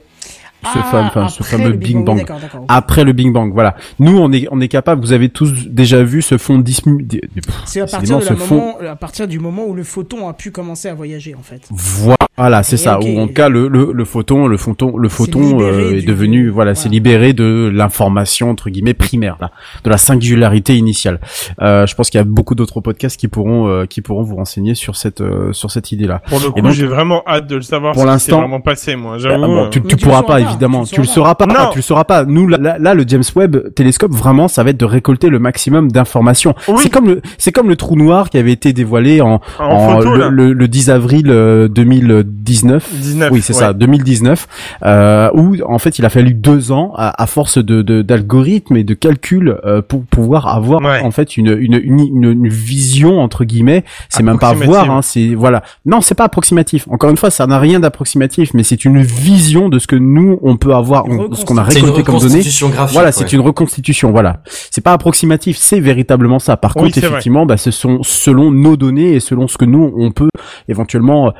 ce, 0.65 0.69
Ah, 0.79 0.83
fameux, 0.91 1.07
enfin, 1.09 1.29
ce 1.29 1.43
fameux 1.43 1.71
le 1.71 1.77
Big 1.77 1.97
Bang. 2.05 2.25
Après 2.69 3.05
le 3.05 3.13
Big 3.13 3.33
Bang, 3.33 3.53
voilà. 3.53 3.77
Nous, 3.99 4.17
on 4.19 4.33
est, 4.33 4.47
on 4.51 4.61
est 4.61 4.69
capable. 4.69 5.01
Vous 5.03 5.13
avez 5.13 5.29
tous 5.29 5.53
déjà 5.69 6.03
vu 6.03 6.21
ce 6.23 6.37
fond 6.39 6.59
dismu... 6.59 7.03
di- 7.03 7.21
di- 7.35 7.41
pff, 7.41 7.55
C'est 7.65 7.81
à 7.81 7.85
décidément, 7.85 8.19
partir, 8.19 8.35
de 8.35 8.39
la 8.39 8.41
ce 8.45 8.49
fond- 8.49 8.55
moment, 8.57 8.77
à 8.91 8.97
partir 8.97 9.29
du 9.29 9.39
moment 9.41 9.67
où 9.67 9.75
le 9.75 9.85
photon 9.85 10.29
a 10.29 10.33
pu 10.35 10.51
commencer 10.51 10.89
à 10.89 10.95
voyager 10.95 11.35
en 11.37 11.43
fait. 11.43 11.63
Voilà, 11.71 12.17
c'est 12.63 12.75
Et 12.75 12.79
ça. 12.79 12.99
Ou 13.01 13.19
en 13.19 13.27
tout 13.27 13.33
cas, 13.35 13.49
le, 13.49 13.69
le, 13.69 13.91
le 13.93 14.05
photon, 14.05 14.47
le 14.47 14.57
photon, 14.57 14.97
le 14.97 15.09
photon 15.09 15.41
libéré 15.41 15.71
euh, 15.85 15.97
est 15.97 16.01
du- 16.01 16.07
devenu, 16.07 16.49
voilà, 16.49 16.75
c'est 16.75 16.83
voilà. 16.85 16.93
libéré 16.95 17.33
de 17.33 17.71
l'information 17.73 18.51
entre 18.51 18.71
guillemets 18.71 18.95
primaire, 18.95 19.37
là, 19.41 19.51
de 19.85 19.91
la 19.91 19.99
singularité 19.99 20.77
initiale. 20.77 21.21
Euh, 21.63 21.87
je 21.87 21.95
pense 21.95 22.11
qu'il 22.11 22.19
y 22.19 22.21
a 22.21 22.25
beaucoup 22.25 22.55
d'autres 22.55 22.81
podcasts 22.81 23.19
qui 23.19 23.29
pourront, 23.29 23.69
euh, 23.69 23.87
qui 23.87 24.01
pourront 24.03 24.23
vous 24.23 24.37
renseigner 24.37 24.75
sur 24.75 24.97
cette, 24.97 25.21
euh, 25.21 25.53
sur 25.53 25.71
cette 25.71 25.93
idée-là. 25.93 26.23
Pour 26.29 26.41
le 26.41 26.51
coup, 26.51 26.61
donc- 26.61 26.73
j'ai 26.73 26.87
vraiment 26.87 27.23
hâte 27.27 27.47
de 27.47 27.57
le 27.57 27.63
savoir 27.63 27.95
Pour 27.95 28.05
l'instant- 28.05 28.41
vraiment 28.41 28.61
passé, 28.61 28.97
moi. 28.97 29.15
Ah, 29.17 29.19
J'avoue. 29.19 29.47
bon, 29.47 29.65
euh. 29.65 29.69
tu, 29.71 29.83
tu 29.83 29.97
pourras 29.97 30.23
pas, 30.23 30.35
pas, 30.35 30.41
évidemment. 30.41 30.85
tu 30.85 30.95
Tu 30.95 31.01
le 31.01 31.07
sauras 31.07 31.35
pas. 31.35 31.47
Non. 31.47 31.71
Tu 31.73 31.79
le 31.79 31.83
sauras 31.83 32.05
pas. 32.05 32.25
Nous, 32.25 32.47
là, 32.47 32.59
là, 32.59 32.77
là, 32.79 32.95
le 32.95 33.05
James 33.07 33.23
Webb 33.35 33.75
télescope, 33.75 34.13
vraiment, 34.13 34.49
ça 34.49 34.63
va 34.63 34.71
être 34.71 34.77
de 34.81 34.85
récolter 34.85 35.29
le 35.29 35.39
maximum 35.39 35.91
d'informations. 35.91 36.55
Oui. 36.69 36.77
C'est 36.83 36.91
comme 36.91 37.07
le, 37.09 37.23
c'est 37.39 37.53
comme 37.53 37.69
le 37.69 37.77
trou 37.77 37.97
noir 37.97 38.31
qui 38.31 38.39
avait 38.39 38.53
été 38.53 38.73
dévoilé 38.73 39.21
en, 39.21 39.41
En 39.59 39.89
photo, 39.97 40.13
le, 40.15 40.19
là. 40.21 40.29
le, 40.29 40.53
le 40.53 40.69
10 40.69 40.91
avril 40.91 41.27
euh, 41.31 41.69
2000, 41.69 42.25
2019. 42.29 42.89
19, 43.01 43.31
oui, 43.33 43.41
c'est 43.43 43.53
ouais. 43.55 43.59
ça, 43.59 43.73
2019, 43.73 44.47
euh, 44.85 45.31
où 45.35 45.57
en 45.67 45.79
fait 45.79 45.99
il 45.99 46.05
a 46.05 46.09
fallu 46.11 46.35
deux 46.35 46.73
ans 46.73 46.93
à, 46.97 47.23
à 47.23 47.27
force 47.27 47.59
de 47.59 47.83
de- 47.83 48.03
d'algorithmes 48.03 48.77
et 48.77 48.85
de 48.85 48.95
calculs 48.95 49.59
euh, 49.65 49.83
pour 49.83 50.03
pouvoir 50.05 50.49
avoir 50.49 50.81
Ouais. 50.83 51.01
en 51.03 51.11
fait 51.11 51.37
une 51.37 51.57
une, 51.59 51.81
une 51.83 52.01
une 52.01 52.25
une 52.33 52.49
vision 52.49 53.21
entre 53.21 53.45
guillemets. 53.45 53.85
C'est 54.09 54.23
même 54.23 54.39
pas 54.39 54.49
Approximative. 54.49 54.85
voir, 54.87 54.97
hein, 54.97 55.03
c'est 55.03 55.35
voilà. 55.35 55.63
Non, 55.87 56.01
c'est 56.01 56.15
pas 56.15 56.25
approximatif. 56.25 56.87
Encore 56.91 57.11
une 57.11 57.17
fois, 57.17 57.31
ça 57.31 57.47
n'a 57.47 57.59
rien 57.59 57.81
d'approximatif, 57.81 58.55
mais 58.55 58.63
c'est 58.63 58.85
une 58.85 59.03
vision 59.03 59.69
de 59.69 59.79
ce 59.79 59.87
que 59.87 59.97
nous 59.97 60.39
on 60.43 60.57
peut 60.57 60.75
avoir, 60.75 61.07
on- 61.09 61.35
ce 61.35 61.45
qu'on 61.45 61.57
a 61.59 61.63
récolté 61.63 62.03
comme 62.03 62.15
données. 62.17 62.27
reconstitution 62.27 62.69
graphique. 62.69 62.93
Voilà, 62.95 63.09
ouais. 63.09 63.13
c'est 63.13 63.33
une 63.33 63.41
reconstitution. 63.41 64.11
Voilà, 64.11 64.43
c'est 64.71 64.81
pas 64.83 64.93
approximatif, 64.93 65.57
c'est 65.59 65.81
véritablement 65.81 66.39
ça. 66.39 66.57
Par 66.57 66.77
Oui, 66.77 66.85
contre, 66.85 66.99
vrai. 66.99 67.09
effectivement, 67.09 67.47
bah, 67.47 67.57
ce 67.57 67.71
sont 67.71 68.01
selon 68.03 68.51
nos 68.51 68.77
données 68.77 69.15
et 69.15 69.21
selon 69.21 69.49
ce 69.49 69.59
que 69.59 69.65
nous 69.65 69.93
on 69.97 70.11
peut 70.13 70.29
éventuellement 70.69 71.29
euh, 71.29 71.31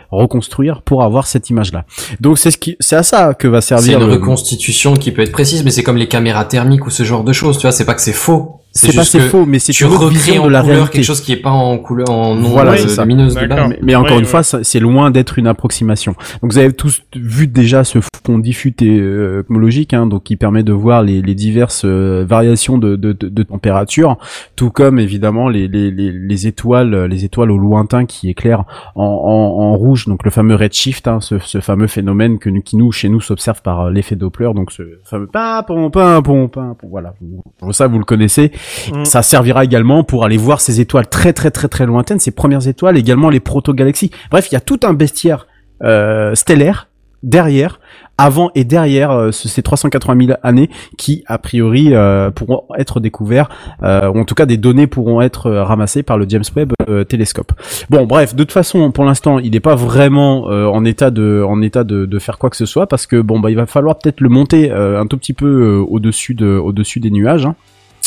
pour 0.85 1.03
avoir 1.03 1.27
cette 1.27 1.51
image-là. 1.51 1.85
Donc 2.21 2.39
c'est 2.39 2.51
ce 2.51 2.59
qui, 2.59 2.77
c'est 2.81 2.97
à 2.97 3.03
ça 3.03 3.35
que 3.35 3.49
va 3.49 3.61
C'est 3.61 3.69
servir. 3.77 4.01
une 4.01 4.07
le- 4.07 4.13
reconstitution 4.15 4.95
qui 4.95 5.13
peut 5.13 5.23
être 5.23 5.33
précise, 5.33 5.65
mais 5.65 5.71
c'est 5.71 5.83
comme 5.83 5.97
les 5.97 6.09
caméras 6.09 6.45
thermiques 6.45 6.87
ou 6.87 6.91
ce 6.91 7.03
genre 7.05 7.25
de 7.25 7.33
choses, 7.33 7.57
tu 7.59 7.63
vois, 7.63 7.73
c'est 7.73 7.85
pas 7.85 7.95
que 7.95 8.01
c'est 8.03 8.13
faux. 8.13 8.61
C'est 8.79 8.95
pas 8.97 9.05
c'est 9.05 9.21
faux, 9.21 9.45
mais 9.47 9.59
c'est 9.59 9.73
tu 9.73 9.85
recrées 9.85 10.09
vision 10.11 10.43
en 10.45 10.47
de 10.47 10.53
la 10.53 10.61
couleur 10.61 10.77
réalité. 10.77 10.93
quelque 10.99 11.05
chose 11.05 11.21
qui 11.21 11.33
est 11.33 11.37
pas 11.37 11.51
en 11.51 11.79
couleur, 11.79 12.11
en 12.11 12.35
non 12.35 12.49
Voilà, 12.49 12.73
euh, 12.73 12.77
c'est 12.77 12.89
ça. 12.89 13.03
lumineuse 13.05 13.35
de 13.35 13.47
base. 13.47 13.69
Mais, 13.71 13.79
mais 13.83 13.95
encore 13.95 14.13
Ouais, 14.13 14.19
une 14.21 14.25
fois, 14.25 14.43
c'est 14.43 14.81
loin 14.81 15.11
d'être 15.11 15.39
une 15.39 15.47
approximation. 15.47 16.15
Donc 16.43 16.53
vous 16.53 16.59
avez 16.59 16.73
tous 16.73 17.03
vu 17.17 17.47
déjà 17.47 17.85
ce 17.85 17.99
fond 18.25 18.39
diffus 18.39 18.75
euh, 18.83 19.43
cosmologique, 19.43 19.95
hein, 19.95 20.07
donc 20.07 20.25
qui 20.25 20.37
permet 20.37 20.63
de 20.63 20.73
voir 20.73 21.03
les, 21.03 21.23
les 21.23 21.35
diverses 21.35 21.83
euh, 21.85 22.25
variations 22.29 22.79
de, 22.79 22.97
de, 22.97 23.13
de, 23.13 23.29
de 23.29 23.43
température, 23.43 24.17
tout 24.57 24.71
comme 24.71 24.99
évidemment 24.99 25.49
les, 25.49 25.67
les, 25.69 25.91
les, 25.91 26.13
les 26.13 26.47
étoiles, 26.47 26.95
euh, 26.95 27.09
les 27.09 27.25
étoiles 27.25 27.51
au 27.51 27.59
lointain 27.59 28.05
qui 28.07 28.29
éclairent 28.29 28.65
en, 28.95 29.05
en, 29.05 29.63
en 29.63 29.77
rouge, 29.77 30.07
donc 30.07 30.25
le 30.25 30.31
fameux 30.31 30.55
redshift, 30.55 31.09
hein, 31.09 31.21
ce, 31.21 31.39
ce 31.39 31.61
fameux 31.61 31.87
phénomène 31.87 32.39
que 32.39 32.51
nous, 32.51 32.61
qui 32.63 32.77
nous 32.77 32.93
chez 32.93 33.09
nous 33.09 33.21
s'observe 33.21 33.63
par 33.63 33.81
euh, 33.87 33.91
l'effet 33.91 34.15
Doppler, 34.17 34.51
donc 34.55 34.73
ce 34.73 34.83
fameux 35.05 35.27
pimpon, 35.27 35.91
pimpon, 35.91 36.49
pimpon, 36.49 36.89
voilà. 36.91 37.15
Vous- 37.21 37.73
Ça 37.73 37.87
vous 37.87 37.99
le 37.99 38.05
connaissez. 38.05 38.53
Mm. 38.93 39.05
Ça 39.05 39.23
servira 39.23 39.65
également 39.65 40.05
pour 40.05 40.25
aller 40.25 40.37
voir 40.37 40.61
ces 40.61 40.81
étoiles 40.81 41.09
très 41.09 41.33
très 41.33 41.51
très 41.51 41.69
très 41.69 41.87
lointaines, 41.87 42.19
ces 42.21 42.31
premières 42.33 42.67
étoiles, 42.69 42.97
également 42.97 43.31
les 43.31 43.41
proto-galaxies. 43.41 44.11
Bref, 44.31 44.49
il 44.51 44.55
y 44.55 44.57
a 44.57 44.61
tout 44.61 44.81
un 44.85 44.93
bestiaire 44.95 45.47
euh, 45.83 46.35
stellaire 46.35 46.89
derrière, 47.25 47.81
avant 48.17 48.51
et 48.55 48.63
derrière 48.63 49.11
euh, 49.11 49.33
ce- 49.33 49.49
ces 49.49 49.61
380 49.63 50.27
000 50.27 50.39
années 50.45 50.71
qui, 50.97 51.25
a 51.27 51.37
priori, 51.39 51.93
euh, 51.93 52.31
pourront 52.31 52.63
être 52.77 53.01
découverts, 53.01 53.49
euh, 53.83 54.09
ou 54.09 54.21
en 54.21 54.25
tout 54.25 54.37
cas 54.37 54.47
des 54.47 54.57
données 54.57 54.87
pourront 54.87 55.21
être 55.21 55.47
euh, 55.47 55.65
ramassées 55.65 56.05
par 56.05 56.17
le 56.17 56.27
James 56.29 56.45
Webb 56.55 56.73
euh, 56.89 57.03
télescope. 57.03 57.53
Bon, 57.91 58.07
bref, 58.07 58.35
de 58.37 58.45
toute 58.45 58.53
façon, 58.53 58.93
pour 58.93 59.05
l'instant, 59.05 59.41
il 59.41 59.51
n'est 59.51 59.59
pas 59.61 59.75
vraiment 59.75 60.49
euh, 60.49 60.67
en 60.67 60.85
état 60.85 61.11
de 61.11 61.45
en 61.45 61.61
état 61.61 61.83
de, 61.83 62.07
de 62.07 62.19
faire 62.21 62.39
quoi 62.39 62.51
que 62.51 62.57
ce 62.57 62.67
soit 62.67 62.87
parce 62.87 63.07
que 63.09 63.21
bon, 63.21 63.41
bah, 63.41 63.51
il 63.51 63.57
va 63.57 63.67
falloir 63.67 63.99
peut-être 63.99 64.21
le 64.21 64.29
monter 64.29 64.71
un 64.71 65.07
tout 65.07 65.17
petit 65.19 65.33
peu 65.35 65.75
au-dessus 65.89 66.35
de 66.35 66.47
au-dessus 66.57 67.01
des 67.01 67.11
nuages. 67.11 67.47
hein. 67.47 67.57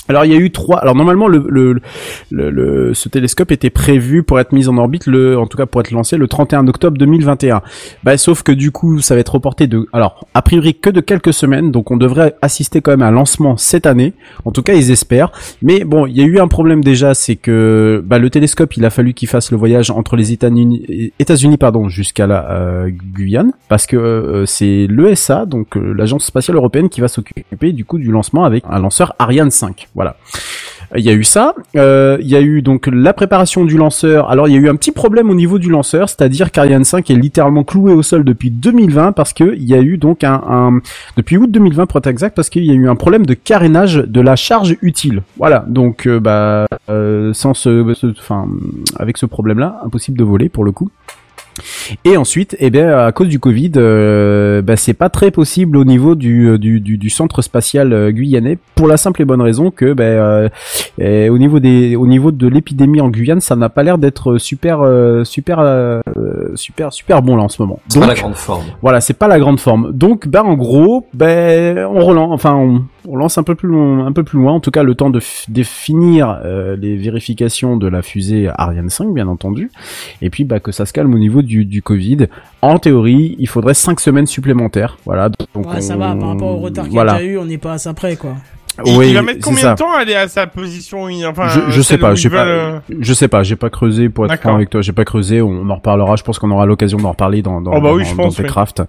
Alors 0.09 0.25
il 0.25 0.31
y 0.31 0.35
a 0.35 0.39
eu 0.39 0.51
trois. 0.51 0.79
Alors 0.79 0.95
normalement 0.95 1.27
le, 1.27 1.45
le, 1.47 1.79
le, 2.31 2.49
le- 2.49 2.93
ce 2.93 3.07
télescope 3.07 3.51
était 3.51 3.69
prévu 3.69 4.23
pour 4.23 4.39
être 4.39 4.51
mis 4.51 4.67
en 4.67 4.77
orbite 4.77 5.05
le, 5.07 5.37
en 5.37 5.45
tout 5.47 5.57
cas 5.57 5.65
pour 5.65 5.79
être 5.79 5.91
lancé 5.91 6.17
le 6.17 6.27
31 6.27 6.67
octobre 6.67 6.97
2021. 6.97 7.61
Bah 8.03 8.17
sauf 8.17 8.43
que 8.43 8.51
du 8.51 8.71
coup 8.71 8.99
ça 8.99 9.13
va 9.13 9.21
être 9.21 9.33
reporté 9.33 9.67
de, 9.67 9.87
alors 9.93 10.25
a 10.33 10.41
priori 10.41 10.75
que 10.75 10.89
de 10.89 10.99
quelques 11.01 11.33
semaines, 11.33 11.71
donc 11.71 11.91
on 11.91 11.97
devrait 11.97 12.35
assister 12.41 12.81
quand 12.81 12.91
même 12.91 13.03
à 13.03 13.07
un 13.07 13.11
lancement 13.11 13.55
cette 13.57 13.85
année. 13.85 14.13
En 14.43 14.51
tout 14.51 14.63
cas 14.63 14.73
ils 14.73 14.91
espèrent. 14.91 15.31
Mais 15.61 15.85
bon 15.85 16.07
il 16.07 16.17
y 16.17 16.21
a 16.21 16.25
eu 16.25 16.39
un 16.39 16.47
problème 16.47 16.83
déjà, 16.83 17.13
c'est 17.13 17.35
que 17.37 18.03
bah, 18.05 18.17
le 18.19 18.29
télescope 18.29 18.75
il 18.75 18.83
a 18.83 18.89
fallu 18.89 19.13
qu'il 19.13 19.29
fasse 19.29 19.51
le 19.51 19.57
voyage 19.57 19.91
entre 19.91 20.15
les 20.17 20.33
États-Unis, 20.33 21.11
États-Unis 21.19 21.57
pardon 21.57 21.87
jusqu'à 21.87 22.27
la 22.27 22.51
euh, 22.51 22.89
Guyane 23.13 23.53
parce 23.69 23.85
que 23.85 23.95
euh, 23.97 24.45
c'est 24.45 24.87
l'ESA 24.89 25.45
donc 25.45 25.77
euh, 25.77 25.93
l'agence 25.93 26.25
spatiale 26.25 26.57
européenne 26.57 26.89
qui 26.89 26.99
va 27.01 27.07
s'occuper 27.07 27.71
du 27.71 27.85
coup 27.85 27.97
du 27.99 28.11
lancement 28.11 28.43
avec 28.43 28.63
un 28.69 28.79
lanceur 28.79 29.13
Ariane 29.19 29.51
5. 29.51 29.87
Voilà. 29.95 30.00
Il 30.97 31.05
y 31.05 31.09
a 31.09 31.13
eu 31.13 31.23
ça. 31.23 31.55
Euh, 31.77 32.17
il 32.19 32.27
y 32.27 32.35
a 32.35 32.41
eu 32.41 32.61
donc 32.61 32.89
la 32.91 33.13
préparation 33.13 33.63
du 33.63 33.77
lanceur. 33.77 34.29
Alors 34.29 34.49
il 34.49 34.53
y 34.53 34.57
a 34.57 34.59
eu 34.59 34.67
un 34.67 34.75
petit 34.75 34.91
problème 34.91 35.29
au 35.29 35.33
niveau 35.35 35.57
du 35.57 35.69
lanceur, 35.69 36.09
c'est-à-dire 36.09 36.51
qu'Ariane 36.51 36.83
5 36.83 37.09
est 37.09 37.15
littéralement 37.15 37.63
cloué 37.63 37.93
au 37.93 38.01
sol 38.03 38.25
depuis 38.25 38.51
2020 38.51 39.13
parce 39.13 39.31
que 39.31 39.53
il 39.55 39.63
y 39.63 39.73
a 39.73 39.79
eu 39.79 39.97
donc 39.97 40.25
un, 40.25 40.81
depuis 41.15 41.37
août 41.37 41.49
2020 41.49 41.85
pour 41.85 41.97
être 41.99 42.07
exact 42.07 42.35
parce 42.35 42.49
qu'il 42.49 42.65
y 42.65 42.71
a 42.71 42.73
eu 42.73 42.89
un 42.89 42.97
problème 42.97 43.25
de 43.25 43.33
carénage 43.33 43.95
de 43.95 44.19
la 44.19 44.35
charge 44.35 44.75
utile. 44.81 45.21
Voilà. 45.37 45.63
Donc 45.65 46.07
euh, 46.07 46.19
bah 46.19 46.65
euh, 46.89 47.31
sans 47.33 47.53
ce- 47.53 48.09
enfin 48.19 48.47
avec 48.97 49.17
ce 49.17 49.25
problème-là, 49.25 49.79
impossible 49.85 50.17
de 50.17 50.25
voler 50.25 50.49
pour 50.49 50.65
le 50.65 50.73
coup. 50.73 50.89
Et 52.05 52.17
ensuite, 52.17 52.55
eh 52.59 52.69
bien, 52.69 52.97
à 52.97 53.11
cause 53.11 53.27
du 53.27 53.39
Covid, 53.39 53.71
euh, 53.77 54.61
bah, 54.61 54.75
c'est 54.77 54.93
pas 54.93 55.09
très 55.09 55.31
possible 55.31 55.77
au 55.77 55.83
niveau 55.83 56.15
du, 56.15 56.57
du, 56.57 56.79
du, 56.79 56.97
du 56.97 57.09
centre 57.09 57.41
spatial 57.41 57.93
euh, 57.93 58.11
guyanais 58.11 58.57
pour 58.75 58.87
la 58.87 58.97
simple 58.97 59.21
et 59.21 59.25
bonne 59.25 59.41
raison 59.41 59.69
que, 59.71 59.93
bah, 59.93 60.03
euh, 60.03 60.49
eh, 60.99 61.29
au 61.29 61.37
niveau 61.37 61.59
des, 61.59 61.95
au 61.95 62.07
niveau 62.07 62.31
de 62.31 62.47
l'épidémie 62.47 63.01
en 63.01 63.09
Guyane, 63.09 63.41
ça 63.41 63.55
n'a 63.55 63.69
pas 63.69 63.83
l'air 63.83 63.97
d'être 63.97 64.37
super, 64.37 64.79
euh, 64.81 65.23
super, 65.23 65.59
euh, 65.59 66.01
super, 66.55 66.93
super 66.93 67.21
bon 67.21 67.35
là 67.35 67.43
en 67.43 67.49
ce 67.49 67.61
moment. 67.61 67.79
C'est 67.87 67.99
pas 67.99 68.07
la 68.07 68.13
Donc, 68.13 68.21
grande 68.21 68.35
forme. 68.35 68.63
voilà, 68.81 69.01
c'est 69.01 69.13
pas 69.17 69.27
la 69.27 69.39
grande 69.39 69.59
forme. 69.59 69.91
Donc, 69.91 70.27
ben 70.27 70.41
en 70.43 70.53
gros, 70.55 71.07
ben 71.13 71.85
on 71.85 72.03
relance, 72.05 72.31
enfin 72.33 72.55
on, 72.55 72.83
on 73.07 73.15
lance 73.17 73.37
un 73.37 73.43
peu 73.43 73.55
plus 73.55 73.67
loin, 73.69 74.05
un 74.05 74.11
peu 74.11 74.23
plus 74.23 74.39
loin. 74.39 74.53
En 74.53 74.59
tout 74.59 74.71
cas, 74.71 74.83
le 74.83 74.95
temps 74.95 75.09
de, 75.09 75.19
f- 75.19 75.51
de 75.51 75.63
finir 75.63 76.39
euh, 76.45 76.75
les 76.79 76.95
vérifications 76.95 77.77
de 77.77 77.87
la 77.87 78.01
fusée 78.01 78.49
Ariane 78.55 78.89
5, 78.89 79.13
bien 79.13 79.27
entendu, 79.27 79.69
et 80.21 80.29
puis 80.29 80.43
bah 80.43 80.59
que 80.59 80.71
ça 80.71 80.85
se 80.85 80.93
calme 80.93 81.13
au 81.13 81.19
niveau 81.19 81.40
du, 81.41 81.65
du 81.65 81.81
Covid. 81.81 82.27
En 82.61 82.77
théorie, 82.80 83.35
il 83.39 83.47
faudrait 83.47 83.73
cinq 83.73 83.99
semaines 83.99 84.27
supplémentaires. 84.27 84.97
Voilà. 85.05 85.30
Donc 85.53 85.72
Ouais, 85.72 85.81
ça 85.81 85.95
va, 85.95 86.15
par 86.15 86.30
rapport 86.30 86.49
au 86.49 86.57
retard 86.57 86.85
qu'il 86.85 86.95
y 86.95 86.99
a 86.99 87.23
eu, 87.23 87.38
on 87.38 87.45
n'est 87.45 87.57
pas 87.57 87.73
à 87.73 87.77
ça 87.77 87.93
près, 87.93 88.15
quoi. 88.15 88.35
Il, 88.85 88.97
Oui, 88.97 89.09
il 89.09 89.13
va 89.15 89.22
mettre 89.22 89.41
combien 89.43 89.73
de 89.73 89.77
temps 89.77 89.91
à 89.91 89.99
aller 89.99 90.15
à 90.15 90.30
sa 90.30 90.47
position 90.47 91.03
enfin, 91.27 91.49
je, 91.49 91.59
je 91.72 91.81
sais 91.81 91.97
pas, 91.97 92.15
j'ai 92.15 92.30
pas, 92.30 92.45
euh, 92.45 92.80
je 93.01 93.13
sais 93.13 93.27
pas, 93.27 93.43
j'ai 93.43 93.57
pas 93.57 93.69
creusé 93.69 94.07
pour 94.07 94.26
être 94.31 94.39
franc 94.39 94.55
avec 94.55 94.69
toi, 94.69 94.81
j'ai 94.81 94.93
pas 94.93 95.03
creusé, 95.03 95.41
on 95.41 95.69
en 95.69 95.76
reparlera, 95.76 96.15
je 96.15 96.23
pense 96.23 96.39
qu'on 96.39 96.49
aura 96.51 96.65
l'occasion 96.65 96.97
d'en 96.97 97.11
reparler 97.11 97.41
dans 97.41 97.59
dans 97.59 97.72
Oh 97.72 97.81
bah 97.81 97.89
dans, 97.89 97.95
oui, 97.95 98.05
je 98.05 98.11
dans 98.15 98.23
pense, 98.23 98.38
oui. 98.38 98.43
Techcraft. 98.45 98.84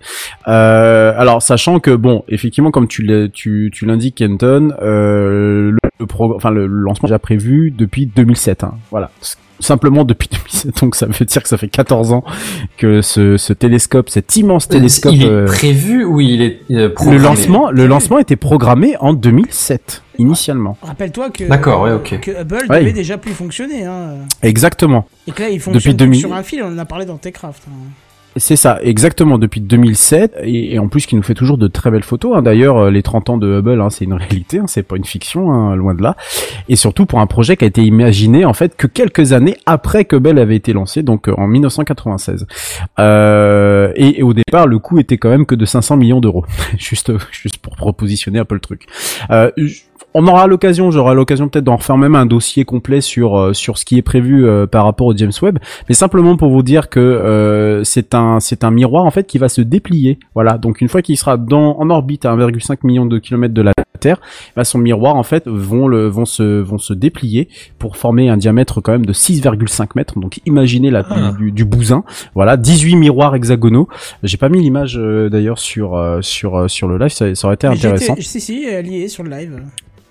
Euh, 0.47 1.12
alors 1.16 1.43
sachant 1.43 1.81
que 1.81 1.91
bon, 1.91 2.23
effectivement 2.29 2.70
comme 2.70 2.87
tu 2.87 3.03
l'as 3.03 3.29
tu 3.29 3.70
tu 3.74 3.85
l'indiques 3.85 4.15
Kenton, 4.15 4.73
euh, 4.81 5.73
le, 5.73 5.77
le 5.99 6.07
pro- 6.07 6.35
enfin 6.37 6.51
le, 6.51 6.69
le 6.69 6.77
lancement 6.83 7.09
est 7.09 7.11
déjà 7.11 7.19
prévu 7.19 7.73
depuis 7.77 8.07
2007 8.07 8.62
hein. 8.62 8.74
Voilà. 8.93 9.11
Simplement 9.62 10.05
depuis 10.05 10.28
2007, 10.32 10.80
donc 10.80 10.94
ça 10.97 11.06
veut 11.06 11.24
dire 11.24 11.43
que 11.43 11.48
ça 11.48 11.56
fait 11.56 11.68
14 11.68 12.12
ans 12.12 12.24
que 12.76 13.01
ce, 13.01 13.36
ce 13.36 13.52
télescope, 13.52 14.10
cet 14.10 14.36
immense 14.36 14.68
télescope, 14.68 15.12
il 15.14 15.22
est 15.22 15.28
euh, 15.28 15.47
prévu 15.47 16.05
ou 16.05 16.20
il 16.20 16.43
est 16.43 16.60
euh, 16.72 16.89
le 16.89 16.93
programmé 16.93 17.18
lancement, 17.20 17.70
le 17.70 17.86
lancement 17.86 18.18
était 18.18 18.36
programmé 18.36 18.97
en 18.98 19.12
2007 19.12 20.02
initialement. 20.18 20.76
Rappelle-toi 20.82 21.30
que, 21.30 21.44
D'accord, 21.44 21.82
ouais, 21.82 21.93
ok. 21.93 22.20
que 22.20 22.30
Hubble 22.43 22.66
Ouais. 22.68 22.80
devait 22.80 22.93
déjà 22.93 23.16
plus 23.18 23.32
fonctionner. 23.32 23.84
Hein. 23.84 24.14
Exactement. 24.43 25.06
Et 25.26 25.32
que 25.32 25.43
là, 25.43 25.48
il 25.48 25.60
fonctionne 25.60 25.74
Depuis 25.94 26.06
plus 26.06 26.18
2000. 26.18 26.20
sur 26.20 26.32
un 26.34 26.43
fil, 26.43 26.62
on 26.62 26.72
en 26.74 26.78
a 26.78 26.84
parlé 26.84 27.06
dans 27.06 27.16
Techcraft. 27.16 27.62
hein. 27.68 27.72
C'est 28.37 28.57
ça, 28.57 28.79
exactement, 28.83 29.39
depuis 29.39 29.61
2007, 29.61 30.39
et, 30.43 30.79
en 30.79 30.89
plus 30.89 31.05
qui 31.07 31.17
nous 31.17 31.23
fait 31.23 31.35
toujours 31.35 31.59
de 31.59 31.69
très 31.69 31.91
belles 31.91 32.03
photos. 32.03 32.37
hein. 32.37 32.43
D'ailleurs, 32.43 32.79
euh, 32.79 32.91
les 32.91 33.03
30 33.03 33.31
ans 33.31 33.39
de 33.39 33.59
Hubble, 33.59 33.81
hein, 33.81 33.91
c'est 33.91 34.05
une 34.05 34.15
réalité, 34.15 34.59
hein, 34.59 34.65
c'est 34.67 34.83
pas 34.83 34.97
une 34.97 35.05
fiction, 35.05 35.53
hein, 35.53 35.77
loin 35.77 35.95
de 35.95 36.03
là. 36.03 36.17
Et 36.69 36.77
surtout 36.77 37.05
pour 37.05 37.21
un 37.21 37.27
projet 37.27 37.57
qui 37.57 37.65
a 37.65 37.67
été 37.67 37.83
imaginé 37.83 38.45
en 38.45 38.55
fait 38.55 38.77
que 38.77 38.87
quelques 38.87 39.33
années 39.33 39.57
après 39.67 40.05
que 40.05 40.17
Hubble 40.17 40.39
avait 40.39 40.57
été 40.57 40.73
lancé, 40.73 41.03
donc 41.03 41.29
euh, 41.29 41.35
en 41.37 41.47
1996. 41.47 42.47
Euh, 42.99 43.93
et, 43.97 44.23
au 44.23 44.33
départ, 44.33 44.67
le 44.67 44.79
coût 44.79 44.99
était 44.99 45.19
quand 45.19 45.31
même 45.31 45.45
que 45.45 45.55
de 45.55 45.67
500 45.67 45.97
millions 45.97 46.21
d'euros, 46.21 46.47
juste, 46.79 47.13
juste 47.31 47.59
pour 47.59 47.77
repositionner 47.79 48.39
un 48.39 48.45
peu 48.45 48.55
le 48.55 48.61
truc. 48.61 48.87
On 50.14 50.26
aura 50.26 50.47
l'occasion, 50.47 50.90
j'aurai 50.90 51.14
l'occasion 51.14 51.48
peut-être 51.48 51.64
d'en 51.64 51.76
refaire 51.76 51.97
même 51.97 52.14
un 52.14 52.26
dossier 52.26 52.64
complet 52.64 53.01
sur 53.01 53.39
euh, 53.39 53.52
sur 53.52 53.78
ce 53.78 53.84
qui 53.84 53.98
est 53.98 54.02
prévu 54.02 54.47
euh, 54.47 54.66
par 54.66 54.84
rapport 54.84 55.06
au 55.06 55.16
James 55.16 55.32
Webb, 55.40 55.59
mais 55.89 55.94
simplement 55.94 56.36
pour 56.36 56.51
vous 56.51 56.62
dire 56.62 56.89
que 56.89 57.01
euh, 57.01 57.84
c'est 57.84 58.14
un 58.14 58.40
c'est 58.40 58.64
un 58.64 58.70
miroir 58.70 59.05
en 59.05 59.10
fait 59.10 59.26
qui 59.26 59.39
va 59.39 59.48
se 59.48 59.60
déplier. 59.60 60.18
Voilà, 60.34 60.59
donc 60.59 60.80
une 60.80 60.89
fois 60.89 61.02
qu'il 61.02 61.16
sera 61.16 61.36
dans 61.36 61.78
en 61.78 61.90
orbite 61.90 62.24
à 62.24 62.34
1,5 62.34 62.78
million 62.84 63.06
de 63.06 63.18
kilomètres 63.18 63.55
de 63.55 63.62
la 63.62 63.72
Terre, 64.01 64.20
bah, 64.56 64.64
son 64.64 64.78
miroir 64.78 65.16
en 65.16 65.22
fait 65.22 65.47
vont 65.47 65.86
le 65.86 66.09
vont 66.09 66.24
se 66.24 66.60
vont 66.60 66.78
se 66.78 66.93
déplier 66.93 67.48
pour 67.78 67.97
former 67.97 68.28
un 68.28 68.36
diamètre 68.36 68.80
quand 68.80 68.93
même 68.93 69.06
de 69.06 69.12
6,5 69.12 69.90
mètres. 69.94 70.18
Donc 70.18 70.40
imaginez 70.44 70.90
la 70.90 71.05
taille 71.05 71.34
du, 71.36 71.52
du 71.52 71.64
bousin. 71.64 72.05
Voilà, 72.34 72.56
18 72.56 72.97
miroirs 72.97 73.34
hexagonaux. 73.34 73.89
J'ai 74.22 74.36
pas 74.36 74.48
mis 74.48 74.60
l'image 74.60 74.98
euh, 74.98 75.28
d'ailleurs 75.28 75.59
sur 75.59 75.94
euh, 75.94 76.20
sur 76.22 76.56
euh, 76.56 76.68
sur 76.68 76.89
le 76.89 76.98
live, 76.98 77.10
ça, 77.10 77.34
ça 77.34 77.47
aurait 77.47 77.55
été 77.55 77.68
Mais 77.68 77.74
intéressant. 77.74 78.14
Si, 78.18 78.40
si, 78.40 78.64
elle 78.64 78.89
y 78.89 79.02
est 79.02 79.09
sur 79.09 79.22
le 79.22 79.30
live. 79.30 79.62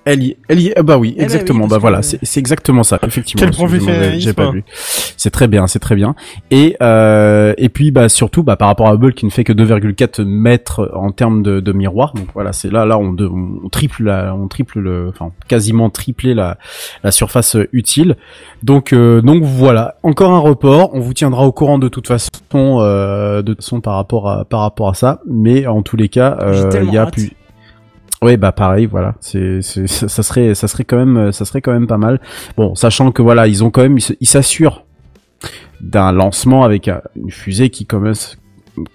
Elle 0.04 0.24
y, 0.24 0.38
elle 0.50 0.60
y, 0.60 0.74
ah 0.76 0.82
bah 0.82 0.98
oui, 0.98 1.14
Eh 1.16 1.20
ben 1.20 1.24
exactement. 1.26 1.60
oui, 1.66 1.70
bah 1.70 1.76
parce 1.76 1.82
voilà, 1.82 1.98
que- 2.00 2.06
c'est 2.06 2.20
c'est 2.24 2.40
exactement 2.40 2.82
ça, 2.82 2.98
effectivement. 3.06 3.42
Quel 3.46 3.52
professionnalisme. 3.52 4.20
J'ai 4.20 4.34
pas 4.34 4.50
vu. 4.50 4.64
C'est 4.76 5.30
très 5.30 5.48
bien, 5.48 5.68
c'est 5.68 5.78
très 5.80 5.94
bien. 5.96 6.16
Et 6.50 6.76
euh, 6.82 7.54
et 7.60 7.70
puis 7.70 7.92
bah 7.92 8.10
surtout 8.10 8.42
bah 8.42 8.56
par 8.56 8.68
rapport 8.68 8.88
à 8.88 8.94
Hubble 8.96 9.14
qui 9.14 9.26
ne 9.26 9.30
fait 9.30 9.44
que 9.44 9.54
2,4 9.54 10.24
mètres 10.26 10.92
en 10.96 11.12
termes 11.12 11.44
de, 11.44 11.60
de 11.60 11.72
miroir. 11.72 12.14
Donc 12.16 12.26
voilà, 12.34 12.52
c'est 12.52 12.72
là 12.72 12.86
là 12.86 12.98
on, 12.98 13.14
de- 13.14 13.28
on 13.28 13.70
triple 13.70 14.04
la, 14.06 14.34
on 14.36 14.48
triple 14.48 14.80
le, 14.80 15.10
enfin 15.10 15.32
quasiment 15.48 15.92
tripler 15.92 16.34
la 16.34 16.58
la 17.04 17.12
surface 17.12 17.56
utile. 17.72 18.16
Donc 18.64 18.94
euh, 18.94 19.22
donc 19.22 19.44
voilà, 19.44 19.98
encore 20.02 20.32
un 20.34 20.40
report. 20.40 20.90
On 20.94 21.00
vous 21.00 21.14
tiendra 21.14 21.46
au 21.46 21.52
courant 21.52 21.78
de 21.78 21.90
toute 21.90 22.08
façon, 22.08 22.30
euh, 22.56 23.44
de 23.44 23.54
toute 23.54 23.64
façon 23.64 23.82
par 23.82 23.96
rapport 23.96 24.28
à 24.30 24.46
par 24.46 24.62
rapport 24.62 24.90
à 24.90 24.94
ça. 24.96 25.20
Mais 25.28 25.68
en 25.68 25.84
tous 25.84 25.96
les 25.96 26.10
cas, 26.10 26.38
euh, 26.42 26.72
il 26.84 26.92
y 26.92 26.98
a 26.98 27.04
hâte. 27.04 27.14
plus. 27.14 27.32
Ouais 28.24 28.38
bah 28.38 28.52
pareil 28.52 28.86
voilà. 28.86 29.16
C'est 29.20 29.62
c'est 29.64 29.88
ça 29.88 30.08
ça 30.08 30.22
serait 30.24 30.54
ça 30.54 30.68
serait 30.68 30.84
quand 30.84 30.98
même 31.04 31.32
ça 31.32 31.44
serait 31.46 31.62
quand 31.62 31.72
même 31.74 31.88
pas 31.88 31.98
mal. 31.98 32.22
Bon 32.56 32.76
sachant 32.76 33.12
que 33.12 33.22
voilà 33.24 33.48
ils 33.48 33.64
ont 33.64 33.72
quand 33.72 33.82
même 33.82 33.98
ils 34.20 34.28
s'assurent 34.28 34.86
d'un 35.82 36.12
lancement 36.12 36.64
avec 36.64 36.88
un- 36.88 37.02
une 37.16 37.32
fusée 37.32 37.70
qui 37.72 37.86
commence 37.88 38.38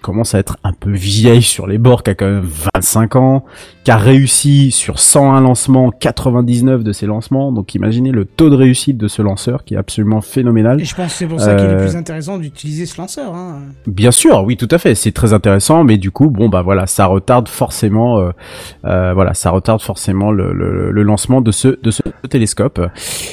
commence 0.01 0.33
à 0.33 0.39
être 0.39 0.57
un 0.63 0.71
peu 0.73 0.91
vieille 0.91 1.41
sur 1.43 1.67
les 1.67 1.77
bords 1.77 2.03
qui 2.03 2.11
a 2.11 2.15
quand 2.15 2.25
même 2.25 2.47
25 2.75 3.15
ans 3.17 3.45
qui 3.87 3.91
a 3.91 3.95
réussi 3.95 4.71
sur 4.71 4.99
101 4.99 5.39
lancements 5.39 5.91
99 5.91 6.83
de 6.83 6.91
ces 6.91 7.05
lancements 7.05 7.53
donc 7.53 7.73
imaginez 7.73 8.11
le 8.11 8.25
taux 8.25 8.49
de 8.49 8.55
réussite 8.55 8.97
de 8.97 9.07
ce 9.07 9.21
lanceur 9.21 9.63
qui 9.63 9.75
est 9.75 9.77
absolument 9.77 10.19
phénoménal 10.19 10.81
Et 10.81 10.83
je 10.83 10.93
pense 10.93 11.13
que 11.13 11.17
c'est 11.19 11.25
pour 11.25 11.39
ça 11.39 11.55
qu'il 11.55 11.63
est 11.63 11.69
Euh, 11.69 11.79
plus 11.79 11.95
intéressant 11.95 12.37
d'utiliser 12.37 12.85
ce 12.85 12.99
lanceur. 12.99 13.33
Hein. 13.33 13.61
Bien 13.85 14.11
sûr, 14.11 14.43
oui, 14.43 14.57
tout 14.57 14.67
à 14.71 14.77
fait. 14.77 14.93
C'est 14.93 15.13
très 15.13 15.31
intéressant, 15.31 15.85
mais 15.85 15.97
du 15.97 16.11
coup, 16.11 16.29
bon, 16.29 16.49
bah 16.49 16.63
voilà, 16.63 16.85
ça 16.85 17.05
retarde 17.05 17.47
forcément, 17.47 18.19
euh, 18.19 18.31
euh, 18.83 19.13
voilà, 19.13 19.33
ça 19.33 19.51
retarde 19.51 19.81
forcément 19.81 20.33
le, 20.33 20.51
le, 20.51 20.91
le 20.91 21.03
lancement 21.03 21.39
de 21.39 21.51
ce 21.51 21.79
de 21.81 21.89
ce 21.89 22.01
télescope. 22.29 22.81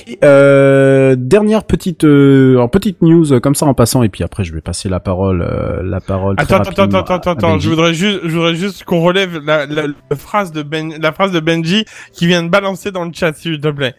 Et, 0.07 0.19
euh, 0.23 1.17
dernière 1.19 1.65
petite 1.65 2.05
euh, 2.05 2.55
alors, 2.55 2.71
petite 2.71 3.03
news 3.03 3.41
comme 3.41 3.57
ça 3.57 3.67
en 3.67 3.75
passant, 3.75 4.05
et 4.05 4.09
puis 4.09 4.23
après, 4.23 4.45
je 4.45 4.55
vais 4.55 4.61
passer 4.61 4.89
la 4.89 5.01
parole, 5.01 5.43
euh, 5.43 5.83
la 5.83 6.01
parole. 6.01 6.37
très 6.37 6.55
Attends, 6.55 6.71
attends, 6.71 6.83
attends, 6.85 7.15
attends, 7.15 7.31
attends, 7.33 7.59
je 7.59 7.69
voudrais 7.69 7.93
juste, 7.93 8.21
je 8.23 8.37
voudrais 8.37 8.55
juste 8.55 8.85
qu'on 8.85 9.01
relève 9.01 9.41
la, 9.45 9.67
la, 9.67 9.87
la 9.89 10.17
phrase 10.17 10.44
de 10.53 10.63
Ben, 10.63 10.95
la 11.01 11.13
phrase 11.13 11.33
de 11.33 11.41
Benji 11.41 11.85
qui 12.13 12.27
vient 12.27 12.43
de 12.43 12.49
balancer 12.49 12.91
dans 12.91 13.05
le 13.05 13.13
chat, 13.13 13.33
s'il 13.35 13.61
te 13.61 13.69
plaît. 13.69 13.95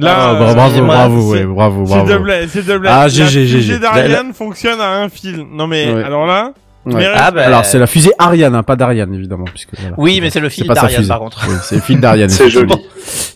Ah, 0.00 0.30
euh, 0.30 0.38
bra- 0.38 0.54
bravo, 0.54 0.82
bravo, 0.86 1.32
ouais, 1.32 1.44
bravo, 1.44 1.84
S'il 1.86 1.94
bravo. 1.96 2.08
te 2.12 2.22
plaît, 2.22 2.46
s'il 2.48 2.64
te 2.64 2.76
plaît. 2.78 2.88
Ah, 2.92 3.08
GG, 3.08 3.46
GG. 3.46 3.72
La- 3.72 3.78
d'Ariane 3.80 4.32
fonctionne 4.32 4.80
à 4.80 5.00
un 5.02 5.08
fil. 5.08 5.44
Non 5.50 5.66
mais, 5.66 5.92
Ouais. 5.92 6.04
alors 6.04 6.24
là, 6.26 6.52
Ouais. 6.86 7.06
Ah, 7.14 7.30
bah, 7.30 7.44
Alors 7.44 7.64
c'est 7.64 7.78
la 7.78 7.86
fusée 7.86 8.12
Ariane, 8.18 8.54
hein, 8.54 8.62
pas 8.62 8.76
d'Ariane 8.76 9.12
évidemment, 9.12 9.44
puisque 9.44 9.78
voilà. 9.78 9.94
Oui, 9.98 10.20
mais 10.22 10.30
c'est 10.30 10.40
le 10.40 10.48
fil 10.48 10.66
d'Ariane, 10.66 11.06
par 11.06 11.18
contre. 11.20 11.46
Oui, 11.48 11.54
c'est 11.62 11.76
le 11.76 11.80
fil 11.80 12.00
d'Ariane. 12.00 12.28
C'est 12.28 12.48
joli. 12.48 12.74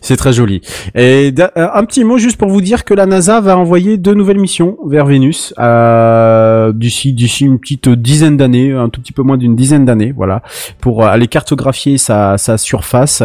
C'est 0.01 0.17
très 0.17 0.33
joli. 0.33 0.61
Et 0.95 1.33
euh, 1.39 1.69
un 1.75 1.85
petit 1.85 2.05
mot 2.05 2.19
juste 2.19 2.37
pour 2.37 2.49
vous 2.49 2.61
dire 2.61 2.85
que 2.85 2.95
la 2.95 3.07
NASA 3.07 3.41
va 3.41 3.57
envoyer 3.57 3.97
deux 3.99 4.15
nouvelles 4.15 4.39
missions 4.39 4.77
vers 4.87 5.07
Vénus 5.07 5.55
euh, 5.59 6.73
d'ici 6.73 7.13
d'ici 7.13 7.45
une 7.45 7.59
petite 7.59 7.89
dizaine 7.89 8.37
d'années, 8.37 8.73
un 8.73 8.89
tout 8.89 9.01
petit 9.01 9.13
peu 9.13 9.23
moins 9.23 9.37
d'une 9.37 9.57
dizaine 9.57 9.85
d'années, 9.85 10.13
voilà, 10.15 10.43
pour 10.81 11.05
aller 11.05 11.27
cartographier 11.27 11.99
sa, 11.99 12.39
sa 12.39 12.59
surface 12.59 13.23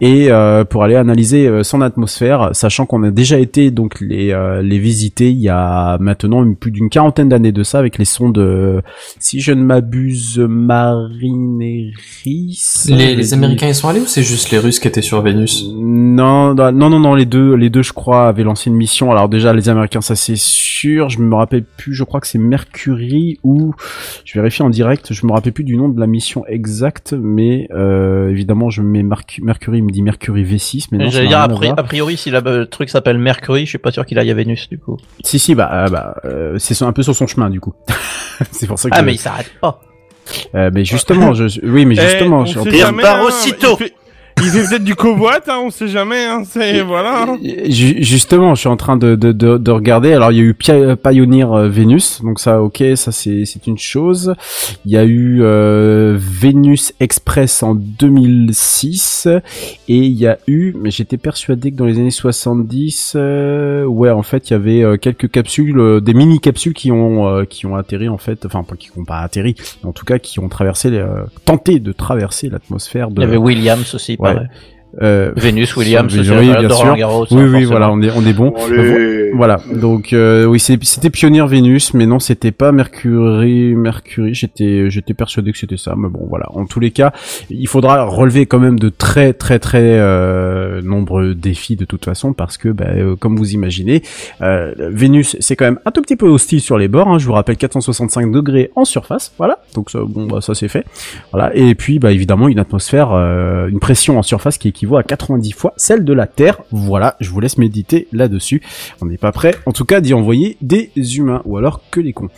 et 0.00 0.30
euh, 0.30 0.64
pour 0.64 0.84
aller 0.84 0.96
analyser 0.96 1.46
euh, 1.46 1.62
son 1.62 1.80
atmosphère, 1.80 2.50
sachant 2.52 2.86
qu'on 2.86 3.02
a 3.02 3.10
déjà 3.10 3.38
été 3.38 3.70
donc 3.70 4.00
les 4.00 4.32
euh, 4.32 4.62
les 4.62 4.78
visiter 4.78 5.30
il 5.30 5.40
y 5.40 5.48
a 5.48 5.98
maintenant 5.98 6.50
plus 6.54 6.70
d'une 6.70 6.90
quarantaine 6.90 7.28
d'années 7.28 7.52
de 7.52 7.62
ça 7.62 7.78
avec 7.78 7.98
les 7.98 8.04
sondes, 8.04 8.38
euh, 8.38 8.80
si 9.18 9.40
je 9.40 9.52
ne 9.52 9.59
m'abuse, 9.64 10.38
Marineris. 10.38 11.90
Les, 12.88 13.14
les 13.14 13.34
Américains 13.34 13.68
ils 13.68 13.74
sont 13.74 13.88
allés 13.88 14.00
ou 14.00 14.06
c'est 14.06 14.22
juste 14.22 14.50
les 14.50 14.58
Russes 14.58 14.78
qui 14.78 14.88
étaient 14.88 15.02
sur 15.02 15.20
Vénus 15.22 15.66
Non, 15.74 16.54
non, 16.54 16.72
non, 16.90 17.00
non, 17.00 17.14
les 17.14 17.26
deux, 17.26 17.54
les 17.54 17.70
deux, 17.70 17.82
je 17.82 17.92
crois, 17.92 18.28
avaient 18.28 18.42
lancé 18.44 18.70
une 18.70 18.76
mission. 18.76 19.10
Alors 19.10 19.28
déjà, 19.28 19.52
les 19.52 19.68
Américains, 19.68 20.00
ça 20.00 20.16
c'est 20.16 20.36
sûr. 20.36 21.08
Je 21.08 21.20
me 21.20 21.34
rappelle 21.34 21.64
plus. 21.64 21.94
Je 21.94 22.04
crois 22.04 22.20
que 22.20 22.26
c'est 22.26 22.38
Mercury 22.38 23.38
ou 23.42 23.74
je 24.24 24.38
vérifie 24.38 24.62
en 24.62 24.70
direct. 24.70 25.12
Je 25.12 25.26
me 25.26 25.32
rappelle 25.32 25.52
plus 25.52 25.64
du 25.64 25.76
nom 25.76 25.88
de 25.88 25.98
la 26.00 26.06
mission 26.06 26.44
exacte, 26.46 27.14
mais 27.18 27.68
euh, 27.72 28.30
évidemment, 28.30 28.70
je 28.70 28.82
mets 28.82 29.02
Mercury. 29.02 29.78
Il 29.78 29.84
me 29.84 29.90
dit 29.90 30.02
Mercury 30.02 30.44
V6, 30.44 30.86
mais 30.92 30.98
non, 30.98 31.10
J'allais 31.10 31.28
dire, 31.28 31.38
a, 31.38 31.44
a 31.44 31.82
priori, 31.82 32.16
si 32.16 32.30
la- 32.30 32.40
le 32.40 32.66
truc 32.66 32.88
s'appelle 32.88 33.18
Mercury, 33.18 33.64
je 33.64 33.70
suis 33.70 33.78
pas 33.78 33.92
sûr 33.92 34.04
qu'il 34.06 34.18
aille 34.18 34.30
à 34.30 34.34
Vénus, 34.34 34.68
du 34.68 34.78
coup. 34.78 34.96
Si, 35.24 35.38
si, 35.38 35.54
bah, 35.54 35.70
euh, 35.72 35.88
bah, 35.88 36.16
euh, 36.24 36.56
c'est 36.58 36.80
un 36.82 36.92
peu 36.92 37.02
sur 37.02 37.14
son 37.14 37.26
chemin 37.26 37.50
du 37.50 37.60
coup. 37.60 37.72
c'est 38.50 38.66
pour 38.66 38.78
ça 38.78 38.90
que. 38.90 38.96
Ah, 38.98 39.02
mais 39.02 39.14
il 39.14 39.18
s'arrête 39.18 39.49
pas. 39.60 39.80
Euh, 40.54 40.70
mais 40.72 40.84
justement, 40.84 41.34
je, 41.34 41.44
oui, 41.64 41.86
mais 41.86 41.96
Eh, 41.98 42.00
justement, 42.02 42.38
on 42.40 42.44
je 42.44 42.50
suis 42.50 42.58
en 42.60 42.64
sait 42.64 42.70
train- 42.70 42.78
jamais, 42.86 43.02
part 43.02 43.22
aussitôt. 43.24 43.76
Il 43.80 43.84
fait, 43.84 43.94
il 44.38 44.44
fait 44.48 44.66
peut-être 44.68 44.84
du 44.84 44.94
covoit, 44.94 45.38
hein, 45.48 45.60
on 45.64 45.70
sait 45.70 45.88
jamais, 45.88 46.24
hein, 46.24 46.42
c'est, 46.48 46.80
voilà. 46.82 47.22
hein. 47.24 47.38
Ju- 47.66 48.02
Justement, 48.02 48.54
je 48.54 48.60
suis 48.60 48.68
en 48.68 48.76
train 48.76 48.96
de, 48.96 49.14
de, 49.14 49.32
de, 49.32 49.58
de 49.58 49.70
regarder. 49.70 50.12
Alors, 50.14 50.32
il 50.32 50.38
y 50.38 50.40
a 50.40 50.44
eu 50.44 50.54
Pi- 50.54 50.96
Pioneer 51.02 51.44
euh, 51.52 51.68
Venus, 51.68 52.22
donc 52.22 52.40
ça, 52.40 52.62
ok, 52.62 52.82
ça 52.94 53.12
c'est 53.12 53.44
c'est 53.44 53.66
une 53.66 53.76
chose. 53.78 54.34
Il 54.86 54.92
y 54.92 54.96
a 54.96 55.04
eu 55.04 55.40
euh, 55.42 56.16
Venus 56.18 56.94
Express 57.00 57.62
en 57.62 57.74
2006 57.74 59.28
et 59.88 59.96
il 59.96 60.12
y 60.12 60.26
a 60.26 60.38
eu, 60.46 60.74
mais 60.78 60.90
j'étais 60.90 61.16
persuadé 61.18 61.70
que 61.70 61.76
dans 61.76 61.84
les 61.86 61.98
années 61.98 62.10
70, 62.10 63.14
euh, 63.16 63.84
ouais, 63.84 64.10
en 64.10 64.22
fait, 64.22 64.50
il 64.50 64.52
y 64.52 64.56
avait 64.56 64.82
euh, 64.82 64.96
quelques 64.96 65.30
capsules, 65.30 65.78
euh, 65.78 66.00
des 66.00 66.14
mini 66.14 66.40
capsules 66.40 66.74
qui 66.74 66.92
ont 66.92 67.28
euh, 67.28 67.44
qui 67.44 67.66
ont 67.66 67.76
atterri 67.76 68.08
en 68.08 68.18
fait, 68.18 68.46
enfin 68.46 68.62
pas 68.62 68.76
qui 68.76 68.90
n'ont 68.96 69.04
pas 69.04 69.18
atterri, 69.18 69.54
mais 69.82 69.88
en 69.90 69.92
tout 69.92 70.04
cas 70.04 70.18
qui 70.18 70.38
ont 70.40 70.48
traversé, 70.48 70.90
les, 70.90 70.98
euh, 70.98 71.24
tenté 71.44 71.78
de 71.80 71.92
traverser 71.92 72.48
l'atmosphère 72.48 73.10
de. 73.10 73.20
Il 73.20 73.24
y 73.24 73.24
avait 73.28 73.36
Williams 73.36 73.94
aussi, 73.94 74.16
Ouais. 74.18 74.29
Pareil. 74.34 74.48
Euh, 75.02 75.32
Vénus, 75.36 75.76
Williams, 75.76 76.14
la- 76.16 76.22
bien 76.60 76.70
sûr. 76.70 76.96
Garros, 76.96 77.26
Oui, 77.30 77.38
hein, 77.38 77.44
oui, 77.44 77.50
forcément. 77.50 77.70
voilà, 77.70 77.90
on 77.92 78.00
est, 78.02 78.10
on 78.10 78.26
est 78.26 78.32
bon. 78.32 78.54
Allez. 78.56 79.30
Voilà, 79.32 79.60
donc 79.72 80.12
euh, 80.12 80.44
oui, 80.44 80.58
c'est- 80.58 80.82
c'était 80.84 81.10
Pionnier 81.10 81.46
Vénus, 81.46 81.94
mais 81.94 82.06
non, 82.06 82.18
c'était 82.18 82.50
pas 82.50 82.72
Mercury. 82.72 83.74
Mercury, 83.74 84.34
j'étais, 84.34 84.90
j'étais 84.90 85.14
persuadé 85.14 85.52
que 85.52 85.58
c'était 85.58 85.76
ça, 85.76 85.94
mais 85.96 86.08
bon, 86.08 86.26
voilà. 86.28 86.46
En 86.54 86.66
tous 86.66 86.80
les 86.80 86.90
cas, 86.90 87.12
il 87.48 87.68
faudra 87.68 88.04
relever 88.04 88.46
quand 88.46 88.58
même 88.58 88.78
de 88.78 88.88
très, 88.88 89.32
très, 89.32 89.58
très 89.58 89.80
euh, 89.82 90.82
nombreux 90.82 91.34
défis 91.34 91.76
de 91.76 91.84
toute 91.84 92.04
façon, 92.04 92.32
parce 92.32 92.56
que, 92.58 92.68
bah, 92.70 92.86
euh, 92.96 93.16
comme 93.16 93.36
vous 93.36 93.52
imaginez, 93.54 94.02
euh, 94.42 94.72
Vénus, 94.78 95.36
c'est 95.40 95.56
quand 95.56 95.64
même 95.66 95.78
un 95.86 95.90
tout 95.92 96.02
petit 96.02 96.16
peu 96.16 96.26
hostile 96.26 96.60
sur 96.60 96.76
les 96.78 96.88
bords. 96.88 97.08
Hein, 97.08 97.18
je 97.18 97.26
vous 97.26 97.32
rappelle 97.32 97.56
465 97.56 98.30
degrés 98.32 98.70
en 98.76 98.84
surface, 98.84 99.32
voilà. 99.38 99.58
Donc 99.74 99.90
ça, 99.90 100.00
bon, 100.06 100.26
bah, 100.26 100.40
ça 100.40 100.54
c'est 100.54 100.68
fait. 100.68 100.84
Voilà. 101.32 101.54
Et 101.54 101.74
puis, 101.74 101.98
bah, 101.98 102.12
évidemment, 102.12 102.48
une 102.48 102.58
atmosphère, 102.58 103.12
euh, 103.12 103.68
une 103.68 103.78
pression 103.80 104.18
en 104.18 104.22
surface 104.22 104.58
qui 104.58 104.79
équivaut 104.80 104.96
à 104.96 105.02
90 105.02 105.52
fois 105.52 105.74
celle 105.76 106.04
de 106.04 106.12
la 106.12 106.26
Terre. 106.26 106.62
Voilà. 106.70 107.16
Je 107.20 107.30
vous 107.30 107.40
laisse 107.40 107.58
méditer 107.58 108.08
là-dessus. 108.12 108.62
On 109.02 109.06
n'est 109.06 109.18
pas 109.18 109.32
prêt, 109.32 109.54
en 109.66 109.72
tout 109.72 109.84
cas, 109.84 110.00
d'y 110.00 110.14
envoyer 110.14 110.56
des 110.62 110.90
humains, 110.96 111.42
ou 111.44 111.58
alors 111.58 111.82
que 111.90 112.00
les 112.00 112.14
cons. 112.14 112.28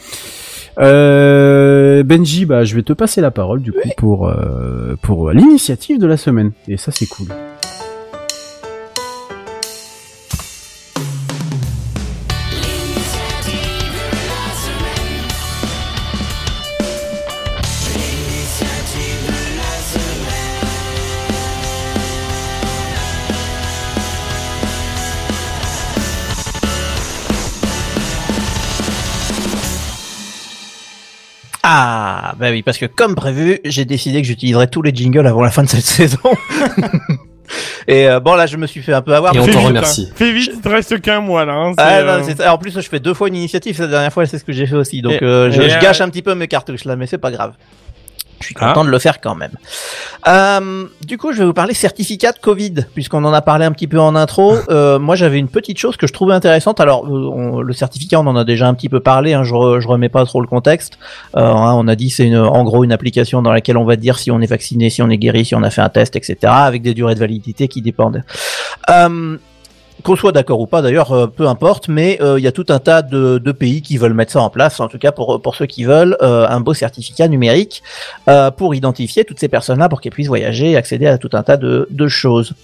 Euh, 0.79 2.03
Benji, 2.03 2.47
bah, 2.47 2.65
je 2.65 2.75
vais 2.75 2.83
te 2.83 2.95
passer 2.95 3.21
la 3.21 3.31
parole 3.31 3.61
du 3.61 3.73
coup 3.73 3.91
pour 3.99 4.27
euh, 4.27 4.97
pour 5.03 5.31
l'initiative 5.31 5.99
de 5.99 6.07
la 6.07 6.17
semaine. 6.17 6.53
Et 6.67 6.79
ça, 6.79 6.91
c'est 6.91 7.07
cool. 7.07 7.29
Ah, 31.75 32.35
bah 32.39 32.51
oui, 32.51 32.63
parce 32.63 32.77
que 32.77 32.85
comme 32.85 33.15
prévu, 33.15 33.59
j'ai 33.65 33.87
décidé 33.87 34.21
que 34.21 34.29
j'utiliserais 34.29 34.67
tous 34.67 34.83
les 34.83 34.95
jingles 34.95 35.27
avant 35.27 35.43
la 35.43 35.51
fin 35.51 35.63
de 35.63 35.69
cette 35.69 35.85
saison. 35.85 36.19
Et 37.89 38.09
euh, 38.09 38.21
bon, 38.21 38.35
là, 38.35 38.47
je 38.47 38.57
me 38.57 38.67
suis 38.67 38.83
fait 38.83 38.93
un 38.93 39.01
peu 39.03 39.15
avoir. 39.15 39.35
Et 39.35 39.39
on 39.41 39.45
Fais 39.45 39.53
t'en 39.53 39.59
vite, 39.61 39.69
remercie. 39.69 40.09
hein. 40.11 40.15
Fais 40.15 40.33
vite, 40.33 40.51
il 40.55 40.61
te 40.61 40.69
reste 40.69 41.01
qu'un 41.01 41.21
mois, 41.21 41.45
là, 41.45 41.55
hein, 41.55 41.73
Ah, 41.79 41.97
euh, 41.99 42.21
non. 42.21 42.47
En 42.51 42.59
plus, 42.59 42.75
je 42.75 42.89
fais 42.89 43.01
deux 43.01 43.15
fois 43.15 43.29
une 43.29 43.37
initiative. 43.37 43.77
Cette 43.77 43.91
dernière 43.91 44.13
fois, 44.13 44.27
c'est 44.27 44.39
ce 44.39 44.45
que 44.45 44.53
j'ai 44.53 44.67
fait 44.67 44.77
aussi. 44.77 45.01
Donc, 45.03 45.15
Et- 45.15 45.25
euh, 45.25 45.51
je, 45.51 45.63
je 45.63 45.77
euh, 45.77 45.81
gâche 45.81 46.01
un 46.01 46.09
petit 46.09 46.23
peu 46.23 46.35
mes 46.35 46.47
cartouches 46.49 46.85
là, 46.85 46.95
mais 46.97 47.07
c'est 47.07 47.19
pas 47.19 47.31
grave. 47.31 47.53
Je 48.43 48.47
suis 48.49 48.55
Ah. 48.61 48.69
content 48.69 48.85
de 48.85 48.91
le 48.91 48.99
faire 48.99 49.21
quand 49.21 49.35
même. 49.35 49.53
Euh, 50.29 50.85
du 51.07 51.17
coup, 51.19 51.33
je 51.33 51.39
vais 51.39 51.45
vous 51.47 51.53
parler 51.55 51.75
certificat 51.75 52.33
de 52.33 52.39
Covid, 52.39 52.75
puisqu'on 52.95 53.25
en 53.25 53.33
a 53.33 53.41
parlé 53.43 53.65
un 53.65 53.73
petit 53.73 53.87
peu 53.89 53.99
en 54.01 54.15
intro. 54.15 54.57
Euh, 54.69 54.99
moi, 54.99 55.17
j'avais 55.17 55.39
une 55.39 55.49
petite 55.49 55.79
chose 55.79 55.97
que 55.97 56.07
je 56.07 56.13
trouvais 56.13 56.35
intéressante. 56.35 56.81
Alors, 56.81 57.05
euh, 57.07 57.09
on- 57.35 57.61
le 57.61 57.73
certificat, 57.73 58.21
on 58.21 58.27
en 58.27 58.37
a 58.37 58.45
déjà 58.45 58.69
un 58.69 58.75
petit 58.75 58.89
peu 58.89 59.01
parlé. 59.01 59.33
Hein, 59.35 59.45
je, 59.45 59.53
re- 59.55 59.81
je 59.81 59.89
remets 59.89 60.09
pas 60.09 60.25
trop 60.25 60.41
le 60.41 60.47
contexte. 60.47 60.99
Euh, 61.37 61.41
hein, 61.41 61.75
on 61.75 61.87
a 61.89 61.95
dit 61.95 62.11
c'est 62.11 62.35
en 62.37 62.65
gros 62.65 62.85
une 62.85 62.93
application 62.93 63.43
dans 63.43 63.53
laquelle 63.53 63.77
on 63.77 63.85
va 63.85 63.97
dire 63.97 64.19
si 64.19 64.31
on 64.31 64.41
est 64.41 64.47
vacciné, 64.47 64.91
si 64.91 65.03
on 65.03 65.11
est 65.11 65.19
guéri, 65.19 65.45
si 65.45 65.55
on 65.55 65.63
a 65.63 65.71
fait 65.71 65.83
un 65.83 65.89
test, 65.89 66.17
etc. 66.17 66.37
Avec 66.45 66.83
des 66.83 66.95
durées 66.95 67.15
de 67.15 67.21
validité 67.21 67.69
qui 67.69 67.83
dépendent. 67.83 68.23
Qu'on 70.03 70.17
soit 70.17 70.33
d'accord 70.33 70.59
ou 70.61 70.67
pas 70.67 70.83
d'ailleurs, 70.83 71.13
euh, 71.13 71.27
peu 71.29 71.47
importe, 71.47 71.89
mais 71.89 72.19
euh, 72.21 72.39
il 72.39 72.43
y 72.43 72.49
a 72.49 72.53
tout 72.53 72.67
un 72.71 72.81
tas 72.81 73.03
de, 73.03 73.39
pays 73.53 73.83
qui 73.83 73.99
veulent 73.99 74.15
mettre 74.15 74.33
ça 74.33 74.41
en 74.41 74.51
place, 74.51 74.81
en 74.81 74.89
tout 74.89 74.99
cas 74.99 75.13
pour, 75.13 75.55
ceux 75.55 75.67
qui 75.67 75.85
veulent, 75.85 76.17
euh, 76.23 76.47
un 76.49 76.61
beau 76.61 76.75
certificat 76.75 77.29
numérique 77.29 77.83
pour 78.57 78.75
identifier 78.75 79.25
toutes 79.25 79.39
ces 79.39 79.49
personnes-là 79.49 79.89
pour 79.89 80.01
qu'elles 80.01 80.13
puissent 80.13 80.29
voyager 80.29 80.73
et 80.73 80.77
accéder 80.77 81.07
à 81.07 81.19
tout 81.19 81.31
un 81.35 81.43
tas 81.43 81.57
de 81.57 82.09
choses. 82.09 82.55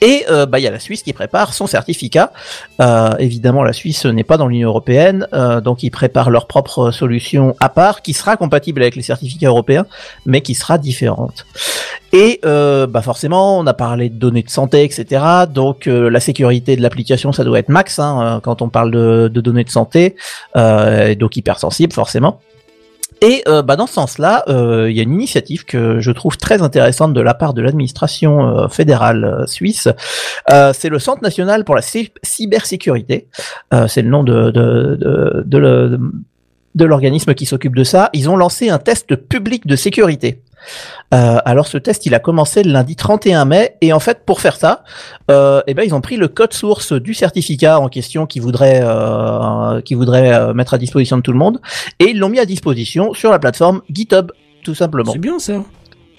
Et 0.00 0.24
euh, 0.28 0.46
bah 0.46 0.58
il 0.58 0.62
y 0.62 0.66
a 0.66 0.70
la 0.70 0.78
Suisse 0.78 1.02
qui 1.02 1.12
prépare 1.12 1.54
son 1.54 1.66
certificat. 1.66 2.32
Euh, 2.80 3.14
évidemment, 3.18 3.62
la 3.62 3.72
Suisse 3.72 4.04
n'est 4.04 4.24
pas 4.24 4.36
dans 4.36 4.48
l'Union 4.48 4.68
européenne, 4.68 5.26
euh, 5.32 5.60
donc 5.60 5.82
ils 5.82 5.90
préparent 5.90 6.30
leur 6.30 6.46
propre 6.46 6.90
solution 6.90 7.54
à 7.60 7.68
part, 7.68 8.02
qui 8.02 8.12
sera 8.12 8.36
compatible 8.36 8.82
avec 8.82 8.96
les 8.96 9.02
certificats 9.02 9.48
européens, 9.48 9.86
mais 10.26 10.40
qui 10.40 10.54
sera 10.54 10.78
différente. 10.78 11.46
Et 12.12 12.40
euh, 12.44 12.86
bah 12.86 13.02
forcément, 13.02 13.58
on 13.58 13.66
a 13.66 13.74
parlé 13.74 14.08
de 14.08 14.14
données 14.14 14.42
de 14.42 14.50
santé, 14.50 14.84
etc. 14.84 15.22
Donc 15.52 15.86
euh, 15.86 16.08
la 16.08 16.20
sécurité 16.20 16.76
de 16.76 16.82
l'application, 16.82 17.32
ça 17.32 17.44
doit 17.44 17.58
être 17.58 17.68
max 17.68 17.98
hein, 17.98 18.20
euh, 18.36 18.40
quand 18.40 18.62
on 18.62 18.68
parle 18.68 18.90
de, 18.90 19.28
données 19.28 19.64
de 19.64 19.70
santé, 19.70 20.16
euh, 20.56 21.08
et 21.08 21.16
donc 21.16 21.36
hypersensible 21.36 21.92
forcément. 21.92 22.40
Et 23.22 23.42
euh, 23.48 23.62
bah, 23.62 23.76
dans 23.76 23.86
ce 23.86 23.94
sens-là, 23.94 24.44
euh, 24.48 24.90
il 24.90 24.96
y 24.96 25.00
a 25.00 25.02
une 25.02 25.14
initiative 25.14 25.64
que 25.64 26.00
je 26.00 26.10
trouve 26.10 26.36
très 26.36 26.60
intéressante 26.62 27.14
de 27.14 27.20
la 27.20 27.34
part 27.34 27.54
de 27.54 27.62
l'administration 27.62 28.46
euh, 28.46 28.68
fédérale 28.68 29.24
euh, 29.24 29.46
suisse. 29.46 29.88
C'est 30.74 30.88
le 30.88 30.98
Centre 30.98 31.22
national 31.22 31.64
pour 31.64 31.74
la 31.74 31.82
cy- 31.82 32.12
cybersécurité. 32.22 33.28
C'est 33.88 34.02
le 34.02 34.08
nom 34.08 34.22
de, 34.22 34.50
de, 34.50 34.96
de, 35.44 35.98
de 36.74 36.84
l'organisme 36.84 37.34
qui 37.34 37.46
s'occupe 37.46 37.74
de 37.74 37.84
ça. 37.84 38.10
Ils 38.12 38.28
ont 38.28 38.36
lancé 38.36 38.68
un 38.68 38.78
test 38.78 39.16
public 39.16 39.66
de 39.66 39.76
sécurité. 39.76 40.40
Euh, 41.14 41.38
alors 41.44 41.66
ce 41.66 41.78
test, 41.78 42.06
il 42.06 42.14
a 42.14 42.18
commencé 42.18 42.62
le 42.62 42.72
lundi 42.72 42.96
31 42.96 43.44
mai 43.44 43.76
et 43.80 43.92
en 43.92 44.00
fait 44.00 44.24
pour 44.24 44.40
faire 44.40 44.56
ça, 44.56 44.84
euh, 45.30 45.62
eh 45.66 45.74
ben 45.74 45.84
ils 45.84 45.94
ont 45.94 46.00
pris 46.00 46.16
le 46.16 46.28
code 46.28 46.52
source 46.52 46.92
du 46.92 47.14
certificat 47.14 47.78
en 47.78 47.88
question 47.88 48.26
qui 48.26 48.40
voudrait 48.40 48.80
euh, 48.82 49.80
qui 49.82 49.94
voudrait 49.94 50.34
euh, 50.34 50.54
mettre 50.54 50.74
à 50.74 50.78
disposition 50.78 51.16
de 51.16 51.22
tout 51.22 51.32
le 51.32 51.38
monde 51.38 51.60
et 52.00 52.10
ils 52.10 52.18
l'ont 52.18 52.28
mis 52.28 52.40
à 52.40 52.44
disposition 52.44 53.14
sur 53.14 53.30
la 53.30 53.38
plateforme 53.38 53.82
GitHub 53.90 54.32
tout 54.64 54.74
simplement. 54.74 55.12
C'est 55.12 55.18
bien 55.18 55.38
ça. 55.38 55.62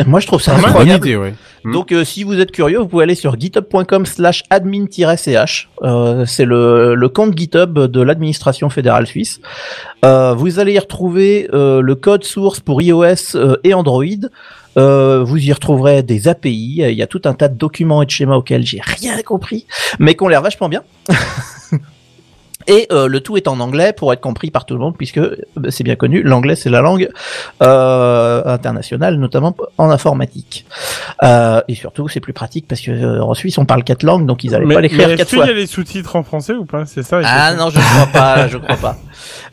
Moi 0.06 0.20
je 0.20 0.28
trouve 0.28 0.42
ça 0.42 0.56
incroyable. 0.56 1.08
idée, 1.08 1.16
ouais. 1.18 1.34
Mm. 1.64 1.74
Donc 1.74 1.92
euh, 1.92 2.04
si 2.04 2.24
vous 2.24 2.40
êtes 2.40 2.52
curieux, 2.52 2.80
vous 2.80 2.88
pouvez 2.88 3.04
aller 3.04 3.16
sur 3.16 3.40
github.com 3.40 4.06
slash 4.06 4.44
admin-ch. 4.50 5.70
Euh, 5.82 6.26
c'est 6.26 6.46
le, 6.46 6.96
le 6.96 7.10
compte 7.10 7.38
GitHub 7.38 7.80
de 7.80 8.02
l'administration 8.02 8.70
fédérale 8.70 9.08
suisse. 9.08 9.40
Euh, 10.06 10.34
vous 10.34 10.60
allez 10.60 10.74
y 10.74 10.80
retrouver 10.80 11.50
euh, 11.54 11.82
le 11.82 11.96
code 11.96 12.24
source 12.24 12.60
pour 12.60 12.82
iOS 12.82 13.36
euh, 13.36 13.58
et 13.64 13.74
Android. 13.74 14.04
Euh, 14.78 15.24
vous 15.24 15.44
y 15.44 15.52
retrouverez 15.52 16.04
des 16.04 16.28
API. 16.28 16.84
Il 16.84 16.94
y 16.94 17.02
a 17.02 17.08
tout 17.08 17.22
un 17.26 17.34
tas 17.34 17.48
de 17.48 17.58
documents 17.58 18.04
et 18.04 18.06
de 18.06 18.12
schémas 18.12 18.36
auxquels 18.36 18.66
j'ai 18.66 18.80
rien 18.82 19.20
compris, 19.24 19.66
mais 19.98 20.14
qui 20.14 20.24
ont 20.24 20.28
l'air 20.28 20.44
vachement 20.44 20.70
bien. 20.70 20.84
Et 22.68 22.88
euh, 22.92 23.08
le 23.08 23.22
tout 23.22 23.38
est 23.38 23.48
en 23.48 23.60
anglais 23.60 23.94
pour 23.94 24.12
être 24.14 24.20
compris 24.22 24.52
par 24.52 24.66
tout 24.66 24.74
le 24.74 24.80
monde, 24.80 24.96
puisque 24.98 25.18
euh, 25.20 25.38
c'est 25.70 25.84
bien 25.84 25.96
connu, 25.96 26.22
l'anglais 26.24 26.56
c'est 26.56 26.70
la 26.70 26.82
langue 26.82 27.10
euh, 27.64 28.42
internationale, 28.46 29.16
notamment 29.16 29.56
en 29.78 29.90
informatique. 29.90 30.66
Euh, 31.24 31.62
et 31.68 31.76
surtout, 31.76 32.08
c'est 32.08 32.20
plus 32.20 32.34
pratique 32.34 32.68
parce 32.68 32.82
que 32.82 32.92
euh, 32.92 33.24
en 33.24 33.34
Suisse 33.34 33.58
on 33.58 33.66
parle 33.66 33.84
quatre 33.84 34.04
langues, 34.04 34.26
donc 34.26 34.44
ils 34.44 34.52
n'allaient 34.52 34.74
pas 34.74 34.82
l'écrire 34.82 35.08
quatre 35.10 35.22
est-ce 35.22 35.30
qu'il 35.30 35.38
fois. 35.40 35.48
y 35.48 35.50
a 35.50 35.54
les 35.54 35.68
sous-titres 35.68 36.16
en 36.16 36.24
français 36.24 36.54
ou 36.54 36.66
pas? 36.66 36.86
C'est 36.86 37.04
ça. 37.04 37.20
Ah 37.24 37.54
non, 37.56 37.70
je 37.70 37.78
ne 37.78 37.84
crois 37.84 38.06
pas, 38.14 38.48
je 38.48 38.58
crois 38.58 38.76
pas. 38.78 38.98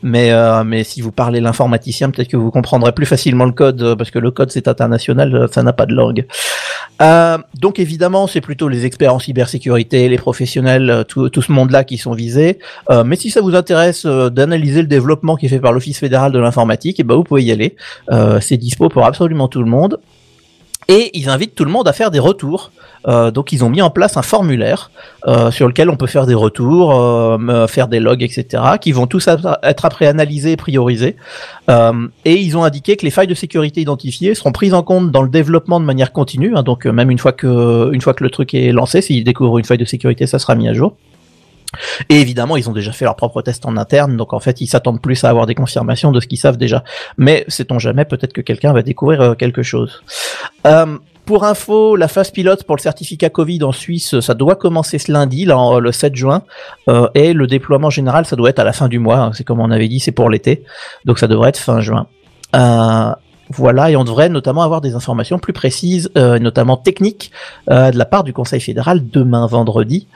Mais 0.03 0.31
euh, 0.31 0.63
mais 0.63 0.83
si 0.83 1.01
vous 1.01 1.11
parlez 1.11 1.39
l'informaticien, 1.41 2.09
peut-être 2.11 2.27
que 2.29 2.37
vous 2.37 2.51
comprendrez 2.51 2.91
plus 2.91 3.05
facilement 3.05 3.45
le 3.45 3.51
code 3.51 3.95
parce 3.97 4.11
que 4.11 4.19
le 4.19 4.31
code 4.31 4.51
c'est 4.51 4.67
international, 4.67 5.47
ça 5.51 5.63
n'a 5.63 5.73
pas 5.73 5.85
de 5.85 5.93
langue. 5.93 6.25
Euh, 7.01 7.37
donc 7.59 7.79
évidemment, 7.79 8.27
c'est 8.27 8.41
plutôt 8.41 8.69
les 8.69 8.85
experts 8.85 9.13
en 9.13 9.19
cybersécurité, 9.19 10.07
les 10.07 10.17
professionnels, 10.17 10.89
euh, 10.89 11.03
tout, 11.03 11.29
tout 11.29 11.41
ce 11.41 11.51
monde-là 11.51 11.83
qui 11.83 11.97
sont 11.97 12.13
visés. 12.13 12.59
Euh, 12.89 13.03
mais 13.03 13.15
si 13.15 13.29
ça 13.29 13.41
vous 13.41 13.55
intéresse 13.55 14.05
euh, 14.05 14.29
d'analyser 14.29 14.81
le 14.81 14.87
développement 14.87 15.35
qui 15.35 15.47
est 15.47 15.49
fait 15.49 15.59
par 15.59 15.73
l'Office 15.73 15.99
fédéral 15.99 16.31
de 16.31 16.39
l'informatique, 16.39 16.99
et 16.99 17.03
ben 17.03 17.15
vous 17.15 17.23
pouvez 17.23 17.43
y 17.43 17.51
aller. 17.51 17.75
Euh, 18.11 18.39
c'est 18.39 18.57
dispo 18.57 18.89
pour 18.89 19.05
absolument 19.05 19.47
tout 19.47 19.59
le 19.59 19.69
monde. 19.69 19.99
Et 20.87 21.09
ils 21.17 21.29
invitent 21.29 21.55
tout 21.55 21.65
le 21.65 21.71
monde 21.71 21.87
à 21.87 21.93
faire 21.93 22.11
des 22.11 22.19
retours. 22.19 22.71
Euh, 23.07 23.29
donc 23.29 23.51
ils 23.51 23.63
ont 23.63 23.69
mis 23.69 23.81
en 23.81 23.91
place 23.91 24.17
un 24.17 24.23
formulaire 24.23 24.89
euh, 25.27 25.51
sur 25.51 25.67
lequel 25.67 25.89
on 25.89 25.95
peut 25.95 26.07
faire 26.07 26.25
des 26.25 26.33
retours, 26.33 26.99
euh, 26.99 27.67
faire 27.67 27.87
des 27.87 27.99
logs, 27.99 28.23
etc., 28.23 28.63
qui 28.81 28.91
vont 28.91 29.05
tous 29.05 29.27
être 29.27 29.85
après 29.85 30.07
analysés 30.07 30.53
et 30.53 30.57
priorisés. 30.57 31.15
Et 31.69 32.35
ils 32.35 32.57
ont 32.57 32.63
indiqué 32.63 32.95
que 32.95 33.05
les 33.05 33.11
failles 33.11 33.27
de 33.27 33.35
sécurité 33.35 33.81
identifiées 33.81 34.35
seront 34.35 34.51
prises 34.51 34.73
en 34.73 34.83
compte 34.83 35.11
dans 35.11 35.21
le 35.21 35.29
développement 35.29 35.79
de 35.79 35.85
manière 35.85 36.11
continue. 36.11 36.55
hein. 36.55 36.63
donc 36.63 36.85
même 36.85 37.11
une 37.11 37.19
fois 37.19 37.31
que 37.31 37.91
une 37.91 38.01
fois 38.01 38.13
que 38.13 38.23
le 38.23 38.29
truc 38.29 38.53
est 38.53 38.71
lancé, 38.71 39.01
s'ils 39.01 39.23
découvrent 39.23 39.57
une 39.57 39.65
faille 39.65 39.77
de 39.77 39.85
sécurité, 39.85 40.27
ça 40.27 40.39
sera 40.39 40.55
mis 40.55 40.67
à 40.67 40.73
jour. 40.73 40.95
Et 42.09 42.19
évidemment, 42.21 42.57
ils 42.57 42.69
ont 42.69 42.73
déjà 42.73 42.91
fait 42.91 43.05
leur 43.05 43.15
propre 43.15 43.41
test 43.41 43.65
en 43.65 43.77
interne, 43.77 44.17
donc 44.17 44.33
en 44.33 44.39
fait, 44.39 44.61
ils 44.61 44.67
s'attendent 44.67 45.01
plus 45.01 45.23
à 45.23 45.29
avoir 45.29 45.45
des 45.45 45.55
confirmations 45.55 46.11
de 46.11 46.19
ce 46.19 46.27
qu'ils 46.27 46.37
savent 46.37 46.57
déjà. 46.57 46.83
Mais 47.17 47.45
sait-on 47.47 47.79
jamais, 47.79 48.05
peut-être 48.05 48.33
que 48.33 48.41
quelqu'un 48.41 48.73
va 48.73 48.81
découvrir 48.81 49.21
euh, 49.21 49.33
quelque 49.33 49.63
chose. 49.63 50.03
Euh, 50.65 50.97
pour 51.25 51.43
info, 51.43 51.95
la 51.95 52.07
phase 52.07 52.29
pilote 52.29 52.63
pour 52.65 52.75
le 52.75 52.81
certificat 52.81 53.29
Covid 53.29 53.63
en 53.63 53.71
Suisse, 53.71 54.19
ça 54.19 54.35
doit 54.35 54.55
commencer 54.55 54.99
ce 54.99 55.11
lundi, 55.11 55.45
le 55.45 55.91
7 55.91 56.15
juin, 56.15 56.43
euh, 56.87 57.07
et 57.15 57.33
le 57.33 57.47
déploiement 57.47 57.89
général, 57.89 58.25
ça 58.25 58.35
doit 58.35 58.49
être 58.51 58.59
à 58.59 58.63
la 58.63 58.73
fin 58.73 58.87
du 58.87 58.99
mois. 58.99 59.17
hein. 59.17 59.31
C'est 59.33 59.43
comme 59.43 59.59
on 59.59 59.71
avait 59.71 59.87
dit, 59.87 59.99
c'est 59.99 60.11
pour 60.11 60.29
l'été, 60.29 60.63
donc 61.03 61.17
ça 61.17 61.27
devrait 61.27 61.49
être 61.49 61.57
fin 61.57 61.81
juin. 61.81 62.07
Voilà, 63.49 63.91
et 63.91 63.95
on 63.95 64.03
devrait 64.03 64.29
notamment 64.29 64.63
avoir 64.63 64.81
des 64.81 64.95
informations 64.95 65.37
plus 65.39 65.53
précises, 65.53 66.09
euh, 66.17 66.39
notamment 66.39 66.77
techniques, 66.77 67.31
euh, 67.69 67.91
de 67.91 67.97
la 67.97 68.05
part 68.05 68.23
du 68.23 68.33
Conseil 68.33 68.59
fédéral 68.59 69.01
demain 69.11 69.45
vendredi. 69.47 70.07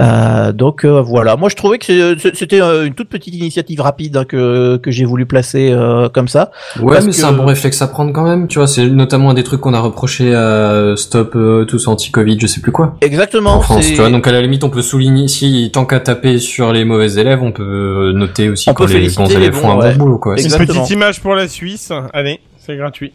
Euh, 0.00 0.52
donc 0.52 0.84
euh, 0.84 1.00
voilà, 1.00 1.36
moi 1.36 1.48
je 1.48 1.56
trouvais 1.56 1.78
que 1.78 1.84
c'est- 2.18 2.34
c'était 2.34 2.60
euh, 2.60 2.86
une 2.86 2.94
toute 2.94 3.08
petite 3.08 3.34
initiative 3.34 3.80
rapide 3.80 4.16
hein, 4.16 4.24
que, 4.24 4.76
que 4.78 4.90
j'ai 4.90 5.04
voulu 5.04 5.26
placer 5.26 5.70
euh, 5.70 6.08
comme 6.08 6.28
ça. 6.28 6.50
Ouais, 6.80 6.94
Parce 6.94 7.06
mais 7.06 7.12
c'est 7.12 7.24
un 7.24 7.32
bon 7.32 7.44
réflexe 7.46 7.80
à 7.82 7.86
prendre 7.88 8.12
quand 8.12 8.24
même, 8.24 8.48
tu 8.48 8.58
vois, 8.58 8.66
c'est 8.66 8.86
notamment 8.86 9.30
un 9.30 9.34
des 9.34 9.44
trucs 9.44 9.60
qu'on 9.60 9.74
a 9.74 9.80
reproché 9.80 10.34
à 10.34 10.94
Stop 10.96 11.34
euh, 11.36 11.64
tous 11.64 11.86
anti-Covid, 11.88 12.38
je 12.40 12.46
sais 12.46 12.60
plus 12.60 12.72
quoi. 12.72 12.96
Exactement. 13.00 13.54
En 13.54 13.60
France, 13.60 13.82
c'est- 13.84 13.90
tu 13.94 14.00
vois, 14.00 14.10
donc 14.10 14.26
à 14.26 14.32
la 14.32 14.40
limite, 14.42 14.64
on 14.64 14.70
peut 14.70 14.82
souligner, 14.82 15.28
si 15.28 15.70
tant 15.72 15.84
qu'à 15.84 16.00
taper 16.00 16.38
sur 16.38 16.72
les 16.72 16.84
mauvais 16.84 17.12
élèves, 17.14 17.42
on 17.42 17.52
peut 17.52 18.12
noter 18.14 18.48
aussi 18.48 18.70
On 18.70 18.74
quand 18.74 18.86
les 18.86 19.08
bons 19.10 19.26
les 19.26 19.34
élèves 19.36 19.52
bons, 19.52 19.58
font 19.60 19.80
un 19.80 19.90
bon 19.92 19.96
boulot, 19.98 20.18
quoi. 20.18 20.34
Une 20.34 20.40
Exactement. 20.44 20.80
petite 20.80 20.90
image 20.96 21.20
pour 21.20 21.34
la 21.34 21.48
Suisse. 21.48 21.92
Allez, 22.12 22.40
c'est 22.64 22.76
gratuit. 22.76 23.12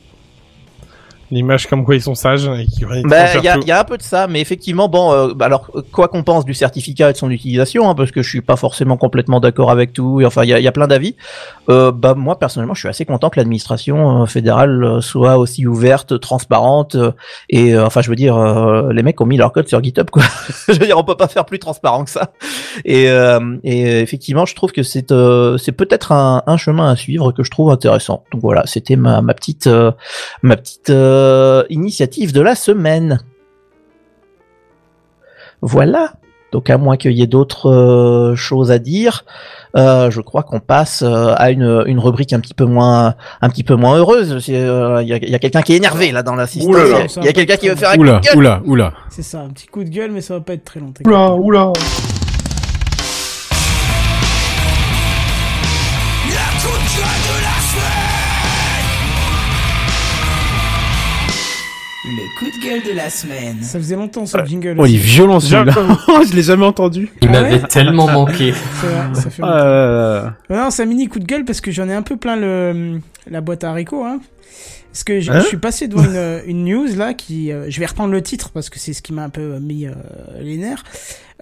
L'image 1.32 1.68
comme 1.68 1.84
quoi 1.84 1.96
ils 1.96 2.02
sont 2.02 2.16
sages 2.16 2.48
et 2.48 2.66
qui 2.66 2.86
Bah, 2.86 3.36
il 3.36 3.44
y 3.44 3.48
a, 3.48 3.58
y 3.58 3.72
a 3.72 3.80
un 3.80 3.84
peu 3.84 3.98
de 3.98 4.04
ça, 4.04 4.28
mais 4.28 4.40
effectivement, 4.40 4.88
bon, 4.88 5.12
euh, 5.12 5.34
bah, 5.34 5.46
alors 5.46 5.70
quoi 5.92 6.08
qu'on 6.08 6.24
pense 6.24 6.46
du 6.46 6.54
certificat 6.54 7.10
et 7.10 7.14
de 7.14 7.18
son 7.18 7.30
utilisation, 7.30 7.90
hein, 7.90 7.96
parce 7.96 8.12
que 8.12 8.22
je 8.22 8.30
suis 8.30 8.42
pas 8.42 8.56
forcément 8.56 8.98
complètement 8.98 9.40
d'accord 9.40 9.72
avec 9.72 9.94
tout, 9.94 10.22
et 10.22 10.26
enfin 10.26 10.44
il 10.44 10.50
y 10.50 10.54
a, 10.54 10.60
y 10.60 10.68
a 10.68 10.72
plein 10.72 10.88
d'avis. 10.88 11.16
Euh, 11.70 11.92
bah 11.92 12.14
moi 12.16 12.40
personnellement, 12.40 12.74
je 12.74 12.80
suis 12.80 12.88
assez 12.90 13.04
content 13.04 13.30
que 13.30 13.38
l'administration 13.40 14.22
euh, 14.22 14.26
fédérale 14.26 14.84
euh, 14.84 15.02
soit 15.02 15.38
aussi 15.38 15.68
ouverte, 15.68 16.20
transparente, 16.20 16.96
euh, 16.96 17.12
et 17.50 17.76
euh, 17.76 17.86
enfin 17.86 18.02
je 18.02 18.10
veux 18.10 18.16
dire, 18.16 18.38
euh, 18.38 18.94
les 18.94 19.04
mecs 19.04 19.20
ont 19.20 19.26
mis 19.26 19.38
leur 19.38 19.52
code 19.52 19.68
sur 19.68 19.84
GitHub, 19.84 20.10
quoi. 20.10 20.24
je 20.68 20.80
veux 20.80 20.86
dire, 20.86 20.98
on 20.98 21.04
peut 21.04 21.18
pas 21.18 21.28
faire 21.28 21.46
plus 21.46 21.60
transparent 21.60 22.06
que 22.06 22.10
ça. 22.10 22.32
Et, 22.86 23.10
euh, 23.10 23.58
et 23.64 24.00
effectivement, 24.00 24.46
je 24.46 24.56
trouve 24.56 24.72
que 24.72 24.84
c'est 24.84 25.12
euh, 25.12 25.58
c'est 25.58 25.74
peut-être 25.74 26.14
un, 26.14 26.44
un 26.48 26.58
chemin 26.58 26.90
à 26.90 26.96
suivre 26.96 27.34
que 27.34 27.44
je 27.44 27.52
trouve 27.52 27.70
intéressant. 27.72 28.24
Donc 28.32 28.42
voilà, 28.42 28.64
c'était 28.66 28.96
ma, 28.96 29.22
ma 29.22 29.34
petite 29.34 29.70
ma 30.42 30.56
petite 30.56 30.90
euh, 31.18 31.64
initiative 31.70 32.32
de 32.34 32.42
la 32.42 32.56
semaine. 32.56 33.20
Voilà. 35.62 36.14
Donc 36.54 36.70
à 36.70 36.78
moins 36.78 36.96
qu'il 36.96 37.12
y 37.12 37.22
ait 37.22 37.28
d'autres 37.28 37.70
euh, 37.70 38.36
choses 38.36 38.72
à 38.72 38.80
dire, 38.80 39.26
euh, 39.76 40.10
je 40.10 40.22
crois 40.22 40.44
qu'on 40.44 40.62
passe 40.62 41.02
euh, 41.06 41.34
à 41.36 41.52
une, 41.52 41.84
une 41.88 42.00
rubrique 42.00 42.32
un 42.32 42.40
petit 42.40 42.54
peu 42.54 42.64
moins 42.64 43.16
un 43.42 43.50
petit 43.50 43.66
peu 43.66 43.76
moins 43.76 43.98
heureuse. 43.98 44.32
Euh, 44.50 45.00
Il 45.04 45.10
y 45.10 45.14
a, 45.14 45.18
il 45.18 45.30
y 45.30 45.36
a 45.36 45.40
quelqu'un 45.40 45.62
qui 45.62 45.74
est 45.74 45.78
énervé 45.78 46.12
là 46.14 46.24
dans 46.24 46.36
l'assistance. 46.36 47.18
Il 47.18 47.26
y 47.26 47.28
a- 47.28 47.34
quelqu'un 47.34 47.58
qui 47.58 47.68
veut 47.68 47.76
faire 47.76 47.92
un 47.92 47.98
Oula, 47.98 48.14
coup 48.14 48.20
de 48.22 48.26
gueule. 48.28 48.38
oula, 48.38 48.62
oula. 48.66 48.94
C'est 49.10 49.24
ça, 49.24 49.42
un 49.42 49.50
petit 49.50 49.68
coup 49.68 49.84
de 49.84 49.90
gueule, 49.90 50.12
mais 50.12 50.22
ça 50.22 50.36
va 50.36 50.40
pas 50.40 50.54
être 50.54 50.64
très 50.64 50.80
long. 50.80 50.94
Oula, 51.06 51.34
oula. 51.36 51.74
Le 62.68 62.74
coup 62.74 62.80
de 62.80 62.84
gueule 62.86 62.94
de 62.94 62.98
la 62.98 63.10
semaine. 63.10 63.58
Ça 63.62 63.80
faisait 63.80 63.96
longtemps 63.96 64.26
ce 64.26 64.38
jingle. 64.46 64.76
Oh, 64.78 64.86
il 64.86 64.96
est 64.96 64.98
violent 64.98 65.40
celui-là. 65.40 65.74
Je 66.30 66.36
l'ai 66.36 66.44
jamais 66.44 66.66
entendu. 66.66 67.10
Il 67.22 67.30
Ah 67.30 67.32
m'avait 67.32 67.60
tellement 67.62 68.08
manqué. 68.12 68.54
C'est 68.82 68.88
vrai, 68.88 69.16
ça 69.16 69.30
fait 69.30 69.42
Ah, 69.44 70.34
longtemps. 70.50 70.64
Non, 70.64 70.70
c'est 70.72 70.84
un 70.84 70.86
mini 70.86 71.08
coup 71.08 71.20
de 71.20 71.26
gueule 71.26 71.46
parce 71.46 71.62
que 71.62 71.72
j'en 71.72 71.88
ai 71.90 71.94
un 71.94 72.02
peu 72.02 72.18
plein 72.18 72.36
le 72.36 73.00
la 73.30 73.42
boîte 73.42 73.64
à 73.64 73.72
haricots. 73.72 74.04
Hein. 74.04 74.20
Parce 74.92 75.04
que 75.04 75.20
je, 75.20 75.32
Hein 75.32 75.42
je 75.42 75.46
suis 75.48 75.58
passé 75.58 75.88
devant 75.88 76.04
une, 76.04 76.42
une 76.48 76.66
news 76.66 76.88
là 76.96 77.14
qui, 77.14 77.52
euh, 77.52 77.66
je 77.70 77.80
vais 77.80 77.86
reprendre 77.86 78.12
le 78.12 78.22
titre 78.22 78.50
parce 78.50 78.70
que 78.70 78.80
c'est 78.80 78.94
ce 78.94 79.02
qui 79.02 79.14
m'a 79.14 79.24
un 79.24 79.30
peu 79.30 79.60
mis 79.60 79.86
euh, 79.86 79.92
les 80.42 80.58
nerfs. 80.58 80.84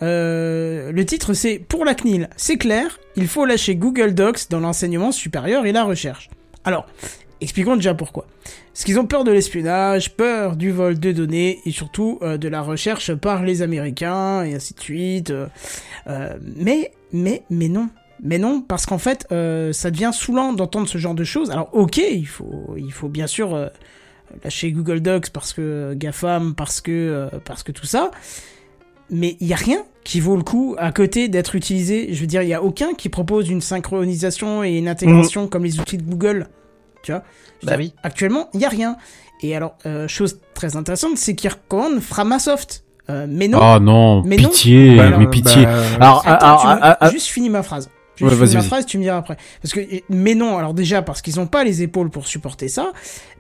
Euh, 0.02 0.92
le 0.92 1.06
titre 1.06 1.34
c'est 1.34 1.58
pour 1.58 1.86
la 1.86 1.96
CNIL, 1.96 2.30
c'est 2.36 2.58
clair, 2.58 3.00
il 3.16 3.30
faut 3.30 3.46
lâcher 3.46 3.76
Google 3.78 4.14
Docs 4.14 4.50
dans 4.50 4.60
l'enseignement 4.60 5.14
supérieur 5.14 5.66
et 5.66 5.72
la 5.72 5.86
recherche. 5.86 6.30
Alors, 6.66 6.86
expliquons 7.40 7.78
déjà 7.78 7.94
pourquoi. 7.94 8.26
Parce 8.76 8.84
qu'ils 8.84 9.00
ont 9.00 9.06
peur 9.06 9.24
de 9.24 9.32
l'espionnage, 9.32 10.18
peur 10.18 10.58
du 10.58 10.70
vol 10.70 11.00
de 11.00 11.14
données 11.14 11.62
et 11.66 11.72
surtout 11.72 12.20
euh, 12.22 12.36
de 12.36 12.50
la 12.50 12.62
recherche 12.62 13.14
par 13.16 13.42
les 13.42 13.62
Américains 13.62 14.44
et 14.44 14.54
ainsi 14.54 14.74
de 14.74 14.82
suite. 14.82 15.30
euh, 15.30 15.48
euh, 16.08 16.38
mais, 16.58 16.92
mais, 17.14 17.44
mais 17.50 17.70
non. 17.70 17.88
Mais 18.22 18.38
non, 18.38 18.60
parce 18.60 18.86
qu'en 18.86 18.98
fait, 18.98 19.28
euh, 19.32 19.72
ça 19.72 19.92
devient 19.92 20.12
saoulant 20.14 20.52
d'entendre 20.52 20.90
ce 20.90 20.98
genre 20.98 21.16
de 21.16 21.24
choses. 21.24 21.52
Alors, 21.52 21.70
ok, 21.72 22.00
il 22.00 22.28
faut, 22.28 22.76
il 22.76 22.92
faut 22.92 23.08
bien 23.08 23.28
sûr 23.28 23.70
lâcher 24.44 24.74
Google 24.74 25.00
Docs 25.00 25.30
parce 25.30 25.54
que 25.54 25.94
GAFAM, 25.94 26.54
parce 26.54 26.82
que, 26.82 27.30
parce 27.46 27.64
que 27.64 27.72
tout 27.72 27.86
ça. 27.86 28.12
mais 29.10 29.38
il 29.40 29.48
y 29.48 29.54
a 29.54 29.58
rien 29.58 29.86
qui 30.04 30.20
vaut 30.20 30.36
le 30.36 30.44
coup 30.44 30.76
à 30.78 30.92
côté 30.92 31.30
d'être 31.30 31.56
utilisé. 31.56 32.14
Je 32.14 32.20
veux 32.20 32.28
dire, 32.28 32.42
il 32.42 32.50
y 32.50 32.54
a 32.54 32.62
aucun 32.62 32.94
qui 32.94 33.08
propose 33.08 33.50
une 33.50 33.62
synchronisation 33.62 34.66
et 34.66 34.78
une 34.78 34.90
intégration 34.90 35.48
comme 35.48 35.64
les 35.64 35.80
outils 35.80 35.98
de 35.98 36.04
Google. 36.04 36.50
Tu 37.06 37.12
vois 37.12 37.22
Bah 37.64 37.78
dire, 37.78 37.80
oui. 37.80 37.94
Actuellement, 38.04 38.50
il 38.56 38.60
y 38.62 38.66
a 38.66 38.70
rien. 38.70 38.98
Et 39.44 39.56
alors, 39.56 39.76
euh, 39.86 40.08
chose 40.08 40.40
très 40.56 40.76
intéressante, 40.76 41.18
c'est 41.18 41.36
qu'ils 41.36 41.52
recommandent 41.52 42.00
Framasoft. 42.02 42.84
Euh, 43.10 43.28
mais 43.30 43.48
non. 43.48 43.60
Oh 43.62 43.80
non, 43.80 44.24
Mais 44.24 44.38
non. 44.38 44.50
pitié, 44.50 44.98
Bah, 44.98 45.18
mais 45.20 45.28
pitié. 45.28 45.64
bah, 45.66 45.72
alors, 46.00 46.24
Attends, 46.28 46.46
alors, 46.48 46.62
tu 46.62 46.68
me- 46.68 46.74
ah, 46.82 46.98
ah, 47.00 47.10
juste 47.12 47.28
finis 47.28 47.50
ma 47.52 47.62
phrase. 47.62 47.90
Juste 48.16 48.32
Ouais, 48.32 48.48
finis 48.48 48.56
ma 48.56 48.62
phrase, 48.64 48.86
tu 48.88 48.98
me 48.98 49.04
diras 49.04 49.18
après. 49.18 49.38
Parce 49.62 49.74
que, 49.74 49.82
mais 50.10 50.34
non, 50.34 50.58
alors 50.58 50.74
déjà, 50.74 51.04
parce 51.04 51.22
qu'ils 51.22 51.36
n'ont 51.36 51.46
pas 51.48 51.64
les 51.64 51.84
épaules 51.84 52.10
pour 52.10 52.26
supporter 52.28 52.68
ça, 52.70 52.94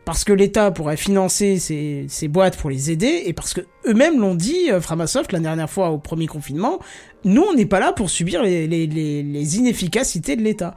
parce 0.03 0.23
que 0.25 0.33
l'État 0.33 0.69
pourrait 0.69 0.97
financer 0.97 1.57
ces, 1.57 2.05
ces 2.09 2.27
boîtes 2.27 2.57
pour 2.57 2.69
les 2.69 2.91
aider, 2.91 3.23
et 3.25 3.33
parce 3.33 3.53
que 3.55 3.61
eux-mêmes 3.87 4.19
l'ont 4.19 4.35
dit, 4.35 4.69
euh, 4.69 4.81
Framasoft, 4.81 5.31
la 5.31 5.39
dernière 5.39 5.69
fois 5.69 5.89
au 5.89 5.97
premier 5.97 6.27
confinement, 6.27 6.77
nous, 7.23 7.41
on 7.41 7.53
n'est 7.55 7.65
pas 7.65 7.79
là 7.79 7.91
pour 7.93 8.09
subir 8.11 8.43
les, 8.43 8.67
les, 8.67 8.85
les, 8.85 9.23
les 9.23 9.57
inefficacités 9.57 10.35
de 10.35 10.41
l'État. 10.43 10.75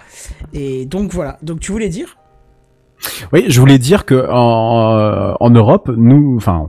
Et 0.55 0.87
donc 0.87 1.13
voilà. 1.13 1.37
Donc 1.43 1.61
tu 1.61 1.73
voulais 1.73 1.89
dire 1.91 2.17
Oui, 3.33 3.45
je 3.49 3.61
voulais 3.61 3.79
dire 3.79 4.05
que 4.05 4.27
en, 4.31 5.37
en 5.39 5.51
Europe, 5.51 5.91
nous, 5.97 6.35
enfin, 6.37 6.67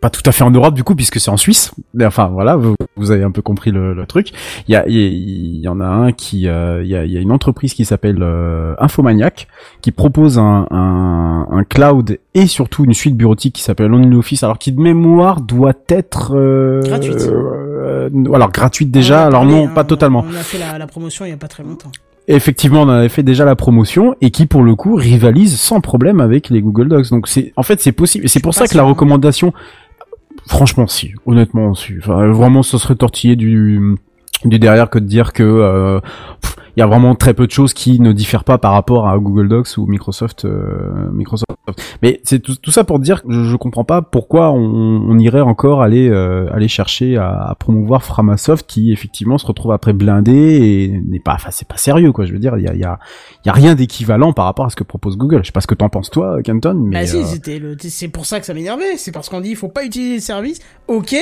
pas 0.00 0.08
tout 0.08 0.22
à 0.24 0.32
fait 0.32 0.44
en 0.44 0.50
Europe 0.50 0.74
du 0.74 0.82
coup, 0.82 0.94
puisque 0.94 1.20
c'est 1.20 1.30
en 1.30 1.36
Suisse. 1.36 1.72
Mais 1.92 2.06
enfin, 2.06 2.28
voilà, 2.28 2.56
vous, 2.56 2.74
vous 2.96 3.10
avez 3.10 3.22
un 3.22 3.30
peu 3.30 3.42
compris 3.42 3.70
le, 3.70 3.92
le 3.92 4.06
truc. 4.06 4.32
Il 4.66 4.72
y, 4.72 4.76
a, 4.76 4.84
il 4.88 5.58
y 5.60 5.68
en 5.68 5.78
a 5.80 5.84
un 5.84 6.12
qui, 6.12 6.48
euh, 6.48 6.82
il 6.82 6.88
y, 6.88 6.96
a, 6.96 7.04
il 7.04 7.12
y 7.12 7.18
a 7.18 7.20
une 7.20 7.32
entreprise 7.32 7.74
qui 7.74 7.84
s'appelle 7.84 8.22
euh, 8.22 8.74
Infomaniac, 8.78 9.46
qui 9.82 9.92
propose 9.92 10.38
un, 10.38 10.66
un, 10.70 11.46
un 11.50 11.64
cloud 11.64 12.18
et 12.34 12.46
surtout 12.46 12.84
une 12.84 12.94
suite 12.94 13.16
bureautique 13.16 13.56
qui 13.56 13.62
s'appelle 13.62 13.92
OnlyOffice, 13.92 14.42
alors 14.42 14.58
qui 14.58 14.72
de 14.72 14.80
mémoire 14.80 15.42
doit 15.42 15.74
être 15.88 16.32
euh, 16.34 16.80
Gratuite. 16.82 17.28
euh, 17.28 18.08
alors 18.32 18.50
gratuite 18.52 18.90
déjà, 18.90 19.26
alors 19.26 19.44
non, 19.44 19.68
pas 19.68 19.84
totalement. 19.84 20.24
On 20.26 20.34
a 20.34 20.38
fait 20.42 20.58
la, 20.58 20.78
la 20.78 20.86
promotion 20.86 21.26
il 21.26 21.30
y 21.30 21.34
a 21.34 21.36
pas 21.36 21.48
très 21.48 21.62
longtemps. 21.62 21.90
Effectivement, 22.28 22.82
on 22.82 22.88
avait 22.88 23.08
fait 23.08 23.22
déjà 23.22 23.44
la 23.44 23.56
promotion 23.56 24.14
et 24.20 24.30
qui 24.30 24.46
pour 24.46 24.62
le 24.62 24.74
coup 24.76 24.94
rivalise 24.94 25.58
sans 25.58 25.80
problème 25.80 26.20
avec 26.20 26.48
les 26.48 26.60
Google 26.60 26.88
Docs. 26.88 27.10
Donc 27.10 27.28
c'est 27.28 27.52
en 27.56 27.62
fait 27.62 27.80
c'est 27.80 27.92
possible. 27.92 28.24
Et 28.24 28.28
C'est 28.28 28.40
pour 28.40 28.54
ça 28.54 28.66
que 28.68 28.76
la 28.76 28.82
hein. 28.82 28.86
recommandation, 28.86 29.52
franchement 30.46 30.86
si, 30.86 31.12
honnêtement 31.26 31.74
si, 31.74 31.94
enfin, 31.98 32.30
vraiment 32.30 32.62
ça 32.62 32.78
serait 32.78 32.94
tortillé 32.94 33.36
du 33.36 33.96
du 34.44 34.58
derrière 34.58 34.90
que 34.90 34.98
de 34.98 35.06
dire 35.06 35.32
que 35.32 35.42
euh, 35.42 36.00
pff, 36.40 36.56
il 36.76 36.80
y 36.80 36.82
a 36.82 36.86
vraiment 36.86 37.14
très 37.14 37.34
peu 37.34 37.46
de 37.46 37.52
choses 37.52 37.74
qui 37.74 38.00
ne 38.00 38.12
diffèrent 38.12 38.44
pas 38.44 38.58
par 38.58 38.72
rapport 38.72 39.08
à 39.08 39.18
Google 39.18 39.48
Docs 39.48 39.76
ou 39.78 39.86
Microsoft 39.86 40.44
euh, 40.44 41.10
Microsoft. 41.12 41.46
Mais 42.02 42.20
c'est 42.24 42.40
tout, 42.40 42.54
tout 42.56 42.70
ça 42.70 42.84
pour 42.84 42.98
dire 42.98 43.22
que 43.22 43.32
je, 43.32 43.44
je 43.44 43.56
comprends 43.56 43.84
pas 43.84 44.02
pourquoi 44.02 44.50
on, 44.50 44.58
on 44.58 45.18
irait 45.18 45.40
encore 45.40 45.82
aller 45.82 46.08
euh, 46.08 46.48
aller 46.52 46.68
chercher 46.68 47.16
à, 47.16 47.50
à 47.50 47.54
promouvoir 47.54 48.02
Framasoft 48.04 48.66
qui 48.66 48.92
effectivement 48.92 49.38
se 49.38 49.46
retrouve 49.46 49.72
après 49.72 49.92
blindé 49.92 50.32
et 50.32 51.00
n'est 51.06 51.20
pas 51.20 51.34
enfin 51.34 51.50
c'est 51.50 51.68
pas 51.68 51.76
sérieux 51.76 52.12
quoi. 52.12 52.24
Je 52.24 52.32
veux 52.32 52.38
dire 52.38 52.56
il 52.56 52.64
y 52.64 52.68
a 52.68 52.74
il 52.74 52.80
y 52.80 52.84
a 52.84 52.98
il 53.44 53.46
y 53.46 53.50
a 53.50 53.52
rien 53.52 53.74
d'équivalent 53.74 54.32
par 54.32 54.44
rapport 54.46 54.66
à 54.66 54.70
ce 54.70 54.76
que 54.76 54.84
propose 54.84 55.16
Google. 55.16 55.40
Je 55.42 55.46
sais 55.46 55.52
pas 55.52 55.60
ce 55.60 55.66
que 55.66 55.74
t'en 55.74 55.88
penses 55.88 56.10
toi 56.10 56.42
Kenton 56.42 56.74
mais 56.74 57.00
Bah 57.00 57.06
si, 57.06 57.16
euh, 57.18 57.24
c'était 57.24 57.58
le, 57.58 57.76
c'est 57.78 58.08
pour 58.08 58.26
ça 58.26 58.40
que 58.40 58.46
ça 58.46 58.54
m'énervait. 58.54 58.96
C'est 58.96 59.12
parce 59.12 59.28
qu'on 59.28 59.40
dit 59.40 59.50
il 59.50 59.56
faut 59.56 59.68
pas 59.68 59.84
utiliser 59.84 60.14
le 60.14 60.20
service. 60.20 60.60
Ok, 60.88 61.14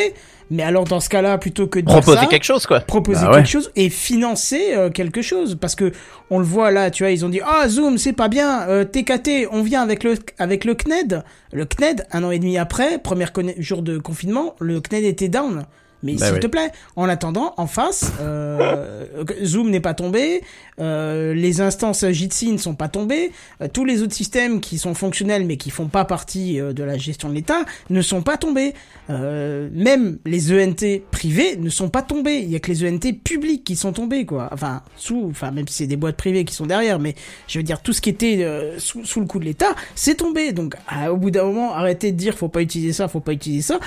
mais 0.51 0.63
alors 0.63 0.85
dans 0.85 1.01
ce 1.01 1.09
cas-là, 1.09 1.39
plutôt 1.39 1.67
que 1.67 1.79
de 1.79 1.85
Proposer 1.85 2.19
ça, 2.19 2.27
quelque 2.27 2.45
chose, 2.45 2.67
quoi. 2.67 2.81
proposer 2.81 3.23
Bah 3.25 3.31
ouais. 3.31 3.37
quelque 3.39 3.51
chose 3.51 3.71
et 3.77 3.91
financer 3.91 4.75
euh, 4.75 4.91
quelque 4.91 5.23
chose 5.23 5.57
parce 5.61 5.75
que 5.75 5.93
on 6.31 6.39
le 6.39 6.45
voit 6.45 6.71
là, 6.71 6.91
tu 6.91 7.03
vois, 7.03 7.11
ils 7.11 7.25
ont 7.25 7.29
dit 7.29 7.41
ah 7.45 7.69
Zoom 7.69 7.99
c'est 7.99 8.13
pas 8.13 8.29
bien, 8.29 8.63
euh, 8.69 8.85
TKT, 8.85 9.49
on 9.51 9.63
vient 9.63 9.83
avec 9.83 10.05
le 10.05 10.15
avec 10.39 10.65
le 10.65 10.75
CNED, 10.75 11.23
le 11.53 11.65
CNED 11.65 12.07
un 12.13 12.25
an 12.25 12.31
et 12.31 12.39
demi 12.39 12.59
après, 12.59 12.99
premier 12.99 13.27
jour 13.59 13.83
de 13.83 13.99
confinement, 13.99 14.55
le 14.61 14.81
CNED 14.81 15.05
était 15.05 15.29
down. 15.29 15.65
Mais 16.03 16.15
Bah 16.15 16.31
s'il 16.31 16.39
te 16.39 16.47
plaît, 16.47 16.71
en 16.97 17.09
attendant, 17.09 17.55
en 17.57 17.67
face, 17.67 18.13
euh, 18.21 19.05
Zoom 19.45 19.71
n'est 19.71 19.81
pas 19.81 19.95
tombé, 19.95 20.43
euh, 20.81 21.35
les 21.35 21.61
instances 21.61 22.05
Jitsi 22.07 22.53
ne 22.53 22.59
sont 22.59 22.75
pas 22.75 22.89
tombées, 22.89 23.33
euh, 23.63 23.69
tous 23.73 23.85
les 23.85 24.03
autres 24.03 24.15
systèmes 24.15 24.61
qui 24.61 24.79
sont 24.79 24.95
fonctionnels 24.95 25.45
mais 25.45 25.57
qui 25.57 25.71
font 25.71 25.89
pas 25.89 26.05
partie 26.05 26.61
euh, 26.61 26.73
de 26.73 26.85
la 26.85 26.97
gestion 26.97 27.29
de 27.29 27.35
l'État 27.35 27.65
ne 27.91 28.01
sont 28.01 28.23
pas 28.23 28.37
tombés. 28.37 28.75
Euh, 29.11 29.69
même 29.73 30.19
les 30.25 30.53
ENT 30.53 31.03
privés 31.11 31.57
ne 31.57 31.71
sont 31.71 31.89
pas 31.89 32.03
tombés. 32.03 32.39
Il 32.39 32.51
y 32.51 32.57
a 32.57 32.61
que 32.61 32.71
les 32.71 32.89
ENT 32.89 33.13
publics 33.25 33.65
qui 33.65 33.75
sont 33.75 33.93
tombés, 33.93 34.25
quoi. 34.25 34.49
Enfin, 34.53 34.83
sous, 34.97 35.27
enfin 35.31 35.51
même 35.51 35.67
si 35.67 35.75
c'est 35.75 35.87
des 35.87 35.97
boîtes 35.97 36.17
privées 36.17 36.45
qui 36.45 36.55
sont 36.55 36.67
derrière, 36.67 37.01
mais 37.01 37.15
je 37.49 37.59
veux 37.59 37.65
dire 37.65 37.83
tout 37.83 37.93
ce 37.93 38.01
qui 38.01 38.11
était 38.11 38.47
sous, 38.79 39.05
sous 39.05 39.21
le 39.21 39.27
coup 39.27 39.39
de 39.39 39.45
l'État, 39.45 39.75
c'est 39.95 40.17
tombé. 40.17 40.53
Donc, 40.53 40.75
au 41.11 41.17
bout 41.17 41.31
d'un 41.31 41.45
moment, 41.45 41.75
arrêtez 41.75 42.13
de 42.13 42.17
dire 42.17 42.35
faut 42.35 42.49
pas 42.49 42.63
utiliser 42.63 42.93
ça, 42.93 43.09
faut 43.09 43.21
pas 43.21 43.33
utiliser 43.33 43.63
ça 43.63 43.81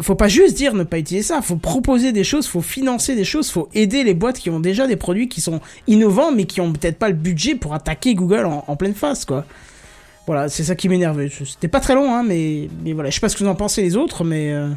faut 0.00 0.14
pas 0.14 0.28
juste 0.28 0.56
dire 0.56 0.74
ne 0.74 0.84
pas 0.84 0.98
utiliser 0.98 1.26
ça, 1.26 1.40
faut 1.42 1.56
proposer 1.56 2.12
des 2.12 2.24
choses, 2.24 2.46
faut 2.46 2.60
financer 2.60 3.14
des 3.14 3.24
choses, 3.24 3.50
faut 3.50 3.68
aider 3.74 4.02
les 4.04 4.14
boîtes 4.14 4.38
qui 4.38 4.50
ont 4.50 4.60
déjà 4.60 4.86
des 4.86 4.96
produits 4.96 5.28
qui 5.28 5.40
sont 5.40 5.60
innovants 5.86 6.32
mais 6.32 6.44
qui 6.44 6.60
ont 6.60 6.72
peut-être 6.72 6.98
pas 6.98 7.08
le 7.08 7.14
budget 7.14 7.54
pour 7.54 7.74
attaquer 7.74 8.14
Google 8.14 8.46
en, 8.46 8.64
en 8.66 8.76
pleine 8.76 8.94
face 8.94 9.24
quoi. 9.24 9.44
Voilà, 10.26 10.48
c'est 10.48 10.64
ça 10.64 10.74
qui 10.74 10.88
m'énervait. 10.88 11.28
C'était 11.30 11.68
pas 11.68 11.80
très 11.80 11.94
long 11.94 12.12
hein, 12.14 12.24
mais 12.26 12.68
mais 12.84 12.92
voilà, 12.92 13.10
je 13.10 13.14
sais 13.14 13.20
pas 13.20 13.28
ce 13.28 13.36
que 13.36 13.44
vous 13.44 13.50
en 13.50 13.54
pensez 13.54 13.82
les 13.82 13.96
autres 13.96 14.24
mais 14.24 14.52
euh, 14.52 14.68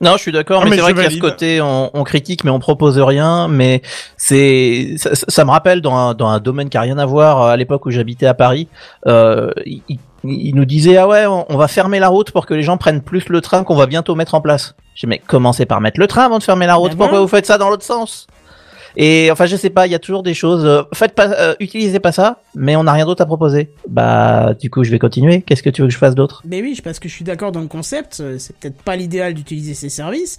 Non, 0.00 0.12
je 0.16 0.22
suis 0.22 0.32
d'accord, 0.32 0.62
Ah, 0.62 0.64
mais, 0.64 0.70
mais 0.72 0.76
c'est 0.76 0.82
vrai 0.82 0.92
qu'il 0.94 1.02
y 1.02 1.06
a 1.06 1.10
ce 1.10 1.18
côté, 1.18 1.60
on, 1.62 1.90
on 1.94 2.02
critique, 2.04 2.42
mais 2.44 2.50
on 2.50 2.58
propose 2.58 2.98
rien. 2.98 3.48
Mais 3.48 3.80
c'est, 4.18 4.94
ça, 4.98 5.14
ça- 5.14 5.26
ça 5.28 5.44
me 5.44 5.50
rappelle 5.50 5.80
dans 5.80 5.94
un, 5.96 6.14
dans 6.14 6.28
un 6.28 6.38
domaine 6.40 6.68
qui 6.68 6.76
a 6.76 6.82
rien 6.82 6.98
à 6.98 7.06
voir. 7.06 7.40
euh, 7.42 7.50
À 7.52 7.56
l'époque 7.56 7.86
où 7.86 7.90
j'habitais 7.90 8.26
à 8.26 8.34
Paris, 8.34 8.68
euh, 9.06 9.50
il, 9.64 9.82
il- 10.28 10.54
nous 10.54 10.64
disait 10.64 10.96
ah 10.96 11.06
ouais, 11.08 11.26
on, 11.26 11.44
on 11.52 11.56
va 11.56 11.68
fermer 11.68 11.98
la 11.98 12.08
route 12.08 12.30
pour 12.30 12.46
que 12.46 12.54
les 12.54 12.62
gens 12.62 12.76
prennent 12.76 13.02
plus 13.02 13.28
le 13.28 13.40
train 13.40 13.64
qu'on 13.64 13.74
va 13.76 13.86
bientôt 13.86 14.14
mettre 14.14 14.34
en 14.34 14.40
place. 14.40 14.74
J'ai 14.94 15.06
mais 15.06 15.18
commencez 15.18 15.66
par 15.66 15.80
mettre 15.80 16.00
le 16.00 16.06
train 16.06 16.24
avant 16.24 16.38
de 16.38 16.42
fermer 16.42 16.66
la 16.66 16.74
route. 16.76 16.92
Ben 16.92 16.98
Pourquoi 16.98 17.20
vous 17.20 17.28
faites 17.28 17.46
ça 17.46 17.58
dans 17.58 17.68
l'autre 17.68 17.84
sens? 17.84 18.26
Et 18.98 19.28
enfin, 19.30 19.44
je 19.44 19.56
sais 19.56 19.68
pas, 19.68 19.86
il 19.86 19.92
y 19.92 19.94
a 19.94 19.98
toujours 19.98 20.22
des 20.22 20.32
choses. 20.32 20.64
euh, 20.64 20.82
faites 20.94 21.14
pas, 21.14 21.26
euh, 21.28 21.54
utilisez 21.60 22.00
pas 22.00 22.12
ça, 22.12 22.40
mais 22.54 22.76
on 22.76 22.84
n'a 22.84 22.92
rien 22.92 23.04
d'autre 23.04 23.20
à 23.22 23.26
proposer. 23.26 23.68
Bah, 23.88 24.54
du 24.58 24.70
coup, 24.70 24.84
je 24.84 24.90
vais 24.90 24.98
continuer. 24.98 25.42
Qu'est-ce 25.42 25.62
que 25.62 25.68
tu 25.68 25.82
veux 25.82 25.88
que 25.88 25.92
je 25.92 25.98
fasse 25.98 26.14
d'autre? 26.14 26.40
Mais 26.46 26.62
oui, 26.62 26.80
parce 26.82 26.98
que 26.98 27.06
je 27.06 27.12
suis 27.14 27.24
d'accord 27.24 27.52
dans 27.52 27.60
le 27.60 27.66
concept, 27.68 28.20
euh, 28.20 28.36
c'est 28.38 28.56
peut-être 28.56 28.80
pas 28.82 28.96
l'idéal 28.96 29.34
d'utiliser 29.34 29.74
ces 29.74 29.90
services, 29.90 30.38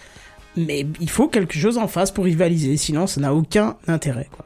mais 0.55 0.87
il 0.99 1.09
faut 1.09 1.27
quelque 1.27 1.53
chose 1.53 1.77
en 1.77 1.87
face 1.87 2.09
pour 2.09 2.25
rivaliser, 2.25 2.77
sinon 2.77 3.05
ça 3.05 3.21
n'a 3.21 3.31
aucun 3.31 3.75
intérêt 3.87 4.27
quoi. 4.35 4.43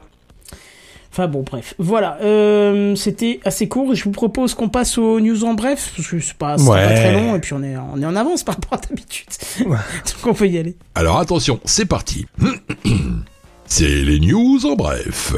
Enfin 1.12 1.28
bon, 1.28 1.44
bref. 1.44 1.74
Voilà, 1.78 2.18
euh, 2.22 2.96
c'était 2.96 3.42
assez 3.44 3.68
court. 3.68 3.94
Je 3.96 4.04
vous 4.06 4.12
propose 4.12 4.54
qu'on 4.54 4.70
passe 4.70 4.98
aux 4.98 5.20
news 5.20 5.44
en 5.44 5.54
bref, 5.56 5.92
parce 5.96 6.08
que 6.08 6.20
c'est 6.22 6.34
pas, 6.36 6.56
pas 6.56 6.62
Ouais. 6.64 6.96
très 6.96 7.12
long, 7.14 7.36
et 7.36 7.40
puis 7.40 7.52
on 7.54 7.62
est, 7.64 7.76
on 7.94 8.02
est 8.02 8.06
en 8.06 8.16
avance 8.16 8.44
par 8.44 8.56
rapport 8.56 8.80
à 8.80 8.82
d'habitude. 8.88 9.28
Donc 9.66 9.76
on 10.26 10.34
peut 10.34 10.48
y 10.48 10.58
aller. 10.58 10.78
Alors 10.96 11.20
attention, 11.20 11.60
c'est 11.66 11.86
parti. 11.86 12.26
C'est 13.66 13.88
les 13.88 14.20
news 14.20 14.66
en 14.66 14.76
bref. 14.76 15.34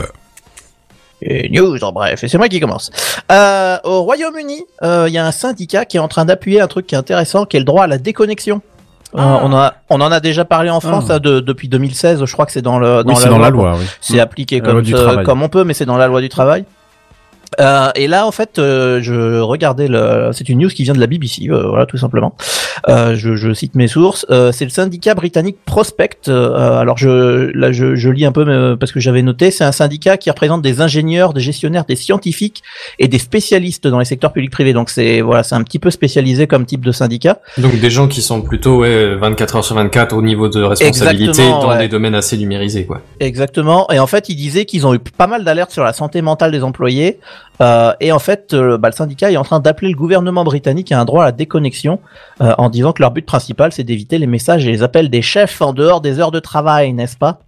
Et 1.21 1.49
news 1.49 1.77
en 1.83 1.91
bref, 1.91 2.23
et 2.23 2.27
c'est 2.27 2.37
moi 2.37 2.49
qui 2.49 2.59
commence. 2.59 2.89
Euh, 3.31 3.77
au 3.83 4.01
Royaume-Uni, 4.03 4.63
euh, 4.81 5.05
il 5.07 5.13
y 5.13 5.17
a 5.17 5.25
un 5.25 5.31
syndicat 5.31 5.85
qui 5.85 5.97
est 5.97 5.99
en 5.99 6.07
train 6.07 6.25
d'appuyer 6.25 6.59
un 6.59 6.67
truc 6.67 6.87
qui 6.87 6.95
est 6.95 6.97
intéressant, 6.97 7.45
qui 7.45 7.57
est 7.57 7.59
le 7.59 7.65
droit 7.65 7.83
à 7.83 7.87
la 7.87 7.97
déconnexion. 7.97 8.61
Euh, 9.15 9.19
Ah. 9.19 9.41
on, 9.43 9.53
a, 9.53 9.73
on 9.89 10.01
en 10.01 10.11
a 10.11 10.19
déjà 10.19 10.43
parlé 10.45 10.69
en 10.71 10.79
France 10.79 11.05
Ah. 11.09 11.13
là, 11.13 11.19
de- 11.19 11.39
depuis 11.39 11.67
2016, 11.69 12.25
je 12.25 12.33
crois 12.33 12.45
que 12.47 12.51
c'est 12.51 12.61
dans, 12.63 12.79
le, 12.79 13.03
dans, 13.03 13.09
oui, 13.09 13.15
la, 13.15 13.21
c'est 13.21 13.29
dans 13.29 13.37
la 13.37 13.49
loi. 13.51 13.75
oui. 13.77 13.85
C'est 14.01 14.19
appliqué 14.19 14.59
La 14.59 14.65
comme, 14.67 14.77
euh, 14.79 14.91
travail. 14.91 15.25
comme 15.25 15.43
on 15.43 15.49
peut, 15.49 15.63
mais 15.63 15.73
c'est 15.73 15.85
dans 15.85 15.97
la 15.97 16.07
loi 16.07 16.19
du 16.21 16.29
travail. 16.29 16.65
Euh, 17.59 17.89
et 17.95 18.07
là, 18.07 18.25
en 18.25 18.31
fait, 18.31 18.59
euh, 18.59 19.01
je 19.01 19.39
regardais 19.39 19.87
le. 19.87 20.31
C'est 20.33 20.49
une 20.49 20.59
news 20.59 20.69
qui 20.69 20.83
vient 20.83 20.93
de 20.93 20.99
la 20.99 21.07
BBC, 21.07 21.49
euh, 21.49 21.67
voilà, 21.67 21.85
tout 21.85 21.97
simplement. 21.97 22.35
Euh, 22.89 23.15
je, 23.15 23.35
je 23.35 23.53
cite 23.53 23.75
mes 23.75 23.87
sources. 23.87 24.25
Euh, 24.29 24.51
c'est 24.51 24.65
le 24.65 24.71
syndicat 24.71 25.15
britannique 25.15 25.57
Prospect. 25.65 26.27
Euh, 26.27 26.77
alors, 26.77 26.97
je 26.97 27.51
là, 27.53 27.71
je, 27.71 27.95
je 27.95 28.09
lis 28.09 28.25
un 28.25 28.31
peu 28.31 28.45
mais, 28.45 28.77
parce 28.77 28.91
que 28.91 28.99
j'avais 28.99 29.21
noté. 29.21 29.51
C'est 29.51 29.63
un 29.63 29.71
syndicat 29.71 30.17
qui 30.17 30.29
représente 30.29 30.61
des 30.61 30.81
ingénieurs, 30.81 31.33
des 31.33 31.41
gestionnaires, 31.41 31.85
des 31.85 31.95
scientifiques 31.95 32.63
et 32.99 33.07
des 33.07 33.19
spécialistes 33.19 33.87
dans 33.87 33.99
les 33.99 34.05
secteurs 34.05 34.33
publics-privés. 34.33 34.73
Donc, 34.73 34.89
c'est 34.89 35.21
voilà, 35.21 35.43
c'est 35.43 35.55
un 35.55 35.63
petit 35.63 35.79
peu 35.79 35.91
spécialisé 35.91 36.47
comme 36.47 36.65
type 36.65 36.83
de 36.85 36.91
syndicat. 36.91 37.39
Donc 37.57 37.79
des 37.79 37.89
gens 37.89 38.07
qui 38.07 38.21
sont 38.21 38.41
plutôt 38.41 38.79
ouais, 38.79 39.15
24 39.15 39.55
heures 39.57 39.65
sur 39.65 39.75
24 39.75 40.15
au 40.15 40.21
niveau 40.21 40.49
de 40.49 40.61
responsabilité 40.61 41.29
Exactement, 41.29 41.61
dans 41.61 41.69
ouais. 41.69 41.79
des 41.79 41.87
domaines 41.87 42.15
assez 42.15 42.37
numérisés 42.37 42.85
quoi. 42.85 43.01
Exactement. 43.19 43.89
Et 43.91 43.99
en 43.99 44.07
fait, 44.07 44.29
ils 44.29 44.35
disaient 44.35 44.65
qu'ils 44.65 44.85
ont 44.87 44.93
eu 44.93 44.99
pas 44.99 45.27
mal 45.27 45.43
d'alertes 45.43 45.71
sur 45.71 45.83
la 45.83 45.93
santé 45.93 46.21
mentale 46.21 46.51
des 46.51 46.63
employés. 46.63 47.19
Euh, 47.61 47.93
et 47.99 48.11
en 48.11 48.19
fait, 48.19 48.53
euh, 48.53 48.77
bah, 48.77 48.89
le 48.89 48.93
syndicat 48.95 49.31
est 49.31 49.37
en 49.37 49.43
train 49.43 49.59
d'appeler 49.59 49.89
le 49.91 49.95
gouvernement 49.95 50.43
britannique 50.43 50.91
à 50.91 50.99
un 50.99 51.05
droit 51.05 51.23
à 51.23 51.27
la 51.27 51.31
déconnexion 51.31 51.99
euh, 52.41 52.53
en 52.57 52.69
disant 52.69 52.93
que 52.93 53.01
leur 53.01 53.11
but 53.11 53.25
principal, 53.25 53.71
c'est 53.71 53.83
d'éviter 53.83 54.17
les 54.17 54.27
messages 54.27 54.65
et 54.65 54.71
les 54.71 54.83
appels 54.83 55.09
des 55.09 55.21
chefs 55.21 55.61
en 55.61 55.73
dehors 55.73 56.01
des 56.01 56.19
heures 56.19 56.31
de 56.31 56.39
travail, 56.39 56.93
n'est-ce 56.93 57.17
pas? 57.17 57.39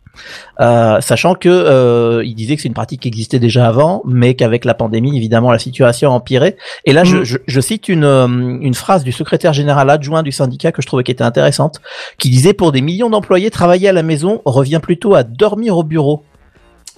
Sachant 0.57 1.35
que 1.35 1.49
euh, 1.49 2.23
il 2.23 2.35
disait 2.35 2.55
que 2.55 2.61
c'est 2.61 2.69
une 2.69 2.73
pratique 2.73 3.01
qui 3.01 3.09
existait 3.09 3.39
déjà 3.39 3.67
avant, 3.67 4.01
mais 4.05 4.35
qu'avec 4.35 4.63
la 4.63 4.73
pandémie, 4.73 5.17
évidemment, 5.17 5.51
la 5.51 5.59
situation 5.59 6.11
a 6.11 6.13
empiré. 6.13 6.55
Et 6.85 6.93
là, 6.93 7.03
je, 7.03 7.17
Mm. 7.17 7.23
je, 7.25 7.37
je 7.45 7.59
cite 7.59 7.89
une, 7.89 8.05
une 8.05 8.73
phrase 8.73 9.03
du 9.03 9.11
secrétaire 9.11 9.51
général 9.51 9.89
adjoint 9.89 10.23
du 10.23 10.31
syndicat 10.31 10.71
que 10.71 10.81
je 10.81 10.87
trouvais 10.87 11.03
qui 11.03 11.11
était 11.11 11.25
intéressante, 11.25 11.81
qui 12.17 12.29
disait 12.29 12.53
pour 12.53 12.71
des 12.71 12.79
millions 12.79 13.09
d'employés, 13.09 13.49
travailler 13.51 13.89
à 13.89 13.93
la 13.93 14.03
maison 14.03 14.41
revient 14.45 14.79
plutôt 14.81 15.15
à 15.15 15.23
dormir 15.23 15.77
au 15.77 15.83
bureau. 15.83 16.23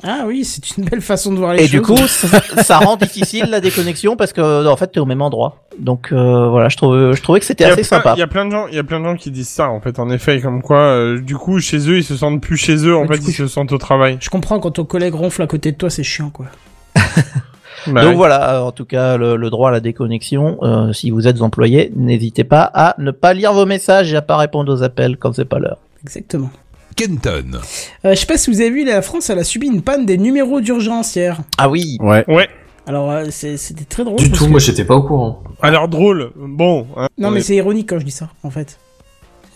Ah 0.03 0.25
oui, 0.27 0.45
c'est 0.45 0.77
une 0.77 0.85
belle 0.85 1.01
façon 1.01 1.31
de 1.33 1.37
voir 1.39 1.53
les 1.53 1.59
Et 1.63 1.67
choses. 1.67 1.71
du 1.71 1.81
coup, 1.81 1.97
ça, 2.07 2.39
ça 2.63 2.77
rend 2.77 2.97
difficile 2.97 3.45
la 3.49 3.59
déconnexion 3.59 4.15
parce 4.15 4.31
que 4.31 4.67
en 4.67 4.77
fait, 4.77 4.87
t'es 4.87 4.99
au 4.99 5.05
même 5.05 5.21
endroit. 5.23 5.63
Donc 5.79 6.09
euh, 6.11 6.49
voilà, 6.49 6.69
je 6.69 6.75
trouvais 7.21 7.39
que 7.39 7.45
c'était 7.45 7.63
assez 7.63 7.75
plein- 7.77 7.83
sympa. 7.83 8.13
Il 8.15 8.19
y 8.19 8.23
a 8.23 8.27
plein 8.27 8.45
de 8.45 8.51
gens, 8.51 8.67
il 8.67 8.75
y 8.75 8.79
a 8.79 8.83
plein 8.83 8.99
de 8.99 9.05
gens 9.05 9.15
qui 9.15 9.31
disent 9.31 9.49
ça 9.49 9.69
en 9.69 9.81
fait, 9.81 9.97
en 9.99 10.09
effet, 10.11 10.39
comme 10.39 10.61
quoi, 10.61 10.77
euh, 10.79 11.19
du 11.19 11.35
coup, 11.35 11.59
chez 11.59 11.77
eux, 11.89 11.97
ils 11.97 12.03
se 12.03 12.15
sentent 12.15 12.41
plus 12.41 12.57
chez 12.57 12.75
eux, 12.85 12.95
en 12.95 13.01
Mais 13.05 13.15
fait, 13.15 13.23
coup, 13.23 13.29
ils 13.29 13.33
se 13.33 13.47
sentent 13.47 13.71
au 13.71 13.77
travail. 13.79 14.17
Je 14.21 14.29
comprends 14.29 14.59
quand 14.59 14.71
ton 14.71 14.85
collègue 14.85 15.15
ronfle 15.15 15.41
à 15.41 15.47
côté 15.47 15.71
de 15.71 15.77
toi, 15.77 15.89
c'est 15.89 16.03
chiant 16.03 16.29
quoi. 16.29 16.45
Bah 17.87 18.01
Donc 18.01 18.11
oui. 18.11 18.15
voilà, 18.17 18.63
en 18.65 18.71
tout 18.73 18.83
cas, 18.85 19.15
le, 19.17 19.37
le 19.37 19.49
droit 19.49 19.69
à 19.69 19.71
la 19.71 19.79
déconnexion. 19.79 20.57
euh, 20.63 20.91
si 20.91 21.09
vous 21.09 21.25
êtes 21.27 21.41
employé, 21.41 21.91
n'hésitez 21.95 22.43
pas 22.43 22.63
à 22.73 22.95
ne 22.97 23.11
pas 23.11 23.33
lire 23.33 23.53
vos 23.53 23.65
messages 23.65 24.11
et 24.11 24.17
à 24.17 24.21
pas 24.21 24.35
répondre 24.35 24.73
aux 24.73 24.83
appels 24.83 25.15
quand 25.17 25.33
c'est 25.33 25.45
pas 25.45 25.59
l'heure. 25.59 25.77
Exactement. 26.03 26.49
Kenton. 26.97 27.61
Euh, 28.03 28.11
je 28.13 28.15
sais 28.15 28.25
pas 28.25 28.37
si 28.37 28.49
vous 28.51 28.59
avez 28.59 28.69
vu, 28.71 28.83
la 28.83 29.01
France, 29.01 29.29
elle 29.29 29.39
a 29.39 29.43
subi 29.45 29.67
une 29.67 29.81
panne 29.81 30.05
des 30.05 30.17
numéros 30.17 30.59
d'urgence 30.59 31.15
hier. 31.15 31.39
Ah 31.57 31.69
oui. 31.69 31.97
Ouais. 32.01 32.25
Ouais. 32.27 32.49
Alors 32.85 33.09
euh, 33.11 33.25
c'est- 33.29 33.57
c'était 33.57 33.85
très 33.85 34.03
drôle. 34.03 34.17
Du 34.17 34.27
parce 34.29 34.39
tout, 34.39 34.45
que- 34.45 34.51
moi 34.51 34.59
j'étais 34.59 34.83
pas 34.85 34.95
au 34.95 35.03
courant. 35.03 35.43
Alors 35.61 35.87
drôle, 35.87 36.31
bon. 36.35 36.87
hein, 36.97 37.07
Non 37.17 37.29
on 37.29 37.31
mais 37.31 37.39
est- 37.39 37.43
c'est 37.43 37.55
ironique 37.55 37.87
quand 37.89 37.99
je 37.99 38.05
dis 38.05 38.11
ça, 38.11 38.29
en 38.43 38.49
fait. 38.49 38.77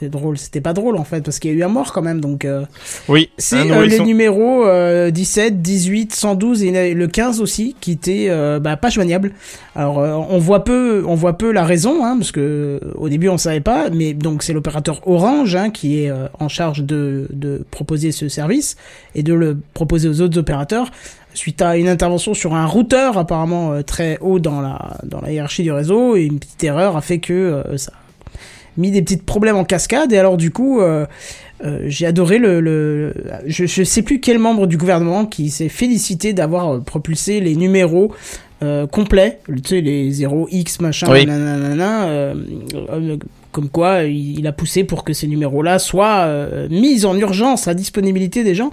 C'est 0.02 0.10
drôle. 0.10 0.40
C'était 0.40 0.61
pas 0.61 0.73
drôle 0.73 0.98
en 0.98 1.03
fait 1.03 1.22
parce 1.22 1.38
qu'il 1.38 1.52
y 1.52 1.53
a 1.53 1.57
eu 1.57 1.64
un 1.64 1.68
mort 1.68 1.94
quand 1.94 2.02
même. 2.02 2.22
Donc 2.22 2.44
euh, 2.44 2.65
Oui. 3.07 3.30
c'est 3.38 3.69
euh, 3.72 3.86
les 3.86 3.99
numéros 3.99 4.65
euh, 4.65 5.11
17, 5.11 5.61
18, 5.61 6.11
112 6.15 6.64
et 6.64 6.95
le 6.95 7.07
15 7.07 7.40
aussi 7.40 7.76
qui 7.80 7.91
étaient 7.91 8.26
euh, 8.30 8.60
bah, 8.60 8.78
pas 8.78 8.90
joignables. 8.90 9.32
Alors 9.76 9.98
on 9.98 10.40
voit 10.40 10.64
peu, 10.64 11.03
on 11.06 11.14
voit 11.14 11.38
peu 11.38 11.52
la 11.52 11.64
raison 11.64 12.03
hein, 12.03 12.18
parce 12.18 12.32
que 12.32 12.80
au 12.95 13.10
début 13.10 13.30
on 13.30 13.38
savait 13.38 13.60
pas. 13.61 13.91
Mais 13.91 14.14
donc 14.15 14.41
c'est 14.41 14.53
l'opérateur 14.53 15.07
Orange 15.07 15.56
hein, 15.56 15.69
qui 15.69 15.99
est 15.99 16.11
en 16.40 16.48
charge 16.49 16.84
de, 16.84 17.28
de 17.32 17.64
proposer 17.69 18.11
ce 18.11 18.28
service 18.28 18.78
et 19.14 19.22
de 19.22 19.36
le 19.36 19.56
proposer 19.76 20.10
aux 20.10 20.19
autres 20.22 20.40
opérateurs 20.40 20.90
suite 21.34 21.61
à 21.61 21.78
une 21.78 21.88
intervention 21.88 22.34
sur 22.34 22.53
un 22.56 22.65
routeur 22.65 23.18
apparemment 23.18 23.73
euh, 23.73 23.82
très 23.84 24.18
haut 24.22 24.40
dans 24.40 24.61
la 24.61 24.98
dans 25.03 25.22
la 25.22 25.32
hiérarchie 25.32 25.64
du 25.64 25.72
réseau 25.72 26.15
et 26.15 26.23
une 26.23 26.40
petite 26.40 26.64
erreur 26.64 26.98
a 26.98 27.02
fait 27.02 27.19
que 27.19 27.34
euh, 27.34 27.78
ça 27.78 27.91
mis 28.77 28.91
des 28.91 29.02
petits 29.02 29.18
problèmes 29.18 29.56
en 29.57 29.64
cascade 29.65 30.11
et 30.14 30.18
alors 30.18 30.38
du 30.38 30.52
coup 30.52 30.81
euh, 30.81 31.06
euh, 31.64 31.80
j'ai 31.88 32.06
adoré 32.06 32.38
le, 32.39 32.60
le 32.61 33.14
je, 33.45 33.65
je 33.65 33.84
sais 33.84 34.02
plus 34.02 34.19
quel 34.19 34.39
membre 34.39 34.65
du 34.68 34.77
gouvernement 34.77 35.26
qui 35.26 35.49
s'est 35.49 35.69
félicité 35.69 36.34
d'avoir 36.34 36.76
euh, 36.76 36.80
propulsé 36.80 37.39
les 37.41 37.56
numéros 37.56 38.14
euh, 38.64 38.88
complets 38.88 39.39
tu 39.48 39.61
sais 39.68 39.81
les 39.81 40.11
0x 40.11 40.81
machin 40.81 41.07
Oui. 41.11 41.26
nanana, 41.26 42.06
euh, 42.06 42.35
euh, 42.91 43.18
comme 43.52 43.68
quoi 43.69 44.03
il, 44.03 44.48
a 44.48 44.53
poussé 44.53 44.85
pour 44.85 45.03
que 45.03 45.11
ces 45.14 45.27
numéros 45.27 45.61
là 45.61 45.77
soient 45.77 46.19
euh, 46.22 46.69
mis 46.69 47.03
en 47.06 47.18
urgence 47.18 47.68
à 47.68 47.73
disponibilité 47.73 48.43
des 48.45 48.56
gens 48.56 48.72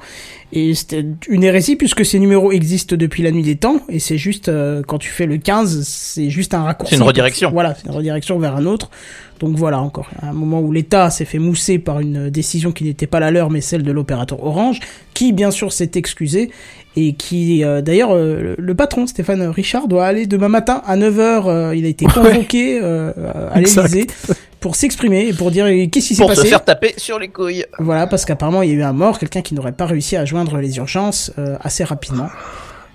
et 0.53 0.73
c'était 0.75 1.05
une 1.29 1.43
hérésie 1.43 1.75
puisque 1.75 2.05
ces 2.05 2.19
numéros 2.21 2.53
existent 2.53 2.95
depuis 2.97 3.23
la 3.25 3.33
nuit 3.33 3.43
des 3.43 3.57
temps 3.57 3.81
et 3.89 3.99
c'est 3.99 4.19
juste 4.19 4.49
euh, 4.49 4.83
quand 4.87 4.99
tu 4.99 5.09
fais 5.09 5.27
le 5.27 5.39
15 5.39 5.83
c'est 5.83 6.31
juste 6.31 6.55
un 6.55 6.63
raccourci 6.63 6.95
C'est 6.95 7.01
une 7.01 7.07
redirection. 7.07 7.51
voilà 7.51 7.75
c'est 7.75 7.87
une 7.89 7.95
redirection 7.95 8.39
vers 8.39 8.55
un 8.57 8.67
autre 8.67 8.91
donc 9.39 9.57
voilà 9.57 9.81
encore 9.81 10.09
un 10.23 10.33
moment 10.33 10.61
où 10.61 10.73
l'État 10.73 11.11
s'est 11.11 11.25
fait 11.25 11.39
mousser 11.39 11.79
par 11.79 12.01
une 12.01 12.31
décision 12.31 12.73
qui 12.73 12.85
n'était 12.85 13.07
pas 13.07 13.21
la 13.21 13.31
leur 13.31 13.51
mais 13.51 13.61
celle 13.61 13.83
de 13.83 13.93
l'opérateur 13.93 14.43
Orange 14.45 14.81
qui 15.15 15.33
bien 15.33 15.51
sûr 15.51 15.73
s'est 15.73 15.93
excusé 15.95 16.51
et 16.97 17.15
qui 17.15 17.65
euh, 17.65 17.81
d'ailleurs 17.81 18.11
euh, 18.13 18.55
le, 18.59 18.75
patron 18.75 19.07
Stéphane 19.07 19.43
Richard 19.43 19.89
doit 19.89 20.07
aller 20.07 20.27
demain 20.27 20.49
matin 20.49 20.83
à 20.87 20.97
9h 20.97 21.77
il 21.77 21.85
a 21.85 21.89
été 21.89 22.07
convoqué 22.07 22.81
euh, 22.83 23.13
à 23.53 23.61
l'Élysée 23.61 24.07
pour 24.61 24.77
s'exprimer 24.77 25.29
et 25.29 25.33
pour 25.33 25.51
dire 25.51 25.67
euh, 25.67 25.87
qu'est-ce 25.91 26.09
qui 26.09 26.15
s'est 26.15 26.23
Pour 26.23 26.31
passé 26.31 26.43
se 26.43 26.47
faire 26.47 26.65
taper 26.65 26.95
sur 26.97 27.19
les 27.19 27.29
couilles. 27.29 27.65
voilà, 27.79 28.07
parce 28.07 28.25
qu'apparemment 28.25 28.63
il 28.63 28.71
y 28.71 28.73
a 28.73 28.77
eu 28.77 28.83
un 28.83 28.93
mort, 28.93 29.19
quelqu'un 29.19 29.43
qui 29.43 29.55
n'aurait 29.55 29.73
pas 29.73 29.87
réussi 29.87 30.17
à 30.17 30.25
joindre 30.25 30.59
les 30.59 30.77
urgences 30.77 31.33
euh, 31.39 31.57
assez 31.61 31.85
rapidement. 31.85 32.29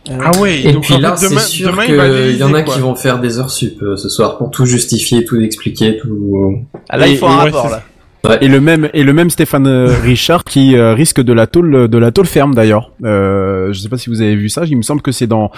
Euh, 0.10 0.18
Ah 0.22 0.38
ouais. 0.40 0.62
Et 0.64 0.74
donc, 0.74 0.84
puis 0.84 0.96
en 0.96 1.00
là, 1.00 1.16
fait, 1.16 1.26
c'est 1.26 1.30
demain, 1.30 1.42
sûr 1.42 1.82
qu'il 1.86 2.36
y 2.38 2.44
en 2.44 2.54
a 2.54 2.62
quoi. 2.64 2.74
qui 2.74 2.80
vont 2.82 2.96
faire 2.96 3.20
des 3.20 3.40
heures 3.40 3.50
sup 3.52 3.82
euh, 3.82 3.96
ce 3.96 4.10
soir 4.10 4.38
pour 4.38 4.52
tout 4.52 4.66
justifier, 4.66 5.24
tout 5.24 5.40
expliquer, 5.40 5.98
tout. 5.98 6.58
Ah, 6.90 6.98
là, 6.98 7.08
Et- 7.08 7.12
il 7.12 7.18
faut 7.18 7.28
un 7.28 7.38
ouais, 7.38 7.44
rapport 7.52 7.70
c'est- 7.70 7.76
Et 8.42 8.48
le 8.48 8.62
même 8.62 8.90
et 8.94 9.04
le 9.04 9.12
même 9.12 9.30
Stéphane 9.30 9.68
euh, 9.68 9.94
Richard 10.02 10.46
qui 10.46 10.78
euh, 10.78 10.94
risque 10.94 11.20
de 11.22 11.34
la 11.34 11.46
tôle 11.46 11.90
de 11.90 11.98
la 11.98 12.12
tôle 12.12 12.26
ferme 12.26 12.56
d'ailleurs. 12.56 12.92
Euh, 13.04 13.74
je 13.74 13.80
sais 13.82 13.90
pas 13.90 13.98
si 13.98 14.10
vous 14.10 14.22
avez 14.22 14.38
vu 14.38 14.48
ça. 14.48 14.64
Il 14.66 14.78
me 14.78 14.82
semble 14.82 15.02
que 15.02 15.12
c'est 15.12 15.28
dans. 15.28 15.52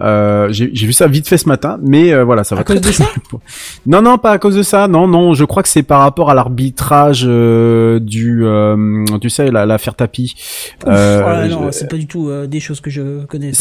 Euh, 0.00 0.48
J'ai 0.50 0.66
vu 0.86 0.92
ça 0.92 1.06
vite 1.06 1.28
fait 1.28 1.38
ce 1.38 1.48
matin, 1.48 1.78
mais 1.80 2.12
euh, 2.12 2.24
voilà, 2.24 2.42
ça 2.42 2.56
va 2.56 2.62
À 2.62 2.64
cause 2.64 2.80
très, 2.80 2.90
de 2.90 2.94
ça 2.94 3.04
Non 3.86 4.02
non 4.02 4.18
pas 4.18 4.32
à 4.32 4.38
cause 4.38 4.56
de 4.56 4.62
ça. 4.64 4.88
Non 4.88 5.06
non, 5.06 5.34
je 5.34 5.44
crois 5.44 5.62
que 5.62 5.68
c'est 5.68 5.84
par 5.84 6.00
rapport 6.00 6.28
à 6.28 6.34
l'arbitrage 6.34 7.22
euh, 7.24 8.00
du 8.00 8.40
euh, 8.44 9.04
tu 9.20 9.30
sais 9.30 9.52
la 9.52 9.64
l'affaire 9.64 9.94
tapis. 9.94 10.34
Ouais, 10.86 11.48
non, 11.48 11.68
c'est 11.70 11.88
pas 11.88 11.96
du 11.96 12.08
tout 12.08 12.30
des 12.48 12.58
choses 12.58 12.80
que 12.80 12.90
je 12.90 13.24
connais. 13.26 13.52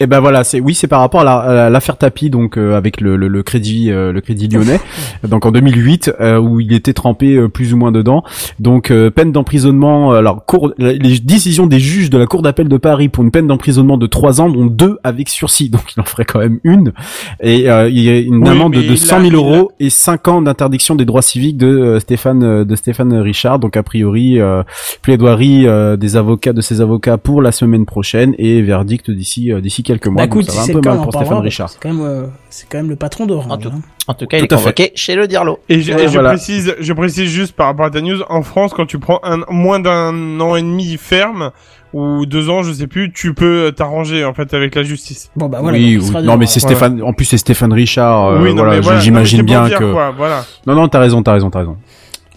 Et 0.00 0.06
ben 0.08 0.18
voilà, 0.18 0.42
c'est 0.42 0.58
oui, 0.58 0.74
c'est 0.74 0.88
par 0.88 0.98
rapport 1.00 1.20
à 1.20 1.24
la- 1.24 1.66
à 1.66 1.70
l'affaire 1.70 1.96
Tapi, 1.96 2.30
donc 2.30 2.58
euh, 2.58 2.74
avec 2.76 3.00
le, 3.00 3.16
le, 3.16 3.28
le 3.28 3.42
crédit, 3.44 3.92
euh, 3.92 4.10
le 4.12 4.20
crédit 4.20 4.48
lyonnais, 4.48 4.80
donc 5.26 5.46
en 5.46 5.52
2008, 5.52 6.12
euh, 6.20 6.38
où 6.38 6.58
il 6.58 6.72
était 6.72 6.94
trempé 6.94 7.46
plus 7.48 7.72
ou 7.72 7.76
moins 7.76 7.91
dedans. 7.92 8.24
Donc 8.58 8.90
euh, 8.90 9.10
peine 9.10 9.30
d'emprisonnement. 9.32 10.12
euh, 10.14 10.18
Alors 10.18 10.44
cour, 10.44 10.72
les 10.78 11.18
décisions 11.18 11.66
des 11.66 11.78
juges 11.78 12.10
de 12.10 12.18
la 12.18 12.26
cour 12.26 12.42
d'appel 12.42 12.68
de 12.68 12.76
Paris 12.76 13.08
pour 13.08 13.22
une 13.24 13.30
peine 13.30 13.46
d'emprisonnement 13.46 13.98
de 13.98 14.06
3 14.06 14.40
ans, 14.40 14.48
dont 14.50 14.66
deux 14.66 14.98
avec 15.04 15.28
sursis, 15.28 15.68
donc 15.70 15.92
il 15.96 16.00
en 16.00 16.04
ferait 16.04 16.24
quand 16.24 16.38
même 16.40 16.58
une. 16.64 16.92
Et 17.40 17.70
euh, 17.70 17.88
il 17.88 18.00
y 18.00 18.08
a 18.08 18.18
une 18.18 18.42
Oui, 18.42 18.48
amende 18.48 18.72
de 18.74 18.80
il 18.80 18.98
100 18.98 19.16
a- 19.16 19.20
000 19.20 19.30
il 19.30 19.34
a- 19.34 19.36
euros 19.38 19.72
et 19.78 19.90
5 19.90 20.28
ans 20.28 20.42
d'interdiction 20.42 20.94
des 20.94 21.04
droits 21.04 21.22
civiques 21.22 21.56
de 21.56 21.66
euh, 21.68 22.00
Stéphane 22.00 22.42
euh, 22.42 22.64
de 22.64 22.74
Stéphane 22.76 23.12
Richard. 23.14 23.58
Donc 23.58 23.76
a 23.76 23.82
priori 23.82 24.40
euh, 24.40 24.62
plaidoirie 25.02 25.66
euh, 25.66 25.96
des 25.96 26.16
avocats 26.16 26.52
de 26.52 26.60
ses 26.60 26.80
avocats 26.80 27.18
pour 27.18 27.42
la 27.42 27.52
semaine 27.52 27.84
prochaine 27.86 28.34
et 28.38 28.62
verdict 28.62 29.10
d'ici 29.10 29.52
euh, 29.52 29.60
d'ici 29.60 29.82
quelques 29.82 30.06
mois. 30.06 30.22
Bah 30.22 30.26
Donc, 30.26 30.42
écoute, 30.42 30.50
ça 30.50 30.72
va 30.72 30.78
un 30.78 30.80
peu 30.80 30.88
mal 30.88 31.00
pour 31.02 31.12
Stéphane 31.12 31.38
Richard. 31.38 31.68
C'est 31.70 31.80
quand 31.82 31.92
même, 31.92 32.26
c'est 32.52 32.68
quand 32.68 32.78
même 32.78 32.88
le 32.90 32.96
patron 32.96 33.24
En 33.24 33.26
d'Orange. 33.26 33.62
tout- 33.62 33.68
hein. 33.74 33.80
En 34.08 34.14
tout 34.14 34.26
cas, 34.26 34.36
il 34.38 34.40
est 34.40 34.48
fait. 34.48 34.54
convoqué 34.56 34.92
chez 34.94 35.14
le 35.14 35.26
Dirlo. 35.28 35.60
Et 35.68 35.80
je, 35.80 35.92
Ouais, 35.92 36.04
et 36.04 36.08
je 36.08 36.12
voilà. 36.12 36.30
précise, 36.30 36.74
je 36.78 36.92
précise 36.92 37.30
juste 37.30 37.52
par 37.54 37.66
rapport 37.66 37.86
à 37.86 37.90
ta 37.90 38.00
news, 38.00 38.20
en 38.28 38.42
France, 38.42 38.72
quand 38.74 38.86
tu 38.86 38.98
prends 38.98 39.20
un, 39.22 39.40
moins 39.48 39.78
d'un 39.80 40.40
an 40.40 40.56
et 40.56 40.62
demi 40.62 40.96
ferme, 40.96 41.50
ou 41.92 42.24
deux 42.26 42.48
ans, 42.48 42.62
je 42.62 42.72
sais 42.72 42.86
plus, 42.86 43.12
tu 43.12 43.34
peux 43.34 43.72
t'arranger, 43.76 44.24
en 44.24 44.32
fait, 44.34 44.54
avec 44.54 44.74
la 44.74 44.82
justice. 44.82 45.30
Bon 45.36 45.48
bah 45.48 45.58
voilà. 45.60 45.76
oui, 45.78 45.98
donc 45.98 46.22
non 46.22 46.36
mais 46.36 46.46
c'est. 46.46 46.58
Stéphane. 46.60 47.02
En 47.02 47.12
plus 47.12 47.26
c'est 47.26 47.36
Stéphane 47.38 47.72
Richard. 47.72 48.26
euh, 48.28 48.38
oui, 48.42 48.50
non, 48.54 48.62
voilà, 48.62 48.72
mais 48.76 48.80
voilà. 48.80 49.00
j'imagine 49.00 49.42
bien 49.42 49.66
dire, 49.66 49.78
que. 49.78 49.92
quoi, 49.92 50.10
voilà. 50.10 50.44
Non 50.66 50.74
non, 50.74 50.88
t'as 50.88 51.00
raison, 51.00 51.22
t'as 51.22 51.34
raison, 51.34 51.50
t'as 51.50 51.58
raison. 51.60 51.76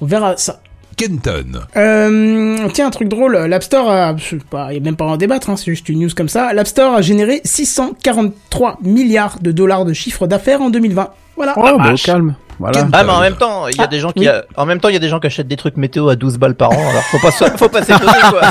On 0.02 0.06
verra 0.06 0.36
ça. 0.38 0.60
Kenton. 0.98 1.62
Euh, 1.76 2.68
tiens, 2.74 2.88
un 2.88 2.92
truc 2.92 3.08
drôle, 3.10 3.36
l'App 3.36 3.64
Store 3.64 3.90
a, 3.90 4.16
je 4.18 4.24
sais 4.24 4.38
pas, 4.50 4.68
il 4.72 4.76
y 4.76 4.78
a 4.78 4.80
même 4.84 4.96
pas 4.96 5.06
à 5.06 5.08
en 5.10 5.18
débattre, 5.18 5.50
hein, 5.50 5.58
c'est 5.58 5.66
juste 5.66 5.90
une 5.90 6.00
news 6.00 6.10
comme 6.16 6.30
ça. 6.30 6.54
L'App 6.54 6.68
Store 6.68 6.96
a 6.96 7.02
généré 7.02 7.42
643 7.44 8.78
milliards 8.82 9.38
de 9.42 9.52
dollars 9.52 9.84
de 9.86 9.94
chiffre 9.94 10.28
d'affaires 10.28 10.62
en 10.62 10.70
2020. 10.70 11.10
Voilà. 11.36 11.54
Oh, 11.58 11.78
bah, 11.78 11.92
au 11.94 11.98
calme. 11.98 12.36
Voilà. 12.60 12.88
Ah 12.94 13.04
mais 13.04 13.12
en 13.12 13.20
même 13.20 13.36
temps, 13.36 13.68
il 13.68 13.76
y 13.76 13.82
a 13.82 13.84
Ah, 13.84 13.88
des 13.88 14.00
gens 14.00 14.14
qui 14.14 14.22
oui. 14.22 14.28
a- 14.30 14.46
en 14.56 14.66
même 14.66 14.80
temps, 14.80 14.88
il 14.88 14.94
y 14.94 14.96
a 14.96 15.00
des 15.00 15.10
gens 15.10 15.20
qui 15.20 15.28
achètent 15.28 15.50
des 15.50 15.58
trucs 15.58 15.76
météo 15.76 16.08
à 16.08 16.16
12 16.16 16.38
balles 16.38 16.56
par 16.56 16.72
an. 16.72 16.90
Alors 16.90 17.04
faut 17.04 17.20
pas 17.20 17.32
faut 17.32 17.68
pas 17.68 17.84
s'étonner 17.84 18.12
quoi. 18.30 18.42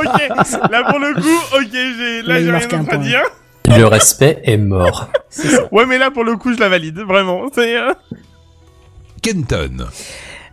Ok, 0.00 0.70
là 0.72 0.82
pour 0.90 0.98
le 0.98 1.14
coup, 1.14 1.56
ok, 1.56 1.68
j'ai, 1.72 2.22
Là, 2.22 2.40
j'ai 2.40 2.50
rien 2.50 2.80
à 2.80 2.84
point. 2.84 2.98
dire. 2.98 3.22
Le 3.68 3.84
respect 3.84 4.40
est 4.42 4.56
mort. 4.56 5.08
Ouais, 5.70 5.86
mais 5.86 5.98
là 5.98 6.10
pour 6.10 6.24
le 6.24 6.36
coup, 6.36 6.52
je 6.52 6.58
la 6.58 6.68
valide, 6.68 6.98
vraiment. 7.06 7.42
C'est, 7.54 7.76
euh, 7.76 7.92
Kenton. 9.22 9.86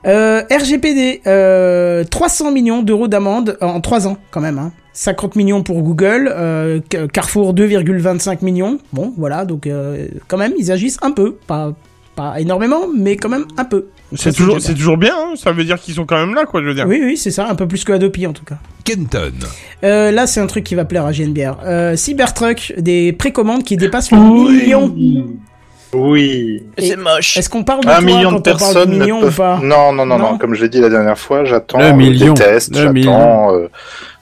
Euh, 0.05 0.41
RGPD, 0.51 1.21
euh, 1.27 2.03
300 2.03 2.51
millions 2.51 2.83
d'euros 2.83 3.07
d'amende 3.07 3.57
en 3.61 3.81
3 3.81 4.07
ans 4.07 4.17
quand 4.31 4.41
même. 4.41 4.59
Hein. 4.59 4.71
50 4.93 5.35
millions 5.35 5.61
pour 5.63 5.81
Google, 5.81 6.31
euh, 6.33 6.79
Ca- 6.91 7.07
Carrefour 7.07 7.53
2,25 7.53 8.43
millions. 8.43 8.77
Bon, 8.93 9.13
voilà, 9.17 9.43
donc 9.45 9.67
euh, 9.67 10.07
quand 10.27 10.37
même, 10.37 10.53
ils 10.57 10.71
agissent 10.71 10.99
un 11.01 11.11
peu, 11.11 11.33
pas 11.47 11.73
pas 12.15 12.39
énormément, 12.39 12.83
mais 12.97 13.17
quand 13.17 13.27
même 13.27 13.43
un 13.57 13.65
peu. 13.65 13.87
C'est 14.15 14.31
toujours, 14.33 14.61
c'est 14.61 14.73
toujours 14.73 14.95
bien, 14.95 15.13
hein, 15.13 15.33
ça 15.35 15.51
veut 15.51 15.65
dire 15.65 15.77
qu'ils 15.81 15.95
sont 15.95 16.05
quand 16.05 16.15
même 16.15 16.33
là, 16.33 16.45
quoi, 16.45 16.61
je 16.61 16.67
veux 16.67 16.73
dire. 16.73 16.85
Oui, 16.87 17.01
oui, 17.03 17.17
c'est 17.17 17.29
ça, 17.31 17.49
un 17.49 17.55
peu 17.55 17.67
plus 17.67 17.83
que 17.83 17.91
Adopi 17.91 18.25
en 18.25 18.31
tout 18.31 18.45
cas. 18.45 18.55
Kenton. 18.85 19.33
Euh, 19.83 20.11
là, 20.11 20.25
c'est 20.25 20.39
un 20.39 20.47
truc 20.47 20.63
qui 20.63 20.75
va 20.75 20.85
plaire 20.85 21.05
à 21.05 21.11
GNBR. 21.11 21.57
Euh, 21.65 21.97
Cybertruck, 21.97 22.73
des 22.77 23.11
précommandes 23.11 23.63
qui 23.65 23.75
dépassent 23.75 24.11
le 24.11 24.17
million. 24.17 24.95
Oui. 25.95 26.63
C'est 26.77 26.95
moche. 26.97 27.37
Est-ce 27.37 27.49
qu'on 27.49 27.63
parle 27.63 27.83
de 27.83 27.89
Un 27.89 27.93
toi 27.93 28.01
million 28.01 28.29
quand 28.29 28.31
de 28.31 28.37
on 28.37 28.41
parle 28.41 28.57
personnes 28.57 28.89
de 28.91 28.95
ne 28.95 28.99
million 28.99 29.17
ou 29.17 29.21
peuvent... 29.21 29.35
pas? 29.37 29.59
Non, 29.61 29.91
non, 29.93 30.05
non, 30.05 30.17
non, 30.17 30.31
Non? 30.33 30.37
Comme 30.37 30.53
je 30.53 30.61
l'ai 30.63 30.69
dit 30.69 30.81
la 30.81 30.89
dernière 30.89 31.17
fois, 31.17 31.45
j'attends 31.45 31.79
Le 31.79 31.85
euh, 31.85 31.93
million. 31.93 32.33
des 32.33 32.43
tests, 32.43 32.75
Le 32.75 32.81
j'attends. 32.93 33.53
euh, 33.55 33.69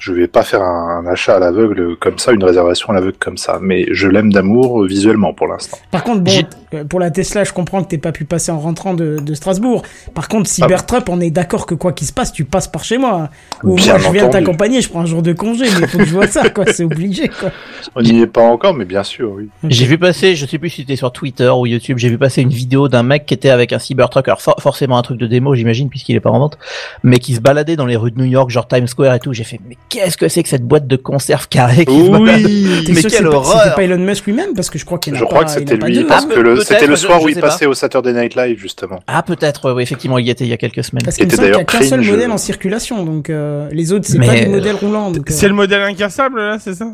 je 0.03 0.11
vais 0.11 0.27
pas 0.27 0.43
faire 0.43 0.61
un, 0.61 1.01
un 1.01 1.05
achat 1.09 1.37
à 1.37 1.39
l'aveugle 1.39 1.95
comme 1.95 2.17
ça, 2.17 2.33
une 2.33 2.43
réservation 2.43 2.89
à 2.89 2.93
l'aveugle 2.93 3.15
comme 3.19 3.37
ça. 3.37 3.57
Mais 3.61 3.85
je 3.91 4.09
l'aime 4.09 4.33
d'amour 4.33 4.83
visuellement 4.83 5.33
pour 5.33 5.47
l'instant. 5.47 5.77
Par 5.91 6.03
contre, 6.03 6.19
bon, 6.21 6.31
euh, 6.73 6.83
pour 6.83 6.99
la 6.99 7.09
Tesla, 7.09 7.45
je 7.45 7.53
comprends 7.53 7.81
que 7.83 7.87
t'aies 7.87 7.97
pas 7.97 8.11
pu 8.11 8.25
passer 8.25 8.51
en 8.51 8.59
rentrant 8.59 8.93
de, 8.93 9.19
de 9.19 9.33
Strasbourg. 9.33 9.83
Par 10.13 10.27
contre, 10.27 10.49
Cybertruck, 10.49 11.07
on 11.07 11.21
est 11.21 11.29
d'accord 11.29 11.65
que 11.65 11.73
quoi 11.73 11.93
qu'il 11.93 12.05
se 12.05 12.11
passe, 12.11 12.33
tu 12.33 12.43
passes 12.43 12.67
par 12.67 12.83
chez 12.83 12.97
moi. 12.97 13.29
Ou 13.63 13.75
Bien 13.75 13.93
moi, 13.93 14.01
je 14.07 14.11
viens 14.11 14.27
t'accompagner, 14.29 14.81
je 14.81 14.89
prends 14.89 14.99
un 15.01 15.05
jour 15.05 15.21
de 15.21 15.31
congé, 15.31 15.63
mais 15.65 15.81
il 15.83 15.87
faut 15.87 15.99
que 15.99 16.05
je 16.05 16.13
vois 16.13 16.27
ça, 16.27 16.49
quoi. 16.49 16.65
C'est 16.65 16.83
obligé, 16.83 17.29
quoi. 17.29 17.51
On 17.95 18.01
n'y 18.01 18.19
est 18.21 18.27
pas 18.27 18.41
encore, 18.41 18.73
mais 18.73 18.83
bien 18.85 19.03
sûr, 19.03 19.31
oui. 19.31 19.47
J'ai 19.63 19.85
vu 19.85 19.97
passer, 19.97 20.35
je 20.35 20.45
sais 20.45 20.57
plus 20.57 20.69
si 20.69 20.81
c'était 20.81 20.97
sur 20.97 21.13
Twitter 21.13 21.49
ou 21.49 21.65
YouTube, 21.65 21.97
j'ai 21.97 22.09
vu 22.09 22.17
passer 22.17 22.41
une 22.41 22.49
vidéo 22.49 22.89
d'un 22.89 23.03
mec 23.03 23.25
qui 23.25 23.33
était 23.33 23.49
avec 23.51 23.71
un 23.71 23.79
Cybertruck, 23.79 24.27
alors 24.27 24.41
for- 24.41 24.59
forcément 24.59 24.97
un 24.97 25.01
truc 25.01 25.17
de 25.17 25.27
démo 25.27 25.55
j'imagine 25.55 25.89
puisqu'il 25.89 26.15
est 26.17 26.19
pas 26.19 26.31
en 26.31 26.39
vente, 26.39 26.57
mais 27.03 27.19
qui 27.19 27.35
se 27.35 27.39
baladait 27.39 27.75
dans 27.77 27.85
les 27.85 27.95
rues 27.95 28.11
de 28.11 28.17
New 28.19 28.25
York, 28.25 28.49
genre 28.49 28.67
Times 28.67 28.87
Square 28.87 29.13
et 29.15 29.19
tout. 29.19 29.31
J'ai 29.31 29.43
fait 29.45 29.59
mais 29.69 29.77
qu'est-ce 29.93 30.17
que 30.17 30.27
c'est 30.27 30.43
que 30.43 30.49
cette 30.49 30.65
boîte 30.67 30.87
de 30.87 30.95
conserve 30.95 31.47
carrée 31.47 31.85
qui 31.85 31.91
Oui. 31.93 32.83
Mais 32.89 33.01
quelle 33.03 33.27
horreur 33.27 33.61
C'était 33.63 33.75
pas 33.75 33.83
Elon 33.83 33.97
Musk 33.99 34.25
lui-même 34.25 34.53
parce 34.55 34.69
que 34.69 34.77
je 34.79 34.85
crois 34.85 34.97
qu'il 34.97 35.13
a 35.15 35.17
Je 35.19 35.23
pas. 35.23 35.29
crois 35.29 35.45
que 35.45 35.51
c'était 35.51 35.77
lui, 35.77 35.95
deux. 35.99 36.07
parce 36.07 36.25
Ah, 36.29 36.33
que 36.33 36.61
c'était 36.63 36.87
le 36.87 36.95
soir 36.95 37.21
où 37.21 37.29
il 37.29 37.39
passait 37.39 37.65
au 37.65 37.73
Saturday 37.73 38.13
Night 38.13 38.35
Live, 38.35 38.57
justement. 38.59 38.99
Ah 39.07 39.21
peut-être, 39.23 39.71
oui, 39.73 39.83
effectivement, 39.83 40.17
il 40.17 40.27
y 40.27 40.29
était 40.29 40.43
il 40.45 40.49
y 40.49 40.53
a 40.53 40.57
quelques 40.57 40.83
semaines. 40.83 41.03
Parce 41.03 41.17
qu'il 41.17 41.25
me 41.25 41.29
était 41.31 41.35
semble 41.37 41.49
qu'il 41.51 41.57
y 41.57 41.61
a 41.61 41.65
qu'un 41.65 41.81
seul 41.87 42.01
modèle 42.01 42.31
en 42.31 42.37
circulation, 42.37 43.03
donc 43.05 43.29
euh, 43.29 43.69
les 43.71 43.91
autres 43.93 44.05
c'est 44.07 44.17
pas 44.19 44.27
des 44.33 44.45
euh, 44.45 44.49
modèles 44.49 44.75
roulants. 44.75 45.11
euh, 45.13 45.19
C'est 45.27 45.47
le 45.47 45.53
modèle 45.53 45.81
incassable, 45.83 46.39
là, 46.39 46.57
c'est 46.59 46.73
ça? 46.73 46.87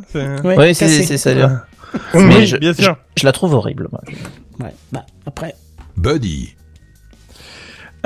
Oui, 0.44 0.76
c'est 0.76 1.18
ça. 1.18 1.30
Mais 2.14 2.46
je, 2.46 2.58
bien 2.58 2.74
sûr. 2.74 2.98
je 3.18 3.26
la 3.26 3.32
trouve 3.32 3.54
horrible. 3.54 3.88
moi. 3.92 4.02
Ouais, 4.60 4.74
bah 4.92 5.06
après. 5.26 5.56
Buddy. 5.98 6.54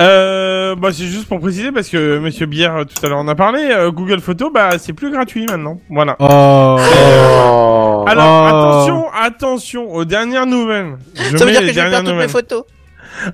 Euh, 0.00 0.74
bah, 0.74 0.88
c'est 0.92 1.04
juste 1.04 1.28
pour 1.28 1.38
préciser, 1.40 1.70
parce 1.70 1.88
que 1.88 2.18
Monsieur 2.18 2.46
Bière, 2.46 2.74
euh, 2.76 2.84
tout 2.84 3.04
à 3.04 3.08
l'heure, 3.08 3.18
en 3.18 3.28
a 3.28 3.34
parlé, 3.36 3.68
euh, 3.70 3.90
Google 3.92 4.20
Photos, 4.20 4.50
bah, 4.52 4.70
c'est 4.78 4.92
plus 4.92 5.10
gratuit 5.12 5.46
maintenant. 5.46 5.78
Voilà. 5.88 6.16
Oh. 6.18 6.76
Oh. 6.80 8.04
Alors, 8.08 8.42
Oh. 8.42 8.46
attention, 8.48 9.04
attention 9.14 9.92
aux 9.94 10.04
dernières 10.04 10.46
nouvelles. 10.46 10.96
Je 11.14 11.36
Ça 11.36 11.44
veut 11.44 11.46
mets 11.46 11.52
dire 11.52 11.60
les 11.60 11.66
que 11.68 11.72
je 11.72 11.80
vais 11.80 11.90
dernières 11.90 11.90
perdre 11.90 11.98
toutes 12.00 12.08
mes 12.08 12.12
nouvelles. 12.14 12.28
photos. 12.30 12.64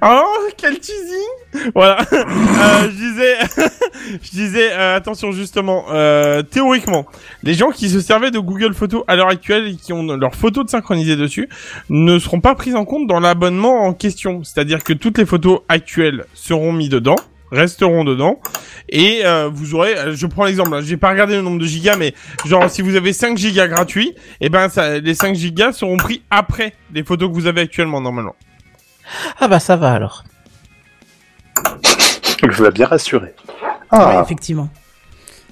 Oh, 0.02 0.48
quel 0.56 0.78
teasing 0.78 1.70
Voilà. 1.74 2.00
euh, 2.12 2.90
je 2.90 2.96
disais, 2.96 3.34
je 4.22 4.30
disais, 4.30 4.72
euh, 4.72 4.96
attention 4.96 5.32
justement, 5.32 5.86
euh, 5.90 6.42
théoriquement, 6.42 7.06
les 7.42 7.54
gens 7.54 7.70
qui 7.70 7.88
se 7.88 8.00
servaient 8.00 8.30
de 8.30 8.38
Google 8.38 8.74
Photos 8.74 9.02
à 9.06 9.16
l'heure 9.16 9.28
actuelle 9.28 9.68
et 9.68 9.76
qui 9.76 9.92
ont 9.92 10.04
leurs 10.04 10.34
photos 10.34 10.64
de 10.64 10.70
synchronisées 10.70 11.16
dessus 11.16 11.48
ne 11.88 12.18
seront 12.18 12.40
pas 12.40 12.54
prises 12.54 12.76
en 12.76 12.84
compte 12.84 13.06
dans 13.06 13.20
l'abonnement 13.20 13.84
en 13.84 13.92
question. 13.92 14.44
C'est-à-dire 14.44 14.84
que 14.84 14.92
toutes 14.92 15.18
les 15.18 15.26
photos 15.26 15.60
actuelles 15.68 16.24
seront 16.34 16.72
mises 16.72 16.90
dedans 16.90 17.16
resteront 17.50 18.04
dedans 18.04 18.40
et 18.88 19.22
euh, 19.24 19.50
vous 19.52 19.74
aurez 19.74 19.96
euh, 19.96 20.14
je 20.14 20.26
prends 20.26 20.44
l'exemple 20.44 20.72
hein, 20.74 20.80
j'ai 20.82 20.96
pas 20.96 21.10
regardé 21.10 21.34
le 21.34 21.42
nombre 21.42 21.58
de 21.58 21.66
gigas 21.66 21.96
mais 21.96 22.14
genre 22.46 22.70
si 22.70 22.80
vous 22.82 22.94
avez 22.94 23.12
5 23.12 23.36
gigas 23.36 23.66
gratuits 23.66 24.14
et 24.40 24.48
ben 24.48 24.68
ça 24.68 24.98
les 24.98 25.14
5 25.14 25.34
gigas 25.34 25.72
seront 25.72 25.96
pris 25.96 26.22
après 26.30 26.74
les 26.94 27.02
photos 27.02 27.28
que 27.28 27.34
vous 27.34 27.46
avez 27.46 27.62
actuellement 27.62 28.00
normalement 28.00 28.36
Ah 29.40 29.48
bah 29.48 29.60
ça 29.60 29.76
va 29.76 29.92
alors. 29.92 30.24
Je 32.42 32.56
vous 32.56 32.64
l'ai 32.64 32.70
bien 32.70 32.86
rassuré. 32.86 33.34
Ouais, 33.92 33.98
Ah. 33.98 34.20
effectivement. 34.24 34.68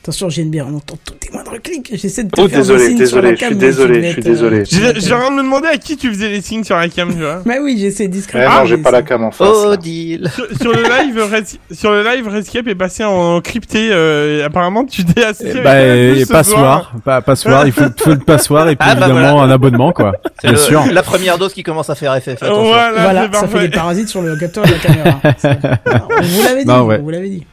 Attention, 0.08 0.30
j'ai 0.30 0.40
une 0.40 0.48
bière, 0.48 0.66
on 0.66 0.76
entend 0.76 0.96
tous 1.04 1.12
tes 1.16 1.30
moindres 1.30 1.60
clics. 1.62 1.90
J'essaie 1.92 2.24
de 2.24 2.30
te 2.30 2.40
Oh, 2.40 2.48
faire 2.48 2.56
des 2.56 2.56
désolé, 2.56 2.86
signes 2.86 2.96
désolé, 2.96 3.06
sur 3.10 3.20
la 3.22 3.30
je 3.32 3.36
suis 3.36 3.44
cam, 3.44 3.52
mais 3.52 3.60
désolé, 3.60 4.02
je 4.04 4.12
suis 4.12 4.22
désolé. 4.22 4.64
J'ai 4.64 5.14
rien 5.14 5.30
de 5.30 5.36
me 5.36 5.42
demander 5.42 5.68
à 5.68 5.76
qui 5.76 5.98
tu 5.98 6.08
faisais 6.10 6.30
les 6.30 6.40
signes 6.40 6.64
sur 6.64 6.76
la 6.78 6.88
cam, 6.88 7.10
tu 7.12 7.18
vois. 7.20 7.42
Bah 7.44 7.56
oui, 7.62 7.76
j'essaie 7.78 8.04
Eh 8.04 8.08
discrètement. 8.08 8.54
non, 8.54 8.60
mais 8.62 8.66
j'ai 8.68 8.78
pas 8.78 8.90
la 8.90 9.02
cam 9.02 9.22
en 9.22 9.30
face. 9.30 9.48
Oh 9.52 9.68
là. 9.72 9.76
deal. 9.76 10.30
sur, 10.34 10.46
sur 10.58 10.72
le 10.72 10.82
live, 10.82 11.18
Res- 11.30 11.58
sur 11.76 11.92
le 11.92 12.02
live, 12.04 12.26
Rescape 12.26 12.66
est 12.68 12.74
passé 12.74 13.04
en 13.04 13.42
crypté. 13.42 13.90
Euh, 13.92 14.46
apparemment, 14.46 14.86
tu 14.86 15.04
t'es 15.04 15.24
associé 15.24 15.50
avec 15.50 15.64
Bah, 15.64 15.72
Canal+, 15.74 16.18
et 16.18 16.24
passoire, 16.24 16.92
pas 17.04 17.20
passoire, 17.20 17.66
il 17.66 17.72
faut, 17.74 17.84
faut 17.98 18.10
le 18.14 18.18
passoire 18.20 18.70
et 18.70 18.76
puis 18.76 18.88
Ah, 18.90 18.94
bah, 18.94 19.08
évidemment 19.08 19.32
voilà. 19.32 19.42
un 19.42 19.50
abonnement 19.54 19.92
quoi. 19.92 20.12
C'est 20.40 20.48
Bien 20.48 20.52
le- 20.52 20.56
sûr. 20.56 20.86
la 20.90 21.02
première 21.02 21.36
dose 21.36 21.52
qui 21.52 21.62
commence 21.62 21.90
à 21.90 21.94
faire 21.94 22.14
effet. 22.14 22.30
attention. 22.32 22.62
Voilà, 22.64 22.92
Voilà, 23.02 23.28
ça 23.30 23.46
fait 23.46 23.60
des 23.60 23.76
parasites 23.76 24.08
sur 24.08 24.22
le 24.22 24.36
capteur 24.38 24.64
de 24.64 24.70
la 24.70 24.78
caméra. 24.78 25.20
On 25.22 26.22
vous 26.22 26.42
l'avait 26.44 26.62
dit, 26.64 26.66
Non, 26.70 26.88
on 26.90 26.98
vous 27.02 27.10
l'avait 27.10 27.28
dit. 27.28 27.46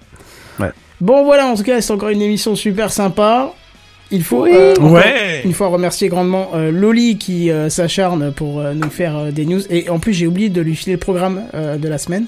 Ouais. 0.57 0.71
Bon 1.01 1.23
voilà, 1.25 1.47
en 1.47 1.55
tout 1.55 1.63
cas, 1.63 1.81
c'est 1.81 1.91
encore 1.93 2.09
une 2.09 2.21
émission 2.21 2.55
super 2.55 2.91
sympa. 2.91 3.53
Il 4.11 4.23
faut 4.23 4.45
euh, 4.45 4.75
Ouais. 4.79 5.41
une 5.43 5.53
fois 5.53 5.67
remercier 5.67 6.09
grandement 6.09 6.51
euh, 6.53 6.69
Loli 6.71 7.17
qui 7.17 7.49
euh, 7.49 7.69
s'acharne 7.69 8.31
pour 8.31 8.59
euh, 8.59 8.73
nous 8.73 8.89
faire 8.91 9.17
euh, 9.17 9.31
des 9.31 9.45
news. 9.45 9.61
Et 9.71 9.89
en 9.89 9.97
plus, 9.99 10.13
j'ai 10.13 10.27
oublié 10.27 10.49
de 10.49 10.61
lui 10.61 10.75
filer 10.75 10.93
le 10.93 10.99
programme 10.99 11.41
euh, 11.55 11.77
de 11.77 11.87
la 11.89 11.97
semaine. 11.97 12.25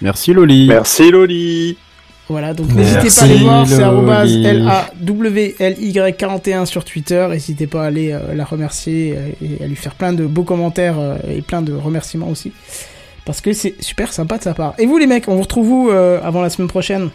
Merci 0.00 0.32
Loli. 0.32 0.66
Merci 0.66 1.10
Loli. 1.12 1.76
Voilà, 2.28 2.54
donc 2.54 2.72
n'hésitez 2.72 3.08
pas 3.08 3.20
à 3.20 3.24
aller 3.24 3.36
voir, 3.38 3.66
c'est 3.68 3.82
arrobase 3.82 4.30
Loli. 4.32 4.46
L-A-W-L-Y-41 4.46 6.66
sur 6.66 6.84
Twitter. 6.84 7.26
N'hésitez 7.30 7.66
pas 7.66 7.84
à 7.84 7.86
aller 7.86 8.12
euh, 8.12 8.34
la 8.34 8.44
remercier 8.44 9.16
et 9.42 9.62
à 9.62 9.66
lui 9.66 9.76
faire 9.76 9.94
plein 9.94 10.12
de 10.12 10.26
beaux 10.26 10.44
commentaires 10.44 10.98
euh, 10.98 11.16
et 11.28 11.42
plein 11.42 11.62
de 11.62 11.72
remerciements 11.72 12.28
aussi. 12.28 12.52
Parce 13.24 13.40
que 13.40 13.52
c'est 13.52 13.74
super 13.80 14.12
sympa 14.12 14.38
de 14.38 14.42
sa 14.42 14.54
part. 14.54 14.74
Et 14.78 14.86
vous 14.86 14.98
les 14.98 15.06
mecs, 15.06 15.28
on 15.28 15.36
vous 15.36 15.42
retrouve 15.42 15.70
où 15.70 15.90
euh, 15.90 16.20
avant 16.22 16.42
la 16.42 16.50
semaine 16.50 16.68
prochaine? 16.68 17.10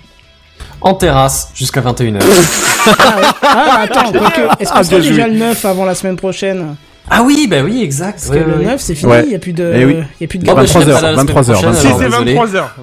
En 0.82 0.94
terrasse 0.94 1.50
jusqu'à 1.56 1.82
21h. 1.82 2.20
Ah, 2.22 2.92
ouais. 2.92 3.24
Ah, 3.42 3.80
attends, 3.84 4.12
quoique, 4.12 4.42
est-ce 4.62 4.72
qu'on 4.72 4.78
Ah, 4.80 4.84
sera 4.84 5.00
déjà 5.00 5.14
joué. 5.14 5.24
le 5.32 5.38
9 5.40 5.66
avant 5.66 5.86
la 5.86 5.96
semaine 5.96 6.16
prochaine 6.16 6.76
ah 7.10 7.24
oui, 7.24 7.48
bah 7.50 7.62
oui, 7.64 7.82
exact. 7.82 8.20
Parce 8.20 8.28
Ouais, 8.30 8.44
que 8.44 8.50
le 8.50 8.58
ouais, 8.58 8.66
9 8.66 8.82
c'est 8.82 8.94
fini, 8.94 9.10
Ouais. 9.10 9.24
il 9.26 9.32
y 9.32 9.36
a 9.36 9.40
plus 9.40 9.54
de 9.54 9.72
Eh 9.74 9.86
oui. 9.86 9.96
il 10.20 10.24
y 10.24 10.26
a 10.26 10.28
plus 10.28 10.40
de 10.40 10.46
Oh, 10.52 10.54
bah, 10.54 10.64
je 10.64 10.68
serai 10.68 10.84
23 10.84 10.96
pas 11.00 11.02
là 11.02 11.12
la 11.12 11.14
semaine 11.24 11.26
23 11.26 11.50
heures, 11.52 11.62
prochaine, 11.62 11.72
23 11.72 11.82
Si, 11.82 11.88
heures. 11.88 11.98
c'est 12.00 12.06
alors, 12.06 12.24
désolé. 12.26 12.36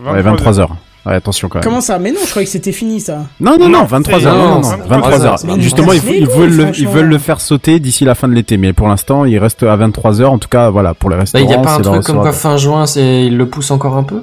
23h. 0.06 0.14
Ouais, 0.14 0.22
23 0.22 0.60
heures. 0.60 0.76
Ouais, 1.04 1.14
attention 1.14 1.48
quand 1.50 1.58
même. 1.58 1.64
Comment 1.64 1.80
ça 1.82 1.98
Mais 1.98 2.10
non, 2.10 2.20
je 2.24 2.30
croyais 2.30 2.46
que 2.46 2.52
c'était 2.52 2.72
fini 2.72 3.00
ça. 3.02 3.18
Non, 3.38 3.58
non, 3.58 3.68
non, 3.68 3.80
Non, 3.80 3.84
23 3.84 4.18
c'est- 4.20 4.24
heures. 4.26 4.34
Non, 4.38 4.42
non, 4.44 4.48
non, 4.48 4.60
non, 4.62 4.68
23 4.70 4.86
23 4.88 5.26
heures. 5.26 5.32
heures. 5.50 5.60
Justement, 5.60 5.92
ils, 5.92 6.02
ils 6.10 6.26
veulent 6.26 6.56
le, 6.56 6.68
ils 6.78 6.88
veulent 6.88 7.04
le 7.04 7.18
faire 7.18 7.38
sauter 7.42 7.80
d'ici 7.80 8.06
la 8.06 8.14
fin 8.14 8.26
de 8.26 8.32
l'été. 8.32 8.56
Mais 8.56 8.72
pour 8.72 8.88
l'instant, 8.88 9.26
il 9.26 9.36
reste 9.38 9.62
à 9.62 9.76
23 9.76 10.22
heures. 10.22 10.32
En 10.32 10.38
tout 10.38 10.48
cas, 10.48 10.70
voilà, 10.70 10.94
pour 10.94 11.10
les 11.10 11.16
Bah, 11.16 11.20
restaurants. 11.20 11.44
il 11.44 11.50
y 11.50 11.54
a 11.54 11.58
pas 11.58 11.74
un 11.74 11.80
truc 11.80 12.02
comme 12.04 12.22
quoi 12.22 12.32
fin 12.32 12.56
juin, 12.56 12.86
c'est 12.86 13.26
il 13.26 13.36
le 13.36 13.46
pousse 13.46 13.70
encore 13.70 13.98
un 13.98 14.04
peu? 14.04 14.22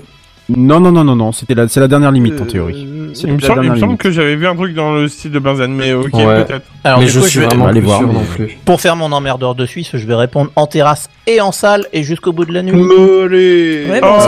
Non, 0.57 0.79
non, 0.79 0.91
non, 0.91 1.03
non, 1.03 1.15
non. 1.15 1.31
C'était 1.31 1.55
la, 1.55 1.67
c'est 1.67 1.79
la 1.79 1.87
dernière 1.87 2.11
limite 2.11 2.39
en 2.41 2.45
théorie. 2.45 2.87
Euh, 2.87 3.11
C'est 3.13 3.27
il 3.27 3.33
me 3.33 3.39
la 3.41 3.47
semble, 3.47 3.59
il 3.65 3.69
me 3.71 3.75
dernière 3.75 3.79
semble 3.79 3.83
limite. 3.91 4.01
que 4.01 4.11
j'avais 4.11 4.35
vu 4.35 4.47
un 4.47 4.55
truc 4.55 4.73
dans 4.73 4.93
le 4.93 5.07
style 5.07 5.31
de 5.31 5.39
Benzen, 5.39 5.73
mais 5.73 5.93
ok, 5.93 6.13
Ouais. 6.13 6.45
peut-être. 6.45 6.65
Alors 6.83 6.99
Mais 6.99 7.05
du 7.05 7.11
je 7.11 7.19
coup, 7.19 7.27
suis 7.27 7.39
vais, 7.39 7.45
vraiment 7.47 7.67
plus 7.69 7.81
voir, 7.81 7.99
sûr 7.99 8.07
mais- 8.07 8.13
non 8.13 8.23
plus. 8.35 8.57
pour 8.65 8.81
faire 8.81 8.95
mon 8.95 9.11
emmerdeur 9.11 9.53
de 9.55 9.65
Suisse, 9.65 9.89
je 9.93 10.05
vais 10.07 10.15
répondre 10.15 10.49
en 10.55 10.65
terrasse 10.67 11.09
et 11.27 11.39
en 11.41 11.51
salle 11.51 11.85
et 11.93 12.03
jusqu'au 12.03 12.31
bout 12.31 12.45
de 12.45 12.53
la 12.53 12.63
nuit. 12.63 12.71
Ouais, 12.71 12.81
Oh, 14.03 14.05
aussi 14.07 14.27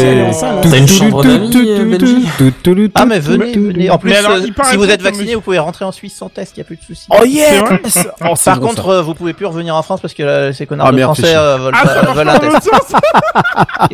allez. 0.00 0.08
aller 0.08 0.22
en 0.22 0.32
salle. 0.32 0.56
hein. 0.58 0.60
T'as 0.70 0.76
une 0.78 0.88
chambre 0.88 1.22
d'amis, 1.22 1.50
euh, 1.56 1.96
Benji 1.98 2.90
Ah 2.94 3.06
mais 3.06 3.18
venez, 3.20 3.52
venez. 3.56 3.90
En 3.90 3.98
plus, 3.98 4.10
Mais 4.10 4.16
alors, 4.16 4.32
euh, 4.32 4.40
il 4.44 4.52
paraît 4.52 4.70
si 4.72 4.76
vous 4.76 4.84
que 4.86 4.90
êtes 4.90 5.02
vacciné, 5.02 5.34
vous 5.34 5.40
pouvez 5.40 5.58
rentrer 5.58 5.84
en 5.84 5.92
Suisse 5.92 6.14
sans 6.14 6.28
test, 6.28 6.56
y 6.58 6.60
a 6.60 6.64
plus 6.64 6.76
de 6.76 6.82
soucis. 6.82 7.06
Oh 7.10 7.24
yes 7.24 7.62
Oh, 8.24 8.32
c'est 8.36 8.44
Par 8.50 8.60
contre, 8.60 8.88
euh, 8.88 9.02
vous 9.02 9.14
pouvez 9.14 9.32
plus 9.32 9.46
revenir 9.46 9.74
en 9.74 9.82
France 9.82 10.00
parce 10.00 10.12
que 10.14 10.22
euh, 10.22 10.52
ces 10.52 10.66
connards 10.66 10.88
Ah, 10.88 10.90
de 10.92 10.96
merde, 10.96 11.14
Français 11.16 11.34
euh, 11.36 11.56
veulent, 11.58 11.74
Ah, 11.74 11.86
pas- 11.86 12.02
marche 12.02 12.16
veulent 12.16 12.28
un 12.28 12.38
test. 12.38 12.70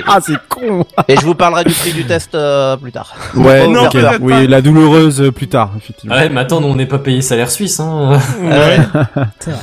ah 0.07 0.19
c'est 0.21 0.39
con. 0.49 0.85
Et 1.09 1.17
je 1.17 1.25
vous 1.25 1.35
parlerai 1.55 1.65
du 1.65 1.75
prix 1.75 1.93
du 1.93 2.05
test 2.05 2.35
euh, 2.35 2.77
plus 2.77 2.93
tard. 2.93 3.15
Ouais, 3.35 3.67
Non. 3.69 3.89
Oui, 4.21 4.47
la 4.47 4.61
douloureuse 4.61 5.21
euh, 5.21 5.33
plus 5.33 5.49
tard, 5.49 5.73
effectivement. 5.77 6.15
Ouais, 6.15 6.29
mais 6.29 6.41
attends, 6.41 6.63
on 6.63 6.75
n'est 6.75 6.87
pas 6.87 6.99
payé 6.99 7.23
salaire 7.23 7.51
suisse, 7.51 7.81
hein. 7.81 8.19
Ouais. 8.43 8.79
C'est 9.41 9.51
vrai. 9.51 9.61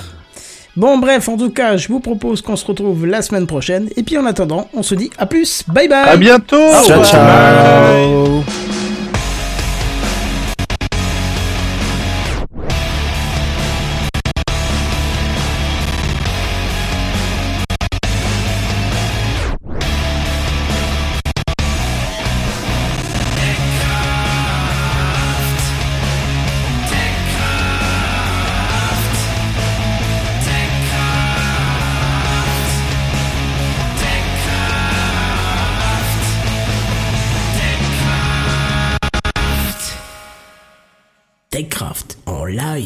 Bon 0.77 0.97
bref, 0.97 1.27
en 1.27 1.35
tout 1.35 1.49
cas, 1.49 1.75
je 1.75 1.89
vous 1.89 1.99
propose 1.99 2.41
qu'on 2.41 2.55
se 2.55 2.65
retrouve 2.65 3.05
la 3.05 3.21
semaine 3.21 3.45
prochaine. 3.45 3.89
Et 3.97 4.03
puis 4.03 4.17
en 4.17 4.25
attendant, 4.25 4.69
on 4.73 4.83
se 4.83 4.95
dit 4.95 5.09
à 5.17 5.25
plus. 5.25 5.63
Bye 5.67 5.89
bye. 5.89 6.07
À 6.07 6.15
bientôt. 6.15 6.71
Ciao, 6.85 7.03
ciao. 7.03 8.43